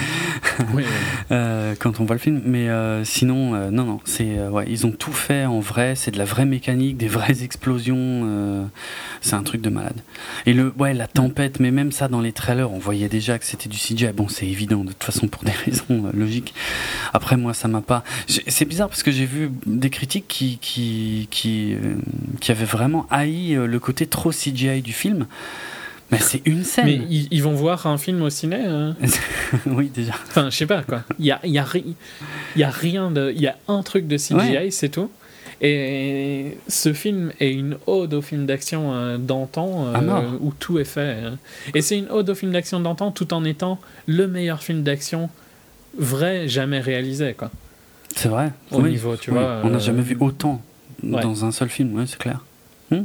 euh, 1.32 1.75
quand 1.80 1.99
on 1.99 2.06
voit 2.06 2.16
le 2.16 2.19
film. 2.19 2.41
Mais 2.45 2.69
euh, 2.69 3.03
sinon, 3.03 3.53
euh, 3.53 3.69
non, 3.69 3.83
non, 3.83 3.99
c'est, 4.06 4.48
ouais, 4.48 4.66
ils 4.67 4.88
ont 4.88 4.91
tout 4.91 5.14
fait 5.14 5.45
en 5.45 5.59
vrai. 5.59 5.95
C'est 5.95 6.11
de 6.11 6.17
la 6.17 6.25
vraie 6.25 6.45
mécanique, 6.45 6.98
des 6.98 7.08
vraies 7.08 7.43
explosions. 7.43 8.69
c'est 9.22 9.35
un 9.35 9.43
truc 9.43 9.61
de 9.61 9.69
malade. 9.69 10.01
Et 10.45 10.53
le, 10.53 10.74
ouais, 10.77 10.93
la 10.93 11.08
tempête, 11.08 11.59
mais 11.59 11.72
même 11.72 11.91
ça 11.91 12.08
dans 12.08 12.22
les 12.22 12.32
trailers, 12.32 12.72
on 12.72 12.80
voyait 12.80 13.09
déjà 13.09 13.38
que 13.38 13.45
c'était 13.45 13.69
du 13.69 13.77
CGI. 13.77 14.11
Bon, 14.14 14.27
c'est 14.27 14.48
évident 14.48 14.83
de 14.83 14.90
toute 14.90 15.03
façon 15.03 15.27
pour 15.27 15.43
des 15.43 15.51
raisons 15.66 16.09
logiques. 16.14 16.53
Après, 17.14 17.38
moi, 17.38 17.53
ça 17.53 17.67
m'a 17.67 17.82
pas. 17.82 18.03
C'est 18.27 18.66
bizarre 18.66 18.90
parce 18.90 19.03
que 19.03 19.11
j'ai 19.11 19.25
vu 19.25 19.51
des 19.66 19.90
critiques 19.90 20.27
qui 20.27 20.58
qui 20.59 21.27
qui, 21.30 21.75
qui 22.40 22.51
avaient 22.51 22.66
vraiment 22.66 23.06
haï 23.11 23.53
le 23.53 23.80
côté 23.80 24.08
trop 24.08 24.32
CGI 24.32 24.82
du 24.82 24.93
film. 24.93 25.18
Mais 26.11 26.19
c'est 26.19 26.41
une 26.45 26.64
scène. 26.64 26.85
Mais 26.85 26.99
ils, 27.09 27.43
vont 27.43 27.53
voir 27.53 27.85
un 27.85 27.98
film 27.98 28.22
au 28.23 28.30
ciné 28.30 28.65
hein 28.65 28.95
Oui, 29.67 29.91
déjà. 29.93 30.14
Enfin, 30.27 30.49
je 30.49 30.56
sais 30.56 30.65
pas 30.65 30.81
quoi. 30.81 31.03
Il 31.19 31.25
y 31.25 31.31
a, 31.31 31.39
y, 31.43 31.59
a 31.59 31.65
y 32.56 32.64
a 32.64 32.69
rien 32.69 33.11
de. 33.11 33.31
Il 33.35 33.41
y 33.41 33.48
a 33.48 33.56
un 33.67 33.83
truc 33.83 34.07
de 34.07 34.17
CGI, 34.17 34.72
c'est 34.72 34.89
tout. 34.89 35.11
Et 35.61 36.57
ce 36.67 36.93
film 36.93 37.31
est 37.39 37.51
une 37.51 37.77
ode 37.85 38.14
au 38.14 38.22
film 38.22 38.45
d'action 38.45 38.93
euh, 38.93 39.17
d'antan 39.17 39.88
euh, 39.88 39.93
ah 39.95 40.23
où 40.39 40.53
tout 40.57 40.80
est 40.80 40.85
fait. 40.85 41.17
Hein. 41.25 41.38
Et 41.75 41.81
c'est 41.81 41.98
une 41.98 42.09
ode 42.09 42.30
au 42.30 42.35
film 42.35 42.53
d'action 42.53 42.80
d'antan 42.80 43.11
tout 43.11 43.33
en 43.33 43.43
étant 43.43 43.77
le 44.06 44.27
meilleur 44.27 44.64
film 44.64 44.83
d'action 44.83 45.30
vrai 45.98 46.48
jamais 46.48 46.80
réalisé. 46.80 47.33
quoi. 47.33 47.51
C'est 48.15 48.30
vrai. 48.30 48.51
Au 48.72 48.81
niveau, 48.81 49.17
tu 49.17 49.31
vois. 49.31 49.61
On 49.64 49.69
n'a 49.69 49.80
jamais 49.80 50.01
vu 50.01 50.17
autant 50.19 50.61
dans 51.03 51.45
un 51.45 51.51
seul 51.51 51.69
film, 51.69 52.06
c'est 52.07 52.17
clair. 52.17 52.43
Hmm. 52.89 53.03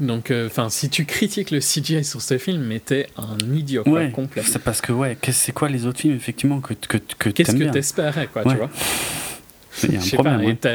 Donc, 0.00 0.30
euh, 0.30 0.46
enfin, 0.46 0.70
si 0.70 0.88
tu 0.90 1.04
critiques 1.04 1.50
le 1.50 1.58
CGI 1.58 2.04
sur 2.04 2.22
ce 2.22 2.38
film, 2.38 2.62
mais 2.62 2.78
t'es 2.78 3.08
un 3.16 3.36
idiot 3.52 3.84
complet. 4.12 4.42
C'est 4.44 4.62
parce 4.62 4.80
que, 4.80 4.92
ouais, 4.92 5.16
c'est 5.30 5.52
quoi 5.52 5.68
les 5.68 5.86
autres 5.86 6.00
films, 6.00 6.14
effectivement, 6.14 6.60
que, 6.60 6.74
que, 6.74 6.98
que 7.18 7.30
Qu'est-ce 7.30 7.56
que 7.56 7.64
t'espérais, 7.64 8.28
quoi, 8.28 8.44
tu 8.44 8.54
vois 8.54 8.70
il 9.84 9.94
y 9.94 9.96
a 9.96 10.00
un 10.00 10.22
problème, 10.22 10.56
pas, 10.56 10.70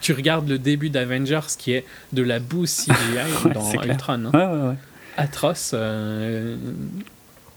tu 0.00 0.14
regardes 0.14 0.48
le 0.48 0.58
début 0.58 0.88
d'Avengers 0.88 1.40
qui 1.58 1.72
est 1.72 1.84
de 2.14 2.22
la 2.22 2.38
boue 2.38 2.64
CGI 2.64 3.50
dans 3.52 3.70
Ultron. 3.82 4.30
Hein. 4.32 4.76
Atroce. 5.18 5.72
Euh, 5.74 6.56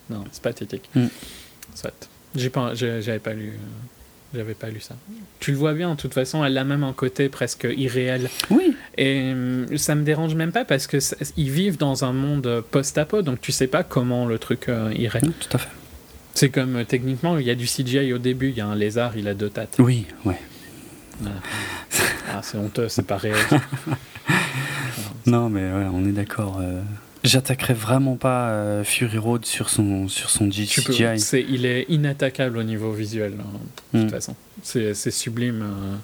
non, 0.10 0.26
c'est 0.32 0.42
pathétique. 0.44 0.90
Mm. 0.96 1.06
Soit. 1.74 2.10
J'ai 2.36 2.50
pas, 2.50 2.74
j'avais 2.74 3.20
pas 3.20 3.34
lu. 3.34 3.54
J'avais 4.34 4.54
pas 4.54 4.70
lu 4.70 4.80
ça. 4.80 4.96
Tu 5.40 5.52
le 5.52 5.58
vois 5.58 5.74
bien, 5.74 5.92
de 5.92 5.96
toute 5.96 6.14
façon, 6.14 6.46
elle 6.46 6.58
a 6.58 6.64
même 6.64 6.84
un 6.84 6.94
côté 6.94 7.30
presque 7.30 7.68
irréel. 7.76 8.30
Oui. 8.52 8.76
Et 8.98 9.32
hum, 9.32 9.78
ça 9.78 9.96
me 9.96 10.04
dérange 10.04 10.36
même 10.36 10.52
pas 10.52 10.66
parce 10.66 10.86
que 10.86 10.98
ils 11.36 11.50
vivent 11.50 11.78
dans 11.78 12.06
un 12.06 12.14
monde 12.14 12.64
post-apo, 12.70 13.24
donc 13.24 13.42
tu 13.42 13.52
sais 13.52 13.68
pas 13.68 13.84
comment 13.84 14.26
le 14.28 14.38
truc 14.38 14.70
euh, 14.70 14.94
irait. 14.96 15.22
tout 15.22 15.50
à 15.54 15.58
fait. 15.58 15.70
C'est 16.36 16.50
comme 16.50 16.78
euh, 16.78 16.84
techniquement, 16.86 17.38
il 17.38 17.46
y 17.48 17.50
a 17.50 17.56
du 17.56 17.66
CGI 17.66 18.14
au 18.14 18.20
début, 18.20 18.50
il 18.50 18.58
y 18.58 18.62
a 18.62 18.68
un 18.68 18.76
lézard, 18.76 19.18
il 19.18 19.28
a 19.28 19.34
deux 19.34 19.50
têtes. 19.50 19.76
Oui, 19.80 20.06
ouais. 20.26 20.40
Ah, 22.32 22.42
c'est 22.44 22.58
honteux, 22.58 22.88
c'est 22.88 23.06
pas 23.06 23.18
réel. 23.18 23.36
non, 25.26 25.50
mais 25.50 25.62
ouais, 25.62 25.88
on 25.92 26.06
est 26.06 26.12
d'accord. 26.12 26.60
Euh. 26.62 26.82
J'attaquerai 27.24 27.74
vraiment 27.74 28.16
pas 28.16 28.50
euh, 28.50 28.84
Fury 28.84 29.18
Road 29.18 29.46
sur 29.46 29.70
son, 29.70 30.08
sur 30.08 30.30
son 30.30 30.50
CGI. 30.50 31.16
Il 31.50 31.66
est 31.66 31.86
inattaquable 31.90 32.58
au 32.58 32.64
niveau 32.64 32.94
visuel, 32.94 33.34
hein, 33.40 33.60
de 33.94 34.00
toute 34.00 34.10
hmm. 34.10 34.12
façon. 34.12 34.36
C'est, 34.64 34.94
sublime. 35.12 35.64
Euh. 35.64 35.96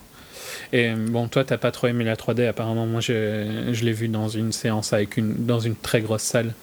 Et 0.74 0.94
bon, 0.94 1.30
toi, 1.30 1.46
t'as 1.46 1.58
pas 1.58 1.72
trop 1.72 1.88
aimé 1.88 2.04
la 2.04 2.16
3D. 2.16 2.48
Apparemment, 2.48 2.86
moi, 2.86 3.00
je, 3.00 3.70
je 3.72 3.86
l'ai 3.86 3.94
vu 3.94 4.10
dans 4.10 4.28
une 4.28 4.52
séance 4.52 4.92
avec 4.92 5.16
une, 5.16 5.46
dans 5.46 5.60
une 5.60 5.76
très 5.76 6.02
grosse 6.02 6.24
salle. 6.24 6.54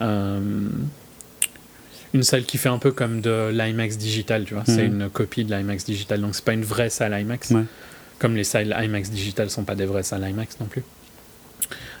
Euh, 0.00 0.40
une 2.14 2.22
salle 2.22 2.44
qui 2.44 2.56
fait 2.56 2.70
un 2.70 2.78
peu 2.78 2.92
comme 2.92 3.20
de 3.20 3.50
l'IMAX 3.52 3.98
digital, 3.98 4.44
tu 4.44 4.54
vois. 4.54 4.64
C'est 4.64 4.88
hmm. 4.88 5.02
une 5.02 5.10
copie 5.10 5.44
de 5.44 5.54
l'IMAX 5.54 5.84
digital. 5.84 6.22
Donc, 6.22 6.34
c'est 6.34 6.44
pas 6.44 6.54
une 6.54 6.64
vraie 6.64 6.90
salle 6.90 7.18
IMAX. 7.18 7.52
Comme 8.18 8.36
les 8.36 8.44
salles 8.44 8.74
IMAX 8.78 9.10
digital 9.10 9.50
sont 9.50 9.64
pas 9.64 9.74
des 9.74 9.84
vraies 9.84 10.02
salles 10.02 10.26
IMAX 10.26 10.60
non 10.60 10.66
plus 10.66 10.82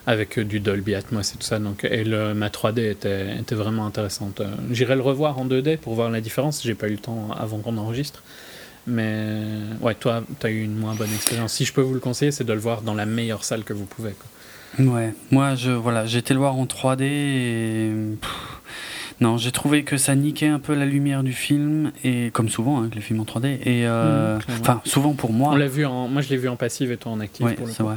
avec 0.06 0.38
euh, 0.38 0.44
du 0.44 0.60
Dolby 0.60 0.94
Atmos 0.94 1.34
et 1.34 1.38
tout 1.38 1.44
ça. 1.44 1.58
Donc, 1.58 1.84
et 1.84 2.04
le, 2.04 2.34
ma 2.34 2.48
3D 2.48 2.90
était, 2.90 3.38
était 3.38 3.54
vraiment 3.54 3.86
intéressante. 3.86 4.40
Euh, 4.40 4.46
j'irai 4.70 4.94
le 4.94 5.02
revoir 5.02 5.38
en 5.38 5.46
2D 5.46 5.78
pour 5.78 5.94
voir 5.94 6.10
la 6.10 6.20
différence. 6.20 6.62
J'ai 6.62 6.74
pas 6.74 6.88
eu 6.88 6.92
le 6.92 6.98
temps 6.98 7.28
avant 7.38 7.58
qu'on 7.58 7.76
enregistre. 7.78 8.22
Mais 8.86 9.36
ouais, 9.80 9.94
toi, 9.94 10.24
tu 10.40 10.46
as 10.46 10.50
eu 10.50 10.62
une 10.62 10.74
moins 10.74 10.94
bonne 10.94 11.12
expérience. 11.14 11.52
Si 11.52 11.64
je 11.64 11.72
peux 11.72 11.82
vous 11.82 11.94
le 11.94 12.00
conseiller, 12.00 12.32
c'est 12.32 12.44
de 12.44 12.52
le 12.52 12.58
voir 12.58 12.82
dans 12.82 12.94
la 12.94 13.06
meilleure 13.06 13.44
salle 13.44 13.62
que 13.62 13.72
vous 13.72 13.84
pouvez. 13.84 14.12
Quoi. 14.12 14.86
Ouais, 14.86 15.14
moi, 15.30 15.54
je, 15.54 15.70
voilà, 15.70 16.06
j'ai 16.06 16.18
été 16.18 16.34
le 16.34 16.40
voir 16.40 16.56
en 16.56 16.64
3D 16.64 17.02
et. 17.02 17.92
non, 19.20 19.36
j'ai 19.36 19.52
trouvé 19.52 19.84
que 19.84 19.96
ça 19.96 20.16
niquait 20.16 20.48
un 20.48 20.58
peu 20.58 20.74
la 20.74 20.86
lumière 20.86 21.22
du 21.22 21.32
film, 21.32 21.92
et 22.02 22.30
comme 22.32 22.48
souvent, 22.48 22.82
hein, 22.82 22.90
les 22.92 23.02
films 23.02 23.20
en 23.20 23.24
3D. 23.24 23.58
Et 23.64 23.86
euh, 23.86 24.38
mmh, 24.38 24.40
enfin, 24.60 24.80
souvent 24.84 25.12
pour 25.12 25.32
moi. 25.32 25.52
On 25.52 25.56
l'a 25.56 25.68
vu 25.68 25.84
en, 25.84 26.08
moi, 26.08 26.22
je 26.22 26.30
l'ai 26.30 26.36
vu 26.38 26.48
en 26.48 26.56
passive 26.56 26.90
et 26.90 26.96
toi 26.96 27.12
en 27.12 27.20
actif. 27.20 27.46
Oui, 27.46 27.52
c'est 27.68 27.82
vrai. 27.82 27.96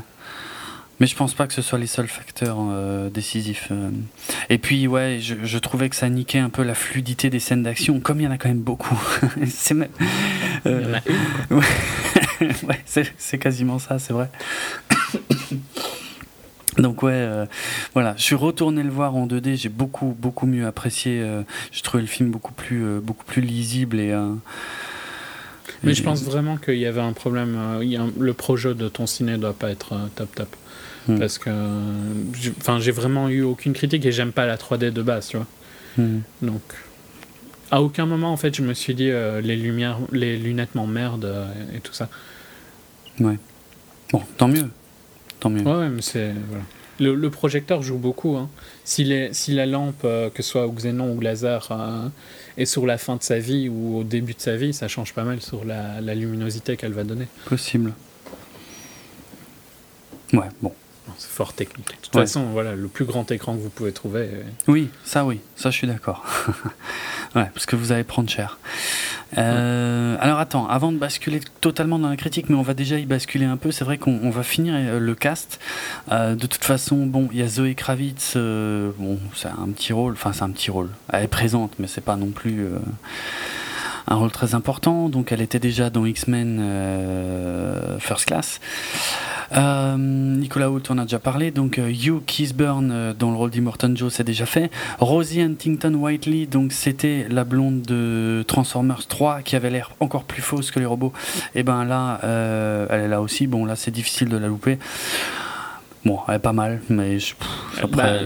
Mais 1.00 1.08
je 1.08 1.16
pense 1.16 1.34
pas 1.34 1.46
que 1.46 1.54
ce 1.54 1.62
soit 1.62 1.78
les 1.78 1.88
seuls 1.88 2.08
facteurs 2.08 2.58
euh, 2.60 3.10
décisifs. 3.10 3.68
Euh. 3.72 3.90
Et 4.50 4.58
puis, 4.58 4.88
ouais, 4.88 5.20
je, 5.22 5.36
je, 5.44 5.58
trouvais 5.58 5.90
que 5.90 5.96
ça 5.96 6.08
niquait 6.10 6.40
un 6.40 6.50
peu 6.50 6.64
la 6.64 6.74
fluidité 6.74 7.30
des 7.30 7.40
scènes 7.40 7.64
d'action, 7.64 8.00
comme 8.00 8.22
il 8.22 8.24
y 8.24 8.28
en 8.28 8.32
a 8.32 8.38
quand 8.38 8.48
même 8.48 8.62
beaucoup. 8.62 8.98
c'est 9.48 9.74
même. 9.74 9.90
Euh, 10.66 10.82
il 10.82 10.88
y 10.88 10.92
en 10.92 10.94
a 10.94 11.02
une. 11.10 12.48
ouais, 12.68 12.80
c'est 12.86 13.38
quasiment 13.38 13.78
ça, 13.78 14.00
c'est 14.00 14.14
vrai. 14.14 14.30
Donc 16.78 17.04
ouais, 17.04 17.46
voilà, 17.94 18.16
je 18.18 18.24
suis 18.24 18.36
retourné 18.36 18.84
le 18.84 18.90
voir 18.90 19.16
en 19.16 19.28
2D, 19.28 19.56
j'ai 19.56 19.70
beaucoup 19.70 20.14
beaucoup 20.20 20.46
mieux 20.46 20.68
apprécié. 20.68 21.26
j'ai 21.72 21.82
trouvé 21.82 22.02
le 22.02 22.08
film 22.10 22.32
beaucoup 22.32 22.52
plus 22.52 23.00
beaucoup 23.00 23.24
plus 23.24 23.42
lisible 23.42 23.98
et. 23.98 24.14
Mais 25.84 25.94
je 25.94 26.04
pense 26.04 26.24
vraiment 26.24 26.58
qu'il 26.58 26.76
y 26.76 26.86
avait 26.86 27.00
un 27.00 27.14
problème. 27.14 27.80
le 28.20 28.34
projet 28.34 28.74
de 28.74 28.90
ton 28.90 29.08
ciné 29.08 29.38
doit 29.38 29.54
pas 29.54 29.70
être 29.70 29.98
top 30.18 30.36
top. 30.36 30.54
Hmm. 31.08 31.20
Parce 31.20 31.38
que 31.38 31.50
enfin, 32.58 32.80
j'ai 32.80 32.92
vraiment 32.92 33.30
eu 33.30 33.44
aucune 33.44 33.74
critique 33.74 34.06
et 34.06 34.12
j'aime 34.12 34.32
pas 34.32 34.46
la 34.46 34.58
3D 34.58 34.92
de 34.92 35.02
base, 35.02 35.28
tu 35.28 35.38
vois. 35.38 35.48
Hmm. 35.98 36.22
Donc, 36.42 36.62
à 37.72 37.82
aucun 37.82 38.06
moment, 38.06 38.32
en 38.32 38.38
fait, 38.38 38.56
je 38.56 38.62
me 38.62 38.74
suis 38.74 38.96
dit 38.96 39.10
euh, 39.10 39.42
les 39.42 39.56
lumières, 39.56 40.00
les 40.12 40.38
lunettes 40.38 40.76
m'emmerdent 40.76 41.26
euh, 41.26 41.48
et 41.76 41.80
tout 41.80 41.94
ça. 41.94 42.10
Ouais. 43.20 43.38
Bon, 44.12 44.22
tant 44.38 44.48
mieux. 44.48 44.70
Tant 45.40 45.50
mieux. 45.50 45.64
Ouais, 45.64 45.90
mais 45.90 46.02
c'est. 46.02 46.34
Voilà. 46.50 46.64
Le, 46.98 47.30
projecteur 47.30 47.82
joue 47.82 47.98
beaucoup. 47.98 48.38
Hein. 48.38 48.50
Si, 48.86 49.04
les, 49.04 49.34
si 49.34 49.54
la 49.54 49.66
lampe, 49.66 50.04
euh, 50.06 50.30
que 50.30 50.42
ce 50.42 50.50
soit 50.50 50.66
au 50.66 50.72
xénon 50.72 51.14
ou 51.14 51.20
laser, 51.20 51.70
est 52.58 52.66
sur 52.66 52.86
la 52.86 52.98
fin 52.98 53.18
de 53.18 53.24
sa 53.24 53.38
vie 53.38 53.68
ou 53.68 53.98
au 53.98 54.04
début 54.04 54.34
de 54.34 54.40
sa 54.40 54.56
vie, 54.56 54.74
ça 54.74 54.88
change 54.88 55.14
pas 55.14 55.24
mal 55.24 55.42
sur 55.42 55.66
la, 55.66 56.00
la 56.00 56.16
luminosité 56.16 56.78
qu'elle 56.78 56.94
va 56.94 57.04
donner. 57.04 57.28
Possible. 57.46 57.94
Ouais, 60.32 60.48
bon. 60.62 60.72
C'est 61.18 61.30
fort 61.30 61.54
technique. 61.54 61.88
De 61.88 61.96
toute 62.02 62.14
façon, 62.14 62.46
voilà, 62.46 62.76
le 62.76 62.88
plus 62.88 63.06
grand 63.06 63.30
écran 63.32 63.56
que 63.56 63.62
vous 63.62 63.70
pouvez 63.70 63.92
trouver. 63.92 64.22
Euh, 64.22 64.44
oui, 64.68 64.90
ça 65.04 65.26
oui, 65.26 65.40
ça 65.56 65.70
je 65.70 65.78
suis 65.78 65.88
d'accord. 65.88 66.26
ouais, 67.36 67.50
parce 67.54 67.66
que 67.66 67.76
vous 67.76 67.92
allez 67.92 68.04
prendre 68.04 68.30
cher. 68.30 68.58
Euh, 69.38 70.18
alors 70.20 70.40
attends, 70.40 70.68
avant 70.68 70.92
de 70.92 70.98
basculer 70.98 71.40
totalement 71.62 72.00
dans 72.00 72.10
la 72.10 72.18
critique, 72.18 72.50
mais 72.50 72.56
on 72.56 72.62
va 72.62 72.74
déjà 72.74 72.98
y 72.98 73.06
basculer 73.06 73.46
un 73.46 73.58
peu, 73.58 73.72
c'est 73.72 73.84
vrai 73.84 73.98
qu'on 73.98 74.30
va 74.30 74.44
finir 74.44 74.74
euh, 74.76 75.00
le 75.00 75.16
cast. 75.16 75.60
de 76.12 76.48
toute 76.48 76.64
façon, 76.64 77.06
bon, 77.06 77.30
il 77.32 77.40
y 77.40 77.42
a 77.42 77.48
Zoé 77.48 77.76
Kravitz, 77.76 78.36
bon, 78.36 79.20
c'est 79.36 79.48
un 79.48 79.70
petit 79.70 79.94
rôle, 79.94 80.14
enfin 80.14 80.34
c'est 80.34 80.44
un 80.44 80.52
petit 80.52 80.72
rôle. 80.72 80.90
Elle 81.12 81.24
est 81.24 81.28
présente, 81.28 81.74
mais 81.80 81.88
c'est 81.88 82.02
pas 82.02 82.16
non 82.16 82.30
plus 82.30 82.68
un 84.08 84.16
rôle 84.16 84.32
très 84.32 84.56
important. 84.56 85.10
Donc 85.10 85.32
elle 85.32 85.42
était 85.42 85.60
déjà 85.60 85.90
dans 85.90 86.06
X-Men 86.06 88.00
First 88.00 88.26
Class. 88.26 88.60
Euh, 89.54 89.96
Nicolas 89.98 90.70
Hoult, 90.70 90.84
on 90.90 90.98
a 90.98 91.04
déjà 91.04 91.20
parlé. 91.20 91.52
Donc, 91.52 91.80
euh, 91.80 91.90
Hugh 91.90 92.24
Keysburn, 92.26 92.90
euh, 92.92 93.14
dans 93.14 93.32
le 93.32 93.38
rôle 93.38 93.52
d'Immortan 93.52 93.96
Joe, 93.96 94.14
c'est 94.14 94.24
déjà 94.24 94.46
fait. 94.46 94.72
Rosie 95.00 95.42
Huntington 95.42 95.94
Whiteley, 95.94 96.46
donc 96.46 96.72
c'était 96.72 97.28
la 97.30 97.44
blonde 97.44 97.82
de 97.82 98.44
Transformers 98.48 99.08
3 99.08 99.42
qui 99.42 99.56
avait 99.56 99.70
l'air 99.70 99.92
encore 100.00 100.24
plus 100.24 100.42
fausse 100.42 100.72
que 100.72 100.80
les 100.80 100.86
robots. 100.86 101.14
Et 101.54 101.64
ben 101.64 101.86
là, 101.86 102.20
elle 102.90 103.02
est 103.02 103.08
là 103.08 103.22
aussi. 103.22 103.48
Bon, 103.48 103.66
là, 103.66 103.76
c'est 103.76 103.92
difficile 103.92 104.30
de 104.30 104.38
la 104.38 104.48
louper. 104.48 104.78
Bon, 106.06 106.20
elle 106.28 106.36
est 106.36 106.40
pas 106.40 106.54
mal, 106.54 106.82
mais 106.88 107.18
je, 107.18 107.34
bah, 107.90 108.20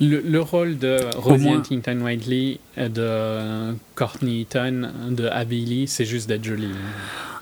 le, 0.00 0.38
rôle 0.40 0.78
de 0.78 0.98
Rosie 1.16 1.48
Huntington 1.48 2.00
Whiteley, 2.00 2.58
de 2.76 3.76
Courtney 3.94 4.40
Eaton, 4.40 4.90
de 5.10 5.28
Abby 5.28 5.64
Lee, 5.64 5.86
c'est 5.86 6.04
juste 6.04 6.28
d'être 6.28 6.42
jolie. 6.42 6.72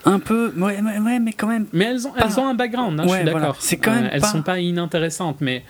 Un 0.05 0.19
peu, 0.19 0.53
ouais, 0.55 0.79
ouais, 0.79 1.19
mais 1.19 1.33
quand 1.33 1.47
même. 1.47 1.65
Mais 1.73 1.85
elles 1.85 2.07
ont, 2.07 2.13
elles 2.15 2.39
ont 2.39 2.47
un 2.47 2.53
background, 2.53 2.99
hein, 2.99 3.05
je 3.07 3.13
suis 3.15 3.23
d'accord. 3.23 3.55
C'est 3.59 3.77
quand 3.77 3.93
même. 3.93 4.05
Euh, 4.05 4.09
elles 4.11 4.25
sont 4.25 4.43
pas 4.43 4.59
inintéressantes, 4.59 5.37
mais 5.41 5.63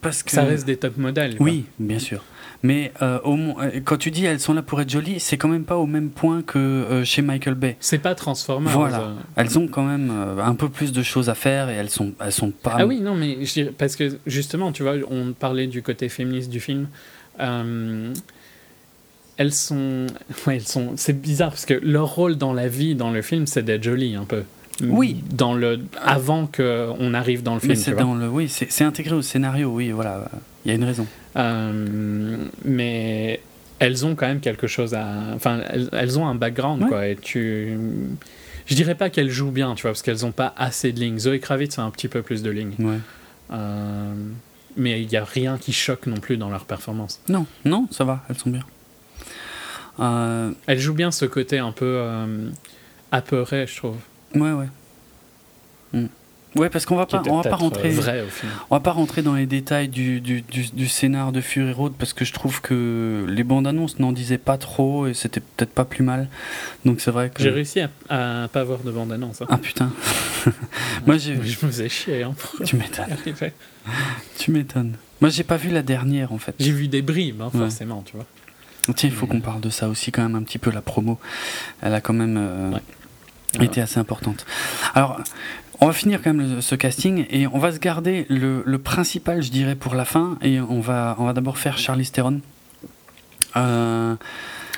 parce 0.00 0.22
que 0.22 0.30
ça 0.30 0.44
reste 0.44 0.66
des 0.66 0.78
top 0.78 0.96
modèles. 0.96 1.36
Oui, 1.38 1.66
bien 1.78 1.98
sûr. 1.98 2.24
Mais 2.62 2.92
euh, 3.02 3.18
au, 3.24 3.36
euh, 3.36 3.80
quand 3.84 3.96
tu 3.96 4.10
dis 4.10 4.24
elles 4.24 4.40
sont 4.40 4.54
là 4.54 4.62
pour 4.62 4.80
être 4.80 4.90
jolies, 4.90 5.20
c'est 5.20 5.36
quand 5.36 5.48
même 5.48 5.64
pas 5.64 5.76
au 5.76 5.86
même 5.86 6.10
point 6.10 6.42
que 6.42 7.02
chez 7.04 7.22
Michael 7.22 7.54
Bay. 7.54 7.76
C'est 7.80 7.98
pas 7.98 8.14
Transformers. 8.14 8.72
Voilà. 8.72 9.12
Elles 9.36 9.58
ont 9.58 9.68
quand 9.68 9.84
même 9.84 10.12
un 10.38 10.54
peu 10.54 10.68
plus 10.68 10.92
de 10.92 11.02
choses 11.02 11.28
à 11.28 11.34
faire 11.34 11.68
et 11.68 11.74
elles 11.74 11.90
sont, 11.90 12.12
elles 12.20 12.32
sont 12.32 12.50
pas. 12.50 12.76
Ah 12.78 12.86
oui, 12.86 13.00
non, 13.00 13.14
mais 13.14 13.38
parce 13.78 13.96
que 13.96 14.18
justement, 14.26 14.72
tu 14.72 14.82
vois, 14.82 14.94
on 15.10 15.32
parlait 15.32 15.66
du 15.66 15.82
côté 15.82 16.08
féministe 16.08 16.50
du 16.50 16.60
film 16.60 16.88
elles 19.36 19.52
sont, 19.52 20.06
ouais, 20.46 20.56
elles 20.56 20.66
sont, 20.66 20.92
c'est 20.96 21.20
bizarre 21.20 21.50
parce 21.50 21.66
que 21.66 21.74
leur 21.74 22.14
rôle 22.14 22.36
dans 22.36 22.52
la 22.52 22.68
vie, 22.68 22.94
dans 22.94 23.10
le 23.10 23.22
film, 23.22 23.46
c'est 23.46 23.62
d'être 23.62 23.82
jolies 23.82 24.14
un 24.14 24.24
peu. 24.24 24.44
Oui. 24.82 25.22
Dans 25.30 25.54
le, 25.54 25.80
avant 26.02 26.46
qu'on 26.46 27.14
arrive 27.14 27.42
dans 27.42 27.54
le 27.54 27.60
film. 27.60 27.74
c'est 27.74 27.94
dans 27.94 28.14
le, 28.14 28.28
oui, 28.28 28.48
c'est 28.48 28.84
intégré 28.84 29.14
au 29.14 29.22
scénario, 29.22 29.70
oui, 29.70 29.90
voilà. 29.90 30.28
Il 30.64 30.70
y 30.70 30.72
a 30.72 30.74
une 30.74 30.84
raison. 30.84 31.06
Euh, 31.36 32.36
mais 32.64 33.40
elles 33.78 34.06
ont 34.06 34.14
quand 34.14 34.26
même 34.26 34.40
quelque 34.40 34.66
chose 34.66 34.94
à, 34.94 35.06
enfin, 35.34 35.60
elles, 35.92 36.18
ont 36.18 36.26
un 36.26 36.34
background, 36.34 36.88
quoi. 36.88 37.08
Et 37.08 37.16
tu, 37.16 37.78
je 38.66 38.74
dirais 38.74 38.94
pas 38.94 39.10
qu'elles 39.10 39.30
jouent 39.30 39.50
bien, 39.50 39.74
tu 39.74 39.82
vois, 39.82 39.92
parce 39.92 40.02
qu'elles 40.02 40.24
ont 40.24 40.32
pas 40.32 40.54
assez 40.56 40.92
de 40.92 41.00
lignes. 41.00 41.18
Zoé 41.18 41.40
Kravitz 41.40 41.78
a 41.78 41.82
un 41.82 41.90
petit 41.90 42.08
peu 42.08 42.22
plus 42.22 42.42
de 42.42 42.50
lignes. 42.50 42.74
Ouais. 42.78 42.98
Euh, 43.52 44.14
mais 44.76 45.02
il 45.02 45.08
n'y 45.08 45.16
a 45.16 45.24
rien 45.24 45.58
qui 45.58 45.72
choque 45.72 46.06
non 46.06 46.18
plus 46.18 46.36
dans 46.36 46.50
leur 46.50 46.64
performance. 46.64 47.20
Non, 47.28 47.46
non, 47.64 47.86
ça 47.90 48.04
va, 48.04 48.24
elles 48.28 48.38
sont 48.38 48.50
bien. 48.50 48.64
Euh, 50.00 50.52
Elle 50.66 50.78
joue 50.78 50.94
bien 50.94 51.10
ce 51.10 51.24
côté 51.24 51.58
un 51.58 51.72
peu 51.72 52.02
apeuré, 53.12 53.66
je 53.66 53.76
trouve. 53.76 53.96
Ouais, 54.34 54.52
ouais. 54.52 54.68
Mm. 55.92 56.06
Ouais, 56.56 56.70
parce 56.70 56.86
qu'on 56.86 56.96
va 56.96 57.06
pas, 57.06 57.22
on 57.28 57.40
va 57.40 57.48
pas 57.48 57.56
rentrer. 57.56 57.90
Vrai, 57.90 58.22
au 58.22 58.26
On 58.70 58.76
va 58.76 58.80
pas 58.80 58.92
rentrer 58.92 59.22
dans 59.22 59.34
les 59.34 59.46
détails 59.46 59.88
du, 59.88 60.20
du, 60.20 60.42
du, 60.42 60.88
scénar 60.88 61.32
de 61.32 61.40
Fury 61.40 61.72
Road 61.72 61.92
parce 61.98 62.12
que 62.12 62.24
je 62.24 62.32
trouve 62.32 62.60
que 62.60 63.26
les 63.28 63.44
bandes 63.44 63.66
annonces 63.66 63.98
n'en 63.98 64.12
disaient 64.12 64.38
pas 64.38 64.58
trop 64.58 65.06
et 65.06 65.14
c'était 65.14 65.40
peut-être 65.40 65.70
pas 65.70 65.84
plus 65.84 66.02
mal. 66.02 66.28
Donc 66.84 67.00
c'est 67.00 67.10
vrai 67.10 67.30
que. 67.30 67.42
J'ai 67.42 67.50
réussi 67.50 67.80
à, 67.80 67.90
à, 68.44 68.48
pas 68.48 68.64
voir 68.64 68.80
de 68.80 68.90
bande 68.90 69.12
annonce. 69.12 69.42
Hein. 69.42 69.46
Ah 69.48 69.58
putain. 69.58 69.92
Moi 71.06 71.18
j'ai. 71.18 71.34
Je 71.34 71.66
me 71.66 71.70
faisais 71.70 71.88
chier. 71.88 72.22
Hein, 72.22 72.34
tu 72.64 72.76
m'étonnes. 72.76 73.16
tu 74.38 74.50
m'étonnes. 74.50 74.96
Moi 75.20 75.30
j'ai 75.30 75.44
pas 75.44 75.56
vu 75.56 75.70
la 75.70 75.82
dernière 75.82 76.32
en 76.32 76.38
fait. 76.38 76.54
J'ai 76.58 76.72
vu 76.72 76.88
des 76.88 77.02
bribes, 77.02 77.42
hein, 77.42 77.50
forcément, 77.50 78.02
tu 78.06 78.16
vois. 78.16 78.26
Tiens, 78.94 79.08
il 79.08 79.14
faut 79.14 79.26
qu'on 79.26 79.40
parle 79.40 79.60
de 79.60 79.70
ça 79.70 79.88
aussi 79.88 80.12
quand 80.12 80.22
même 80.22 80.36
un 80.36 80.42
petit 80.42 80.58
peu, 80.58 80.70
la 80.70 80.82
promo. 80.82 81.18
Elle 81.82 81.94
a 81.94 82.00
quand 82.00 82.12
même 82.12 82.36
euh, 82.38 82.78
été 83.60 83.80
assez 83.80 83.98
importante. 83.98 84.46
Alors, 84.94 85.20
on 85.80 85.86
va 85.86 85.92
finir 85.92 86.20
quand 86.22 86.32
même 86.32 86.60
ce 86.60 86.74
casting 86.74 87.26
et 87.30 87.46
on 87.46 87.58
va 87.58 87.72
se 87.72 87.78
garder 87.78 88.26
le, 88.28 88.76
principal, 88.78 89.42
je 89.42 89.50
dirais, 89.50 89.74
pour 89.74 89.94
la 89.94 90.04
fin. 90.04 90.38
Et 90.42 90.60
on 90.60 90.80
va, 90.80 91.16
on 91.18 91.24
va 91.24 91.32
d'abord 91.32 91.58
faire 91.58 91.78
Charlie 91.78 92.08
Theron. 92.08 92.40
Euh, 93.56 94.14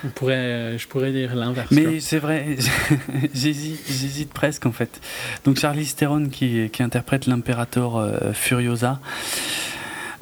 on 0.05 0.09
pourrait, 0.09 0.79
je 0.79 0.87
pourrais 0.87 1.13
dire 1.13 1.35
l'inverse. 1.35 1.71
Mais 1.71 2.01
c'est 2.01 2.19
vrai, 2.19 2.57
j'hésite 3.35 4.33
presque 4.33 4.67
en 4.67 4.73
fait. 4.73 5.01
Donc 5.45 5.59
Charlie 5.59 5.87
Theron 5.87 6.29
qui, 6.29 6.71
qui 6.71 6.83
interprète 6.83 7.27
l'impérator 7.27 7.99
euh, 7.99 8.33
Furiosa. 8.33 9.01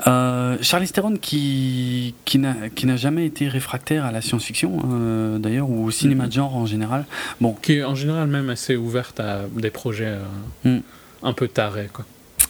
Euh, 0.06 0.56
Charlie 0.60 0.88
Theron 0.88 1.16
qui, 1.16 2.14
qui 2.24 2.38
n'a 2.38 2.96
jamais 2.96 3.26
été 3.26 3.48
réfractaire 3.48 4.04
à 4.04 4.12
la 4.12 4.20
science-fiction, 4.20 4.78
euh, 4.84 5.38
d'ailleurs, 5.38 5.68
ou 5.68 5.84
au 5.84 5.90
cinéma 5.90 6.26
de 6.26 6.32
genre 6.32 6.56
en 6.56 6.66
général. 6.66 7.04
Bon. 7.40 7.54
Qui 7.54 7.74
est 7.74 7.84
en 7.84 7.94
général 7.94 8.28
même 8.28 8.50
assez 8.50 8.76
ouverte 8.76 9.18
à 9.20 9.42
des 9.54 9.70
projets 9.70 10.16
euh, 10.64 10.76
mm. 10.76 10.82
un 11.24 11.32
peu 11.32 11.48
tarés. 11.48 11.90
Quoi. 11.92 12.04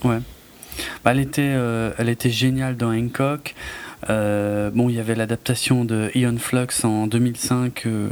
Ouais. 0.04 0.18
Bah, 1.04 1.12
elle, 1.12 1.20
était, 1.20 1.56
elle 1.98 2.10
était 2.10 2.30
géniale 2.30 2.76
dans 2.76 2.92
Hancock. 2.92 3.54
Euh, 4.10 4.70
bon, 4.70 4.88
il 4.88 4.96
y 4.96 5.00
avait 5.00 5.14
l'adaptation 5.14 5.84
de 5.84 6.10
Ion 6.14 6.36
Flux 6.38 6.84
en 6.84 7.06
2005. 7.06 7.86
Euh, 7.86 8.08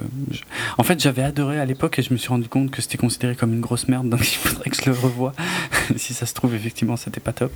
en 0.79 0.83
fait, 0.83 1.01
j'avais 1.01 1.23
adoré 1.23 1.61
à 1.61 1.65
l'époque 1.65 1.99
et 1.99 2.03
je 2.03 2.13
me 2.13 2.19
suis 2.19 2.29
rendu 2.29 2.49
compte 2.49 2.71
que 2.71 2.83
c'était 2.83 2.99
considéré 2.99 3.35
comme 3.37 3.53
une 3.53 3.61
grosse 3.61 3.89
merde, 3.89 4.09
donc 4.09 4.21
il 4.33 4.37
faudrait 4.37 4.71
que 4.71 4.77
je 4.77 4.87
le 4.87 4.97
revoie. 4.97 5.33
si 5.97 6.15
ça 6.15 6.27
se 6.27 6.35
trouve, 6.35 6.55
effectivement, 6.55 6.97
c'était 6.97 7.21
pas 7.21 7.33
top. 7.33 7.53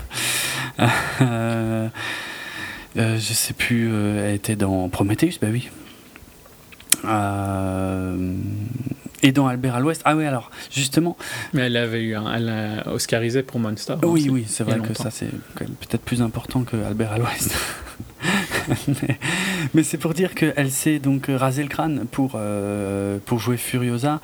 Euh, 2.97 3.17
je 3.17 3.33
sais 3.33 3.53
plus, 3.53 3.95
elle 3.95 4.35
était 4.35 4.57
dans 4.57 4.89
Prometheus, 4.89 5.39
bah 5.41 5.49
oui. 5.53 5.69
Et 9.23 9.31
dans 9.31 9.47
Albert 9.47 9.77
à 9.77 9.81
l'Ouest. 9.81 10.03
Ah 10.05 10.17
oui, 10.17 10.25
alors, 10.25 10.51
justement. 10.71 11.17
Mais 11.53 11.63
elle 11.63 11.77
avait 11.77 12.03
eu 12.03 12.17
un, 12.17 12.33
elle 12.33 12.49
a 12.49 12.93
oscarisé 12.93 13.43
pour 13.43 13.61
Monster. 13.61 13.95
Oui, 14.03 14.29
oui, 14.31 14.47
c'est 14.49 14.65
vrai 14.65 14.81
que 14.81 14.95
ça, 14.95 15.11
c'est 15.11 15.31
peut-être 15.55 16.03
plus 16.03 16.23
important 16.23 16.65
que 16.65 16.77
Albert 16.77 17.13
à 17.13 17.19
l'Ouest. 17.19 17.55
Mais, 19.75 19.83
c'est 19.83 19.99
pour 19.99 20.15
dire 20.15 20.35
qu'elle 20.35 20.71
s'est 20.71 20.99
donc 20.99 21.27
rasé 21.29 21.63
le 21.63 21.69
crâne 21.69 22.07
pour, 22.11 22.33
euh, 22.35 23.19
pour 23.25 23.39
jouer 23.39 23.57
Furiosa 23.57 24.21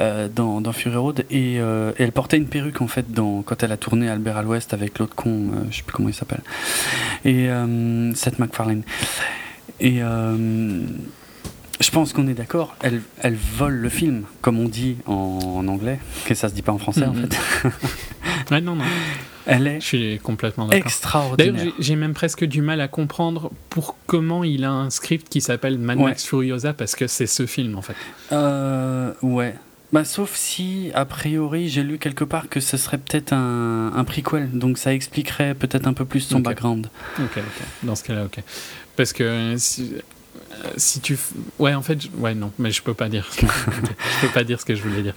euh, 0.00 0.28
dans, 0.28 0.60
dans, 0.60 0.72
Fury 0.72 0.96
Road 0.96 1.24
euh, 1.32 1.92
et, 1.98 2.02
elle 2.02 2.12
portait 2.12 2.36
une 2.36 2.46
perruque 2.46 2.80
en 2.80 2.86
fait 2.86 3.12
dans, 3.12 3.42
quand 3.42 3.62
elle 3.62 3.72
a 3.72 3.76
tourné 3.76 4.08
Albert 4.08 4.36
à 4.36 4.42
l'Ouest 4.42 4.74
avec 4.74 4.98
l'autre 4.98 5.14
con, 5.14 5.50
je 5.70 5.76
sais 5.76 5.82
plus 5.82 5.92
comment 5.92 6.08
il 6.08 6.14
s'appelle, 6.14 6.42
et 7.24 7.48
Seth 8.14 8.38
MacFarlane. 8.38 8.82
Et 9.80 10.00
je 10.00 11.90
pense 11.90 12.12
qu'on 12.12 12.28
est 12.28 12.34
d'accord, 12.34 12.76
elle, 12.82 13.02
elle 13.20 13.36
vole 13.36 13.74
le 13.74 13.88
film, 13.88 14.24
comme 14.40 14.60
on 14.60 14.68
dit 14.68 14.96
en, 15.06 15.66
anglais, 15.68 15.98
que 16.26 16.34
ça 16.34 16.48
se 16.48 16.54
dit 16.54 16.62
pas 16.62 16.72
en 16.72 16.78
français 16.78 17.04
en 17.04 17.14
mm-hmm. 17.14 17.32
fait. 17.32 18.54
ouais, 18.54 18.60
non, 18.60 18.76
non. 18.76 18.84
Elle 19.46 19.66
est 19.66 19.80
je 19.80 19.86
suis 19.86 20.18
complètement 20.18 20.66
d'accord. 20.66 20.86
extraordinaire. 20.86 21.52
D'ailleurs, 21.54 21.74
j'ai 21.78 21.96
même 21.96 22.14
presque 22.14 22.44
du 22.44 22.62
mal 22.62 22.80
à 22.80 22.88
comprendre 22.88 23.50
pour 23.70 23.96
comment 24.06 24.44
il 24.44 24.64
a 24.64 24.70
un 24.70 24.90
script 24.90 25.28
qui 25.28 25.40
s'appelle 25.40 25.78
Mad 25.78 25.98
Max 25.98 26.24
Furiosa, 26.24 26.72
parce 26.72 26.94
que 26.94 27.06
c'est 27.06 27.26
ce 27.26 27.46
film 27.46 27.76
en 27.76 27.82
fait. 27.82 27.96
Euh, 28.32 29.12
ouais. 29.22 29.54
Bah, 29.92 30.04
sauf 30.04 30.34
si, 30.34 30.90
a 30.94 31.04
priori, 31.04 31.68
j'ai 31.68 31.82
lu 31.82 31.98
quelque 31.98 32.24
part 32.24 32.48
que 32.48 32.60
ce 32.60 32.78
serait 32.78 32.96
peut-être 32.96 33.34
un, 33.34 33.92
un, 33.94 34.04
prequel, 34.04 34.48
donc 34.50 34.78
ça 34.78 34.94
expliquerait 34.94 35.54
peut-être 35.54 35.86
un 35.86 35.92
peu 35.92 36.06
plus 36.06 36.20
son 36.20 36.40
background. 36.40 36.88
Ok, 37.18 37.36
ok. 37.36 37.62
Dans 37.82 37.94
ce 37.94 38.04
cas-là, 38.04 38.24
ok. 38.24 38.42
Parce 38.96 39.12
que 39.12 39.22
euh, 39.22 39.56
si 40.76 41.00
tu 41.00 41.18
ouais 41.58 41.74
en 41.74 41.82
fait 41.82 41.98
ouais 42.18 42.34
non 42.34 42.52
mais 42.58 42.70
je 42.70 42.82
peux 42.82 42.94
pas 42.94 43.08
dire. 43.08 43.28
Je 43.40 44.26
peux 44.26 44.32
pas 44.32 44.44
dire 44.44 44.60
ce 44.60 44.64
que 44.64 44.74
je 44.74 44.82
voulais 44.82 45.02
dire. 45.02 45.14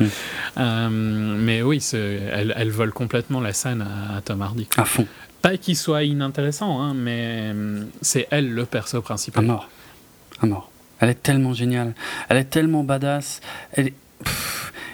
Euh, 0.58 0.90
mais 0.90 1.62
oui 1.62 1.84
elle, 1.94 2.54
elle, 2.56 2.72
vole 2.72 2.92
complètement 2.92 3.40
la 3.40 3.54
scène 3.54 3.82
à, 3.82 4.22
Tom 4.22 4.42
Hardy. 4.42 4.68
À 4.78 4.86
fond. 4.86 5.08
Pas 5.42 5.58
qu'il 5.58 5.78
soit 5.78 6.04
inintéressant 6.04 6.82
hein, 6.82 6.94
mais 6.96 7.52
euh, 7.54 7.84
c'est 8.02 8.28
elle 8.32 8.52
le 8.52 8.66
perso 8.66 9.02
principal. 9.02 9.44
À 9.44 9.48
mort. 9.48 9.70
À 10.42 10.46
mort. 10.46 10.72
Elle 11.00 11.10
est 11.10 11.22
tellement 11.22 11.54
géniale. 11.54 11.94
Elle 12.30 12.38
est 12.38 12.46
tellement 12.46 12.84
badass. 12.84 13.42
Elle 13.74 13.92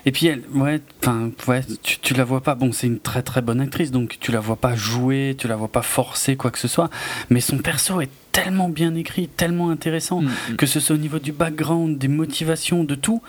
et 0.06 0.12
puis 0.12 0.28
elle, 0.28 0.44
ouais, 0.54 0.82
enfin, 1.02 1.32
ouais, 1.48 1.62
tu, 1.84 2.00
tu 2.00 2.14
la 2.14 2.24
vois 2.24 2.42
pas. 2.42 2.56
Bon, 2.56 2.72
c'est 2.72 2.88
une 2.88 3.00
très 3.00 3.22
très 3.22 3.42
bonne 3.42 3.62
actrice, 3.62 3.92
donc 3.92 4.18
tu 4.20 4.32
la 4.32 4.40
vois 4.40 4.56
pas 4.56 4.76
jouer, 4.76 5.36
tu 5.38 5.48
la 5.48 5.56
vois 5.56 5.68
pas 5.68 5.82
forcer 5.82 6.36
quoi 6.36 6.52
que 6.52 6.60
ce 6.60 6.68
soit. 6.68 6.90
Mais 7.30 7.42
son 7.42 7.60
perso 7.60 8.02
est 8.02 8.10
tellement 8.32 8.70
bien 8.70 8.96
écrit, 8.96 9.28
tellement 9.28 9.70
intéressant, 9.70 10.22
mm, 10.22 10.30
mm. 10.52 10.56
que 10.56 10.66
ce 10.66 10.80
soit 10.80 10.96
au 10.96 11.00
niveau 11.00 11.20
du 11.20 11.32
background, 11.32 11.98
des 11.98 12.08
motivations, 12.08 12.84
de 12.84 12.96
tout, 12.96 13.22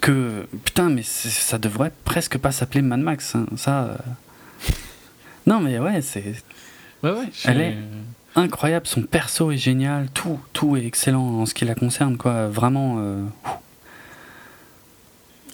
que 0.00 0.46
putain, 0.64 0.88
mais 0.88 1.02
ça 1.02 1.58
devrait 1.58 1.92
presque 2.04 2.38
pas 2.38 2.52
s'appeler 2.52 2.82
Mad 2.82 3.00
Max. 3.00 3.34
Hein. 3.34 3.46
Ça. 3.56 3.84
Euh. 3.84 3.96
Non, 5.46 5.60
mais 5.60 5.78
ouais, 5.78 6.02
c'est. 6.02 6.34
Ouais, 7.02 7.10
ouais. 7.10 7.28
Elle 7.44 7.60
est 7.60 7.76
incroyable, 8.34 8.86
son 8.86 9.02
perso 9.02 9.50
est 9.50 9.56
génial, 9.56 10.08
tout, 10.14 10.40
tout 10.52 10.76
est 10.76 10.86
excellent 10.86 11.40
en 11.40 11.46
ce 11.46 11.54
qui 11.54 11.64
la 11.64 11.74
concerne, 11.74 12.16
quoi. 12.16 12.48
Vraiment. 12.48 12.96
Euh, 12.98 13.22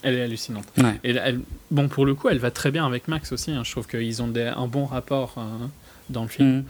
elle 0.03 0.15
est 0.15 0.23
hallucinante. 0.23 0.67
Et 1.05 1.11
elle, 1.11 1.41
bon, 1.71 1.89
pour 1.89 2.07
le 2.07 2.15
coup, 2.15 2.29
elle 2.29 2.39
va 2.39 2.51
très 2.51 2.71
bien 2.71 2.87
avec 2.87 3.09
Max 3.09 3.33
aussi. 3.33 3.51
Hein. 3.51 3.63
Je 3.65 3.71
trouve 3.71 3.87
qu'ils 3.87 4.23
ont 4.23 4.33
un 4.37 4.67
bon 4.67 4.85
rapport 4.85 5.35
hein, 5.37 5.71
dans 6.11 6.23
le 6.23 6.29
film. 6.29 6.59
Mm. 6.59 6.65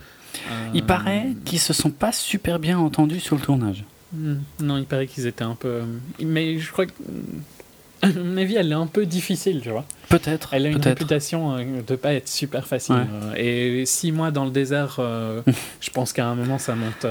Euh, 0.50 0.68
il 0.74 0.84
paraît 0.84 1.28
qu'ils 1.44 1.58
se 1.58 1.73
sont 1.73 1.90
pas 1.90 2.12
super 2.12 2.58
bien 2.58 2.78
entendus 2.78 3.20
sur 3.20 3.36
le 3.36 3.42
tournage. 3.42 3.84
Hmm. 4.12 4.36
Non, 4.60 4.78
il 4.78 4.84
paraît 4.84 5.07
qu'ils 5.07 5.26
étaient 5.26 5.44
un 5.44 5.55
peu. 5.55 5.82
Mais 6.20 6.58
je 6.58 6.70
crois 6.73 6.86
que. 6.86 6.92
à 8.02 8.08
mon 8.08 8.36
avis, 8.36 8.55
elle 8.55 8.70
est 8.70 8.76
un 8.76 8.86
peu 8.86 9.07
difficile, 9.07 9.60
tu 9.60 9.70
vois. 9.70 9.84
Peut-être. 10.08 10.55
Elle 10.55 10.66
a 10.66 10.68
une 10.70 10.81
réputation 10.81 11.57
de 11.57 11.92
euh, 11.92 11.97
pas 11.97 12.15
être 12.15 12.28
super 12.28 12.66
facile. 12.66 12.94
Euh, 12.94 13.34
et 13.36 13.86
six 13.86 14.12
mois 14.12 14.31
dans 14.31 14.44
le 14.44 14.50
désert, 14.50 14.97
euh, 14.98 15.42
je 15.81 15.90
pense 15.90 16.12
qu'à 16.12 16.26
un 16.26 16.34
moment, 16.34 16.58
ça 16.58 16.74
monte, 16.74 17.07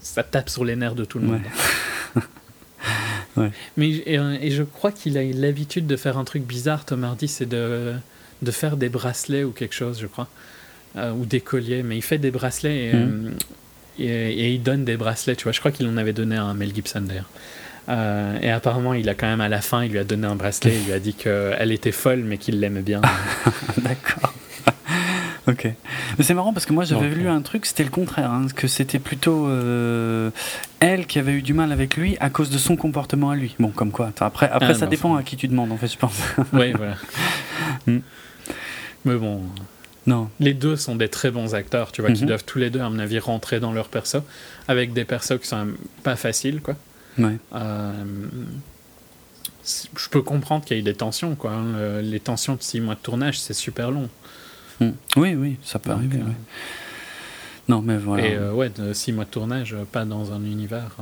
ça 0.00 0.22
tape 0.22 0.48
sur 0.48 0.64
les 0.64 0.76
nerfs 0.76 0.94
de 0.94 1.04
tout 1.04 1.18
le 1.18 1.26
monde. 1.26 1.42
Mais 3.76 3.90
et, 4.06 4.50
je 4.50 4.62
crois 4.62 4.92
qu'il 4.92 5.16
a 5.18 5.22
l'habitude 5.22 5.86
de 5.86 5.96
faire 5.96 6.18
un 6.18 6.24
truc 6.24 6.44
bizarre. 6.44 6.84
Tom 6.84 7.04
Hardy, 7.04 7.28
c'est 7.28 7.48
de 7.48 7.94
de 8.42 8.50
faire 8.50 8.76
des 8.76 8.88
bracelets 8.88 9.44
ou 9.44 9.52
quelque 9.52 9.74
chose, 9.74 10.00
je 10.00 10.08
crois, 10.08 10.28
ou 10.96 11.24
des 11.24 11.40
colliers. 11.40 11.82
Mais 11.82 11.96
il 11.96 12.02
fait 12.02 12.18
des 12.18 12.32
bracelets 12.32 12.86
et, 12.86 12.92
mm. 12.92 13.34
et, 14.00 14.06
et, 14.06 14.52
il 14.54 14.62
donne 14.62 14.84
des 14.84 14.96
bracelets. 14.96 15.36
Tu 15.36 15.44
vois, 15.44 15.52
je 15.52 15.60
crois 15.60 15.70
qu'il 15.70 15.86
en 15.86 15.96
avait 15.96 16.12
donné 16.12 16.36
à 16.36 16.52
Mel 16.52 16.74
Gibson 16.74 17.02
d'ailleurs. 17.02 17.30
Euh, 17.88 18.38
et 18.40 18.50
apparemment, 18.50 18.94
il 18.94 19.08
a 19.08 19.14
quand 19.14 19.26
même 19.26 19.40
à 19.40 19.48
la 19.48 19.60
fin, 19.60 19.84
il 19.84 19.92
lui 19.92 19.98
a 19.98 20.04
donné 20.04 20.26
un 20.26 20.36
bracelet, 20.36 20.76
il 20.76 20.86
lui 20.86 20.92
a 20.92 20.98
dit 20.98 21.14
qu'elle 21.14 21.72
était 21.72 21.92
folle, 21.92 22.22
mais 22.24 22.38
qu'il 22.38 22.60
l'aimait 22.60 22.82
bien. 22.82 23.00
D'accord. 23.78 24.34
Ok. 25.52 25.68
Mais 26.18 26.24
c'est 26.24 26.34
marrant 26.34 26.52
parce 26.52 26.66
que 26.66 26.72
moi 26.72 26.84
j'avais 26.84 27.08
lu 27.10 27.28
un 27.28 27.42
truc, 27.42 27.66
c'était 27.66 27.84
le 27.84 27.90
contraire, 27.90 28.30
hein, 28.30 28.46
que 28.54 28.66
c'était 28.66 28.98
plutôt 28.98 29.46
euh, 29.46 30.30
elle 30.80 31.06
qui 31.06 31.18
avait 31.18 31.32
eu 31.32 31.42
du 31.42 31.54
mal 31.54 31.72
avec 31.72 31.96
lui 31.96 32.16
à 32.20 32.30
cause 32.30 32.50
de 32.50 32.58
son 32.58 32.76
comportement 32.76 33.30
à 33.30 33.36
lui. 33.36 33.54
Bon, 33.58 33.68
comme 33.68 33.90
quoi. 33.90 34.12
Après, 34.20 34.50
après 34.50 34.70
ah, 34.70 34.74
ça 34.74 34.86
dépend 34.86 35.14
à 35.16 35.22
qui 35.22 35.36
tu 35.36 35.48
demandes, 35.48 35.72
en 35.72 35.76
fait, 35.76 35.88
je 35.88 35.98
pense. 35.98 36.20
oui, 36.52 36.72
voilà. 36.72 36.96
Hmm. 37.86 37.98
Mais 39.04 39.16
bon. 39.16 39.40
Non. 40.06 40.28
Les 40.38 40.54
deux 40.54 40.76
sont 40.76 40.94
des 40.94 41.08
très 41.08 41.30
bons 41.30 41.54
acteurs, 41.54 41.90
tu 41.90 42.00
vois, 42.00 42.12
qui 42.12 42.22
mhm. 42.22 42.28
doivent 42.28 42.44
tous 42.44 42.58
les 42.58 42.70
deux, 42.70 42.80
à 42.80 42.88
mon 42.88 42.98
avis, 42.98 43.18
rentrer 43.18 43.60
dans 43.60 43.72
leur 43.72 43.88
perso, 43.88 44.18
avec 44.68 44.92
des 44.92 45.04
persos 45.04 45.38
qui 45.40 45.48
sont 45.48 45.68
pas 46.02 46.16
faciles, 46.16 46.60
quoi. 46.60 46.76
Euh, 47.18 47.92
je 49.64 50.08
peux 50.10 50.22
comprendre 50.22 50.64
qu'il 50.64 50.76
y 50.76 50.80
ait 50.80 50.82
des 50.82 50.94
tensions. 50.94 51.34
Quoi. 51.34 51.52
Hein. 51.52 52.00
Les 52.02 52.20
tensions 52.20 52.54
de 52.54 52.62
six 52.62 52.80
mois 52.80 52.94
de 52.94 53.00
tournage, 53.00 53.40
c'est 53.40 53.54
super 53.54 53.90
long. 53.90 54.08
Hmm. 54.84 54.92
Oui, 55.16 55.34
oui, 55.34 55.56
ça 55.62 55.78
peut 55.78 55.90
arriver. 55.90 56.18
Euh, 56.18 56.30
non, 57.68 57.82
mais 57.82 57.96
voilà. 57.96 58.26
Et 58.26 58.34
euh, 58.34 58.52
ouais, 58.52 58.70
de 58.70 58.92
six 58.92 59.12
mois 59.12 59.24
de 59.24 59.30
tournage, 59.30 59.76
pas 59.92 60.04
dans 60.04 60.32
un 60.32 60.42
univers. 60.44 60.96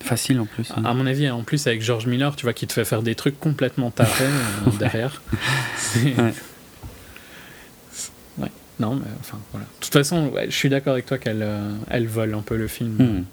Facile 0.00 0.40
en 0.40 0.46
plus. 0.46 0.70
À, 0.84 0.94
mon 0.94 1.06
avis, 1.06 1.28
en 1.28 1.42
plus 1.42 1.66
avec 1.66 1.82
George 1.82 2.06
Miller, 2.06 2.34
tu 2.36 2.44
vois, 2.44 2.52
qui 2.52 2.66
te 2.66 2.72
fait 2.72 2.84
faire 2.84 3.02
des 3.02 3.14
trucs 3.14 3.38
complètement 3.38 3.90
tarés 3.90 4.24
derrière. 4.78 5.20
ouais. 5.96 6.32
Non, 8.80 8.94
mais 8.94 9.10
enfin, 9.20 9.38
voilà. 9.52 9.66
De 9.66 9.84
toute 9.84 9.92
façon, 9.92 10.32
je 10.46 10.54
suis 10.54 10.68
d'accord 10.68 10.92
avec 10.92 11.06
toi 11.06 11.18
qu'elle 11.18 11.46
elle 11.90 12.06
vole 12.06 12.34
un 12.34 12.42
peu 12.42 12.56
le 12.56 12.68
film. 12.68 12.96
Hmm. 12.98 13.24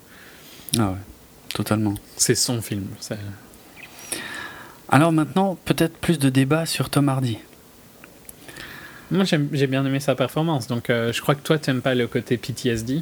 Ah 0.80 0.90
ouais 0.92 0.98
totalement. 1.56 1.96
C'est 2.18 2.36
son 2.36 2.62
film. 2.62 2.86
Alors 4.90 5.12
maintenant, 5.14 5.58
peut-être 5.64 5.98
plus 5.98 6.20
de 6.20 6.30
débat 6.30 6.66
sur 6.66 6.90
Tom 6.90 7.08
Hardy. 7.08 7.40
Moi, 9.12 9.26
j'ai 9.26 9.68
bien 9.68 9.86
aimé 9.86 10.00
sa 10.00 10.16
performance. 10.16 10.68
Donc, 10.68 10.90
euh, 10.90 11.14
je 11.14 11.22
crois 11.22 11.36
que 11.36 11.42
toi, 11.42 11.58
tu 11.58 11.70
n'aimes 11.70 11.82
pas 11.82 11.96
le 11.96 12.08
côté 12.08 12.38
PTSD. 12.38 13.02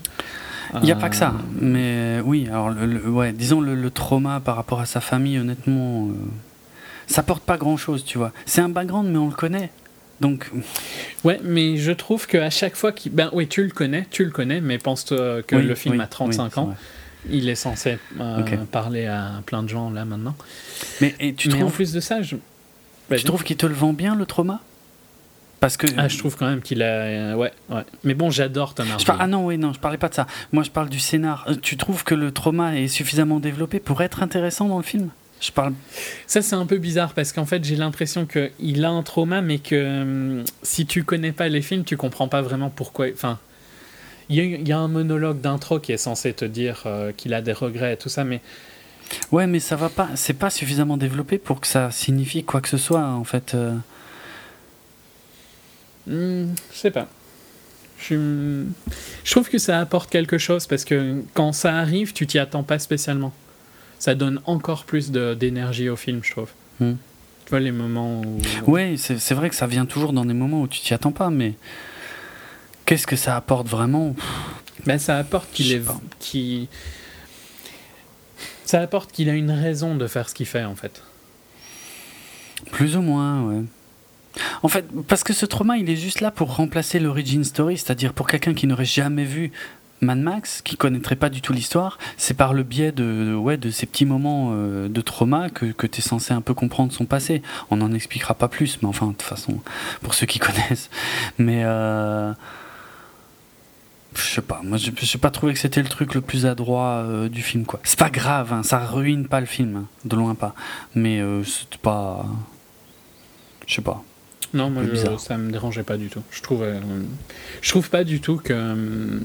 Il 0.76 0.82
n'y 0.82 0.92
a 0.92 0.96
pas 0.96 1.10
que 1.10 1.16
ça. 1.16 1.30
Euh, 1.30 1.58
mais 1.60 2.22
oui, 2.24 2.48
alors, 2.48 2.72
le, 2.72 3.10
ouais, 3.10 3.32
disons 3.32 3.62
le, 3.62 3.92
trauma 3.92 4.40
par 4.40 4.56
rapport 4.56 4.80
à 4.80 4.86
sa 4.86 5.02
famille, 5.02 5.38
honnêtement, 5.38 6.08
euh, 6.08 6.14
ça 7.08 7.24
porte 7.24 7.44
pas 7.44 7.58
grand-chose, 7.58 8.04
tu 8.04 8.18
vois. 8.18 8.32
C'est 8.46 8.62
un 8.62 8.70
background, 8.70 9.10
mais 9.10 9.18
on 9.18 9.28
le 9.28 9.36
connaît. 9.36 9.70
Donc. 10.20 10.52
Ouais, 11.24 11.40
mais 11.42 11.78
je 11.78 11.94
trouve 11.94 12.28
qu'à 12.28 12.50
chaque 12.50 12.76
fois 12.76 12.92
qu'il. 12.92 13.14
Ben 13.14 13.30
oui, 13.32 13.48
tu 13.48 13.64
le 13.64 13.70
connais, 13.70 14.06
tu 14.12 14.26
le 14.26 14.30
connais, 14.30 14.60
mais 14.60 14.78
pense-toi 14.78 15.42
que 15.42 15.56
le 15.56 15.74
film 15.74 16.02
a 16.02 16.08
35 16.08 16.58
ans. 16.58 16.76
Il 17.30 17.48
est 17.48 17.56
censé 17.56 17.98
euh, 18.20 18.42
parler 18.70 19.06
à 19.06 19.42
plein 19.46 19.64
de 19.64 19.70
gens 19.70 19.90
là 19.90 20.04
maintenant. 20.04 20.36
Mais 21.00 21.16
et 21.22 21.34
tu 21.34 21.48
trouves 21.48 21.64
en 21.64 21.70
plus 21.70 21.94
de 21.94 22.02
ça, 22.02 22.22
je... 22.22 22.36
tu 23.10 23.24
trouves 23.24 23.46
qu'il 23.46 23.56
te 23.56 23.66
le 23.66 23.74
vend 23.74 23.94
bien 23.94 24.16
le 24.16 24.26
trauma? 24.26 24.60
Parce 25.64 25.78
que 25.78 25.88
ah, 25.96 26.10
je 26.10 26.18
trouve 26.18 26.36
quand 26.36 26.46
même 26.46 26.62
qu'il 26.62 26.84
a 26.84 26.86
euh, 26.86 27.36
ouais 27.36 27.54
ouais. 27.70 27.84
Mais 28.04 28.16
bon, 28.16 28.30
j'adore 28.30 28.74
Tom 28.74 28.86
Hardy. 28.92 29.06
Ah 29.18 29.28
non, 29.28 29.46
oui, 29.46 29.58
non, 29.58 29.72
je 29.72 29.80
parlais 29.80 29.98
pas 29.98 30.10
de 30.10 30.14
ça. 30.14 30.28
Moi, 30.52 30.64
je 30.64 30.70
parle 30.70 30.90
du 30.90 31.00
scénar. 31.00 31.46
Euh, 31.48 31.56
tu 31.56 31.78
trouves 31.78 32.04
que 32.04 32.14
le 32.16 32.34
trauma 32.34 32.76
est 32.76 32.90
suffisamment 32.90 33.40
développé 33.40 33.80
pour 33.80 34.02
être 34.02 34.22
intéressant 34.22 34.68
dans 34.68 34.76
le 34.76 34.84
film? 34.84 35.10
Je 35.40 35.54
parle. 35.54 35.74
Ça, 36.28 36.42
c'est 36.42 36.56
un 36.56 36.66
peu 36.66 36.80
bizarre 36.80 37.14
parce 37.14 37.32
qu'en 37.32 37.46
fait, 37.46 37.64
j'ai 37.64 37.78
l'impression 37.78 38.26
qu'il 38.26 38.84
a 38.84 38.90
un 38.90 39.04
trauma, 39.04 39.42
mais 39.42 39.60
que 39.60 40.02
hum, 40.02 40.44
si 40.64 40.86
tu 40.86 41.06
connais 41.06 41.32
pas 41.32 41.48
les 41.48 41.62
films, 41.62 41.86
tu 41.86 41.96
comprends 41.96 42.28
pas 42.28 42.42
vraiment 42.42 42.70
pourquoi. 42.70 43.06
Enfin, 43.14 43.40
il 44.28 44.68
y, 44.68 44.72
a 44.74 44.78
un 44.78 44.90
monologue 44.90 45.40
d'intro 45.40 45.80
qui 45.80 45.94
est 45.94 45.98
censé 45.98 46.34
te 46.34 46.44
dire 46.44 46.84
euh, 46.88 47.14
qu'il 47.16 47.34
a 47.34 47.42
des 47.42 47.54
regrets 47.54 47.94
et 47.94 47.98
tout 47.98 48.10
ça, 48.10 48.26
mais. 48.26 48.42
Ouais, 49.32 49.48
mais 49.48 49.62
ça 49.62 49.78
va 49.78 49.88
pas. 49.88 50.10
C'est 50.16 50.34
pas 50.34 50.50
suffisamment 50.50 50.98
développé 50.98 51.38
pour 51.38 51.62
que 51.62 51.68
ça 51.68 51.90
signifie 51.90 52.44
quoi 52.44 52.60
que 52.60 52.68
ce 52.68 52.78
soit, 52.78 53.06
en 53.06 53.24
fait. 53.24 53.54
Euh. 53.56 53.74
Hmm, 56.08 56.54
je 56.72 56.78
sais 56.78 56.92
pas. 56.92 57.08
Je... 58.00 58.66
je 59.24 59.32
trouve 59.32 59.50
que 59.50 59.58
ça 59.58 59.80
apporte 59.80 60.10
quelque 60.10 60.38
chose 60.38 60.68
parce 60.68 60.84
que 60.84 61.22
quand 61.34 61.54
ça 61.54 61.78
arrive, 61.78 62.12
tu 62.14 62.28
t'y 62.28 62.40
attends 62.40 62.64
pas 62.64 62.80
spécialement. 62.80 63.34
Ça 64.00 64.16
donne 64.16 64.42
encore 64.46 64.84
plus 64.84 65.12
d'énergie 65.12 65.88
au 65.88 65.96
film, 65.96 66.20
je 66.24 66.32
trouve. 66.32 66.50
Hmm. 66.80 66.96
Tu 67.46 67.50
vois, 67.50 67.60
les 67.60 67.72
moments 67.72 68.22
où. 68.22 68.42
Ouais, 68.72 68.96
c'est 68.98 69.34
vrai 69.34 69.50
que 69.50 69.56
ça 69.56 69.68
vient 69.68 69.86
toujours 69.86 70.14
dans 70.14 70.26
des 70.26 70.34
moments 70.34 70.62
où 70.62 70.68
tu 70.68 70.82
t'y 70.82 70.94
attends 70.94 71.12
pas, 71.12 71.30
mais. 71.30 71.54
Qu'est-ce 72.86 73.08
que 73.08 73.16
ça 73.16 73.38
apporte 73.38 73.68
vraiment? 73.68 74.16
Ben, 74.86 74.98
Ça 75.00 75.18
apporte 75.18 75.50
qu'il 75.54 75.72
est. 75.72 75.82
Qui... 76.20 76.68
Ça 78.66 78.82
apporte 78.82 79.12
qu'il 79.12 79.30
a 79.30 79.34
une 79.34 79.52
raison 79.52 79.96
de 79.96 80.08
faire 80.08 80.28
ce 80.28 80.34
qu'il 80.34 80.46
fait, 80.46 80.66
en 80.66 80.76
fait. 80.76 81.02
Plus 82.72 82.98
ou 82.98 83.02
moins, 83.02 83.44
ouais. 83.44 83.64
En 84.64 84.68
fait, 84.68 84.86
parce 85.08 85.24
que 85.24 85.34
ce 85.34 85.46
trauma, 85.46 85.78
il 85.78 85.90
est 85.90 85.96
juste 85.96 86.22
là 86.22 86.32
pour 86.32 86.56
remplacer 86.56 87.00
l'origin 87.00 87.44
story, 87.44 87.78
c'est-à-dire 87.78 88.14
pour 88.14 88.28
quelqu'un 88.28 88.54
qui 88.54 88.68
n'aurait 88.68 88.86
jamais 88.86 89.26
vu 89.26 89.52
Mad 90.04 90.20
Max, 90.20 90.62
qui 90.62 90.78
connaîtrait 90.78 91.16
pas 91.16 91.30
du 91.30 91.42
tout 91.42 91.54
l'histoire, 91.54 91.98
c'est 92.18 92.34
par 92.36 92.54
le 92.54 92.64
biais 92.64 92.92
de, 92.92 93.34
ouais, 93.34 93.58
de 93.58 93.70
ces 93.70 93.86
petits 93.86 94.06
moments 94.06 94.52
euh, 94.52 94.88
de 94.90 95.02
trauma 95.02 95.50
que, 95.50 95.66
que 95.68 95.88
tu 95.88 96.00
es 96.00 96.02
censé 96.02 96.34
un 96.34 96.42
peu 96.42 96.54
comprendre 96.54 96.92
son 96.92 97.06
passé. 97.06 97.42
On 97.72 97.78
n'en 97.78 97.94
expliquera 97.94 98.34
pas 98.34 98.48
plus, 98.48 98.80
mais 98.82 98.88
enfin, 98.88 99.08
de 99.08 99.12
toute 99.14 99.24
façon, 99.24 99.60
pour 100.02 100.14
ceux 100.14 100.26
qui 100.26 100.40
connaissent. 100.40 100.90
Mais. 101.38 101.64
Euh, 101.64 102.34
je 104.16 104.22
sais 104.22 104.42
pas, 104.44 104.62
moi 104.64 104.78
je 104.78 105.18
pas 105.18 105.32
trouvé 105.32 105.54
que 105.54 105.60
c'était 105.60 105.82
le 105.82 105.90
truc 105.90 106.14
le 106.14 106.22
plus 106.22 106.46
adroit 106.46 106.98
euh, 106.98 107.30
du 107.30 107.42
film 107.42 107.66
quoi. 107.66 107.80
C'est 107.84 107.98
pas 107.98 108.12
grave, 108.12 108.54
hein, 108.54 108.62
ça 108.62 108.78
ruine 108.78 109.28
pas 109.28 109.40
le 109.40 109.48
film, 109.48 109.76
hein, 109.76 109.86
de 110.06 110.16
loin 110.16 110.36
pas. 110.36 110.54
Mais 110.94 111.20
c'est 111.44 111.80
pas. 111.80 112.24
Je 113.66 113.74
sais 113.74 113.82
pas. 113.82 114.04
Non, 114.54 114.70
moi 114.70 114.84
ça 115.18 115.38
me 115.38 115.52
dérangeait 115.52 115.84
pas 115.84 115.98
du 115.98 116.10
tout. 116.10 116.22
Je 116.32 116.42
trouve, 116.42 116.64
euh, 116.64 116.80
je 117.62 117.70
trouve 117.70 117.90
pas 117.90 118.04
du 118.04 118.22
tout 118.22 118.38
que. 118.38 119.20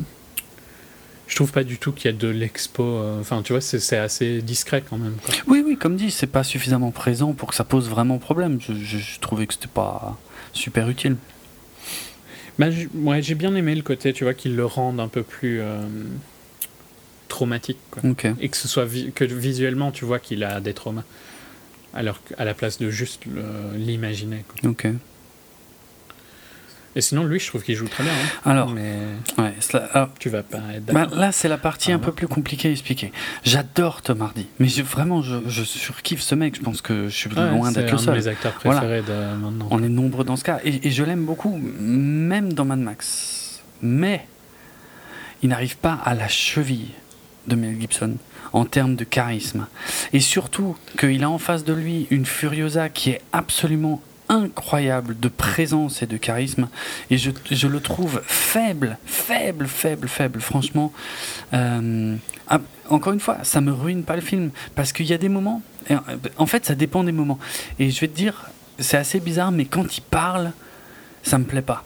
je 1.27 1.35
trouve 1.37 1.53
pas 1.53 1.65
du 1.65 1.79
tout 1.79 1.93
qu'il 1.93 2.11
y 2.11 2.15
a 2.15 2.17
de 2.17 2.29
l'expo. 2.29 3.03
Enfin, 3.21 3.43
tu 3.43 3.53
vois, 3.53 3.61
c'est 3.61 3.99
assez 3.99 4.41
discret 4.41 4.83
quand 4.89 4.99
même. 4.99 5.17
Oui, 5.47 5.63
oui, 5.65 5.77
comme 5.77 5.97
dit, 5.97 6.11
c'est 6.11 6.27
pas 6.27 6.45
suffisamment 6.45 6.91
présent 6.91 7.35
pour 7.35 7.49
que 7.49 7.55
ça 7.55 7.65
pose 7.65 7.89
vraiment 7.89 8.19
problème. 8.19 8.59
Je, 8.61 8.73
je 8.75 9.21
trouvais 9.21 9.47
que 9.47 9.55
c'était 9.55 9.67
pas 9.67 10.19
super 10.53 10.89
utile. 10.89 11.17
Bah, 12.59 12.67
ouais, 12.95 13.23
j'ai 13.23 13.35
bien 13.35 13.55
aimé 13.55 13.75
le 13.75 13.83
côté, 13.83 14.13
tu 14.13 14.25
vois, 14.25 14.35
qu'ils 14.35 14.57
le 14.57 14.67
rendent 14.67 14.99
un 14.99 15.07
peu 15.09 15.23
plus 15.23 15.61
euh, 15.61 15.79
traumatique. 17.29 17.79
Quoi. 17.91 18.03
Et 18.41 18.49
que 18.49 18.57
ce 18.57 18.67
soit 18.67 18.87
que 19.15 19.25
visuellement, 19.25 19.93
tu 19.93 20.05
vois 20.05 20.19
qu'il 20.19 20.43
a 20.43 20.61
des 20.61 20.75
traumas. 20.75 21.05
Alors 21.95 22.21
qu'à 22.25 22.45
la 22.45 22.55
place 22.55 22.79
de 22.79 22.91
juste 22.91 23.23
l'imaginer. 23.77 24.45
Ok. 24.65 24.89
Et 26.99 27.01
sinon, 27.01 27.23
lui, 27.23 27.39
je 27.39 27.47
trouve 27.47 27.63
qu'il 27.63 27.77
joue 27.77 27.87
très 27.87 28.03
bien. 28.03 28.13
Hein. 28.13 28.41
Alors, 28.45 28.71
mais 28.71 28.97
ouais, 29.39 29.55
tu 30.19 30.31
vas 30.31 30.43
pas 30.43 30.59
être 30.75 30.85
bah, 30.87 31.07
Là, 31.15 31.31
c'est 31.31 31.47
la 31.47 31.57
partie 31.57 31.93
un 31.93 32.01
peu 32.01 32.11
plus 32.11 32.27
compliquée 32.27 32.67
à 32.67 32.71
expliquer. 32.73 33.13
J'adore 33.45 34.03
Tom 34.03 34.21
Hardy, 34.21 34.49
mais 34.59 34.67
je, 34.67 34.83
vraiment, 34.83 35.23
je, 35.23 35.37
je 35.47 35.63
surkiffe 35.63 36.23
ce 36.23 36.35
mec. 36.35 36.57
Je 36.57 36.61
pense 36.61 36.83
que 36.83 37.05
je 37.05 37.15
suis 37.15 37.31
loin 37.31 37.71
d'être 37.71 37.93
le 37.93 37.99
seul. 37.99 38.21
C'est 38.21 38.29
un 38.29 38.33
acteurs 38.33 38.53
préférés 38.55 39.03
de 39.03 39.37
maintenant. 39.37 39.69
On 39.71 39.81
est 39.85 39.89
nombreux 39.89 40.25
dans 40.25 40.35
ce 40.35 40.43
cas, 40.43 40.59
et, 40.65 40.91
je 40.91 41.05
l'aime 41.05 41.25
beaucoup, 41.25 41.57
même 41.79 42.53
dans 42.53 42.65
Mad 42.65 42.81
Max. 42.81 43.63
Mais 43.81 44.27
il 45.45 45.51
n'arrive 45.51 45.77
pas 45.77 46.01
à 46.05 46.17
la 46.17 46.27
cheville 46.27 46.91
de 47.47 47.55
Mel 47.55 47.81
Gibson 47.81 48.17
en 48.53 48.65
termes 48.65 48.97
de 48.97 49.05
charisme. 49.05 49.69
Et 50.13 50.19
surtout 50.19 50.77
qu'il 50.99 51.23
a 51.23 51.31
en 51.31 51.39
face 51.39 51.63
de 51.63 51.75
lui 51.75 52.09
une 52.11 52.27
Furiosa 52.27 52.89
qui 52.89 53.11
est 53.11 53.21
absolument 53.33 54.03
incroyable 54.29 55.19
de 55.19 55.29
présence 55.29 56.03
et 56.03 56.07
de 56.07 56.17
charisme 56.17 56.69
et 57.11 57.19
je, 57.19 57.67
le 57.67 57.81
trouve 57.81 58.23
faible, 58.27 58.99
faible, 59.07 59.67
faible, 59.67 60.09
faible, 60.09 60.41
franchement. 60.41 60.93
Euh, 61.55 62.17
ah, 62.49 62.61
encore 62.89 63.13
une 63.13 63.21
fois, 63.21 63.39
ça 63.43 63.61
me 63.61 63.73
ruine 63.73 64.05
pas 64.05 64.17
le 64.17 64.23
film 64.23 64.51
parce 64.75 64.93
qu'il 64.93 65.07
y 65.07 65.15
a 65.15 65.19
des 65.19 65.29
moments, 65.29 65.63
en 66.37 66.47
fait 66.47 66.67
ça 66.67 66.75
dépend 66.75 67.05
des 67.05 67.13
moments. 67.13 67.39
Et 67.79 67.91
je 67.91 68.01
vais 68.01 68.09
te 68.09 68.17
dire, 68.17 68.51
c'est 68.79 68.97
assez 68.97 69.21
bizarre, 69.21 69.53
mais 69.53 69.65
quand 69.65 69.97
il 69.97 70.03
parle, 70.03 70.53
ça 71.23 71.39
me 71.39 71.45
plaît 71.45 71.63
pas. 71.63 71.85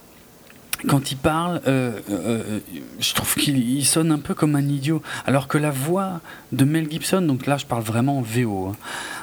Quand 0.88 1.12
il 1.12 1.16
parle, 1.16 1.60
euh, 1.66 1.92
euh, 2.10 2.58
je 2.98 3.14
trouve 3.14 3.34
qu'il 3.34 3.84
sonne 3.84 4.10
un 4.10 4.18
peu 4.18 4.34
comme 4.34 4.56
un 4.56 4.66
idiot. 4.68 5.02
Alors 5.26 5.48
que 5.48 5.58
la 5.58 5.70
voix 5.70 6.20
de 6.52 6.64
Mel 6.64 6.90
Gibson, 6.90 7.22
donc 7.22 7.46
là 7.46 7.56
je 7.56 7.66
parle 7.66 7.82
vraiment 7.82 8.18
en 8.18 8.22
VO, 8.22 8.68
hein, 8.68 8.76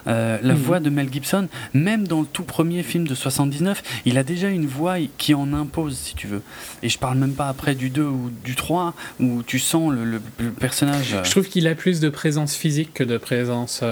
euh, 0.07 0.37
la 0.41 0.53
mhm. 0.53 0.59
voix 0.59 0.79
de 0.79 0.89
Mel 0.89 1.11
Gibson, 1.11 1.47
même 1.73 2.07
dans 2.07 2.21
le 2.21 2.27
tout 2.27 2.43
premier 2.43 2.83
film 2.83 3.07
de 3.07 3.15
79, 3.15 3.83
il 4.05 4.17
a 4.17 4.23
déjà 4.23 4.49
une 4.49 4.65
voix 4.65 4.95
qui 5.17 5.33
en 5.33 5.53
impose, 5.53 5.97
si 5.97 6.15
tu 6.15 6.27
veux. 6.27 6.41
Et 6.81 6.89
je 6.89 6.97
parle 6.97 7.17
même 7.17 7.33
pas 7.33 7.49
après 7.49 7.75
du 7.75 7.89
2 7.89 8.03
ou 8.03 8.31
du 8.43 8.55
3, 8.55 8.93
où 9.19 9.43
tu 9.43 9.59
sens 9.59 9.93
le, 9.93 10.19
personnage. 10.59 11.17
Je 11.23 11.31
trouve 11.31 11.47
qu'il 11.47 11.67
a 11.67 11.75
plus 11.75 11.99
de 11.99 12.09
présence 12.09 12.55
physique 12.55 12.93
que 12.93 13.03
de 13.03 13.17
présence 13.17 13.83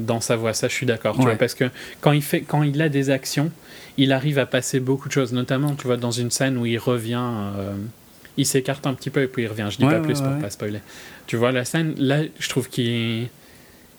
dans 0.00 0.20
sa 0.20 0.36
voix, 0.36 0.54
ça 0.54 0.68
je 0.68 0.74
suis 0.74 0.86
d'accord. 0.86 1.16
Parce 1.38 1.54
que 1.54 1.70
quand 2.00 2.12
il, 2.12 2.22
fait, 2.22 2.42
quand 2.42 2.62
il 2.62 2.80
a 2.82 2.88
des 2.88 3.10
actions, 3.10 3.50
il 3.96 4.12
arrive 4.12 4.38
à 4.38 4.46
passer 4.46 4.80
beaucoup 4.80 5.08
de 5.08 5.12
choses, 5.12 5.32
notamment, 5.32 5.74
tu 5.74 5.86
vois, 5.86 5.96
dans 5.96 6.10
une 6.10 6.30
scène 6.30 6.56
où 6.56 6.66
il 6.66 6.78
revient, 6.78 7.20
euh, 7.20 7.74
il 8.36 8.46
s'écarte 8.46 8.86
un 8.86 8.94
petit 8.94 9.10
peu 9.10 9.22
et 9.22 9.26
puis 9.26 9.42
il 9.42 9.46
revient. 9.46 9.68
Je 9.70 9.78
dis 9.78 9.84
pas 9.84 10.00
plus 10.00 10.20
pour 10.20 10.38
pas 10.38 10.50
spoiler. 10.50 10.80
Tu 11.26 11.36
vois, 11.36 11.52
la 11.52 11.64
scène, 11.64 11.94
là, 11.98 12.22
je 12.38 12.48
trouve 12.48 12.68
qu'il 12.68 13.28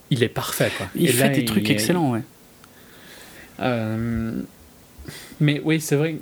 il 0.09 0.23
est 0.23 0.29
parfait, 0.29 0.71
quoi. 0.77 0.87
Il 0.95 1.09
fait 1.09 1.29
des 1.29 1.45
trucs 1.45 1.69
excellents, 1.69 2.11
ouais. 2.11 2.21
Euh, 3.59 4.41
mais 5.39 5.61
oui, 5.63 5.79
c'est 5.79 5.95
vrai 5.95 6.17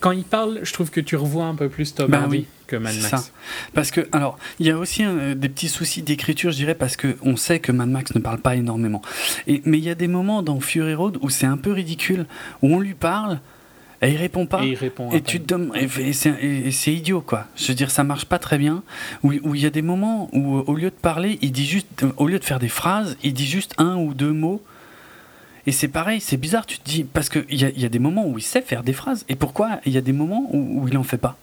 quand 0.00 0.12
il 0.12 0.24
parle, 0.24 0.60
je 0.62 0.72
trouve 0.72 0.90
que 0.90 1.00
tu 1.00 1.16
revois 1.16 1.46
un 1.46 1.54
peu 1.54 1.68
plus 1.68 1.94
Tom 1.94 2.10
bah 2.10 2.22
Hardy 2.22 2.46
que 2.68 2.76
Mad 2.76 2.94
Max. 2.94 3.08
Ça. 3.08 3.24
Parce 3.74 3.90
que, 3.90 4.06
alors, 4.12 4.38
il 4.60 4.66
y 4.66 4.70
a 4.70 4.78
aussi 4.78 5.04
des 5.34 5.48
petits 5.48 5.68
soucis 5.68 6.02
d'écriture, 6.02 6.52
je 6.52 6.56
dirais, 6.56 6.76
parce 6.76 6.96
qu'on 6.96 7.36
sait 7.36 7.58
que 7.58 7.72
Mad 7.72 7.88
Max 7.88 8.14
ne 8.14 8.20
parle 8.20 8.38
pas 8.38 8.54
énormément. 8.54 9.02
Et, 9.48 9.62
mais 9.64 9.78
il 9.78 9.84
y 9.84 9.90
a 9.90 9.96
des 9.96 10.06
moments 10.06 10.42
dans 10.42 10.60
Fury 10.60 10.94
Road 10.94 11.18
où 11.22 11.30
c'est 11.30 11.46
un 11.46 11.56
peu 11.56 11.72
ridicule, 11.72 12.26
où 12.62 12.72
on 12.72 12.78
lui 12.78 12.94
parle. 12.94 13.40
Et 14.00 14.12
il 14.12 14.16
répond 14.16 14.46
pas. 14.46 14.62
Et, 14.62 14.68
il 14.68 14.74
répond 14.76 15.10
et 15.10 15.22
tu 15.22 15.40
te 15.40 15.54
et, 15.74 16.12
c'est 16.70 16.94
idiot 16.94 17.20
quoi. 17.20 17.46
Je 17.56 17.66
veux 17.66 17.74
dire, 17.74 17.90
ça 17.90 18.04
marche 18.04 18.26
pas 18.26 18.38
très 18.38 18.56
bien. 18.56 18.84
Où 19.24 19.32
il 19.32 19.60
y 19.60 19.66
a 19.66 19.70
des 19.70 19.82
moments 19.82 20.28
où, 20.32 20.58
au 20.58 20.74
lieu 20.76 20.90
de 20.90 20.94
parler, 20.94 21.38
il 21.42 21.50
dit 21.50 21.66
juste, 21.66 22.04
au 22.16 22.28
lieu 22.28 22.38
de 22.38 22.44
faire 22.44 22.60
des 22.60 22.68
phrases, 22.68 23.16
il 23.24 23.32
dit 23.32 23.46
juste 23.46 23.74
un 23.78 23.96
ou 23.96 24.14
deux 24.14 24.32
mots 24.32 24.62
et 25.68 25.72
c'est 25.72 25.88
pareil, 25.88 26.22
c'est 26.22 26.38
bizarre, 26.38 26.64
tu 26.64 26.78
te 26.78 26.88
dis, 26.88 27.04
parce 27.04 27.28
qu'il 27.28 27.44
y 27.50 27.62
a, 27.62 27.68
y 27.68 27.84
a 27.84 27.90
des 27.90 27.98
moments 27.98 28.26
où 28.26 28.38
il 28.38 28.42
sait 28.42 28.62
faire 28.62 28.82
des 28.82 28.94
phrases, 28.94 29.26
et 29.28 29.36
pourquoi 29.36 29.80
il 29.84 29.92
y 29.92 29.98
a 29.98 30.00
des 30.00 30.14
moments 30.14 30.48
où, 30.50 30.80
où 30.80 30.88
il 30.88 30.96
en 30.96 31.02
fait 31.02 31.18
pas? 31.18 31.36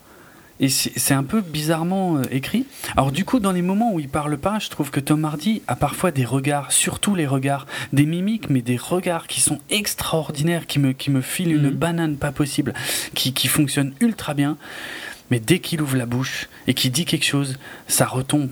Et 0.60 0.70
c'est 0.70 1.14
un 1.14 1.24
peu 1.24 1.42
bizarrement 1.42 2.18
euh, 2.18 2.22
écrit. 2.32 2.66
Alors 2.96 3.12
du 3.12 3.26
coup, 3.26 3.40
dans 3.40 3.52
les 3.52 3.62
moments 3.62 3.94
où 3.94 4.00
il 4.00 4.08
parle 4.08 4.38
pas, 4.38 4.60
je 4.60 4.70
trouve 4.70 4.90
que 4.90 5.02
Tom 5.02 5.26
Hardy 5.26 5.62
a 5.68 5.76
parfois 5.76 6.12
des 6.12 6.24
regards, 6.24 6.72
surtout 6.72 7.14
les 7.14 7.28
regards, 7.28 7.66
des 7.92 8.06
mimiques, 8.06 8.50
mais 8.50 8.62
des 8.62 8.78
regards 8.78 9.28
qui 9.28 9.42
sont 9.42 9.60
extraordinaires, 9.70 10.66
qui 10.66 10.80
me, 10.80 10.94
qui 10.94 11.12
me 11.12 11.22
filent 11.22 11.52
une 11.52 11.70
mhm. 11.70 11.76
banane 11.76 12.16
pas 12.16 12.32
possible, 12.32 12.74
qui, 13.14 13.34
qui 13.34 13.48
fonctionnent 13.48 13.94
ultra 14.00 14.34
bien. 14.34 14.58
Mais 15.32 15.40
dès 15.40 15.60
qu'il 15.60 15.82
ouvre 15.82 15.98
la 15.98 16.06
bouche 16.06 16.48
et 16.68 16.74
qu'il 16.74 16.92
dit 16.92 17.06
quelque 17.06 17.26
chose, 17.26 17.58
ça 17.88 18.06
retombe 18.06 18.52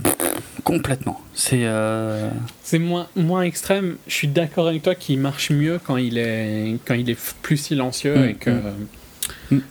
complètement. 0.63 1.21
C'est 1.35 1.65
euh, 1.65 2.29
c'est 2.63 2.79
moins 2.79 3.07
moins 3.15 3.43
extrême. 3.43 3.97
Je 4.07 4.13
suis 4.13 4.27
d'accord 4.27 4.67
avec 4.67 4.81
toi 4.81 4.95
qu'il 4.95 5.19
marche 5.19 5.51
mieux 5.51 5.79
quand 5.83 5.97
il 5.97 6.17
est 6.17 6.79
quand 6.85 6.95
il 6.95 7.09
est 7.09 7.35
plus 7.41 7.57
silencieux 7.57 8.17
mm, 8.17 8.23
et 8.23 8.33
que 8.33 8.49
mm. 8.49 8.53
Mm. 8.55 8.87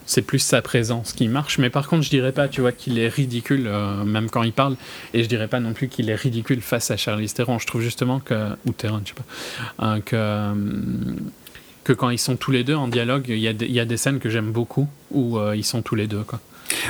C'est 0.07 0.23
plus 0.23 0.39
sa 0.39 0.63
présence 0.63 1.13
qui 1.13 1.29
marche. 1.29 1.59
Mais 1.59 1.71
par 1.71 1.89
contre, 1.89 2.03
je 2.03 2.11
dirais 2.11 2.33
pas, 2.33 2.49
tu 2.49 2.61
vois, 2.61 2.73
qu'il 2.73 2.99
est 2.99 3.09
ridicule 3.09 3.67
euh, 3.67 4.05
même 4.05 4.31
quand 4.31 4.43
il 4.43 4.53
parle, 4.53 4.77
et 5.15 5.23
je 5.23 5.29
dirais 5.29 5.49
pas 5.49 5.61
non 5.61 5.73
plus 5.73 5.89
qu'il 5.89 6.09
est 6.11 6.15
ridicule 6.15 6.61
face 6.61 6.91
à 6.91 6.97
Charlie 6.97 7.29
Theron. 7.29 7.59
Je 7.59 7.67
trouve 7.67 7.83
justement 7.83 8.21
que 8.21 8.51
ou 8.67 8.73
Theron, 8.73 9.01
je 9.05 9.11
sais 9.11 9.15
pas, 9.15 9.87
euh, 9.87 10.01
que 10.01 11.17
que 11.85 11.93
quand 11.93 12.11
ils 12.11 12.19
sont 12.19 12.37
tous 12.37 12.53
les 12.53 12.63
deux 12.63 12.77
en 12.77 12.87
dialogue, 12.87 13.25
il 13.29 13.39
y, 13.39 13.49
a 13.49 13.53
y 13.53 13.81
a 13.81 13.85
des 13.85 13.97
scènes 13.97 14.21
que 14.21 14.31
j'aime 14.31 14.53
beaucoup 14.53 14.89
où 15.11 15.37
ils 15.53 15.65
sont 15.65 15.83
tous 15.83 15.97
les 15.97 16.07
deux 16.07 16.23
quoi. 16.23 16.39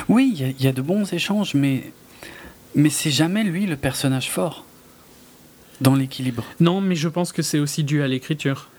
Oui, 0.09 0.53
il 0.59 0.63
y, 0.63 0.67
a 0.67 0.71
de 0.71 0.81
bons 0.81 1.11
échanges, 1.13 1.53
mais, 1.53 1.83
mais 2.75 2.89
c'est 2.89 3.11
jamais 3.11 3.43
lui 3.43 3.65
le 3.65 3.75
personnage 3.75 4.29
fort 4.29 4.65
dans 5.81 5.95
l'équilibre. 5.95 6.43
Non, 6.59 6.81
mais 6.81 6.95
je 6.95 7.09
pense 7.09 7.31
que 7.31 7.41
c'est 7.41 7.59
aussi 7.59 7.83
dû 7.83 8.01
à 8.01 8.07
l'écriture. 8.07 8.69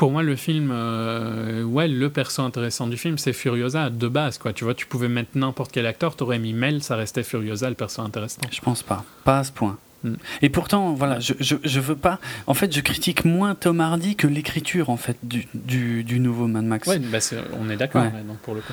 Pour 0.00 0.12
moi, 0.12 0.22
le 0.22 0.34
film, 0.34 0.70
euh, 0.72 1.62
ouais, 1.62 1.86
le 1.86 2.08
perso 2.08 2.40
intéressant 2.40 2.86
du 2.86 2.96
film, 2.96 3.18
c'est 3.18 3.34
Furiosa 3.34 3.90
de 3.90 4.08
base, 4.08 4.38
quoi. 4.38 4.54
Tu 4.54 4.64
vois, 4.64 4.72
tu 4.72 4.86
pouvais 4.86 5.10
mettre 5.10 5.32
n'importe 5.34 5.72
quel 5.72 5.84
acteur, 5.84 6.16
t'aurais 6.16 6.38
mis 6.38 6.54
Mel, 6.54 6.82
ça 6.82 6.96
restait 6.96 7.22
Furiosa, 7.22 7.68
le 7.68 7.74
perso 7.74 8.00
intéressant. 8.00 8.40
Je 8.50 8.62
pense 8.62 8.82
pas, 8.82 9.04
pas 9.24 9.40
à 9.40 9.44
ce 9.44 9.52
point. 9.52 9.76
Mm. 10.04 10.14
Et 10.40 10.48
pourtant, 10.48 10.94
voilà, 10.94 11.20
je, 11.20 11.34
je, 11.38 11.80
veux 11.80 11.96
pas. 11.96 12.18
En 12.46 12.54
fait, 12.54 12.74
je 12.74 12.80
critique 12.80 13.26
moins 13.26 13.54
Tom 13.54 13.78
Hardy 13.82 14.16
que 14.16 14.26
l'écriture 14.26 14.88
en 14.88 14.96
fait 14.96 15.18
du, 15.22 15.46
du, 15.52 16.02
du, 16.02 16.18
nouveau 16.18 16.46
Mad 16.46 16.64
Max. 16.64 16.88
Ouais, 16.88 16.98
bah 16.98 17.18
on 17.60 17.68
est 17.68 17.76
d'accord 17.76 18.06
pour 18.42 18.54
le 18.54 18.62
coup. 18.62 18.72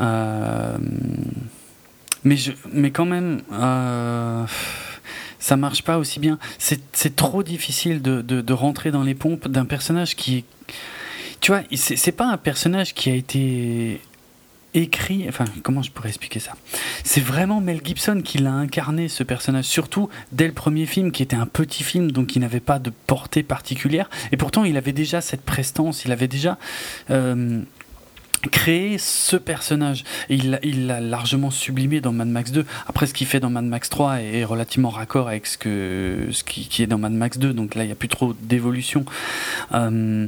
Euh, 0.00 0.76
mais, 2.24 2.36
je, 2.36 2.50
mais 2.72 2.90
quand 2.90 3.06
même, 3.06 3.42
euh, 3.52 4.44
ça 5.44 5.58
marche 5.58 5.82
pas 5.82 5.98
aussi 5.98 6.20
bien. 6.20 6.38
C'est 6.58 7.16
trop 7.16 7.42
difficile 7.42 8.00
de, 8.00 8.52
rentrer 8.54 8.90
dans 8.90 9.02
les 9.02 9.14
pompes 9.14 9.46
d'un 9.46 9.66
personnage 9.66 10.16
qui. 10.16 10.44
Tu 11.40 11.52
vois, 11.52 11.60
c'est 11.74 12.12
pas 12.12 12.26
un 12.26 12.38
personnage 12.38 12.94
qui 12.94 13.10
a 13.10 13.14
été 13.14 14.00
écrit, 14.72 15.26
enfin 15.28 15.44
comment 15.62 15.82
je 15.82 15.90
pourrais 15.90 16.08
expliquer 16.08 16.40
ça? 16.40 16.52
C'est 17.04 17.20
vraiment 17.20 17.60
Mel 17.60 17.80
Gibson 17.84 18.22
qui 18.24 18.38
l'a 18.38 18.52
incarné 18.52 19.08
ce 19.08 19.22
personnage, 19.22 19.66
surtout 19.66 20.08
dès 20.32 20.46
le 20.46 20.54
premier 20.54 20.86
film 20.86 21.12
qui 21.12 21.22
était 21.22 21.36
un 21.36 21.46
petit 21.46 21.84
film 21.84 22.10
donc 22.10 22.28
qui 22.28 22.40
n'avait 22.40 22.58
pas 22.58 22.78
de 22.78 22.90
portée 23.06 23.42
particulière 23.42 24.08
et 24.32 24.36
pourtant 24.36 24.64
il 24.64 24.78
avait 24.78 24.92
déjà 24.92 25.20
cette 25.20 25.42
prestance, 25.42 26.06
il 26.06 26.10
avait 26.10 26.26
déjà 26.26 26.58
euh, 27.10 27.60
créé 28.50 28.98
ce 28.98 29.36
personnage. 29.36 30.04
Il 30.28 30.86
l'a 30.86 31.00
largement 31.00 31.50
sublimé 31.50 32.00
dans 32.00 32.12
Mad 32.12 32.28
Max 32.28 32.52
2. 32.52 32.64
Après, 32.86 33.06
ce 33.06 33.14
qu'il 33.14 33.26
fait 33.26 33.40
dans 33.40 33.50
Mad 33.50 33.64
Max 33.64 33.88
3 33.88 34.20
est, 34.20 34.44
relativement 34.44 34.90
raccord 34.90 35.28
avec 35.28 35.46
ce, 35.46 35.58
que, 35.58 36.28
ce 36.30 36.44
qui, 36.44 36.68
qui, 36.68 36.82
est 36.82 36.86
dans 36.86 36.98
Mad 36.98 37.12
Max 37.12 37.38
2, 37.38 37.52
donc 37.52 37.74
là, 37.74 37.84
il 37.84 37.86
n'y 37.86 37.92
a 37.92 37.96
plus 37.96 38.08
trop 38.08 38.34
d'évolution. 38.42 39.04
Euh, 39.72 40.26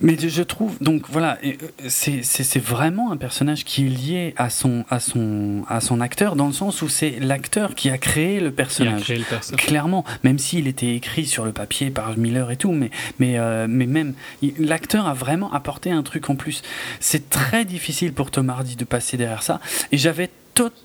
mais 0.00 0.16
je 0.18 0.42
trouve, 0.42 0.76
donc 0.80 1.04
voilà, 1.08 1.38
euh, 1.44 1.52
c'est 1.88 2.58
vraiment 2.58 3.12
un 3.12 3.16
personnage 3.16 3.64
qui 3.64 3.86
est 3.86 3.88
lié 3.88 4.34
à 4.36 4.50
son, 4.50 4.84
à 4.90 5.00
son, 5.00 5.64
à 5.68 5.80
son 5.80 6.00
acteur, 6.00 6.36
dans 6.36 6.46
le 6.46 6.52
sens 6.52 6.82
où 6.82 6.88
c'est 6.88 7.18
l'acteur 7.20 7.74
qui 7.74 7.88
a 7.88 7.98
créé 7.98 8.40
le 8.40 8.50
personnage. 8.50 9.12
Clairement, 9.56 10.04
même 10.22 10.38
s'il 10.38 10.66
était 10.68 10.94
écrit 10.94 11.26
sur 11.26 11.44
le 11.44 11.52
papier 11.52 11.90
par 11.90 12.16
Miller 12.18 12.50
et 12.50 12.56
tout, 12.56 12.72
mais, 12.72 12.90
mais, 13.18 13.38
euh, 13.38 13.66
mais 13.68 13.86
même, 13.86 14.14
l'acteur 14.58 15.06
a 15.06 15.14
vraiment 15.14 15.52
apporté 15.52 15.90
un 15.90 16.02
truc 16.02 16.28
en 16.28 16.36
plus. 16.36 16.62
C'est 17.00 17.30
très 17.30 17.64
difficile 17.64 18.12
pour 18.12 18.30
Tom 18.30 18.50
Hardy 18.50 18.76
de 18.76 18.84
passer 18.84 19.16
derrière 19.16 19.42
ça, 19.42 19.60
et 19.92 19.96
j'avais 19.96 20.30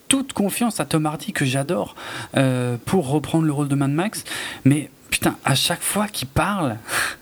toute 0.08 0.34
confiance 0.34 0.80
à 0.80 0.86
Tom 0.86 1.06
Hardy, 1.06 1.32
que 1.32 1.46
j'adore, 1.46 1.96
euh, 2.38 2.78
pour 2.86 3.10
reprendre 3.10 3.46
le 3.46 3.54
rôle 3.54 3.68
de 3.68 3.76
Mad 3.76 3.92
Max, 3.92 4.24
mais 4.66 4.90
putain, 5.10 5.38
à 5.46 5.56
chaque 5.56 5.82
fois 5.82 6.08
qu'il 6.08 6.28
parle 6.28 6.78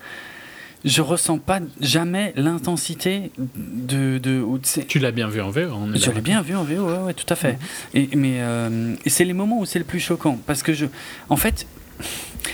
je 0.84 1.02
ressens 1.02 1.38
pas 1.38 1.60
jamais 1.80 2.32
l'intensité 2.36 3.32
de, 3.38 4.18
de, 4.18 4.44
Tu 4.88 4.98
l'as 4.98 5.10
bien 5.10 5.28
vu 5.28 5.40
en 5.40 5.50
VO 5.50 5.62
on 5.72 5.94
Je 5.94 6.10
l'ai 6.10 6.20
bien 6.20 6.42
vu 6.42 6.56
en 6.56 6.64
VO, 6.64 6.86
ouais, 6.86 6.98
ouais 6.98 7.14
tout 7.14 7.26
à 7.28 7.36
fait. 7.36 7.58
Et, 7.94 8.08
mais 8.16 8.40
euh, 8.40 8.94
c'est 9.06 9.24
les 9.24 9.32
moments 9.32 9.60
où 9.60 9.66
c'est 9.66 9.78
le 9.78 9.84
plus 9.84 10.00
choquant. 10.00 10.38
Parce 10.46 10.62
que 10.62 10.72
je. 10.72 10.86
En 11.28 11.36
fait, 11.36 11.66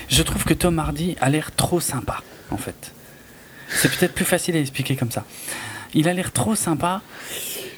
je 0.09 0.23
trouve 0.23 0.45
que 0.45 0.55
Tom 0.55 0.79
Hardy 0.79 1.17
a 1.21 1.31
l'air 1.31 1.55
trop 1.55 1.81
sympa, 1.81 2.23
en 2.51 2.57
fait. 2.57 2.93
C'est 3.69 3.91
peut-être 3.97 4.15
plus 4.15 4.25
facile 4.25 4.57
à 4.57 4.61
expliquer 4.61 4.97
comme 4.97 5.11
ça. 5.11 5.25
Il 5.95 6.09
a 6.09 6.13
l'air 6.13 6.33
trop 6.33 6.55
sympa. 6.55 7.03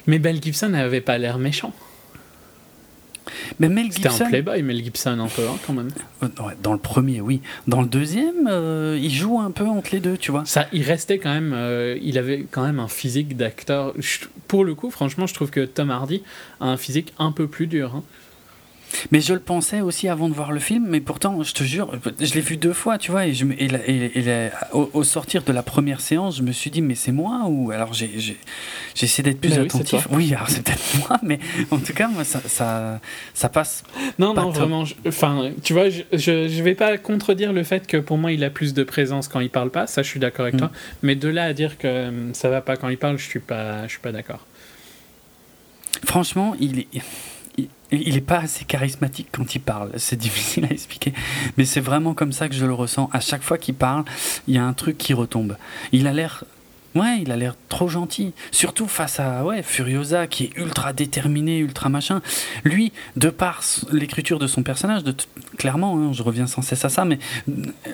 Mais 0.07 0.17
Bell 0.17 0.41
Gibson 0.41 0.69
n'avait 0.69 1.01
pas 1.01 1.17
l'air 1.17 1.37
méchant. 1.37 1.73
Mais 3.59 3.69
Mel 3.69 3.91
C'était 3.91 4.09
un 4.09 4.29
playboy, 4.29 4.61
Mel 4.63 4.83
Gibson, 4.83 5.19
un 5.19 5.27
peu, 5.27 5.43
hein, 5.47 5.57
quand 5.65 5.73
même. 5.73 5.89
Euh, 6.23 6.27
dans 6.61 6.73
le 6.73 6.79
premier, 6.79 7.21
oui. 7.21 7.41
Dans 7.67 7.81
le 7.81 7.87
deuxième, 7.87 8.47
euh, 8.47 8.97
il 9.01 9.11
joue 9.11 9.39
un 9.39 9.51
peu 9.51 9.65
entre 9.65 9.89
les 9.91 9.99
deux, 9.99 10.17
tu 10.17 10.31
vois. 10.31 10.43
Ça, 10.45 10.67
il 10.71 10.83
restait 10.83 11.19
quand 11.19 11.33
même. 11.33 11.53
Euh, 11.53 11.97
il 12.01 12.17
avait 12.17 12.45
quand 12.49 12.63
même 12.63 12.79
un 12.79 12.87
physique 12.87 13.37
d'acteur. 13.37 13.93
Pour 14.47 14.63
le 14.63 14.75
coup, 14.75 14.91
franchement, 14.91 15.27
je 15.27 15.33
trouve 15.33 15.49
que 15.49 15.65
Tom 15.65 15.91
Hardy 15.91 16.23
a 16.59 16.67
un 16.67 16.77
physique 16.77 17.13
un 17.19 17.31
peu 17.31 17.47
plus 17.47 17.67
dur. 17.67 17.95
Hein. 17.95 18.03
Mais 19.11 19.21
je 19.21 19.33
le 19.33 19.39
pensais 19.39 19.81
aussi 19.81 20.07
avant 20.07 20.29
de 20.29 20.33
voir 20.33 20.51
le 20.51 20.59
film, 20.59 20.85
mais 20.87 20.99
pourtant, 20.99 21.41
je 21.43 21.53
te 21.53 21.63
jure, 21.63 21.91
je 22.19 22.33
l'ai 22.33 22.41
vu 22.41 22.57
deux 22.57 22.73
fois, 22.73 22.97
tu 22.97 23.11
vois, 23.11 23.27
et, 23.27 23.33
je, 23.33 23.45
et, 23.45 24.49
au, 24.73 25.03
sortir 25.03 25.43
de 25.43 25.51
la 25.51 25.63
première 25.63 26.01
séance, 26.01 26.37
je 26.37 26.43
me 26.43 26.51
suis 26.51 26.71
dit, 26.71 26.81
mais 26.81 26.95
c'est 26.95 27.11
moi 27.11 27.43
ou 27.47 27.71
alors 27.71 27.93
j'ai 27.93 28.37
essayé 29.01 29.23
d'être 29.23 29.39
plus 29.39 29.57
attentif. 29.57 30.07
Oui, 30.11 30.33
alors 30.33 30.49
c'est 30.49 30.63
peut-être 30.63 30.97
moi, 31.09 31.19
mais 31.23 31.39
en 31.71 31.77
tout 31.77 31.93
cas, 31.93 32.07
moi, 32.07 32.23
ça, 32.23 32.41
ça, 32.45 32.99
ça 33.33 33.49
passe. 33.49 33.83
Non, 34.17 34.33
non, 34.33 34.49
vraiment. 34.49 34.83
Enfin, 35.07 35.51
tu 35.63 35.73
vois, 35.73 35.89
je, 35.89 36.03
je, 36.13 36.63
vais 36.63 36.75
pas 36.75 36.97
contredire 36.97 37.53
le 37.53 37.63
fait 37.63 37.87
que 37.87 37.97
pour 37.97 38.17
moi, 38.17 38.31
il 38.31 38.43
a 38.43 38.49
plus 38.49 38.73
de 38.73 38.83
présence 38.83 39.27
quand 39.27 39.39
il 39.39 39.49
parle 39.49 39.69
pas. 39.69 39.87
Ça, 39.87 40.01
je 40.01 40.07
suis 40.07 40.19
d'accord 40.19 40.43
avec 40.43 40.55
mm. 40.55 40.59
toi. 40.59 40.71
Mais 41.03 41.15
de 41.15 41.29
là 41.29 41.45
à 41.45 41.53
dire 41.53 41.77
que 41.77 42.07
hum, 42.07 42.33
ça 42.33 42.49
va 42.49 42.61
pas 42.61 42.77
quand 42.77 42.89
il 42.89 42.97
parle, 42.97 43.17
je 43.17 43.25
suis 43.25 43.39
pas, 43.39 43.83
je 43.83 43.91
suis 43.91 43.99
pas 43.99 44.11
d'accord. 44.11 44.45
Franchement, 46.05 46.55
il 46.59 46.79
est 46.79 46.87
il 47.91 48.13
n'est 48.13 48.21
pas 48.21 48.39
assez 48.39 48.65
charismatique 48.65 49.27
quand 49.31 49.55
il 49.55 49.59
parle. 49.59 49.91
C'est 49.97 50.15
difficile 50.19 50.65
à 50.65 50.71
expliquer. 50.71 51.13
Mais 51.57 51.65
c'est 51.65 51.81
vraiment 51.81 52.13
comme 52.13 52.31
ça 52.31 52.49
que 52.49 52.55
je 52.55 52.65
le 52.65 52.73
ressens. 52.73 53.09
À 53.13 53.19
chaque 53.19 53.43
fois 53.43 53.57
qu'il 53.57 53.75
parle, 53.75 54.05
il 54.47 54.55
y 54.55 54.57
a 54.57 54.63
un 54.63 54.73
truc 54.73 54.97
qui 54.97 55.13
retombe. 55.13 55.57
Il 55.91 56.07
a 56.07 56.13
l'air 56.13 56.43
Ouais, 56.95 57.19
il 57.21 57.31
a 57.31 57.37
l'air 57.37 57.55
trop 57.69 57.87
gentil. 57.87 58.33
Surtout 58.51 58.87
face 58.87 59.19
à 59.19 59.45
ouais, 59.45 59.61
Furiosa 59.61 60.25
qui 60.25 60.45
est 60.45 60.57
ultra 60.57 60.91
déterminé, 60.91 61.59
ultra 61.59 61.87
machin. 61.87 62.21
Lui, 62.63 62.91
de 63.15 63.29
par 63.29 63.61
l'écriture 63.91 64.39
de 64.39 64.47
son 64.47 64.63
personnage, 64.63 65.03
de 65.03 65.13
clairement, 65.57 65.97
hein, 65.97 66.13
je 66.13 66.23
reviens 66.23 66.47
sans 66.47 66.63
cesse 66.63 66.83
à 66.85 66.89
ça, 66.89 67.05
mais 67.05 67.19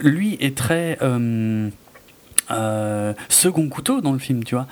lui 0.02 0.38
est 0.40 0.58
très. 0.58 0.98
Euh, 1.02 1.70
euh, 2.52 3.14
second 3.30 3.68
couteau 3.70 4.02
dans 4.02 4.14
le 4.14 4.20
film, 4.20 4.44
tu 4.44 4.56
vois. 4.56 4.68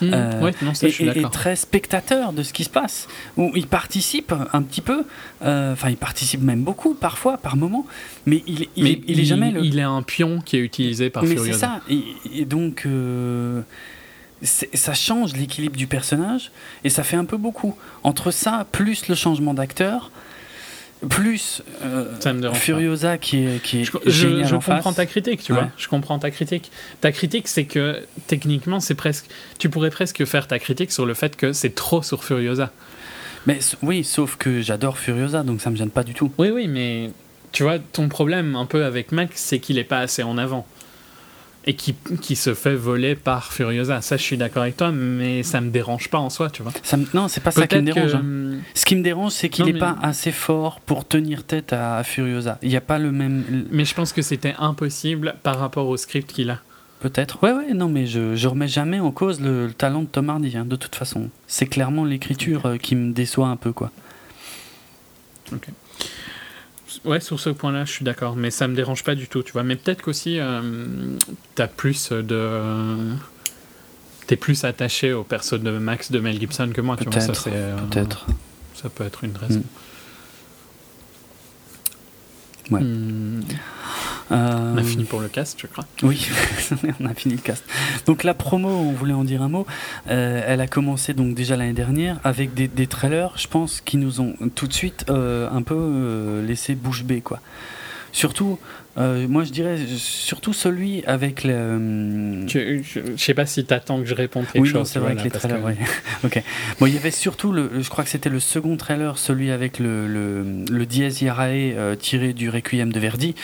Mmh, 0.00 0.42
ouais, 0.42 0.52
non, 0.62 0.74
ça, 0.74 0.88
et, 0.88 1.22
très 1.30 1.56
spectateur 1.56 2.32
de 2.32 2.42
ce 2.42 2.52
qui 2.52 2.64
se 2.64 2.70
passe. 2.70 3.08
Où 3.36 3.50
il 3.54 3.66
participe 3.66 4.32
un 4.52 4.62
petit 4.62 4.80
peu, 4.80 5.04
enfin, 5.42 5.90
il 5.90 5.96
participe 5.96 6.42
même 6.42 6.62
beaucoup 6.62 6.94
parfois, 6.94 7.36
par 7.36 7.56
moment, 7.56 7.86
mais 8.26 8.42
il, 8.46 8.68
il, 8.76 9.02
il, 9.06 9.20
est 9.20 9.24
jamais 9.24 9.50
le. 9.50 9.64
Il 9.64 9.78
est 9.78 9.82
un 9.82 10.02
pion 10.02 10.40
qui 10.44 10.56
est 10.56 10.60
utilisé 10.60 11.10
par 11.10 11.24
mais 11.24 11.36
c'est 11.36 11.52
ça. 11.52 11.80
Et, 11.88 12.44
donc. 12.44 12.86
ça 14.42 14.94
change 14.94 15.34
l'équilibre 15.34 15.76
du 15.76 15.88
personnage 15.88 16.52
et 16.84 16.90
ça 16.90 17.02
fait 17.02 17.16
un 17.16 17.24
peu 17.24 17.36
beaucoup. 17.36 17.76
Entre 18.04 18.30
ça, 18.30 18.66
plus 18.70 19.08
le 19.08 19.14
changement 19.14 19.52
d'acteur, 19.52 20.10
plus 21.08 21.62
euh, 21.84 22.04
Furiosa 22.54 23.18
qui 23.18 23.44
est, 23.44 23.62
qui 23.62 23.82
est 23.82 23.84
je, 23.84 24.44
je, 24.44 24.54
comprends 24.56 24.92
ta 24.92 25.06
critique 25.06 25.42
tu 25.42 25.52
vois. 25.52 25.68
Je 25.76 25.88
comprends 25.88 26.18
ta 26.18 26.30
critique. 26.30 26.70
Ta 27.00 27.12
critique 27.12 27.48
c'est 27.48 27.64
que 27.64 28.02
techniquement 28.26 28.80
c'est 28.80 28.94
presque 28.94 29.26
tu 29.58 29.70
pourrais 29.70 29.90
presque 29.90 30.24
faire 30.24 30.46
ta 30.46 30.58
critique 30.58 30.90
sur 30.90 31.06
le 31.06 31.14
fait 31.14 31.36
que 31.36 31.52
c'est 31.52 31.74
trop 31.74 32.02
sur 32.02 32.24
Furiosa. 32.24 32.72
Mais 33.46 33.60
oui 33.82 34.02
sauf 34.02 34.36
que 34.36 34.60
j'adore 34.60 34.98
Furiosa 34.98 35.42
donc 35.42 35.60
ça 35.60 35.70
me 35.70 35.76
gêne 35.76 35.90
pas 35.90 36.02
du 36.02 36.14
tout. 36.14 36.32
Oui 36.38 36.50
oui 36.50 36.66
mais 36.66 37.10
tu 37.52 37.62
vois 37.62 37.78
ton 37.78 38.08
problème 38.08 38.56
un 38.56 38.66
peu 38.66 38.84
avec 38.84 39.12
Max 39.12 39.40
c'est 39.40 39.60
qu'il 39.60 39.78
est 39.78 39.84
pas 39.84 40.00
assez 40.00 40.22
en 40.22 40.36
avant 40.36 40.66
et 41.64 41.74
qui, 41.74 41.94
qui, 42.22 42.36
se 42.36 42.54
fait 42.54 42.74
voler 42.74 43.14
par 43.14 43.52
Furiosa. 43.52 44.00
Ça, 44.00 44.16
je 44.16 44.22
suis 44.22 44.36
d'accord 44.36 44.62
avec 44.62 44.76
toi, 44.76 44.90
mais 44.90 45.42
ça 45.42 45.60
me 45.60 45.70
dérange 45.70 46.08
pas 46.08 46.18
en 46.18 46.30
soi, 46.30 46.48
tu 46.50 46.62
vois. 46.62 46.72
Ça 46.82 46.96
Non, 47.12 47.28
c'est 47.28 47.42
pas 47.42 47.50
ça 47.50 47.66
qui 47.66 47.76
me 47.76 47.82
dérange. 47.82 48.14
Hein. 48.14 48.58
Ce 48.74 48.86
qui 48.86 48.96
me 48.96 49.02
dérange, 49.02 49.32
c'est 49.32 49.48
qu'il 49.48 49.66
n'est 49.66 49.78
pas 49.78 49.96
assez 50.00 50.32
fort 50.32 50.80
pour 50.80 51.06
tenir 51.06 51.44
tête 51.44 51.72
à, 51.72 52.02
Furiosa. 52.04 52.58
Il 52.62 52.70
n'y 52.70 52.76
a 52.76 52.80
pas 52.80 52.98
le 52.98 53.12
même. 53.12 53.66
Mais 53.70 53.84
je 53.84 53.94
pense 53.94 54.12
que 54.12 54.22
c'était 54.22 54.54
impossible 54.58 55.34
par 55.42 55.58
rapport 55.58 55.88
au 55.88 55.96
script 55.96 56.32
qu'il 56.32 56.50
a. 56.50 56.60
Peut-être. 57.00 57.40
Ouais, 57.42 57.52
ouais, 57.52 57.74
non, 57.74 57.88
mais 57.88 58.06
je, 58.06 58.34
je 58.34 58.48
remets 58.48 58.66
jamais 58.66 58.98
en 58.98 59.12
cause 59.12 59.40
le, 59.40 59.70
talent 59.76 60.02
de 60.02 60.08
Tom 60.08 60.30
Hardy, 60.30 60.56
hein, 60.56 60.64
de 60.64 60.74
toute 60.74 60.96
façon. 60.96 61.30
C'est 61.46 61.66
clairement 61.66 62.04
l'écriture 62.04 62.66
euh, 62.66 62.76
qui 62.76 62.96
me 62.96 63.12
déçoit 63.12 63.46
un 63.46 63.56
peu, 63.56 63.72
quoi. 63.72 63.92
Ok. 65.52 65.68
Ouais, 67.04 67.20
sur 67.20 67.38
ce 67.38 67.50
point-là, 67.50 67.84
je 67.84 67.92
suis 67.92 68.04
d'accord, 68.04 68.36
mais 68.36 68.50
ça 68.50 68.66
me 68.68 68.74
dérange 68.74 69.04
pas 69.04 69.14
du 69.14 69.28
tout, 69.28 69.42
tu 69.42 69.52
vois. 69.52 69.62
Mais 69.62 69.76
peut-être 69.76 70.02
qu'aussi, 70.02 70.38
euh, 70.38 70.60
t'as 71.54 71.66
plus 71.66 72.10
de. 72.12 73.14
T'es 74.26 74.36
plus 74.36 74.64
attaché 74.64 75.12
au 75.12 75.24
perso 75.24 75.56
de 75.58 75.70
Max 75.70 76.10
de 76.10 76.18
Mel 76.18 76.38
Gibson 76.38 76.70
que 76.74 76.80
moi, 76.80 76.96
tu 76.96 77.04
vois. 77.04 77.20
Ça, 77.20 77.34
c'est, 77.34 77.50
euh, 77.52 77.76
peut-être. 77.90 78.26
Ça 78.74 78.88
peut 78.88 79.04
être 79.04 79.24
une 79.24 79.36
raison. 79.36 79.62
Mm. 82.70 82.74
Ouais. 82.74 82.80
Hmm. 82.82 83.40
Euh, 84.30 84.74
on 84.74 84.78
a 84.78 84.82
fini 84.82 85.04
pour 85.04 85.20
le 85.20 85.28
cast, 85.28 85.60
je 85.60 85.66
crois. 85.66 85.84
Oui, 86.02 86.28
on 87.00 87.06
a 87.06 87.14
fini 87.14 87.34
le 87.34 87.40
cast. 87.40 87.64
Donc 88.06 88.24
la 88.24 88.34
promo, 88.34 88.68
on 88.68 88.92
voulait 88.92 89.14
en 89.14 89.24
dire 89.24 89.42
un 89.42 89.48
mot. 89.48 89.66
Euh, 90.08 90.42
elle 90.46 90.60
a 90.60 90.66
commencé 90.66 91.14
donc 91.14 91.34
déjà 91.34 91.56
l'année 91.56 91.72
dernière 91.72 92.18
avec 92.24 92.54
des, 92.54 92.68
des, 92.68 92.86
trailers, 92.86 93.32
je 93.36 93.48
pense, 93.48 93.80
qui 93.80 93.96
nous 93.96 94.20
ont 94.20 94.34
tout 94.54 94.66
de 94.66 94.72
suite 94.72 95.06
euh, 95.08 95.48
un 95.50 95.62
peu 95.62 96.42
laissé 96.46 96.74
bouche 96.74 97.04
bée, 97.04 97.20
quoi. 97.20 97.40
Surtout, 98.12 98.58
euh, 98.98 99.28
moi 99.28 99.44
je 99.44 99.52
dirais 99.52 99.78
surtout 99.96 100.52
celui 100.52 101.04
avec 101.04 101.44
le. 101.44 101.52
Euh, 101.54 102.48
je, 102.48 102.82
je, 102.82 103.16
sais 103.16 103.34
pas 103.34 103.46
si 103.46 103.64
tu 103.64 103.72
attends 103.72 104.00
que 104.00 104.06
je 104.06 104.14
réponde 104.14 104.46
quelque 104.46 104.62
oui, 104.62 104.68
chose. 104.68 104.82
Oui, 104.82 104.90
c'est 104.92 104.98
vrai 104.98 105.14
que 105.14 105.22
les 105.22 105.30
trailers. 105.30 105.62
ok. 106.24 106.42
Bon, 106.80 106.86
il 106.86 106.94
y 106.94 106.96
avait 106.96 107.12
surtout 107.12 107.52
le. 107.52 107.70
Je 107.80 107.88
crois 107.88 108.02
que 108.02 108.10
c'était 108.10 108.28
le 108.28 108.40
second 108.40 108.76
trailer, 108.76 109.16
celui 109.16 109.50
avec 109.50 109.78
le 109.78 110.08
le, 110.08 110.64
le 110.68 110.86
Irae 111.22 111.74
euh, 111.76 111.94
tiré 111.94 112.32
du 112.32 112.50
Requiem 112.50 112.92
de 112.92 112.98
Verdi. 112.98 113.34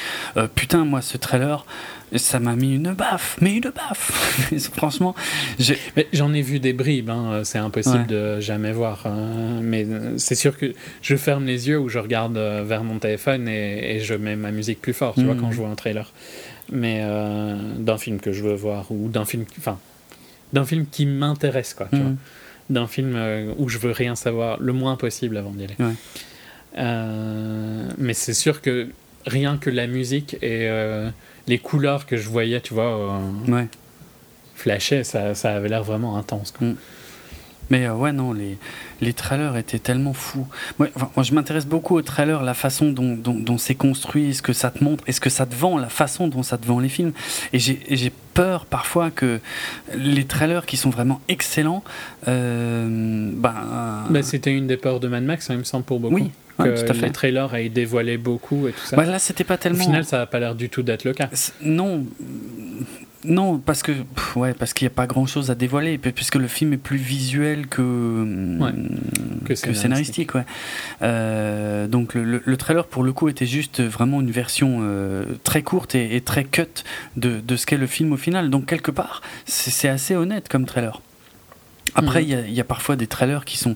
putain, 0.54 0.84
moi 0.84 1.02
ce 1.02 1.16
trailer, 1.16 1.64
ça 2.18 2.40
m'a 2.40 2.56
mis 2.56 2.74
une 2.74 2.92
baffe, 2.92 3.36
mais 3.40 3.54
une 3.54 3.72
baffe. 3.74 4.52
Franchement, 4.74 5.14
j'en 6.12 6.32
ai... 6.32 6.42
vu 6.42 6.60
des 6.60 6.72
bribes. 6.72 7.10
Hein. 7.10 7.42
C'est 7.44 7.58
impossible 7.58 8.06
de 8.06 8.40
jamais 8.40 8.72
voir. 8.72 9.06
Hein. 9.06 9.60
Mais 9.62 9.86
c'est 10.16 10.34
sûr 10.34 10.58
que 10.58 10.74
je 11.02 11.16
ferme 11.16 11.44
les 11.44 11.68
yeux 11.68 11.78
ou 11.78 11.88
je 11.88 11.98
regarde 11.98 12.36
vers 12.36 12.84
mon 12.84 12.98
téléphone 12.98 13.48
et, 13.48 13.96
et 13.96 14.00
je 14.00 14.14
mets 14.14 14.36
ma 14.36 14.50
musique 14.50 14.80
plus 14.80 14.92
fort. 14.92 15.14
Tu 15.14 15.24
vois, 15.24 15.34
quand 15.34 15.50
je 15.50 15.56
vois 15.56 15.68
un 15.68 15.74
trailer. 15.74 16.12
Mais 16.72 17.00
euh, 17.02 17.56
d'un 17.78 17.98
film 17.98 18.20
que 18.20 18.32
je 18.32 18.42
veux 18.42 18.54
voir 18.54 18.90
ou 18.90 19.08
d'un 19.08 19.24
film, 19.24 19.44
enfin, 19.58 19.78
d'un 20.52 20.64
film 20.64 20.86
qui 20.90 21.06
m'intéresse, 21.06 21.74
quoi. 21.74 21.88
Mm. 21.92 22.16
D'un 22.70 22.86
film 22.86 23.14
euh, 23.14 23.52
où 23.58 23.68
je 23.68 23.78
veux 23.78 23.90
rien 23.90 24.16
savoir 24.16 24.58
le 24.60 24.72
moins 24.72 24.96
possible 24.96 25.36
avant 25.36 25.50
d'y 25.50 25.64
aller. 25.64 25.76
Euh, 26.78 27.88
mais 27.98 28.14
c'est 28.14 28.34
sûr 28.34 28.62
que 28.62 28.88
rien 29.26 29.58
que 29.58 29.70
la 29.70 29.86
musique 29.86 30.36
et 30.42 30.68
les 31.46 31.58
couleurs 31.58 32.06
que 32.06 32.16
je 32.16 32.28
voyais, 32.28 32.60
tu 32.60 32.74
vois, 32.74 33.20
ouais. 33.48 33.68
flasher, 34.54 35.04
ça, 35.04 35.34
ça 35.34 35.54
avait 35.54 35.68
l'air 35.68 35.84
vraiment 35.84 36.16
intense. 36.16 36.52
Quoi. 36.52 36.68
Mm. 36.68 36.76
Mais 37.70 37.88
ouais, 37.88 38.12
non, 38.12 38.32
les, 38.32 38.58
les 39.00 39.12
trailers 39.12 39.56
étaient 39.56 39.78
tellement 39.78 40.12
fous. 40.12 40.46
Moi, 40.78 40.88
moi 40.96 41.22
je 41.22 41.32
m'intéresse 41.34 41.66
beaucoup 41.66 41.96
aux 41.96 42.02
trailers, 42.02 42.42
la 42.42 42.54
façon 42.54 42.90
dont, 42.90 43.16
dont, 43.16 43.58
c'est 43.58 43.74
construit, 43.74 44.34
ce 44.34 44.42
que 44.42 44.52
ça 44.52 44.70
te 44.70 44.84
montre, 44.84 45.02
est-ce 45.06 45.20
que 45.20 45.30
ça 45.30 45.46
te 45.46 45.54
vend, 45.54 45.78
la 45.78 45.88
façon 45.88 46.28
dont 46.28 46.42
ça 46.42 46.58
te 46.58 46.66
vend 46.66 46.78
les 46.78 46.88
films. 46.88 47.12
Et 47.52 47.58
j'ai 47.58 48.12
peur 48.34 48.66
parfois 48.66 49.10
que 49.10 49.40
les 49.96 50.24
trailers 50.24 50.66
qui 50.66 50.76
sont 50.76 50.90
vraiment 50.90 51.20
excellents. 51.28 51.82
Euh, 52.28 53.30
ben, 53.32 54.04
bah, 54.10 54.22
C'était 54.22 54.52
une 54.52 54.66
des 54.66 54.76
peurs 54.76 55.00
de 55.00 55.08
Mad 55.08 55.24
Max, 55.24 55.48
hein, 55.48 55.54
il 55.54 55.60
me 55.60 55.64
semble, 55.64 55.84
pour 55.84 56.00
beaucoup. 56.00 56.14
Oui, 56.14 56.30
que 56.58 56.84
tout 56.84 56.90
à 56.90 56.94
fait. 56.94 57.06
les 57.06 57.12
trailers 57.12 57.54
aient 57.54 57.68
dévoilé 57.68 58.16
beaucoup 58.16 58.68
et 58.68 58.72
tout 58.72 58.84
ça. 58.84 58.96
Bah, 58.96 59.04
là, 59.04 59.18
c'était 59.18 59.44
pas 59.44 59.56
tellement. 59.56 59.82
Au 59.82 59.86
final, 59.86 60.04
ça 60.04 60.18
n'a 60.18 60.26
pas 60.26 60.38
l'air 60.38 60.54
du 60.54 60.68
tout 60.68 60.82
d'être 60.82 61.04
le 61.04 61.12
cas. 61.12 61.28
Non, 61.62 62.04
non, 63.24 63.58
parce 63.58 63.82
que 63.82 63.92
ouais, 64.36 64.52
parce 64.52 64.74
qu'il 64.74 64.86
n'y 64.86 64.92
a 64.92 64.94
pas 64.94 65.06
grand 65.06 65.26
chose 65.26 65.50
à 65.50 65.54
dévoiler, 65.54 65.96
puisque 65.98 66.34
le 66.34 66.46
film 66.46 66.74
est 66.74 66.78
plus 66.78 66.98
visuel 66.98 67.66
que 67.66 68.58
que, 69.44 69.54
scénaristique. 69.54 70.34
ouais. 70.34 70.44
Euh, 71.02 71.86
donc 71.86 72.14
le, 72.14 72.42
le, 72.44 72.56
trailer 72.56 72.86
pour 72.86 73.02
le 73.02 73.12
coup 73.12 73.28
était 73.28 73.46
juste 73.46 73.82
vraiment 73.82 74.20
une 74.20 74.30
version 74.30 74.80
euh, 74.82 75.24
très 75.42 75.62
courte 75.62 75.94
et, 75.94 76.16
et, 76.16 76.20
très 76.20 76.44
cut 76.44 76.84
de, 77.16 77.40
de 77.40 77.56
ce 77.56 77.66
qu'est 77.66 77.78
le 77.78 77.86
film 77.86 78.12
au 78.12 78.16
final. 78.16 78.50
Donc 78.50 78.66
quelque 78.66 78.90
part, 78.90 79.22
c'est 79.46 79.88
assez 79.88 80.14
honnête 80.14 80.48
comme 80.48 80.66
trailer. 80.66 81.00
Après, 81.94 82.22
mhm. 82.22 82.44
il 82.48 82.54
y, 82.54 82.60
a 82.60 82.64
parfois 82.64 82.96
des 82.96 83.06
trailers 83.06 83.44
qui, 83.44 83.56
sont, 83.56 83.74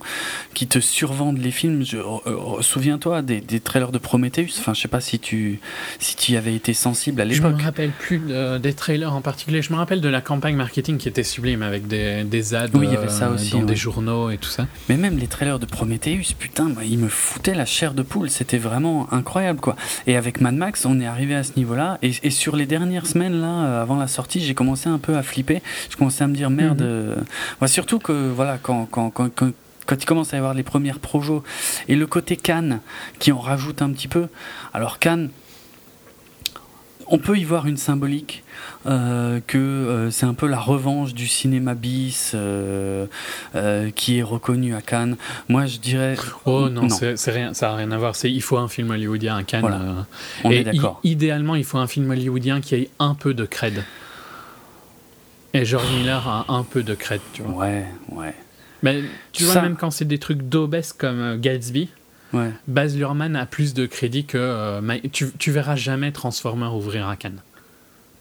qui 0.54 0.66
te 0.66 0.78
survendent 0.80 1.38
les 1.38 1.50
films. 1.50 1.84
Je, 1.84 1.98
euh, 1.98 2.02
euh, 2.26 2.62
Souviens-toi 2.62 3.22
des, 3.22 3.40
des, 3.40 3.60
trailers 3.60 3.92
de 3.92 3.98
Prometheus. 3.98 4.58
Enfin, 4.58 4.74
je 4.74 4.80
sais 4.80 4.88
pas 4.88 5.00
si 5.00 5.18
tu, 5.18 5.60
si 5.98 6.16
tu 6.16 6.32
y 6.32 6.36
avais 6.36 6.54
été 6.54 6.74
sensible 6.74 7.20
à 7.20 7.24
l'époque. 7.24 7.52
Je 7.52 7.56
me 7.56 7.62
rappelle 7.62 7.90
plus 7.90 8.20
des 8.60 8.72
trailers 8.72 9.14
en 9.14 9.20
particulier. 9.20 9.62
Je 9.62 9.72
me 9.72 9.78
rappelle 9.78 10.00
de 10.00 10.08
la 10.08 10.20
campagne 10.20 10.56
marketing 10.56 10.98
qui 10.98 11.08
était 11.08 11.22
sublime 11.22 11.62
avec 11.62 11.86
des, 11.86 12.24
des 12.24 12.54
ads 12.54 12.68
oui, 12.74 12.86
il 12.88 12.92
y 12.92 12.96
avait 12.96 13.08
ça 13.08 13.28
euh, 13.28 13.34
aussi, 13.34 13.52
dans 13.52 13.62
des 13.62 13.76
journaux 13.76 14.30
et 14.30 14.38
tout 14.38 14.48
ça. 14.48 14.66
Mais 14.88 14.96
même 14.96 15.18
les 15.18 15.26
trailers 15.26 15.58
de 15.58 15.66
Prometheus, 15.66 16.34
putain, 16.38 16.66
bah, 16.66 16.82
ils 16.84 16.98
me 16.98 17.08
foutaient 17.08 17.54
la 17.54 17.64
chair 17.64 17.94
de 17.94 18.02
poule. 18.02 18.30
C'était 18.30 18.58
vraiment 18.58 19.12
incroyable, 19.12 19.60
quoi. 19.60 19.76
Et 20.06 20.16
avec 20.16 20.40
Mad 20.40 20.54
Max, 20.54 20.84
on 20.86 21.00
est 21.00 21.06
arrivé 21.06 21.34
à 21.34 21.42
ce 21.42 21.52
niveau-là. 21.56 21.98
Et, 22.02 22.12
et 22.22 22.30
sur 22.30 22.56
les 22.56 22.66
dernières 22.66 23.06
semaines, 23.06 23.40
là, 23.40 23.80
avant 23.80 23.96
la 23.96 24.08
sortie, 24.08 24.40
j'ai 24.40 24.54
commencé 24.54 24.88
un 24.88 24.98
peu 24.98 25.16
à 25.16 25.22
flipper. 25.22 25.62
Je 25.90 25.96
commençais 25.96 26.24
à 26.24 26.26
me 26.26 26.34
dire, 26.34 26.50
merde. 26.50 26.82
Mhm. 26.82 27.68
surtout 27.68 27.97
voilà, 28.06 28.58
quand, 28.58 28.86
quand, 28.86 29.10
quand, 29.10 29.30
quand 29.86 30.02
il 30.02 30.06
commence 30.06 30.34
à 30.34 30.36
y 30.36 30.38
avoir 30.38 30.54
les 30.54 30.62
premières 30.62 30.98
projos 30.98 31.42
et 31.88 31.96
le 31.96 32.06
côté 32.06 32.36
Cannes 32.36 32.80
qui 33.18 33.32
en 33.32 33.38
rajoute 33.38 33.82
un 33.82 33.90
petit 33.90 34.08
peu. 34.08 34.28
Alors 34.72 34.98
Cannes, 34.98 35.30
on 37.10 37.18
peut 37.18 37.38
y 37.38 37.44
voir 37.44 37.66
une 37.66 37.76
symbolique 37.76 38.44
euh, 38.86 39.40
que 39.46 39.58
euh, 39.58 40.10
c'est 40.10 40.26
un 40.26 40.34
peu 40.34 40.46
la 40.46 40.60
revanche 40.60 41.14
du 41.14 41.26
cinéma 41.26 41.74
bis 41.74 42.32
euh, 42.34 43.06
qui 43.94 44.18
est 44.18 44.22
reconnu 44.22 44.74
à 44.74 44.82
Cannes. 44.82 45.16
Moi, 45.48 45.66
je 45.66 45.78
dirais. 45.78 46.16
Oh 46.44 46.68
non, 46.68 46.88
C'est 46.88 47.30
rien, 47.30 47.54
ça 47.54 47.68
n'a 47.68 47.76
rien 47.76 47.90
à 47.90 47.98
voir. 47.98 48.14
il 48.24 48.42
faut 48.42 48.58
un 48.58 48.68
film 48.68 48.90
hollywoodien 48.90 49.36
à 49.36 49.42
Cannes. 49.42 50.04
on 50.44 50.50
est 50.50 50.64
d'accord. 50.64 51.00
Idéalement, 51.02 51.54
il 51.54 51.64
faut 51.64 51.78
un 51.78 51.86
film 51.86 52.10
hollywoodien 52.10 52.60
qui 52.60 52.74
ait 52.74 52.90
un 52.98 53.14
peu 53.14 53.34
de 53.34 53.44
cred. 53.44 53.84
Et 55.58 55.64
George 55.64 55.90
Miller 55.90 56.28
a 56.28 56.44
un 56.48 56.62
peu 56.62 56.84
de 56.84 56.94
crête, 56.94 57.20
tu 57.32 57.42
vois. 57.42 57.66
Ouais, 57.66 57.84
ouais. 58.12 58.32
Mais 58.84 59.02
tu 59.32 59.42
vois, 59.42 59.60
même 59.60 59.74
quand 59.74 59.90
c'est 59.90 60.04
des 60.04 60.18
trucs 60.18 60.42
d'obèse 60.42 60.92
comme 60.92 61.18
euh, 61.18 61.36
Gatsby, 61.36 61.88
ouais. 62.32 62.52
Baz 62.68 62.96
Luhrmann 62.96 63.34
a 63.34 63.44
plus 63.44 63.74
de 63.74 63.84
crédit 63.84 64.24
que. 64.24 64.38
Euh, 64.38 64.98
tu, 65.12 65.32
tu, 65.36 65.50
verras 65.50 65.74
jamais 65.74 66.12
Transformers 66.12 66.76
ouvrir 66.76 67.08
à 67.08 67.16
Cannes. 67.16 67.40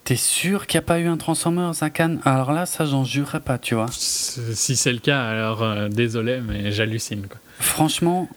T'es 0.03 0.15
sûr 0.15 0.65
qu'il 0.65 0.79
n'y 0.79 0.85
a 0.85 0.87
pas 0.87 0.99
eu 0.99 1.05
un 1.05 1.17
Transformers 1.17 1.83
à 1.83 1.91
Cannes? 1.91 2.19
Alors 2.25 2.53
là, 2.53 2.65
ça, 2.65 2.85
j'en 2.85 3.03
jurerais 3.03 3.41
pas, 3.41 3.59
tu 3.59 3.75
vois. 3.75 3.85
Si 3.91 4.75
c'est 4.75 4.93
le 4.93 4.99
cas, 4.99 5.23
alors 5.23 5.61
euh, 5.61 5.89
désolé, 5.89 6.41
mais 6.41 6.71
j'hallucine. 6.71 7.27
Franchement, 7.59 8.27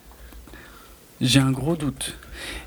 j'ai 1.23 1.41
un 1.41 1.53
gros 1.53 1.77
doute. 1.77 2.19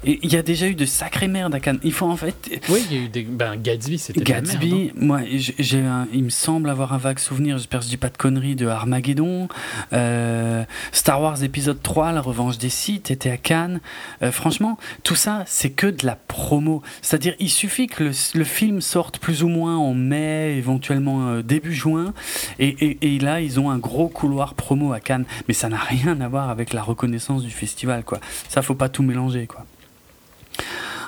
Et 0.03 0.19
il 0.23 0.31
y 0.31 0.37
a 0.37 0.41
déjà 0.41 0.67
eu 0.67 0.75
de 0.75 0.85
sacrées 0.85 1.27
merdes 1.27 1.55
à 1.55 1.59
Cannes. 1.59 1.79
Il 1.83 1.93
faut 1.93 2.07
en 2.07 2.17
fait. 2.17 2.61
Oui, 2.69 2.85
il 2.89 2.97
y 2.97 2.99
a 2.99 3.05
eu 3.05 3.09
des. 3.09 3.23
Ben, 3.23 3.55
Gatsby, 3.55 3.97
c'était. 3.97 4.21
Gatsby, 4.21 4.69
la 4.69 4.75
merde, 4.75 4.89
hein. 4.89 4.99
moi, 4.99 5.19
j'ai 5.59 5.83
il 6.13 6.23
me 6.23 6.29
semble 6.29 6.69
avoir 6.69 6.93
un 6.93 6.97
vague 6.97 7.19
souvenir, 7.19 7.57
j'espère 7.57 7.79
que 7.79 7.85
je 7.85 7.89
dis 7.89 7.97
pas 7.97 8.09
de 8.09 8.17
conneries, 8.17 8.55
de 8.55 8.67
Armageddon. 8.67 9.47
Euh, 9.93 10.63
Star 10.91 11.21
Wars 11.21 11.43
épisode 11.43 11.81
3, 11.81 12.11
La 12.11 12.21
revanche 12.21 12.57
des 12.57 12.69
Sith, 12.69 13.11
était 13.11 13.29
à 13.29 13.37
Cannes. 13.37 13.81
Euh, 14.21 14.31
franchement, 14.31 14.77
tout 15.03 15.15
ça, 15.15 15.43
c'est 15.45 15.71
que 15.71 15.87
de 15.87 16.05
la 16.05 16.15
promo. 16.15 16.81
C'est-à-dire, 17.01 17.35
il 17.39 17.49
suffit 17.49 17.87
que 17.87 18.03
le, 18.03 18.43
film 18.43 18.81
sorte 18.81 19.19
plus 19.19 19.43
ou 19.43 19.47
moins 19.47 19.77
en 19.77 19.93
mai, 19.93 20.55
éventuellement 20.57 21.27
euh, 21.27 21.41
début 21.41 21.73
juin, 21.73 22.13
et, 22.59 22.97
et, 23.01 23.19
là, 23.19 23.41
ils 23.41 23.59
ont 23.59 23.69
un 23.69 23.77
gros 23.77 24.07
couloir 24.07 24.53
promo 24.53 24.93
à 24.93 24.99
Cannes. 24.99 25.25
Mais 25.47 25.53
ça 25.53 25.69
n'a 25.69 25.77
rien 25.77 26.19
à 26.21 26.27
voir 26.27 26.49
avec 26.49 26.73
la 26.73 26.81
reconnaissance 26.81 27.43
du 27.43 27.51
festival, 27.51 28.03
quoi. 28.03 28.19
Ça, 28.49 28.61
faut 28.61 28.75
pas 28.75 28.89
tout 28.89 29.03
mélanger, 29.03 29.47
quoi. 29.47 29.62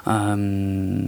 Euh... 0.08 1.02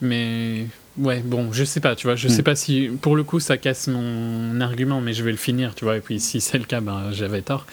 Mais 0.00 0.66
ouais, 0.98 1.20
bon, 1.20 1.52
je 1.52 1.64
sais 1.64 1.80
pas, 1.80 1.96
tu 1.96 2.06
vois, 2.06 2.16
je 2.16 2.28
sais 2.28 2.42
hmm. 2.42 2.44
pas 2.44 2.56
si 2.56 2.90
pour 3.00 3.16
le 3.16 3.24
coup 3.24 3.40
ça 3.40 3.56
casse 3.56 3.88
mon 3.88 4.60
argument, 4.60 5.00
mais 5.00 5.12
je 5.12 5.22
vais 5.24 5.30
le 5.30 5.36
finir, 5.36 5.74
tu 5.74 5.84
vois. 5.84 5.96
Et 5.96 6.00
puis 6.00 6.20
si 6.20 6.40
c'est 6.40 6.58
le 6.58 6.64
cas, 6.64 6.80
ben 6.80 7.10
j'avais 7.12 7.42
tort. 7.42 7.66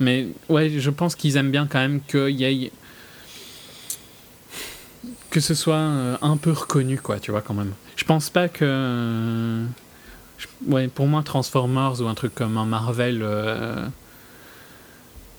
Mais 0.00 0.28
ouais, 0.48 0.70
je 0.70 0.90
pense 0.90 1.14
qu'ils 1.14 1.36
aiment 1.36 1.50
bien 1.50 1.66
quand 1.66 1.78
même 1.78 2.00
qu'il 2.00 2.30
y 2.30 2.44
ait 2.44 2.72
que 5.36 5.40
ce 5.40 5.54
soit 5.54 5.74
euh, 5.74 6.16
un 6.22 6.38
peu 6.38 6.50
reconnu, 6.52 6.98
quoi, 6.98 7.20
tu 7.20 7.30
vois, 7.30 7.42
quand 7.42 7.52
même. 7.52 7.72
Je 7.96 8.04
pense 8.04 8.30
pas 8.30 8.48
que. 8.48 9.64
Ouais, 10.66 10.88
pour 10.88 11.06
moi, 11.06 11.22
Transformers 11.22 12.00
ou 12.00 12.06
un 12.06 12.14
truc 12.14 12.34
comme 12.34 12.56
un 12.56 12.64
Marvel. 12.64 13.20
Euh, 13.22 13.86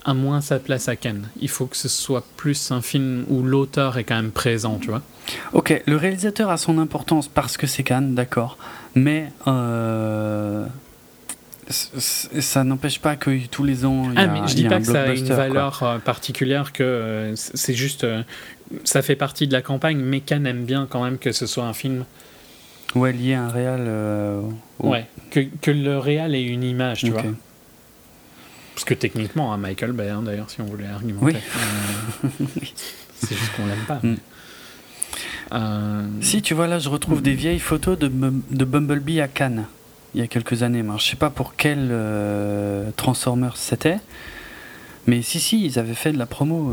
a 0.08 0.14
moins 0.14 0.40
sa 0.40 0.58
place 0.58 0.88
à 0.88 0.96
Cannes. 0.96 1.28
Il 1.40 1.48
faut 1.50 1.66
que 1.66 1.76
ce 1.76 1.88
soit 1.88 2.24
plus 2.36 2.72
un 2.72 2.80
film 2.80 3.26
où 3.28 3.42
l'auteur 3.42 3.98
est 3.98 4.04
quand 4.04 4.16
même 4.16 4.30
présent, 4.30 4.78
tu 4.80 4.88
vois. 4.88 5.02
Ok, 5.52 5.82
le 5.86 5.96
réalisateur 5.96 6.50
a 6.50 6.56
son 6.56 6.78
importance 6.78 7.28
parce 7.28 7.58
que 7.58 7.66
c'est 7.66 7.82
Cannes, 7.82 8.14
d'accord. 8.14 8.56
Mais 8.94 9.30
euh, 9.46 10.66
ça 11.68 12.64
n'empêche 12.64 13.00
pas 13.00 13.16
que 13.16 13.46
tous 13.48 13.64
les 13.64 13.84
ans. 13.84 14.04
Il 14.10 14.14
y 14.14 14.18
a, 14.18 14.22
ah, 14.22 14.26
mais 14.28 14.48
je 14.48 14.54
dis 14.54 14.64
pas 14.64 14.80
que 14.80 14.86
ça 14.86 15.02
a 15.02 15.12
une 15.12 15.26
valeur 15.26 15.82
euh, 15.82 15.98
particulière, 15.98 16.72
que 16.72 16.82
euh, 16.82 17.36
c'est 17.36 17.74
juste. 17.74 18.06
ça 18.84 19.02
fait 19.02 19.16
partie 19.16 19.46
de 19.46 19.52
la 19.52 19.60
campagne, 19.60 19.98
mais 19.98 20.20
Cannes 20.20 20.46
aime 20.46 20.64
bien 20.64 20.86
quand 20.88 21.04
même 21.04 21.18
que 21.18 21.32
ce 21.32 21.46
soit 21.46 21.64
un 21.64 21.74
film. 21.74 22.06
Ouais, 22.94 23.12
lié 23.12 23.34
à 23.34 23.42
un 23.42 23.48
réal. 23.50 23.90
Ouais, 24.78 25.06
que, 25.30 25.40
que, 25.60 25.70
le 25.70 25.98
réal 25.98 26.34
ait 26.34 26.44
une 26.44 26.64
image, 26.64 27.00
tu 27.00 27.10
vois. 27.10 27.24
Parce 28.78 28.84
que 28.84 28.94
techniquement, 28.94 29.52
hein, 29.52 29.56
Michael 29.56 29.90
Bay, 29.90 30.08
hein, 30.08 30.22
d'ailleurs, 30.24 30.48
si 30.48 30.60
on 30.60 30.66
voulait 30.66 30.86
argumenter. 30.86 31.38
Euh, 31.38 32.28
c'est 33.16 33.34
juste 33.36 33.50
qu'on 33.56 33.66
l'aime 33.66 33.84
pas. 33.88 33.98
Mm. 34.04 34.16
Euh, 35.50 36.06
si, 36.20 36.42
tu 36.42 36.54
vois, 36.54 36.68
là, 36.68 36.78
je 36.78 36.88
retrouve 36.88 37.20
des 37.20 37.34
vieilles 37.34 37.58
photos 37.58 37.98
de, 37.98 38.08
de 38.08 38.64
Bumblebee 38.64 39.20
à 39.20 39.26
Cannes, 39.26 39.66
il 40.14 40.20
y 40.20 40.22
a 40.22 40.28
quelques 40.28 40.62
années. 40.62 40.84
Je 40.92 41.02
je 41.02 41.10
sais 41.10 41.16
pas 41.16 41.28
pour 41.28 41.56
quel 41.56 41.88
euh, 41.90 42.90
Transformers 42.94 43.56
c'était, 43.56 43.98
mais 45.08 45.22
si, 45.22 45.40
si, 45.40 45.64
ils 45.64 45.80
avaient 45.80 45.94
fait 45.94 46.12
de 46.12 46.18
la 46.18 46.26
promo. 46.26 46.72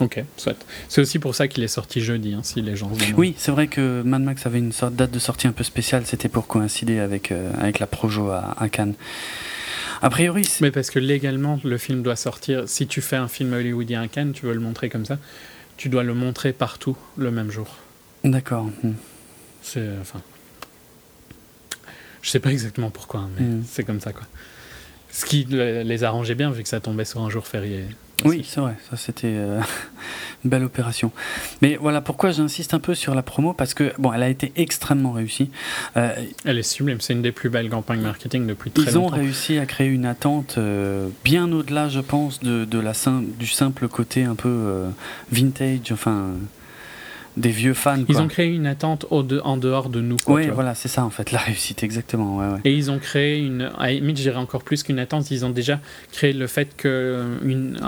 Ok, 0.00 0.22
soit. 0.36 0.66
C'est 0.90 1.00
aussi 1.00 1.18
pour 1.18 1.34
ça 1.34 1.48
qu'il 1.48 1.64
est 1.64 1.68
sorti 1.68 2.02
jeudi, 2.02 2.34
hein, 2.34 2.40
si 2.42 2.60
les 2.60 2.76
gens 2.76 2.90
Oui, 3.16 3.34
c'est 3.38 3.52
vrai 3.52 3.68
que 3.68 4.02
Mad 4.02 4.20
Max 4.20 4.44
avait 4.44 4.58
une 4.58 4.72
sorte 4.72 4.94
date 4.94 5.12
de 5.12 5.18
sortie 5.18 5.46
un 5.46 5.52
peu 5.52 5.64
spéciale, 5.64 6.04
c'était 6.04 6.28
pour 6.28 6.46
coïncider 6.46 6.98
avec, 6.98 7.32
avec 7.58 7.78
la 7.78 7.86
Projo 7.86 8.28
à, 8.28 8.54
à 8.58 8.68
Cannes. 8.68 8.92
A 10.02 10.10
priori. 10.10 10.46
Mais 10.60 10.70
parce 10.70 10.90
que 10.90 10.98
légalement, 10.98 11.58
le 11.64 11.78
film 11.78 12.02
doit 12.02 12.16
sortir. 12.16 12.68
Si 12.68 12.86
tu 12.86 13.00
fais 13.00 13.16
un 13.16 13.28
film 13.28 13.52
hollywoodien 13.52 14.02
à 14.02 14.08
Cannes, 14.08 14.32
tu 14.32 14.46
veux 14.46 14.54
le 14.54 14.60
montrer 14.60 14.88
comme 14.88 15.04
ça, 15.04 15.18
tu 15.76 15.88
dois 15.88 16.02
le 16.02 16.14
montrer 16.14 16.52
partout 16.52 16.96
le 17.16 17.30
même 17.30 17.50
jour. 17.50 17.76
D'accord. 18.24 18.70
Hmm. 18.82 18.92
C'est. 19.62 19.88
Enfin. 20.00 20.22
Je 22.22 22.30
sais 22.30 22.40
pas 22.40 22.50
exactement 22.50 22.90
pourquoi, 22.90 23.28
mais 23.38 23.46
hmm. 23.46 23.64
c'est 23.68 23.84
comme 23.84 24.00
ça, 24.00 24.12
quoi. 24.12 24.26
Ce 25.10 25.24
qui 25.24 25.44
les 25.44 26.04
arrangeait 26.04 26.34
bien, 26.34 26.50
vu 26.50 26.62
que 26.62 26.68
ça 26.68 26.80
tombait 26.80 27.04
sur 27.04 27.22
un 27.22 27.30
jour 27.30 27.46
férié. 27.46 27.86
Oui, 28.24 28.44
c'est 28.48 28.60
vrai, 28.60 28.74
ça 28.90 28.96
c'était 28.96 29.34
euh, 29.34 29.60
une 30.44 30.50
belle 30.50 30.64
opération. 30.64 31.10
Mais 31.62 31.76
voilà 31.80 32.00
pourquoi 32.00 32.30
j'insiste 32.30 32.74
un 32.74 32.78
peu 32.78 32.94
sur 32.94 33.14
la 33.14 33.22
promo, 33.22 33.52
parce 33.52 33.74
que 33.74 33.92
bon, 33.98 34.12
elle 34.12 34.22
a 34.22 34.28
été 34.28 34.52
extrêmement 34.56 35.12
réussie. 35.12 35.50
Euh, 35.96 36.14
elle 36.44 36.58
est 36.58 36.62
sublime, 36.62 37.00
c'est 37.00 37.12
une 37.12 37.22
des 37.22 37.32
plus 37.32 37.50
belles 37.50 37.70
campagnes 37.70 38.00
marketing 38.00 38.46
depuis 38.46 38.70
très 38.70 38.92
longtemps. 38.92 39.00
Ils 39.00 39.04
ont 39.04 39.06
réussi 39.08 39.58
à 39.58 39.66
créer 39.66 39.88
une 39.88 40.06
attente 40.06 40.56
euh, 40.58 41.08
bien 41.24 41.50
au-delà, 41.52 41.88
je 41.88 42.00
pense, 42.00 42.40
de, 42.40 42.64
de 42.64 42.78
la 42.78 42.92
du 43.38 43.46
simple 43.46 43.88
côté 43.88 44.24
un 44.24 44.34
peu 44.34 44.84
vintage, 45.30 45.92
enfin 45.92 46.30
des 47.36 47.50
vieux 47.50 47.74
fans. 47.74 47.98
Ils 48.08 48.18
ont 48.18 48.28
créé 48.28 48.46
une 48.46 48.66
attente 48.66 49.06
au 49.10 49.22
de, 49.22 49.40
en 49.44 49.56
dehors 49.56 49.88
de 49.88 50.00
nous. 50.00 50.16
Oui, 50.26 50.48
voilà, 50.48 50.74
c'est 50.74 50.88
ça 50.88 51.04
en 51.04 51.10
fait, 51.10 51.32
la 51.32 51.38
réussite, 51.38 51.82
exactement. 51.82 52.38
Ouais, 52.38 52.46
ouais. 52.46 52.60
Et 52.64 52.74
ils 52.74 52.90
ont 52.90 52.98
créé 52.98 53.38
une. 53.38 53.70
À 53.78 53.92
limite, 53.92 54.18
je 54.18 54.30
encore 54.30 54.64
plus 54.64 54.82
qu'une 54.82 54.98
attente, 54.98 55.30
ils 55.30 55.44
ont 55.44 55.50
déjà 55.50 55.80
créé 56.12 56.32
le 56.32 56.46
fait 56.46 56.74
que. 56.76 57.38
Une, 57.42 57.78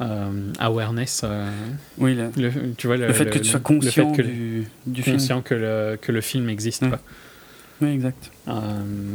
euh, 0.00 0.52
awareness. 0.58 1.22
Euh, 1.24 1.50
oui, 1.98 2.14
le, 2.14 2.74
tu 2.76 2.86
vois, 2.86 2.96
le, 2.96 3.12
fait 3.12 3.30
que 3.30 3.38
tu 3.38 3.44
sois 3.44 3.60
conscient 3.60 4.12
que, 4.12 4.22
du, 4.22 4.66
du 4.86 5.02
conscient 5.02 5.42
que 5.42 5.54
le, 5.54 5.98
que 6.00 6.12
le 6.12 6.20
film 6.20 6.48
existe. 6.48 6.88
Quoi. 6.88 7.00
Oui, 7.80 7.90
exact. 7.90 8.30
Euh, 8.48 8.52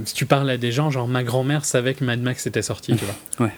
si 0.06 0.14
tu 0.14 0.26
parles 0.26 0.50
à 0.50 0.58
des 0.58 0.72
gens, 0.72 0.90
genre 0.92 1.08
ma 1.08 1.24
grand-mère 1.24 1.66
savait 1.66 1.93
que 1.93 2.03
Mad 2.03 2.22
Max 2.22 2.45
était 2.48 2.61
sorti, 2.61 2.95
tu 2.95 3.06
vois. 3.06 3.45
Ouais. 3.45 3.53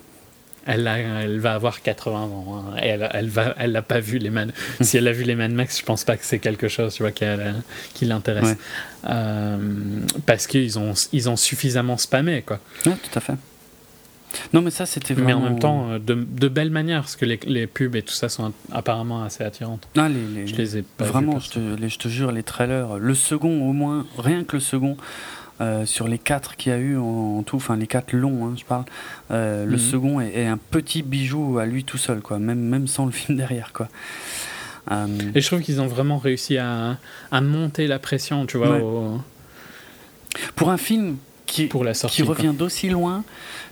Elle, 0.66 0.88
elle 0.88 1.40
va 1.40 1.56
avoir 1.56 1.82
80 1.82 2.20
ans. 2.22 2.66
Hein, 2.70 2.78
et 2.82 2.88
elle, 2.88 3.10
elle 3.12 3.28
va, 3.28 3.54
elle 3.58 3.74
n'a 3.74 3.82
pas 3.82 4.00
vu 4.00 4.18
les 4.18 4.30
Mad. 4.30 4.54
si 4.82 4.96
elle 4.96 5.08
a 5.10 5.12
vu 5.12 5.24
les 5.24 5.36
Mad 5.36 5.52
Max, 5.52 5.80
je 5.80 5.84
pense 5.84 6.06
pas 6.06 6.16
que 6.16 6.24
c'est 6.26 6.40
quelque 6.40 6.70
chose, 6.70 6.94
tu 6.94 7.04
vois, 7.04 7.12
qui 7.12 8.06
l'intéresse. 8.06 8.56
Euh, 9.06 9.58
parce 10.26 10.48
qu'ils 10.48 10.80
ont, 10.80 10.94
ils 11.12 11.30
ont 11.30 11.36
suffisamment 11.36 11.98
spammé, 11.98 12.44
quoi. 12.44 12.60
Ouais, 12.86 12.94
tout 12.94 13.18
à 13.18 13.22
fait. 13.22 13.34
Non, 14.54 14.62
mais 14.62 14.72
ça, 14.72 14.86
c'était 14.86 15.14
vraiment. 15.14 15.28
Mais 15.28 15.34
en 15.34 15.50
même 15.50 15.60
temps, 15.60 15.90
euh, 15.92 16.00
de, 16.00 16.14
de 16.14 16.48
belle 16.48 16.72
manière, 16.72 17.02
parce 17.02 17.16
que 17.16 17.26
les, 17.26 17.40
les, 17.46 17.68
pubs 17.68 17.96
et 17.96 18.02
tout 18.02 18.14
ça 18.14 18.30
sont 18.30 18.54
apparemment 18.72 19.24
assez 19.24 19.44
attirantes. 19.44 19.88
Ah, 19.98 20.10
les, 20.10 20.48
je 20.48 20.56
les 20.56 20.78
ai 20.78 20.82
pas 20.84 21.06
Vraiment, 21.06 21.40
je, 21.40 21.50
te, 21.52 21.88
je 21.88 21.98
te 21.98 22.08
jure, 22.08 22.32
les 22.32 22.44
trailers, 22.44 22.98
le 22.98 23.16
second 23.16 23.68
au 23.68 23.74
moins, 23.74 24.06
rien 24.18 24.44
que 24.44 24.56
le 24.56 24.62
second, 24.62 24.98
euh, 25.62 25.86
sur 25.86 26.08
les 26.08 26.18
quatre 26.18 26.56
qu'il 26.56 26.72
y 26.72 26.76
a 26.76 26.80
eu 26.80 26.98
en, 26.98 27.44
tout, 27.44 27.58
enfin 27.58 27.78
les 27.78 27.86
quatre 27.86 28.12
longs, 28.14 28.48
hein, 28.48 28.54
je 28.58 28.66
parle, 28.66 28.86
euh, 29.30 29.66
le 29.66 29.74
mhm. 29.74 29.78
second 29.78 30.20
est, 30.20 30.48
un 30.48 30.58
petit 30.58 31.04
bijou 31.04 31.60
à 31.60 31.66
lui 31.68 31.84
tout 31.84 32.00
seul, 32.00 32.22
quoi, 32.22 32.40
même, 32.40 32.60
même 32.60 32.88
sans 32.88 33.06
le 33.06 33.12
film 33.12 33.38
derrière. 33.38 33.72
Quoi. 33.72 33.88
Euh, 34.92 35.06
Et 35.36 35.42
je 35.42 35.48
trouve 35.48 35.62
qu'ils 35.62 35.80
ont 35.80 35.88
vraiment 35.88 36.18
réussi 36.18 36.58
à, 36.58 36.98
à, 37.32 37.42
monter 37.42 37.86
la 37.86 38.00
pression, 38.00 38.48
tu 38.48 38.58
vois. 38.58 38.80
Pour 40.56 40.72
un 40.72 40.78
film 40.78 41.18
qui, 41.46 41.68
Pour 41.68 41.84
la 41.84 41.94
sortie, 41.94 42.18
qui 42.18 42.24
revient 42.24 42.54
d'aussi 42.58 42.90
loin, 42.90 43.24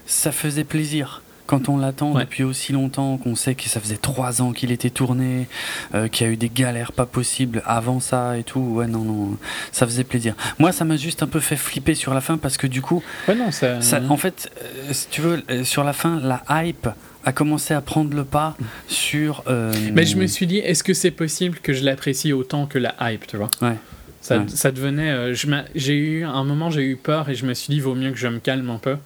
ça 0.06 0.32
faisait 0.32 0.64
plaisir 0.64 1.22
quand 1.46 1.68
on 1.68 1.76
l'attend 1.76 2.14
depuis 2.14 2.44
aussi 2.44 2.72
longtemps, 2.72 3.18
qu'on 3.18 3.34
sait 3.34 3.54
que 3.54 3.64
ça 3.64 3.80
faisait 3.80 3.98
trois 3.98 4.40
ans 4.40 4.52
qu'il 4.52 4.72
était 4.72 4.88
tourné, 4.88 5.48
euh, 5.94 6.08
qu'il 6.08 6.26
y 6.26 6.30
a 6.30 6.32
eu 6.32 6.36
des 6.36 6.48
galères 6.48 6.92
pas 6.92 7.04
possibles 7.04 7.62
avant 7.66 8.00
ça 8.00 8.38
et 8.38 8.42
tout, 8.42 8.60
ouais, 8.60 8.86
non, 8.86 9.00
non, 9.00 9.36
ça 9.70 9.86
faisait 9.86 10.04
plaisir. 10.04 10.34
Moi, 10.58 10.72
ça 10.72 10.84
m'a 10.84 10.96
juste 10.96 11.22
un 11.22 11.26
peu 11.26 11.40
fait 11.40 11.56
flipper 11.56 11.94
sur 11.94 12.14
la 12.14 12.22
fin 12.22 12.38
parce 12.38 12.56
que 12.56 12.66
du 12.66 12.80
coup, 12.80 13.02
ouais, 13.28 13.34
non, 13.34 13.50
ça... 13.50 13.78
en 14.08 14.16
fait, 14.16 14.50
euh, 14.62 14.92
si 14.92 15.08
tu 15.08 15.20
veux, 15.20 15.42
euh, 15.50 15.64
sur 15.64 15.84
la 15.84 15.92
fin, 15.92 16.20
la 16.20 16.42
hype 16.48 16.88
a 17.24 17.32
commencé 17.32 17.74
à 17.74 17.82
prendre 17.82 18.16
le 18.16 18.24
pas 18.24 18.56
sur. 18.88 19.44
Mais 19.92 20.06
je 20.06 20.16
me 20.16 20.26
suis 20.26 20.46
dit, 20.46 20.58
est-ce 20.58 20.82
que 20.82 20.94
c'est 20.94 21.10
possible 21.10 21.58
que 21.58 21.72
je 21.72 21.84
l'apprécie 21.84 22.32
autant 22.32 22.66
que 22.66 22.78
la 22.78 22.94
hype, 23.00 23.26
tu 23.26 23.36
vois? 23.36 23.50
Ouais. 23.60 23.76
Ça, 24.22 24.42
ça 24.48 24.70
devenait. 24.70 25.34
j'ai 25.34 25.96
eu 25.96 26.24
un 26.24 26.44
moment, 26.44 26.70
j'ai 26.70 26.84
eu 26.84 26.96
peur 26.96 27.28
et 27.28 27.34
je 27.34 27.44
me 27.44 27.54
suis 27.54 27.74
dit, 27.74 27.80
vaut 27.80 27.94
mieux 27.94 28.10
que 28.10 28.18
je 28.18 28.28
me 28.28 28.38
calme 28.38 28.70
un 28.70 28.78
peu 28.78 28.96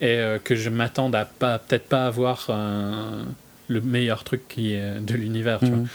et 0.00 0.18
euh, 0.18 0.38
que 0.38 0.54
je 0.54 0.70
m'attende 0.70 1.14
à 1.14 1.24
pas 1.24 1.58
peut-être 1.58 1.86
pas 1.86 2.06
avoir 2.06 2.46
euh, 2.48 3.22
le 3.68 3.80
meilleur 3.80 4.24
truc 4.24 4.48
qui 4.48 4.72
est 4.72 5.00
de 5.00 5.14
l'univers, 5.14 5.62
mhm. 5.62 5.86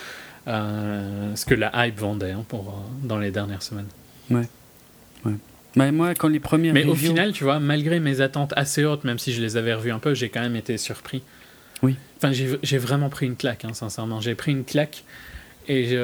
euh, 0.48 1.36
ce 1.36 1.46
que 1.46 1.56
la 1.56 1.88
hype 1.88 2.00
vendait 2.00 2.32
hein, 2.32 2.46
pour, 2.48 2.82
dans 3.04 3.18
les 3.18 3.32
dernières 3.32 3.64
semaines. 3.64 3.88
Ouais. 4.30 4.48
ouais. 5.26 5.34
Mais 5.76 5.92
moi, 5.92 6.16
quand 6.16 6.28
les 6.28 6.40
premiers. 6.40 6.72
Mais 6.72 6.86
au 6.86 6.96
final, 6.96 7.34
tu 7.34 7.44
vois, 7.44 7.60
malgré 7.60 8.00
mes 8.00 8.22
attentes 8.22 8.54
assez 8.56 8.86
hautes, 8.86 9.04
même 9.04 9.20
si 9.20 9.34
je 9.34 9.42
les 9.42 9.58
avais 9.58 9.74
revues 9.74 9.92
un 9.92 10.00
peu, 10.00 10.14
j'ai 10.14 10.30
quand 10.30 10.42
même 10.42 10.56
été 10.56 10.78
surpris. 10.78 11.22
Oui. 11.82 11.96
Enfin, 12.18 12.32
j'ai 12.32 12.78
vraiment 12.78 13.10
pris 13.10 13.26
une 13.26 13.36
claque, 13.36 13.66
hein, 13.66 13.74
sincèrement. 13.74 14.22
J'ai 14.22 14.36
pris 14.36 14.52
une 14.52 14.64
claque 14.64 15.04
et 15.68 15.98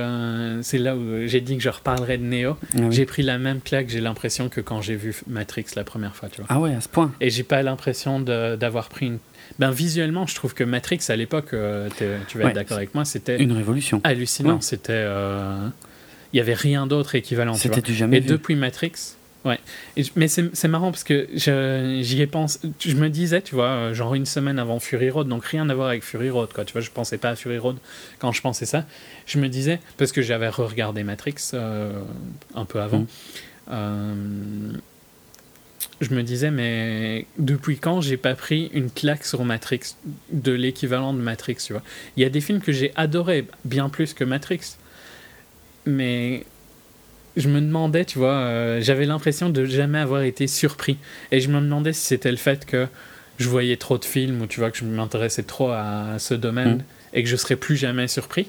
c'est 0.61 0.77
là 0.77 0.95
où 0.95 1.27
j'ai 1.27 1.41
dit 1.41 1.57
que 1.57 1.63
je 1.63 1.69
reparlerai 1.69 2.17
de 2.17 2.23
Neo. 2.23 2.57
Ah 2.75 2.79
j'ai 2.89 3.05
pris 3.05 3.23
la 3.23 3.37
même 3.37 3.61
claque, 3.61 3.89
j'ai 3.89 4.01
l'impression 4.01 4.49
que 4.49 4.61
quand 4.61 4.81
j'ai 4.81 4.95
vu 4.95 5.15
Matrix 5.27 5.65
la 5.75 5.83
première 5.83 6.15
fois, 6.15 6.29
tu 6.29 6.37
vois. 6.37 6.47
Ah 6.49 6.59
ouais, 6.59 6.73
à 6.73 6.81
ce 6.81 6.89
point. 6.89 7.11
Et 7.21 7.29
j'ai 7.29 7.43
pas 7.43 7.61
l'impression 7.61 8.19
d'avoir 8.19 8.89
pris 8.89 9.07
une. 9.07 9.19
Ben 9.59 9.71
visuellement, 9.71 10.25
je 10.25 10.35
trouve 10.35 10.53
que 10.53 10.63
Matrix 10.63 10.99
à 11.09 11.15
l'époque, 11.15 11.53
euh, 11.53 11.89
tu 12.27 12.37
vas 12.37 12.49
être 12.49 12.55
d'accord 12.55 12.77
avec 12.77 12.95
moi, 12.95 13.05
c'était 13.05 13.37
une 13.37 13.51
révolution. 13.51 14.01
Hallucinant. 14.03 14.61
C'était, 14.61 14.93
euh, 14.93 15.67
il 16.33 16.37
y 16.37 16.39
avait 16.39 16.53
rien 16.53 16.87
d'autre 16.87 17.15
équivalent. 17.15 17.53
C'était 17.53 17.81
du 17.81 17.93
jamais 17.93 18.17
Et 18.17 18.21
depuis 18.21 18.55
Matrix, 18.55 18.93
Ouais, 19.43 19.59
mais 20.15 20.27
c'est 20.27 20.67
marrant 20.67 20.91
parce 20.91 21.03
que 21.03 21.27
j'y 21.33 22.21
ai 22.21 22.27
pensé. 22.27 22.59
Je 22.79 22.95
me 22.95 23.09
disais, 23.09 23.41
tu 23.41 23.55
vois, 23.55 23.69
euh, 23.69 23.93
genre 23.93 24.13
une 24.13 24.27
semaine 24.27 24.59
avant 24.59 24.79
Fury 24.79 25.09
Road, 25.09 25.27
donc 25.27 25.43
rien 25.45 25.67
à 25.69 25.73
voir 25.73 25.87
avec 25.87 26.03
Fury 26.03 26.29
Road, 26.29 26.49
quoi. 26.53 26.63
Tu 26.63 26.73
vois, 26.73 26.81
je 26.81 26.91
pensais 26.91 27.17
pas 27.17 27.29
à 27.29 27.35
Fury 27.35 27.57
Road 27.57 27.77
quand 28.19 28.31
je 28.31 28.41
pensais 28.41 28.67
ça. 28.67 28.85
Je 29.25 29.39
me 29.39 29.49
disais, 29.49 29.79
parce 29.97 30.11
que 30.11 30.21
j'avais 30.21 30.47
re-regardé 30.47 31.03
Matrix 31.03 31.35
euh, 31.55 32.01
un 32.53 32.65
peu 32.65 32.81
avant, 32.81 32.99
mm. 32.99 33.07
euh, 33.71 34.73
je 36.01 36.13
me 36.13 36.21
disais, 36.21 36.51
mais 36.51 37.25
depuis 37.39 37.77
quand 37.77 37.99
j'ai 37.99 38.17
pas 38.17 38.35
pris 38.35 38.69
une 38.73 38.91
claque 38.91 39.25
sur 39.25 39.43
Matrix, 39.43 39.95
de 40.31 40.51
l'équivalent 40.51 41.13
de 41.13 41.19
Matrix, 41.19 41.57
tu 41.65 41.73
vois? 41.73 41.81
Il 42.15 42.21
y 42.21 42.25
a 42.27 42.29
des 42.29 42.41
films 42.41 42.61
que 42.61 42.71
j'ai 42.71 42.91
adorés, 42.95 43.47
bien 43.65 43.89
plus 43.89 44.13
que 44.13 44.23
Matrix. 44.23 44.77
Mais 45.87 46.45
je 47.37 47.47
me 47.47 47.61
demandais, 47.61 48.05
tu 48.05 48.19
vois, 48.19 48.33
euh, 48.33 48.81
j'avais 48.81 49.05
l'impression 49.05 49.49
de 49.49 49.65
jamais 49.65 49.99
avoir 49.99 50.21
été 50.21 50.47
surpris. 50.47 50.97
Et 51.31 51.39
je 51.39 51.49
me 51.49 51.59
demandais 51.61 51.93
si 51.93 52.01
c'était 52.01 52.31
le 52.31 52.37
fait 52.37 52.65
que 52.65 52.87
je 53.37 53.47
voyais 53.47 53.77
trop 53.77 53.97
de 53.97 54.05
films 54.05 54.41
ou 54.41 54.47
tu 54.47 54.59
vois 54.59 54.71
que 54.71 54.77
je 54.77 54.85
m'intéressais 54.85 55.43
trop 55.43 55.69
à 55.69 56.15
ce 56.19 56.33
domaine 56.33 56.77
mm. 56.77 56.83
et 57.13 57.23
que 57.23 57.29
je 57.29 57.35
serais 57.35 57.55
plus 57.55 57.75
jamais 57.75 58.07
surpris 58.07 58.47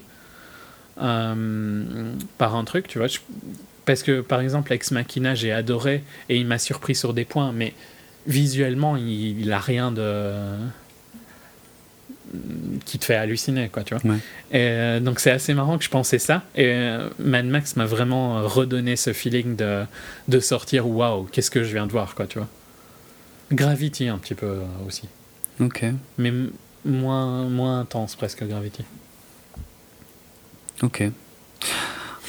euh, 1.00 2.12
par 2.38 2.56
un 2.56 2.64
truc, 2.64 2.88
tu 2.88 2.98
vois. 2.98 3.08
parce 3.84 4.02
que 4.02 4.20
par 4.20 4.40
exemple, 4.40 4.72
Ex 4.72 4.90
Machina, 4.90 5.34
j'ai 5.34 5.52
adoré 5.52 6.02
et 6.28 6.36
il 6.36 6.46
m'a 6.46 6.58
surpris 6.58 6.94
sur 6.94 7.14
des 7.14 7.24
points, 7.24 7.52
mais 7.52 7.72
visuellement, 8.26 8.96
il, 8.96 9.40
il 9.40 9.52
a 9.52 9.58
rien 9.58 9.92
de 9.92 10.32
qui 12.84 12.98
te 12.98 13.04
fait 13.04 13.14
halluciner, 13.14 13.68
quoi, 13.68 13.82
tu 13.84 13.94
vois. 13.94 14.14
Et 14.50 14.58
euh, 14.58 15.00
donc 15.00 15.20
c'est 15.20 15.30
assez 15.30 15.54
marrant 15.54 15.78
que 15.78 15.84
je 15.84 15.90
pensais 15.90 16.18
ça. 16.18 16.42
Et 16.54 16.66
euh, 16.66 17.08
Mad 17.18 17.46
Max 17.46 17.76
m'a 17.76 17.84
vraiment 17.84 18.42
redonné 18.46 18.96
ce 18.96 19.12
feeling 19.12 19.56
de, 19.56 19.84
de 20.28 20.40
sortir, 20.40 20.88
waouh, 20.88 21.24
qu'est-ce 21.24 21.50
que 21.50 21.62
je 21.62 21.72
viens 21.72 21.86
de 21.86 21.92
voir, 21.92 22.14
quoi, 22.14 22.26
tu 22.26 22.38
vois. 22.38 22.48
Gravity 23.52 24.08
un 24.08 24.18
petit 24.18 24.34
peu 24.34 24.46
euh, 24.46 24.64
aussi. 24.86 25.08
Ok. 25.60 25.84
Mais 26.18 26.32
moins, 26.84 27.44
moins 27.48 27.80
intense 27.80 28.16
presque 28.16 28.44
Gravity. 28.44 28.84
Ok. 30.82 31.04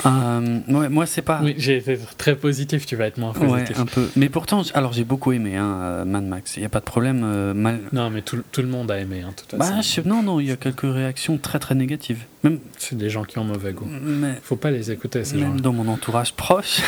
Euh, 0.06 0.60
ouais, 0.68 0.90
moi, 0.90 1.06
c'est 1.06 1.22
pas. 1.22 1.40
Oui, 1.44 1.56
j'ai 1.58 1.78
été 1.78 1.98
très 2.18 2.36
positif, 2.36 2.86
tu 2.86 2.96
vas 2.96 3.06
être 3.06 3.18
moins 3.18 3.34
positif. 3.34 3.78
Ouais, 3.78 3.82
un 3.82 3.86
peu. 3.86 4.10
Mais 4.16 4.30
pourtant, 4.30 4.64
alors 4.74 4.94
j'ai 4.94 5.04
beaucoup 5.04 5.32
aimé 5.32 5.56
hein, 5.56 5.80
euh, 5.82 6.06
Mad 6.06 6.26
Max. 6.26 6.58
Il 6.58 6.62
n'y 6.62 6.66
a 6.66 6.70
pas 6.70 6.80
de 6.80 6.86
problème. 6.86 7.22
Euh, 7.24 7.54
mal... 7.54 7.80
Non, 7.92 8.10
mais 8.10 8.22
tout, 8.22 8.42
tout, 8.52 8.62
le 8.62 8.68
monde 8.68 8.92
a 8.92 9.00
aimé, 9.00 9.22
hein, 9.22 9.34
toute 9.36 9.58
bah, 9.58 9.70
Non, 10.06 10.24
non, 10.24 10.40
il 10.40 10.48
y 10.48 10.52
a 10.52 10.56
quelques 10.56 10.82
réactions 10.82 11.38
très 11.38 11.60
très 11.60 11.76
négatives. 11.76 12.24
Même... 12.44 12.60
C'est 12.78 12.98
des 12.98 13.10
gens 13.10 13.24
qui 13.24 13.38
ont 13.40 13.44
mauvais 13.44 13.74
goût. 13.74 13.88
Mais... 13.88 14.40
Faut 14.44 14.56
pas 14.56 14.72
les 14.72 14.92
écouter, 14.92 15.24
ces 15.24 15.38
Même 15.38 15.62
dans 15.62 15.74
mon 15.74 15.88
entourage 15.88 16.34
proche. 16.34 16.82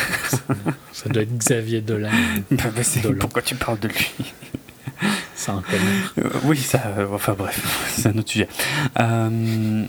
ça 0.92 1.08
doit 1.08 1.22
être 1.22 1.36
Xavier 1.36 1.80
Dolan. 1.80 2.10
bah, 2.50 2.64
bah 2.74 3.10
pourquoi 3.20 3.42
tu 3.42 3.54
parles 3.54 3.78
de 3.78 3.88
lui? 3.88 4.10
C'est 5.34 5.50
un 5.50 5.62
connard. 5.62 6.42
oui, 6.44 6.56
ça. 6.56 6.80
enfin 7.12 7.34
bref, 7.38 7.86
c'est 7.96 8.08
un 8.08 8.18
autre 8.18 8.30
sujet. 8.30 8.48
Euh. 8.98 9.84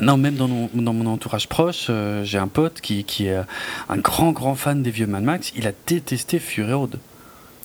Non, 0.00 0.16
même 0.16 0.36
dans 0.36 0.48
mon, 0.48 1.06
entourage 1.06 1.48
proche, 1.48 1.86
euh, 1.90 2.24
j'ai 2.24 2.38
un 2.38 2.48
pote 2.48 2.80
qui, 2.80 3.04
qui, 3.04 3.26
est 3.26 3.40
un 3.88 3.98
grand, 3.98 4.32
grand 4.32 4.54
fan 4.54 4.82
des 4.82 4.90
vieux 4.90 5.06
Mad 5.06 5.22
Max. 5.22 5.52
Il 5.54 5.66
a 5.66 5.72
détesté 5.86 6.38
Fury 6.38 6.72
Road. 6.72 6.98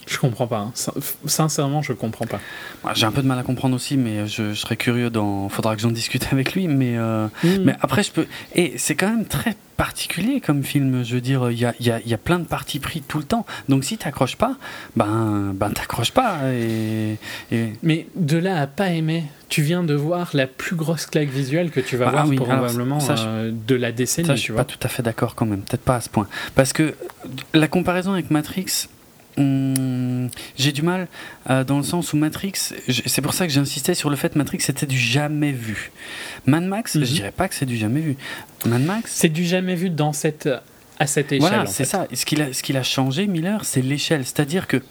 Je 0.07 0.17
comprends 0.17 0.47
pas. 0.47 0.59
Hein. 0.59 0.73
Sincèrement, 1.25 1.81
je 1.81 1.93
comprends 1.93 2.25
pas. 2.25 2.39
J'ai 2.95 3.05
un 3.05 3.11
peu 3.11 3.21
de 3.21 3.27
mal 3.27 3.37
à 3.37 3.43
comprendre 3.43 3.75
aussi, 3.75 3.97
mais 3.97 4.25
je, 4.27 4.53
serais 4.53 4.77
curieux. 4.77 5.09
Dans... 5.09 5.49
Faudra 5.49 5.75
que 5.75 5.81
j'en 5.81 5.91
discute 5.91 6.27
avec 6.31 6.53
lui. 6.53 6.67
Mais, 6.67 6.97
euh, 6.97 7.27
mmh. 7.43 7.49
mais 7.63 7.75
après, 7.81 8.03
je 8.03 8.11
peux. 8.11 8.25
Et 8.55 8.73
c'est 8.77 8.95
quand 8.95 9.09
même 9.09 9.25
très 9.25 9.55
particulier 9.75 10.41
comme 10.41 10.63
film. 10.63 11.03
Je 11.03 11.15
veux 11.15 11.21
dire, 11.21 11.51
il 11.51 11.59
y 11.59 11.65
a, 11.65 11.73
y, 11.79 11.91
a, 11.91 11.99
y 12.05 12.13
a, 12.13 12.17
plein 12.17 12.39
de 12.39 12.45
parties 12.45 12.79
pris 12.79 13.01
tout 13.01 13.19
le 13.19 13.23
temps. 13.23 13.45
Donc 13.69 13.83
si 13.83 13.97
t'accroches 13.97 14.35
pas, 14.35 14.55
ben, 14.95 15.53
ben 15.53 15.69
t'accroches 15.69 16.11
pas. 16.11 16.39
Et, 16.51 17.17
Mais 17.83 18.07
de 18.15 18.37
là 18.37 18.61
à 18.61 18.67
pas 18.67 18.89
aimer, 18.89 19.25
tu 19.49 19.61
viens 19.61 19.83
de 19.83 19.93
voir 19.93 20.31
la 20.33 20.47
plus 20.47 20.75
grosse 20.75 21.05
claque 21.05 21.29
visuelle 21.29 21.69
que 21.69 21.79
tu 21.79 21.95
vas 21.95 22.11
bah, 22.11 22.23
voir 22.23 22.35
probablement 22.35 22.99
euh, 23.09 23.51
de 23.53 23.75
la 23.75 23.91
décennie. 23.91 24.27
Ça, 24.27 24.35
je 24.35 24.41
suis 24.41 24.53
pas 24.53 24.65
tout 24.65 24.79
à 24.81 24.87
fait 24.87 25.03
d'accord 25.03 25.35
quand 25.35 25.45
même. 25.45 25.61
Peut-être 25.61 25.83
pas 25.83 25.95
à 25.95 26.01
ce 26.01 26.09
point. 26.09 26.27
Parce 26.55 26.73
que 26.73 26.95
la 27.53 27.67
comparaison 27.67 28.13
avec 28.13 28.31
Matrix 28.31 28.87
j'ai 29.37 30.71
du 30.71 30.81
mal 30.81 31.07
euh, 31.49 31.63
dans 31.63 31.77
le 31.77 31.83
sens 31.83 32.13
où 32.13 32.17
Matrix, 32.17 32.53
c'est 33.05 33.21
pour 33.21 33.33
ça 33.33 33.45
que 33.45 33.53
j'insistais 33.53 33.93
sur 33.93 34.09
le 34.09 34.15
fait 34.15 34.29
que 34.33 34.37
Matrix 34.37 34.59
c'était 34.61 34.85
du 34.85 34.97
jamais 34.97 35.51
vu. 35.51 35.91
Mad 36.45 36.63
Max, 36.63 36.93
je 36.93 36.99
mhm. 36.99 37.05
dirais 37.05 37.31
pas 37.31 37.47
que 37.47 37.55
c'est 37.55 37.65
du 37.65 37.77
jamais 37.77 38.01
vu. 38.01 38.17
Mad 38.65 38.83
Max, 38.83 39.11
c'est 39.13 39.29
du 39.29 39.45
jamais 39.45 39.75
vu 39.75 39.89
dans 39.89 40.13
cette 40.13 40.49
à 40.99 41.07
cette 41.07 41.31
échelle. 41.31 41.47
Voilà, 41.47 41.65
c'est 41.67 41.85
ça. 41.85 42.07
Ce 42.11 42.25
qu'il 42.25 42.41
a, 42.41 42.53
ce 42.53 42.63
qu'il 42.63 42.77
a 42.77 42.83
changé, 42.83 43.27
Miller, 43.27 43.63
c'est 43.65 43.81
l'échelle. 43.81 44.25
C'est-à-dire 44.25 44.67
que 44.67 44.81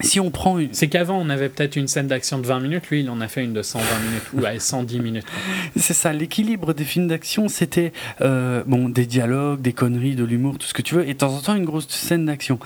si 0.00 0.20
on 0.20 0.30
prend 0.30 0.58
C'est 0.72 0.88
qu'avant, 0.88 1.18
on 1.18 1.28
avait 1.30 1.48
peut-être 1.48 1.76
une 1.76 1.88
scène 1.88 2.06
d'action 2.06 2.38
de 2.38 2.46
20 2.46 2.60
minutes, 2.60 2.88
lui, 2.88 3.00
il 3.00 3.10
en 3.10 3.20
a 3.20 3.28
fait 3.28 3.44
une 3.44 3.52
de 3.52 3.62
120 3.62 3.84
minutes, 4.00 4.32
ou 4.34 4.58
110 4.58 5.00
minutes. 5.00 5.26
C'est 5.76 5.94
ça, 5.94 6.12
l'équilibre 6.12 6.74
des 6.74 6.84
films 6.84 7.08
d'action, 7.08 7.48
c'était 7.48 7.92
euh, 8.20 8.62
bon, 8.66 8.88
des 8.88 9.06
dialogues, 9.06 9.60
des 9.60 9.72
conneries, 9.72 10.14
de 10.14 10.24
l'humour, 10.24 10.58
tout 10.58 10.66
ce 10.66 10.74
que 10.74 10.82
tu 10.82 10.94
veux, 10.94 11.08
et 11.08 11.14
de 11.14 11.18
temps 11.18 11.34
en 11.34 11.40
temps 11.40 11.54
une 11.54 11.64
grosse 11.64 11.88
scène 11.88 12.26
d'action. 12.26 12.58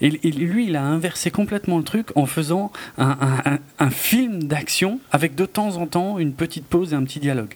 Et, 0.00 0.10
lui, 0.10 0.66
il 0.66 0.76
a 0.76 0.82
inversé 0.82 1.30
complètement 1.30 1.78
le 1.78 1.84
truc 1.84 2.08
en 2.14 2.26
faisant 2.26 2.72
un 2.98 3.90
film 3.90 4.44
d'action 4.44 5.00
avec 5.12 5.34
de 5.34 5.46
temps 5.46 5.76
en 5.76 5.86
temps 5.86 6.18
une 6.18 6.32
petite 6.32 6.66
pause 6.66 6.92
et 6.92 6.96
un 6.96 7.04
petit 7.04 7.20
dialogue 7.20 7.54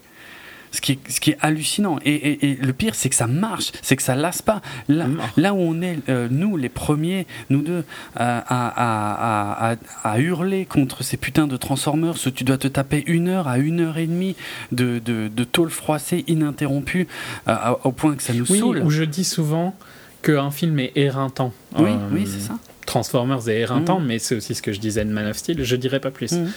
ce 0.73 0.81
qui 0.81 0.93
est, 0.93 0.99
ce 1.11 1.21
qui 1.21 1.31
est 1.31 1.37
hallucinant. 1.41 1.99
Et, 2.05 2.59
le 2.61 2.73
pire, 2.73 2.95
c'est 2.95 3.09
que 3.09 3.15
ça 3.15 3.27
marche, 3.27 3.73
c'est 3.83 3.97
que 3.97 4.03
ça 4.03 4.15
lasse 4.15 4.43
pas. 4.43 4.61
Là, 4.89 5.07
là 5.37 5.55
où 5.55 5.59
on 5.59 5.83
est, 5.83 5.99
euh, 6.09 6.29
nous, 6.31 6.57
les 6.57 6.69
premiers, 6.69 7.27
nous 7.49 7.63
deux, 7.63 7.85
à, 8.17 8.43
à, 8.47 9.77
à, 10.05 10.19
hurler 10.19 10.65
contre 10.65 11.03
ces 11.03 11.17
putains 11.17 11.47
de 11.47 11.57
Transformers, 11.57 12.15
tu 12.35 12.45
dois 12.45 12.59
te 12.59 12.69
taper 12.69 13.03
une 13.07 13.29
heure 13.29 13.49
à 13.49 13.59
une 13.59 13.81
heure 13.81 13.99
et 13.99 14.07
demie 14.07 14.37
de, 14.73 15.01
de, 15.05 15.29
de 15.29 15.45
tôle 15.45 15.71
froissée 15.71 16.25
ininterrompue, 16.29 17.09
euh, 17.49 17.57
au 17.85 17.93
point 17.93 18.15
que 18.17 18.23
ça 18.23 18.33
nous 18.33 18.51
oui, 18.51 18.59
saoule. 18.59 18.83
Où 18.85 18.91
je 18.91 19.05
dis 19.05 19.25
souvent 19.25 19.75
qu'un 20.23 20.51
film 20.51 20.79
est 20.79 20.93
éreintant. 20.97 21.53
Oui, 21.79 21.91
oui, 22.13 22.27
c'est 22.27 22.41
ça. 22.41 22.59
Transformers 22.87 23.49
est 23.49 23.61
éreintant, 23.61 24.01
mmh. 24.01 24.07
mais 24.07 24.19
c'est 24.19 24.35
aussi 24.35 24.55
ce 24.55 24.63
que 24.63 24.73
je 24.73 24.81
disais 24.81 25.05
de 25.05 25.11
Man 25.11 25.27
of 25.27 25.37
Steel. 25.37 25.63
Je 25.63 25.77
dirais 25.77 26.01
pas 26.01 26.11
plus. 26.11 26.33
Mmh. 26.33 26.49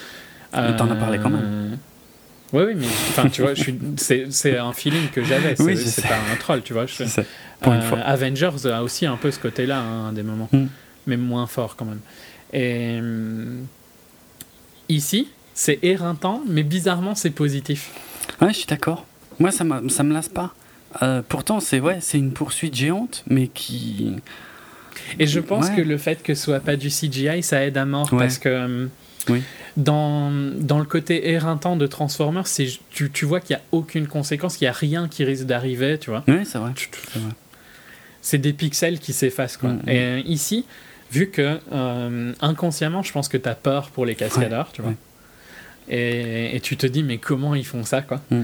Euh, 0.56 0.78
t'en 0.78 0.90
as 0.90 0.96
parlé 0.96 1.20
quand 1.20 1.30
même. 1.30 1.78
Oui, 2.54 2.64
oui, 2.68 2.74
mais 2.78 2.86
enfin, 2.86 3.30
tu 3.30 3.42
vois, 3.42 3.54
c'est 3.98 4.58
un 4.58 4.74
feeling 4.74 5.10
que 5.10 5.24
j'avais. 5.24 5.60
Oui, 5.60 5.76
c'est 5.76 6.08
pas 6.08 6.20
un 6.32 6.36
troll, 6.36 6.62
tu 6.62 6.74
vois. 6.74 6.86
Je, 6.86 7.04
Pour 7.60 7.74
une 7.74 7.82
fois. 7.82 7.98
Euh, 7.98 8.04
Avengers 8.06 8.68
a 8.72 8.84
aussi 8.84 9.08
un 9.08 9.18
peu 9.18 9.32
ce 9.32 9.40
côté-là, 9.40 9.80
hein, 9.80 10.14
des 10.14 10.22
moments, 10.22 10.50
mm. 10.52 10.66
mais 11.08 11.18
moins 11.18 11.48
fort 11.48 11.76
quand 11.76 11.86
même. 11.86 12.02
Et 12.54 13.00
euh, 13.02 13.60
ici, 14.88 15.30
c'est 15.56 15.80
éreintant, 15.82 16.44
mais 16.48 16.62
bizarrement, 16.62 17.16
c'est 17.16 17.32
positif. 17.32 17.90
Ouais, 18.40 18.50
je 18.50 18.60
suis 18.60 18.68
d'accord. 18.68 19.06
Moi, 19.40 19.52
ça, 19.52 19.66
ça 19.90 20.04
me 20.04 20.14
lasse 20.14 20.30
pas. 20.30 20.54
Euh, 21.02 21.24
pourtant, 21.28 21.60
c'est 21.60 21.80
ouais, 21.80 21.98
c'est 22.02 22.20
une 22.20 22.34
poursuite 22.34 22.76
géante, 22.76 23.24
mais 23.28 23.48
qui. 23.48 24.16
Et 25.18 25.26
je 25.26 25.40
pense 25.40 25.72
que 25.72 25.82
le 25.82 25.98
fait 25.98 26.22
que 26.22 26.36
ce 26.36 26.44
soit 26.44 26.60
pas 26.60 26.76
du 26.76 26.90
CGI, 26.90 27.42
ça 27.42 27.66
aide 27.66 27.78
à 27.78 27.86
mort 27.86 28.12
parce 28.12 28.38
que 28.38 28.88
oui. 29.30 29.42
Dans, 29.78 30.32
dans 30.32 30.80
le 30.80 30.86
côté 30.86 31.30
éreintant 31.30 31.76
de 31.76 31.88
Transformers, 31.88 32.46
tu, 32.92 33.12
tu 33.12 33.26
vois 33.26 33.40
qu'il 33.40 33.56
n'y 33.56 33.62
a 33.62 33.66
aucune 33.72 34.08
conséquence, 34.08 34.58
qu'il 34.58 34.66
n'y 34.66 34.70
a 34.70 34.74
rien 34.74 35.08
qui 35.08 35.24
risque 35.24 35.46
d'arriver, 35.46 35.98
tu 35.98 36.12
vois. 36.12 36.24
Oui, 36.28 36.46
c'est 36.46 36.60
vrai. 36.60 36.72
C'est 38.22 38.38
des 38.38 38.54
pixels 38.54 39.00
qui 39.00 39.14
s'effacent, 39.14 39.58
quoi. 39.58 39.72
Mm, 39.72 39.82
mm. 39.86 39.90
Et 39.90 40.20
ici, 40.28 40.66
vu 41.12 41.30
que 41.30 41.60
euh, 41.72 42.34
inconsciemment, 42.42 43.04
je 43.04 43.12
pense 43.12 43.28
que 43.28 43.38
tu 43.38 43.50
as 43.50 43.56
peur 43.56 43.90
pour 43.90 44.06
les 44.06 44.16
cascadeurs, 44.16 44.72
tu 44.72 44.82
vois. 44.82 44.94
Et, 45.90 46.56
et, 46.56 46.60
tu 46.62 46.78
te 46.78 46.88
dis, 46.88 47.04
mais 47.04 47.18
comment 47.18 47.56
ils 47.56 47.66
font 47.66 47.84
ça, 47.84 48.02
quoi? 48.02 48.22
Mm. 48.30 48.44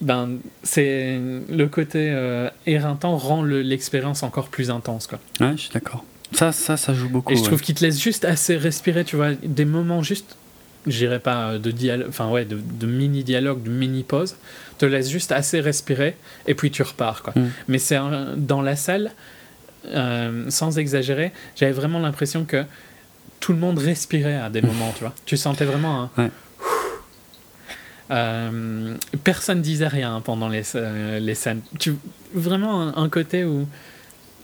Ben, 0.00 0.38
c'est 0.62 1.20
le 1.48 1.66
côté 1.66 2.10
euh, 2.10 2.48
éreintant 2.66 3.16
rend 3.16 3.42
l'expérience 3.42 4.22
encore 4.22 4.48
plus 4.48 4.70
intense, 4.70 5.08
quoi. 5.08 5.18
Ouais, 5.40 5.52
je 5.56 5.62
suis 5.62 5.70
d'accord. 5.70 6.04
Ça, 6.32 6.52
ça, 6.52 6.76
ça 6.76 6.94
joue 6.94 7.08
beaucoup. 7.08 7.32
Et 7.32 7.36
je 7.36 7.42
trouve 7.42 7.60
qu'il 7.60 7.74
te 7.74 7.84
laisse 7.84 8.00
juste 8.00 8.24
assez 8.24 8.56
respirer, 8.56 9.04
tu 9.04 9.16
vois, 9.16 9.32
des 9.42 9.64
moments 9.64 10.02
juste, 10.02 10.36
j'irais 10.86 11.20
pas 11.20 11.50
euh, 11.50 11.58
de 11.58 11.70
dialogue, 11.70 12.08
enfin 12.08 12.28
ouais, 12.28 12.44
de, 12.44 12.86
mini 12.86 13.24
dialogue, 13.24 13.62
de 13.62 13.70
mini 13.70 14.02
pause, 14.02 14.36
te 14.78 14.86
laisse 14.86 15.10
juste 15.10 15.32
assez 15.32 15.60
respirer 15.60 16.16
et 16.46 16.54
puis 16.54 16.70
tu 16.70 16.82
repars, 16.82 17.22
quoi. 17.22 17.32
Mm. 17.34 17.50
Mais 17.68 17.78
c'est 17.78 17.98
dans 18.36 18.62
la 18.62 18.76
salle, 18.76 19.12
euh, 19.86 20.50
sans 20.50 20.78
exagérer, 20.78 21.32
j'avais 21.56 21.72
vraiment 21.72 21.98
l'impression 21.98 22.44
que 22.44 22.64
tout 23.40 23.52
le 23.52 23.58
monde 23.58 23.78
respirait 23.78 24.36
à 24.36 24.50
des 24.50 24.60
moments, 24.60 24.92
tu 24.94 25.00
vois. 25.00 25.14
Tu 25.24 25.36
sentais 25.36 25.64
vraiment 25.64 26.10
un. 26.16 26.30
Euh, 28.10 28.94
personne 29.22 29.60
disait 29.60 29.86
rien 29.86 30.22
pendant 30.24 30.48
les, 30.48 30.62
les 31.20 31.34
scènes. 31.34 31.60
Tu, 31.78 31.94
vraiment 32.32 32.96
un 32.96 33.08
côté 33.10 33.44
où 33.44 33.68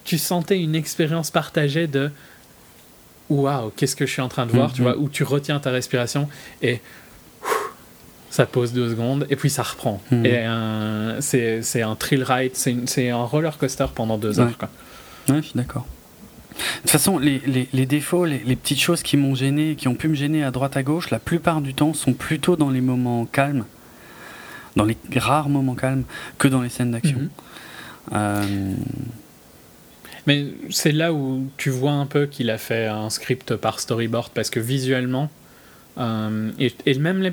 tu 0.04 0.18
sentais 0.18 0.60
une 0.60 0.74
expérience 0.74 1.30
partagée 1.30 1.86
de 1.86 2.10
waouh, 3.30 3.70
qu'est-ce 3.70 3.96
que 3.96 4.06
je 4.06 4.12
suis 4.12 4.22
en 4.22 4.28
train 4.28 4.46
de 4.46 4.52
voir, 4.52 4.72
tu 4.72 4.82
mhm. 4.82 4.88
vois, 4.88 4.98
où 4.98 5.08
tu 5.08 5.24
retiens 5.24 5.58
ta 5.58 5.70
respiration 5.70 6.28
et 6.62 6.80
ça 8.30 8.46
pose 8.46 8.72
deux 8.72 8.90
secondes 8.90 9.26
et 9.30 9.36
puis 9.36 9.48
ça 9.48 9.62
reprend. 9.62 10.00
Mhm. 10.10 10.26
Et 10.26 11.20
c'est 11.20 11.82
un 11.82 11.94
thrill 11.94 12.22
ride, 12.22 12.52
c'est 12.54 13.10
un 13.10 13.24
roller 13.24 13.56
coaster 13.56 13.86
pendant 13.94 14.18
deux 14.18 14.40
heures. 14.40 14.58
Quoi. 14.58 14.68
Ouais, 15.28 15.36
je 15.36 15.48
suis 15.48 15.56
d'accord. 15.56 15.86
toute 16.82 16.90
façon, 16.90 17.18
les, 17.18 17.40
les, 17.46 17.68
les 17.72 17.86
défauts, 17.86 18.24
les, 18.24 18.40
les, 18.40 18.56
petites 18.56 18.80
choses 18.80 19.02
qui 19.02 19.16
m'ont 19.16 19.34
gêné, 19.34 19.76
qui 19.76 19.88
ont 19.88 19.94
pu 19.94 20.08
me 20.08 20.14
gêner 20.14 20.44
à 20.44 20.50
droite 20.50 20.76
à 20.76 20.82
gauche, 20.82 21.10
la 21.10 21.18
plupart 21.18 21.60
du 21.60 21.74
temps 21.74 21.94
sont 21.94 22.12
plutôt 22.12 22.56
dans 22.56 22.70
les 22.70 22.80
moments 22.80 23.24
calmes, 23.24 23.64
dans 24.76 24.84
les 24.84 24.96
rares 25.16 25.48
moments 25.48 25.74
calmes, 25.74 26.04
que 26.38 26.48
dans 26.48 26.60
les 26.60 26.68
scènes 26.68 26.90
d'action. 26.90 27.18
Mhm. 27.18 27.30
Euh... 28.12 28.74
Mais 30.26 30.46
c'est 30.70 30.92
là 30.92 31.12
où 31.12 31.46
tu 31.56 31.70
vois 31.70 31.92
un 31.92 32.06
peu 32.06 32.26
qu'il 32.26 32.50
a 32.50 32.58
fait 32.58 32.86
un 32.86 33.10
script 33.10 33.56
par 33.56 33.80
storyboard, 33.80 34.30
parce 34.32 34.50
que 34.50 34.60
visuellement, 34.60 35.30
euh, 35.98 36.50
et, 36.58 36.72
et, 36.86 36.94
même 36.98 37.20
les, 37.20 37.32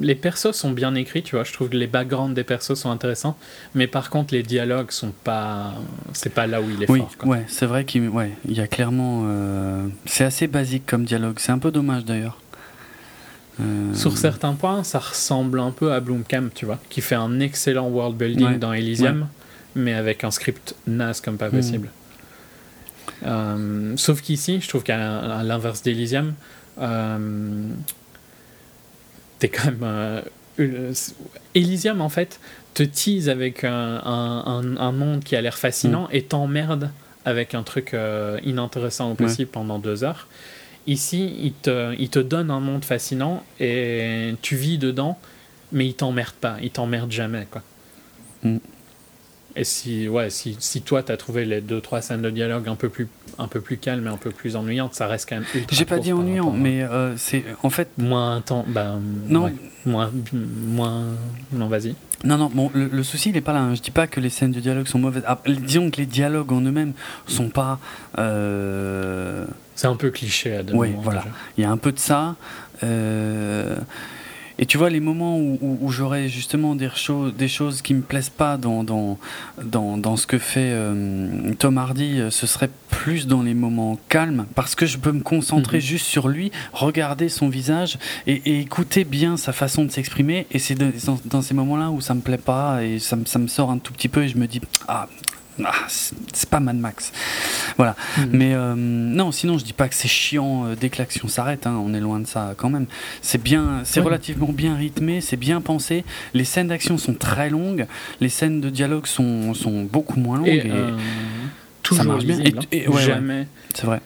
les 0.00 0.14
persos 0.14 0.52
sont 0.52 0.70
bien 0.70 0.94
écrits, 0.94 1.22
tu 1.22 1.36
vois. 1.36 1.44
Je 1.44 1.52
trouve 1.52 1.70
que 1.70 1.76
les 1.76 1.86
backgrounds 1.86 2.34
des 2.34 2.44
persos 2.44 2.74
sont 2.74 2.90
intéressants, 2.90 3.36
mais 3.74 3.86
par 3.86 4.10
contre 4.10 4.34
les 4.34 4.42
dialogues 4.42 4.90
sont 4.90 5.12
pas, 5.24 5.74
c'est 6.12 6.32
pas 6.32 6.46
là 6.46 6.60
où 6.60 6.70
il 6.70 6.82
est 6.82 6.90
oui, 6.90 7.00
fort. 7.00 7.16
Quoi. 7.18 7.28
Ouais, 7.28 7.44
c'est 7.48 7.66
vrai 7.66 7.84
qu'il 7.84 8.08
ouais, 8.08 8.32
y 8.48 8.60
a 8.60 8.66
clairement, 8.66 9.22
euh, 9.24 9.86
c'est 10.06 10.24
assez 10.24 10.46
basique 10.46 10.84
comme 10.86 11.04
dialogue. 11.04 11.36
C'est 11.38 11.52
un 11.52 11.58
peu 11.58 11.70
dommage 11.70 12.04
d'ailleurs. 12.04 12.38
Euh... 13.60 13.92
Sur 13.94 14.16
certains 14.16 14.54
points, 14.54 14.84
ça 14.84 14.98
ressemble 14.98 15.60
un 15.60 15.70
peu 15.70 15.92
à 15.92 16.00
Bloomcamp, 16.00 16.48
tu 16.54 16.64
vois, 16.66 16.78
qui 16.88 17.00
fait 17.00 17.14
un 17.14 17.40
excellent 17.40 17.88
world 17.88 18.16
building 18.16 18.46
ouais. 18.46 18.58
dans 18.58 18.72
Elysium, 18.72 19.20
ouais. 19.22 19.26
mais 19.74 19.94
avec 19.94 20.24
un 20.24 20.30
script 20.30 20.74
naze 20.86 21.20
comme 21.20 21.36
pas 21.36 21.50
possible. 21.50 21.88
Mmh. 21.88 21.99
Euh, 23.24 23.96
sauf 23.96 24.22
qu'ici, 24.22 24.60
je 24.60 24.68
trouve 24.68 24.82
qu'à 24.82 25.42
l'inverse 25.42 25.82
d'Elysium, 25.82 26.34
euh, 26.80 27.68
t'es 29.38 29.48
quand 29.48 29.66
même. 29.66 29.80
Euh. 29.82 30.22
Elysium, 31.54 32.00
en 32.02 32.10
fait, 32.10 32.38
te 32.74 32.82
tease 32.82 33.28
avec 33.28 33.64
un, 33.64 34.00
un, 34.04 34.76
un 34.76 34.92
monde 34.92 35.24
qui 35.24 35.34
a 35.36 35.40
l'air 35.40 35.56
fascinant 35.56 36.04
mm. 36.04 36.16
et 36.16 36.22
t'emmerde 36.22 36.90
avec 37.24 37.54
un 37.54 37.62
truc 37.62 37.94
euh, 37.94 38.38
inintéressant 38.44 39.12
au 39.12 39.14
possible 39.14 39.48
ouais. 39.48 39.52
pendant 39.52 39.78
deux 39.78 40.04
heures. 40.04 40.28
Ici, 40.86 41.36
il 41.42 41.52
te, 41.52 41.94
il 41.98 42.08
te 42.08 42.18
donne 42.18 42.50
un 42.50 42.60
monde 42.60 42.84
fascinant 42.84 43.44
et 43.58 44.34
tu 44.42 44.56
vis 44.56 44.78
dedans, 44.78 45.18
mais 45.72 45.86
il 45.86 45.94
t'emmerde 45.94 46.34
pas, 46.34 46.56
il 46.62 46.70
t'emmerde 46.70 47.12
jamais. 47.12 47.46
Quoi. 47.50 47.62
Mm. 48.42 48.56
Et 49.60 49.64
si, 49.64 50.08
ouais, 50.08 50.30
si, 50.30 50.56
si 50.58 50.80
toi, 50.80 51.02
tu 51.02 51.12
as 51.12 51.18
trouvé 51.18 51.44
les 51.44 51.60
deux, 51.60 51.82
trois 51.82 52.00
scènes 52.00 52.22
de 52.22 52.30
dialogue 52.30 52.66
un 52.66 52.76
peu 52.76 52.88
plus, 52.88 53.08
un 53.36 53.46
peu 53.46 53.60
plus 53.60 53.76
calmes 53.76 54.06
et 54.06 54.08
un 54.08 54.16
peu 54.16 54.30
plus 54.30 54.56
ennuyantes, 54.56 54.94
ça 54.94 55.06
reste 55.06 55.28
quand 55.28 55.34
même 55.34 55.44
ultra 55.54 55.76
J'ai 55.76 55.84
pas 55.84 55.98
dit 55.98 56.14
ennuyant, 56.14 56.50
mais 56.50 56.82
euh, 56.82 57.14
c'est 57.18 57.44
en 57.62 57.68
fait. 57.68 57.88
Moins 57.98 58.40
temps. 58.40 58.64
Bah, 58.66 58.94
non. 59.28 59.44
Ouais, 59.44 59.52
moins, 59.84 60.10
moins. 60.32 61.04
Non, 61.52 61.68
vas-y. 61.68 61.94
Non, 62.24 62.38
non, 62.38 62.50
bon, 62.50 62.70
le, 62.72 62.88
le, 62.88 63.02
souci, 63.02 63.28
il 63.28 63.34
n'est 63.34 63.42
pas 63.42 63.52
là. 63.52 63.60
Hein. 63.60 63.74
Je 63.74 63.82
dis 63.82 63.90
pas 63.90 64.06
que 64.06 64.18
les 64.18 64.30
scènes 64.30 64.52
de 64.52 64.60
dialogue 64.60 64.86
sont 64.86 64.98
mauvaises. 64.98 65.24
Ah, 65.26 65.38
disons 65.44 65.90
que 65.90 65.98
les 65.98 66.06
dialogues 66.06 66.52
en 66.52 66.62
eux-mêmes 66.62 66.94
sont 67.26 67.50
pas. 67.50 67.78
Euh... 68.18 69.44
C'est 69.74 69.88
un 69.88 69.96
peu 69.96 70.08
cliché 70.08 70.56
à 70.56 70.62
Oui, 70.72 70.94
voilà. 71.02 71.22
Il 71.58 71.64
y 71.64 71.66
a 71.66 71.70
un 71.70 71.76
peu 71.76 71.92
de 71.92 71.98
ça. 71.98 72.34
Euh... 72.82 73.76
Et 74.60 74.66
tu 74.66 74.78
vois, 74.78 74.90
les 74.90 75.00
moments 75.00 75.38
où, 75.38 75.58
où, 75.60 75.78
où 75.80 75.90
j'aurais 75.90 76.28
justement 76.28 76.76
des, 76.76 76.90
choses, 76.94 77.34
des 77.34 77.48
choses 77.48 77.82
qui 77.82 77.94
me 77.94 78.02
plaisent 78.02 78.28
pas 78.28 78.58
dans, 78.58 78.84
dans, 78.84 79.18
dans, 79.64 79.96
dans 79.96 80.16
ce 80.16 80.26
que 80.26 80.38
fait 80.38 80.70
euh, 80.72 81.54
Tom 81.58 81.78
Hardy, 81.78 82.20
ce 82.30 82.46
serait 82.46 82.70
plus 82.90 83.26
dans 83.26 83.42
les 83.42 83.54
moments 83.54 83.98
calmes, 84.10 84.44
parce 84.54 84.74
que 84.74 84.84
je 84.84 84.98
peux 84.98 85.12
me 85.12 85.22
concentrer 85.22 85.78
mmh. 85.78 85.80
juste 85.80 86.06
sur 86.06 86.28
lui, 86.28 86.52
regarder 86.72 87.30
son 87.30 87.48
visage 87.48 87.98
et, 88.26 88.42
et 88.44 88.60
écouter 88.60 89.04
bien 89.04 89.38
sa 89.38 89.52
façon 89.52 89.84
de 89.86 89.90
s'exprimer. 89.90 90.46
Et 90.50 90.58
c'est 90.58 90.74
dans, 90.74 91.18
dans, 91.24 91.40
ces 91.40 91.54
moments-là 91.54 91.90
où 91.90 92.02
ça 92.02 92.12
me 92.12 92.20
plaît 92.20 92.36
pas 92.36 92.84
et 92.84 92.98
ça, 92.98 93.16
ça 93.24 93.38
me 93.38 93.48
sort 93.48 93.70
un 93.70 93.78
tout 93.78 93.94
petit 93.94 94.08
peu 94.08 94.24
et 94.24 94.28
je 94.28 94.36
me 94.36 94.46
dis, 94.46 94.60
ah, 94.86 95.08
ah, 95.66 95.86
c'est 95.88 96.48
pas 96.48 96.60
Mad 96.60 96.76
Max. 96.76 97.12
Voilà. 97.76 97.96
Mmh. 98.16 98.22
Mais 98.32 98.54
euh, 98.54 98.74
non, 98.76 99.32
sinon 99.32 99.58
je 99.58 99.64
dis 99.64 99.72
pas 99.72 99.88
que 99.88 99.94
c'est 99.94 100.08
chiant 100.08 100.66
euh, 100.66 100.74
dès 100.78 100.88
que 100.88 100.98
l'action 100.98 101.28
s'arrête. 101.28 101.66
Hein, 101.66 101.80
on 101.84 101.94
est 101.94 102.00
loin 102.00 102.20
de 102.20 102.26
ça 102.26 102.54
quand 102.56 102.70
même. 102.70 102.86
C'est 103.22 103.42
bien, 103.42 103.82
c'est 103.84 104.00
relativement 104.00 104.52
bien 104.52 104.76
rythmé, 104.76 105.20
c'est 105.20 105.36
bien 105.36 105.60
pensé. 105.60 106.04
Les 106.34 106.44
scènes 106.44 106.68
d'action 106.68 106.98
sont 106.98 107.14
très 107.14 107.50
longues, 107.50 107.86
les 108.20 108.28
scènes 108.28 108.60
de 108.60 108.70
dialogue 108.70 109.06
sont, 109.06 109.54
sont 109.54 109.82
beaucoup 109.82 110.18
moins 110.20 110.38
longues. 110.38 110.48
Et, 110.48 110.66
et 110.66 110.70
euh, 110.70 110.96
toujours 111.82 112.04
ça 112.04 112.08
marche 112.08 112.24
bien. 112.24 112.38
Et, 112.40 112.54
et 112.72 112.88
ouais, 112.88 113.02
jamais. 113.02 113.40
Ouais, 113.40 113.46
c'est 113.74 113.86
vrai. 113.86 114.00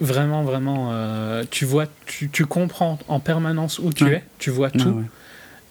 Vraiment, 0.00 0.42
vraiment, 0.42 0.90
euh, 0.92 1.44
tu 1.50 1.64
vois, 1.64 1.86
tu, 2.06 2.28
tu, 2.28 2.44
comprends 2.44 2.98
en 3.08 3.18
permanence 3.18 3.78
où 3.78 3.92
tu 3.92 4.06
es, 4.06 4.22
tu 4.38 4.50
vois 4.50 4.70
tout. 4.70 5.02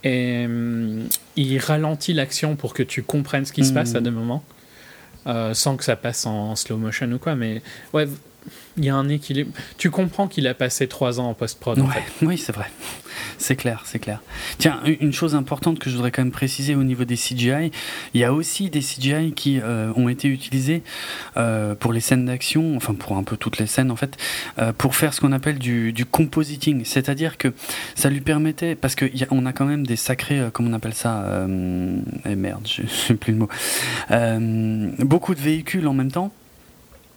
Et 0.04 0.46
hum, 0.46 1.04
il 1.36 1.58
ralentit 1.60 2.14
l'action 2.14 2.56
pour 2.56 2.74
que 2.74 2.84
tu 2.84 3.04
comprennes 3.04 3.46
ce 3.46 3.54
qui 3.54 3.62
mmh. 3.62 3.66
se 3.66 3.74
passe 3.74 3.96
à 3.96 4.02
des 4.02 4.12
moments. 4.12 4.44
Euh, 5.26 5.54
sans 5.54 5.78
que 5.78 5.84
ça 5.86 5.96
passe 5.96 6.26
en 6.26 6.56
slow 6.56 6.78
motion 6.78 7.10
ou 7.12 7.18
quoi, 7.18 7.36
mais 7.36 7.62
ouais, 7.94 8.08
il 8.78 8.86
y 8.86 8.90
a 8.90 8.96
un 8.96 9.10
équilibre. 9.10 9.52
Tu 9.78 9.90
comprends 9.92 10.28
qu'il 10.28 10.48
a 10.48 10.54
passé 10.54 10.88
trois 10.88 11.20
ans 11.20 11.30
en 11.30 11.34
post-prod. 11.34 11.78
Ouais, 11.80 11.86
en 11.86 11.90
fait. 11.90 12.26
Oui, 12.26 12.38
c'est 12.38 12.54
vrai. 12.54 12.70
C'est 13.38 13.56
clair, 13.56 13.84
c'est 13.86 14.00
clair. 14.00 14.22
Tiens, 14.58 14.80
une 14.86 15.14
chose 15.14 15.36
importante 15.36 15.80
que 15.80 15.90
je 15.90 15.96
voudrais 15.96 16.12
quand 16.12 16.24
même 16.24 16.32
préciser 16.32 16.76
au 16.76 16.84
niveau 16.84 17.04
des 17.04 17.16
CGI, 17.16 17.72
il 18.14 18.22
y 18.22 18.24
a 18.24 18.34
aussi 18.34 18.70
des 18.70 18.80
CGI 18.80 19.34
qui 19.34 19.60
euh, 19.62 19.92
ont 19.96 20.10
été 20.10 20.28
utilisés 20.28 20.82
euh, 21.38 21.76
pour 21.76 21.94
les 21.94 22.00
scènes 22.00 22.26
d'action, 22.26 22.76
enfin 22.76 22.94
pour 22.94 23.18
un 23.18 23.24
peu 23.24 23.38
toutes 23.38 23.58
les 23.58 23.68
scènes 23.68 23.92
en 23.92 23.96
fait, 23.96 24.18
euh, 24.60 24.74
pour 24.74 24.96
faire 24.96 25.14
ce 25.14 25.22
qu'on 25.22 25.32
appelle 25.32 25.60
du, 25.60 25.94
du 25.94 26.06
compositing. 26.06 26.86
C'est-à-dire 26.86 27.38
que 27.38 27.54
ça 27.96 28.10
lui 28.10 28.22
permettait, 28.22 28.76
parce 28.76 28.96
qu'on 28.96 29.46
a, 29.46 29.50
a, 29.50 29.54
quand 29.54 29.66
même 29.66 29.86
des 29.86 29.96
sacrés, 29.96 30.42
comment 30.54 30.70
on 30.70 30.74
appelle 30.74 30.94
ça 30.94 31.46
Eh 32.26 32.36
merde, 32.36 32.68
je 32.68 32.88
sais 32.88 33.16
plus 33.16 33.34
le 33.34 33.40
mot. 33.40 33.50
Beaucoup 35.06 35.36
de 35.36 35.42
véhicules 35.42 35.88
en 35.88 35.94
même 35.94 36.12
temps. 36.12 36.32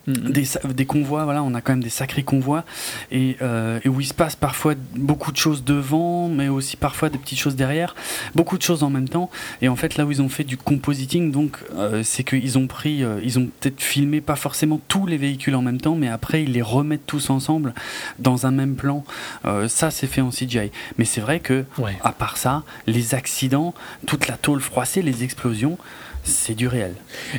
Mm-hmm. 0.08 0.30
Des, 0.30 0.74
des, 0.74 0.86
convois, 0.86 1.24
voilà, 1.24 1.42
on 1.42 1.54
a 1.54 1.60
quand 1.60 1.72
même 1.72 1.82
des 1.82 1.90
sacrés 1.90 2.22
convois 2.22 2.64
et, 3.10 3.36
euh, 3.42 3.80
et, 3.84 3.88
où 3.88 4.00
il 4.00 4.06
se 4.06 4.14
passe 4.14 4.36
parfois 4.36 4.74
beaucoup 4.94 5.32
de 5.32 5.36
choses 5.36 5.64
devant, 5.64 6.28
mais 6.28 6.48
aussi 6.48 6.76
parfois 6.76 7.08
des 7.08 7.18
petites 7.18 7.38
choses 7.40 7.56
derrière, 7.56 7.96
beaucoup 8.34 8.56
de 8.56 8.62
choses 8.62 8.82
en 8.82 8.90
même 8.90 9.08
temps. 9.08 9.30
Et 9.62 9.68
en 9.68 9.76
fait, 9.76 9.96
là 9.96 10.06
où 10.06 10.12
ils 10.12 10.22
ont 10.22 10.28
fait 10.28 10.44
du 10.44 10.56
compositing, 10.56 11.32
donc 11.32 11.58
euh, 11.74 12.02
c'est 12.04 12.22
qu'ils 12.22 12.56
ont 12.56 12.68
pris, 12.68 13.02
euh, 13.02 13.20
ils 13.24 13.38
ont 13.38 13.48
peut-être 13.60 13.80
filmé 13.82 14.20
pas 14.20 14.36
forcément 14.36 14.80
tous 14.88 15.06
les 15.06 15.16
véhicules 15.16 15.54
en 15.54 15.62
même 15.62 15.80
temps, 15.80 15.96
mais 15.96 16.08
après 16.08 16.44
ils 16.44 16.52
les 16.52 16.62
remettent 16.62 17.06
tous 17.06 17.30
ensemble 17.30 17.74
dans 18.18 18.46
un 18.46 18.50
même 18.50 18.76
plan. 18.76 19.04
Euh, 19.44 19.68
ça, 19.68 19.90
c'est 19.90 20.06
fait 20.06 20.20
en 20.20 20.30
CGI. 20.30 20.70
Mais 20.98 21.04
c'est 21.04 21.20
vrai 21.20 21.40
que, 21.40 21.64
ouais. 21.78 21.96
à 22.02 22.12
part 22.12 22.36
ça, 22.36 22.62
les 22.86 23.14
accidents, 23.14 23.74
toute 24.06 24.28
la 24.28 24.36
tôle 24.36 24.60
froissée, 24.60 25.02
les 25.02 25.24
explosions 25.24 25.78
c'est 26.26 26.54
du 26.54 26.68
réel. 26.68 26.92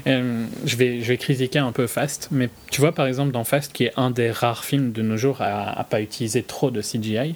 Euh, 0.07 0.45
je, 0.66 0.75
vais, 0.77 1.01
je 1.01 1.07
vais 1.07 1.17
critiquer 1.17 1.59
un 1.59 1.72
peu 1.72 1.88
Fast, 1.88 2.30
mais 2.32 2.49
tu 2.72 2.82
vois 2.82 2.93
par 2.93 3.06
exemple 3.06 3.32
dans 3.32 3.43
Fast, 3.43 3.74
qui 3.74 3.85
est 3.85 3.93
un 3.98 4.11
des 4.11 4.32
rares 4.32 4.64
films 4.64 4.91
de 4.91 5.01
nos 5.01 5.17
jours 5.17 5.41
à, 5.41 5.77
à 5.77 5.83
pas 5.83 6.01
utiliser 6.01 6.41
trop 6.41 6.72
de 6.72 6.82
CGI. 6.82 7.35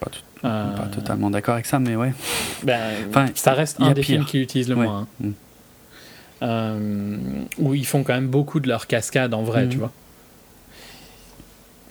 Pas, 0.00 0.10
tout, 0.10 0.20
euh... 0.44 0.76
pas 0.76 0.86
totalement 0.86 1.30
d'accord 1.30 1.54
avec 1.54 1.66
ça, 1.66 1.78
mais 1.78 1.96
ouais. 1.96 2.12
Ben, 2.62 2.92
enfin, 3.08 3.26
ça 3.34 3.52
reste 3.52 3.80
un 3.80 3.88
des 3.88 4.02
pire. 4.02 4.04
films 4.04 4.24
qui 4.24 4.40
utilise 4.40 4.68
le 4.68 4.76
ouais. 4.76 4.86
moins. 4.86 5.00
Hein. 5.00 5.26
Mm. 5.26 5.32
Euh, 6.40 7.18
où 7.58 7.74
ils 7.74 7.86
font 7.86 8.04
quand 8.04 8.14
même 8.14 8.28
beaucoup 8.28 8.60
de 8.60 8.68
leurs 8.68 8.86
cascades 8.86 9.34
en 9.34 9.42
vrai, 9.42 9.66
mm. 9.66 9.68
tu 9.70 9.78
vois. 9.78 9.92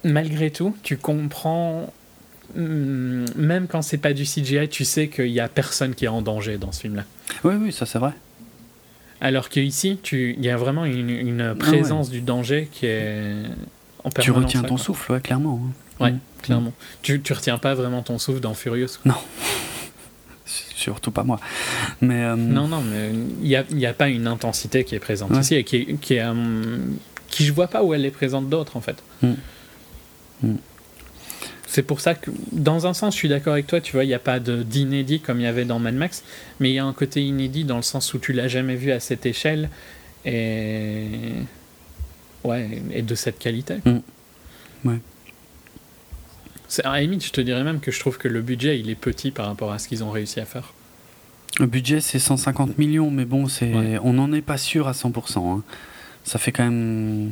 Malgré 0.05 0.51
tout, 0.51 0.77
tu 0.83 0.95
comprends 0.95 1.91
mm, 2.55 3.25
même 3.35 3.67
quand 3.67 3.81
c'est 3.81 3.97
pas 3.97 4.13
du 4.13 4.23
CGI, 4.23 4.69
tu 4.69 4.85
sais 4.85 5.09
qu'il 5.09 5.27
y 5.27 5.41
a 5.41 5.49
personne 5.49 5.93
qui 5.93 6.05
est 6.05 6.09
en 6.09 6.21
danger 6.21 6.57
dans 6.57 6.71
ce 6.71 6.81
film-là. 6.81 7.03
Oui, 7.43 7.55
oui, 7.55 7.73
ça 7.73 7.85
c'est 7.85 7.99
vrai. 7.99 8.13
Alors 9.21 9.49
qu'ici, 9.49 9.99
il 10.11 10.45
y 10.45 10.49
a 10.49 10.57
vraiment 10.57 10.85
une, 10.85 11.09
une 11.09 11.55
présence 11.55 12.07
ah 12.09 12.11
ouais. 12.11 12.19
du 12.19 12.21
danger 12.21 12.69
qui 12.71 12.85
est 12.85 13.33
en 14.03 14.09
permanence. 14.09 14.23
Tu 14.23 14.31
retiens 14.31 14.61
ton 14.61 14.75
quoi. 14.75 14.83
souffle, 14.83 15.11
ouais, 15.11 15.21
clairement. 15.21 15.61
Ouais, 15.99 16.11
mmh. 16.11 16.19
clairement. 16.43 16.73
Tu, 17.01 17.21
tu 17.21 17.33
retiens 17.33 17.57
pas 17.57 17.73
vraiment 17.73 18.03
ton 18.03 18.19
souffle 18.19 18.39
dans 18.39 18.53
Furious. 18.53 18.99
Non. 19.05 19.15
Surtout 20.45 21.11
pas 21.11 21.23
moi. 21.23 21.39
Mais 22.01 22.23
euh... 22.23 22.35
Non, 22.35 22.67
non, 22.67 22.81
mais 22.81 23.09
il 23.41 23.47
n'y 23.47 23.55
a, 23.55 23.63
y 23.71 23.85
a, 23.85 23.93
pas 23.93 24.07
une 24.09 24.27
intensité 24.27 24.83
qui 24.83 24.95
est 24.95 24.99
présente 24.99 25.31
ouais. 25.31 25.39
ici 25.39 25.55
et 25.55 25.63
qui, 25.63 25.97
qui, 25.97 26.13
est, 26.13 26.21
um, 26.23 26.97
qui 27.27 27.45
je 27.45 27.51
vois 27.51 27.67
pas 27.67 27.83
où 27.83 27.93
elle 27.93 28.05
est 28.05 28.11
présente 28.11 28.47
d'autres 28.47 28.77
en 28.77 28.81
fait. 28.81 29.03
Mmh. 29.23 30.53
C'est 31.67 31.83
pour 31.83 31.99
ça 31.99 32.15
que, 32.15 32.31
dans 32.53 32.87
un 32.87 32.93
sens, 32.93 33.13
je 33.13 33.19
suis 33.19 33.27
d'accord 33.27 33.53
avec 33.53 33.67
toi, 33.67 33.81
tu 33.81 33.91
vois, 33.91 34.05
il 34.05 34.07
n'y 34.07 34.13
a 34.13 34.19
pas 34.19 34.39
d'inédit 34.39 35.19
comme 35.19 35.41
il 35.41 35.43
y 35.43 35.47
avait 35.47 35.65
dans 35.65 35.79
Mad 35.79 35.95
Max, 35.95 36.23
mais 36.59 36.69
il 36.71 36.73
y 36.73 36.79
a 36.79 36.85
un 36.85 36.93
côté 36.93 37.21
inédit 37.21 37.65
dans 37.65 37.75
le 37.75 37.81
sens 37.81 38.13
où 38.13 38.19
tu 38.19 38.31
l'as 38.31 38.47
jamais 38.47 38.75
vu 38.75 38.91
à 38.91 38.99
cette 38.99 39.25
échelle 39.25 39.69
et. 40.25 41.07
Ouais, 42.43 42.81
et 42.91 43.01
de 43.01 43.15
cette 43.15 43.37
qualité. 43.37 43.75
Mm. 43.83 43.97
Ouais. 44.85 44.99
À 46.83 46.93
la 46.93 47.01
limite, 47.01 47.25
je 47.25 47.31
te 47.31 47.41
dirais 47.41 47.63
même 47.63 47.81
que 47.81 47.91
je 47.91 47.99
trouve 47.99 48.17
que 48.17 48.29
le 48.29 48.41
budget, 48.41 48.79
il 48.79 48.89
est 48.89 48.95
petit 48.95 49.31
par 49.31 49.47
rapport 49.47 49.71
à 49.71 49.79
ce 49.79 49.89
qu'ils 49.89 50.03
ont 50.03 50.11
réussi 50.11 50.39
à 50.39 50.45
faire. 50.45 50.73
Le 51.59 51.65
budget, 51.65 51.99
c'est 51.99 52.19
150 52.19 52.77
millions, 52.77 53.11
mais 53.11 53.25
bon, 53.25 53.47
c'est 53.47 53.73
ouais. 53.73 53.99
on 54.03 54.13
n'en 54.13 54.31
est 54.31 54.41
pas 54.41 54.57
sûr 54.57 54.87
à 54.87 54.93
100%. 54.93 55.37
Hein. 55.37 55.63
Ça 56.23 56.37
fait 56.39 56.51
quand 56.51 56.63
même 56.63 57.31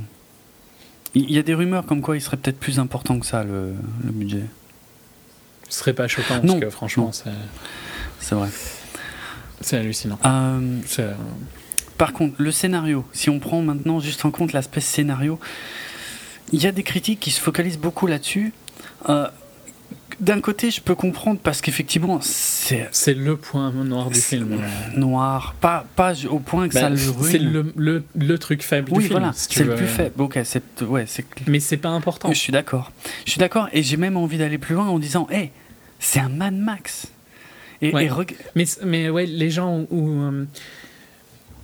il 1.16 1.32
y 1.32 1.40
a 1.40 1.44
des 1.44 1.53
rumeurs 1.53 1.85
comme 1.85 2.02
quoi 2.02 2.18
il 2.18 2.22
serait 2.22 2.38
peut-être 2.38 2.60
plus 2.60 2.80
important 2.80 3.19
que 3.19 3.26
ça, 3.26 3.44
le, 3.44 3.74
le 4.03 4.11
budget. 4.11 4.44
Ce 5.69 5.80
serait 5.80 5.94
pas 5.94 6.08
choquant, 6.08 6.42
non. 6.44 6.53
parce 6.53 6.60
que 6.60 6.69
franchement, 6.69 7.11
c'est. 7.11 7.32
C'est 8.19 8.35
vrai. 8.35 8.50
C'est 9.61 9.77
hallucinant. 9.77 10.19
Euh, 10.26 11.14
par 11.98 12.14
contre, 12.14 12.35
le 12.38 12.52
scénario, 12.52 13.06
si 13.14 13.30
on 13.30 13.40
prend 13.40 13.61
maintenant 13.61 14.00
juste 14.00 14.26
en 14.26 14.32
compte 14.32 14.53
l'aspect 14.53 14.82
scénario, 14.82 15.40
il 16.52 16.61
y 16.61 16.68
a 16.68 16.72
des 16.72 16.84
critiques 16.84 17.19
qui 17.19 17.32
se 17.32 17.40
focalisent 17.40 17.80
beaucoup 17.80 18.08
là-dessus. 18.08 18.53
Euh, 19.10 19.27
d'un 20.19 20.40
côté, 20.40 20.72
je 20.72 20.82
peux 20.82 20.95
comprendre 20.95 21.40
parce 21.42 21.61
qu'effectivement, 21.61 22.19
c'est. 22.22 22.88
C'est 22.92 23.14
le 23.14 23.35
point 23.35 23.72
noir 23.72 24.10
du 24.10 24.19
film. 24.19 24.61
Noir. 24.95 25.56
Pas, 25.60 25.85
pas 25.95 26.14
au 26.26 26.40
point 26.40 26.69
que 26.69 26.74
bah, 26.74 26.82
ça 26.82 26.90
le 26.90 27.10
ruine. 27.10 27.32
C'est 27.32 27.38
le, 27.38 27.74
le, 27.76 28.03
le, 28.16 28.38
truc 28.38 28.64
faible 28.64 28.90
oui, 28.92 29.03
du 29.03 29.08
film. 29.08 29.19
voilà. 29.19 29.34
c'est 29.35 29.64
le 29.64 29.76
plus 29.76 29.88
faible. 29.88 30.22
Ok, 30.22 30.40
c'est. 30.44 30.64
Ouais, 30.84 31.06
Mais 31.48 31.60
c'est 31.60 31.77
pas 31.77 31.90
important. 31.90 32.32
Je 32.32 32.40
suis 32.40 32.53
d'accord. 32.53 32.92
Je 33.26 33.32
suis 33.32 33.40
d'accord. 33.40 33.68
Et 33.74 33.84
j'ai 33.84 33.98
même 33.98 34.16
envie 34.16 34.38
d'aller 34.38 34.58
plus 34.58 34.76
loin 34.76 34.88
en 34.88 35.00
disant 35.00 35.27
hé, 35.32 35.35
hey, 35.35 35.52
c'est 36.00 36.19
un 36.19 36.30
Mad 36.30 36.56
Max. 36.56 37.08
Et, 37.82 37.92
mais, 38.56 38.66
mais 38.84 39.10
ouais, 39.10 39.26
les 39.26 39.50
gens 39.50 39.85
où. 39.90 40.10
Euh, 40.10 40.45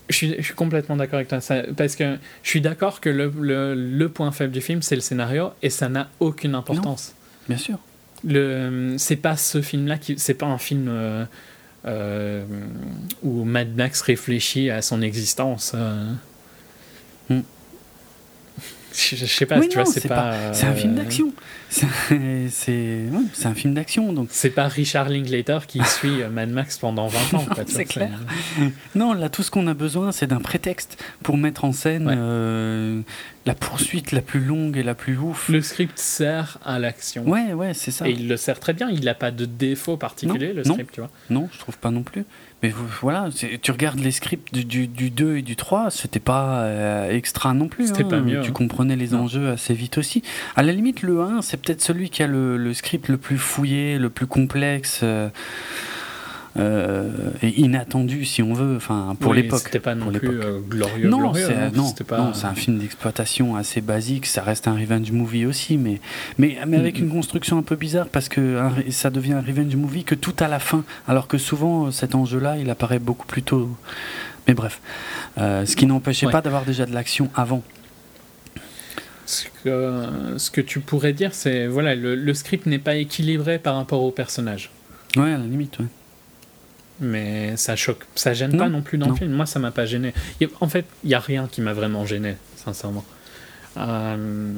je 0.10 0.16
suis, 0.18 0.36
je 0.38 0.42
suis, 0.42 0.54
complètement 0.54 0.98
d'accord 0.98 1.16
avec 1.16 1.30
toi. 1.30 1.40
Ça, 1.40 1.64
parce 1.78 1.96
que 1.96 2.18
je 2.44 2.50
suis 2.50 2.60
d'accord 2.60 3.00
que 3.00 3.10
le, 3.10 3.32
le, 3.40 3.74
le, 3.76 4.10
point 4.10 4.30
faible 4.34 4.52
du 4.52 4.60
film, 4.60 4.82
c'est 4.82 4.96
le 4.96 5.02
scénario 5.02 5.52
et 5.62 5.70
ça 5.70 5.88
n'a 5.88 6.10
aucune 6.20 6.54
importance. 6.54 7.16
bien 7.48 7.58
sûr 7.58 7.80
le 8.24 8.96
c'est 8.98 9.16
pas 9.16 9.38
ce 9.38 9.62
film 9.62 9.88
là 9.88 9.98
qui 9.98 10.18
c'est 10.18 10.34
pas 10.34 10.46
un 10.46 10.58
film 10.58 10.88
euh, 10.90 11.26
euh, 11.86 12.44
où 13.24 13.44
Mad 13.44 13.76
Max 13.76 14.02
réfléchit 14.02 14.70
à 14.70 14.82
son 14.82 15.02
existence 15.02 15.74
euh. 15.76 16.14
hmm. 17.30 17.42
je, 18.94 19.26
sais 19.26 19.46
pas 19.46 19.60
tu 19.62 19.76
vois 19.76 19.86
c'est 19.86 20.08
pas, 20.08 20.54
c'est 20.54 20.66
un 20.66 20.74
film 20.76 20.96
d'action 20.96 21.34
c'est 21.72 23.46
un 23.46 23.54
film 23.54 23.74
d'action 23.74 24.14
donc 24.14 24.28
c'est 24.32 24.50
pas 24.50 24.68
Richard 24.68 25.10
Linklater 25.10 25.66
qui 25.68 25.82
suit 25.86 26.22
Mad 26.32 26.50
Max 26.50 26.78
pendant 26.78 27.08
20 27.08 27.34
ans 27.38 27.46
c'est 27.66 27.86
clair 27.86 28.20
non 28.96 29.14
là 29.14 29.30
tout 29.30 29.42
ce 29.42 29.52
qu'on 29.52 29.68
a 29.68 29.74
besoin 29.74 30.12
c'est 30.12 30.28
d'un 30.28 30.42
prétexte 30.42 31.02
pour 31.24 31.38
mettre 31.38 31.64
en 31.64 31.72
scène 31.72 32.10
la 33.46 33.56
poursuite 33.56 34.12
la 34.12 34.22
plus 34.22 34.40
longue 34.40 34.78
et 34.78 34.84
la 34.84 34.94
plus 34.94 35.18
ouf. 35.18 35.50
Le 35.50 35.62
script 35.62 35.98
sert 35.98 36.60
à 36.64 36.78
l'action. 36.78 37.28
Ouais, 37.28 37.54
ouais, 37.54 37.74
c'est 37.74 37.92
ça. 37.92 38.08
Et 38.08 38.12
il 38.12 38.28
le 38.28 38.38
sert 38.38 38.60
très 38.60 38.74
bien. 38.74 38.90
Il 38.90 39.06
n'a 39.06 39.16
pas 39.16 39.32
de 39.32 39.46
défaut 39.46 39.98
particulier, 39.98 40.54
le 40.54 40.64
script, 40.64 40.94
tu 40.94 41.02
vois. 41.02 41.10
Non, 41.30 41.50
je 41.52 41.58
trouve 41.58 41.78
pas 41.78 41.92
non 41.92 42.04
plus. 42.04 42.26
Mais 42.62 42.72
voilà, 43.02 43.30
tu 43.62 43.72
regardes 43.72 44.00
les 44.00 44.12
scripts 44.12 44.54
du, 44.54 44.88
du, 44.88 45.10
2 45.10 45.38
et 45.38 45.42
du 45.42 45.56
3, 45.56 45.90
c'était 45.90 46.20
pas 46.20 46.62
euh, 46.62 47.10
extra 47.10 47.56
non 47.56 47.68
plus. 47.68 47.88
C'était 47.88 48.04
pas 48.04 48.18
hein. 48.18 48.22
mieux. 48.22 48.42
Tu 48.42 48.52
comprenais 48.52 48.96
les 48.96 49.16
enjeux 49.16 49.50
assez 49.50 49.74
vite 49.74 49.98
aussi. 49.98 50.22
À 50.56 50.62
la 50.62 50.72
limite, 50.72 51.02
le 51.02 51.22
1, 51.22 51.42
c'est 51.42 51.58
peut-être 51.62 51.82
celui 51.82 52.10
qui 52.10 52.24
a 52.24 52.28
le, 52.28 52.58
le, 52.58 52.74
script 52.74 53.08
le 53.08 53.18
plus 53.18 53.38
fouillé, 53.38 53.98
le 53.98 54.10
plus 54.10 54.28
complexe. 54.28 55.02
Euh, 55.04 55.30
euh, 56.58 57.32
et 57.42 57.62
inattendu 57.62 58.26
si 58.26 58.44
on 58.44 58.54
veut 58.54 58.76
enfin 58.76 59.16
pour 59.18 59.34
l'époque 59.34 59.62
c'était 59.64 59.80
pas 59.80 59.96
non 59.96 60.12
plus 60.12 60.42
euh, 60.42 60.60
glorieux 60.60 61.08
non 61.08 61.32
c'est 61.34 62.04
pas... 62.04 62.34
un 62.44 62.54
film 62.56 62.78
d'exploitation 62.78 63.56
assez 63.56 63.80
basique 63.80 64.26
ça 64.26 64.42
reste 64.42 64.68
un 64.68 64.76
revenge 64.76 65.14
movie 65.14 65.46
aussi 65.46 65.78
mais 65.78 66.02
mais, 66.38 66.58
mais 66.68 66.76
avec 66.76 66.98
mm-hmm. 66.98 67.04
une 67.04 67.10
construction 67.10 67.58
un 67.58 67.62
peu 67.62 67.78
bizarre 67.78 68.08
parce 68.10 68.28
que 68.28 68.60
ça 68.90 69.10
devient 69.10 69.32
un 69.32 69.42
revenge 69.42 69.78
movie 69.78 70.04
que 70.04 70.14
tout 70.14 70.36
à 70.40 70.50
la 70.50 70.60
fin 70.60 70.84
alors 71.08 71.30
que 71.30 71.38
souvent 71.38 71.90
cet 71.90 72.16
enjeu 72.16 72.40
là 72.40 72.58
il 72.58 72.70
apparaît 72.70 73.00
beaucoup 73.00 73.28
plus 73.28 73.44
tôt 73.44 73.70
mais 74.46 74.54
bref 74.54 74.82
euh, 75.38 75.66
ce 75.66 75.78
qui 75.78 75.86
n'empêchait 75.86 76.28
pas 76.28 76.42
d'avoir 76.42 76.66
déjà 76.66 76.86
de 76.86 76.94
l'action 76.94 77.30
avant 77.34 77.64
ce 79.32 79.46
que, 79.64 80.38
ce 80.38 80.52
que 80.52 80.62
tu 80.62 80.80
pourrais 80.80 81.14
dire 81.14 81.34
c'est 81.34 81.68
voilà 81.68 81.96
le, 81.96 82.16
le 82.16 82.34
script 82.34 82.66
n'est 82.66 82.80
pas 82.80 82.96
équilibré 82.96 83.60
par 83.60 83.76
rapport 83.76 84.04
au 84.04 84.12
personnage 84.12 84.72
ouais 85.16 85.32
à 85.32 85.38
la 85.38 85.46
limite 85.46 85.80
ouais 85.80 85.86
mais 87.02 87.58
ça 87.58 87.76
choque, 87.76 88.06
ça 88.16 88.34
gêne 88.34 88.56
pas 88.56 88.70
non 88.70 88.84
plus 88.84 89.00
dans 89.00 89.10
le 89.10 89.16
film. 89.16 89.32
Moi, 89.32 89.48
ça 89.48 89.60
m'a 89.60 89.72
pas 89.72 89.86
gêné. 89.86 90.14
En 90.62 90.70
fait, 90.70 90.86
il 91.04 91.10
y 91.10 91.16
a 91.16 91.20
rien 91.20 91.50
qui 91.52 91.60
m'a 91.60 91.74
vraiment 91.74 92.06
gêné, 92.06 92.36
sincèrement. 92.56 93.04
Euh, 93.78 94.54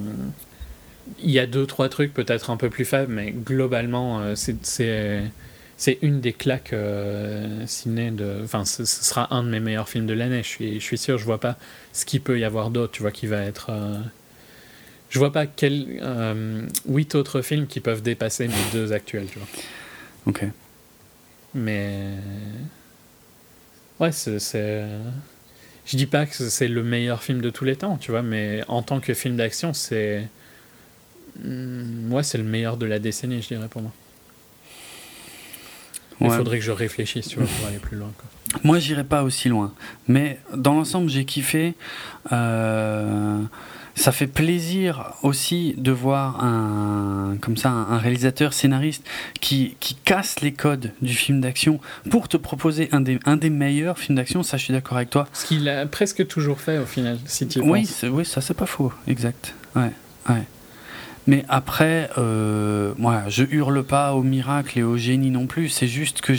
il 1.20 1.32
y 1.32 1.40
a 1.40 1.48
deux 1.48 1.66
trois 1.66 1.88
trucs 1.88 2.14
peut-être 2.14 2.50
un 2.50 2.58
peu 2.58 2.70
plus 2.70 2.84
faibles, 2.84 3.12
mais 3.12 3.32
globalement, 3.32 4.20
euh, 4.20 4.36
c'est 4.36 5.24
c'est 5.76 5.98
une 6.02 6.20
des 6.20 6.34
claques 6.34 6.74
euh, 6.74 7.66
ciné 7.66 8.12
de. 8.12 8.42
Enfin, 8.44 8.66
ce, 8.66 8.86
sera 8.86 9.34
un 9.34 9.44
de 9.44 9.50
mes 9.50 9.60
meilleurs 9.62 9.88
films 9.88 10.06
de 10.06 10.14
l'année. 10.14 10.44
Je 10.44 10.48
suis, 10.48 10.74
je 10.80 10.84
suis 10.84 10.98
sûr. 10.98 11.18
Je 11.18 11.26
vois 11.26 11.40
pas 11.40 11.58
ce 11.94 12.06
qu'il 12.06 12.22
peut 12.22 12.38
y 12.40 12.44
avoir 12.44 12.72
d'autre. 12.72 12.92
Tu 12.92 13.02
vois, 13.02 13.12
qui 13.12 13.26
va 13.26 13.42
être. 13.42 13.72
Je 15.14 15.20
vois 15.20 15.32
pas 15.32 15.46
quel 15.46 16.02
huit 16.88 17.14
autres 17.14 17.44
films 17.44 17.68
qui 17.68 17.80
peuvent 17.80 18.02
dépasser 18.02 18.48
mes 18.48 18.72
deux 18.72 18.94
actuels. 18.94 19.28
Tu 19.32 19.38
vois. 19.38 19.48
Ok. 20.26 20.44
Mais. 21.54 22.00
Ouais, 24.00 24.12
c'est. 24.12 24.40
Je 25.86 25.98
dis 25.98 26.08
pas 26.08 26.26
que 26.26 26.34
c'est 26.34 26.68
le 26.68 26.84
meilleur 26.84 27.22
film 27.22 27.42
de 27.42 27.52
tous 27.52 27.64
les 27.64 27.76
temps, 27.76 27.98
tu 27.98 28.10
vois, 28.10 28.24
mais 28.24 28.64
en 28.68 28.82
tant 28.82 29.00
que 29.00 29.14
film 29.14 29.36
d'action, 29.36 29.74
c'est. 29.74 30.28
Hmm, 31.40 32.12
ouais, 32.12 32.24
c'est 32.24 32.40
le 32.40 32.44
meilleur 32.44 32.78
de 32.78 32.88
la 32.88 32.98
décennie, 32.98 33.40
je 33.44 33.50
dirais 33.50 33.68
pour 33.68 33.84
moi. 33.84 33.92
Il 36.22 36.32
faudrait 36.32 36.58
que 36.58 36.66
je 36.66 36.72
réfléchisse, 36.72 37.28
tu 37.28 37.38
vois, 37.38 37.48
pour 37.48 37.68
aller 37.68 37.78
plus 37.78 37.98
loin. 37.98 38.12
Quoi. 38.18 38.60
Moi, 38.64 38.80
j'irai 38.80 39.04
pas 39.04 39.22
aussi 39.22 39.48
loin. 39.50 39.76
Mais 40.08 40.40
dans 40.56 40.74
l'ensemble, 40.74 41.10
j'ai 41.10 41.26
kiffé. 41.26 41.76
Euh 42.32 43.44
ça 43.96 44.12
fait 44.12 44.28
plaisir 44.28 45.14
aussi 45.22 45.76
de 45.78 45.92
voir 45.92 46.44
un 46.44 47.38
comme 47.42 47.58
ça 47.58 47.70
un, 47.70 47.98
réalisateur 47.98 48.54
scénariste 48.54 49.06
qui, 49.40 49.76
qui 49.80 49.96
casse 49.96 50.42
les 50.42 50.52
codes 50.52 50.92
du 51.02 51.14
film 51.14 51.42
d'action 51.42 51.80
pour 52.10 52.28
te 52.28 52.38
proposer 52.38 52.90
un 52.92 53.02
des, 53.02 53.20
un 53.26 53.38
des 53.38 53.50
meilleurs 53.50 53.98
films 53.98 54.16
d'action. 54.16 54.44
Ça 54.44 54.58
je 54.58 54.64
suis 54.64 54.74
d'accord 54.74 54.98
avec 54.98 55.10
toi. 55.10 55.28
Ce 55.34 55.46
qu'il 55.46 55.68
a 55.70 55.86
presque 55.86 56.28
toujours 56.28 56.60
fait 56.60 56.78
au 56.78 56.86
final 56.86 57.18
si 57.26 57.48
tu 57.48 57.60
oui 57.62 57.88
oui 58.04 58.26
ça 58.26 58.42
c'est 58.42 58.54
pas 58.54 58.66
faux. 58.66 58.92
Exact. 59.08 59.54
Ouais 59.76 59.92
ouais 60.30 60.44
mais 61.28 61.46
après, 61.48 62.10
euh, 62.18 62.94
moi, 62.98 63.24
je 63.28 63.44
hurle 63.50 63.84
pas 63.84 64.14
au 64.14 64.24
miracle 64.24 64.80
et 64.80 64.84
au 64.84 64.98
génie 64.98 65.32
non 65.32 65.48
plus. 65.48 65.70
C'est 65.70 65.88
juste 65.88 66.22
que 66.22 66.34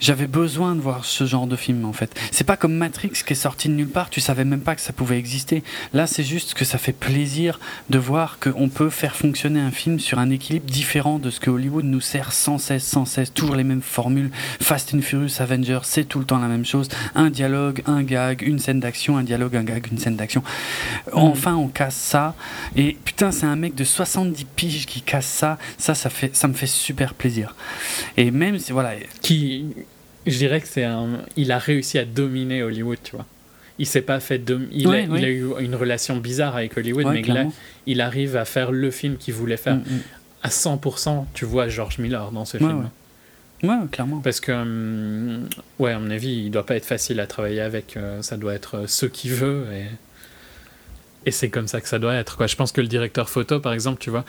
j'avais 0.00 0.26
besoin 0.26 0.74
de 0.74 0.80
voir 0.80 1.04
ce 1.04 1.24
genre 1.24 1.46
de 1.46 1.56
film 1.56 1.84
en 1.84 1.92
fait. 1.92 2.18
C'est 2.32 2.44
pas 2.44 2.56
comme 2.56 2.74
Matrix 2.74 3.10
qui 3.24 3.32
est 3.32 3.36
sorti 3.36 3.68
de 3.68 3.74
nulle 3.74 3.88
part. 3.88 4.10
Tu 4.10 4.20
savais 4.20 4.44
même 4.44 4.60
pas 4.60 4.74
que 4.74 4.80
ça 4.80 4.92
pouvait 4.92 5.18
exister. 5.18 5.62
Là, 5.92 6.06
c'est 6.06 6.24
juste 6.24 6.54
que 6.54 6.64
ça 6.64 6.78
fait 6.78 6.92
plaisir 6.92 7.60
de 7.90 7.98
voir 7.98 8.38
qu'on 8.40 8.68
peut 8.68 8.90
faire 8.90 9.14
fonctionner 9.14 9.60
un 9.60 9.70
film 9.70 10.00
sur 10.00 10.18
un 10.18 10.30
équilibre 10.30 10.66
différent 10.66 11.18
de 11.18 11.30
ce 11.30 11.38
que 11.38 11.50
Hollywood 11.50 11.84
nous 11.84 12.00
sert 12.00 12.32
sans 12.32 12.58
cesse, 12.58 12.84
sans 12.84 13.04
cesse. 13.04 13.32
Toujours 13.32 13.56
les 13.56 13.64
mêmes 13.64 13.82
formules. 13.82 14.30
Fast 14.60 14.94
and 14.94 15.02
Furious, 15.02 15.40
Avengers, 15.40 15.80
c'est 15.84 16.04
tout 16.04 16.18
le 16.18 16.24
temps 16.24 16.38
la 16.38 16.48
même 16.48 16.66
chose. 16.66 16.88
Un 17.14 17.30
dialogue, 17.30 17.82
un 17.86 18.02
gag, 18.02 18.42
une 18.42 18.58
scène 18.58 18.80
d'action, 18.80 19.16
un 19.16 19.22
dialogue, 19.22 19.56
un 19.56 19.64
gag, 19.64 19.86
une 19.92 19.98
scène 19.98 20.16
d'action. 20.16 20.42
Mm. 21.06 21.18
Enfin, 21.18 21.54
on 21.54 21.68
casse 21.68 21.96
ça. 21.96 22.34
Et 22.74 22.96
putain, 23.04 23.30
c'est 23.30 23.46
un 23.46 23.56
mec 23.56 23.74
de 23.74 23.84
60 23.84 24.07
70 24.08 24.44
piges 24.44 24.86
qui 24.86 25.02
casse 25.02 25.26
ça, 25.26 25.58
ça, 25.76 25.94
ça, 25.94 26.10
fait, 26.10 26.34
ça 26.34 26.48
me 26.48 26.54
fait 26.54 26.66
super 26.66 27.14
plaisir. 27.14 27.54
Et 28.16 28.30
même 28.30 28.58
si, 28.58 28.72
voilà. 28.72 28.92
Qui, 29.20 29.66
je 30.26 30.36
dirais 30.38 30.60
que 30.60 30.68
c'est 30.68 30.84
un. 30.84 31.24
Il 31.36 31.52
a 31.52 31.58
réussi 31.58 31.98
à 31.98 32.04
dominer 32.04 32.62
Hollywood, 32.62 32.98
tu 33.02 33.16
vois. 33.16 33.26
Il 33.78 33.86
s'est 33.86 34.02
pas 34.02 34.18
fait. 34.20 34.42
Il, 34.72 34.88
a, 34.88 35.00
il, 35.00 35.24
a, 35.24 35.28
eu 35.28 35.46
une 35.60 35.74
relation 35.74 36.16
bizarre 36.16 36.56
avec 36.56 36.76
Hollywood, 36.76 37.06
mais 37.12 37.22
là, 37.22 37.46
il 37.86 38.00
arrive 38.00 38.36
à 38.36 38.44
faire 38.44 38.72
le 38.72 38.90
film 38.90 39.16
qu'il 39.16 39.34
voulait 39.34 39.56
faire. 39.56 39.76
Mm, 39.76 39.84
mm. 39.88 40.00
À 40.42 40.48
100%, 40.48 41.26
tu 41.34 41.44
vois 41.44 41.68
George 41.68 41.98
Miller 41.98 42.30
dans 42.30 42.44
ce 42.44 42.58
film. 42.58 42.88
Ouais. 43.62 43.70
clairement. 43.90 44.20
Parce 44.20 44.40
que, 44.40 44.52
hum, 44.52 45.48
ouais, 45.78 45.92
à 45.92 45.98
mon 45.98 46.10
avis, 46.10 46.44
il 46.44 46.50
doit 46.50 46.66
pas 46.66 46.76
être 46.76 46.86
facile 46.86 47.20
à 47.20 47.26
travailler 47.26 47.60
avec. 47.60 47.96
Euh, 47.96 48.22
ça 48.22 48.36
doit 48.36 48.54
être 48.54 48.88
ce 48.88 49.06
qu'il 49.06 49.32
veut. 49.32 49.66
Et 49.72 49.86
et 51.28 51.30
c'est 51.30 51.50
comme 51.50 51.68
ça 51.68 51.80
que 51.80 51.88
ça 51.88 51.98
doit 51.98 52.14
être. 52.14 52.36
Quoi. 52.36 52.46
Je 52.46 52.56
pense 52.56 52.72
que 52.72 52.80
le 52.80 52.88
directeur 52.88 53.28
photo, 53.28 53.60
par 53.60 53.74
exemple, 53.74 53.98
tu 54.00 54.10
vois, 54.10 54.24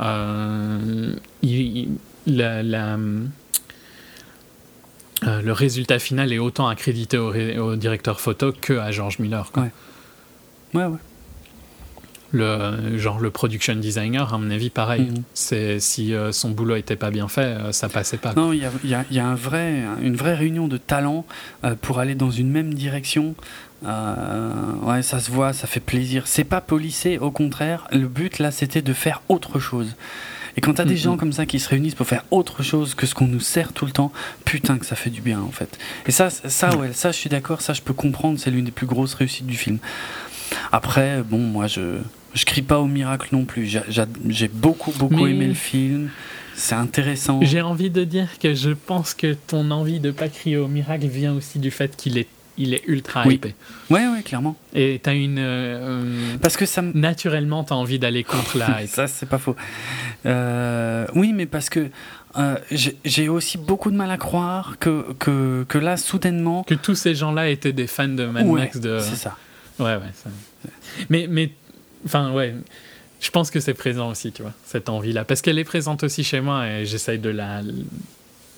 euh, 0.00 1.14
la, 2.26 2.98
euh, 5.24 5.40
le 5.42 5.52
résultat 5.52 5.98
final 5.98 6.32
est 6.32 6.38
autant 6.38 6.68
accrédité 6.68 7.16
au, 7.18 7.76
directeur 7.76 8.20
photo 8.20 8.52
que 8.52 8.74
à 8.74 8.90
George 8.90 9.18
Miller. 9.18 9.50
Quoi. 9.50 9.64
Ouais. 9.64 9.70
Ouais, 10.74 10.86
ouais. 10.86 10.98
Le, 12.34 12.96
genre 12.96 13.20
le 13.20 13.30
production 13.30 13.76
designer, 13.76 14.32
à 14.32 14.38
mon 14.38 14.50
avis, 14.50 14.70
pareil. 14.70 15.02
Mhm. 15.02 15.22
C'est 15.34 15.80
si 15.80 16.14
euh, 16.14 16.32
son 16.32 16.50
boulot 16.50 16.76
était 16.76 16.96
pas 16.96 17.10
bien 17.10 17.28
fait, 17.28 17.72
ça 17.72 17.88
passait 17.88 18.16
pas. 18.16 18.34
Non, 18.34 18.52
il 18.52 18.60
y 18.60 18.64
a, 18.64 18.70
y, 19.10 19.14
y 19.14 19.18
a, 19.18 19.26
un 19.26 19.34
vrai, 19.34 19.82
une 20.02 20.16
vraie 20.16 20.34
réunion 20.34 20.68
de 20.68 20.76
talents 20.76 21.26
pour 21.82 21.98
aller 21.98 22.14
dans 22.14 22.30
une 22.30 22.50
même 22.50 22.72
direction 22.72 23.34
euh, 23.34 23.71
ouais, 23.82 25.02
ça 25.02 25.20
se 25.20 25.30
voit, 25.30 25.52
ça 25.52 25.66
fait 25.66 25.80
plaisir. 25.80 26.26
C'est 26.26 26.44
pas 26.44 26.60
policé, 26.60 27.18
au 27.18 27.30
contraire. 27.30 27.86
Le 27.92 28.08
but 28.08 28.38
là, 28.38 28.50
c'était 28.50 28.82
de 28.82 28.92
faire 28.92 29.22
autre 29.28 29.58
chose. 29.58 29.94
Et 30.56 30.60
quand 30.60 30.74
t'as 30.74 30.84
des 30.84 30.96
gens 30.96 31.16
comme 31.16 31.32
ça 31.32 31.46
qui 31.46 31.58
se 31.58 31.68
réunissent 31.68 31.94
pour 31.94 32.06
faire 32.06 32.24
autre 32.30 32.62
chose 32.62 32.94
que 32.94 33.06
ce 33.06 33.14
qu'on 33.14 33.26
nous 33.26 33.40
sert 33.40 33.72
tout 33.72 33.86
le 33.86 33.92
temps, 33.92 34.12
putain 34.44 34.78
que 34.78 34.84
ça 34.84 34.96
fait 34.96 35.10
du 35.10 35.22
bien 35.22 35.40
en 35.40 35.50
fait. 35.50 35.78
Et 36.06 36.10
ça, 36.10 36.28
ça 36.30 36.76
ouais, 36.76 36.92
ça 36.92 37.10
je 37.10 37.16
suis 37.16 37.30
d'accord, 37.30 37.62
ça 37.62 37.72
je 37.72 37.80
peux 37.80 37.94
comprendre, 37.94 38.38
c'est 38.38 38.50
l'une 38.50 38.66
des 38.66 38.70
plus 38.70 38.86
grosses 38.86 39.14
réussites 39.14 39.46
du 39.46 39.56
film. 39.56 39.78
Après, 40.70 41.22
bon, 41.22 41.38
moi 41.38 41.68
je 41.68 41.98
je 42.34 42.44
crie 42.44 42.62
pas 42.62 42.80
au 42.80 42.86
miracle 42.86 43.28
non 43.32 43.44
plus. 43.44 43.78
J'ai 44.28 44.48
beaucoup 44.48 44.92
beaucoup 44.92 45.26
aimé 45.26 45.46
le 45.46 45.54
film. 45.54 46.10
C'est 46.54 46.74
intéressant. 46.74 47.40
J'ai 47.42 47.62
envie 47.62 47.88
de 47.88 48.04
dire 48.04 48.38
que 48.38 48.54
je 48.54 48.70
pense 48.70 49.14
que 49.14 49.32
ton 49.32 49.70
envie 49.70 50.00
de 50.00 50.10
pas 50.10 50.28
crier 50.28 50.58
au 50.58 50.68
miracle 50.68 51.06
vient 51.06 51.32
aussi 51.32 51.58
du 51.58 51.70
fait 51.70 51.96
qu'il 51.96 52.18
est 52.18 52.28
il 52.62 52.74
est 52.74 52.82
ultra 52.86 53.26
hypé. 53.26 53.54
Ouais, 53.90 54.06
ouais, 54.06 54.22
clairement. 54.22 54.56
Et 54.74 55.00
t'as 55.02 55.14
une. 55.14 55.38
Euh, 55.38 56.36
parce 56.40 56.56
que 56.56 56.64
ça. 56.64 56.82
Naturellement, 56.82 57.64
t'as 57.64 57.74
envie 57.74 57.98
d'aller 57.98 58.24
contre 58.24 58.56
la 58.56 58.82
hype. 58.82 58.90
ça, 58.90 59.06
c'est 59.06 59.28
pas 59.28 59.38
faux. 59.38 59.56
Euh, 60.26 61.06
oui, 61.14 61.32
mais 61.32 61.46
parce 61.46 61.68
que. 61.68 61.90
Euh, 62.38 62.56
j'ai 63.04 63.28
aussi 63.28 63.58
beaucoup 63.58 63.90
de 63.90 63.96
mal 63.96 64.10
à 64.10 64.16
croire 64.16 64.78
que, 64.78 65.12
que, 65.18 65.66
que, 65.68 65.76
là, 65.76 65.98
soudainement. 65.98 66.64
Que 66.64 66.74
tous 66.74 66.94
ces 66.94 67.14
gens-là 67.14 67.50
étaient 67.50 67.74
des 67.74 67.86
fans 67.86 68.08
de 68.08 68.24
Mad 68.24 68.46
Max. 68.46 68.78
De... 68.78 69.00
C'est 69.00 69.16
ça. 69.16 69.36
Ouais, 69.78 69.96
ouais. 69.96 70.30
Mais, 71.10 71.26
mais. 71.28 71.50
Enfin, 72.06 72.32
ouais. 72.32 72.54
Je 73.20 73.30
pense 73.30 73.50
que 73.50 73.60
c'est 73.60 73.74
présent 73.74 74.10
aussi, 74.10 74.32
tu 74.32 74.42
vois, 74.42 74.52
cette 74.64 74.88
envie-là. 74.88 75.24
Parce 75.24 75.42
qu'elle 75.42 75.58
est 75.58 75.64
présente 75.64 76.02
aussi 76.02 76.24
chez 76.24 76.40
moi 76.40 76.66
et 76.66 76.86
j'essaye 76.86 77.18
de 77.18 77.30
la. 77.30 77.60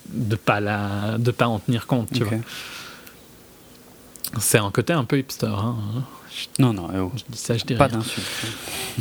de 0.09 0.37
pas 0.37 0.61
la. 0.61 1.17
de 1.19 1.31
pas 1.31 1.49
en 1.49 1.59
tenir 1.59 1.87
compte, 1.87 2.11
tu 2.13 2.23
vois. 2.23 2.39
C'est 4.41 4.59
un 4.59 4.71
côté 4.71 4.93
un 4.93 5.05
peu 5.05 5.19
hipster. 5.19 5.47
Hein. 5.47 5.77
Non, 6.59 6.73
non, 6.73 6.89
oh. 6.97 7.13
je 7.17 7.23
dis 7.29 7.39
ça, 7.39 7.57
je 7.57 7.65
dirais. 7.65 7.79
Pas 7.79 7.89
d'insulte. 7.89 8.27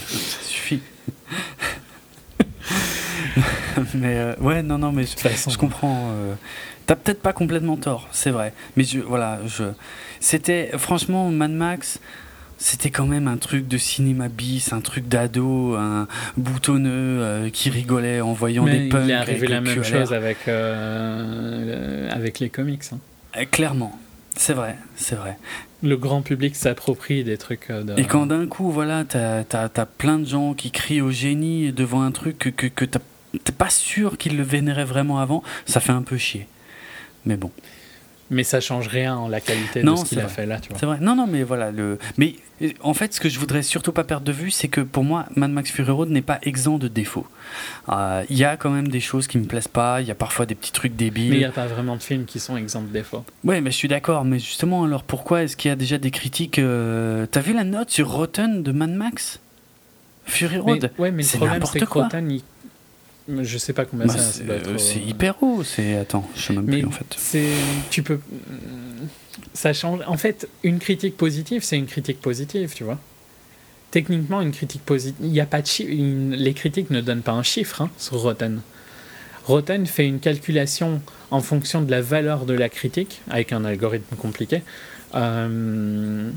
ça 0.08 0.44
suffit. 0.44 0.82
mais 3.96 4.18
euh, 4.18 4.36
ouais, 4.40 4.62
non, 4.64 4.78
non, 4.78 4.92
mais 4.92 5.06
je, 5.06 5.16
je 5.50 5.58
comprends. 5.58 6.12
Euh, 6.12 6.36
T'as 6.86 6.96
peut-être 6.96 7.22
pas 7.22 7.32
complètement 7.32 7.78
tort, 7.78 8.10
c'est 8.12 8.30
vrai. 8.30 8.54
Mais 8.76 8.84
je, 8.84 9.00
voilà, 9.00 9.40
je. 9.48 9.64
C'était 10.20 10.72
franchement 10.78 11.30
Mad 11.30 11.52
Max. 11.52 12.00
C'était 12.58 12.92
quand 12.92 13.08
même 13.08 13.28
un 13.28 13.38
truc 13.38 13.68
de 13.68 13.78
cinéma 13.78 14.30
bis, 14.30 14.72
un 14.72 14.80
truc 14.80 15.08
d'ado, 15.10 15.76
un 15.76 16.08
boutonneux 16.38 17.22
euh, 17.22 17.50
qui 17.50 17.70
rigolait 17.70 18.22
en 18.22 18.32
voyant 18.32 18.66
des 18.66 18.88
punks. 18.90 19.02
Il 19.06 19.12
est 19.12 19.16
arrivé 19.16 19.48
la 19.48 19.60
même 19.60 19.84
chose 19.84 20.14
avec, 20.14 20.48
avec 20.48 22.40
les 22.40 22.50
comics. 22.50 22.84
Hein. 22.94 23.46
Clairement, 23.52 23.98
c'est 24.36 24.54
vrai, 24.54 24.78
c'est 24.96 25.16
vrai. 25.16 25.38
Le 25.82 25.98
grand 25.98 26.22
public 26.22 26.56
s'approprie 26.56 27.24
des 27.24 27.38
trucs. 27.38 27.70
De... 27.70 28.00
Et 28.00 28.06
quand 28.06 28.26
d'un 28.26 28.48
coup, 28.48 28.72
voilà, 28.72 29.04
t'as 29.04 29.44
as, 29.52 29.86
plein 29.86 30.20
de 30.20 30.26
gens 30.26 30.54
qui 30.54 30.72
crient 30.72 31.02
au 31.02 31.12
génie 31.12 31.72
devant 31.72 32.02
un 32.02 32.12
truc 32.12 32.38
que, 32.38 32.50
que, 32.50 32.68
que 32.68 32.86
t'es 32.86 33.52
pas 33.52 33.70
sûr 33.70 34.18
qu'ils 34.18 34.38
le 34.38 34.44
vénéraient 34.44 34.86
vraiment 34.86 35.20
avant, 35.20 35.44
ça 35.66 35.80
fait 35.80 35.92
un 35.92 36.02
peu 36.02 36.18
chier. 36.18 36.48
Mais 37.26 37.38
bon. 37.38 37.52
Mais 38.34 38.44
ça 38.44 38.60
change 38.60 38.88
rien 38.88 39.16
en 39.16 39.28
la 39.28 39.42
qualité 39.42 39.82
de 39.82 39.96
ce 39.96 40.06
qu'il 40.06 40.20
a 40.20 40.28
fait 40.28 40.46
là. 40.46 40.60
C'est 40.76 40.86
vrai. 40.86 40.98
Non, 41.00 41.16
non, 41.16 41.28
mais 41.28 41.44
voilà. 41.44 41.72
Le... 41.72 41.98
Mais 42.18 42.36
en 42.82 42.94
fait, 42.94 43.14
ce 43.14 43.20
que 43.20 43.30
je 43.30 43.40
voudrais 43.40 43.64
surtout 43.64 43.92
pas 43.92 44.04
perdre 44.04 44.26
de 44.26 44.32
vue, 44.32 44.52
c'est 44.52 44.68
que 44.68 44.82
pour 44.82 45.04
moi, 45.04 45.26
Mad 45.36 45.52
Max 45.52 45.72
Fury 45.72 45.92
Road 45.92 46.10
n'est 46.10 46.22
pas 46.22 46.40
exempt 46.44 46.78
de 46.78 46.88
défauts. 46.88 47.28
Euh, 47.90 48.24
il 48.30 48.38
y 48.38 48.44
a 48.44 48.58
quand 48.58 48.70
même 48.70 48.88
des 48.88 49.00
choses 49.00 49.28
qui 49.28 49.38
me 49.38 49.46
plaisent 49.46 49.68
pas. 49.68 50.02
Il 50.02 50.08
y 50.08 50.12
a 50.12 50.16
parfois 50.16 50.46
des 50.46 50.56
petits 50.56 50.72
trucs 50.72 50.96
débiles. 50.96 51.30
Mais 51.30 51.36
il 51.38 51.40
n'y 51.40 51.46
a 51.46 51.52
pas 51.52 51.68
vraiment 51.68 51.96
de 51.96 52.04
films 52.04 52.26
qui 52.26 52.40
sont 52.40 52.58
exempts 52.58 52.82
de 52.82 52.88
défauts. 52.88 53.24
Ouais, 53.44 53.62
mais 53.62 53.72
je 53.72 53.78
suis 53.78 53.88
d'accord. 53.88 54.26
Mais 54.26 54.40
justement, 54.40 54.84
alors 54.84 55.04
pourquoi 55.04 55.44
est-ce 55.44 55.58
qu'il 55.58 55.70
y 55.70 55.72
a 55.72 55.76
déjà 55.76 55.98
des 55.98 56.12
critiques 56.12 56.60
euh... 56.60 57.26
T'as 57.30 57.42
vu 57.42 57.54
la 57.54 57.64
note 57.64 57.90
sur 57.90 58.10
Rotten 58.10 58.64
de 58.64 58.72
Mad 58.72 58.92
Max? 58.92 59.40
Fury 60.26 60.58
Road? 60.58 60.92
mais, 60.98 61.04
Ouais, 61.04 61.12
mais 61.12 61.24
le 61.24 61.38
problème, 61.38 61.64
c'est 61.66 61.80
que 61.80 61.86
Rotten, 61.86 62.32
il 62.32 62.44
je 63.28 63.58
sais 63.58 63.74
pas 63.74 63.86
combien 63.86 64.08
bah, 64.08 64.14
c'est. 64.18 64.78
C'est 64.78 65.00
hyper 65.00 65.42
haut. 65.42 65.64
C'est 65.64 65.96
attends, 65.98 66.28
je 66.36 66.42
sais 66.42 66.54
même 66.54 66.66
plus 66.66 66.86
en 66.86 66.92
fait. 66.92 67.18
Tu 67.90 68.04
peux. 68.04 68.20
Ça 69.54 69.74
change. 69.74 70.00
En 70.08 70.18
fait, 70.18 70.48
une 70.64 70.80
critique 70.80 71.18
positive, 71.18 71.64
c'est 71.64 71.78
une 71.78 71.88
critique 71.88 72.22
positive, 72.22 72.74
tu 72.74 72.84
vois. 72.84 73.00
Techniquement, 73.92 74.42
une 74.42 74.52
critique 74.52 74.84
positive, 74.84 75.16
il 75.22 75.34
y 75.34 75.40
a 75.40 75.46
pas 75.46 75.62
de 75.62 75.68
chiffre. 75.68 75.92
Les 75.92 76.54
critiques 76.54 76.90
ne 76.90 77.02
donnent 77.02 77.22
pas 77.22 77.34
un 77.34 77.44
chiffre 77.44 77.82
hein, 77.82 77.90
sur 77.98 78.20
Rotten. 78.22 78.62
Rotten 79.46 79.86
fait 79.86 80.08
une 80.08 80.20
calculation 80.20 81.02
en 81.32 81.42
fonction 81.42 81.82
de 81.82 81.92
la 81.92 82.02
valeur 82.02 82.46
de 82.46 82.54
la 82.54 82.70
critique 82.70 83.22
avec 83.30 83.52
un 83.52 83.66
algorithme 83.66 84.16
compliqué. 84.16 84.62
Euh, 85.16 86.32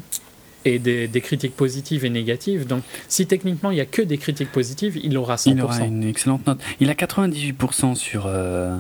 et 0.67 0.79
des, 0.79 1.21
critiques 1.21 1.57
positives 1.57 2.05
et 2.05 2.11
négatives. 2.11 2.67
Donc, 2.67 2.83
si 3.09 3.27
techniquement 3.27 3.71
il 3.71 3.75
n'y 3.75 3.81
a 3.81 3.87
que 3.87 4.03
des 4.03 4.19
critiques 4.19 4.51
positives, 4.51 4.99
il 5.03 5.17
aura 5.17 5.37
100%. 5.37 5.53
Il 5.53 5.63
aura 5.63 5.79
une 5.81 6.05
excellente 6.05 6.47
note. 6.47 6.61
Il 6.81 6.91
a 6.91 6.95
98% 6.95 7.95
sur. 7.95 8.27
Euh, 8.27 8.77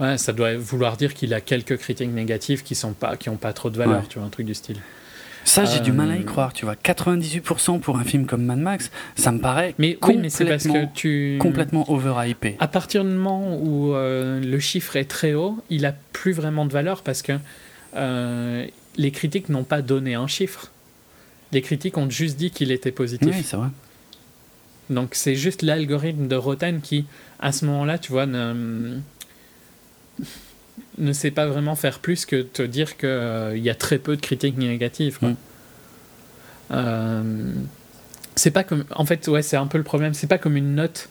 ouais, 0.00 0.18
ça 0.18 0.32
doit 0.32 0.56
vouloir 0.56 0.96
dire 0.96 1.14
qu'il 1.14 1.32
a 1.34 1.40
quelques 1.40 1.76
critiques 1.76 2.12
négatives 2.12 2.62
qui 2.62 2.76
n'ont 2.84 2.92
pas, 2.92 3.16
qui 3.16 3.30
pas 3.30 3.52
trop 3.52 3.70
de 3.70 3.78
valeur, 3.78 4.08
tu 4.08 4.18
vois, 4.18 4.26
un 4.26 4.30
truc 4.30 4.46
du 4.46 4.54
style. 4.54 4.78
Ça, 5.44 5.64
j'ai 5.64 5.80
du 5.80 5.92
mal 5.92 6.10
à 6.10 6.16
y 6.16 6.20
euh, 6.20 6.24
croire, 6.24 6.52
tu 6.52 6.66
vois. 6.66 6.74
98% 6.74 7.80
pour 7.80 7.96
un 7.96 8.04
film 8.04 8.26
comme 8.26 8.44
Mad 8.44 8.58
Max, 8.58 8.90
ça 9.16 9.32
me 9.32 9.38
paraît 9.38 9.74
mais, 9.78 9.94
complètement, 9.94 10.30
mais 10.40 10.46
parce 10.46 10.64
que 10.64 10.84
tu... 10.92 11.38
complètement 11.40 11.90
overhypé. 11.90 12.56
À 12.58 12.68
partir 12.68 13.02
du 13.02 13.10
moment 13.10 13.56
où 13.58 13.94
euh, 13.94 14.40
le 14.40 14.58
chiffre 14.58 14.96
est 14.96 15.06
très 15.06 15.32
haut, 15.32 15.56
il 15.70 15.86
a 15.86 15.94
plus 16.12 16.32
vraiment 16.32 16.66
de 16.66 16.72
valeur 16.72 17.02
parce 17.02 17.22
que 17.22 17.32
les 17.94 19.10
critiques 19.12 19.48
n'ont 19.48 19.64
pas 19.64 19.80
donné 19.80 20.16
un 20.16 20.26
chiffre. 20.26 20.70
Les 21.52 21.62
critiques 21.62 21.96
ont 21.96 22.10
juste 22.10 22.36
dit 22.36 22.50
qu'il 22.50 22.72
était 22.72 22.92
positif. 22.92 23.34
Oui, 23.34 23.42
c'est 23.42 23.56
vrai. 23.56 23.68
Donc 24.90 25.10
c'est 25.14 25.34
juste 25.34 25.62
l'algorithme 25.62 26.28
de 26.28 26.36
Rotten 26.36 26.80
qui, 26.80 27.04
à 27.40 27.52
ce 27.52 27.64
moment-là, 27.66 27.98
tu 27.98 28.12
vois, 28.12 28.26
ne, 28.26 28.98
ne 30.98 31.12
sait 31.12 31.30
pas 31.30 31.46
vraiment 31.46 31.74
faire 31.74 31.98
plus 31.98 32.26
que 32.26 32.42
te 32.42 32.62
dire 32.62 32.96
qu'il 32.96 33.08
euh, 33.08 33.56
y 33.56 33.70
a 33.70 33.74
très 33.74 33.98
peu 33.98 34.16
de 34.16 34.20
critiques 34.20 34.56
négatives. 34.56 35.18
Mm. 35.20 35.34
Euh, 36.70 37.52
c'est 38.36 38.50
pas 38.50 38.64
comme. 38.64 38.84
En 38.94 39.04
fait, 39.04 39.26
ouais, 39.28 39.42
c'est 39.42 39.56
un 39.56 39.66
peu 39.66 39.78
le 39.78 39.84
problème. 39.84 40.14
C'est 40.14 40.26
pas 40.26 40.38
comme 40.38 40.56
une 40.56 40.74
note. 40.74 41.08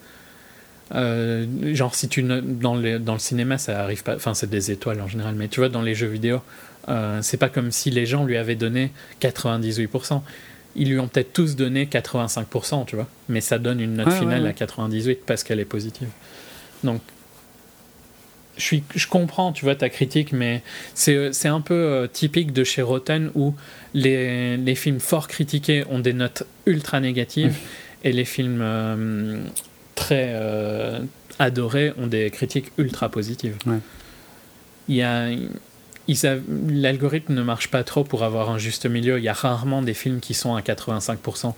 Euh, 0.95 1.45
genre, 1.75 1.93
si 1.93 2.07
tu 2.07 2.23
dans, 2.23 2.75
le, 2.75 2.99
dans 2.99 3.13
le 3.13 3.19
cinéma, 3.19 3.57
ça 3.57 3.81
arrive 3.81 4.03
pas. 4.03 4.15
Enfin, 4.15 4.33
c'est 4.33 4.49
des 4.49 4.71
étoiles 4.71 5.01
en 5.01 5.07
général, 5.07 5.35
mais 5.35 5.47
tu 5.49 5.59
vois, 5.59 5.69
dans 5.69 5.81
les 5.81 5.95
jeux 5.95 6.07
vidéo, 6.07 6.41
euh, 6.89 7.19
c'est 7.21 7.37
pas 7.37 7.49
comme 7.49 7.71
si 7.71 7.91
les 7.91 8.05
gens 8.05 8.23
lui 8.23 8.37
avaient 8.37 8.55
donné 8.55 8.91
98%. 9.21 10.21
Ils 10.75 10.89
lui 10.89 10.99
ont 10.99 11.07
peut-être 11.07 11.33
tous 11.33 11.55
donné 11.55 11.85
85%, 11.85 12.85
tu 12.85 12.95
vois. 12.95 13.07
Mais 13.29 13.41
ça 13.41 13.57
donne 13.57 13.79
une 13.79 13.95
note 13.95 14.13
finale 14.13 14.45
à 14.45 14.51
98% 14.51 15.17
parce 15.25 15.43
qu'elle 15.43 15.59
est 15.59 15.65
positive. 15.65 16.07
Donc, 16.83 17.01
je, 18.57 18.63
suis, 18.63 18.83
je 18.95 19.07
comprends, 19.07 19.51
tu 19.51 19.65
vois, 19.65 19.75
ta 19.75 19.89
critique, 19.89 20.31
mais 20.31 20.61
c'est 20.93 21.47
un 21.47 21.61
peu 21.61 21.73
euh, 21.73 22.07
typique 22.07 22.53
de 22.53 22.63
chez 22.63 22.81
Rotten 22.81 23.31
où 23.35 23.55
les, 23.93 24.57
les, 24.57 24.75
films 24.75 24.99
fort 24.99 25.27
critiqués 25.27 25.83
ont 25.89 25.99
des 25.99 26.13
notes 26.13 26.43
ultra 26.65 26.99
négatives 26.99 27.57
et 28.03 28.11
les 28.11 28.25
films 28.25 28.61
euh, 28.61 29.41
très 29.95 30.35
adorés 31.39 31.93
ont 31.97 32.07
des 32.07 32.29
critiques 32.29 32.71
ultra 32.77 33.09
positives. 33.09 33.57
Il 34.87 34.95
y 34.95 35.01
a 35.01 35.29
l'algorithme 36.69 37.33
ne 37.33 37.43
marche 37.43 37.69
pas 37.69 37.83
trop 37.83 38.03
pour 38.03 38.23
avoir 38.23 38.49
un 38.49 38.57
juste 38.57 38.85
milieu. 38.85 39.17
Il 39.17 39.23
y 39.23 39.29
a 39.29 39.33
rarement 39.33 39.81
des 39.81 39.93
films 39.93 40.19
qui 40.19 40.33
sont 40.33 40.55
à 40.55 40.61
85%. 40.61 41.53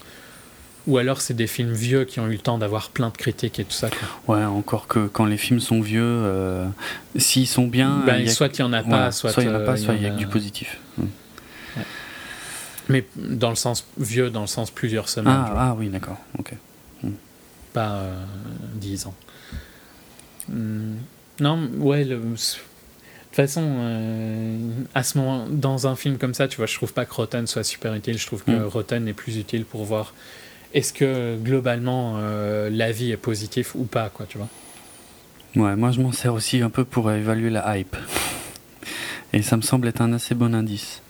Ou 0.86 0.98
alors 0.98 1.20
c'est 1.20 1.34
des 1.34 1.46
films 1.46 1.72
vieux 1.72 2.04
qui 2.04 2.20
ont 2.20 2.26
eu 2.26 2.32
le 2.32 2.38
temps 2.38 2.58
d'avoir 2.58 2.88
plein 2.88 3.10
de 3.10 3.16
critiques 3.16 3.58
et 3.58 3.64
tout 3.64 3.72
ça. 3.72 3.90
Ouais, 4.26 4.42
encore 4.44 4.86
que 4.86 5.06
quand 5.06 5.26
les 5.26 5.36
films 5.36 5.60
sont 5.60 5.80
vieux, 5.80 6.02
euh, 6.02 6.66
s'ils 7.16 7.46
sont 7.46 7.66
bien, 7.66 8.02
ben, 8.06 8.26
soit 8.28 8.58
il 8.58 8.62
n'y 8.62 8.68
en 8.68 8.72
a 8.72 8.82
pas, 8.82 9.12
soit, 9.12 9.32
il 9.38 9.48
n'y 9.48 9.54
en 9.54 9.56
a 9.56 9.60
pas, 9.60 9.76
soit 9.76 9.94
il 9.94 10.02
y 10.02 10.06
a, 10.06 10.10
que 10.10 10.16
du 10.16 10.26
positif. 10.26 10.78
Mais 12.88 13.04
dans 13.16 13.50
le 13.50 13.56
sens 13.56 13.86
vieux, 13.98 14.30
dans 14.30 14.40
le 14.40 14.46
sens 14.48 14.70
plusieurs 14.70 15.08
semaines. 15.08 15.32
Ah, 15.32 15.54
ah 15.56 15.74
oui, 15.78 15.88
d'accord, 15.88 16.18
ok. 16.38 16.54
Pas 17.72 17.92
euh, 17.92 18.24
dix 18.74 19.06
ans. 19.06 19.14
Hmm. 20.48 20.96
Non, 21.38 21.70
ouais, 21.78 22.04
le, 22.04 22.20
façon, 23.40 23.62
euh, 23.64 24.58
à 24.94 25.02
ce 25.02 25.18
moment, 25.18 25.46
dans 25.48 25.86
un 25.86 25.96
film 25.96 26.18
comme 26.18 26.34
ça, 26.34 26.48
tu 26.48 26.56
vois, 26.56 26.66
je 26.66 26.74
trouve 26.74 26.92
pas 26.92 27.04
que 27.04 27.14
Rotten 27.14 27.46
soit 27.46 27.64
super 27.64 27.94
utile. 27.94 28.18
Je 28.18 28.26
trouve 28.26 28.44
que 28.44 28.50
mm. 28.50 28.64
Rotten 28.64 29.08
est 29.08 29.12
plus 29.12 29.36
utile 29.36 29.64
pour 29.64 29.84
voir 29.84 30.14
est-ce 30.72 30.92
que 30.92 31.36
globalement 31.36 32.14
euh, 32.18 32.70
l'avis 32.70 33.10
est 33.10 33.16
positif 33.16 33.74
ou 33.74 33.84
pas, 33.84 34.08
quoi, 34.08 34.26
tu 34.28 34.38
vois. 34.38 34.48
Ouais, 35.56 35.74
moi 35.74 35.90
je 35.90 36.00
m'en 36.00 36.12
sers 36.12 36.32
aussi 36.32 36.62
un 36.62 36.70
peu 36.70 36.84
pour 36.84 37.10
évaluer 37.10 37.50
la 37.50 37.76
hype. 37.76 37.96
Et 39.32 39.42
ça 39.42 39.56
me 39.56 39.62
semble 39.62 39.88
être 39.88 40.00
un 40.00 40.12
assez 40.12 40.34
bon 40.34 40.54
indice. 40.54 41.02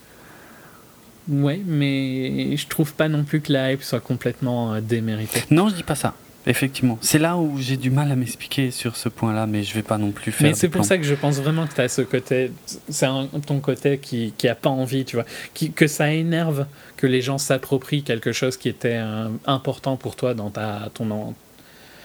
Ouais, 1.28 1.60
mais 1.65 2.57
je 2.57 2.67
trouve 2.67 2.94
pas 2.94 3.09
non 3.09 3.25
plus 3.25 3.41
que 3.41 3.52
la 3.52 3.73
hype 3.73 3.83
soit 3.83 4.00
complètement 4.00 4.75
euh, 4.75 4.81
déméritée. 4.81 5.44
Non, 5.50 5.68
je 5.68 5.75
dis 5.75 5.83
pas 5.83 5.94
ça. 5.94 6.15
Effectivement, 6.51 6.99
c'est 7.01 7.20
là 7.20 7.37
où 7.37 7.59
j'ai 7.59 7.77
du 7.77 7.91
mal 7.91 8.11
à 8.11 8.17
m'expliquer 8.17 8.73
sur 8.73 8.97
ce 8.97 9.09
point-là, 9.09 9.47
mais 9.47 9.62
je 9.62 9.73
vais 9.73 9.85
pas 9.85 9.99
non 9.99 10.11
plus 10.11 10.33
faire. 10.33 10.49
Mais 10.49 10.55
c'est 10.55 10.69
pour 10.69 10.85
ça 10.85 10.99
que 10.99 11.05
je 11.05 11.15
pense 11.15 11.37
vraiment 11.37 11.65
que 11.65 11.75
tu 11.75 11.81
as 11.81 11.89
ce 11.89 12.03
côté, 12.03 12.51
c'est 12.89 13.07
ton 13.47 13.61
côté 13.61 13.99
qui, 13.99 14.35
qui 14.37 14.49
a 14.49 14.57
pas 14.57 14.69
envie, 14.69 15.05
tu 15.05 15.15
vois, 15.15 15.25
qui, 15.55 15.70
que 15.70 15.87
ça 15.87 16.12
énerve 16.12 16.67
que 16.97 17.07
les 17.07 17.23
gens 17.23 17.39
s'approprient 17.39 18.03
quelque 18.03 18.33
chose 18.33 18.57
qui 18.57 18.69
était 18.69 18.97
euh, 18.97 19.29
important 19.47 19.97
pour 19.97 20.17
toi 20.17 20.35
dans 20.35 20.51
ta, 20.51 20.91
ton, 20.93 21.37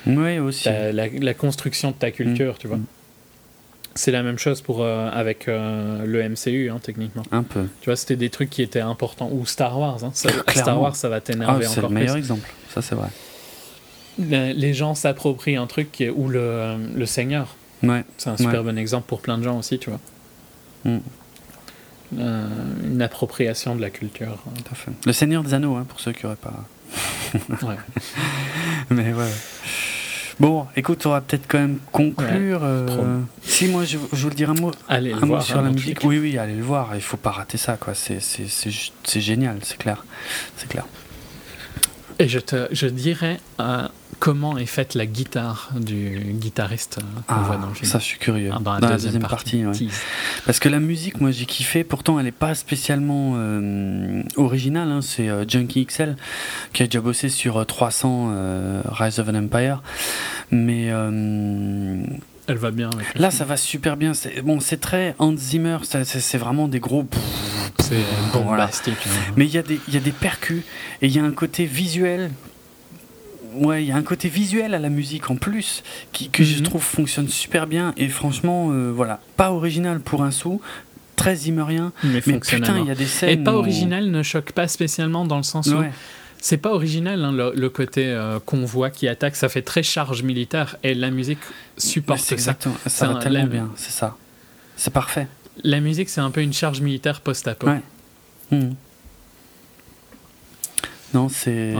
oui, 0.06 0.38
aussi. 0.38 0.70
la, 0.70 1.34
construction 1.34 1.90
de 1.90 1.96
ta 1.96 2.12
culture, 2.12 2.54
mm. 2.54 2.58
tu 2.60 2.68
vois. 2.68 2.78
Mm. 2.78 2.86
C'est 3.96 4.12
la 4.12 4.22
même 4.22 4.38
chose 4.38 4.62
pour, 4.62 4.84
euh, 4.84 5.10
avec 5.10 5.48
euh, 5.48 6.06
le 6.06 6.30
MCU, 6.30 6.70
hein, 6.70 6.80
techniquement. 6.84 7.24
Un 7.32 7.42
peu. 7.42 7.66
Tu 7.82 7.86
vois, 7.86 7.96
c'était 7.96 8.16
des 8.16 8.30
trucs 8.30 8.52
qui 8.52 8.62
étaient 8.62 8.80
importants. 8.80 9.32
Ou 9.32 9.48
Star 9.48 9.80
Wars. 9.80 10.04
Hein. 10.04 10.12
Star 10.14 10.80
Wars, 10.80 10.96
ça 10.96 11.10
va 11.10 11.20
t'énerver 11.20 11.66
ah, 11.66 11.72
encore 11.72 11.72
plus. 11.72 11.74
C'est 11.74 11.82
le 11.82 11.90
meilleur 11.90 12.16
exemple. 12.18 12.48
Ça, 12.70 12.84
c'est 12.84 12.94
vrai 12.94 13.08
les 14.18 14.74
gens 14.74 14.96
s'approprient 14.96 15.58
un 15.58 15.68
truc 15.68 16.02
est, 16.02 16.10
ou 16.10 16.28
le, 16.30 16.78
le 16.94 17.06
Seigneur. 17.06 17.56
Ouais. 17.84 18.04
C'est 18.18 18.30
un 18.30 18.38
super 18.38 18.64
bon 18.64 18.78
exemple 18.78 19.08
pour 19.08 19.22
plein 19.22 19.38
de 19.38 19.44
gens 19.44 19.60
aussi, 19.60 19.80
tu 19.80 19.90
vois. 19.90 20.00
Mm. 20.86 21.00
Euh, 22.20 22.48
une 22.84 23.02
appropriation 23.02 23.76
de 23.76 23.82
la 23.82 23.90
culture. 23.90 24.38
Le 25.06 25.14
Seigneur 25.14 25.44
des 25.44 25.54
Anneaux, 25.54 25.76
hein, 25.76 25.86
pour 25.88 26.00
ceux 26.00 26.12
qui 26.12 26.26
n'auraient 26.26 26.38
pas. 26.38 26.66
ouais. 27.68 27.76
Mais 28.90 29.14
ouais. 29.14 29.32
Bon, 30.40 30.68
écoute, 30.76 31.06
on 31.06 31.12
va 31.12 31.22
peut-être 31.22 31.46
quand 31.48 31.60
même 31.60 31.80
conclure. 31.92 32.60
Euh, 32.64 33.22
si 33.42 33.68
moi 33.68 33.86
je, 33.86 33.98
je, 34.12 34.22
vous 34.22 34.30
le 34.30 34.36
dire 34.36 34.50
un 34.50 34.54
mot, 34.54 34.72
allez 34.90 35.14
un 35.14 35.20
mot 35.22 35.28
voir, 35.28 35.44
sur 35.44 35.62
la 35.62 35.72
musique. 35.72 36.02
Oui, 36.04 36.20
oui, 36.20 36.38
allez 36.38 36.56
le 36.56 36.64
voir. 36.64 36.92
Il 36.94 37.02
faut 37.02 37.18
pas 37.18 37.32
rater 37.32 37.58
ça, 37.58 37.78
quoi. 37.78 37.94
C'est 37.96 38.20
génial, 39.22 39.60
c'est 39.64 39.78
clair, 39.78 40.06
c'est 40.58 40.68
clair. 40.68 40.86
Et 42.20 42.28
je 42.28 42.40
te, 42.40 42.68
je 42.72 42.88
dirais 42.88 43.40
euh, 43.60 43.88
comment 44.20 44.58
est 44.58 44.66
faite 44.66 44.96
la 44.96 45.06
guitare 45.06 45.70
du 45.76 46.20
guitariste 46.34 47.00
qu'on 47.28 47.36
ah, 47.36 47.44
voit 47.46 47.58
dans 47.58 47.68
le 47.68 47.74
film. 47.74 47.90
Ça, 47.90 48.00
je 48.00 48.04
suis 48.04 48.20
curieux. 48.20 48.52
Ah, 48.54 48.60
dans, 48.60 48.78
la, 48.78 48.98
deuxième, 48.98 49.22
partie. 49.22 49.64
Parce 50.46 50.60
que 50.60 50.70
la 50.70 50.80
musique, 50.80 51.22
moi, 51.22 51.32
j'ai 51.32 51.46
kiffé. 51.46 51.84
Pourtant, 51.84 52.20
elle 52.20 52.26
n'est 52.26 52.32
pas 52.32 52.56
spécialement 52.56 53.34
euh, 53.36 54.24
originale. 54.38 54.90
Hein. 54.92 55.02
C'est 55.02 55.30
euh, 55.30 55.46
Junkie 55.48 55.86
XL 55.86 56.16
qui 56.74 56.84
a 56.84 56.86
déjà 56.86 57.02
bossé 57.02 57.30
sur 57.30 57.66
300 57.66 58.30
euh, 58.32 58.82
Rise 58.86 59.20
of 59.20 59.30
an 59.30 59.36
Empire. 59.36 59.82
Mais. 60.52 60.86
elle 60.86 62.58
va 62.58 62.72
bien. 62.72 62.90
Là, 63.16 63.32
ça 63.32 63.46
va 63.46 63.58
super 63.58 63.98
bien. 63.98 64.14
Bon, 64.44 64.60
c'est 64.60 64.80
très 64.80 65.16
Hans 65.20 65.36
Zimmer. 65.36 65.78
C'est 65.84 66.38
vraiment 66.38 66.68
des 66.68 66.80
gros. 66.80 67.06
C'est 67.80 68.04
bombastique. 68.34 68.96
Hein. 69.06 69.34
Mais 69.36 69.46
il 69.46 69.52
y, 69.52 69.58
a 69.58 69.64
des, 69.64 69.80
y 69.92 69.98
a 69.98 70.00
des 70.00 70.12
percus 70.12 70.64
et 71.02 71.08
il 71.08 71.16
y 71.16 71.20
a 71.20 71.24
un 71.24 71.32
côté 71.32 71.66
visuel 71.66 72.32
ouais, 73.56 73.84
il 73.84 73.88
y 73.88 73.92
a 73.92 73.96
un 73.96 74.04
côté 74.04 74.30
visuel 74.30 74.74
à 74.74 74.80
la 74.80 74.90
musique 74.90 75.30
en 75.30 75.36
plus 75.36 75.84
qui, 76.12 76.30
que 76.30 76.44
je 76.44 76.58
mhm. 76.58 76.64
trouve 76.64 76.84
fonctionne 76.84 77.28
super 77.28 77.68
bien 77.68 77.94
et 77.98 78.08
franchement, 78.08 78.70
euh, 78.72 78.92
voilà, 78.92 79.20
pas 79.38 79.52
original 79.52 80.00
pour 80.00 80.24
un 80.24 80.32
sou, 80.32 80.62
très 81.16 81.36
zimmerien, 81.36 81.92
mais, 82.04 82.22
mais 82.26 82.40
putain, 82.40 82.80
il 82.80 82.88
y 82.88 82.92
a 82.92 82.96
des 82.96 83.06
scènes. 83.06 83.30
Et 83.30 83.38
pas 83.38 83.54
original 83.54 84.10
ne 84.10 84.24
choque 84.24 84.52
pas 84.52 84.68
spécialement 84.68 85.26
dans 85.26 85.38
le 85.38 85.44
sens 85.44 85.68
où. 85.68 85.84
C'est 86.42 86.58
pas 86.58 86.74
original, 86.74 87.26
hein, 87.26 87.32
le, 87.32 87.70
côté 87.70 88.06
euh, 88.06 88.40
convoi 88.40 88.92
qui 88.92 89.08
attaque, 89.08 89.36
ça 89.36 89.50
fait 89.50 89.64
très 89.64 89.82
charge 89.82 90.22
militaire 90.22 90.78
et 90.84 90.94
la 90.94 91.10
musique 91.10 91.40
supporte 91.76 92.20
ça. 92.20 92.36
Exactement, 92.36 92.76
ça 92.86 93.08
va 93.08 93.20
tellement 93.20 93.48
bien, 93.48 93.72
c'est 93.76 93.92
ça. 93.92 94.16
C'est 94.76 94.94
parfait. 94.94 95.28
La 95.64 95.80
musique, 95.80 96.10
c'est 96.10 96.22
un 96.22 96.30
peu 96.30 96.42
une 96.42 96.54
charge 96.54 96.82
militaire 96.82 97.22
post-apo. 97.22 97.68
Ouais. 97.68 97.82
Hmm. 98.52 98.74
Non, 101.16 101.30
c'est. 101.30 101.74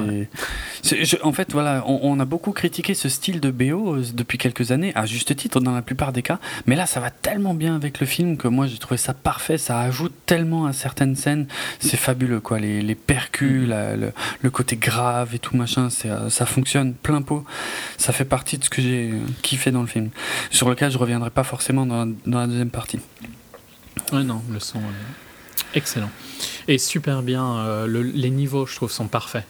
En 1.24 1.34
fait, 1.34 1.52
voilà, 1.52 1.84
on, 1.86 2.20
a 2.22 2.26
beaucoup 2.26 2.54
critiqué 2.54 2.94
ce 2.94 3.10
style 3.10 3.42
de 3.42 3.52
BO 3.52 3.96
euh, 3.96 4.04
depuis 4.14 4.38
quelques 4.38 4.72
années, 4.72 4.94
à 4.96 5.06
juste 5.06 5.36
titre 5.36 5.60
dans 5.60 5.74
la 5.74 5.82
plupart 5.82 6.14
des 6.14 6.22
cas. 6.22 6.40
Mais 6.68 6.78
là, 6.78 6.86
ça 6.86 7.02
va 7.02 7.10
tellement 7.10 7.54
bien 7.54 7.76
avec 7.76 8.00
le 8.00 8.06
film 8.06 8.38
que 8.38 8.48
moi, 8.48 8.66
j'ai 8.66 8.78
trouvé 8.78 8.98
ça 8.98 9.14
parfait. 9.14 9.58
Ça 9.58 9.82
ajoute 9.82 10.14
tellement 10.26 10.68
à 10.68 10.72
certaines 10.72 11.18
scènes. 11.18 11.48
C'est 11.80 11.98
fabuleux, 11.98 12.40
quoi. 12.40 12.60
Les, 12.60 12.82
les 12.82 12.96
percus, 12.96 13.68
mm. 13.68 14.12
le, 14.42 14.50
côté 14.50 14.78
grave 14.78 15.36
et 15.36 15.40
tout 15.40 15.58
machin, 15.58 15.90
euh, 16.06 16.30
ça 16.30 16.46
fonctionne 16.46 16.94
plein 16.94 17.22
pot. 17.22 17.44
Ça 17.98 18.14
fait 18.14 18.24
partie 18.24 18.58
de 18.58 18.64
ce 18.64 18.70
que 18.70 18.82
j'ai 18.82 19.12
kiffé 19.42 19.72
dans 19.72 19.82
le 19.82 19.88
film. 19.88 20.12
Sur 20.50 20.70
lequel 20.70 20.92
je 20.92 20.98
reviendrai 20.98 21.30
pas 21.30 21.44
forcément 21.44 21.86
dans, 21.86 22.08
la 22.26 22.48
deuxième 22.48 22.70
partie. 22.70 23.00
Ouais, 24.14 24.24
non, 24.24 24.42
le 24.50 24.62
son. 24.62 24.80
Excellent. 25.74 26.10
Et 26.68 26.78
super 26.78 27.22
bien. 27.22 27.58
Euh, 27.58 28.04
les 28.14 28.30
niveaux, 28.30 28.66
je 28.66 28.76
trouve, 28.76 28.92
sont 28.92 29.08
parfaits. 29.08 29.46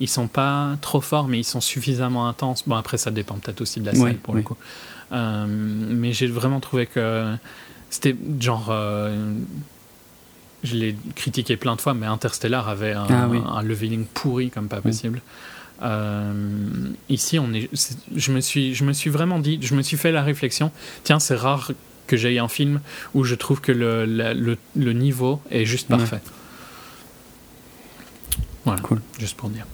Ils 0.00 0.08
sont 0.08 0.28
pas 0.28 0.76
trop 0.80 1.00
forts, 1.00 1.26
mais 1.26 1.38
ils 1.38 1.44
sont 1.44 1.60
suffisamment 1.60 2.28
intenses. 2.28 2.64
Bon, 2.66 2.76
après, 2.76 2.98
ça 2.98 3.10
dépend 3.10 3.34
peut-être 3.36 3.60
aussi 3.60 3.80
de 3.80 3.86
la 3.86 3.94
scène 3.94 4.18
pour 4.18 4.34
le 4.34 4.42
coup. 4.42 4.56
Euh, 5.10 5.46
mais 5.48 6.12
j'ai 6.12 6.26
vraiment 6.26 6.60
trouvé 6.60 6.86
que 6.86 7.34
c'était 7.90 8.14
genre. 8.40 8.68
Euh, 8.70 9.32
je 10.64 10.74
l'ai 10.74 10.96
critiqué 11.14 11.56
plein 11.56 11.76
de 11.76 11.80
fois, 11.80 11.94
mais 11.94 12.06
Interstellar 12.06 12.68
avait 12.68 12.92
un, 12.92 13.06
ah 13.08 13.62
leveling 13.62 14.04
pourri 14.06 14.50
comme 14.50 14.68
pas 14.68 14.80
possible. 14.80 15.22
ici, 17.08 17.38
on 17.38 17.52
est, 17.52 17.70
je 18.14 18.32
me 18.32 18.40
suis, 18.40 18.74
je 18.74 18.84
me 18.84 18.92
suis 18.92 19.10
vraiment 19.10 19.38
dit, 19.38 19.58
je 19.62 19.74
me 19.74 19.82
suis 19.82 19.96
fait 19.96 20.12
la 20.12 20.22
réflexion. 20.22 20.70
Tiens, 21.04 21.20
c'est 21.20 21.36
rare 21.36 21.72
que 22.06 22.16
j'ai 22.16 22.38
un 22.38 22.48
film 22.48 22.80
où 23.14 23.24
je 23.24 23.34
trouve 23.34 23.60
que 23.60 23.72
le, 23.72 24.04
le, 24.04 24.56
le 24.76 24.92
niveau 24.92 25.40
est 25.50 25.64
juste 25.64 25.88
parfait. 25.88 26.20
Voilà, 28.68 28.82
cool. 28.82 29.00
juste 29.18 29.36
pour 29.36 29.50
dire. 29.50 29.66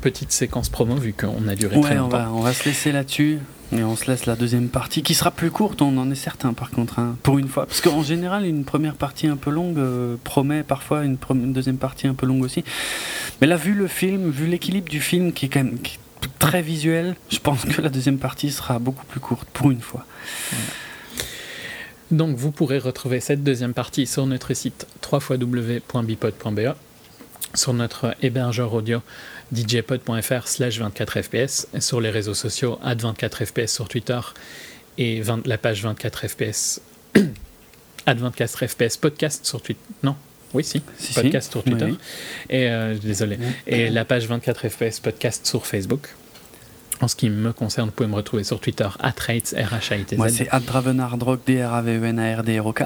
Petite 0.00 0.32
séquence 0.32 0.68
promo 0.68 0.94
vu 0.96 1.12
qu'on 1.12 1.46
a 1.48 1.54
duré 1.54 1.80
très 1.80 1.96
longtemps. 1.96 2.16
On 2.16 2.18
va, 2.18 2.32
on 2.32 2.40
va 2.40 2.52
se 2.52 2.64
laisser 2.64 2.92
là-dessus 2.92 3.38
et 3.72 3.84
on 3.84 3.94
se 3.94 4.10
laisse 4.10 4.26
la 4.26 4.34
deuxième 4.34 4.68
partie 4.68 5.02
qui 5.02 5.14
sera 5.14 5.30
plus 5.30 5.50
courte, 5.50 5.80
on 5.80 5.96
en 5.96 6.10
est 6.10 6.16
certain 6.16 6.52
par 6.52 6.70
contre, 6.70 6.98
hein, 6.98 7.16
pour 7.22 7.38
une 7.38 7.48
fois. 7.48 7.66
Parce 7.66 7.80
qu'en 7.80 8.02
général, 8.02 8.44
une 8.44 8.64
première 8.64 8.94
partie 8.94 9.28
un 9.28 9.36
peu 9.36 9.50
longue 9.50 9.78
euh, 9.78 10.16
promet 10.24 10.62
parfois 10.62 11.04
une, 11.04 11.18
une, 11.30 11.52
deuxième 11.52 11.76
partie 11.76 12.08
un 12.08 12.14
peu 12.14 12.26
longue 12.26 12.42
aussi. 12.42 12.64
Mais 13.40 13.46
là, 13.46 13.56
vu 13.56 13.74
le 13.74 13.86
film, 13.86 14.30
vu 14.30 14.46
l'équilibre 14.46 14.88
du 14.88 15.00
film 15.00 15.32
qui 15.32 15.46
est 15.46 15.48
quand 15.48 15.62
même 15.62 15.78
très 16.38 16.62
visuel, 16.62 17.14
je 17.30 17.38
pense 17.38 17.64
que 17.64 17.80
la 17.80 17.88
deuxième 17.90 18.18
partie 18.18 18.50
sera 18.50 18.78
beaucoup 18.78 19.06
plus 19.06 19.20
courte 19.20 19.48
pour 19.52 19.70
une 19.70 19.80
fois. 19.80 20.04
Donc 22.10 22.36
vous 22.36 22.50
pourrez 22.50 22.78
retrouver 22.78 23.20
cette 23.20 23.44
deuxième 23.44 23.72
partie 23.72 24.06
sur 24.06 24.26
notre 24.26 24.52
site 24.52 24.86
www.bipod.be, 25.12 26.74
sur 27.54 27.72
notre 27.74 28.14
hébergeur 28.22 28.72
audio 28.72 29.00
djpod.fr 29.52 30.46
slash 30.46 30.80
24fps, 30.80 31.80
sur 31.80 32.00
les 32.00 32.10
réseaux 32.10 32.34
sociaux 32.34 32.78
at 32.82 32.96
24fps 32.96 33.66
sur 33.66 33.88
Twitter 33.88 34.20
et 34.98 35.22
la 35.44 35.58
page 35.58 35.84
24fps 35.84 36.80
at 38.06 38.14
24fps 38.14 38.98
podcast 38.98 39.44
sur 39.44 39.60
Twitter. 39.62 39.80
Non, 40.02 40.16
oui, 40.54 40.64
si, 40.64 40.80
podcast 41.14 41.52
sur 41.52 41.62
Twitter. 41.62 41.94
Et 42.48 42.68
euh, 42.68 42.94
désolé. 42.96 43.38
Et 43.66 43.88
la 43.88 44.04
page 44.04 44.28
24fps 44.28 45.00
podcast 45.00 45.46
sur 45.46 45.66
Facebook. 45.66 46.08
En 47.02 47.08
ce 47.08 47.16
qui 47.16 47.30
me 47.30 47.52
concerne, 47.52 47.88
vous 47.88 47.94
pouvez 47.94 48.08
me 48.08 48.14
retrouver 48.14 48.44
sur 48.44 48.60
Twitter, 48.60 48.86
@rates 49.00 49.54
r 49.56 49.74
h 49.74 49.94
i 49.94 50.16
Moi, 50.16 50.28
c'est 50.28 50.48
@dravenardrock, 50.66 51.40
d 51.46 51.62
r 51.62 51.72
a 51.72 51.80
v 51.82 51.96
e 51.96 52.72
k 52.72 52.82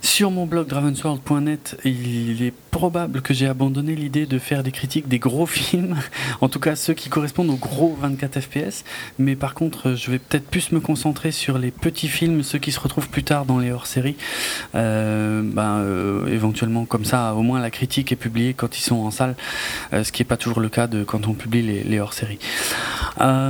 Sur 0.00 0.30
mon 0.30 0.46
blog 0.46 0.68
dravensworld.net, 0.68 1.76
il 1.84 2.42
est 2.42 2.54
probable 2.70 3.20
que 3.20 3.34
j'ai 3.34 3.46
abandonné 3.46 3.94
l'idée 3.94 4.24
de 4.24 4.38
faire 4.38 4.62
des 4.62 4.72
critiques 4.72 5.06
des 5.06 5.18
gros 5.18 5.44
films, 5.60 5.96
en 6.40 6.48
tout 6.48 6.60
cas 6.60 6.76
ceux 6.76 6.94
qui 6.94 7.10
correspondent 7.10 7.50
aux 7.50 7.56
gros 7.56 7.94
24 8.00 8.40
FPS. 8.40 8.84
Mais 9.18 9.36
par 9.36 9.52
contre, 9.52 9.94
je 9.94 10.10
vais 10.10 10.18
peut-être 10.18 10.48
plus 10.48 10.72
me 10.72 10.80
concentrer 10.80 11.30
sur 11.30 11.58
les 11.58 11.70
petits 11.70 12.08
films, 12.08 12.42
ceux 12.42 12.58
qui 12.58 12.72
se 12.72 12.80
retrouvent 12.80 13.10
plus 13.10 13.24
tard 13.24 13.44
dans 13.44 13.58
les 13.58 13.70
hors-séries. 13.70 14.16
Euh, 14.74 15.42
ben, 15.44 15.80
euh, 15.80 16.26
éventuellement, 16.28 16.86
comme 16.86 17.04
ça, 17.04 17.34
au 17.34 17.42
moins 17.42 17.60
la 17.60 17.70
critique 17.70 18.12
est 18.12 18.16
publiée 18.16 18.54
quand 18.54 18.78
ils 18.78 18.82
sont 18.82 18.96
en 18.96 19.10
salle, 19.10 19.36
euh, 19.92 20.04
ce 20.04 20.10
qui 20.10 20.22
n'est 20.22 20.26
pas 20.26 20.38
toujours 20.38 20.60
le 20.60 20.70
cas 20.70 20.86
de 20.86 21.04
quand 21.04 21.26
on 21.26 21.34
publie 21.34 21.62
les, 21.62 21.84
les 21.84 22.00
hors-séries. 22.00 22.38
Euh, 23.20 23.41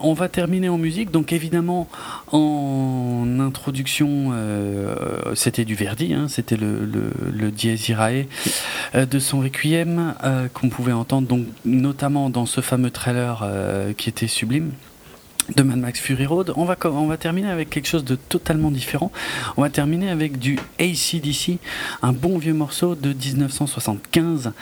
on 0.00 0.12
va 0.14 0.28
terminer 0.28 0.68
en 0.68 0.78
musique. 0.78 1.10
Donc 1.10 1.32
évidemment, 1.32 1.88
en 2.32 3.38
introduction, 3.40 4.30
euh, 4.32 5.34
c'était 5.34 5.64
du 5.64 5.74
Verdi, 5.74 6.14
hein, 6.14 6.26
c'était 6.28 6.56
le, 6.56 7.50
Dies 7.50 7.86
Irae 7.88 8.26
euh, 8.94 9.06
de 9.06 9.18
son 9.18 9.40
Requiem 9.40 10.14
qu'on 10.54 10.68
pouvait 10.68 10.92
entendre 10.92 11.28
donc 11.28 11.46
notamment 11.64 12.30
dans 12.30 12.46
ce 12.46 12.60
fameux 12.60 12.90
trailer 12.90 13.46
qui 13.96 14.08
était 14.08 14.26
sublime 14.26 14.72
de 15.54 15.62
Mad 15.62 15.78
Max 15.78 16.00
Fury 16.00 16.26
Road. 16.26 16.52
On 16.56 16.64
va, 16.64 16.76
on 16.84 17.06
va 17.06 17.16
terminer 17.16 17.48
avec 17.50 17.70
quelque 17.70 17.86
chose 17.86 18.04
de 18.04 18.16
totalement 18.16 18.70
différent. 18.70 19.12
On 19.56 19.62
va 19.62 19.70
terminer 19.70 20.10
avec 20.10 20.38
du 20.38 20.58
ACDC, 20.80 21.58
un 22.02 22.12
bon 22.12 22.38
vieux 22.38 22.54
morceau 22.54 22.94
de 22.94 23.12
1975. 23.12 24.52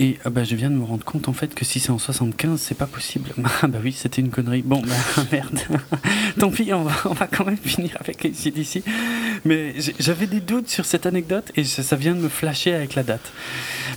Et 0.00 0.18
ah 0.24 0.30
bah, 0.30 0.44
je 0.44 0.56
viens 0.56 0.70
de 0.70 0.76
me 0.76 0.84
rendre 0.84 1.04
compte 1.04 1.28
en 1.28 1.34
fait 1.34 1.54
que 1.54 1.66
si 1.66 1.78
c'est 1.78 1.90
en 1.90 1.98
75, 1.98 2.58
c'est 2.58 2.74
pas 2.74 2.86
possible. 2.86 3.30
Ah 3.62 3.66
bah 3.66 3.78
oui, 3.84 3.92
c'était 3.92 4.22
une 4.22 4.30
connerie. 4.30 4.62
Bon, 4.62 4.80
bah 4.80 5.22
merde. 5.32 5.60
Tant 6.38 6.50
pis, 6.50 6.72
on 6.72 6.84
va, 6.84 7.26
quand 7.26 7.44
même 7.44 7.58
finir 7.58 7.96
avec 8.00 8.24
ACDC. 8.24 8.82
Mais 9.44 9.74
j'avais 9.98 10.26
des 10.26 10.40
doutes 10.40 10.70
sur 10.70 10.86
cette 10.86 11.04
anecdote 11.04 11.52
et 11.56 11.64
ça, 11.64 11.96
vient 11.96 12.14
de 12.14 12.20
me 12.20 12.30
flasher 12.30 12.72
avec 12.72 12.94
la 12.94 13.02
date. 13.02 13.32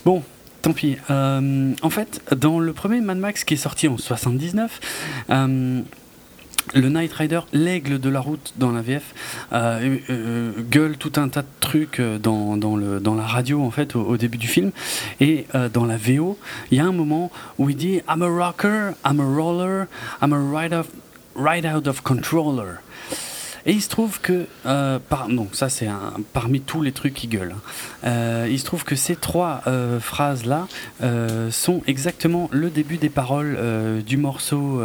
Bon, 0.03 0.23
tant 0.61 0.73
pis. 0.73 0.97
Euh, 1.09 1.73
en 1.81 1.89
fait, 1.89 2.21
dans 2.35 2.59
le 2.59 2.73
premier 2.73 2.99
Mad 2.99 3.17
Max 3.17 3.45
qui 3.45 3.53
est 3.53 3.57
sorti 3.57 3.87
en 3.87 3.97
79, 3.97 4.81
euh, 5.29 5.81
le 6.73 6.89
Knight 6.89 7.13
Rider, 7.13 7.41
l'aigle 7.51 7.99
de 7.99 8.09
la 8.09 8.19
route 8.19 8.53
dans 8.57 8.71
la 8.71 8.81
VF, 8.81 9.13
euh, 9.51 9.97
euh, 10.09 10.51
gueule 10.69 10.97
tout 10.97 11.13
un 11.17 11.27
tas 11.27 11.41
de 11.41 11.47
trucs 11.59 11.99
euh, 11.99 12.17
dans, 12.17 12.57
dans, 12.57 12.75
le, 12.75 12.99
dans 12.99 13.15
la 13.15 13.25
radio 13.25 13.61
en 13.61 13.71
fait 13.71 13.95
au, 13.95 14.17
début 14.17 14.37
du 14.37 14.47
film 14.47 14.71
et 15.19 15.47
dans 15.73 15.85
la 15.85 15.97
VO, 15.97 16.37
il 16.71 16.77
y 16.77 16.81
a 16.81 16.85
un 16.85 16.91
moment 16.91 17.31
où 17.57 17.69
il 17.69 17.75
dit 17.75 18.01
I'm 18.07 18.21
a 18.21 18.27
rocker, 18.27 18.91
I'm 19.05 19.19
a 19.19 19.23
roller, 19.23 19.87
I'm 20.21 20.33
a 20.33 20.39
ride, 20.39 20.73
of, 20.73 20.87
out 21.75 21.87
of 21.87 22.01
controller. 22.01 22.75
Et 23.65 23.71
il 23.71 23.81
se 23.81 23.89
trouve 23.89 24.19
que, 24.19 24.45
par, 24.63 25.29
non, 25.29 25.47
ça 25.51 25.69
c'est 25.69 25.89
parmi 26.31 26.61
tous 26.61 26.81
les 26.81 26.91
trucs 26.91 27.13
qui 27.13 27.27
gueulent. 27.27 27.55
Hein. 28.03 28.45
il 28.47 28.59
se 28.59 28.65
trouve 28.65 28.83
que 28.83 28.95
ces 28.95 29.15
trois 29.15 29.61
phrases 29.99 30.45
là 30.45 30.67
sont 31.49 31.81
exactement 31.87 32.49
le 32.51 32.69
début 32.69 32.97
des 32.97 33.09
paroles 33.09 33.57
du 34.05 34.17
morceau 34.17 34.81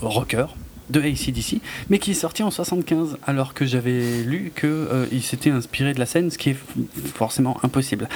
rocker 0.00 0.46
de 0.92 1.00
ACDC, 1.00 1.60
mais 1.90 1.98
qui 1.98 2.12
est 2.12 2.14
sorti 2.14 2.42
en 2.42 2.50
75, 2.50 3.16
alors 3.26 3.54
que 3.54 3.64
j'avais 3.64 4.22
lu 4.22 4.52
qu'il 4.54 4.68
euh, 4.68 5.20
s'était 5.20 5.50
inspiré 5.50 5.94
de 5.94 5.98
la 5.98 6.06
scène, 6.06 6.30
ce 6.30 6.38
qui 6.38 6.50
est 6.50 6.56
forcément 7.14 7.58
impossible. 7.62 8.08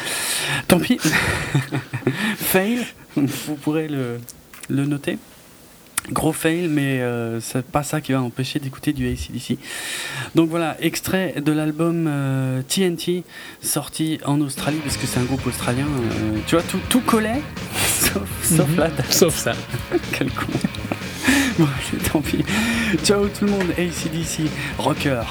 Tant 0.68 0.78
pis. 0.78 0.98
Fail, 2.36 2.86
vous 3.16 3.54
pourrez 3.56 3.88
le, 3.88 4.20
le 4.68 4.84
noter. 4.84 5.18
Gros 6.12 6.32
fail, 6.32 6.68
mais 6.68 7.00
euh, 7.00 7.40
c'est 7.40 7.66
pas 7.66 7.82
ça 7.82 8.00
qui 8.00 8.12
va 8.12 8.22
empêcher 8.22 8.60
d'écouter 8.60 8.92
du 8.92 9.08
ACDC. 9.08 9.58
Donc 10.36 10.48
voilà, 10.48 10.76
extrait 10.80 11.34
de 11.44 11.50
l'album 11.50 12.04
TNT, 12.68 13.08
euh, 13.08 13.22
sorti 13.60 14.20
en 14.24 14.40
Australie, 14.40 14.78
parce 14.84 14.96
que 14.96 15.06
c'est 15.06 15.18
un 15.18 15.24
groupe 15.24 15.44
australien. 15.46 15.86
Euh, 15.86 16.38
tu 16.46 16.54
vois, 16.54 16.62
tout, 16.62 16.78
tout 16.88 17.00
collait, 17.00 17.42
sauf, 17.86 18.50
mhm. 18.52 18.90
Sauf 19.10 19.36
ça. 19.36 19.54
Quel 20.12 20.30
con. 20.30 20.46
bon, 21.58 21.68
tant 22.12 22.20
pis. 22.20 22.44
Ciao 23.02 23.28
tout 23.28 23.46
le 23.46 23.50
monde, 23.52 23.70
ACDC, 23.78 24.50
rocker. 24.78 25.24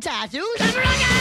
tattoos. 0.00 1.15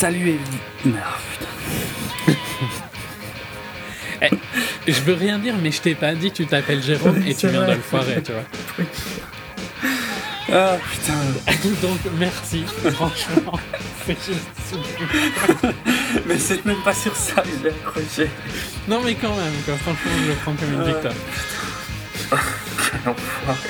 Salut 0.00 0.30
et... 0.30 0.40
Eh, 4.22 4.30
je 4.90 5.00
veux 5.02 5.12
rien 5.12 5.38
dire, 5.38 5.54
mais 5.62 5.70
je 5.70 5.82
t'ai 5.82 5.94
pas 5.94 6.14
dit 6.14 6.32
tu 6.32 6.46
t'appelles 6.46 6.82
Jérôme 6.82 7.22
et 7.26 7.34
tu 7.34 7.48
viens 7.48 7.66
de 7.66 7.72
le 7.72 7.80
foirer, 7.80 8.22
tu 8.22 8.32
vois. 8.32 8.44
Ah 10.50 10.78
putain. 10.90 11.12
Donc 11.82 11.98
merci, 12.18 12.64
franchement. 12.94 13.58
mais 16.26 16.38
c'est 16.38 16.64
même 16.64 16.82
pas 16.82 16.94
sur 16.94 17.14
ça 17.14 17.42
que 17.42 17.48
je 17.50 17.56
vais 17.64 17.68
accrocher. 17.68 18.30
Non 18.88 19.02
mais 19.04 19.16
quand 19.16 19.36
même, 19.36 19.52
quoi. 19.66 19.76
franchement 19.76 20.12
je 20.22 20.28
le 20.28 20.34
prends 20.36 20.54
comme 20.54 20.72
une 20.72 20.84
victoire. 20.84 21.12
Quel 22.30 22.40
enfoiré. 23.12 23.68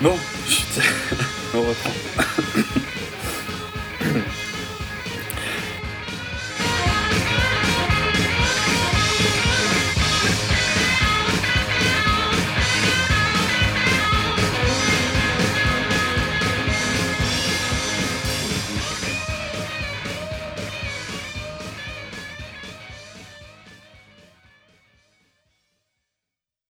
Bon, 0.00 0.18
on 1.54 1.60
reprend. 1.60 1.92